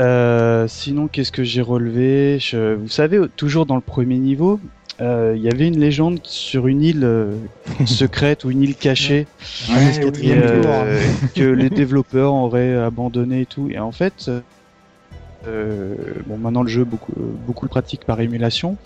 Euh, 0.00 0.68
sinon, 0.68 1.08
qu'est-ce 1.08 1.32
que 1.32 1.42
j'ai 1.42 1.60
relevé? 1.60 2.38
Je- 2.38 2.74
Vous 2.74 2.86
savez, 2.88 3.18
toujours 3.36 3.66
dans 3.66 3.74
le 3.74 3.80
premier 3.80 4.18
niveau, 4.18 4.60
euh, 5.00 5.34
il 5.36 5.42
y 5.42 5.48
avait 5.48 5.68
une 5.68 5.78
légende 5.78 6.18
sur 6.24 6.66
une 6.66 6.82
île 6.82 7.04
euh, 7.04 7.36
secrète 7.86 8.44
ou 8.44 8.50
une 8.50 8.62
île 8.62 8.76
cachée 8.76 9.26
Ouais, 9.68 10.00
oui, 10.04 10.32
euh, 10.32 11.00
que 11.34 11.42
les 11.44 11.70
développeurs 11.70 12.34
auraient 12.34 12.74
abandonné 12.74 13.42
et 13.42 13.46
tout. 13.46 13.68
Et 13.70 13.78
en 13.78 13.92
fait, 13.92 14.30
euh, 15.46 15.94
bon, 16.26 16.36
maintenant 16.38 16.62
le 16.62 16.68
jeu 16.68 16.84
beaucoup, 16.84 17.12
beaucoup 17.16 17.64
le 17.64 17.70
pratique 17.70 18.04
par 18.04 18.20
émulation. 18.20 18.76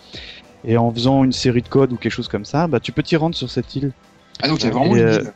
Et 0.65 0.77
en 0.77 0.93
faisant 0.93 1.25
une 1.25 1.33
série 1.33 1.63
de 1.63 1.69
codes 1.69 1.93
ou 1.93 1.97
quelque 1.97 2.13
chose 2.13 2.29
comme 2.29 2.45
ça, 2.45 2.69
bah 2.69 2.79
tu 2.79 2.93
peux 2.93 3.03
t'y 3.03 3.17
rendre 3.17 3.35
sur 3.35 3.51
cette 3.51 3.75
île. 3.75 3.93
Ah, 4.43 4.49
donc 4.49 4.61
il 4.61 4.67
y 4.67 4.69
a 4.69 4.71
vraiment 4.71 4.95
Et, 4.97 5.01
une 5.01 5.07
euh, 5.07 5.21
île. 5.21 5.33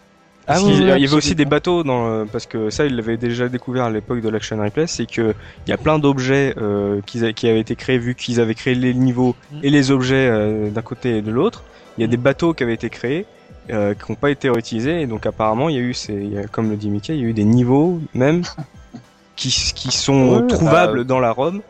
Parce 0.46 0.62
oui, 0.62 0.66
qu'il- 0.74 0.74
oui, 0.74 0.82
il 0.96 1.02
y 1.02 1.06
avait 1.06 1.14
aussi 1.16 1.34
des 1.34 1.44
bateaux 1.44 1.82
dans 1.82 2.20
le- 2.20 2.24
parce 2.26 2.46
que 2.46 2.70
ça 2.70 2.86
il 2.86 2.94
l'avait 2.94 3.16
déjà 3.16 3.48
découvert 3.48 3.84
à 3.84 3.90
l'époque 3.90 4.20
de 4.20 4.28
l'Action 4.28 4.58
Replay, 4.62 4.86
c'est 4.86 5.06
que 5.06 5.34
il 5.66 5.70
y 5.70 5.72
a 5.72 5.76
plein 5.76 5.98
d'objets 5.98 6.54
euh, 6.58 7.00
qui 7.06 7.48
avaient 7.48 7.60
été 7.60 7.74
créés 7.74 7.98
vu 7.98 8.14
qu'ils 8.14 8.40
avaient 8.40 8.54
créé 8.54 8.74
les 8.76 8.94
niveaux 8.94 9.34
et 9.62 9.70
les 9.70 9.90
objets 9.90 10.28
euh, 10.30 10.70
d'un 10.70 10.82
côté 10.82 11.18
et 11.18 11.22
de 11.22 11.30
l'autre. 11.32 11.64
Il 11.98 12.02
y 12.02 12.04
a 12.04 12.06
des 12.06 12.16
bateaux 12.16 12.54
qui 12.54 12.62
avaient 12.62 12.74
été 12.74 12.90
créés 12.90 13.26
euh, 13.70 13.94
qui 13.94 14.12
n'ont 14.12 14.16
pas 14.16 14.30
été 14.30 14.48
réutilisés 14.48 15.00
et 15.02 15.06
donc 15.08 15.26
apparemment 15.26 15.68
il 15.68 15.74
y 15.74 15.78
a 15.78 15.82
eu 15.82 15.94
ces, 15.94 16.12
il 16.14 16.32
y 16.34 16.38
a- 16.38 16.44
comme 16.46 16.70
le 16.70 16.76
dit 16.76 16.90
Mickey, 16.90 17.16
il 17.16 17.20
y 17.22 17.24
a 17.24 17.28
eu 17.28 17.32
des 17.32 17.42
niveaux 17.44 18.00
même 18.14 18.42
qui 19.36 19.50
qui 19.74 19.90
sont 19.90 20.36
Ouais, 20.42 20.46
trouvables 20.46 20.98
bah, 20.98 21.04
dans 21.04 21.18
la 21.18 21.32
Rome 21.32 21.60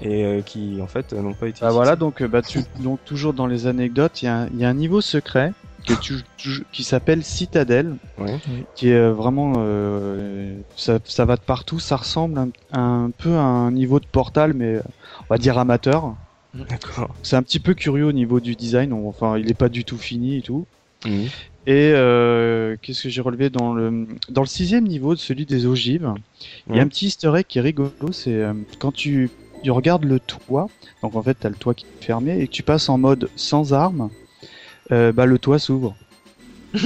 et 0.00 0.24
euh, 0.24 0.40
qui 0.42 0.78
en 0.80 0.86
fait 0.86 1.12
n'ont 1.12 1.34
pas 1.34 1.48
été. 1.48 1.58
Bah 1.60 1.70
voilà, 1.70 1.96
donc, 1.96 2.22
bah, 2.22 2.40
tu, 2.42 2.60
donc 2.78 3.00
toujours 3.04 3.32
dans 3.34 3.46
les 3.48 3.66
anecdotes, 3.66 4.22
y, 4.22 4.26
il 4.26 4.58
y 4.60 4.64
a 4.64 4.68
un 4.68 4.74
niveau 4.74 5.00
secret 5.00 5.52
que 5.86 5.94
tu, 5.94 6.14
tu- 6.36 6.64
qui 6.72 6.84
s'appelle 6.84 7.24
Citadelle, 7.24 7.96
Ouais. 8.18 8.38
qui 8.74 8.88
est 8.88 8.94
euh, 8.94 9.12
vraiment, 9.12 9.54
euh, 9.58 10.60
ça, 10.76 10.98
ça 11.04 11.24
va 11.24 11.36
de 11.36 11.40
partout, 11.40 11.78
ça 11.80 11.96
ressemble 11.96 12.38
un, 12.38 12.50
un 12.72 13.10
peu 13.16 13.34
à 13.34 13.42
un 13.42 13.70
niveau 13.72 13.98
de 14.00 14.06
Portal, 14.06 14.54
mais 14.54 14.78
on 15.20 15.24
va 15.30 15.38
dire 15.38 15.58
amateur. 15.58 16.14
D'accord. 16.54 17.14
C'est 17.22 17.36
un 17.36 17.42
petit 17.42 17.58
peu 17.60 17.74
curieux 17.74 18.04
au 18.06 18.12
niveau 18.12 18.38
du 18.40 18.54
design, 18.54 18.92
on- 18.92 19.08
enfin 19.08 19.38
il 19.38 19.50
est 19.50 19.54
pas 19.54 19.68
du 19.70 19.84
tout 19.84 19.98
fini 19.98 20.36
et 20.38 20.42
tout. 20.42 20.66
Et 21.66 21.92
euh, 21.94 22.76
qu'est-ce 22.82 23.02
que 23.04 23.08
j'ai 23.08 23.20
relevé 23.20 23.48
dans 23.50 23.72
le 23.74 24.06
dans 24.28 24.42
le 24.42 24.46
sixième 24.46 24.84
niveau 24.86 25.14
de 25.14 25.18
celui 25.20 25.46
des 25.46 25.66
ogives, 25.66 26.12
il 26.68 26.76
y 26.76 26.80
a 26.80 26.82
un 26.82 26.88
petit 26.88 27.06
easter 27.06 27.32
egg 27.36 27.46
qui 27.48 27.58
est 27.58 27.62
rigolo, 27.62 27.90
c'est 28.12 28.34
euh, 28.34 28.52
quand 28.78 28.92
tu, 28.92 29.30
tu 29.62 29.70
regardes 29.70 30.04
le 30.04 30.18
toit, 30.20 30.68
donc 31.02 31.14
en 31.16 31.22
fait 31.22 31.34
t'as 31.34 31.48
le 31.48 31.54
toit 31.56 31.74
qui 31.74 31.86
est 32.00 32.04
fermé 32.04 32.38
et 32.40 32.46
que 32.46 32.52
tu 32.52 32.62
passes 32.62 32.88
en 32.88 32.98
mode 32.98 33.30
sans 33.36 33.72
armes, 33.72 34.10
euh, 34.92 35.10
bah 35.12 35.26
le 35.26 35.38
toit 35.38 35.58
s'ouvre. 35.58 35.96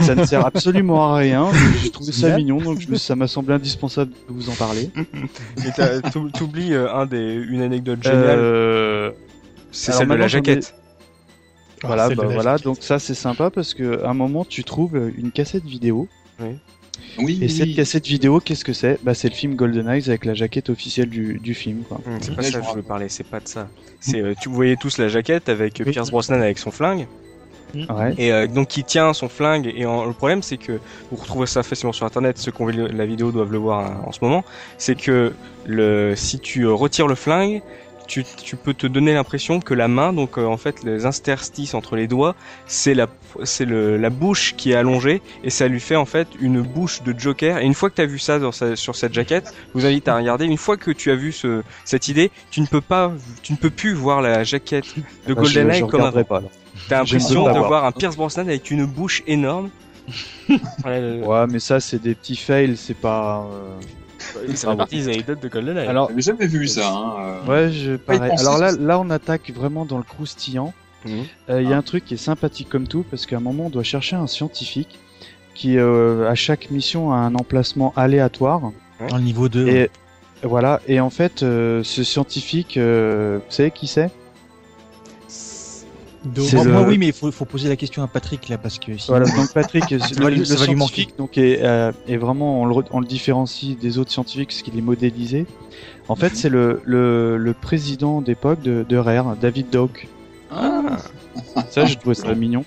ça 0.00 0.14
ne 0.14 0.24
sert 0.24 0.46
absolument 0.46 1.12
à 1.12 1.16
rien, 1.18 1.48
j'ai 1.82 1.90
trouvé 1.90 2.10
ça 2.10 2.36
mignon, 2.38 2.58
donc 2.58 2.80
je 2.80 2.88
me- 2.88 2.96
ça 2.96 3.14
m'a 3.14 3.26
semblé 3.28 3.54
indispensable 3.54 4.12
de 4.12 4.32
vous 4.32 4.48
en 4.48 4.54
parler. 4.54 4.90
Et 5.58 6.30
t'oublies 6.32 6.72
euh, 6.72 6.90
un 6.94 7.04
des 7.04 7.34
une 7.34 7.60
anecdote 7.60 8.02
géniale, 8.02 8.38
Euh, 8.38 9.10
c'est 9.72 9.90
alors 9.92 9.98
celle 10.00 10.08
de 10.08 10.14
la 10.14 10.28
jaquette. 10.28 10.74
Voilà, 11.82 12.08
celle 12.08 12.16
bah 12.16 12.24
voilà, 12.24 12.52
jaquette. 12.52 12.64
donc 12.64 12.78
ça 12.80 12.98
c'est 12.98 13.12
sympa 13.14 13.50
parce 13.50 13.74
que 13.74 14.02
à 14.02 14.08
un 14.08 14.14
moment 14.14 14.42
tu 14.46 14.64
trouves 14.64 14.98
une 15.18 15.32
cassette 15.32 15.64
vidéo 15.66 16.08
Oui, 16.40 16.56
et 17.18 17.24
oui, 17.24 17.48
cette 17.48 17.66
oui. 17.68 17.74
cassette 17.74 18.06
vidéo 18.06 18.40
qu'est-ce 18.40 18.64
que 18.64 18.72
c'est? 18.72 18.98
Bah 19.02 19.14
c'est 19.14 19.28
le 19.28 19.34
film 19.34 19.54
Golden 19.54 19.88
Eyes 19.88 20.08
avec 20.08 20.24
la 20.24 20.34
jaquette 20.34 20.70
officielle 20.70 21.08
du, 21.10 21.38
du 21.40 21.54
film 21.54 21.84
quoi. 21.84 22.00
Hum, 22.06 22.18
C'est 22.20 22.34
pas 22.34 22.42
ça 22.42 22.60
que 22.60 22.66
je 22.66 22.74
veux 22.74 22.82
parler, 22.82 23.08
c'est 23.08 23.24
pas 23.28 23.40
de 23.40 23.48
ça. 23.48 23.68
C'est 24.00 24.20
euh, 24.20 24.34
tu 24.40 24.48
voyais 24.48 24.76
tous 24.76 24.98
la 24.98 25.08
jaquette 25.08 25.48
avec 25.48 25.82
Oui. 25.84 25.92
Pierce 25.92 26.10
Brosnan 26.10 26.40
avec 26.40 26.58
son 26.58 26.70
flingue 26.70 27.08
Ouais. 27.74 28.14
et 28.18 28.32
euh, 28.32 28.46
donc 28.46 28.76
il 28.76 28.84
tient 28.84 29.12
son 29.14 29.28
flingue 29.28 29.72
et 29.74 29.84
en- 29.84 30.04
le 30.04 30.12
problème 30.12 30.42
c'est 30.42 30.58
que 30.58 30.80
vous 31.10 31.16
retrouvez 31.16 31.46
ça 31.46 31.64
facilement 31.64 31.92
sur 31.92 32.06
internet, 32.06 32.38
ceux 32.38 32.52
qui 32.52 32.62
ont 32.62 32.66
vu 32.66 32.72
la 32.88 33.04
vidéo 33.04 33.32
doivent 33.32 33.50
le 33.50 33.58
voir 33.58 33.80
hein, 33.84 34.00
en 34.06 34.12
ce 34.12 34.20
moment, 34.22 34.44
c'est 34.78 34.94
que 34.94 35.34
le 35.64 36.14
si 36.14 36.38
tu 36.38 36.62
euh, 36.66 36.72
retires 36.72 37.08
le 37.08 37.16
flingue, 37.16 37.62
tu, 38.06 38.24
tu 38.24 38.56
peux 38.56 38.74
te 38.74 38.86
donner 38.86 39.14
l'impression 39.14 39.60
que 39.60 39.74
la 39.74 39.88
main 39.88 40.12
donc 40.12 40.38
euh, 40.38 40.44
en 40.46 40.56
fait 40.56 40.82
les 40.84 41.06
interstices 41.06 41.74
entre 41.74 41.96
les 41.96 42.06
doigts, 42.06 42.34
c'est 42.66 42.94
la 42.94 43.06
c'est 43.44 43.64
le 43.64 43.96
la 43.96 44.10
bouche 44.10 44.54
qui 44.56 44.72
est 44.72 44.74
allongée 44.76 45.22
et 45.42 45.50
ça 45.50 45.66
lui 45.68 45.80
fait 45.80 45.96
en 45.96 46.04
fait 46.04 46.28
une 46.40 46.60
bouche 46.62 47.02
de 47.02 47.14
Joker 47.18 47.58
et 47.58 47.64
une 47.64 47.74
fois 47.74 47.90
que 47.90 47.96
tu 47.96 48.02
as 48.02 48.06
vu 48.06 48.18
ça 48.18 48.38
dans 48.38 48.52
sa- 48.52 48.76
sur 48.76 48.94
cette 48.94 49.12
jaquette, 49.14 49.52
je 49.74 49.78
vous 49.80 49.86
invite 49.86 50.06
à 50.08 50.16
regarder. 50.16 50.44
Une 50.44 50.56
fois 50.58 50.76
que 50.76 50.90
tu 50.90 51.10
as 51.10 51.16
vu 51.16 51.32
ce, 51.32 51.62
cette 51.84 52.08
idée, 52.08 52.30
tu 52.50 52.60
ne 52.60 52.66
peux 52.66 52.80
pas, 52.80 53.12
tu 53.42 53.52
ne 53.52 53.56
peux 53.58 53.70
plus 53.70 53.92
voir 53.94 54.22
la 54.22 54.44
jaquette 54.44 54.94
de 54.96 55.02
je- 55.28 55.32
GoldenEye 55.34 55.80
je 55.80 55.84
comme 55.86 56.00
alors. 56.00 56.12
T'as 56.88 56.98
l'impression 56.98 57.44
de 57.54 57.58
voir. 57.68 57.84
un 57.84 57.92
Pierce 57.92 58.16
Brosnan 58.16 58.46
avec 58.48 58.70
une 58.70 58.84
bouche 58.86 59.22
énorme. 59.26 59.70
Ouais, 60.84 61.46
mais 61.48 61.58
ça 61.58 61.80
c'est 61.80 62.00
des 62.00 62.14
petits 62.14 62.36
fails, 62.36 62.76
c'est 62.76 62.92
pas. 62.96 63.46
euh, 63.50 63.80
c'est 64.54 64.66
la 64.66 64.76
partie 64.76 64.96
des 64.96 65.08
anecdotes 65.08 65.40
de 65.42 65.48
GoldenEye. 65.48 65.86
Alors 65.86 66.08
J'avais 66.08 66.22
jamais 66.22 66.46
vu 66.46 66.66
ça. 66.66 66.88
Hein. 66.88 67.14
euh. 67.18 67.46
ouais, 67.46 67.72
je 67.72 67.96
pareil. 67.96 68.32
Alors 68.38 68.58
là, 68.58 68.70
ça. 68.72 68.78
là 68.80 68.98
on 69.00 69.10
attaque 69.10 69.50
vraiment 69.54 69.84
dans 69.84 69.98
le 69.98 70.04
croustillant. 70.04 70.72
Mhm. 71.04 71.24
Euh, 71.50 71.62
Il 71.62 71.68
y 71.68 71.72
a 71.72 71.76
un 71.76 71.82
truc 71.82 72.04
qui 72.04 72.14
est 72.14 72.18
sympathique 72.18 72.68
comme 72.68 72.86
tout 72.86 73.04
parce 73.10 73.26
qu'à 73.26 73.36
un 73.36 73.40
moment 73.40 73.66
on 73.66 73.70
doit 73.70 73.82
chercher 73.82 74.16
un 74.16 74.26
scientifique 74.26 74.98
qui 75.54 75.78
euh, 75.78 76.28
à 76.28 76.34
chaque 76.34 76.70
mission 76.70 77.12
a 77.12 77.16
un 77.16 77.34
emplacement 77.34 77.92
aléatoire. 77.96 78.72
Dans 79.08 79.16
le 79.16 79.22
niveau 79.22 79.48
2. 79.48 79.68
Et 79.68 79.90
voilà. 80.42 80.80
Et 80.86 81.00
en 81.00 81.10
fait, 81.10 81.42
euh, 81.42 81.82
ce 81.82 82.04
scientifique, 82.04 82.76
euh, 82.76 83.38
vous 83.38 83.52
savez 83.52 83.70
qui 83.70 83.86
c'est? 83.86 84.10
C'est 86.46 86.56
Moi, 86.56 86.64
le- 86.64 86.72
moi, 86.72 86.82
oui, 86.88 86.98
mais 86.98 87.06
il 87.08 87.12
faut, 87.12 87.30
faut 87.30 87.44
poser 87.44 87.68
la 87.68 87.76
question 87.76 88.02
à 88.02 88.06
Patrick 88.06 88.48
là 88.48 88.56
parce 88.58 88.78
que 88.78 88.96
sinon- 88.96 89.18
Voilà, 89.18 89.26
donc 89.36 89.52
Patrick, 89.52 89.90
le, 89.90 89.98
le 90.30 90.44
scientifique 90.44 91.14
donc 91.18 91.36
est, 91.38 91.60
euh, 91.62 91.92
est 92.08 92.16
vraiment, 92.16 92.62
on 92.62 92.64
le, 92.66 92.74
re- 92.74 92.86
on 92.92 93.00
le 93.00 93.06
différencie 93.06 93.76
des 93.78 93.98
autres 93.98 94.10
scientifiques 94.12 94.48
parce 94.48 94.62
qu'il 94.62 94.78
est 94.78 94.82
modélisé. 94.82 95.46
En 96.08 96.16
fait, 96.16 96.34
c'est 96.36 96.48
le, 96.48 96.80
le, 96.84 97.36
le 97.36 97.52
président 97.54 98.20
d'époque 98.20 98.60
de, 98.62 98.84
de 98.88 98.96
Rare, 98.96 99.36
David 99.40 99.70
Doak. 99.70 100.08
Ah. 100.50 100.82
Ça, 101.70 101.84
je 101.86 101.94
trouvais 101.96 102.14
ça 102.14 102.32
mignon. 102.34 102.64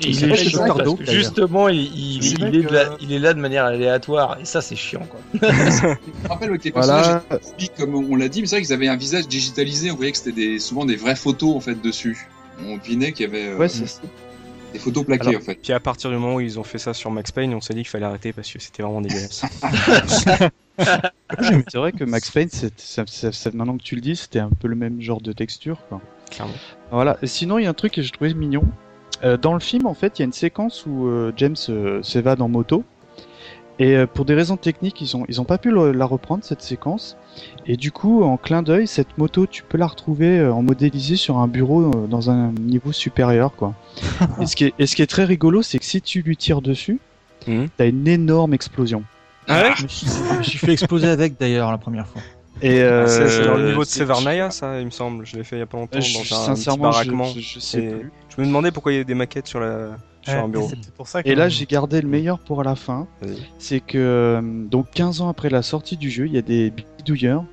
Et 0.00 0.10
il 0.10 0.30
est 0.30 0.36
chez 0.36 0.50
chiant 0.50 0.64
parce 0.76 0.94
que 0.94 1.04
justement, 1.10 1.68
il, 1.68 1.80
il- 1.80 2.44
est 2.44 2.62
que- 2.64 3.02
il 3.02 3.20
là 3.20 3.34
de 3.34 3.40
manière 3.40 3.64
aléatoire 3.64 4.38
et 4.40 4.44
ça 4.44 4.60
c'est 4.60 4.76
chiant 4.76 5.02
quoi. 5.10 5.18
Je 5.42 5.86
me 5.88 6.28
rappelle 6.28 6.50
avec 6.50 6.62
les 6.64 6.70
personnages, 6.70 7.20
Voilà. 7.28 7.42
comme 7.76 7.94
on 7.96 8.14
l'a 8.14 8.28
dit, 8.28 8.40
mais 8.40 8.46
c'est 8.46 8.56
vrai 8.56 8.62
qu'ils 8.64 8.72
avaient 8.72 8.86
un 8.86 8.96
visage 8.96 9.26
digitalisé. 9.26 9.90
On 9.90 9.96
voyait 9.96 10.12
que 10.12 10.18
c'était 10.18 10.30
des, 10.32 10.58
souvent 10.60 10.84
des 10.84 10.94
vraies 10.94 11.16
photos 11.16 11.56
en 11.56 11.60
fait 11.60 11.80
dessus. 11.82 12.28
On 12.66 12.76
devinait 12.76 13.12
qu'il 13.12 13.26
y 13.26 13.28
avait. 13.28 13.48
euh, 13.48 13.56
Ouais, 13.56 13.68
c'est 13.68 13.84
Des 14.72 14.78
photos 14.78 15.04
plaquées 15.04 15.28
Alors, 15.28 15.40
en 15.40 15.44
fait. 15.44 15.58
Puis 15.62 15.72
à 15.72 15.80
partir 15.80 16.10
du 16.10 16.16
moment 16.16 16.34
où 16.36 16.40
ils 16.40 16.58
ont 16.58 16.64
fait 16.64 16.78
ça 16.78 16.92
sur 16.94 17.10
Max 17.10 17.30
Payne, 17.32 17.54
on 17.54 17.60
s'est 17.60 17.72
dit 17.74 17.80
qu'il 17.80 17.88
fallait 17.88 18.04
arrêter 18.06 18.32
parce 18.32 18.50
que 18.52 18.58
c'était 18.58 18.82
vraiment 18.82 19.00
dégueulasse. 19.00 19.44
C'est 21.68 21.76
vrai 21.78 21.92
que 21.92 22.04
Max 22.04 22.30
Payne, 22.30 22.48
c'est- 22.50 22.78
ça- 22.80 23.04
ça- 23.06 23.32
ça- 23.32 23.50
maintenant 23.52 23.76
que 23.76 23.82
tu 23.82 23.94
le 23.94 24.00
dis, 24.00 24.16
c'était 24.16 24.38
un 24.38 24.50
peu 24.50 24.68
le 24.68 24.76
même 24.76 25.00
genre 25.00 25.20
de 25.20 25.32
texture. 25.32 25.78
Quoi. 25.88 26.00
Clairement. 26.30 26.54
Voilà. 26.90 27.18
Et 27.22 27.26
sinon, 27.26 27.58
il 27.58 27.64
y 27.64 27.66
a 27.66 27.70
un 27.70 27.74
truc 27.74 27.92
que 27.94 28.02
je 28.02 28.12
trouvais 28.12 28.32
mignon. 28.34 28.62
Euh, 29.24 29.36
dans 29.36 29.54
le 29.54 29.60
film, 29.60 29.86
en 29.86 29.94
fait, 29.94 30.18
il 30.18 30.22
y 30.22 30.24
a 30.24 30.26
une 30.26 30.32
séquence 30.32 30.84
où 30.86 31.08
euh, 31.08 31.32
James 31.36 31.56
euh, 31.68 32.02
s'évade 32.02 32.40
en 32.40 32.48
moto. 32.48 32.84
Et 33.80 33.94
euh, 33.96 34.06
pour 34.06 34.24
des 34.24 34.34
raisons 34.34 34.56
techniques, 34.56 35.00
ils 35.00 35.16
ont 35.16 35.24
ils 35.28 35.40
ont 35.40 35.44
pas 35.44 35.58
pu 35.58 35.70
le- 35.70 35.92
la 35.92 36.04
reprendre 36.04 36.42
cette 36.44 36.62
séquence. 36.62 37.16
Et 37.66 37.76
du 37.76 37.92
coup, 37.92 38.24
en 38.24 38.36
clin 38.36 38.62
d'œil, 38.62 38.86
cette 38.88 39.16
moto, 39.18 39.46
tu 39.46 39.62
peux 39.62 39.78
la 39.78 39.86
retrouver 39.86 40.40
euh, 40.40 40.52
en 40.52 40.62
modélisé 40.62 41.14
sur 41.16 41.38
un 41.38 41.46
bureau 41.46 41.82
euh, 41.90 42.06
dans 42.08 42.28
un 42.30 42.50
niveau 42.52 42.90
supérieur, 42.92 43.54
quoi. 43.54 43.74
et, 44.40 44.46
ce 44.46 44.56
qui 44.56 44.64
est, 44.64 44.74
et 44.80 44.86
ce 44.86 44.96
qui 44.96 45.02
est 45.02 45.06
très 45.06 45.24
rigolo, 45.24 45.62
c'est 45.62 45.78
que 45.78 45.84
si 45.84 46.02
tu 46.02 46.22
lui 46.22 46.36
tires 46.36 46.60
dessus, 46.62 46.98
Mhm. 47.46 47.68
t'as 47.76 47.86
une 47.86 48.08
énorme 48.08 48.52
explosion. 48.52 49.04
Ah 49.46 49.62
ouais 49.62 49.70
Je 49.76 49.84
me 49.84 49.88
suis, 49.88 50.06
je 50.08 50.38
me 50.38 50.42
suis 50.42 50.58
fait 50.58 50.72
exploser 50.72 51.06
avec 51.08 51.38
d'ailleurs 51.38 51.70
la 51.70 51.78
première 51.78 52.06
fois. 52.08 52.20
Et 52.60 52.82
euh, 52.82 53.06
C'est 53.06 53.44
dans 53.46 53.54
le 53.54 53.68
niveau 53.68 53.82
de 53.84 53.88
Severnaya, 53.88 54.50
ça, 54.50 54.80
il 54.80 54.86
me 54.86 54.90
semble. 54.90 55.24
Je 55.24 55.36
l'ai 55.36 55.44
fait 55.44 55.54
il 55.56 55.60
y 55.60 55.62
a 55.62 55.66
pas 55.66 55.78
longtemps 55.78 56.00
je- 56.00 56.12
dans 56.14 56.18
un 56.18 56.22
petit 56.54 56.62
sincèrement, 56.64 56.90
je, 56.90 57.04
je, 57.36 57.40
je 57.40 57.60
sais 57.60 57.78
Et 57.84 57.88
plus. 57.90 58.10
je 58.36 58.40
me 58.42 58.46
demandais 58.46 58.72
pourquoi 58.72 58.90
il 58.90 58.96
y 58.96 58.98
avait 58.98 59.04
des 59.04 59.14
maquettes 59.14 59.46
sur, 59.46 59.60
la... 59.60 59.96
sur 60.28 60.38
Ouais, 60.38 60.44
un 60.44 60.48
bureau. 60.48 60.68
C'est 60.68 60.92
pour 60.94 61.08
ça 61.08 61.22
que 61.22 61.28
Et 61.28 61.34
là, 61.34 61.48
j'ai 61.48 61.66
gardé 61.66 62.00
le 62.00 62.08
meilleur 62.08 62.38
pour 62.38 62.62
la 62.62 62.74
fin. 62.76 63.06
C'est 63.58 63.80
que, 63.80 63.98
euh, 63.98 64.40
donc 64.66 64.90
15 64.92 65.20
ans 65.20 65.28
après 65.28 65.50
la 65.50 65.62
sortie 65.62 65.96
du 65.96 66.10
jeu, 66.10 66.26
il 66.26 66.34
y 66.34 66.38
a 66.38 66.42
des 66.42 66.70
bidouilleurs 66.98 67.44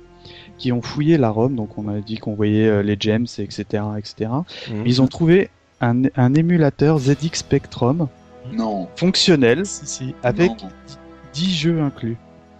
qui 0.58 0.72
ont 0.72 0.82
fouillé 0.82 1.18
la 1.18 1.30
ROM. 1.30 1.54
Donc, 1.54 1.76
on 1.78 1.88
a 1.88 2.00
dit 2.00 2.16
qu'on 2.18 2.34
voyait 2.34 2.66
euh, 2.68 2.82
les 2.82 2.96
gems, 2.98 3.26
etc., 3.38 3.64
etc. 3.98 4.30
Mhm. 4.70 4.82
Ils 4.86 5.02
ont 5.02 5.06
trouvé 5.06 5.50
un, 5.80 6.02
un 6.16 6.34
émulateur 6.34 6.98
ZX 6.98 7.34
Spectrum 7.34 8.08
Non, 8.52 8.88
fonctionnel 8.96 9.66
Si, 9.66 9.86
si. 9.86 10.14
avec 10.22 10.50
non, 10.50 10.68
10 11.34 11.54
jeux 11.54 11.80
inclus 11.82 12.16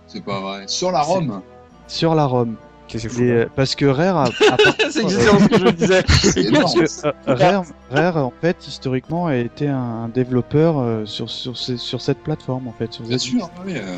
c'est 0.09 0.23
pas 0.25 0.41
vrai. 0.41 0.65
Sur 0.69 0.93
la 0.93 1.03
ROM. 1.03 1.43
sur 1.89 2.15
la 2.15 2.27
ROM. 2.27 2.55
Qu'est-ce 2.89 3.05
que 3.05 3.09
c'est 3.11 3.15
fou 3.17 3.21
Les- 3.23 3.29
là 3.29 3.35
euh, 3.43 3.47
parce 3.55 3.75
que 3.75 3.85
Rare 3.87 4.17
a, 4.17 4.25
a 4.25 4.31
par- 4.57 4.75
C'est 4.91 5.03
exactement 5.03 5.41
ce 5.41 5.47
que 5.49 5.59
je 5.59 5.71
disais. 5.73 6.05
C'est 6.09 6.45
énorme. 6.45 6.73
Parce 6.79 7.03
que, 7.03 7.07
euh, 7.09 7.13
Rare, 7.27 7.65
Rare, 7.91 8.17
en 8.19 8.33
fait, 8.41 8.57
historiquement, 8.69 9.27
a 9.27 9.37
été 9.37 9.69
un 9.69 10.09
développeur 10.13 10.79
euh, 10.79 11.05
sur, 11.07 11.29
sur, 11.31 11.57
cette 12.01 12.19
plateforme, 12.19 12.69
en 12.69 12.73
fait. 12.73 12.93
Sur 12.93 13.05
Bien 13.05 13.19
ZX. 13.19 13.23
sûr, 13.23 13.51
oui. 13.67 13.73
euh, 13.77 13.97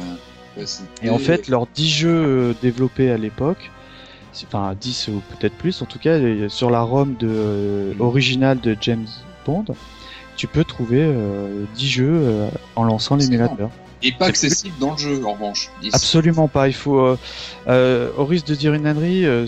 bah, 0.56 0.62
Et 1.02 1.10
en 1.10 1.18
fait, 1.18 1.48
leurs 1.48 1.66
10 1.66 1.88
jeux 1.90 2.56
développés 2.62 3.10
à 3.10 3.16
l'époque, 3.18 3.70
enfin 4.46 4.74
10 4.80 5.08
ou 5.08 5.22
peut-être 5.38 5.54
plus, 5.56 5.82
en 5.82 5.86
tout 5.86 5.98
cas, 5.98 6.18
sur 6.48 6.70
la 6.70 6.80
ROM 6.82 7.14
de, 7.18 7.28
euh, 7.28 7.92
originale 7.98 8.60
de 8.60 8.76
James 8.80 9.06
Bond, 9.44 9.64
tu 10.36 10.46
peux 10.46 10.64
trouver 10.64 11.00
euh, 11.02 11.64
10 11.74 11.88
jeux 11.88 12.08
euh, 12.12 12.48
en 12.76 12.84
lançant 12.84 13.18
C'est 13.18 13.26
Et 14.02 14.12
pas 14.12 14.26
accessible 14.26 14.74
dans 14.78 14.92
le 14.92 14.98
jeu, 14.98 15.24
en 15.26 15.32
revanche. 15.32 15.70
Absolument 15.92 16.48
pas. 16.48 16.68
Il 16.68 16.74
faut, 16.74 17.00
euh, 17.00 17.18
euh, 17.66 18.10
au 18.16 18.24
risque 18.24 18.46
de 18.46 18.54
dire 18.54 18.74
une 18.74 18.86
ânerie, 18.86 19.26
euh, 19.26 19.46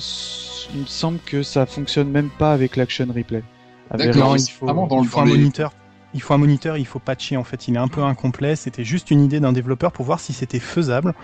il 0.74 0.80
me 0.80 0.86
semble 0.86 1.18
que 1.24 1.42
ça 1.42 1.66
fonctionne 1.66 2.10
même 2.10 2.30
pas 2.30 2.52
avec 2.52 2.76
l'action 2.76 3.06
replay. 3.14 3.42
Avec- 3.90 4.12
D'accord. 4.12 4.36
Il 4.36 4.50
faut, 4.50 4.66
vraiment 4.66 4.86
dans 4.86 5.02
il 5.02 5.08
faut 5.08 5.16
dans 5.18 5.22
un 5.22 5.26
les- 5.26 5.32
moniteur. 5.38 5.72
Il 6.14 6.20
faut 6.22 6.34
un 6.34 6.38
moniteur, 6.38 6.76
il 6.76 6.86
faut 6.86 6.98
patcher 6.98 7.36
en 7.36 7.44
fait. 7.44 7.68
Il 7.68 7.74
est 7.74 7.78
un 7.78 7.88
peu 7.88 8.02
incomplet. 8.02 8.56
C'était 8.56 8.84
juste 8.84 9.10
une 9.10 9.22
idée 9.22 9.38
d'un 9.40 9.52
développeur 9.52 9.92
pour 9.92 10.04
voir 10.04 10.18
si 10.20 10.32
c'était 10.32 10.58
faisable. 10.58 11.14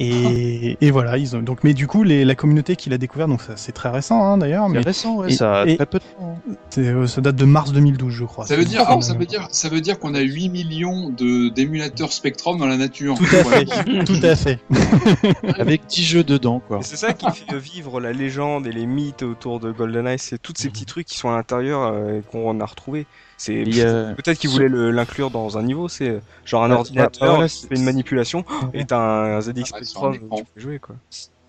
Et, 0.00 0.76
et 0.80 0.92
voilà, 0.92 1.18
ils 1.18 1.34
ont 1.34 1.40
donc. 1.42 1.64
Mais 1.64 1.74
du 1.74 1.88
coup, 1.88 2.04
les, 2.04 2.24
la 2.24 2.36
communauté 2.36 2.76
qui 2.76 2.88
l'a 2.88 2.98
découvert, 2.98 3.26
donc 3.26 3.42
ça, 3.42 3.54
c'est 3.56 3.72
très 3.72 3.88
récent 3.88 4.22
hein, 4.22 4.38
d'ailleurs. 4.38 4.66
C'est 4.68 4.74
Mais 4.74 4.80
récent, 4.80 5.16
ouais, 5.16 5.32
et- 5.32 5.36
ça 5.36 5.62
a 5.62 5.66
très 5.66 5.86
peu 5.86 5.98
de 5.98 6.04
temps. 6.04 6.38
hein. 6.48 6.52
c'est- 6.70 6.86
euh, 6.86 7.06
ça 7.08 7.20
date 7.20 7.34
de 7.34 7.44
mars 7.44 7.72
2012, 7.72 8.12
je 8.14 8.24
crois. 8.24 8.46
Ça 8.46 8.54
veut 8.54 8.64
dire, 8.64 8.82
alors, 8.86 9.02
ça 9.02 9.14
veut 9.14 9.26
dire, 9.26 9.48
ça 9.50 9.68
veut 9.68 9.80
dire 9.80 9.98
qu'on 9.98 10.14
a 10.14 10.20
8 10.20 10.50
millions 10.50 11.10
de 11.10 11.48
d'émulateurs 11.48 12.12
Spectrum 12.12 12.58
dans 12.58 12.66
la 12.66 12.76
nature. 12.76 13.16
Tout 13.16 13.24
à 13.24 13.42
fait, 13.42 13.64
tout 14.04 14.20
à 14.22 14.36
fait. 14.36 14.60
Avec 15.58 15.86
10 15.88 16.04
jeux 16.04 16.22
dedans, 16.24 16.60
quoi. 16.60 16.78
C'est 16.82 16.96
ça 16.96 17.12
qui 17.12 17.26
fait 17.32 17.58
vivre 17.58 18.00
la 18.00 18.12
légende 18.12 18.68
et 18.68 18.72
les 18.72 18.86
mythes 18.86 19.24
autour 19.24 19.58
de 19.58 19.72
GoldenEye, 19.72 20.18
c'est 20.20 20.38
tous 20.40 20.52
ces 20.56 20.70
petits 20.70 20.86
trucs 20.86 21.06
qui 21.08 21.18
sont 21.18 21.28
à 21.30 21.34
l'intérieur 21.36 21.82
euh, 21.92 22.20
qu'on 22.30 22.60
a 22.60 22.64
retrouvés. 22.66 23.06
C'est 23.38 23.62
a- 23.82 24.14
peut-être 24.14 24.38
qu'ils 24.38 24.50
voulaient 24.50 24.68
l'inclure 24.68 25.30
dans 25.30 25.56
un 25.58 25.62
niveau, 25.62 25.88
c'est 25.88 26.08
euh, 26.08 26.20
genre 26.44 26.64
un 26.64 26.70
Ouais, 26.70 26.76
ordinateur 26.76 27.28
ouais, 27.28 27.34
voilà, 27.36 27.48
qui 27.48 27.66
fait 27.66 27.76
une 27.76 27.84
manipulation 27.84 28.44
et 28.74 28.84
t'as 28.84 28.98
un 29.36 29.40
ZX 29.40 29.62
Ah, 29.62 29.64
Spectrum 29.64 30.18
tu 30.34 30.44
peux 30.54 30.60
jouer 30.60 30.78
quoi. 30.78 30.96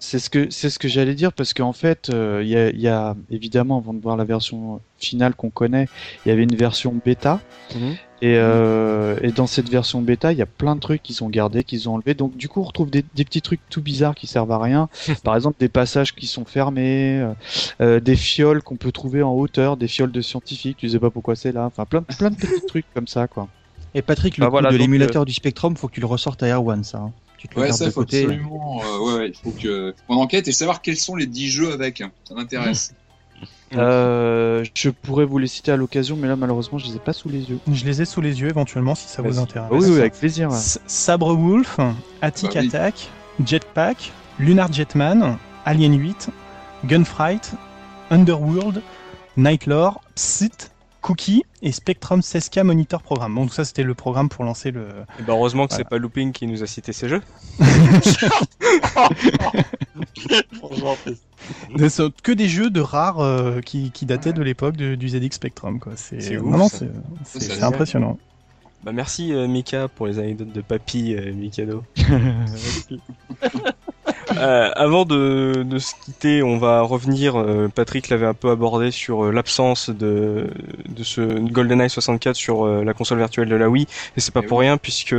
C'est 0.02 0.20
ce 0.20 0.30
que 0.30 0.50
c'est 0.50 0.70
ce 0.70 0.80
que 0.80 0.88
j'allais 0.88 1.16
dire 1.16 1.34
parce 1.34 1.54
qu'en 1.54 1.74
fait 1.74 2.10
euh, 2.10 2.42
il 2.42 2.50
y, 2.50 2.56
a, 2.56 2.70
il 2.70 2.80
y 2.80 2.88
a 2.88 3.16
évidemment 3.30 3.80
avant 3.80 3.94
de 3.94 4.00
voir 4.02 4.16
la 4.16 4.24
version 4.24 4.82
finale 4.98 5.36
qu'on 5.36 5.50
connaît 5.50 5.90
il 6.26 6.30
y 6.30 6.32
avait 6.32 6.44
une 6.44 6.56
version 6.56 6.94
bêta 7.04 7.42
Mhm. 7.76 7.96
Et, 8.22 8.36
euh, 8.38 9.18
et 9.22 9.32
dans 9.32 9.48
cette 9.48 9.70
version 9.70 10.02
bêta 10.02 10.32
il 10.34 10.38
y 10.38 10.42
a 10.42 10.46
plein 10.46 10.76
de 10.76 10.80
trucs 10.82 11.02
qu'ils 11.04 11.24
ont 11.24 11.30
gardés 11.30 11.64
qu'ils 11.64 11.88
ont 11.90 11.94
enlevés 11.96 12.14
donc 12.16 12.36
du 12.38 12.50
coup 12.50 12.60
on 12.62 12.64
retrouve 12.64 12.92
des, 12.92 13.04
des 13.14 13.24
petits 13.26 13.42
trucs 13.42 13.62
tout 13.70 13.82
bizarres 13.82 14.16
qui 14.16 14.28
servent 14.28 14.52
à 14.52 14.60
rien 14.60 14.90
par 15.24 15.36
exemple 15.36 15.58
des 15.60 15.70
passages 15.70 16.14
qui 16.16 16.28
sont 16.28 16.46
fermés 16.46 17.20
euh, 17.20 17.34
euh, 17.82 18.00
des 18.00 18.16
fioles 18.16 18.62
qu'on 18.64 18.78
peut 18.78 18.92
trouver 18.92 19.24
en 19.24 19.34
hauteur 19.34 19.78
des 19.78 19.88
fioles 19.88 20.12
de 20.12 20.22
scientifiques 20.22 20.78
tu 20.80 20.90
sais 20.90 21.00
pas 21.00 21.12
pourquoi 21.12 21.36
c'est 21.36 21.52
là 21.54 21.66
enfin 21.66 21.86
plein 21.86 22.04
plein 22.18 22.30
de 22.32 22.36
petits 22.38 22.64
trucs 22.66 22.88
comme 22.94 23.08
ça 23.08 23.28
quoi 23.28 23.50
Et 23.94 24.02
Patrick, 24.02 24.38
le 24.38 24.46
Bah 24.46 24.50
coup 24.50 24.50
voilà, 24.50 24.74
de 24.74 24.76
l'émulateur 24.76 25.26
du 25.26 25.34
Spectrum, 25.34 25.78
faut 25.78 25.88
que 25.88 25.94
tu 25.94 26.00
le 26.00 26.08
ressortes 26.08 26.42
à 26.44 26.48
Air 26.48 26.64
One, 26.66 26.84
ça. 26.84 26.98
hein. 27.00 27.14
Tu 27.38 27.48
te 27.48 27.56
le 27.56 27.62
Ouais, 27.62 27.64
gardes 27.64 27.82
ça, 27.82 27.90
de 27.90 27.92
faut 27.92 28.02
côté. 28.02 28.28
absolument. 28.28 28.84
euh, 28.86 29.00
ouais, 29.00 29.14
ouais, 29.20 29.30
il 29.30 29.36
faut 29.36 29.54
que 29.54 29.96
qu'on 30.08 30.16
enquête 30.18 30.48
et 30.48 30.52
savoir 30.52 30.82
quels 30.82 30.98
sont 30.98 31.16
les 31.16 31.28
10 31.28 31.50
jeux 31.50 31.72
avec. 31.72 32.02
hein. 32.02 32.12
Ça 32.24 32.36
m'intéresse. 32.36 32.94
euh, 33.76 34.64
je 34.74 34.90
pourrais 34.90 35.26
vous 35.26 35.38
les 35.38 35.48
citer 35.48 35.72
à 35.72 35.78
l'occasion 35.78 36.16
mais 36.16 36.28
là 36.28 36.36
malheureusement 36.36 36.78
je 36.78 36.88
les 36.88 36.96
ai 36.96 37.00
pas 37.00 37.14
sous 37.14 37.30
les 37.30 37.50
yeux 37.50 37.60
Je 37.72 37.86
les 37.86 38.02
ai 38.02 38.06
sous 38.06 38.22
les 38.22 38.42
yeux 38.42 38.50
éventuellement 38.50 38.96
si 38.96 39.08
ça 39.08 39.22
vous 39.22 39.40
intéresse. 39.40 39.70
Ah 39.72 39.76
oui, 39.76 39.86
oui 39.90 40.00
avec 40.00 40.14
plaisir 40.14 40.50
ouais. 40.50 40.58
Sabre 40.88 41.36
Wolf, 41.36 41.80
Attic 42.22 42.52
oui. 42.56 42.68
Attack, 42.68 43.10
Jetpack, 43.46 44.12
Lunar 44.40 44.72
Jetman, 44.72 45.38
Alien 45.66 46.00
8, 46.00 46.30
Gunfight, 46.86 47.52
Underworld, 48.10 48.82
Nightlore, 49.38 50.02
Psit, 50.16 50.72
Cookie 51.10 51.44
et 51.64 51.72
Spectrum 51.72 52.20
16K 52.20 52.62
Monitor 52.62 53.02
Programme. 53.02 53.34
Bon, 53.34 53.48
tout 53.48 53.54
ça 53.54 53.66
c'était 53.66 53.82
le 53.82 53.96
programme 53.96 54.30
pour 54.30 54.44
lancer 54.44 54.70
le. 54.70 54.82
Et 55.20 55.24
bah 55.24 55.34
heureusement 55.34 55.66
que 55.66 55.72
Voilà. 55.72 55.84
c'est 55.84 55.90
pas 55.90 55.98
Looping 55.98 56.32
qui 56.34 56.46
nous 56.46 56.62
a 56.62 56.68
cité 56.68 56.94
ces 56.94 57.10
jeux. 57.10 57.22
Ne 61.76 61.90
sont 61.90 62.12
que 62.24 62.32
des 62.32 62.48
jeux 62.48 62.70
de 62.70 62.82
rares 62.82 63.20
euh, 63.22 63.62
qui, 63.62 63.90
qui 63.92 64.06
dataient 64.06 64.34
de 64.34 64.42
l'époque 64.44 64.78
de- 64.78 64.94
du 64.96 65.10
ZX 65.10 65.32
Spectrum. 65.32 65.80
c'est 65.96 67.64
impressionnant. 67.64 68.20
Bah 68.84 68.92
merci 68.94 69.34
euh, 69.34 69.48
Mika 69.48 69.88
pour 69.88 70.06
les 70.08 70.20
anecdotes 70.20 70.54
de 70.54 70.62
papy 70.62 71.16
euh, 71.16 71.34
Mikado. 71.34 71.84
Euh, 74.38 74.70
avant 74.76 75.06
de, 75.06 75.64
de 75.66 75.80
se 75.80 75.94
quitter, 76.06 76.44
on 76.44 76.58
va 76.58 76.82
revenir. 76.82 77.36
euh, 77.40 77.68
Patrick 77.74 78.10
l'avait 78.10 78.28
un 78.28 78.34
peu 78.36 78.52
abordé 78.52 78.92
sur 78.92 79.26
euh, 79.26 79.32
l'absence 79.32 79.90
de, 79.90 80.48
de 80.88 81.04
ce 81.04 81.22
GoldenEye 81.22 81.90
64 81.90 82.36
sur 82.36 82.66
euh, 82.66 82.84
la 82.84 82.94
console 82.94 83.18
virtuelle 83.18 83.50
de 83.50 83.56
la 83.56 83.70
Wii, 83.70 83.88
et 84.16 84.20
c'est 84.20 84.34
pas 84.34 84.42
Eh 84.42 84.46
pour 84.46 84.60
oui. 84.60 84.60
rien 84.60 84.78
puisque 84.78 85.16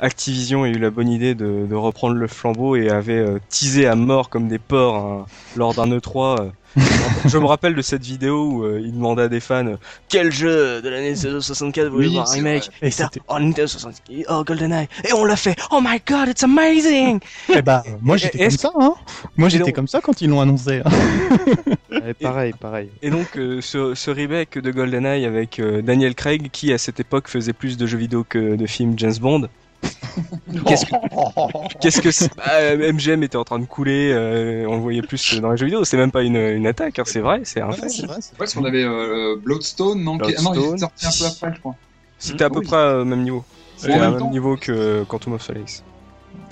Activision 0.00 0.62
a 0.62 0.68
eu 0.68 0.78
la 0.78 0.90
bonne 0.90 1.08
idée 1.08 1.34
de, 1.34 1.66
de 1.66 1.74
reprendre 1.74 2.14
le 2.16 2.28
flambeau 2.28 2.76
et 2.76 2.88
avait 2.88 3.24
teasé 3.48 3.86
à 3.86 3.96
mort 3.96 4.28
comme 4.30 4.48
des 4.48 4.58
porcs 4.60 4.96
hein, 4.96 5.26
lors 5.56 5.74
d'un 5.74 5.86
E3. 5.88 6.52
Je 7.26 7.38
me 7.38 7.44
rappelle 7.46 7.74
de 7.74 7.82
cette 7.82 8.02
vidéo 8.04 8.44
où 8.46 8.64
euh, 8.64 8.80
il 8.82 8.92
demandait 8.94 9.22
à 9.22 9.28
des 9.28 9.40
fans 9.40 9.74
quel 10.08 10.32
jeu 10.32 10.80
de 10.82 10.88
l'année 10.88 11.14
64 11.14 11.88
vous 11.88 11.94
voulez 11.94 12.08
voir 12.08 12.28
un 12.28 12.32
remake 12.32 12.64
vrai. 12.64 12.72
Et 12.82 12.86
et 12.88 12.90
ça, 12.90 13.04
c'était- 13.12 13.24
oh 13.28 13.38
Nintendo 13.38 13.66
64, 13.66 14.26
oh 14.30 14.44
GoldenEye, 14.44 14.88
et 15.08 15.12
on 15.12 15.24
l'a 15.24 15.36
fait. 15.36 15.56
Oh 15.70 15.80
my 15.82 16.00
God, 16.06 16.28
it's 16.28 16.42
amazing. 16.42 17.20
Eh 17.54 17.62
bah, 17.62 17.82
moi 18.00 18.16
Et- 18.16 18.18
j'étais 18.20 18.38
et 18.38 18.48
comme 18.48 18.50
ça, 18.58 18.70
hein. 18.80 18.94
Moi 19.36 19.48
j'étais 19.48 19.64
donc- 19.64 19.74
comme 19.74 19.88
ça 19.88 20.00
quand 20.00 20.20
ils 20.20 20.28
l'ont 20.30 20.40
annoncé. 20.40 20.80
hein. 20.84 20.90
Pareil 22.20 22.52
pareil 22.58 22.88
Et 23.02 23.10
donc 23.10 23.36
euh, 23.36 23.60
ce, 23.60 23.94
ce 23.94 24.10
remake 24.10 24.58
de 24.58 24.70
GoldenEye 24.70 25.24
avec 25.24 25.58
euh, 25.60 25.82
Daniel 25.82 26.14
Craig 26.14 26.48
qui 26.50 26.72
à 26.72 26.78
cette 26.78 26.98
époque 27.00 27.28
faisait 27.28 27.52
plus 27.52 27.76
de 27.76 27.86
jeux 27.86 27.98
vidéo 27.98 28.24
que 28.28 28.56
de 28.56 28.66
films 28.66 28.94
James 28.96 29.14
Bond. 29.20 29.48
Qu'est-ce 30.66 30.84
que 30.86 31.78
qu'est-ce 31.80 32.00
que 32.02 32.10
c'est 32.10 32.30
Bah, 32.36 32.76
MGM 32.76 33.22
était 33.22 33.36
en 33.36 33.44
train 33.44 33.58
de 33.58 33.64
couler, 33.64 34.12
euh, 34.12 34.66
on 34.68 34.74
le 34.76 34.80
voyait 34.82 35.02
plus 35.02 35.40
dans 35.40 35.50
les 35.50 35.56
jeux 35.56 35.64
vidéo. 35.66 35.84
C'est 35.84 35.96
même 35.96 36.10
pas 36.12 36.22
une, 36.22 36.36
une 36.36 36.66
attaque, 36.66 36.98
hein, 36.98 37.04
c'est 37.06 37.20
vrai, 37.20 37.40
c'est 37.44 37.60
un 37.60 37.72
fait. 37.72 37.88
c'est 37.88 38.06
vrai, 38.06 38.16
c'est 38.20 38.32
Ouais, 38.32 38.38
parce 38.38 38.54
qu'on 38.54 38.64
avait 38.64 38.84
euh, 38.84 39.36
Bloodstone, 39.42 40.02
non, 40.02 40.18
qui- 40.18 40.34
ah 40.36 40.42
non, 40.42 40.52
il 40.54 40.60
Bloodstone. 40.60 40.74
est 40.74 40.78
sorti 40.78 41.06
un 41.06 41.10
peu 41.18 41.24
après, 41.34 41.54
je 41.56 41.60
crois. 41.60 41.74
C'était 42.18 42.44
à 42.44 42.50
peu 42.50 42.58
Oui. 42.60 42.66
près 42.66 42.94
au 42.94 43.04
même 43.04 43.22
niveau. 43.22 43.44
C'était 43.76 43.94
à 43.94 44.10
même 44.10 44.30
niveau 44.30 44.56
que 44.56 45.02
Quantum 45.04 45.32
of 45.34 45.42
Solace. 45.42 45.82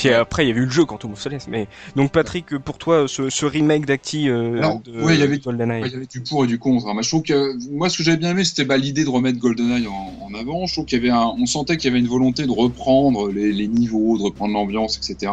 Puis 0.00 0.08
après, 0.14 0.44
il 0.44 0.48
y 0.48 0.50
avait 0.50 0.60
eu 0.60 0.64
le 0.64 0.70
jeu 0.70 0.84
Quantum 0.86 1.12
of 1.12 1.20
Solace. 1.20 1.46
Mais 1.48 1.68
donc 1.94 2.10
Patrick, 2.10 2.56
pour 2.58 2.78
toi, 2.78 3.06
ce, 3.06 3.28
ce 3.28 3.44
remake 3.44 3.84
d'Acti 3.84 4.28
euh, 4.30 4.60
de 4.84 5.02
ouais, 5.02 5.14
il 5.14 5.20
y 5.20 5.22
avait- 5.22 5.38
GoldenEye. 5.38 5.82
Ouais, 5.82 5.88
il 5.88 5.92
y 5.92 5.96
avait 5.96 6.06
du 6.06 6.22
pour 6.22 6.44
et 6.44 6.46
du 6.46 6.58
contre. 6.58 6.86
hein. 6.86 6.94
Moi, 6.94 7.02
je 7.02 7.08
trouve 7.08 7.22
que 7.22 7.52
moi, 7.70 7.90
ce 7.90 7.98
que 7.98 8.02
j'avais 8.02 8.16
bien 8.16 8.30
aimé, 8.30 8.44
c'était 8.44 8.64
bah, 8.64 8.76
l'idée 8.78 9.04
de 9.04 9.10
remettre 9.10 9.38
GoldenEye 9.38 9.86
en, 9.86 9.92
en 9.92 10.30
en 10.30 10.34
avant. 10.34 10.66
Je 10.66 10.72
trouve 10.74 10.86
qu'il 10.86 10.96
y 10.98 11.00
avait 11.02 11.10
un, 11.10 11.32
on 11.38 11.44
sentait 11.46 11.76
qu'il 11.76 11.88
y 11.88 11.90
avait 11.90 11.98
une 12.00 12.08
volonté 12.08 12.46
de 12.46 12.50
reprendre 12.52 13.30
les, 13.30 13.52
les 13.52 13.66
niveaux, 13.68 14.16
de 14.16 14.22
reprendre 14.22 14.54
l'ambiance, 14.54 14.96
etc. 14.96 15.32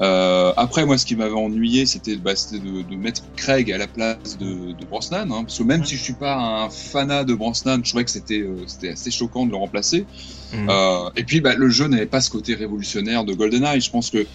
Euh, 0.00 0.52
après, 0.56 0.84
moi, 0.84 0.98
ce 0.98 1.06
qui 1.06 1.14
m'avait 1.14 1.34
ennuyé, 1.34 1.86
c'était 1.86 2.16
bah, 2.16 2.32
de, 2.52 2.82
de 2.82 2.96
mettre 2.96 3.22
Craig 3.36 3.70
à 3.70 3.78
la 3.78 3.86
place 3.86 4.36
de, 4.38 4.72
de 4.72 4.84
Brosnan, 4.86 5.30
hein, 5.30 5.44
parce 5.44 5.58
que 5.58 5.62
même 5.62 5.84
si 5.84 5.96
je 5.96 6.02
suis 6.02 6.14
pas 6.14 6.36
un 6.36 6.68
fanat 6.68 7.24
de 7.24 7.34
Brosnan, 7.34 7.80
je 7.84 7.90
trouvais 7.90 8.04
que 8.04 8.10
c'était 8.10 8.40
euh, 8.40 8.56
c'était 8.66 8.90
assez 8.90 9.10
choquant 9.10 9.46
de 9.46 9.52
le 9.52 9.56
remplacer. 9.56 10.04
Mhm. 10.52 10.68
Euh, 10.68 11.10
et 11.16 11.24
puis, 11.24 11.40
bah, 11.40 11.54
le 11.54 11.68
jeu 11.68 11.86
n'avait 11.86 12.06
pas 12.06 12.20
ce 12.20 12.30
côté 12.30 12.54
révolutionnaire 12.54 13.24
de 13.24 13.34
GoldenEye. 13.34 13.80
Je 13.80 13.90
pense 13.90 14.10
que 14.10 14.26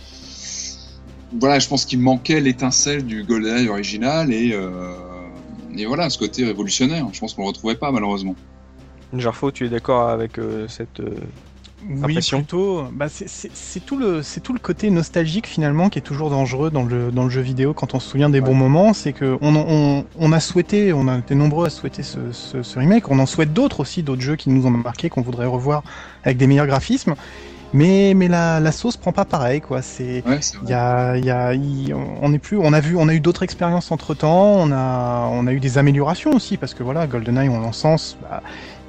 voilà, 1.40 1.60
je 1.60 1.68
pense 1.68 1.86
qu'il 1.86 2.00
manquait 2.00 2.40
l'étincelle 2.40 3.06
du 3.06 3.24
GoldenEye 3.24 3.70
original 3.70 4.34
et 4.34 4.58
et 5.78 5.86
voilà, 5.86 6.10
ce 6.10 6.18
côté 6.18 6.44
révolutionnaire. 6.44 7.06
Je 7.14 7.20
pense 7.20 7.36
qu'on 7.36 7.44
le 7.44 7.50
retrouvait 7.50 7.76
pas 7.76 7.92
malheureusement. 7.92 8.36
Jarfo, 9.14 9.52
tu 9.52 9.68
es 9.68 9.70
d'accord 9.70 10.10
avec 10.10 10.40
cette 10.68 11.02
Oui, 11.88 12.20
plutôt. 12.20 12.84
Bah, 12.92 13.08
c'est- 13.10 13.80
tout 13.86 13.98
le 13.98 14.22
c'est 14.22 14.42
tout 14.42 14.52
le 14.54 14.60
côté 14.60 14.90
nostalgique 14.90 15.48
finalement 15.48 15.90
qui 15.90 16.00
est 16.00 16.02
toujours 16.02 16.30
dangereux 16.30 16.72
dans 16.72 16.84
le 16.84 17.12
dans 17.12 17.24
le 17.24 17.30
jeu 17.30 17.42
vidéo 17.42 17.74
quand 17.74 17.94
on 17.94 18.00
se 18.02 18.10
souvient 18.10 18.30
des 18.30 18.40
Ouais. 18.40 18.46
bons 18.46 18.54
moments. 18.56 18.94
C'est 18.94 19.14
que 19.14 19.38
on, 19.42 19.56
on 19.56 20.06
on 20.18 20.32
a 20.34 20.40
souhaité, 20.42 20.92
on 20.94 21.08
a 21.08 21.18
été 21.20 21.36
nombreux 21.36 21.68
à 21.68 21.70
souhaiter 21.70 22.04
ce, 22.04 22.32
ce, 22.34 22.64
ce 22.64 22.80
remake. 22.80 23.10
On 23.10 23.20
en 23.20 23.26
souhaite 23.26 23.54
d'autres 23.54 23.80
aussi, 23.80 24.04
d'autres 24.04 24.22
jeux 24.22 24.36
qui 24.36 24.50
nous 24.50 24.66
ont 24.66 24.72
marqué, 24.72 25.10
qu'on 25.10 25.22
voudrait 25.22 25.46
revoir 25.46 25.84
avec 26.24 26.38
des 26.38 26.48
meilleurs 26.48 26.68
graphismes. 26.68 27.16
Mais 27.72 28.14
mais 28.16 28.28
la 28.28 28.60
la 28.60 28.72
sauce 28.72 28.98
prend 28.98 29.12
pas 29.14 29.26
pareil 29.26 29.62
quoi. 29.62 29.82
C'est 29.84 30.24
Ouais, 30.26 30.40
c'est 30.42 30.58
il 30.62 30.64
vrai. 30.64 30.72
y 30.72 30.74
a, 30.74 31.18
il 31.18 31.26
y 31.26 31.30
a, 31.32 31.54
il- 31.54 31.94
on 31.94 32.34
est 32.34 32.40
plus, 32.40 32.58
on 32.58 32.74
a 32.74 32.80
vu, 32.80 32.96
on 32.98 33.08
a 33.08 33.14
eu 33.14 33.20
d'autres 33.20 33.44
expériences 33.44 33.92
entre 33.92 34.16
temps, 34.16 34.56
on 34.58 34.72
a, 34.72 35.30
on 35.32 35.46
a 35.48 35.54
eu 35.54 35.60
des 35.60 35.78
améliorations 35.78 36.32
aussi 36.34 36.58
parce 36.58 36.74
que 36.74 36.82
voilà, 36.84 37.06
GoldenEye, 37.08 37.48
on 37.50 37.60
l'encense, 37.60 38.18
bah, 38.22 38.42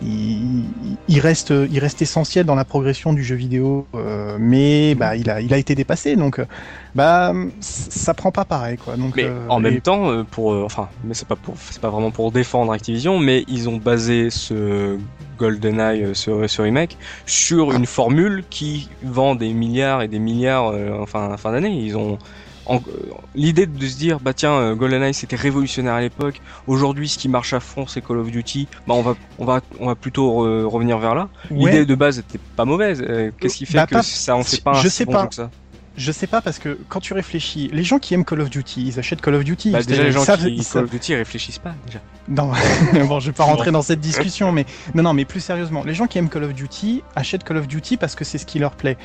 il, 0.02 0.64
il 1.08 1.20
reste, 1.20 1.52
il 1.70 1.78
reste 1.78 2.00
essentiel 2.02 2.46
dans 2.46 2.54
la 2.54 2.64
progression 2.64 3.12
du 3.12 3.22
jeu 3.22 3.34
vidéo, 3.36 3.86
euh, 3.94 4.36
mais 4.40 4.94
bah, 4.94 5.16
il 5.16 5.28
a, 5.30 5.40
il 5.40 5.52
a 5.52 5.58
été 5.58 5.74
dépassé, 5.74 6.16
donc 6.16 6.38
euh, 6.38 6.46
bah, 6.94 7.32
ça 7.60 8.14
prend 8.14 8.32
pas 8.32 8.44
pareil 8.44 8.78
quoi. 8.78 8.96
Donc, 8.96 9.16
Mais 9.16 9.24
euh, 9.24 9.46
en 9.48 9.60
et- 9.60 9.62
même 9.62 9.80
temps, 9.80 10.10
euh, 10.10 10.24
pour 10.24 10.52
euh, 10.52 10.62
enfin, 10.64 10.88
mais 11.04 11.14
c'est 11.14 11.28
pas 11.28 11.36
pour, 11.36 11.54
c'est 11.70 11.80
pas 11.80 11.90
vraiment 11.90 12.10
pour 12.10 12.32
défendre 12.32 12.72
Activision, 12.72 13.18
mais 13.18 13.44
ils 13.48 13.68
ont 13.68 13.76
basé 13.76 14.30
ce 14.30 14.98
GoldenEye, 15.38 16.14
ce, 16.14 16.46
ce 16.46 16.62
remake, 16.62 16.96
sur 17.26 17.72
une 17.72 17.86
formule 17.86 18.44
qui 18.50 18.88
vend 19.02 19.34
des 19.34 19.52
milliards 19.52 20.02
et 20.02 20.08
des 20.08 20.18
milliards, 20.18 20.74
enfin, 21.00 21.36
fin 21.36 21.52
d'année. 21.52 21.70
Ils 21.82 21.96
ont 21.96 22.18
l'idée 23.34 23.66
de 23.66 23.86
se 23.86 23.96
dire, 23.96 24.20
bah 24.20 24.32
tiens, 24.34 24.52
euh, 24.52 24.74
GoldenEye 24.74 25.14
c'était 25.14 25.36
révolutionnaire 25.36 25.94
à 25.94 26.00
l'époque. 26.00 26.40
Aujourd'hui, 26.66 27.08
ce 27.08 27.18
qui 27.18 27.28
marche 27.28 27.52
à 27.52 27.60
fond, 27.60 27.86
c'est 27.86 28.00
Call 28.00 28.18
of 28.18 28.30
Duty. 28.30 28.68
Bah 28.86 28.94
on 28.94 29.02
va, 29.02 29.14
on 29.38 29.44
va, 29.44 29.60
on 29.78 29.86
va 29.86 29.94
plutôt 29.94 30.30
re- 30.46 30.64
revenir 30.64 30.98
vers 30.98 31.14
là. 31.14 31.28
Ouais. 31.50 31.70
L'idée 31.72 31.86
de 31.86 31.94
base 31.94 32.18
était 32.18 32.38
pas 32.56 32.64
mauvaise. 32.64 33.02
Euh, 33.06 33.30
Qu'est-ce 33.40 33.56
qui 33.56 33.66
fait 33.66 33.78
Bah, 33.78 33.86
que 33.86 33.94
pas- 33.94 34.02
ça 34.02 34.36
en 34.36 34.42
fait 34.42 34.62
pas 34.62 34.70
un 34.72 34.74
je 34.82 34.88
si 34.88 34.96
sais 34.96 35.04
bon 35.04 35.12
pas. 35.12 35.22
jeu 35.22 35.28
que 35.28 35.34
ça 35.34 35.50
Je 35.96 36.12
sais 36.12 36.26
pas 36.26 36.40
parce 36.40 36.58
que 36.58 36.78
quand 36.88 37.00
tu 37.00 37.12
réfléchis, 37.14 37.68
les 37.72 37.82
gens 37.84 37.98
qui 37.98 38.14
aiment 38.14 38.24
Call 38.24 38.40
of 38.40 38.48
Duty, 38.50 38.84
ils 38.86 38.98
achètent 38.98 39.20
Call 39.20 39.34
of 39.34 39.44
Duty. 39.44 39.70
Bah, 39.70 39.82
déjà 39.82 40.02
les 40.04 40.12
gens 40.12 40.24
savent- 40.24 40.40
qui 40.40 40.54
ils 40.54 40.64
Call 40.66 40.84
of 40.84 40.90
Duty 40.90 41.12
ils 41.12 41.16
réfléchissent 41.16 41.58
pas 41.58 41.74
déjà. 41.86 42.00
Non, 42.28 42.52
bon, 43.08 43.18
je 43.18 43.26
vais 43.26 43.32
pas 43.32 43.44
rentrer 43.44 43.72
dans 43.72 43.82
cette 43.82 44.00
discussion, 44.00 44.52
mais 44.52 44.64
non, 44.94 45.02
non, 45.02 45.12
mais 45.14 45.24
plus 45.24 45.40
sérieusement, 45.40 45.82
les 45.84 45.94
gens 45.94 46.06
qui 46.06 46.18
aiment 46.18 46.28
Call 46.28 46.44
of 46.44 46.54
Duty 46.54 47.02
achètent 47.16 47.42
Call 47.44 47.56
of 47.56 47.66
Duty 47.66 47.96
parce 47.96 48.14
que 48.14 48.24
c'est 48.24 48.38
ce 48.38 48.46
qui 48.46 48.58
leur 48.60 48.72
plaît. 48.72 48.96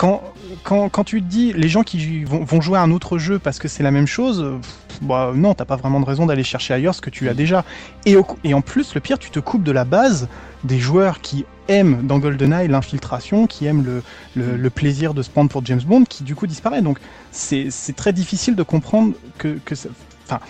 Quand, 0.00 0.22
quand, 0.64 0.88
quand 0.88 1.04
tu 1.04 1.20
te 1.20 1.26
dis 1.28 1.52
les 1.52 1.68
gens 1.68 1.82
qui 1.82 2.24
vont, 2.24 2.42
vont 2.42 2.62
jouer 2.62 2.78
à 2.78 2.82
un 2.82 2.90
autre 2.90 3.18
jeu 3.18 3.38
parce 3.38 3.58
que 3.58 3.68
c'est 3.68 3.82
la 3.82 3.90
même 3.90 4.06
chose, 4.06 4.42
pff, 4.62 4.98
bah 5.02 5.32
non, 5.34 5.52
t'as 5.52 5.66
pas 5.66 5.76
vraiment 5.76 6.00
de 6.00 6.06
raison 6.06 6.24
d'aller 6.24 6.42
chercher 6.42 6.72
ailleurs 6.72 6.94
ce 6.94 7.02
que 7.02 7.10
tu 7.10 7.28
as 7.28 7.34
déjà. 7.34 7.66
Et, 8.06 8.16
au- 8.16 8.26
et 8.42 8.54
en 8.54 8.62
plus, 8.62 8.94
le 8.94 9.02
pire, 9.02 9.18
tu 9.18 9.30
te 9.30 9.40
coupes 9.40 9.62
de 9.62 9.72
la 9.72 9.84
base 9.84 10.28
des 10.64 10.78
joueurs 10.78 11.20
qui 11.20 11.44
aiment 11.68 12.06
dans 12.06 12.18
GoldenEye 12.18 12.66
l'infiltration, 12.68 13.46
qui 13.46 13.66
aiment 13.66 13.84
le, 13.84 14.02
le, 14.36 14.56
le 14.56 14.70
plaisir 14.70 15.12
de 15.12 15.20
se 15.20 15.28
prendre 15.28 15.50
pour 15.50 15.62
James 15.66 15.82
Bond, 15.86 16.04
qui 16.04 16.24
du 16.24 16.34
coup 16.34 16.46
disparaît. 16.46 16.80
Donc 16.80 16.98
c'est 17.30 17.68
très 17.94 18.14
difficile 18.14 18.56
de 18.56 18.62
comprendre 18.62 19.12
que, 19.36 19.58
que 19.66 19.74
ça- 19.74 19.90
enfin, 20.26 20.40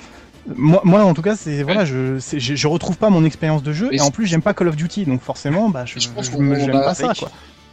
moi, 0.57 0.81
moi, 0.85 1.05
en 1.05 1.13
tout 1.13 1.23
cas, 1.23 1.35
c'est 1.35 1.65
voilà, 1.65 1.85
je, 1.85 2.19
je, 2.21 2.55
je 2.55 2.67
retrouve 2.69 2.99
pas 2.99 3.11
mon 3.11 3.25
expérience 3.25 3.65
de 3.65 3.73
jeu 3.73 3.89
Et 3.93 3.97
et 3.97 4.01
en 4.01 4.11
plus 4.13 4.27
j'aime 4.27 4.43
pas 4.43 4.55
Call 4.55 4.69
of 4.69 4.77
Duty, 4.77 5.07
donc 5.07 5.23
forcément, 5.23 5.69
bah, 5.71 5.85
je, 5.87 5.99
je 5.99 6.09
pense 6.15 6.27
je- 6.27 6.31
on 6.37 6.79
a- 6.79 6.85
pas 6.85 6.95
ça, 6.95 7.09
quoi. 7.19 7.31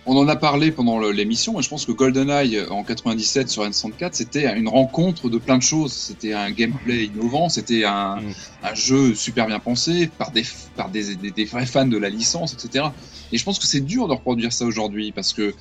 On 0.09 0.15
en 0.15 0.27
a 0.29 0.37
parlé 0.37 0.71
pendant 0.71 0.99
l'émission 0.99 1.59
et 1.59 1.63
je 1.63 1.67
pense 1.67 1.85
que 1.85 1.91
GoldenEye 1.91 2.55
euh, 2.57 2.69
en 2.69 2.85
97 2.85 3.49
sur 3.49 3.63
N64 3.65 4.13
c'était 4.13 4.57
une 4.57 4.69
rencontre 4.69 5.29
de 5.29 5.37
plein 5.37 5.57
de 5.57 5.63
choses. 5.63 5.93
C'était 5.97 6.31
un 6.33 6.49
gameplay 6.51 7.05
innovant, 7.07 7.49
c'était 7.49 7.83
un, 7.83 8.21
Mm. 8.21 8.31
un 8.61 8.73
jeu 8.73 9.13
super 9.15 9.47
bien 9.47 9.59
pensé 9.59 10.07
par 10.07 10.31
des 10.31 10.43
par 10.75 10.89
des, 10.91 11.17
des, 11.17 11.31
des 11.31 11.45
vrais 11.45 11.65
fans 11.65 11.85
de 11.87 11.97
la 11.97 12.09
licence, 12.09 12.53
etc. 12.53 12.95
Et 13.31 13.37
je 13.37 13.43
pense 13.43 13.59
que 13.59 13.67
c'est 13.67 13.81
dur 13.81 14.07
de 14.07 14.13
reproduire 14.13 14.53
ça 14.53 14.65
aujourd'hui 14.65 15.11
parce 15.11 15.33
que 15.33 15.53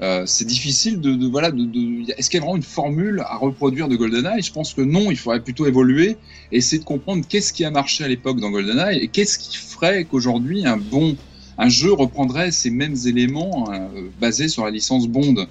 euh, 0.00 0.24
c'est 0.24 0.46
difficile 0.46 1.00
de, 1.00 1.14
de 1.14 1.26
voilà 1.26 1.50
de, 1.50 1.64
de- 1.66 2.10
est-ce 2.16 2.30
qu'il 2.30 2.38
y 2.38 2.42
a 2.42 2.44
vraiment 2.44 2.56
une 2.56 2.62
formule 2.62 3.20
à 3.26 3.36
reproduire 3.36 3.86
de 3.88 3.96
GoldenEye? 3.96 4.42
Je 4.42 4.50
pense 4.52 4.72
que 4.72 4.80
non, 4.80 5.10
il 5.10 5.18
faudrait 5.18 5.42
plutôt 5.44 5.66
évoluer 5.66 6.20
et 6.50 6.56
essayer 6.58 6.78
de 6.80 6.84
comprendre 6.86 7.26
qu'est-ce 7.28 7.52
qui 7.52 7.64
a 7.66 7.70
marché 7.70 8.02
à 8.04 8.08
l'époque 8.08 8.40
dans 8.40 8.50
GoldenEye 8.50 8.98
et 9.00 9.10
qu'est-ce 9.10 9.38
qui 9.38 9.56
ferait 9.56 10.06
qu'aujourd'hui 10.06 10.64
un 10.66 10.78
bon 10.78 11.18
un 11.62 11.68
jeu 11.68 11.92
reprendrait 11.92 12.50
ces 12.50 12.70
mêmes 12.70 12.96
éléments 13.06 13.70
euh, 13.72 14.08
basés 14.18 14.48
sur 14.48 14.64
la 14.64 14.70
licence 14.70 15.06
Bond. 15.08 15.46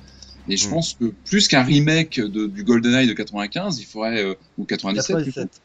Et 0.52 0.57
je 0.57 0.65
Mm. 0.68 0.72
pense 0.72 0.95
que 0.99 1.06
plus 1.26 1.48
qu'un 1.48 1.61
remake 1.61 2.19
de, 2.19 2.48
du 2.48 2.64
GoldenEye 2.64 3.07
de 3.07 3.14
95, 3.14 3.80
il 3.80 3.86
faudrait 3.86 4.23
euh, 4.23 4.34
ou 4.57 4.65
97, 4.65 5.15
plutôt, 5.18 5.31
97. 5.31 5.61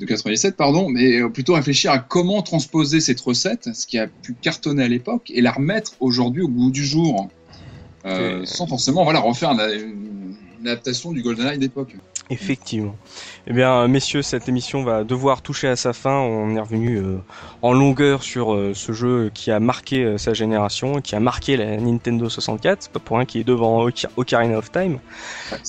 de 0.00 0.06
97 0.06 0.56
pardon, 0.56 0.88
mais 0.88 1.20
euh, 1.20 1.28
plutôt 1.28 1.52
réfléchir 1.54 1.90
à 1.92 1.98
comment 1.98 2.40
transposer 2.40 3.00
cette 3.00 3.20
recette, 3.20 3.68
ce 3.74 3.86
qui 3.86 3.98
a 3.98 4.06
pu 4.06 4.34
cartonner 4.40 4.82
à 4.84 4.88
l'époque, 4.88 5.30
et 5.34 5.42
la 5.42 5.52
remettre 5.52 5.92
aujourd'hui 6.00 6.40
au 6.42 6.48
goût 6.48 6.70
du 6.70 6.84
jour, 6.86 7.28
euh, 8.06 8.44
sans 8.46 8.66
forcément 8.66 9.04
voilà 9.04 9.20
refaire 9.20 9.50
une, 9.50 9.60
une 10.10 10.13
adaptation 10.68 11.12
du 11.12 11.22
GoldenEye 11.22 11.58
d'époque. 11.58 11.94
Effectivement. 12.30 12.96
Eh 13.46 13.52
bien, 13.52 13.86
messieurs, 13.86 14.22
cette 14.22 14.48
émission 14.48 14.82
va 14.82 15.04
devoir 15.04 15.42
toucher 15.42 15.68
à 15.68 15.76
sa 15.76 15.92
fin. 15.92 16.16
On 16.18 16.56
est 16.56 16.60
revenu 16.60 16.96
euh, 16.96 17.18
en 17.60 17.74
longueur 17.74 18.22
sur 18.22 18.54
euh, 18.54 18.72
ce 18.74 18.92
jeu 18.92 19.30
qui 19.34 19.50
a 19.50 19.60
marqué 19.60 20.02
euh, 20.04 20.16
sa 20.16 20.32
génération, 20.32 21.02
qui 21.02 21.14
a 21.14 21.20
marqué 21.20 21.58
la 21.58 21.76
Nintendo 21.76 22.30
64. 22.30 22.84
C'est 22.84 22.92
pas 22.92 22.98
pour 22.98 23.18
rien 23.18 23.26
qu'il 23.26 23.42
est 23.42 23.44
devant 23.44 23.86
Oca- 23.86 24.08
Ocarina 24.16 24.56
of 24.56 24.72
Time, 24.72 25.00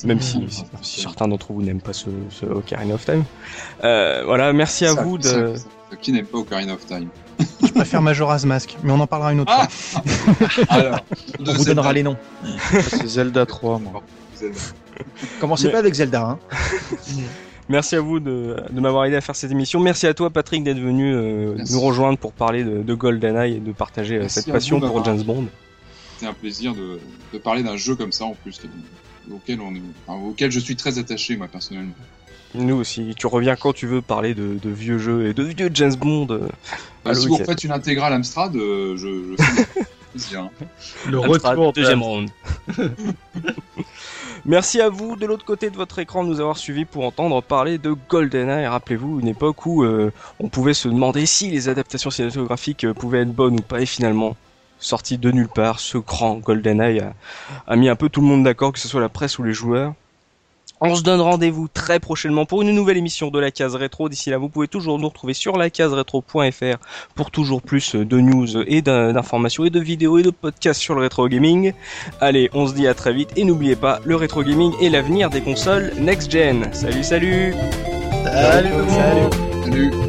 même 0.05 0.21
si, 0.21 0.45
si 0.81 1.01
certains 1.01 1.27
d'entre 1.27 1.51
vous 1.51 1.61
n'aiment 1.61 1.81
pas 1.81 1.91
ce, 1.91 2.07
ce 2.29 2.45
Ocarina 2.45 2.93
of 2.95 3.05
Time. 3.05 3.25
Euh, 3.83 4.23
voilà, 4.25 4.53
merci 4.53 4.85
à 4.85 4.93
Ça- 4.93 5.03
vous 5.03 5.17
de. 5.17 5.23
ça- 5.23 5.95
qui 6.01 6.13
n'aime 6.13 6.25
pas 6.25 6.37
Ocarina 6.37 6.73
of 6.73 6.85
Time? 6.85 7.09
Je 7.63 7.67
préfère 7.73 8.01
Majora's 8.01 8.45
Mask, 8.45 8.77
mais 8.81 8.93
on 8.93 8.99
en 9.01 9.07
parlera 9.07 9.33
une 9.33 9.41
autre 9.41 9.51
Ah 9.53 9.67
fois. 9.69 10.01
Alors, 10.69 10.99
On 11.39 11.53
vous 11.53 11.65
donnera 11.65 11.91
les 11.91 12.03
noms. 12.03 12.15
C'est 12.87 13.07
Zelda 13.07 13.45
3, 13.45 13.79
moi. 13.79 14.01
Commencez 15.39 15.65
Mais- 15.67 15.71
pas 15.73 15.79
avec 15.79 15.93
Zelda. 15.93 16.21
Hein. 16.31 16.39
Merci 17.69 17.95
à 17.95 18.01
vous 18.01 18.19
de, 18.19 18.57
de 18.69 18.79
m'avoir 18.79 19.05
aidé 19.05 19.15
à 19.15 19.21
faire 19.21 19.35
cette 19.35 19.49
émission. 19.51 19.79
Merci 19.79 20.05
à 20.05 20.13
toi, 20.13 20.29
Patrick, 20.29 20.63
d'être 20.63 20.79
venu 20.79 21.13
euh, 21.15 21.55
nous 21.71 21.81
rejoindre 21.81 22.17
pour 22.19 22.31
parler 22.31 22.63
de, 22.63 22.83
de 22.83 22.93
GoldenEye 22.93 23.55
et 23.55 23.59
de 23.59 23.71
partager 23.71 24.17
euh, 24.17 24.19
Merci 24.21 24.41
cette 24.41 24.51
passion 24.51 24.79
vous 24.79 24.85
pour 24.87 25.03
James 25.03 25.23
Bond. 25.23 25.45
C'était 26.13 26.27
un 26.29 26.33
plaisir 26.33 26.75
de, 26.75 26.99
de 27.33 27.37
parler 27.39 27.63
d'un 27.63 27.75
jeu 27.75 27.95
comme 27.95 28.11
ça 28.11 28.25
en 28.25 28.35
plus, 28.35 28.59
que- 28.59 28.67
auquel, 29.33 29.61
on 29.61 29.73
est, 29.73 29.81
enfin, 30.05 30.19
auquel 30.23 30.51
je 30.51 30.59
suis 30.59 30.75
très 30.75 30.99
attaché 30.99 31.35
moi 31.37 31.47
personnellement. 31.47 31.93
Nous 32.53 32.75
aussi, 32.75 33.15
tu 33.17 33.25
reviens 33.25 33.55
quand 33.55 33.73
tu 33.73 33.87
veux 33.87 34.01
parler 34.03 34.35
de, 34.35 34.57
de 34.61 34.69
vieux 34.69 34.99
jeux 34.99 35.25
et 35.27 35.33
de 35.33 35.43
vieux 35.43 35.69
James 35.73 35.95
Bond. 35.95 36.27
euh, 36.29 36.47
Bah, 37.03 37.15
si 37.15 37.27
vous 37.27 37.35
Kat. 37.37 37.43
refaites 37.45 37.63
une 37.63 37.71
intégrale 37.71 38.13
Amstrad, 38.13 38.55
euh, 38.55 38.95
je, 38.95 39.33
je 39.37 39.43
fais 39.43 39.65
plaisir. 40.13 40.41
hein. 40.41 40.49
Le 41.09 41.17
Amstrad, 41.19 41.57
retour 41.57 41.73
de 41.73 41.81
deuxième 41.81 42.03
round. 42.03 42.29
Merci 44.47 44.79
à 44.79 44.89
vous 44.89 45.15
de 45.15 45.25
l'autre 45.25 45.43
côté 45.43 45.71
de 45.71 45.75
votre 45.75 45.97
écran 45.97 46.23
de 46.23 46.29
nous 46.29 46.39
avoir 46.39 46.57
suivis 46.57 46.85
pour 46.85 47.03
entendre 47.03 47.41
parler 47.41 47.79
de 47.79 47.95
GoldenEye. 48.07 48.67
Rappelez-vous 48.67 49.19
une 49.19 49.27
époque 49.27 49.65
où 49.65 49.83
euh, 49.83 50.11
on 50.39 50.49
pouvait 50.49 50.75
se 50.75 50.87
demander 50.87 51.25
si 51.25 51.49
les 51.49 51.67
adaptations 51.67 52.11
cinématographiques 52.11 52.83
euh, 52.83 52.93
pouvaient 52.93 53.21
être 53.21 53.33
bonnes 53.33 53.55
ou 53.55 53.63
pas 53.63 53.81
et 53.81 53.87
finalement 53.87 54.35
sorti 54.77 55.17
de 55.17 55.31
nulle 55.31 55.47
part, 55.47 55.79
ce 55.79 55.97
grand 55.97 56.35
GoldenEye 56.35 56.99
a, 56.99 57.13
a 57.65 57.75
mis 57.75 57.89
un 57.89 57.95
peu 57.95 58.07
tout 58.07 58.21
le 58.21 58.27
monde 58.27 58.43
d'accord, 58.43 58.71
que 58.71 58.77
ce 58.77 58.87
soit 58.87 59.01
la 59.01 59.09
presse 59.09 59.39
ou 59.39 59.43
les 59.43 59.53
joueurs. 59.53 59.95
On 60.81 60.93
se 60.95 61.03
donne 61.03 61.21
rendez-vous 61.21 61.67
très 61.67 61.99
prochainement 61.99 62.45
pour 62.45 62.61
une 62.61 62.71
nouvelle 62.71 62.97
émission 62.97 63.29
de 63.31 63.39
la 63.39 63.49
case 63.49 63.75
rétro. 63.75 64.09
D'ici 64.09 64.29
là, 64.29 64.37
vous 64.37 64.49
pouvez 64.49 64.67
toujours 64.67 64.99
nous 64.99 65.07
retrouver 65.07 65.33
sur 65.33 65.57
lacaseretro.fr 65.57 66.77
pour 67.15 67.31
toujours 67.31 67.61
plus 67.61 67.95
de 67.95 68.19
news 68.19 68.57
et 68.67 68.81
d'in- 68.81 69.13
d'informations 69.13 69.65
et 69.65 69.69
de 69.69 69.79
vidéos 69.79 70.17
et 70.17 70.23
de 70.23 70.31
podcasts 70.31 70.81
sur 70.81 70.93
le 70.95 71.01
rétro 71.01 71.27
gaming. 71.29 71.73
Allez, 72.21 72.49
on 72.53 72.67
se 72.67 72.73
dit 72.73 72.87
à 72.87 72.93
très 72.93 73.13
vite 73.13 73.29
et 73.35 73.45
n'oubliez 73.45 73.75
pas, 73.77 73.99
le 74.03 74.15
rétro 74.15 74.43
gaming 74.43 74.73
est 74.81 74.89
l'avenir 74.89 75.29
des 75.29 75.41
consoles 75.41 75.93
next 75.97 76.29
gen. 76.31 76.67
Salut, 76.73 77.03
salut. 77.03 77.53
Salut. 78.25 78.69
Salut 79.63 79.99